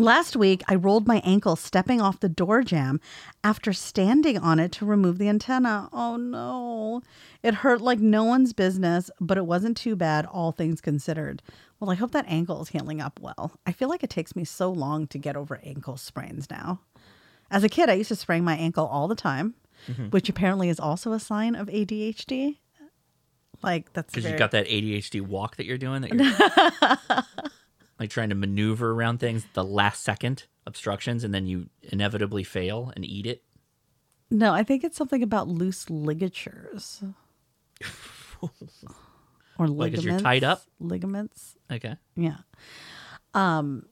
Last 0.00 0.36
week, 0.36 0.62
I 0.68 0.76
rolled 0.76 1.08
my 1.08 1.20
ankle 1.24 1.56
stepping 1.56 2.00
off 2.00 2.20
the 2.20 2.28
door 2.28 2.62
jamb 2.62 3.00
after 3.42 3.72
standing 3.72 4.38
on 4.38 4.60
it 4.60 4.70
to 4.72 4.86
remove 4.86 5.18
the 5.18 5.28
antenna. 5.28 5.88
Oh 5.92 6.16
no. 6.16 7.02
It 7.42 7.54
hurt 7.54 7.80
like 7.80 7.98
no 7.98 8.22
one's 8.22 8.52
business, 8.52 9.10
but 9.20 9.36
it 9.36 9.44
wasn't 9.44 9.76
too 9.76 9.96
bad, 9.96 10.24
all 10.26 10.52
things 10.52 10.80
considered. 10.80 11.42
Well, 11.80 11.90
I 11.90 11.96
hope 11.96 12.12
that 12.12 12.26
ankle 12.28 12.62
is 12.62 12.68
healing 12.68 13.00
up 13.00 13.18
well. 13.20 13.52
I 13.66 13.72
feel 13.72 13.88
like 13.88 14.04
it 14.04 14.10
takes 14.10 14.36
me 14.36 14.44
so 14.44 14.70
long 14.70 15.08
to 15.08 15.18
get 15.18 15.34
over 15.36 15.60
ankle 15.64 15.96
sprains 15.96 16.48
now. 16.48 16.80
As 17.50 17.64
a 17.64 17.68
kid, 17.68 17.90
I 17.90 17.94
used 17.94 18.08
to 18.08 18.16
sprain 18.16 18.44
my 18.44 18.54
ankle 18.56 18.86
all 18.86 19.08
the 19.08 19.14
time, 19.16 19.54
Mhm. 19.88 20.12
which 20.12 20.28
apparently 20.28 20.68
is 20.68 20.78
also 20.78 21.12
a 21.12 21.18
sign 21.20 21.56
of 21.56 21.68
ADHD. 21.68 22.60
Like, 23.62 23.92
that's 23.94 24.12
Because 24.12 24.22
very- 24.24 24.34
you 24.34 24.38
got 24.38 24.52
that 24.52 24.66
ADHD 24.68 25.20
walk 25.20 25.56
that 25.56 25.66
you're 25.66 25.78
doing 25.78 26.02
that 26.02 26.12
you're 26.14 27.50
like 27.98 28.10
trying 28.10 28.28
to 28.28 28.34
maneuver 28.34 28.92
around 28.92 29.18
things 29.18 29.46
the 29.54 29.64
last 29.64 30.02
second 30.02 30.44
obstructions 30.66 31.24
and 31.24 31.34
then 31.34 31.46
you 31.46 31.68
inevitably 31.82 32.44
fail 32.44 32.92
and 32.94 33.04
eat 33.04 33.26
it. 33.26 33.42
No, 34.30 34.52
I 34.52 34.62
think 34.62 34.84
it's 34.84 34.96
something 34.96 35.22
about 35.22 35.48
loose 35.48 35.88
ligatures. 35.90 37.02
or 38.40 38.50
Like 39.58 39.70
ligaments. 39.70 39.98
as 39.98 40.04
you're 40.04 40.18
tied 40.20 40.44
up? 40.44 40.62
Ligaments. 40.78 41.56
Okay. 41.72 41.96
Yeah. 42.16 42.36
Um 43.34 43.86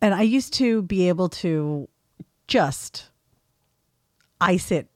and 0.00 0.14
I 0.14 0.22
used 0.22 0.52
to 0.54 0.82
be 0.82 1.08
able 1.08 1.28
to 1.30 1.88
just 2.46 3.08
ice 4.40 4.70
it 4.70 4.88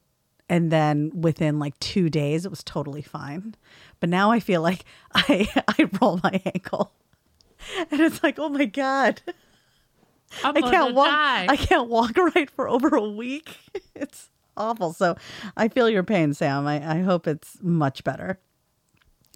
and 0.50 0.70
then 0.70 1.10
within 1.14 1.58
like 1.58 1.78
2 1.80 2.10
days 2.10 2.44
it 2.44 2.50
was 2.50 2.62
totally 2.62 3.02
fine. 3.02 3.54
But 4.00 4.10
now 4.10 4.30
I 4.30 4.38
feel 4.40 4.62
like 4.62 4.84
I 5.14 5.48
I 5.66 5.88
roll 6.00 6.20
my 6.22 6.40
ankle. 6.54 6.92
And 7.90 8.00
it's 8.00 8.22
like, 8.22 8.38
"Oh 8.38 8.48
my 8.48 8.64
god." 8.64 9.20
I'm 10.44 10.56
I 10.56 10.60
can't 10.60 10.94
walk. 10.94 11.08
die. 11.08 11.46
I 11.48 11.56
can't 11.56 11.88
walk 11.88 12.16
right 12.34 12.50
for 12.50 12.68
over 12.68 12.88
a 12.88 13.08
week. 13.08 13.56
It's 13.94 14.30
awful. 14.56 14.92
So 14.92 15.16
I 15.56 15.66
feel 15.68 15.88
your 15.90 16.04
pain, 16.04 16.32
Sam. 16.32 16.66
I, 16.68 16.98
I 16.98 17.00
hope 17.00 17.26
it's 17.26 17.58
much 17.62 18.04
better. 18.04 18.38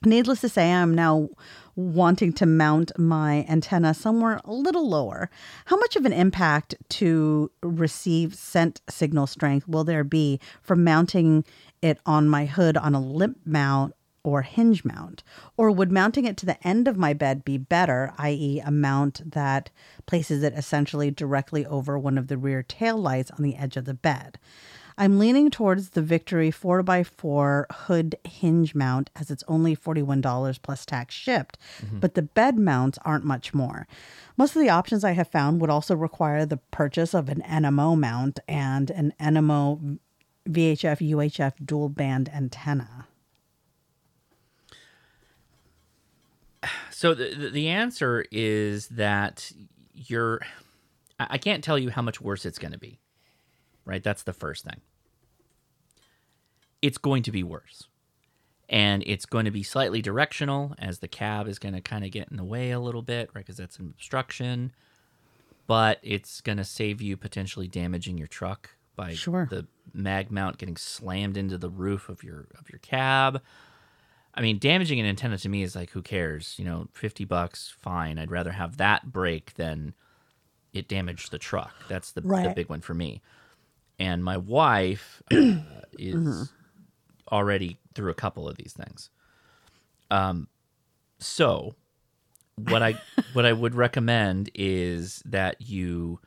Needless 0.05 0.41
to 0.43 0.49
say, 0.49 0.73
I'm 0.73 0.95
now 0.95 1.31
wanting 1.75 2.33
to 2.35 2.47
mount 2.47 2.97
my 2.97 3.45
antenna 3.49 3.93
somewhere 3.95 4.41
a 4.45 4.53
little 4.53 4.89
lower. 4.89 5.31
How 5.65 5.77
much 5.77 5.97
of 5.97 6.05
an 6.05 6.13
impact 6.13 6.77
to 6.91 7.51
receive 7.63 8.35
scent 8.35 8.83
signal 8.89 9.27
strength 9.27 9.67
will 9.67 9.85
there 9.85 10.05
be 10.05 10.39
from 10.61 10.85
mounting 10.85 11.45
it 11.81 11.99
on 12.07 12.29
my 12.29 12.47
hood 12.47 12.77
on 12.77 12.95
a 12.95 13.01
lip 13.01 13.33
mount 13.45 13.95
or 14.25 14.43
hinge 14.43 14.85
mount? 14.85 15.23
Or 15.57 15.71
would 15.71 15.93
mounting 15.93 16.25
it 16.25 16.37
to 16.39 16.47
the 16.47 16.67
end 16.67 16.89
of 16.89 16.97
my 16.97 17.13
bed 17.13 17.45
be 17.45 17.59
better, 17.59 18.13
i.e., 18.19 18.61
a 18.65 18.71
mount 18.71 19.33
that 19.33 19.71
places 20.07 20.43
it 20.43 20.55
essentially 20.55 21.11
directly 21.11 21.67
over 21.67 21.99
one 21.99 22.19
of 22.19 22.29
the 22.29 22.39
rear 22.39 22.63
tail 22.63 22.97
lights 22.97 23.31
on 23.31 23.43
the 23.43 23.57
edge 23.57 23.77
of 23.77 23.85
the 23.85 23.95
bed? 23.95 24.39
I'm 24.99 25.19
leaning 25.19 25.51
towards 25.51 25.91
the 25.91 26.03
Victory 26.03 26.51
4x4 26.51 27.65
hood 27.71 28.17
hinge 28.25 28.75
mount 28.75 29.11
as 29.17 29.31
it's 29.31 29.45
only 29.49 29.75
$41 29.75 30.63
plus 30.63 30.85
tax 30.85 31.15
shipped, 31.15 31.59
mm-hmm. 31.81 31.99
but 31.99 32.15
the 32.15 32.23
bed 32.23 32.59
mounts 32.59 32.99
aren't 33.05 33.25
much 33.25 33.55
more. 33.55 33.87
Most 34.37 34.55
of 34.55 34.63
the 34.63 34.71
options 34.71 35.05
I 35.05 35.13
have 35.13 35.29
found 35.29 35.61
would 35.61 35.71
also 35.71 35.97
require 35.97 36.47
the 36.47 36.59
purchase 36.59 37.15
of 37.15 37.29
an 37.29 37.43
NMO 37.43 37.99
mount 37.99 38.41
and 38.47 38.91
an 38.91 39.15
NMO 39.21 39.99
VHF 40.49 41.11
UHF 41.11 41.65
dual 41.65 41.89
band 41.89 42.29
antenna. 42.29 43.07
So 47.03 47.15
the 47.15 47.51
the- 47.51 47.67
answer 47.67 48.25
is 48.31 48.87
that 48.89 49.51
you're 49.93 50.41
I 51.19 51.27
I 51.31 51.39
can't 51.39 51.65
tell 51.65 51.77
you 51.77 51.91
how 51.91 52.01
much 52.01 52.21
worse 52.21 52.47
it's 52.47 52.61
going 52.61 52.71
to 52.71 52.79
be. 52.79 53.01
Right? 53.85 54.05
That's 54.05 54.23
the 54.23 54.33
first 54.33 54.63
thing. 54.65 54.81
It's 56.81 56.99
going 56.99 57.25
to 57.25 57.33
be 57.33 57.43
worse. 57.43 57.89
And 58.69 59.03
it's 59.05 59.27
going 59.27 59.47
to 59.47 59.51
be 59.51 59.65
slightly 59.65 60.01
directional 60.01 60.77
as 60.79 61.01
the 61.01 61.09
cab 61.09 61.49
is 61.49 61.59
going 61.59 61.75
to 61.75 61.81
kind 61.81 62.05
of 62.05 62.13
get 62.13 62.29
in 62.31 62.37
the 62.37 62.45
way 62.45 62.71
a 62.71 62.79
little 62.79 63.03
bit, 63.03 63.31
right? 63.35 63.45
Because 63.45 63.57
that's 63.57 63.81
an 63.81 63.93
obstruction. 63.93 64.73
But 65.67 65.99
it's 66.05 66.41
going 66.41 66.59
to 66.59 66.65
save 66.65 67.03
you 67.03 67.17
potentially 67.17 67.67
damaging 67.67 68.17
your 68.17 68.29
truck 68.29 68.71
by 68.95 69.15
Sure. 69.15 69.49
the 69.51 69.67
mag 69.93 70.31
mount 70.31 70.59
getting 70.59 70.77
slammed 70.77 71.37
into 71.37 71.59
the 71.59 71.69
roof 71.69 72.09
of 72.09 72.23
your 72.23 72.47
of 72.57 72.71
your 72.71 72.79
cab. 72.79 73.43
I 74.35 74.41
mean, 74.41 74.59
damaging 74.59 74.99
an 74.99 75.07
antenna 75.07 75.37
to 75.39 75.49
me 75.49 75.63
is 75.63 75.77
like, 75.77 75.91
who 75.91 76.01
cares? 76.03 76.55
You 76.59 76.65
know, 76.65 76.89
50 76.93 77.25
bucks, 77.27 77.75
fine. 77.81 78.19
I'd 78.19 78.31
rather 78.31 78.53
have 78.53 78.79
that 78.79 79.13
break 79.13 79.55
than 79.55 79.95
it 80.73 80.89
damaged 80.89 81.31
the 81.31 81.39
truck. 81.39 81.73
That's 81.89 82.13
the, 82.13 82.23
the 82.49 82.55
big 82.55 82.69
one 82.71 82.81
for 82.81 82.95
me. 82.95 83.21
And 83.99 84.25
my 84.25 84.39
wife 84.39 85.23
uh, 85.31 85.37
is 85.99 86.15
Mhm. 86.17 86.49
already 87.31 87.79
through 87.95 88.11
a 88.11 88.15
couple 88.15 88.49
of 88.49 88.57
these 88.57 88.73
things. 88.73 89.11
Um, 90.11 90.49
so 91.19 91.75
what 92.57 92.83
I 92.83 92.95
what 93.35 93.45
I 93.47 93.53
would 93.53 93.75
recommend 93.75 94.51
is 94.55 95.23
that 95.27 95.61
you 95.61 96.21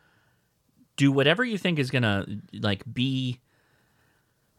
do 0.95 1.11
whatever 1.11 1.43
you 1.43 1.58
think 1.58 1.80
is 1.80 1.92
gonna 1.92 2.25
like 2.53 2.84
be 2.92 3.40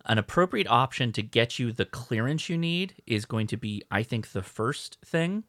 an 0.07 0.19
appropriate 0.19 0.69
option 0.69 1.13
to 1.13 1.23
get 1.23 1.59
you 1.59 1.73
the 1.73 1.85
clearance 1.85 2.49
you 2.49 2.57
need 2.57 2.95
is 3.07 3.25
going 3.25 3.47
to 3.49 3.57
be, 3.57 3.83
I 3.91 4.03
think, 4.03 4.33
the 4.33 4.43
first 4.43 4.99
thing. 5.05 5.45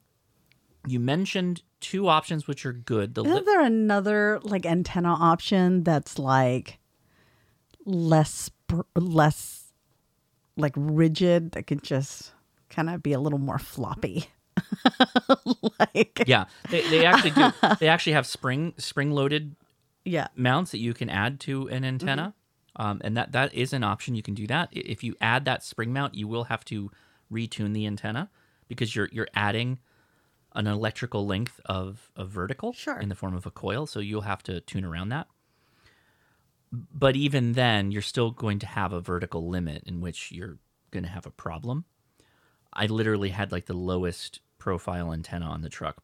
You 0.88 1.00
mentioned 1.00 1.64
two 1.80 2.08
options 2.08 2.48
which 2.48 2.66
are 2.66 2.74
good. 2.74 3.16
The 3.16 3.24
Isn't 3.24 3.36
lip, 3.36 3.46
there 3.46 3.62
another 3.62 4.40
like 4.44 4.66
antenna 4.66 5.14
option 5.14 5.84
that's 5.84 6.18
like 6.18 6.80
less 7.86 8.50
less 8.96 9.72
like 10.56 10.74
rigid 10.76 11.52
that 11.52 11.68
could 11.68 11.84
just 11.84 12.32
kind 12.70 12.90
of 12.90 13.04
be 13.04 13.14
a 13.14 13.20
little 13.20 13.40
more 13.40 13.60
floppy? 13.60 14.28
like 15.80 16.24
yeah, 16.26 16.46
they, 16.70 16.88
they 16.90 17.06
actually 17.06 17.32
do. 17.32 17.52
They 17.80 17.88
actually 17.88 18.14
have 18.14 18.26
spring 18.26 18.74
spring 18.78 19.12
loaded 19.12 19.56
yeah 20.06 20.28
mounts 20.36 20.72
that 20.72 20.80
you 20.80 20.94
can 20.94 21.10
add 21.10 21.40
to 21.42 21.68
an 21.70 21.84
antenna, 21.84 22.22
mm-hmm. 22.22 22.47
Um, 22.78 23.02
and 23.04 23.18
that 23.18 23.32
that 23.34 23.54
is 23.54 23.74
an 23.74 23.84
option. 23.84 24.16
You 24.16 24.24
can 24.24 24.34
do 24.34 24.48
that. 24.48 24.70
If 24.72 25.04
you 25.04 25.16
add 25.20 25.46
that 25.46 25.64
spring 25.64 25.92
mount, 25.94 26.16
you 26.16 26.28
will 26.28 26.46
have 26.46 26.64
to 26.66 26.90
retune 27.32 27.74
the 27.74 27.86
antenna 27.86 28.30
because 28.68 28.96
you're 28.96 29.10
you're 29.12 29.28
adding 29.34 29.80
an 30.56 30.66
electrical 30.68 31.26
length 31.26 31.60
of 31.66 32.10
of 32.16 32.30
vertical 32.30 32.74
Sure. 32.74 32.98
in 33.00 33.10
the 33.10 33.16
form 33.16 33.36
of 33.36 33.46
a 33.46 33.52
coil, 33.52 33.86
so 33.86 34.00
you'll 34.00 34.22
have 34.22 34.42
to 34.44 34.62
tune 34.62 34.86
around 34.86 35.10
that. 35.10 35.28
But 36.72 37.16
even 37.16 37.54
then, 37.54 37.92
you're 37.92 38.02
still 38.02 38.32
going 38.32 38.60
to 38.60 38.66
have 38.68 38.92
a 38.92 39.00
vertical 39.02 39.48
limit 39.48 39.84
in 39.86 40.02
which 40.02 40.32
you're 40.32 40.58
going 40.92 41.04
to 41.04 41.10
have 41.10 41.26
a 41.26 41.32
problem. 41.32 41.86
I 42.74 42.86
literally 42.88 43.30
had 43.30 43.52
like 43.52 43.66
the 43.66 43.74
lowest 43.74 44.42
profile 44.58 45.14
antenna 45.14 45.46
on 45.46 45.62
the 45.62 45.70
truck 45.70 45.98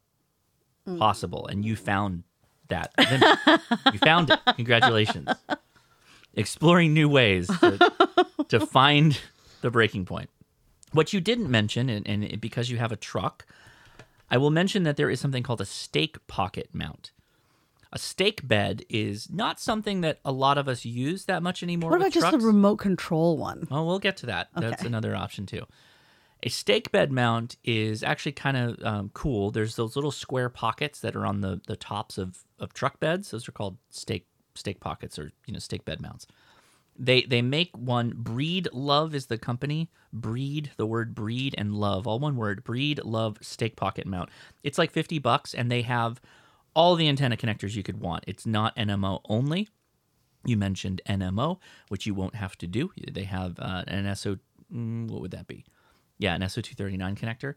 Mm. 0.85 0.99
possible, 0.99 1.47
and 1.47 1.63
you 1.63 1.77
found 1.77 2.23
that 2.67 2.91
you 3.93 3.99
found 3.99 4.29
it. 4.31 4.39
Congratulations. 4.57 5.29
Exploring 6.35 6.93
new 6.93 7.07
ways 7.09 7.47
to, 7.47 7.91
to 8.49 8.65
find 8.65 9.19
the 9.61 9.69
breaking 9.69 10.05
point. 10.05 10.29
What 10.91 11.13
you 11.13 11.21
didn't 11.21 11.49
mention, 11.49 11.89
and, 11.89 12.07
and 12.07 12.23
it- 12.23 12.41
because 12.41 12.69
you 12.69 12.77
have 12.77 12.91
a 12.91 12.95
truck, 12.95 13.45
I 14.31 14.37
will 14.37 14.49
mention 14.51 14.83
that 14.83 14.97
there 14.97 15.09
is 15.09 15.19
something 15.19 15.43
called 15.43 15.61
a 15.61 15.65
stake 15.65 16.25
pocket 16.27 16.69
mount. 16.73 17.11
A 17.91 17.99
stake 17.99 18.47
bed 18.47 18.83
is 18.89 19.29
not 19.29 19.59
something 19.59 20.01
that 20.01 20.19
a 20.25 20.31
lot 20.31 20.57
of 20.57 20.67
us 20.67 20.83
use 20.83 21.25
that 21.25 21.43
much 21.43 21.61
anymore. 21.61 21.91
What 21.91 21.97
about 22.01 22.11
just 22.11 22.23
trucks. 22.23 22.41
the 22.41 22.47
remote 22.47 22.77
control 22.77 23.37
one? 23.37 23.67
Well, 23.69 23.85
we'll 23.85 23.99
get 23.99 24.17
to 24.17 24.25
that. 24.25 24.49
That's 24.55 24.81
another 24.83 25.15
option 25.15 25.45
too. 25.45 25.67
A 26.41 26.49
stake 26.49 26.91
bed 26.91 27.11
mount 27.11 27.55
is 27.63 28.01
actually 28.01 28.31
kind 28.31 28.57
of 28.57 28.83
um, 28.83 29.11
cool. 29.13 29.51
There's 29.51 29.75
those 29.75 29.95
little 29.95 30.11
square 30.11 30.49
pockets 30.49 30.99
that 31.01 31.15
are 31.15 31.25
on 31.25 31.41
the, 31.41 31.61
the 31.67 31.75
tops 31.75 32.17
of, 32.17 32.43
of 32.59 32.73
truck 32.73 32.99
beds. 32.99 33.29
Those 33.29 33.47
are 33.47 33.51
called 33.53 33.77
stake 33.91 34.25
stake 34.56 34.80
pockets 34.80 35.17
or 35.19 35.32
you 35.45 35.53
know 35.53 35.59
stake 35.59 35.85
bed 35.85 36.01
mounts. 36.01 36.27
They 36.98 37.23
they 37.23 37.41
make 37.41 37.75
one. 37.75 38.14
Breedlove 38.14 39.14
is 39.14 39.25
the 39.27 39.38
company. 39.38 39.90
Breed 40.11 40.72
the 40.77 40.85
word 40.85 41.15
breed 41.15 41.56
and 41.57 41.73
love 41.75 42.06
all 42.06 42.19
one 42.19 42.35
word. 42.35 42.64
Breedlove 42.64 43.43
stake 43.43 43.75
pocket 43.75 44.06
mount. 44.06 44.30
It's 44.64 44.77
like 44.77 44.91
fifty 44.91 45.17
bucks, 45.19 45.53
and 45.53 45.72
they 45.72 45.82
have 45.82 46.22
all 46.75 46.95
the 46.95 47.07
antenna 47.07 47.38
connectors 47.38 47.75
you 47.75 47.83
could 47.83 47.99
want. 47.99 48.23
It's 48.27 48.45
not 48.45 48.75
NMO 48.75 49.22
only. 49.27 49.69
You 50.45 50.57
mentioned 50.57 51.01
NMO, 51.07 51.59
which 51.88 52.06
you 52.06 52.14
won't 52.14 52.35
have 52.35 52.57
to 52.57 52.67
do. 52.67 52.91
They 53.11 53.23
have 53.23 53.57
uh, 53.59 53.83
an 53.88 54.06
SO. 54.15 54.38
mm, 54.73 55.07
What 55.07 55.22
would 55.22 55.32
that 55.32 55.48
be? 55.48 55.65
Yeah, 56.17 56.35
an 56.35 56.41
SO239 56.41 57.17
connector. 57.17 57.56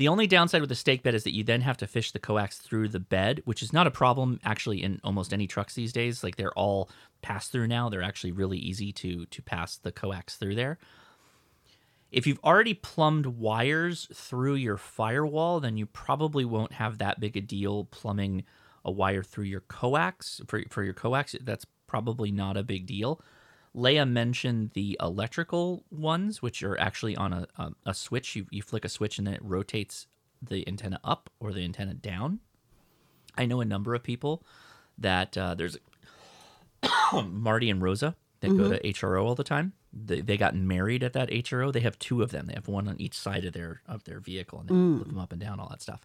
The 0.00 0.08
only 0.08 0.26
downside 0.26 0.62
with 0.62 0.72
a 0.72 0.76
stake 0.76 1.02
bed 1.02 1.14
is 1.14 1.24
that 1.24 1.34
you 1.34 1.44
then 1.44 1.60
have 1.60 1.76
to 1.76 1.86
fish 1.86 2.12
the 2.12 2.18
coax 2.18 2.56
through 2.56 2.88
the 2.88 2.98
bed, 2.98 3.42
which 3.44 3.62
is 3.62 3.70
not 3.70 3.86
a 3.86 3.90
problem 3.90 4.40
actually 4.42 4.82
in 4.82 4.98
almost 5.04 5.30
any 5.30 5.46
trucks 5.46 5.74
these 5.74 5.92
days. 5.92 6.24
Like 6.24 6.36
they're 6.36 6.58
all 6.58 6.88
pass 7.20 7.48
through 7.48 7.66
now. 7.66 7.90
They're 7.90 8.00
actually 8.00 8.32
really 8.32 8.56
easy 8.56 8.92
to 8.92 9.26
to 9.26 9.42
pass 9.42 9.76
the 9.76 9.92
coax 9.92 10.36
through 10.36 10.54
there. 10.54 10.78
If 12.10 12.26
you've 12.26 12.40
already 12.42 12.72
plumbed 12.72 13.26
wires 13.26 14.08
through 14.14 14.54
your 14.54 14.78
firewall, 14.78 15.60
then 15.60 15.76
you 15.76 15.84
probably 15.84 16.46
won't 16.46 16.72
have 16.72 16.96
that 16.96 17.20
big 17.20 17.36
a 17.36 17.42
deal 17.42 17.84
plumbing 17.84 18.44
a 18.82 18.90
wire 18.90 19.22
through 19.22 19.44
your 19.44 19.60
coax 19.60 20.40
for, 20.46 20.62
for 20.70 20.82
your 20.82 20.94
coax. 20.94 21.36
That's 21.42 21.66
probably 21.86 22.32
not 22.32 22.56
a 22.56 22.62
big 22.62 22.86
deal. 22.86 23.20
Leah 23.74 24.04
mentioned 24.06 24.70
the 24.74 24.96
electrical 25.00 25.84
ones, 25.90 26.42
which 26.42 26.62
are 26.62 26.78
actually 26.80 27.16
on 27.16 27.32
a, 27.32 27.46
a, 27.56 27.72
a 27.86 27.94
switch. 27.94 28.34
You, 28.34 28.46
you 28.50 28.62
flick 28.62 28.84
a 28.84 28.88
switch 28.88 29.18
and 29.18 29.26
then 29.26 29.34
it 29.34 29.42
rotates 29.44 30.06
the 30.42 30.66
antenna 30.66 30.98
up 31.04 31.30
or 31.38 31.52
the 31.52 31.62
antenna 31.64 31.94
down. 31.94 32.40
I 33.38 33.46
know 33.46 33.60
a 33.60 33.64
number 33.64 33.94
of 33.94 34.02
people 34.02 34.42
that 34.98 35.36
uh, 35.38 35.54
there's 35.54 35.78
Marty 37.24 37.70
and 37.70 37.80
Rosa 37.82 38.16
that 38.40 38.56
go 38.56 38.64
Mhm. 38.64 38.80
to 38.80 38.92
HRO 38.92 39.24
all 39.24 39.34
the 39.34 39.44
time. 39.44 39.72
They, 39.92 40.20
they 40.20 40.36
got 40.36 40.54
married 40.54 41.02
at 41.02 41.12
that 41.12 41.30
HRO. 41.30 41.72
They 41.72 41.80
have 41.80 41.98
two 41.98 42.22
of 42.22 42.30
them. 42.30 42.46
They 42.46 42.54
have 42.54 42.68
one 42.68 42.88
on 42.88 43.00
each 43.00 43.14
side 43.18 43.44
of 43.44 43.52
their 43.52 43.82
of 43.86 44.04
their 44.04 44.20
vehicle, 44.20 44.60
and 44.60 44.68
they 44.68 44.74
Mm. 44.74 44.96
flip 44.96 45.08
them 45.08 45.18
up 45.18 45.32
and 45.32 45.40
down, 45.40 45.60
all 45.60 45.68
that 45.68 45.82
stuff. 45.82 46.04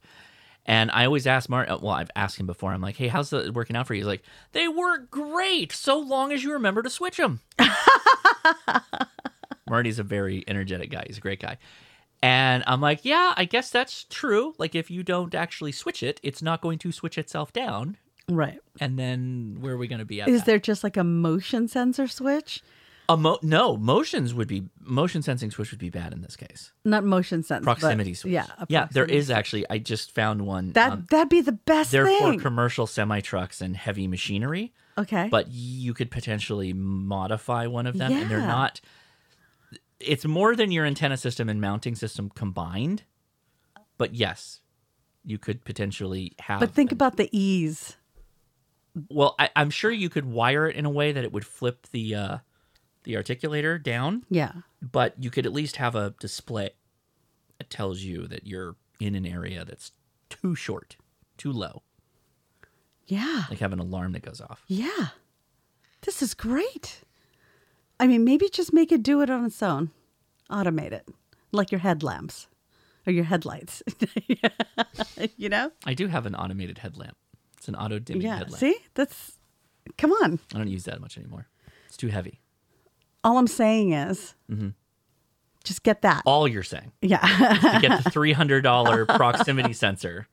And 0.65 0.89
I 0.91 1.05
always 1.05 1.27
ask 1.27 1.47
Marty. 1.47 1.69
Uh, 1.69 1.77
well, 1.77 1.93
I've 1.93 2.09
asked 2.15 2.39
him 2.39 2.47
before. 2.47 2.71
I'm 2.71 2.81
like, 2.81 2.95
"Hey, 2.95 3.07
how's 3.07 3.31
it 3.31 3.53
working 3.53 3.75
out 3.75 3.85
for 3.87 3.93
you?" 3.93 3.99
He's 4.01 4.07
like, 4.07 4.23
"They 4.51 4.67
work 4.67 5.11
great, 5.11 5.71
so 5.71 5.99
long 5.99 6.31
as 6.31 6.43
you 6.43 6.53
remember 6.53 6.81
to 6.81 6.89
switch 6.89 7.17
them." 7.17 7.41
Marty's 9.69 9.99
a 9.99 10.03
very 10.03 10.43
energetic 10.47 10.89
guy. 10.91 11.03
He's 11.07 11.17
a 11.17 11.21
great 11.21 11.39
guy. 11.39 11.57
And 12.21 12.63
I'm 12.65 12.81
like, 12.81 13.03
yeah, 13.03 13.33
I 13.37 13.45
guess 13.45 13.69
that's 13.69 14.05
true. 14.05 14.55
Like, 14.57 14.73
if 14.73 14.89
you 14.89 15.03
don't 15.03 15.35
actually 15.35 15.71
switch 15.71 16.01
it, 16.01 16.19
it's 16.23 16.41
not 16.41 16.61
going 16.61 16.79
to 16.79 16.91
switch 16.91 17.17
itself 17.17 17.53
down. 17.53 17.97
Right. 18.27 18.59
And 18.79 18.97
then 18.97 19.57
where 19.59 19.73
are 19.73 19.77
we 19.77 19.87
going 19.87 19.99
to 19.99 20.05
be 20.05 20.21
at? 20.21 20.27
Is 20.27 20.41
that? 20.41 20.45
there 20.45 20.59
just 20.59 20.83
like 20.83 20.97
a 20.97 21.03
motion 21.03 21.67
sensor 21.67 22.07
switch? 22.07 22.63
Mo- 23.09 23.39
no 23.43 23.77
motions 23.77 24.33
would 24.33 24.47
be 24.47 24.63
motion 24.79 25.21
sensing 25.21 25.51
switch 25.51 25.71
would 25.71 25.79
be 25.79 25.89
bad 25.89 26.11
in 26.13 26.21
this 26.21 26.35
case. 26.35 26.71
Not 26.83 27.03
motion 27.03 27.43
sense. 27.43 27.63
but- 27.63 27.77
Proximity 27.77 28.13
switch. 28.15 28.33
Yeah. 28.33 28.47
a 28.57 28.65
yeah. 28.69 28.87
There 28.91 29.03
proximity 29.03 29.17
is 29.17 29.29
actually. 29.31 29.65
I 29.69 29.77
just 29.77 30.11
found 30.13 30.41
one. 30.41 30.71
That 30.73 30.91
um, 30.91 31.07
that'd 31.09 31.29
be 31.29 31.41
the 31.41 31.51
best 31.51 31.91
they're 31.91 32.05
thing. 32.05 32.39
for 32.39 32.41
commercial 32.43 32.87
semi 32.87 33.19
trucks 33.21 33.61
and 33.61 33.77
heavy 33.77 34.07
machinery. 34.07 34.73
Okay. 34.97 35.27
But 35.29 35.47
you 35.49 35.93
could 35.93 36.09
potentially 36.09 36.73
modify 36.73 37.67
one 37.67 37.85
of 37.85 37.97
them, 37.97 38.11
and 38.11 38.29
they're 38.31 38.39
not. 38.39 38.81
It's 39.99 40.25
more 40.25 40.55
than 40.55 40.71
your 40.71 40.85
antenna 40.85 41.17
system 41.17 41.49
and 41.49 41.59
mounting 41.61 41.95
system 41.95 42.29
combined. 42.33 43.03
But 43.97 44.15
yes, 44.15 44.61
you 45.23 45.37
could 45.37 45.63
potentially 45.65 46.33
have. 46.39 46.59
but 46.59 46.71
think 46.71 46.91
about 46.91 47.17
the 47.17 47.29
ease. 47.37 47.97
well, 49.09 49.35
I, 49.39 49.49
I'm 49.55 49.69
sure 49.69 49.91
you 49.91 50.09
could 50.09 50.25
wire 50.25 50.67
it 50.67 50.75
in 50.75 50.85
a 50.85 50.89
way 50.89 51.11
that 51.11 51.23
it 51.23 51.31
would 51.31 51.45
flip 51.45 51.87
the 51.91 52.15
uh, 52.15 52.37
the 53.05 53.13
articulator 53.13 53.81
down. 53.81 54.25
Yeah. 54.29 54.51
But 54.81 55.15
you 55.17 55.29
could 55.31 55.45
at 55.45 55.53
least 55.53 55.77
have 55.77 55.95
a 55.95 56.13
display 56.19 56.71
that 57.57 57.69
tells 57.69 58.01
you 58.01 58.27
that 58.27 58.45
you're 58.45 58.75
in 58.99 59.15
an 59.15 59.25
area 59.25 59.63
that's 59.65 59.91
too 60.29 60.55
short, 60.55 60.97
too 61.37 61.51
low. 61.51 61.83
Yeah. 63.07 63.43
Like 63.49 63.59
have 63.59 63.73
an 63.73 63.79
alarm 63.79 64.11
that 64.13 64.23
goes 64.23 64.41
off. 64.41 64.63
Yeah. 64.67 65.07
This 66.01 66.21
is 66.21 66.33
great. 66.33 67.01
I 67.99 68.07
mean, 68.07 68.23
maybe 68.25 68.49
just 68.49 68.73
make 68.73 68.91
it 68.91 69.03
do 69.03 69.21
it 69.21 69.29
on 69.29 69.45
its 69.45 69.61
own. 69.63 69.91
Automate 70.49 70.91
it. 70.91 71.07
Like 71.51 71.71
your 71.71 71.79
headlamps 71.79 72.47
or 73.07 73.13
your 73.13 73.23
headlights. 73.23 73.81
you 75.37 75.49
know? 75.49 75.71
I 75.85 75.93
do 75.93 76.07
have 76.07 76.25
an 76.25 76.35
automated 76.35 76.79
headlamp. 76.79 77.15
It's 77.57 77.67
an 77.67 77.75
auto 77.75 77.99
dimming 77.99 78.23
Yeah. 78.23 78.37
headlamp. 78.37 78.59
See? 78.59 78.75
That's 78.95 79.33
come 79.97 80.11
on. 80.11 80.39
I 80.53 80.57
don't 80.57 80.67
use 80.67 80.83
that 80.85 80.99
much 81.01 81.17
anymore. 81.17 81.47
It's 81.87 81.97
too 81.97 82.09
heavy. 82.09 82.39
All 83.25 83.37
I'm 83.37 83.47
saying 83.47 83.91
is 83.91 84.35
hmm 84.47 84.69
just 85.65 85.81
get 85.81 86.03
that. 86.03 86.21
All 86.27 86.47
you're 86.47 86.61
saying. 86.61 86.91
Yeah. 87.01 87.79
get 87.81 88.03
the 88.03 88.09
three 88.11 88.31
hundred 88.33 88.61
dollar 88.61 89.05
proximity 89.07 89.73
sensor, 89.73 90.27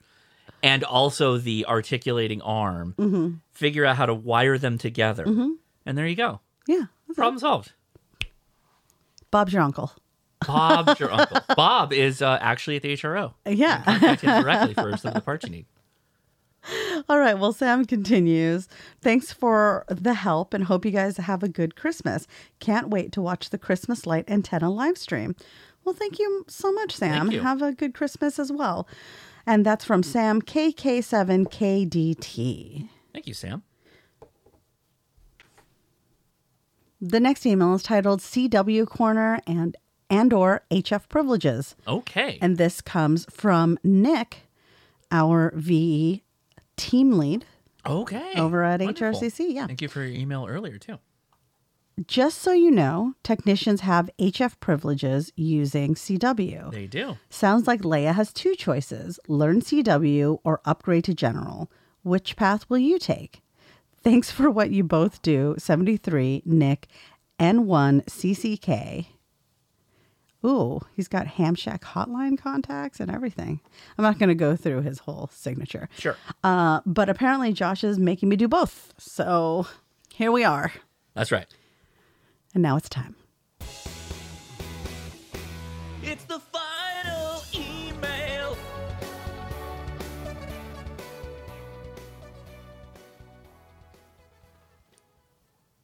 and 0.62 0.85
also 0.85 1.39
the 1.39 1.65
articulating 1.67 2.43
arm. 2.43 2.95
Mhm. 2.99 3.39
Figure 3.53 3.87
out 3.87 3.97
how 3.97 4.05
to 4.07 4.12
wire 4.15 4.59
them 4.59 4.77
together, 4.77 5.25
Mhm. 5.25 5.55
and 5.87 5.97
there 5.97 6.07
you 6.07 6.17
go. 6.17 6.41
Yeah. 6.69 6.85
Problem 7.15 7.39
solved. 7.39 7.73
Bob's 9.31 9.53
your 9.55 9.62
uncle. 9.62 9.93
Bob's 10.47 11.01
your 11.01 11.11
uncle. 11.12 11.39
Bob 11.57 11.93
is 11.95 12.21
uh, 12.21 12.37
actually 12.41 12.77
at 12.77 12.83
the 12.83 12.93
HRO. 12.93 13.33
Yeah. 13.47 13.83
Contact 13.85 14.21
him 14.21 14.43
directly 14.43 14.75
for 14.75 14.97
some 14.99 15.09
of 15.11 15.15
the 15.15 15.21
parts 15.23 15.45
you 15.45 15.51
need. 15.51 15.67
All 17.09 17.19
right. 17.19 17.39
Well, 17.39 17.53
Sam 17.53 17.85
continues. 17.85 18.69
Thanks 19.01 19.33
for 19.33 19.85
the 19.89 20.15
help 20.15 20.55
and 20.55 20.65
hope 20.65 20.85
you 20.85 20.91
guys 20.91 21.17
have 21.17 21.43
a 21.43 21.49
good 21.49 21.77
Christmas. 21.77 22.27
Can't 22.61 22.91
wait 22.91 23.13
to 23.13 23.23
watch 23.23 23.51
the 23.51 23.59
Christmas 23.59 24.07
light 24.07 24.25
antenna 24.29 24.71
live 24.71 24.97
stream. 24.97 25.35
Well, 25.85 25.95
thank 25.95 26.19
you 26.19 26.45
so 26.49 26.73
much, 26.73 26.97
Sam. 26.97 27.31
Have 27.31 27.63
a 27.63 27.73
good 27.73 27.95
Christmas 27.95 28.39
as 28.39 28.53
well. 28.53 28.87
And 29.47 29.67
that's 29.67 29.85
from 29.85 30.05
Sam 30.05 30.41
KK7KDT. 30.41 32.89
Thank 33.13 33.27
you, 33.27 33.35
Sam. 33.35 33.65
The 37.01 37.19
next 37.19 37.45
email 37.45 37.75
is 37.75 37.83
titled 37.83 38.21
CW 38.21 38.87
Corner 38.87 39.41
and 39.47 39.77
and 40.09 40.33
or 40.33 40.63
HF 40.71 41.09
privileges. 41.09 41.75
Okay. 41.89 42.39
And 42.41 42.57
this 42.59 42.81
comes 42.81 43.27
from 43.31 43.77
Nick, 43.83 44.49
our 45.11 45.53
VE 45.57 46.23
team 46.83 47.12
lead. 47.12 47.44
Okay. 47.86 48.35
Over 48.36 48.62
at 48.65 48.81
Wonderful. 48.81 49.20
HRCC, 49.20 49.55
yeah. 49.55 49.67
Thank 49.67 49.83
you 49.83 49.89
for 49.89 50.01
your 50.01 50.17
email 50.17 50.47
earlier 50.49 50.78
too. 50.78 50.99
Just 52.07 52.39
so 52.39 52.52
you 52.52 52.70
know, 52.70 53.15
technicians 53.23 53.83
have 53.83 54.11
HF 54.19 54.59
privileges 54.61 55.31
using 55.36 55.94
CW. 55.94 56.70
They 56.73 56.86
do. 56.86 57.19
Sounds 57.28 57.67
like 57.67 57.85
Leah 57.85 58.15
has 58.15 58.33
two 58.33 58.55
choices 58.57 59.20
learn 59.28 59.61
CW 59.61 60.39
or 60.43 60.61
upgrade 60.65 61.05
to 61.05 61.15
general. 61.15 61.70
Which 62.02 62.35
path 62.35 62.69
will 62.69 62.78
you 62.78 62.99
take? 62.99 63.43
Thanks 64.02 64.31
for 64.31 64.51
what 64.51 64.70
you 64.70 64.83
both 64.83 65.23
do. 65.23 65.55
73, 65.59 66.43
Nick, 66.44 66.89
N1, 67.39 68.05
CCK. 68.07 69.07
Ooh, 70.45 70.81
he's 70.95 71.09
got 71.09 71.27
Ham 71.27 71.55
Shack 71.55 71.83
hotline 71.83 72.37
contacts 72.37 72.99
and 73.01 73.11
everything. 73.11 73.61
I'm 73.97 74.03
not 74.03 74.19
going 74.19 74.29
to 74.29 74.35
go 74.35 74.57
through 74.57 74.83
his 74.83 75.01
whole 75.01 75.31
signature. 75.33 75.89
Sure. 75.99 76.17
Uh, 76.43 76.81
but 76.85 77.09
apparently, 77.09 77.53
Josh 77.53 77.85
is 77.85 77.99
making 77.99 78.29
me 78.29 78.37
do 78.37 78.49
both. 78.49 78.93
So 78.99 79.67
here 80.12 80.33
we 80.33 80.45
are. 80.45 80.73
That's 81.15 81.31
right. 81.31 81.47
And 82.55 82.62
now 82.62 82.77
it's 82.77 82.89
time. 82.89 83.15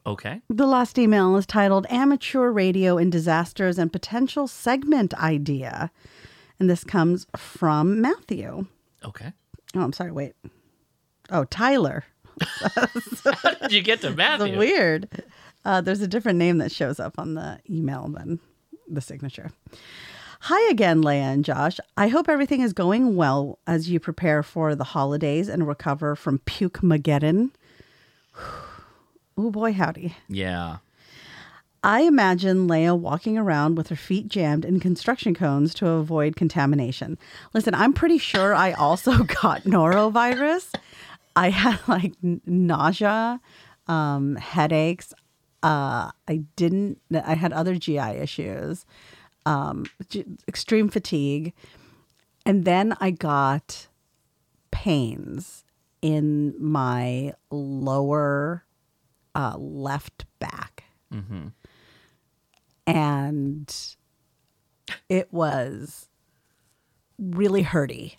Okay. 0.05 0.41
The 0.49 0.65
last 0.65 0.97
email 0.97 1.35
is 1.35 1.45
titled 1.45 1.85
Amateur 1.89 2.51
Radio 2.51 2.97
in 2.97 3.09
Disasters 3.09 3.77
and 3.77 3.91
Potential 3.91 4.47
Segment 4.47 5.13
Idea. 5.15 5.91
And 6.59 6.69
this 6.69 6.83
comes 6.83 7.27
from 7.35 8.01
Matthew. 8.01 8.65
Okay. 9.05 9.33
Oh, 9.75 9.81
I'm 9.81 9.93
sorry. 9.93 10.11
Wait. 10.11 10.33
Oh, 11.29 11.43
Tyler. 11.45 12.05
How 12.73 13.53
did 13.61 13.71
you 13.71 13.81
get 13.81 14.01
to 14.01 14.11
Matthew? 14.11 14.57
Weird. 14.57 15.23
Uh, 15.65 15.81
there's 15.81 16.01
a 16.01 16.07
different 16.07 16.39
name 16.39 16.57
that 16.59 16.71
shows 16.71 16.99
up 16.99 17.19
on 17.19 17.35
the 17.35 17.59
email 17.69 18.07
than 18.07 18.39
the 18.87 19.01
signature. 19.01 19.51
Hi 20.43 20.71
again, 20.71 21.01
Leah 21.01 21.23
and 21.23 21.43
Josh. 21.43 21.79
I 21.97 22.07
hope 22.07 22.29
everything 22.29 22.61
is 22.61 22.71
going 22.71 23.17
well 23.17 23.59
as 23.67 23.89
you 23.89 23.99
prepare 23.99 24.41
for 24.41 24.73
the 24.73 24.85
holidays 24.85 25.49
and 25.49 25.67
recover 25.67 26.15
from 26.15 26.39
puke 26.39 26.79
mageddon. 26.79 27.51
Oh 29.39 29.51
boy, 29.51 29.71
howdy. 29.71 30.17
Yeah. 30.27 30.79
I 31.81 32.01
imagine 32.01 32.67
Leah 32.67 32.93
walking 32.93 33.37
around 33.37 33.77
with 33.77 33.87
her 33.87 33.95
feet 33.95 34.27
jammed 34.27 34.65
in 34.65 34.81
construction 34.81 35.33
cones 35.33 35.73
to 35.75 35.87
avoid 35.87 36.35
contamination. 36.35 37.17
Listen, 37.53 37.73
I'm 37.73 37.93
pretty 37.93 38.17
sure 38.17 38.53
I 38.53 38.73
also 38.73 39.23
got 39.41 39.63
norovirus. 39.63 40.73
I 41.37 41.51
had 41.51 41.79
like 41.87 42.15
n- 42.21 42.41
nausea, 42.45 43.39
um, 43.87 44.35
headaches. 44.35 45.13
Uh, 45.63 46.11
I 46.27 46.43
didn't, 46.57 46.99
I 47.09 47.35
had 47.35 47.53
other 47.53 47.75
GI 47.75 47.97
issues, 47.97 48.85
um, 49.45 49.85
g- 50.09 50.25
extreme 50.49 50.89
fatigue. 50.89 51.53
And 52.45 52.65
then 52.65 52.93
I 52.99 53.11
got 53.11 53.87
pains 54.69 55.63
in 56.01 56.55
my 56.59 57.35
lower 57.49 58.65
uh, 59.35 59.55
left 59.57 60.25
back 60.39 60.83
Mm-hmm. 61.13 61.47
and 62.87 63.95
it 65.07 65.31
was 65.33 66.07
really 67.17 67.63
hurty. 67.63 68.15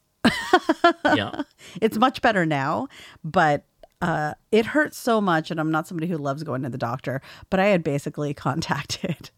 Yeah. 1.04 1.42
It's 1.80 1.98
much 1.98 2.20
better 2.20 2.44
now, 2.44 2.88
but 3.22 3.64
uh, 4.02 4.34
it 4.50 4.66
hurts 4.66 4.96
so 4.98 5.20
much. 5.20 5.50
And 5.52 5.60
I'm 5.60 5.70
not 5.70 5.86
somebody 5.86 6.08
who 6.08 6.16
loves 6.18 6.42
going 6.42 6.62
to 6.62 6.68
the 6.68 6.78
doctor, 6.78 7.20
but 7.48 7.60
I 7.60 7.66
had 7.66 7.84
basically 7.84 8.34
contacted 8.48 9.30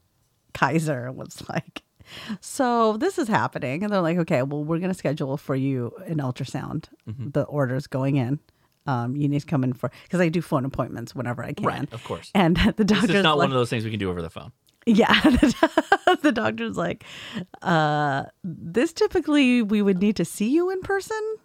Kaiser 0.55 1.09
and 1.09 1.17
was 1.17 1.43
like, 1.49 1.83
so 2.41 2.97
this 2.97 3.19
is 3.19 3.29
happening. 3.29 3.83
And 3.85 3.93
they're 3.93 4.01
like, 4.01 4.19
okay, 4.19 4.43
well, 4.43 4.65
we're 4.65 4.79
going 4.79 4.91
to 4.93 4.99
schedule 4.99 5.37
for 5.37 5.55
you 5.55 5.93
an 6.07 6.19
ultrasound. 6.19 6.87
Mhm. 7.09 7.33
The 7.35 7.43
order's 7.43 7.87
going 7.87 8.17
in. 8.17 8.39
Um, 8.87 9.17
you 9.17 9.29
need 9.29 9.41
to 9.41 9.47
come 9.47 9.63
in 9.65 9.73
for, 9.75 9.91
because 10.03 10.21
I 10.21 10.29
do 10.29 10.43
phone 10.43 10.65
appointments 10.65 11.15
whenever 11.15 11.45
I 11.45 11.53
can. 11.53 11.65
Right, 11.67 11.93
of 11.93 12.03
course. 12.05 12.31
And 12.35 12.57
the 12.77 12.85
This 12.85 12.99
doctor's 12.99 13.17
is 13.17 13.23
not 13.23 13.39
like, 13.39 13.47
one 13.47 13.53
of 13.53 13.59
those 13.61 13.71
things 13.71 13.85
we 13.85 13.91
can 13.91 14.01
do 14.01 14.11
over 14.11 14.21
the 14.23 14.31
phone. 14.31 14.51
yeah. 14.87 15.13
the 16.23 16.33
doctor's 16.35 16.77
like, 16.77 17.05
uh, 17.63 18.25
this 18.43 18.93
typically 18.93 19.63
we 19.63 19.83
would 19.83 20.01
need 20.01 20.17
to 20.17 20.25
see 20.25 20.49
you 20.51 20.71
in 20.71 20.81
person. 20.83 21.37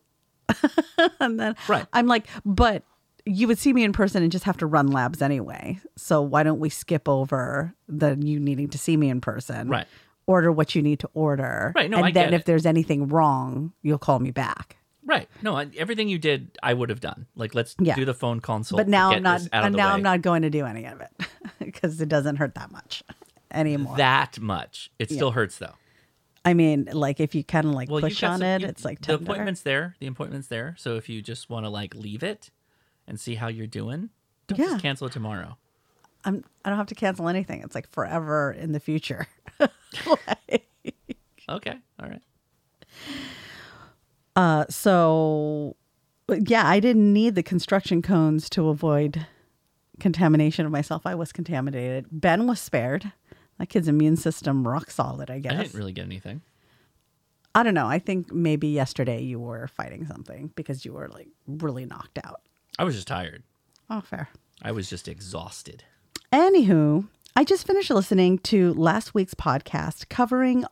and 1.19 1.39
then 1.39 1.55
Right. 1.67 1.85
I'm 1.93 2.07
like, 2.07 2.27
but 2.45 2.83
you 3.25 3.47
would 3.47 3.59
see 3.59 3.73
me 3.73 3.83
in 3.83 3.91
person 3.93 4.23
and 4.23 4.31
just 4.31 4.45
have 4.45 4.57
to 4.57 4.65
run 4.65 4.87
labs 4.87 5.21
anyway. 5.21 5.79
So 5.97 6.21
why 6.21 6.43
don't 6.43 6.59
we 6.59 6.69
skip 6.69 7.07
over 7.09 7.75
the 7.87 8.17
you 8.19 8.39
needing 8.39 8.69
to 8.69 8.77
see 8.77 8.95
me 8.97 9.09
in 9.09 9.19
person? 9.21 9.67
Right. 9.69 9.85
Order 10.27 10.51
what 10.51 10.75
you 10.75 10.81
need 10.81 10.99
to 11.01 11.09
order. 11.13 11.71
Right, 11.75 11.89
no, 11.89 11.97
and 11.97 12.05
I 12.07 12.11
then 12.11 12.33
if 12.33 12.41
it. 12.41 12.45
there's 12.45 12.65
anything 12.65 13.07
wrong, 13.07 13.73
you'll 13.81 13.97
call 13.97 14.19
me 14.19 14.31
back. 14.31 14.76
Right. 15.07 15.27
No, 15.41 15.55
I, 15.55 15.67
everything 15.77 16.09
you 16.09 16.19
did, 16.19 16.57
I 16.61 16.73
would 16.75 16.89
have 16.89 16.99
done. 16.99 17.25
Like, 17.35 17.55
let's 17.55 17.75
Yeah. 17.79 17.95
do 17.95 18.05
the 18.05 18.13
phone 18.13 18.41
consult. 18.41 18.77
but 18.77 18.87
now 18.89 19.09
I'm 19.11 19.23
not. 19.23 19.41
now. 19.51 19.89
I'm 19.93 20.03
not 20.03 20.21
going 20.21 20.41
to 20.43 20.49
do 20.51 20.65
any 20.65 20.85
of 20.85 20.99
it 21.01 21.09
because 21.59 21.99
it 22.01 22.09
doesn't 22.09 22.35
hurt 22.35 22.53
that 22.55 22.71
much 22.71 23.03
anymore. 23.51 23.97
that 23.97 24.39
much. 24.39 24.91
It 24.99 25.09
Yeah. 25.09 25.15
still 25.15 25.31
hurts 25.31 25.57
though. 25.57 25.73
I 26.45 26.53
mean, 26.53 26.89
like 26.91 27.19
if 27.19 27.33
you 27.33 27.43
kind 27.43 27.65
of 27.67 27.71
like 27.73 27.89
Well, 27.89 28.01
push 28.01 28.21
on 28.21 28.39
some- 28.39 28.47
it, 28.47 28.61
you- 28.61 28.67
it's 28.67 28.83
like 28.85 29.01
the 29.01 29.15
appointment's 29.15 29.61
there. 29.63 29.95
The 29.99 30.07
appointment's 30.07 30.49
there. 30.49 30.75
So 30.77 30.95
if 30.97 31.07
you 31.09 31.21
just 31.21 31.49
want 31.49 31.65
to 31.65 31.69
like 31.69 31.95
leave 31.95 32.21
it 32.21 32.51
and 33.07 33.17
see 33.19 33.35
how 33.35 33.47
you're 33.47 33.65
doing, 33.65 34.09
don't 34.47 34.59
Yeah. 34.59 34.65
just 34.65 34.81
cancel 34.81 35.07
it 35.07 35.13
tomorrow. 35.13 35.57
I'm. 36.25 36.43
I 36.65 36.69
don't 36.69 36.77
have 36.77 36.87
to 36.87 36.95
cancel 36.95 37.29
anything. 37.29 37.61
It's 37.63 37.75
like 37.75 37.89
forever 37.91 38.51
in 38.51 38.73
the 38.73 38.79
future. 38.81 39.27
Okay. 41.49 41.77
All 41.97 42.09
right. 42.09 42.21
Uh, 44.37 44.65
so 44.69 45.75
yeah, 46.29 46.67
I 46.67 46.79
didn't 46.79 47.11
need 47.11 47.33
the 47.33 47.43
construction 47.43 48.01
cones 48.03 48.49
to 48.51 48.69
avoid 48.69 49.25
contamination 49.99 50.65
of 50.65 50.71
myself. 50.71 51.07
I 51.07 51.15
was 51.15 51.31
contaminated. 51.31 52.05
Ben 52.11 52.45
was 52.45 52.59
spared. 52.59 53.11
That 53.57 53.69
kid's 53.69 53.87
immune 53.87 54.15
system 54.15 54.67
rock 54.67 54.91
solid. 54.91 55.31
I 55.31 55.39
guess. 55.39 55.53
I 55.53 55.63
didn't 55.63 55.73
really 55.73 55.91
get 55.91 56.05
anything. 56.05 56.41
I 57.55 57.63
don't 57.63 57.73
know. 57.73 57.87
I 57.87 57.97
think 57.97 58.31
maybe 58.31 58.67
yesterday 58.67 59.23
you 59.23 59.39
were 59.39 59.67
fighting 59.69 60.05
something 60.05 60.51
because 60.55 60.85
you 60.85 60.93
were 60.93 61.07
like 61.07 61.27
really 61.47 61.85
knocked 61.85 62.19
out. 62.23 62.41
I 62.77 62.83
was 62.83 62.93
just 62.93 63.07
tired. 63.07 63.41
Oh, 63.89 64.01
fair. 64.01 64.29
I 64.61 64.71
was 64.71 64.87
just 64.87 65.07
exhausted. 65.07 65.83
Anywho, 66.31 67.07
I 67.35 67.43
just 67.43 67.65
finished 67.65 67.89
listening 67.89 68.37
to 68.39 68.75
last 68.75 69.15
week's 69.15 69.33
podcast 69.33 70.09
covering 70.09 70.65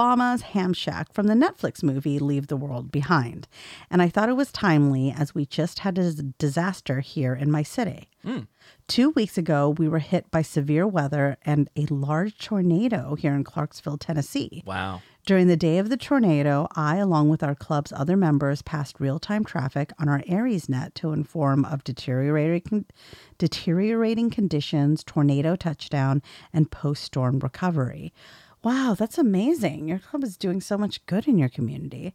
Obama's 0.00 0.40
ham 0.40 0.72
shack 0.72 1.12
from 1.12 1.26
the 1.26 1.34
Netflix 1.34 1.82
movie 1.82 2.18
Leave 2.18 2.46
the 2.46 2.56
World 2.56 2.90
Behind. 2.90 3.46
And 3.90 4.00
I 4.00 4.08
thought 4.08 4.30
it 4.30 4.36
was 4.36 4.50
timely 4.50 5.10
as 5.10 5.34
we 5.34 5.44
just 5.44 5.80
had 5.80 5.98
a 5.98 6.14
disaster 6.14 7.00
here 7.00 7.34
in 7.34 7.50
my 7.50 7.62
city. 7.62 8.08
Mm. 8.24 8.46
Two 8.88 9.10
weeks 9.10 9.36
ago, 9.36 9.68
we 9.68 9.88
were 9.88 9.98
hit 9.98 10.30
by 10.30 10.40
severe 10.40 10.86
weather 10.86 11.36
and 11.44 11.68
a 11.76 11.84
large 11.86 12.38
tornado 12.38 13.14
here 13.14 13.34
in 13.34 13.44
Clarksville, 13.44 13.98
Tennessee. 13.98 14.62
Wow. 14.64 15.02
During 15.26 15.48
the 15.48 15.56
day 15.56 15.76
of 15.76 15.90
the 15.90 15.98
tornado, 15.98 16.66
I, 16.74 16.96
along 16.96 17.28
with 17.28 17.42
our 17.42 17.54
club's 17.54 17.92
other 17.92 18.16
members, 18.16 18.62
passed 18.62 19.00
real 19.00 19.18
time 19.18 19.44
traffic 19.44 19.92
on 19.98 20.08
our 20.08 20.22
ARES 20.26 20.66
net 20.66 20.94
to 20.96 21.12
inform 21.12 21.66
of 21.66 21.84
deteriorating, 21.84 22.86
deteriorating 23.36 24.30
conditions, 24.30 25.04
tornado 25.04 25.56
touchdown, 25.56 26.22
and 26.54 26.70
post 26.70 27.04
storm 27.04 27.38
recovery. 27.40 28.14
Wow, 28.62 28.94
that's 28.98 29.18
amazing. 29.18 29.88
Your 29.88 29.98
club 29.98 30.22
is 30.22 30.36
doing 30.36 30.60
so 30.60 30.76
much 30.76 31.04
good 31.06 31.26
in 31.26 31.38
your 31.38 31.48
community. 31.48 32.14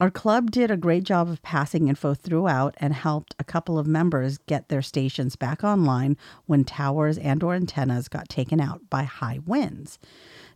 Our 0.00 0.10
club 0.10 0.50
did 0.50 0.70
a 0.70 0.76
great 0.76 1.04
job 1.04 1.28
of 1.28 1.42
passing 1.42 1.88
info 1.88 2.14
throughout 2.14 2.74
and 2.78 2.92
helped 2.92 3.34
a 3.38 3.44
couple 3.44 3.78
of 3.78 3.86
members 3.86 4.38
get 4.38 4.68
their 4.68 4.82
stations 4.82 5.36
back 5.36 5.62
online 5.62 6.16
when 6.46 6.64
towers 6.64 7.18
and 7.18 7.42
or 7.42 7.54
antennas 7.54 8.08
got 8.08 8.28
taken 8.28 8.60
out 8.60 8.80
by 8.90 9.04
high 9.04 9.40
winds. 9.46 9.98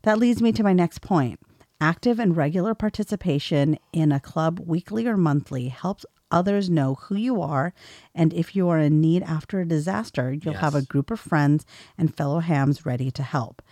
That 0.03 0.19
leads 0.19 0.43
me 0.43 0.53
to 0.53 0.65
my 0.65 0.73
next 0.73 1.01
point. 1.01 1.39
Active 1.81 2.19
and 2.19 2.37
regular 2.37 2.75
participation 2.75 3.79
in 3.93 4.11
a 4.11 4.21
club 4.21 4.61
weekly 4.65 5.07
or 5.07 5.17
monthly 5.17 5.69
helps 5.69 6.07
others 6.31 6.69
know 6.69 6.95
who 6.95 7.15
you 7.15 7.41
are 7.41 7.73
and 8.15 8.33
if 8.33 8.57
you 8.57 8.69
are 8.69 8.79
in 8.79 9.01
need 9.01 9.23
after 9.23 9.61
a 9.61 9.69
disaster, 9.69 10.33
you'll 10.33 10.55
have 10.55 10.75
a 10.75 10.83
group 10.83 11.11
of 11.11 11.21
friends 11.21 11.65
and 11.97 12.17
fellow 12.17 12.41
hams 12.41 12.85
ready 12.85 13.11
to 13.11 13.23
help. 13.23 13.63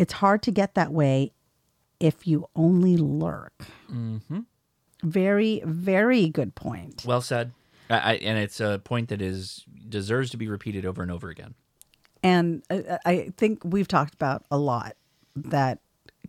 It's 0.00 0.14
hard 0.14 0.42
to 0.44 0.50
get 0.50 0.76
that 0.76 0.94
way 0.94 1.34
if 2.00 2.26
you 2.26 2.48
only 2.56 2.96
lurk. 2.96 3.52
Mm-hmm. 3.92 4.40
Very, 5.02 5.62
very 5.66 6.28
good 6.28 6.54
point. 6.54 7.04
Well 7.04 7.20
said. 7.20 7.52
I, 7.90 7.98
I, 7.98 8.12
and 8.14 8.38
it's 8.38 8.60
a 8.60 8.80
point 8.82 9.10
that 9.10 9.20
is 9.20 9.66
deserves 9.86 10.30
to 10.30 10.38
be 10.38 10.48
repeated 10.48 10.86
over 10.86 11.02
and 11.02 11.10
over 11.10 11.28
again. 11.28 11.54
And 12.22 12.62
I, 12.70 12.98
I 13.04 13.32
think 13.36 13.62
we've 13.62 13.88
talked 13.88 14.14
about 14.14 14.46
a 14.50 14.56
lot 14.56 14.96
that 15.36 15.80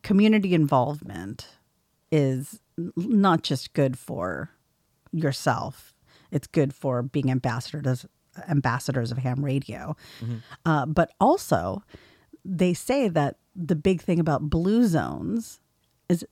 community 0.04 0.54
involvement 0.54 1.48
is 2.12 2.60
not 2.98 3.42
just 3.42 3.72
good 3.72 3.98
for 3.98 4.52
yourself; 5.14 5.94
it's 6.30 6.48
good 6.48 6.74
for 6.74 7.02
being 7.02 7.32
ambassadors 7.32 8.06
ambassadors 8.50 9.12
of 9.12 9.20
ham 9.20 9.46
radio, 9.46 9.96
uh, 10.66 10.86
but 10.86 11.14
also 11.22 11.84
they 12.44 12.74
say 12.74 13.08
that 13.08 13.38
the 13.56 13.76
big 13.76 14.02
thing 14.02 14.20
about 14.20 14.50
blue 14.50 14.88
zones 14.88 15.60
is 16.10 16.26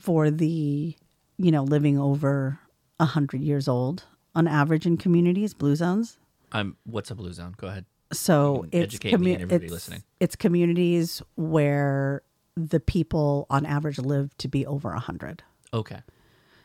for 0.00 0.30
the 0.30 0.94
you 1.38 1.50
know 1.52 1.62
living 1.62 1.98
over 1.98 2.58
a 2.98 3.04
hundred 3.04 3.40
years 3.42 3.68
old 3.68 4.04
on 4.34 4.48
average 4.48 4.86
in 4.86 4.96
communities 4.96 5.54
blue 5.54 5.76
zones 5.76 6.18
I'm. 6.50 6.76
What's 6.84 7.10
a 7.10 7.14
blue 7.14 7.32
zone? 7.32 7.54
Go 7.58 7.66
ahead. 7.66 7.84
so 8.12 8.66
it's 8.72 8.94
educate 8.94 9.20
me 9.20 9.32
and 9.34 9.42
everybody 9.42 9.66
it's, 9.66 9.72
listening. 9.72 10.02
It's 10.18 10.34
communities 10.34 11.22
where 11.36 12.22
the 12.56 12.80
people 12.80 13.46
on 13.50 13.66
average 13.66 13.98
live 13.98 14.36
to 14.38 14.48
be 14.48 14.66
over 14.66 14.92
a 14.92 14.98
hundred. 14.98 15.42
Okay. 15.74 16.00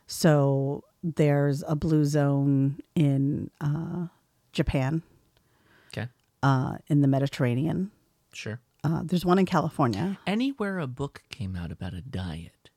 So 0.07 0.83
there's 1.03 1.64
a 1.67 1.75
blue 1.75 2.06
zone 2.06 2.80
in 2.95 3.51
uh, 3.59 4.07
Japan, 4.53 5.03
Okay. 5.91 6.07
uh, 6.41 6.77
in 6.88 7.01
the 7.01 7.07
Mediterranean. 7.07 7.91
Sure. 8.32 8.59
Uh, 8.83 9.01
there's 9.05 9.25
one 9.25 9.39
in 9.39 9.45
California. 9.45 10.17
Anywhere 10.27 10.79
a 10.79 10.87
book 10.87 11.23
came 11.29 11.55
out 11.55 11.71
about 11.71 11.93
a 11.93 12.01
diet. 12.01 12.69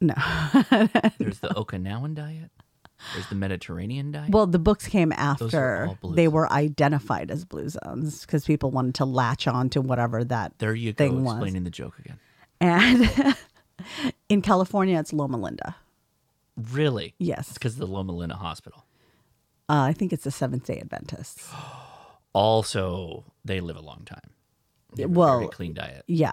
No. 0.00 0.14
There's 1.18 1.38
the 1.38 1.48
Okinawan 1.56 2.14
diet. 2.14 2.50
There's 3.14 3.26
the 3.28 3.34
Mediterranean 3.34 4.12
diet. 4.12 4.30
Well, 4.30 4.46
the 4.46 4.58
books 4.58 4.86
came 4.88 5.12
after 5.12 5.90
they 6.04 6.28
were 6.28 6.50
identified 6.52 7.30
as 7.30 7.44
blue 7.44 7.68
zones 7.68 8.22
because 8.22 8.44
people 8.44 8.70
wanted 8.70 8.94
to 8.96 9.04
latch 9.06 9.46
on 9.46 9.70
to 9.70 9.80
whatever 9.80 10.24
that 10.24 10.58
there 10.58 10.74
you 10.74 10.92
go, 10.92 10.96
thing 11.04 11.24
was. 11.24 11.34
explaining 11.34 11.64
the 11.64 11.70
joke 11.70 11.98
again. 11.98 12.18
And 12.60 13.36
in 14.28 14.42
California, 14.42 14.98
it's 14.98 15.12
Loma 15.12 15.36
Linda. 15.38 15.76
Really? 16.56 17.14
Yes. 17.18 17.48
It's 17.48 17.54
because 17.54 17.74
of 17.74 17.80
the 17.80 17.86
Loma 17.86 18.12
Linda 18.12 18.36
Hospital. 18.36 18.84
Uh, 19.68 19.80
I 19.82 19.92
think 19.92 20.12
it's 20.12 20.24
the 20.24 20.30
Seventh 20.30 20.66
Day 20.66 20.78
Adventists. 20.80 21.50
Also, 22.32 23.24
they 23.46 23.60
live 23.60 23.76
a 23.76 23.80
long 23.80 24.02
time. 24.04 24.28
A 25.04 25.08
well, 25.08 25.38
very 25.38 25.50
clean 25.50 25.74
diet. 25.74 26.04
Yeah. 26.06 26.32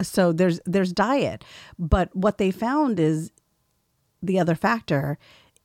So 0.00 0.32
there's 0.32 0.60
there's 0.64 0.92
diet, 0.92 1.44
but 1.78 2.14
what 2.14 2.38
they 2.38 2.50
found 2.50 2.98
is 2.98 3.30
the 4.22 4.38
other 4.38 4.54
factor 4.54 5.18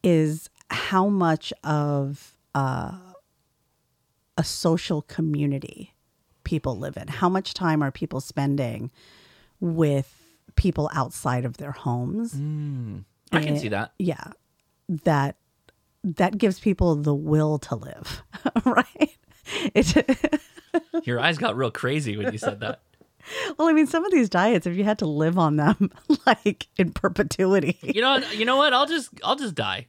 is 0.03 0.49
how 0.69 1.07
much 1.07 1.51
of 1.63 2.35
uh, 2.53 2.97
a 4.37 4.43
social 4.43 5.01
community 5.03 5.93
people 6.43 6.77
live 6.77 6.97
in. 6.97 7.07
How 7.07 7.29
much 7.29 7.53
time 7.53 7.81
are 7.81 7.91
people 7.91 8.21
spending 8.21 8.91
with 9.59 10.13
people 10.55 10.89
outside 10.93 11.45
of 11.45 11.57
their 11.57 11.71
homes? 11.71 12.33
Mm, 12.33 13.05
I 13.31 13.41
can 13.41 13.57
see 13.57 13.69
that. 13.69 13.93
Yeah, 13.97 14.31
that 14.87 15.37
that 16.03 16.37
gives 16.37 16.59
people 16.59 16.95
the 16.95 17.13
will 17.13 17.59
to 17.59 17.75
live, 17.75 18.23
right? 18.65 19.17
It, 19.73 20.41
Your 21.03 21.19
eyes 21.19 21.37
got 21.37 21.55
real 21.55 21.71
crazy 21.71 22.17
when 22.17 22.31
you 22.33 22.39
said 22.39 22.59
that. 22.61 22.81
well, 23.57 23.67
I 23.67 23.73
mean, 23.73 23.87
some 23.87 24.05
of 24.05 24.11
these 24.11 24.29
diets, 24.29 24.65
if 24.67 24.75
you 24.77 24.83
had 24.83 24.99
to 24.99 25.05
live 25.05 25.37
on 25.37 25.55
them 25.57 25.91
like 26.25 26.67
in 26.77 26.91
perpetuity, 26.91 27.77
You 27.81 28.01
know, 28.01 28.11
what- 28.19 28.37
you 28.37 28.45
know 28.45 28.57
what? 28.57 28.73
I'll 28.73 28.87
just, 28.87 29.09
I'll 29.23 29.35
just 29.35 29.55
die. 29.55 29.87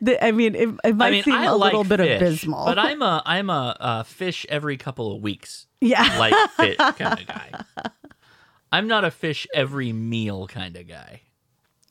the- 0.00 0.24
I 0.24 0.32
mean, 0.32 0.54
it, 0.54 0.68
it 0.84 0.96
might 0.96 1.08
I 1.08 1.10
mean, 1.10 1.22
seem 1.24 1.34
I 1.34 1.44
a 1.46 1.54
like 1.56 1.72
little 1.72 1.84
bit 1.84 1.98
fish, 2.00 2.20
abysmal. 2.20 2.64
but 2.64 2.78
I'm 2.78 3.02
a, 3.02 3.22
I'm 3.26 3.50
a, 3.50 3.76
uh 3.78 4.02
fish 4.04 4.46
every 4.48 4.76
couple 4.76 5.14
of 5.14 5.22
weeks. 5.22 5.66
Yeah. 5.80 6.16
like 6.18 6.34
fish 6.52 6.76
kind 6.76 7.20
of 7.20 7.26
guy. 7.26 7.50
I'm 8.72 8.88
not 8.88 9.04
a 9.04 9.10
fish 9.10 9.46
every 9.54 9.92
meal 9.92 10.46
kind 10.48 10.76
of 10.76 10.88
guy. 10.88 11.22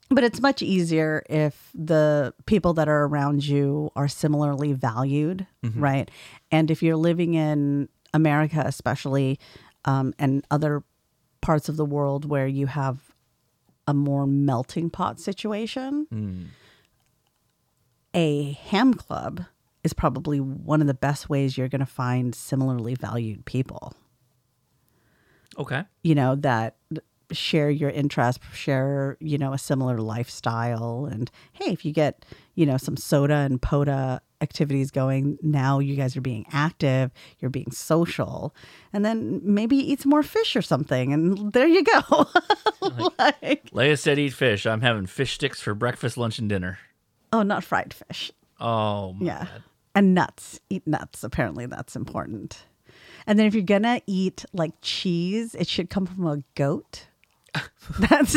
But 0.09 0.23
it's 0.23 0.39
much 0.39 0.61
easier 0.61 1.23
if 1.29 1.71
the 1.73 2.33
people 2.45 2.73
that 2.75 2.87
are 2.87 3.05
around 3.05 3.45
you 3.47 3.91
are 3.95 4.07
similarly 4.07 4.71
valued, 4.73 5.47
Mhm. 5.63 5.73
right? 5.81 6.11
And 6.51 6.69
if 6.69 6.83
you're 6.83 6.95
living 6.95 7.33
in 7.33 7.89
America, 8.13 8.61
especially, 8.65 9.39
um, 9.85 10.13
and 10.19 10.45
other 10.51 10.83
parts 11.41 11.69
of 11.69 11.75
the 11.77 11.85
world 11.85 12.25
where 12.25 12.47
you 12.47 12.67
have 12.67 13.13
a 13.87 13.93
more 13.93 14.25
melting 14.27 14.89
pot 14.89 15.19
situation, 15.19 16.07
Mm. 16.11 16.45
a 18.13 18.51
ham 18.53 18.93
club 18.93 19.41
is 19.83 19.93
probably 19.93 20.39
one 20.39 20.81
of 20.81 20.87
the 20.87 20.93
best 20.93 21.29
ways 21.29 21.57
you're 21.57 21.67
going 21.67 21.79
to 21.79 21.85
find 21.85 22.33
similarly 22.33 22.95
valued 22.95 23.45
people. 23.45 23.93
Okay. 25.57 25.83
you 26.03 26.13
know, 26.15 26.35
that 26.35 26.75
share 27.31 27.69
your 27.69 27.89
interest, 27.89 28.39
share, 28.53 29.17
you 29.19 29.37
know, 29.37 29.53
a 29.53 29.57
similar 29.57 29.97
lifestyle. 29.97 31.07
And 31.11 31.29
hey, 31.53 31.71
if 31.71 31.85
you 31.85 31.91
get, 31.91 32.25
you 32.55 32.65
know, 32.65 32.77
some 32.77 32.95
SOTA 32.95 33.45
and 33.45 33.61
POTA 33.61 34.21
activities 34.41 34.91
going, 34.91 35.37
now 35.41 35.79
you 35.79 35.95
guys 35.95 36.15
are 36.15 36.21
being 36.21 36.45
active, 36.51 37.11
you're 37.39 37.49
being 37.49 37.71
social. 37.71 38.53
And 38.93 39.03
then 39.03 39.41
maybe 39.43 39.75
eat 39.77 40.01
some 40.01 40.09
more 40.09 40.23
fish 40.23 40.55
or 40.55 40.61
something. 40.61 41.13
And 41.13 41.53
there 41.53 41.67
you 41.67 41.83
go. 41.83 42.27
like, 43.19 43.69
Leah 43.71 43.97
said, 43.97 44.19
"Eat 44.19 44.33
fish." 44.33 44.65
I'm 44.65 44.81
having 44.81 45.05
fish 45.05 45.33
sticks 45.33 45.61
for 45.61 45.73
breakfast, 45.73 46.17
lunch, 46.17 46.39
and 46.39 46.49
dinner. 46.49 46.79
oh, 47.33 47.41
not 47.43 47.63
fried 47.63 47.93
fish. 47.93 48.31
Oh, 48.59 49.13
my 49.13 49.25
Yeah. 49.25 49.47
And 49.93 50.13
nuts. 50.13 50.59
Eat 50.69 50.85
nuts. 50.85 51.23
Apparently, 51.23 51.65
that's 51.65 51.95
important. 51.95 52.65
And 53.27 53.39
then 53.39 53.45
if 53.45 53.53
you're 53.55 53.63
gonna 53.63 54.01
eat 54.05 54.45
like 54.53 54.73
cheese, 54.81 55.55
it 55.55 55.67
should 55.67 55.89
come 55.89 56.05
from 56.05 56.27
a 56.27 56.43
goat. 56.55 57.07
That's 57.99 58.35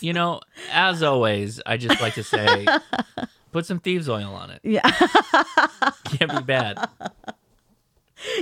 You 0.00 0.12
know, 0.12 0.40
as 0.72 1.02
always, 1.02 1.60
I 1.66 1.76
just 1.76 2.00
like 2.00 2.14
to 2.14 2.22
say, 2.22 2.66
put 3.52 3.66
some 3.66 3.80
thieves 3.80 4.08
oil 4.08 4.32
on 4.34 4.50
it. 4.50 4.60
yeah. 4.62 4.90
Can't 6.04 6.30
be 6.30 6.42
bad. 6.42 6.88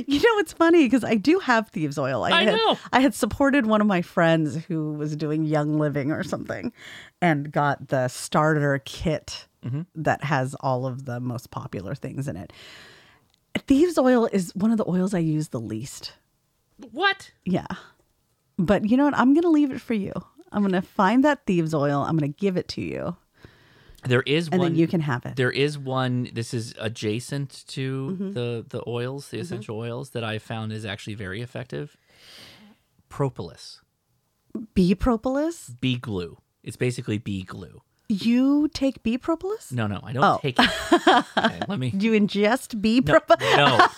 You 0.07 0.19
know, 0.19 0.39
it's 0.39 0.53
funny 0.53 0.85
because 0.85 1.05
I 1.05 1.15
do 1.15 1.39
have 1.39 1.69
thieves 1.69 1.99
oil. 1.99 2.25
I 2.25 2.43
had, 2.43 2.57
know. 2.57 2.77
I 2.93 3.01
had 3.01 3.15
supported 3.15 3.65
one 3.67 3.81
of 3.81 3.87
my 3.87 4.03
friends 4.03 4.57
who 4.67 4.95
was 4.95 5.15
doing 5.15 5.45
Young 5.45 5.79
Living 5.79 6.11
or 6.11 6.25
something, 6.25 6.73
and 7.23 7.53
got 7.53 7.89
the 7.89 8.09
starter 8.09 8.81
kit 8.85 9.47
Mm-hmm. 9.65 9.81
that 9.97 10.23
has 10.23 10.55
all 10.61 10.87
of 10.87 11.05
the 11.05 11.19
most 11.19 11.51
popular 11.51 11.93
things 11.97 12.29
in 12.29 12.37
it. 12.37 12.53
Thieves 13.67 13.99
oil 13.99 14.29
is 14.31 14.55
one 14.55 14.71
of 14.71 14.79
the 14.79 14.89
oils 14.89 15.15
I 15.15 15.19
use 15.19 15.49
the 15.49 15.59
least. 15.59 16.13
What? 16.93 17.31
Yeah. 17.45 17.67
But 18.59 18.89
you 18.89 18.97
know 18.97 19.05
what? 19.05 19.17
I'm 19.17 19.35
going 19.35 19.43
to 19.43 19.49
leave 19.51 19.71
it 19.71 19.81
for 19.81 19.95
you. 19.95 20.13
I'm 20.53 20.63
going 20.63 20.73
to 20.73 20.83
find 20.83 21.23
that 21.25 21.45
thieves 21.47 21.75
oil. 21.75 22.03
I'm 22.03 22.17
going 22.17 22.33
to 22.33 22.39
give 22.39 22.57
it 22.57 22.69
to 22.69 22.81
you. 22.81 23.17
There 24.05 24.23
is 24.23 24.49
And 24.49 24.61
one. 24.61 24.71
then 24.73 24.79
you 24.79 24.87
can 24.87 25.01
have 25.01 25.27
it. 25.27 25.37
There 25.37 25.51
is 25.51 25.77
one. 25.77 26.29
This 26.33 26.55
is 26.55 26.73
adjacent 26.79 27.65
to 27.69 28.17
Mhm. 28.21 28.33
the 28.35 28.65
the 28.69 28.83
oils, 28.87 29.27
Mm-hmm. 29.27 29.37
the 29.37 29.41
essential 29.43 29.77
oils 29.77 30.11
that 30.11 30.23
I 30.23 30.39
found 30.39 30.73
is 30.73 30.85
actually 30.85 31.15
very 31.15 31.43
effective. 31.43 31.97
Propolis, 33.09 33.81
Bee 34.75 34.95
propolis? 34.95 35.75
bee 35.81 35.97
glue. 35.97 36.39
It's 36.63 36.77
basically 36.77 37.19
bee 37.19 37.43
glue. 37.43 37.83
You 38.09 38.69
take 38.73 39.03
bee 39.03 39.19
propolis? 39.19 39.73
No, 39.73 39.87
no, 39.87 40.01
I 40.03 40.13
don't 40.13 40.25
Oh. 40.25 40.39
take 40.43 40.59
it. 40.59 40.71
Okay, 41.37 41.61
let 41.69 41.79
me. 41.79 41.91
Do 41.91 42.07
you 42.07 42.13
ingest 42.13 42.81
bee 42.81 43.01
No, 43.01 43.13
propolis? 43.21 43.47
no, 43.57 43.89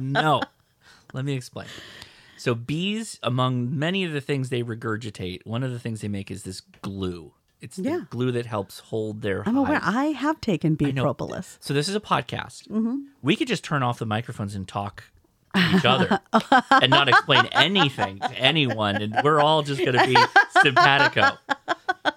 no. 0.00 0.42
Let 1.16 1.24
me 1.24 1.32
explain. 1.32 1.66
So 2.36 2.54
bees, 2.54 3.18
among 3.22 3.76
many 3.78 4.04
of 4.04 4.12
the 4.12 4.20
things 4.20 4.50
they 4.50 4.62
regurgitate, 4.62 5.46
one 5.46 5.62
of 5.62 5.72
the 5.72 5.78
things 5.78 6.02
they 6.02 6.08
make 6.08 6.30
is 6.30 6.42
this 6.42 6.60
glue. 6.60 7.32
It's 7.62 7.76
the 7.78 8.06
glue 8.10 8.32
that 8.32 8.44
helps 8.44 8.80
hold 8.80 9.22
their. 9.22 9.42
I'm 9.48 9.56
aware. 9.56 9.80
I 9.82 10.08
have 10.08 10.42
taken 10.42 10.74
bee 10.74 10.92
propolis. 10.92 11.56
So 11.62 11.72
this 11.72 11.88
is 11.88 11.94
a 11.94 12.00
podcast. 12.00 12.68
hmm 12.68 12.96
We 13.22 13.34
could 13.34 13.48
just 13.48 13.64
turn 13.64 13.82
off 13.82 13.98
the 13.98 14.04
microphones 14.04 14.54
and 14.54 14.68
talk 14.68 15.04
to 15.54 15.76
each 15.78 15.86
other 15.86 16.20
and 16.70 16.90
not 16.90 17.08
explain 17.08 17.46
anything 17.46 18.18
to 18.18 18.32
anyone, 18.32 18.96
and 18.96 19.16
we're 19.24 19.40
all 19.40 19.62
just 19.62 19.80
going 19.80 19.98
to 19.98 20.06
be 20.06 20.16
simpatico. 20.60 21.38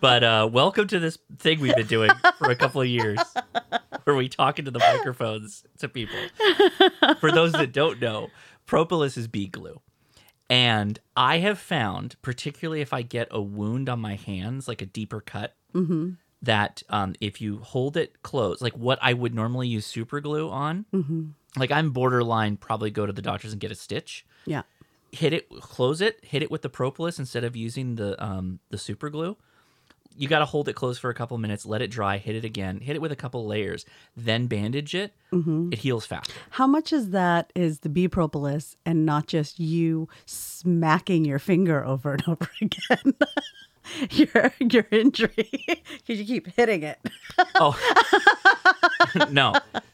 But 0.02 0.24
uh, 0.26 0.50
welcome 0.52 0.88
to 0.90 1.00
this 1.00 1.18
thing 1.38 1.61
we've 1.61 1.74
been 1.74 1.88
doing 1.88 2.11
for 2.38 2.52
a 2.52 2.56
couple 2.58 2.82
of 2.82 2.88
years, 2.88 3.19
where 4.03 4.18
we 4.18 4.28
talk 4.28 4.60
into 4.60 4.72
the 4.72 4.80
microphones 4.80 5.64
to 5.78 5.88
people. 5.88 6.19
For 7.22 7.32
those 7.32 7.53
that 7.53 7.72
don't 7.72 8.02
know, 8.02 8.28
propolis 8.70 9.18
is 9.18 9.28
bee 9.28 9.48
glue. 9.48 9.82
And 10.48 11.00
I 11.18 11.40
have 11.40 11.58
found, 11.58 12.16
particularly 12.22 12.82
if 12.82 12.94
I 12.94 13.02
get 13.02 13.28
a 13.32 13.42
wound 13.42 13.90
on 13.90 14.00
my 14.00 14.16
hands, 14.16 14.68
like 14.68 14.82
a 14.82 14.86
deeper 14.86 15.22
cut, 15.22 15.56
hmm 15.74 16.12
that 16.42 16.84
um, 16.88 17.16
if 17.20 17.42
you 17.42 17.58
hold 17.58 17.98
it 17.98 18.24
close, 18.24 18.62
like 18.62 18.78
what 18.78 18.98
I 19.02 19.12
would 19.14 19.36
normally 19.36 19.68
use 19.68 19.86
super 19.86 20.22
glue 20.22 20.50
on, 20.50 20.86
hmm 20.92 21.30
like 21.58 21.72
I'm 21.72 21.90
borderline 21.90 22.58
probably 22.58 22.92
go 22.92 23.06
to 23.08 23.12
the 23.12 23.24
doctors 23.24 23.52
and 23.52 23.60
get 23.60 23.72
a 23.72 23.76
stitch. 23.76 24.26
Yeah. 24.46 24.62
Hit 25.12 25.34
it, 25.34 25.50
close 25.50 26.00
it, 26.00 26.24
hit 26.24 26.44
it 26.44 26.52
with 26.52 26.62
the 26.62 26.70
propolis 26.70 27.18
instead 27.18 27.44
of 27.44 27.56
using 27.56 27.96
the 27.96 28.24
um 28.24 28.60
the 28.70 28.78
super 28.78 29.10
glue. 29.10 29.36
You 30.18 30.28
got 30.28 30.40
to 30.40 30.46
hold 30.46 30.68
it 30.68 30.74
closed 30.74 31.00
for 31.00 31.10
a 31.10 31.14
couple 31.14 31.38
minutes, 31.38 31.66
let 31.66 31.82
it 31.82 31.90
dry, 31.90 32.18
hit 32.18 32.36
it 32.36 32.44
again, 32.44 32.80
hit 32.82 32.96
it 32.96 33.02
with 33.02 33.12
a 33.12 33.16
couple 33.16 33.46
layers, 33.46 33.86
then 34.18 34.48
bandage 34.48 34.94
it. 34.94 35.14
hmm 35.32 35.70
It 35.72 35.80
heals 35.80 36.06
fast. 36.06 36.32
How 36.52 36.68
much 36.68 36.92
is 36.92 37.12
that 37.12 37.52
is 37.56 37.80
the 37.80 37.90
bee 37.90 38.08
propolis 38.10 38.76
and 38.86 39.06
not 39.06 39.28
just 39.28 39.60
you 39.60 40.10
smacking 40.26 41.24
your 41.26 41.40
finger 41.40 41.86
over 41.86 42.14
and 42.14 42.24
over 42.28 42.50
again? 42.62 43.14
your 44.12 44.54
your 44.60 44.88
injury 44.92 45.50
because 45.68 46.20
you 46.20 46.26
keep 46.26 46.48
hitting 46.56 46.84
it. 46.84 47.00
Oh 47.56 47.76
no! 49.32 49.53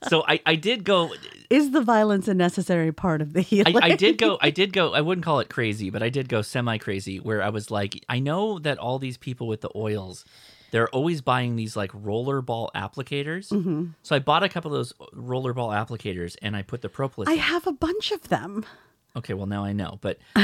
So 0.09 0.23
I 0.27 0.39
I 0.45 0.55
did 0.55 0.83
go. 0.83 1.13
Is 1.49 1.71
the 1.71 1.81
violence 1.81 2.27
a 2.27 2.33
necessary 2.33 2.91
part 2.91 3.21
of 3.21 3.33
the 3.33 3.41
healing? 3.41 3.77
I, 3.77 3.89
I 3.89 3.95
did 3.95 4.17
go. 4.17 4.37
I 4.41 4.49
did 4.49 4.73
go. 4.73 4.93
I 4.93 5.01
wouldn't 5.01 5.23
call 5.23 5.39
it 5.39 5.49
crazy, 5.49 5.89
but 5.89 6.01
I 6.01 6.09
did 6.09 6.27
go 6.29 6.41
semi 6.41 6.77
crazy. 6.77 7.19
Where 7.19 7.43
I 7.43 7.49
was 7.49 7.69
like, 7.69 8.03
I 8.09 8.19
know 8.19 8.59
that 8.59 8.77
all 8.79 8.97
these 8.99 9.17
people 9.17 9.47
with 9.47 9.61
the 9.61 9.69
oils, 9.75 10.25
they're 10.71 10.89
always 10.89 11.21
buying 11.21 11.55
these 11.55 11.75
like 11.75 11.91
rollerball 11.91 12.69
applicators. 12.75 13.49
Mhm. 13.49 13.93
So 14.01 14.15
I 14.15 14.19
bought 14.19 14.43
a 14.43 14.49
couple 14.49 14.71
of 14.73 14.77
those 14.77 14.93
rollerball 15.15 15.71
applicators, 15.73 16.35
and 16.41 16.55
I 16.55 16.63
put 16.63 16.81
the 16.81 16.89
propolis. 16.89 17.29
I 17.29 17.33
in. 17.33 17.39
have 17.39 17.67
a 17.67 17.73
bunch 17.73 18.11
of 18.11 18.29
them. 18.29 18.65
Okay, 19.15 19.33
well 19.33 19.45
now 19.47 19.63
I 19.63 19.71
know, 19.73 19.97
but 20.01 20.17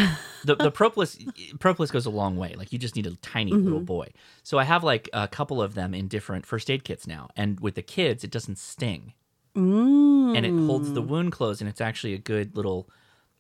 the 0.45 0.55
the 0.55 0.71
propolis 0.71 1.17
propolis 1.59 1.91
goes 1.91 2.05
a 2.05 2.09
long 2.09 2.37
way. 2.37 2.55
Like 2.57 2.71
you 2.71 2.79
just 2.79 2.95
need 2.95 3.05
a 3.07 3.15
tiny 3.17 3.51
little 3.51 3.81
Mhm. 3.81 3.85
boy. 3.85 4.07
So 4.43 4.57
I 4.57 4.63
have 4.63 4.83
like 4.83 5.09
a 5.13 5.27
couple 5.27 5.61
of 5.61 5.73
them 5.73 5.93
in 5.93 6.07
different 6.07 6.45
first 6.45 6.69
aid 6.71 6.83
kits 6.83 7.05
now, 7.07 7.29
and 7.35 7.59
with 7.59 7.75
the 7.75 7.81
kids, 7.81 8.23
it 8.23 8.31
doesn't 8.31 8.57
sting 8.57 9.13
Mm. 9.55 10.37
and 10.37 10.45
it 10.45 10.65
holds 10.65 10.93
the 10.93 11.01
wound 11.01 11.33
closed, 11.33 11.61
and 11.61 11.69
it's 11.69 11.81
actually 11.81 12.13
a 12.13 12.17
good 12.17 12.55
little 12.55 12.89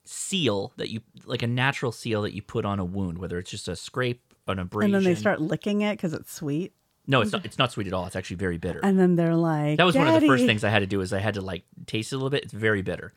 seal 0.03 0.73
that 0.77 0.89
you 0.89 1.01
like 1.25 1.43
a 1.43 1.47
natural 1.47 1.91
seal 1.91 2.21
that 2.23 2.33
you 2.33 2.41
put 2.41 2.65
on 2.65 2.79
a 2.79 2.85
wound, 2.85 3.17
whether 3.17 3.37
it's 3.37 3.49
just 3.51 3.67
a 3.67 3.75
scrape, 3.75 4.21
or 4.47 4.53
an 4.53 4.59
abrasion. 4.59 4.95
And 4.95 5.05
then 5.05 5.13
they 5.13 5.17
start 5.19 5.39
licking 5.41 5.81
it 5.81 5.93
because 5.93 6.13
it's 6.13 6.33
sweet. 6.33 6.73
No, 7.07 7.21
it's 7.21 7.31
not. 7.31 7.45
It's 7.45 7.57
not 7.57 7.71
sweet 7.71 7.87
at 7.87 7.93
all. 7.93 8.05
It's 8.05 8.15
actually 8.15 8.35
very 8.37 8.57
bitter. 8.57 8.79
And 8.83 8.97
then 8.99 9.15
they're 9.15 9.35
like, 9.35 9.77
that 9.77 9.85
was 9.85 9.95
one 9.95 10.07
of 10.07 10.19
the 10.19 10.27
first 10.27 10.45
things 10.45 10.63
I 10.63 10.69
had 10.69 10.79
to 10.79 10.85
do. 10.87 11.01
Is 11.01 11.13
I 11.13 11.19
had 11.19 11.33
to 11.35 11.41
like 11.41 11.63
taste 11.87 12.11
it 12.11 12.15
a 12.15 12.17
little 12.17 12.29
bit. 12.29 12.43
It's 12.43 12.53
very 12.53 12.81
bitter. 12.81 13.13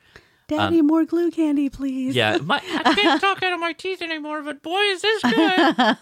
Daddy, 0.48 0.80
Um, 0.80 0.86
more 0.86 1.04
glue 1.04 1.30
candy, 1.30 1.68
please. 1.70 2.14
Yeah, 2.14 2.36
my, 2.38 2.56
I 2.84 2.94
can't 2.94 3.20
talk 3.20 3.42
out 3.42 3.52
of 3.52 3.60
my 3.60 3.72
teeth 3.72 4.02
anymore, 4.02 4.42
but 4.42 4.62
boy, 4.62 4.80
is 4.80 5.02
this 5.02 5.22
good. 5.22 5.76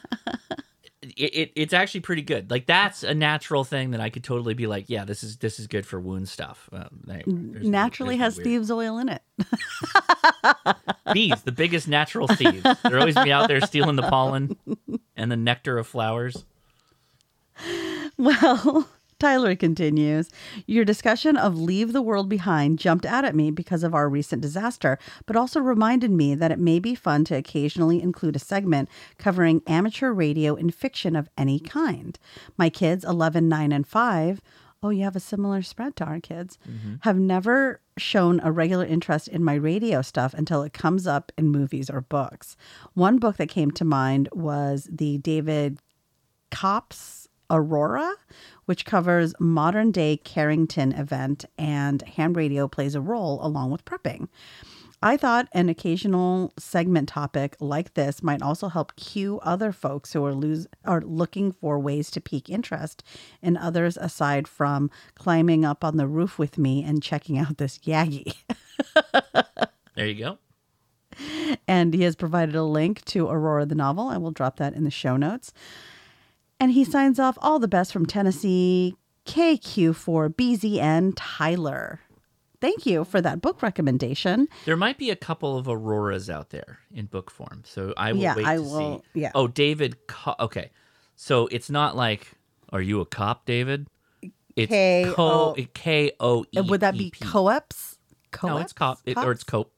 it, 1.16 1.34
it 1.34 1.52
it's 1.54 1.72
actually 1.72 2.00
pretty 2.00 2.22
good. 2.22 2.50
Like 2.50 2.66
that's 2.66 3.02
a 3.04 3.14
natural 3.14 3.62
thing 3.64 3.92
that 3.92 4.00
I 4.00 4.10
could 4.10 4.24
totally 4.24 4.54
be 4.54 4.66
like, 4.66 4.86
yeah, 4.88 5.04
this 5.04 5.22
is 5.22 5.36
this 5.36 5.60
is 5.60 5.66
good 5.68 5.86
for 5.86 6.00
wound 6.00 6.28
stuff. 6.28 6.68
Um, 6.72 6.88
there's- 7.06 7.24
Naturally 7.66 8.16
there's 8.16 8.24
has 8.34 8.36
weird- 8.38 8.44
thieves 8.44 8.70
oil 8.70 8.98
in 8.98 9.08
it. 9.08 9.22
bees, 11.12 11.42
the 11.42 11.52
biggest 11.52 11.86
natural 11.88 12.26
thieves. 12.28 12.62
They're 12.82 12.98
always 12.98 13.14
be 13.16 13.30
out 13.32 13.48
there 13.48 13.60
stealing 13.60 13.96
the 13.96 14.02
pollen 14.08 14.56
and 15.16 15.30
the 15.30 15.36
nectar 15.36 15.78
of 15.78 15.86
flowers. 15.86 16.44
Well, 18.16 18.88
Tyler 19.22 19.54
continues, 19.54 20.30
Your 20.66 20.84
discussion 20.84 21.36
of 21.36 21.56
Leave 21.56 21.92
the 21.92 22.02
World 22.02 22.28
Behind 22.28 22.76
jumped 22.76 23.06
out 23.06 23.24
at 23.24 23.36
me 23.36 23.52
because 23.52 23.84
of 23.84 23.94
our 23.94 24.08
recent 24.08 24.42
disaster, 24.42 24.98
but 25.26 25.36
also 25.36 25.60
reminded 25.60 26.10
me 26.10 26.34
that 26.34 26.50
it 26.50 26.58
may 26.58 26.80
be 26.80 26.96
fun 26.96 27.24
to 27.26 27.36
occasionally 27.36 28.02
include 28.02 28.34
a 28.34 28.40
segment 28.40 28.88
covering 29.18 29.62
amateur 29.68 30.10
radio 30.10 30.56
and 30.56 30.74
fiction 30.74 31.14
of 31.14 31.28
any 31.38 31.60
kind. 31.60 32.18
My 32.58 32.68
kids, 32.68 33.04
11, 33.04 33.48
9, 33.48 33.70
and 33.70 33.86
5, 33.86 34.42
oh, 34.82 34.90
you 34.90 35.04
have 35.04 35.14
a 35.14 35.20
similar 35.20 35.62
spread 35.62 35.94
to 35.94 36.04
our 36.04 36.18
kids, 36.18 36.58
mm-hmm. 36.68 36.94
have 37.02 37.16
never 37.16 37.80
shown 37.96 38.40
a 38.42 38.50
regular 38.50 38.84
interest 38.84 39.28
in 39.28 39.44
my 39.44 39.54
radio 39.54 40.02
stuff 40.02 40.34
until 40.34 40.64
it 40.64 40.72
comes 40.72 41.06
up 41.06 41.30
in 41.38 41.46
movies 41.46 41.88
or 41.88 42.00
books. 42.00 42.56
One 42.94 43.18
book 43.18 43.36
that 43.36 43.48
came 43.48 43.70
to 43.70 43.84
mind 43.84 44.28
was 44.32 44.88
the 44.90 45.18
David 45.18 45.78
Koepp's 46.50 47.22
Aurora, 47.52 48.14
which 48.66 48.84
covers 48.84 49.34
modern 49.38 49.90
day 49.90 50.16
Carrington 50.16 50.92
event, 50.92 51.44
and 51.58 52.02
ham 52.02 52.34
radio 52.34 52.68
plays 52.68 52.94
a 52.94 53.00
role 53.00 53.44
along 53.44 53.70
with 53.70 53.84
prepping. 53.84 54.28
I 55.04 55.16
thought 55.16 55.48
an 55.52 55.68
occasional 55.68 56.52
segment 56.56 57.08
topic 57.08 57.56
like 57.58 57.94
this 57.94 58.22
might 58.22 58.40
also 58.40 58.68
help 58.68 58.94
cue 58.94 59.40
other 59.42 59.72
folks 59.72 60.12
who 60.12 60.24
are 60.24 60.34
lose 60.34 60.68
are 60.84 61.00
looking 61.00 61.50
for 61.50 61.80
ways 61.80 62.08
to 62.12 62.20
pique 62.20 62.48
interest 62.48 63.02
in 63.42 63.56
others 63.56 63.96
aside 63.96 64.46
from 64.46 64.90
climbing 65.16 65.64
up 65.64 65.82
on 65.82 65.96
the 65.96 66.06
roof 66.06 66.38
with 66.38 66.56
me 66.56 66.84
and 66.84 67.02
checking 67.02 67.36
out 67.36 67.58
this 67.58 67.78
Yagi. 67.80 68.34
There 69.94 70.06
you 70.06 70.14
go. 70.24 70.38
and 71.68 71.92
he 71.92 72.02
has 72.04 72.16
provided 72.16 72.54
a 72.54 72.62
link 72.62 73.04
to 73.06 73.28
Aurora 73.28 73.66
the 73.66 73.74
novel. 73.74 74.08
I 74.08 74.16
will 74.16 74.30
drop 74.30 74.56
that 74.56 74.72
in 74.72 74.84
the 74.84 74.90
show 74.90 75.18
notes. 75.18 75.52
And 76.62 76.70
he 76.70 76.84
signs 76.84 77.18
off 77.18 77.36
all 77.42 77.58
the 77.58 77.66
best 77.66 77.92
from 77.92 78.06
Tennessee, 78.06 78.94
KQ4BZN 79.26 81.12
Tyler. 81.16 81.98
Thank 82.60 82.86
you 82.86 83.02
for 83.02 83.20
that 83.20 83.40
book 83.42 83.62
recommendation. 83.62 84.46
There 84.64 84.76
might 84.76 84.96
be 84.96 85.10
a 85.10 85.16
couple 85.16 85.58
of 85.58 85.66
auroras 85.68 86.30
out 86.30 86.50
there 86.50 86.78
in 86.94 87.06
book 87.06 87.32
form, 87.32 87.62
so 87.66 87.92
I 87.96 88.12
will 88.12 88.20
Yeah, 88.20 88.36
wait 88.36 88.46
I 88.46 88.54
to 88.56 88.62
will- 88.62 88.98
see. 89.12 89.20
yeah. 89.22 89.32
Oh, 89.34 89.48
David. 89.48 90.06
Co- 90.06 90.36
okay, 90.38 90.70
so 91.16 91.48
it's 91.48 91.68
not 91.68 91.96
like, 91.96 92.30
are 92.72 92.80
you 92.80 93.00
a 93.00 93.06
cop, 93.06 93.44
David? 93.44 93.88
It's 94.54 94.70
K-O- 94.70 95.56
K 95.74 96.12
O 96.20 96.44
E. 96.52 96.60
Would 96.60 96.80
that 96.82 96.96
be 96.96 97.10
P. 97.10 97.24
co-ops? 97.24 97.98
No, 98.44 98.58
it's 98.58 98.72
cop, 98.72 99.00
it, 99.04 99.16
or 99.18 99.32
it's 99.32 99.42
cope. 99.42 99.72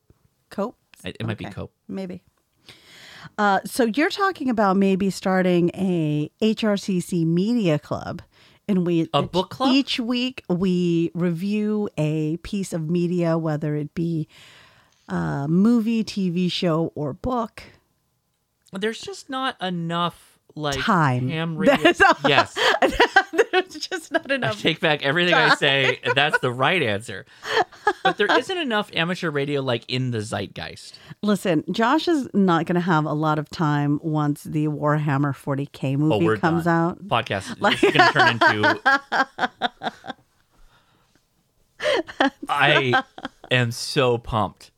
Cope? 0.51 0.77
It, 1.03 1.17
it 1.19 1.27
might 1.27 1.39
be 1.39 1.47
Okay. 1.47 1.55
cope. 1.55 1.73
Maybe. 1.89 2.23
Uh, 3.39 3.61
so 3.65 3.85
you're 3.85 4.11
talking 4.11 4.49
about 4.51 4.77
maybe 4.77 5.11
starting 5.11 5.71
a 5.75 6.31
HRCC 6.43 7.27
media 7.27 7.79
club, 7.79 8.23
and 8.69 8.87
we 8.87 9.09
A 9.13 9.23
book 9.23 9.51
club? 9.51 9.73
each 9.73 9.99
week 10.01 10.43
we 10.49 11.11
review 11.15 11.89
a 11.99 12.37
piece 12.39 12.73
of 12.73 12.89
media, 12.91 13.37
whether 13.39 13.75
it 13.77 13.95
be 13.95 14.27
a 15.09 15.47
movie, 15.49 16.03
TV 16.05 16.51
show, 16.51 16.93
or 16.95 17.13
book. 17.13 17.63
There's 18.73 19.01
just 19.01 19.29
not 19.31 19.61
enough 19.63 20.34
like 20.57 20.79
Time. 20.81 21.29
ham 21.29 21.57
radio. 21.59 21.93
Yes, 22.27 22.57
There's 23.53 23.75
just 23.75 24.13
not 24.13 24.31
I 24.31 24.35
enough. 24.37 24.61
take 24.61 24.81
back 24.81 25.03
everything 25.05 25.35
I 25.35 25.55
say. 25.57 25.99
and 26.05 26.15
That's 26.15 26.39
the 26.41 26.53
right 26.53 26.83
answer. 26.83 27.25
But 28.03 28.17
there 28.19 28.27
isn't 28.39 28.57
enough 28.59 28.91
amateur 28.95 29.31
radio 29.31 29.61
like 29.63 29.85
in 29.89 30.11
the 30.11 30.19
zeitgeist. 30.21 30.99
Listen, 31.23 31.65
Josh 31.71 32.07
is 32.09 32.29
not 32.35 32.67
going 32.67 32.75
to 32.75 32.81
have 32.81 33.05
a 33.05 33.13
lot 33.13 33.39
of 33.39 33.49
time 33.51 33.99
once 34.03 34.43
the 34.45 34.67
Warhammer 34.69 35.35
40k 35.35 35.95
Oh, 35.95 35.97
movie 35.99 36.25
we're 36.25 36.37
comes 36.37 36.65
done. 36.65 36.91
out. 36.91 37.09
Podcast 37.09 37.61
Like- 37.61 37.83
is 37.83 37.93
going 37.93 38.07
to 38.07 38.13
turn 38.13 38.29
into. 38.33 39.93
I 42.49 43.03
am 43.51 43.71
so 43.73 44.19
pumped. 44.19 44.71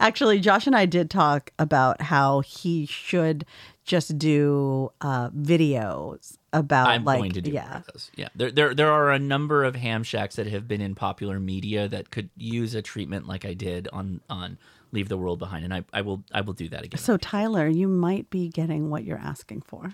Actually, 0.00 0.38
Josh 0.40 0.66
and 0.66 0.76
I 0.76 0.84
did 0.86 1.08
talk 1.10 1.50
about 1.58 2.02
how 2.02 2.40
he 2.40 2.84
should 2.86 3.46
just 3.86 4.18
do 4.18 4.90
uh, 5.00 5.30
videos 5.30 6.36
about 6.52 6.88
I'm 6.88 7.04
like 7.04 7.18
going 7.18 7.32
to 7.32 7.40
do 7.40 7.52
yeah. 7.52 7.68
one 7.68 7.76
of 7.76 7.86
those. 7.92 8.10
Yeah, 8.16 8.28
there, 8.34 8.50
there, 8.50 8.74
there 8.74 8.90
are 8.90 9.12
a 9.12 9.18
number 9.18 9.64
of 9.64 9.76
ham 9.76 10.02
shacks 10.02 10.36
that 10.36 10.48
have 10.48 10.66
been 10.68 10.80
in 10.80 10.94
popular 10.94 11.38
media 11.38 11.88
that 11.88 12.10
could 12.10 12.28
use 12.36 12.74
a 12.74 12.82
treatment 12.82 13.26
like 13.26 13.44
I 13.44 13.54
did 13.54 13.88
on 13.92 14.20
on 14.28 14.58
Leave 14.92 15.08
the 15.08 15.16
World 15.16 15.38
Behind, 15.38 15.64
and 15.64 15.72
I, 15.72 15.84
I 15.92 16.02
will, 16.02 16.22
I 16.32 16.40
will 16.40 16.52
do 16.52 16.68
that 16.68 16.84
again. 16.84 16.98
So 16.98 17.16
Tyler, 17.16 17.68
you 17.68 17.88
might 17.88 18.28
be 18.28 18.48
getting 18.48 18.90
what 18.90 19.04
you're 19.04 19.18
asking 19.18 19.62
for. 19.62 19.92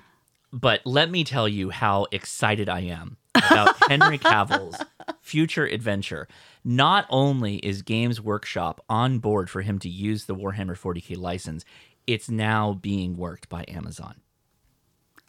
But 0.53 0.81
let 0.85 1.11
me 1.11 1.25
tell 1.25 1.49
you 1.49 1.71
how 1.71 2.07
excited 2.13 2.69
I 2.69 2.81
am 2.81 3.17
about 3.35 3.75
Henry 3.89 4.19
Cavill's 4.19 4.77
future 5.21 5.65
adventure. 5.65 6.29
Not 6.63 7.07
only 7.09 7.57
is 7.57 7.83
Games 7.83 8.21
Workshop 8.21 8.85
on 8.89 9.19
board 9.19 9.49
for 9.49 9.63
him 9.63 9.79
to 9.81 9.89
use 9.89 10.27
the 10.27 10.35
Warhammer 10.35 10.79
40k 10.79 11.17
license, 11.17 11.65
it's 12.07 12.29
now 12.31 12.75
being 12.75 13.17
worked 13.17 13.49
by 13.49 13.65
Amazon. 13.69 14.17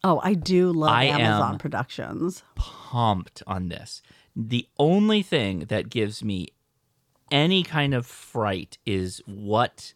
Oh, 0.03 0.19
I 0.23 0.33
do 0.33 0.71
love 0.71 0.91
I 0.91 1.05
Amazon 1.05 1.53
am- 1.53 1.57
Productions. 1.59 2.43
Pumped 2.55 3.41
on 3.47 3.69
this. 3.69 4.01
The 4.35 4.67
only 4.77 5.21
thing 5.21 5.59
that 5.69 5.89
gives 5.89 6.23
me 6.23 6.49
any 7.31 7.63
kind 7.63 7.93
of 7.93 8.05
fright 8.05 8.77
is 8.85 9.21
what 9.25 9.93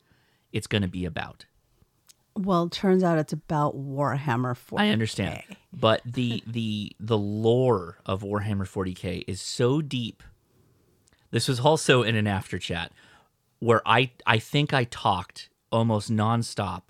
it's 0.53 0.67
going 0.67 0.81
to 0.83 0.87
be 0.87 1.05
about. 1.05 1.45
Well, 2.35 2.69
turns 2.69 3.03
out 3.03 3.17
it's 3.17 3.33
about 3.33 3.75
Warhammer 3.75 4.53
40K. 4.55 4.79
I 4.79 4.89
understand, 4.89 5.41
but 5.73 6.01
the 6.05 6.43
the 6.47 6.95
the 6.99 7.17
lore 7.17 7.97
of 8.05 8.21
Warhammer 8.21 8.67
40k 8.67 9.23
is 9.27 9.41
so 9.41 9.81
deep. 9.81 10.21
This 11.31 11.47
was 11.47 11.59
also 11.59 12.03
in 12.03 12.15
an 12.15 12.27
after 12.27 12.59
chat 12.59 12.91
where 13.59 13.81
I 13.87 14.11
I 14.27 14.37
think 14.37 14.71
I 14.71 14.83
talked 14.83 15.49
almost 15.71 16.11
nonstop 16.11 16.83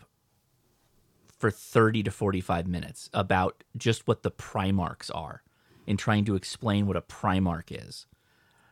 for 1.37 1.51
30 1.51 2.03
to 2.03 2.11
45 2.11 2.67
minutes 2.67 3.09
about 3.13 3.63
just 3.75 4.07
what 4.07 4.23
the 4.23 4.31
Primarchs 4.31 5.11
are 5.13 5.43
in 5.85 5.97
trying 5.97 6.25
to 6.25 6.35
explain 6.35 6.87
what 6.87 6.97
a 6.97 7.01
Primarch 7.01 7.71
is. 7.71 8.05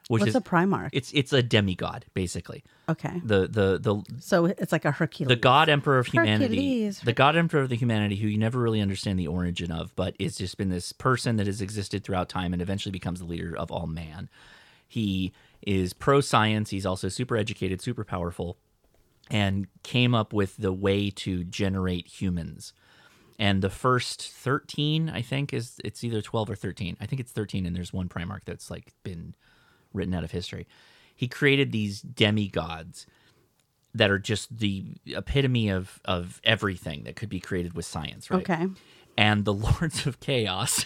Which 0.07 0.21
What's 0.21 0.29
is 0.29 0.35
a 0.35 0.41
Primarch? 0.41 0.89
It's 0.93 1.11
it's 1.13 1.33
a 1.33 1.41
demigod 1.41 2.05
basically. 2.13 2.63
Okay. 2.87 3.21
The 3.25 3.47
the 3.47 3.79
the 3.79 4.03
So 4.19 4.45
it's 4.45 4.71
like 4.71 4.85
a 4.85 4.91
Hercules. 4.91 5.29
the 5.29 5.35
god 5.35 5.67
emperor 5.67 5.97
of 5.97 6.05
humanity 6.05 6.55
Hercules. 6.83 6.99
the 6.99 7.13
god 7.13 7.35
emperor 7.35 7.61
of 7.61 7.69
the 7.69 7.75
humanity 7.75 8.15
who 8.17 8.27
you 8.27 8.37
never 8.37 8.59
really 8.59 8.81
understand 8.81 9.17
the 9.17 9.25
origin 9.25 9.71
of 9.71 9.95
but 9.95 10.15
it's 10.19 10.37
just 10.37 10.57
been 10.57 10.69
this 10.69 10.91
person 10.91 11.37
that 11.37 11.47
has 11.47 11.59
existed 11.59 12.03
throughout 12.03 12.29
time 12.29 12.53
and 12.53 12.61
eventually 12.61 12.91
becomes 12.91 13.17
the 13.19 13.25
leader 13.25 13.57
of 13.57 13.71
all 13.71 13.87
man 13.87 14.29
he 14.87 15.33
is 15.63 15.91
pro 15.93 16.21
science 16.21 16.69
he's 16.69 16.85
also 16.85 17.09
super 17.09 17.35
educated 17.35 17.81
super 17.81 18.03
powerful 18.03 18.57
and 19.31 19.67
came 19.83 20.13
up 20.13 20.33
with 20.33 20.57
the 20.57 20.73
way 20.73 21.09
to 21.09 21.43
generate 21.43 22.07
humans 22.07 22.73
and 23.39 23.61
the 23.61 23.69
first 23.69 24.29
13 24.31 25.09
i 25.09 25.21
think 25.21 25.53
is 25.53 25.79
it's 25.83 26.03
either 26.03 26.21
12 26.21 26.49
or 26.51 26.55
13 26.55 26.95
i 26.99 27.05
think 27.05 27.19
it's 27.19 27.31
13 27.31 27.65
and 27.65 27.75
there's 27.75 27.93
one 27.93 28.07
primarch 28.07 28.43
that's 28.45 28.69
like 28.69 28.93
been 29.03 29.35
written 29.93 30.13
out 30.13 30.23
of 30.23 30.31
history 30.31 30.67
he 31.15 31.27
created 31.27 31.71
these 31.71 32.01
demigods 32.01 33.07
that 33.95 34.11
are 34.11 34.19
just 34.19 34.55
the 34.55 34.83
epitome 35.07 35.69
of 35.69 35.99
of 36.05 36.41
everything 36.43 37.03
that 37.05 37.15
could 37.15 37.29
be 37.29 37.39
created 37.39 37.73
with 37.73 37.85
science, 37.85 38.29
right? 38.29 38.41
Okay. 38.41 38.67
And 39.17 39.45
the 39.45 39.53
Lords 39.53 40.05
of 40.05 40.19
Chaos 40.19 40.85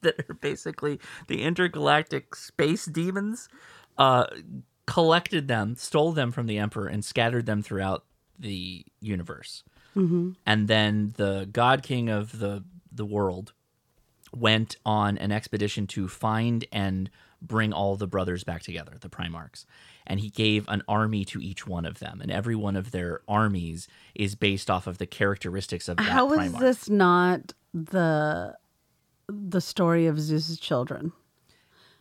that 0.00 0.24
are 0.28 0.34
basically 0.34 0.98
the 1.28 1.42
intergalactic 1.42 2.34
space 2.34 2.86
demons 2.86 3.48
uh 3.98 4.24
collected 4.86 5.48
them, 5.48 5.76
stole 5.76 6.12
them 6.12 6.32
from 6.32 6.46
the 6.46 6.58
emperor 6.58 6.86
and 6.86 7.04
scattered 7.04 7.46
them 7.46 7.62
throughout 7.62 8.04
the 8.38 8.84
universe. 9.00 9.62
Mhm. 9.94 10.36
And 10.46 10.66
then 10.68 11.14
the 11.16 11.48
god 11.52 11.82
king 11.82 12.08
of 12.08 12.38
the 12.38 12.64
the 12.92 13.04
world 13.04 13.52
went 14.34 14.76
on 14.84 15.18
an 15.18 15.30
expedition 15.32 15.86
to 15.88 16.08
find 16.08 16.64
and 16.72 17.10
bring 17.42 17.72
all 17.72 17.96
the 17.96 18.06
brothers 18.06 18.44
back 18.44 18.62
together, 18.62 18.96
the 19.00 19.08
Primarchs. 19.08 19.64
And 20.06 20.20
he 20.20 20.28
gave 20.30 20.68
an 20.68 20.82
army 20.88 21.24
to 21.26 21.40
each 21.40 21.66
one 21.66 21.84
of 21.84 21.98
them, 22.00 22.20
and 22.20 22.30
every 22.30 22.54
one 22.56 22.76
of 22.76 22.90
their 22.90 23.20
armies 23.28 23.88
is 24.14 24.34
based 24.34 24.70
off 24.70 24.86
of 24.86 24.98
the 24.98 25.06
characteristics 25.06 25.88
of 25.88 25.96
that 25.98 26.02
How 26.04 26.32
is 26.32 26.52
Primarch. 26.52 26.60
this 26.60 26.88
not 26.88 27.52
the 27.72 28.56
the 29.28 29.60
story 29.60 30.06
of 30.06 30.18
Zeus's 30.20 30.58
children? 30.58 31.12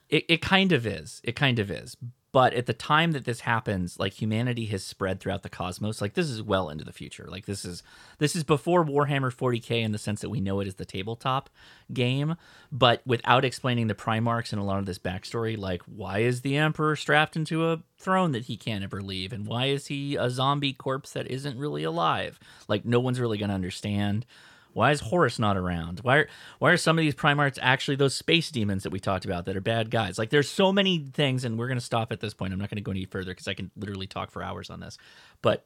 It, 0.10 0.26
it 0.28 0.42
kind 0.42 0.72
of 0.72 0.88
is. 0.88 1.22
It 1.24 1.36
kind 1.36 1.60
of 1.60 1.70
is. 1.70 1.96
But 2.32 2.54
at 2.54 2.68
the 2.68 2.74
time 2.74 3.14
that 3.14 3.26
this 3.26 3.42
happens, 3.42 3.98
like 3.98 4.14
humanity 4.14 4.66
has 4.68 4.84
spread 4.84 5.20
throughout 5.20 5.42
the 5.42 5.50
cosmos. 5.50 6.00
Like 6.00 6.14
this 6.14 6.30
is 6.30 6.44
well 6.44 6.70
into 6.70 6.86
the 6.86 6.94
future. 6.94 7.28
Like 7.28 7.48
this 7.48 7.66
is 7.66 7.82
this 8.20 8.36
is 8.36 8.44
before 8.44 8.86
Warhammer 8.86 9.34
40k 9.34 9.82
in 9.82 9.92
the 9.92 9.98
sense 9.98 10.22
that 10.22 10.30
we 10.30 10.40
know 10.40 10.60
it 10.60 10.68
as 10.68 10.76
the 10.76 10.86
tabletop 10.86 11.50
game, 11.92 12.36
but 12.72 13.02
without 13.06 13.44
explaining 13.46 13.88
the 13.88 13.96
Primarchs 13.96 14.52
and 14.52 14.62
a 14.62 14.66
lot 14.66 14.78
of 14.80 14.86
this 14.86 15.00
backstory. 15.00 15.58
Like 15.58 15.82
why 15.84 16.20
is 16.20 16.42
the 16.42 16.56
Emperor 16.56 16.96
strapped 16.96 17.36
into 17.36 17.68
a 17.68 17.82
throne 17.98 18.32
that 18.34 18.46
he 18.46 18.58
can't 18.58 18.84
ever 18.84 19.02
leave, 19.02 19.34
and 19.34 19.48
why 19.48 19.66
is 19.66 19.88
he 19.88 20.16
a 20.16 20.30
zombie 20.30 20.74
corpse 20.74 21.12
that 21.14 21.28
isn't 21.32 21.58
really 21.58 21.84
alive? 21.84 22.40
Like 22.68 22.86
no 22.86 23.00
one's 23.00 23.20
really 23.20 23.40
going 23.40 23.50
to 23.50 23.56
understand. 23.56 24.26
Why 24.74 24.92
is 24.92 25.00
Horus 25.00 25.40
not 25.40 25.58
around? 25.58 26.00
Why 26.02 26.18
are 26.18 26.30
why 26.60 26.72
are 26.72 26.78
some 26.78 26.98
of 26.98 27.02
these 27.02 27.16
Primarchs 27.16 27.58
actually 27.62 27.96
those 27.96 28.14
space 28.16 28.52
demons 28.52 28.84
that 28.84 28.92
we 28.92 29.00
talked 29.00 29.26
about 29.26 29.46
that 29.46 29.58
are 29.58 29.62
bad 29.62 29.90
guys? 29.90 30.18
Like 30.18 30.30
there's 30.30 30.50
so 30.50 30.72
many 30.72 31.00
things, 31.14 31.44
and 31.44 31.58
we're 31.58 31.68
gonna 31.68 31.82
stop 31.82 32.12
at 32.12 32.20
this 32.20 32.34
point. 32.34 32.54
I'm 32.54 32.60
not 32.60 32.70
gonna 32.70 32.82
go 32.82 32.92
any 32.92 33.06
further 33.06 33.32
because 33.32 33.48
I 33.48 33.54
can 33.54 33.72
literally 33.76 34.08
talk 34.08 34.32
for 34.32 34.44
hours 34.44 34.70
on 34.70 34.80
this. 34.80 34.98
But 35.42 35.66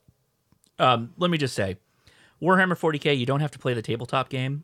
um, 0.80 1.14
let 1.18 1.30
me 1.30 1.38
just 1.38 1.54
say, 1.54 1.78
Warhammer 2.42 2.78
40k, 2.80 3.18
you 3.18 3.26
don't 3.26 3.42
have 3.42 3.52
to 3.52 3.60
play 3.60 3.74
the 3.74 3.82
tabletop 3.82 4.30
game. 4.30 4.64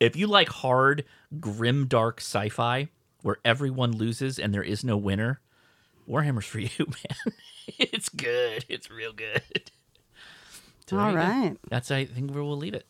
If 0.00 0.14
you 0.16 0.28
like 0.28 0.48
hard, 0.48 1.04
grim, 1.40 1.86
dark 1.86 2.20
sci-fi 2.20 2.88
where 3.22 3.38
everyone 3.44 3.92
loses 3.92 4.38
and 4.38 4.54
there 4.54 4.62
is 4.62 4.84
no 4.84 4.96
winner, 4.96 5.40
Warhammer's 6.08 6.46
for 6.46 6.60
you, 6.60 6.70
man. 6.78 7.34
it's 7.78 8.08
good. 8.08 8.64
It's 8.68 8.90
real 8.90 9.12
good. 9.12 9.42
So 10.88 10.98
All 10.98 11.14
right. 11.14 11.54
That's 11.68 11.90
I 11.90 12.06
think 12.06 12.32
where 12.32 12.42
we'll 12.42 12.56
leave 12.56 12.72
it. 12.72 12.86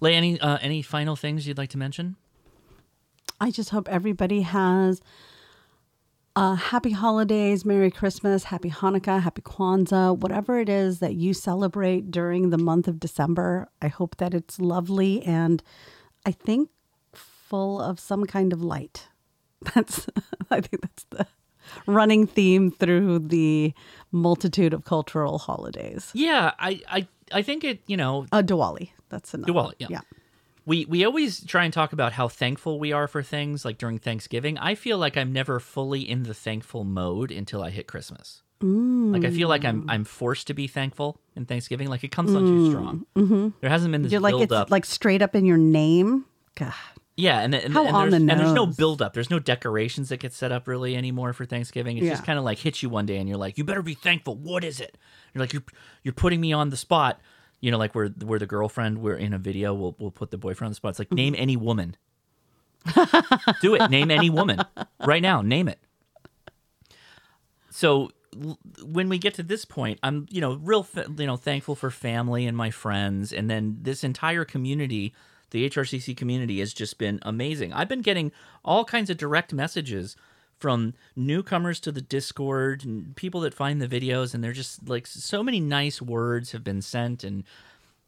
Leah 0.00 0.16
any 0.16 0.40
uh, 0.40 0.58
any 0.60 0.82
final 0.82 1.16
things 1.16 1.46
you'd 1.46 1.58
like 1.58 1.70
to 1.70 1.78
mention? 1.78 2.16
I 3.40 3.50
just 3.50 3.70
hope 3.70 3.88
everybody 3.88 4.42
has 4.42 5.00
uh, 6.36 6.54
happy 6.54 6.92
holidays, 6.92 7.64
Merry 7.64 7.90
Christmas, 7.90 8.44
Happy 8.44 8.70
Hanukkah, 8.70 9.22
Happy 9.22 9.42
Kwanzaa, 9.42 10.16
whatever 10.16 10.60
it 10.60 10.68
is 10.68 11.00
that 11.00 11.14
you 11.14 11.34
celebrate 11.34 12.10
during 12.10 12.50
the 12.50 12.58
month 12.58 12.86
of 12.86 13.00
December. 13.00 13.68
I 13.82 13.88
hope 13.88 14.16
that 14.18 14.32
it's 14.34 14.60
lovely 14.60 15.22
and 15.22 15.62
I 16.24 16.32
think 16.32 16.70
full 17.12 17.80
of 17.80 17.98
some 17.98 18.24
kind 18.26 18.52
of 18.52 18.62
light. 18.62 19.08
That's 19.74 20.06
I 20.50 20.60
think 20.60 20.82
that's 20.82 21.04
the 21.10 21.26
running 21.86 22.26
theme 22.26 22.70
through 22.70 23.20
the 23.20 23.72
multitude 24.12 24.72
of 24.72 24.84
cultural 24.84 25.38
holidays. 25.38 26.10
Yeah, 26.14 26.52
I 26.58 26.80
I, 26.88 27.08
I 27.32 27.42
think 27.42 27.64
it. 27.64 27.80
You 27.86 27.96
know, 27.96 28.26
uh, 28.32 28.42
Diwali. 28.42 28.90
That's 29.08 29.34
another. 29.34 29.52
Diwali. 29.52 29.72
Yeah. 29.78 29.88
yeah. 29.90 30.00
We 30.66 30.84
we 30.84 31.04
always 31.04 31.44
try 31.44 31.64
and 31.64 31.72
talk 31.72 31.92
about 31.92 32.12
how 32.12 32.28
thankful 32.28 32.78
we 32.78 32.92
are 32.92 33.08
for 33.08 33.22
things 33.22 33.64
like 33.64 33.78
during 33.78 33.98
Thanksgiving. 33.98 34.58
I 34.58 34.74
feel 34.74 34.98
like 34.98 35.16
I'm 35.16 35.32
never 35.32 35.58
fully 35.58 36.08
in 36.08 36.24
the 36.24 36.34
thankful 36.34 36.84
mode 36.84 37.32
until 37.32 37.62
I 37.62 37.70
hit 37.70 37.86
Christmas. 37.86 38.42
Like 38.62 39.24
I 39.24 39.30
feel 39.30 39.48
like 39.48 39.64
I'm 39.64 39.88
I'm 39.88 40.04
forced 40.04 40.46
to 40.48 40.54
be 40.54 40.66
thankful 40.66 41.18
in 41.34 41.46
Thanksgiving. 41.46 41.88
Like 41.88 42.04
it 42.04 42.12
comes 42.12 42.34
on 42.34 42.42
too 42.42 42.70
strong. 42.70 43.06
Mm-hmm. 43.16 43.48
There 43.62 43.70
hasn't 43.70 43.90
been 43.90 44.02
this 44.02 44.12
You're 44.12 44.20
like 44.20 44.34
it's 44.34 44.52
up. 44.52 44.70
like 44.70 44.84
straight 44.84 45.22
up 45.22 45.34
in 45.34 45.46
your 45.46 45.56
name. 45.56 46.26
God. 46.56 46.74
Yeah, 47.20 47.40
and, 47.40 47.54
and, 47.54 47.74
How 47.74 47.86
and, 47.86 47.94
on 47.96 48.10
there's, 48.10 48.24
the 48.24 48.30
and 48.30 48.40
there's 48.40 48.52
no 48.52 48.64
nose. 48.64 48.76
build 48.76 49.02
up. 49.02 49.12
There's 49.12 49.30
no 49.30 49.38
decorations 49.38 50.08
that 50.08 50.20
get 50.20 50.32
set 50.32 50.52
up 50.52 50.66
really 50.66 50.96
anymore 50.96 51.32
for 51.32 51.44
Thanksgiving. 51.44 51.98
It's 51.98 52.08
just 52.08 52.24
kind 52.24 52.38
of 52.38 52.44
like 52.44 52.58
hits 52.58 52.82
you 52.82 52.88
one 52.88 53.06
day, 53.06 53.18
and 53.18 53.28
you're 53.28 53.38
like, 53.38 53.58
you 53.58 53.64
better 53.64 53.82
be 53.82 53.94
thankful. 53.94 54.36
What 54.36 54.64
is 54.64 54.80
it? 54.80 54.96
You're 55.34 55.40
like, 55.40 55.52
you're 55.52 55.64
you're 56.02 56.14
putting 56.14 56.40
me 56.40 56.52
on 56.52 56.70
the 56.70 56.76
spot. 56.76 57.20
You 57.60 57.70
know, 57.70 57.78
like 57.78 57.94
where 57.94 58.08
where 58.08 58.38
the 58.38 58.46
girlfriend 58.46 58.98
we're 58.98 59.16
in 59.16 59.34
a 59.34 59.38
video, 59.38 59.74
we'll 59.74 59.94
we'll 59.98 60.10
put 60.10 60.30
the 60.30 60.38
boyfriend 60.38 60.68
on 60.68 60.70
the 60.70 60.76
spot. 60.76 60.90
It's 60.90 60.98
like 60.98 61.12
name 61.12 61.34
mm-hmm. 61.34 61.42
any 61.42 61.56
woman. 61.56 61.96
Do 63.60 63.74
it. 63.74 63.90
Name 63.90 64.10
any 64.10 64.30
woman 64.30 64.60
right 65.04 65.22
now. 65.22 65.42
Name 65.42 65.68
it. 65.68 65.78
So 67.70 68.10
when 68.82 69.08
we 69.08 69.18
get 69.18 69.34
to 69.34 69.42
this 69.42 69.64
point, 69.64 69.98
I'm 70.02 70.26
you 70.30 70.40
know 70.40 70.54
real 70.54 70.86
you 71.18 71.26
know 71.26 71.36
thankful 71.36 71.74
for 71.74 71.90
family 71.90 72.46
and 72.46 72.56
my 72.56 72.70
friends, 72.70 73.32
and 73.32 73.50
then 73.50 73.78
this 73.82 74.04
entire 74.04 74.44
community, 74.44 75.12
the 75.50 75.68
HRCC 75.68 76.16
community, 76.16 76.60
has 76.60 76.72
just 76.72 76.98
been 76.98 77.18
amazing. 77.22 77.72
I've 77.72 77.88
been 77.88 78.02
getting 78.02 78.32
all 78.64 78.84
kinds 78.84 79.10
of 79.10 79.16
direct 79.16 79.52
messages 79.52 80.16
from 80.58 80.94
newcomers 81.16 81.80
to 81.80 81.92
the 81.92 82.02
Discord 82.02 82.84
and 82.84 83.16
people 83.16 83.40
that 83.40 83.54
find 83.54 83.80
the 83.80 83.88
videos, 83.88 84.34
and 84.34 84.44
they're 84.44 84.52
just 84.52 84.88
like 84.88 85.06
so 85.06 85.42
many 85.42 85.60
nice 85.60 86.02
words 86.02 86.52
have 86.52 86.64
been 86.64 86.82
sent, 86.82 87.24
and 87.24 87.44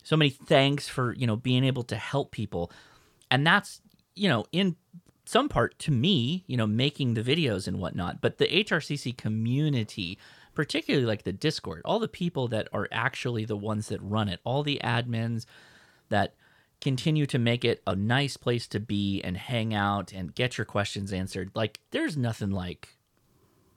so 0.02 0.16
many 0.16 0.30
thanks 0.30 0.88
for 0.88 1.14
you 1.14 1.26
know 1.26 1.36
being 1.36 1.64
able 1.64 1.82
to 1.84 1.96
help 1.96 2.30
people, 2.30 2.70
and 3.30 3.46
that's 3.46 3.80
you 4.14 4.28
know 4.28 4.44
in 4.52 4.76
some 5.24 5.48
part 5.48 5.78
to 5.78 5.90
me, 5.90 6.44
you 6.46 6.56
know, 6.56 6.66
making 6.66 7.14
the 7.14 7.22
videos 7.22 7.68
and 7.68 7.78
whatnot, 7.78 8.20
but 8.20 8.38
the 8.38 8.46
HRCC 8.46 9.16
community, 9.16 10.18
particularly 10.54 11.06
like 11.06 11.22
the 11.22 11.32
Discord, 11.32 11.82
all 11.84 11.98
the 11.98 12.08
people 12.08 12.48
that 12.48 12.68
are 12.72 12.88
actually 12.90 13.44
the 13.44 13.56
ones 13.56 13.88
that 13.88 14.02
run 14.02 14.28
it, 14.28 14.40
all 14.44 14.62
the 14.62 14.80
admins 14.82 15.46
that 16.08 16.34
continue 16.82 17.24
to 17.26 17.38
make 17.38 17.64
it 17.64 17.80
a 17.86 17.96
nice 17.96 18.36
place 18.36 18.66
to 18.66 18.80
be 18.80 19.22
and 19.22 19.36
hang 19.36 19.72
out 19.72 20.12
and 20.12 20.34
get 20.34 20.58
your 20.58 20.64
questions 20.64 21.12
answered. 21.12 21.50
Like 21.54 21.80
there's 21.92 22.16
nothing 22.16 22.50
like 22.50 22.98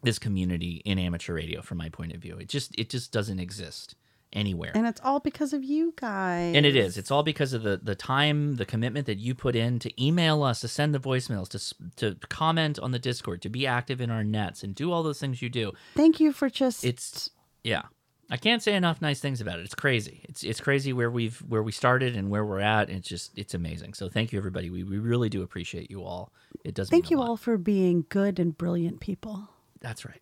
this 0.04 0.20
community 0.20 0.82
in 0.84 1.00
amateur 1.00 1.34
radio 1.34 1.62
from 1.62 1.78
my 1.78 1.88
point 1.88 2.14
of 2.14 2.22
view. 2.22 2.38
It 2.38 2.50
just 2.50 2.78
it 2.78 2.90
just 2.90 3.12
doesn't 3.12 3.40
exist 3.40 3.96
anywhere. 4.34 4.72
And 4.76 4.88
it's 4.88 5.00
all 5.04 5.20
because 5.20 5.54
of 5.54 5.64
you 5.64 5.94
guys. 5.96 6.56
And 6.56 6.66
it 6.66 6.76
is. 6.76 6.98
It's 6.98 7.12
all 7.12 7.24
because 7.24 7.54
of 7.54 7.64
the 7.64 7.78
the 7.82 7.96
time, 7.96 8.56
the 8.56 8.66
commitment 8.66 9.06
that 9.06 9.20
you 9.20 9.36
put 9.36 9.56
in 9.56 9.80
to 9.80 10.04
email 10.04 10.44
us, 10.44 10.62
to 10.62 10.68
send 10.68 10.94
the 10.94 11.00
voicemails, 11.00 11.48
to 11.50 11.92
to 11.98 12.28
comment 12.28 12.80
on 12.80 12.92
the 12.92 13.00
Discord, 13.00 13.42
to 13.44 13.50
be 13.50 13.68
active 13.68 14.02
in 14.02 14.10
our 14.10 14.24
nets, 14.24 14.64
and 14.64 14.74
do 14.74 14.92
all 14.92 15.04
those 15.04 15.20
things 15.20 15.42
you 15.42 15.50
do. 15.50 15.74
Thank 15.96 16.20
you 16.20 16.34
for 16.34 16.50
just 16.50 16.84
It's 16.84 17.30
yeah. 17.64 17.84
I 18.30 18.38
can't 18.38 18.62
say 18.64 18.74
enough 18.74 19.02
nice 19.02 19.20
things 19.20 19.40
about 19.40 19.60
it. 19.60 19.66
It's 19.66 19.76
crazy. 19.76 20.22
It's 20.24 20.44
it's 20.44 20.60
crazy 20.60 20.94
where 20.94 21.12
we've 21.12 21.38
where 21.48 21.62
we 21.62 21.72
started 21.72 22.16
and 22.16 22.30
where 22.30 22.44
we're 22.46 22.60
at. 22.60 22.90
It's 22.90 23.08
just 23.08 23.38
it's 23.38 23.54
amazing. 23.54 23.94
So 23.94 24.10
thank 24.10 24.32
you 24.34 24.40
everybody. 24.40 24.70
We 24.70 24.84
we 24.84 24.98
really 24.98 25.30
do 25.30 25.44
appreciate 25.44 25.92
you 25.92 26.04
all. 26.04 26.32
It 26.64 26.74
does. 26.74 26.90
Thank 26.90 27.12
you 27.12 27.22
all 27.22 27.38
for 27.38 27.58
being 27.58 28.06
good 28.10 28.40
and 28.40 28.58
brilliant 28.58 29.00
people. 29.00 29.50
That's 29.80 30.06
right. 30.06 30.22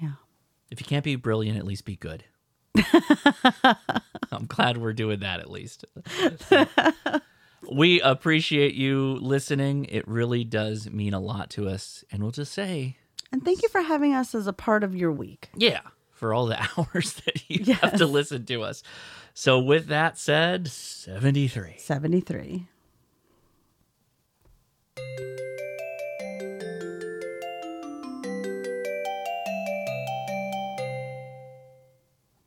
Yeah. 0.00 0.14
If 0.70 0.80
you 0.80 0.86
can't 0.86 1.04
be 1.04 1.14
brilliant, 1.16 1.56
at 1.56 1.64
least 1.64 1.84
be 1.84 1.94
good. 1.96 2.24
I'm 4.32 4.46
glad 4.48 4.78
we're 4.78 4.92
doing 4.92 5.20
that 5.20 5.38
at 5.40 5.50
least. 5.50 5.84
So, 6.48 6.66
we 7.70 8.00
appreciate 8.00 8.74
you 8.74 9.18
listening. 9.20 9.84
It 9.86 10.06
really 10.08 10.42
does 10.44 10.90
mean 10.90 11.14
a 11.14 11.20
lot 11.20 11.50
to 11.50 11.68
us. 11.68 12.04
And 12.10 12.22
we'll 12.22 12.32
just 12.32 12.52
say, 12.52 12.96
And 13.32 13.44
thank 13.44 13.62
you 13.62 13.68
for 13.68 13.82
having 13.82 14.12
us 14.14 14.34
as 14.34 14.46
a 14.48 14.52
part 14.52 14.82
of 14.82 14.96
your 14.96 15.12
week. 15.12 15.50
yeah, 15.56 15.80
for 16.24 16.32
all 16.32 16.46
the 16.46 16.58
hours 16.78 17.12
that 17.26 17.50
you 17.50 17.74
have 17.74 17.98
to 17.98 18.06
listen 18.06 18.46
to 18.46 18.62
us. 18.62 18.82
So, 19.34 19.58
with 19.58 19.88
that 19.88 20.16
said, 20.16 20.68
73. 20.68 21.74
73. 21.76 22.66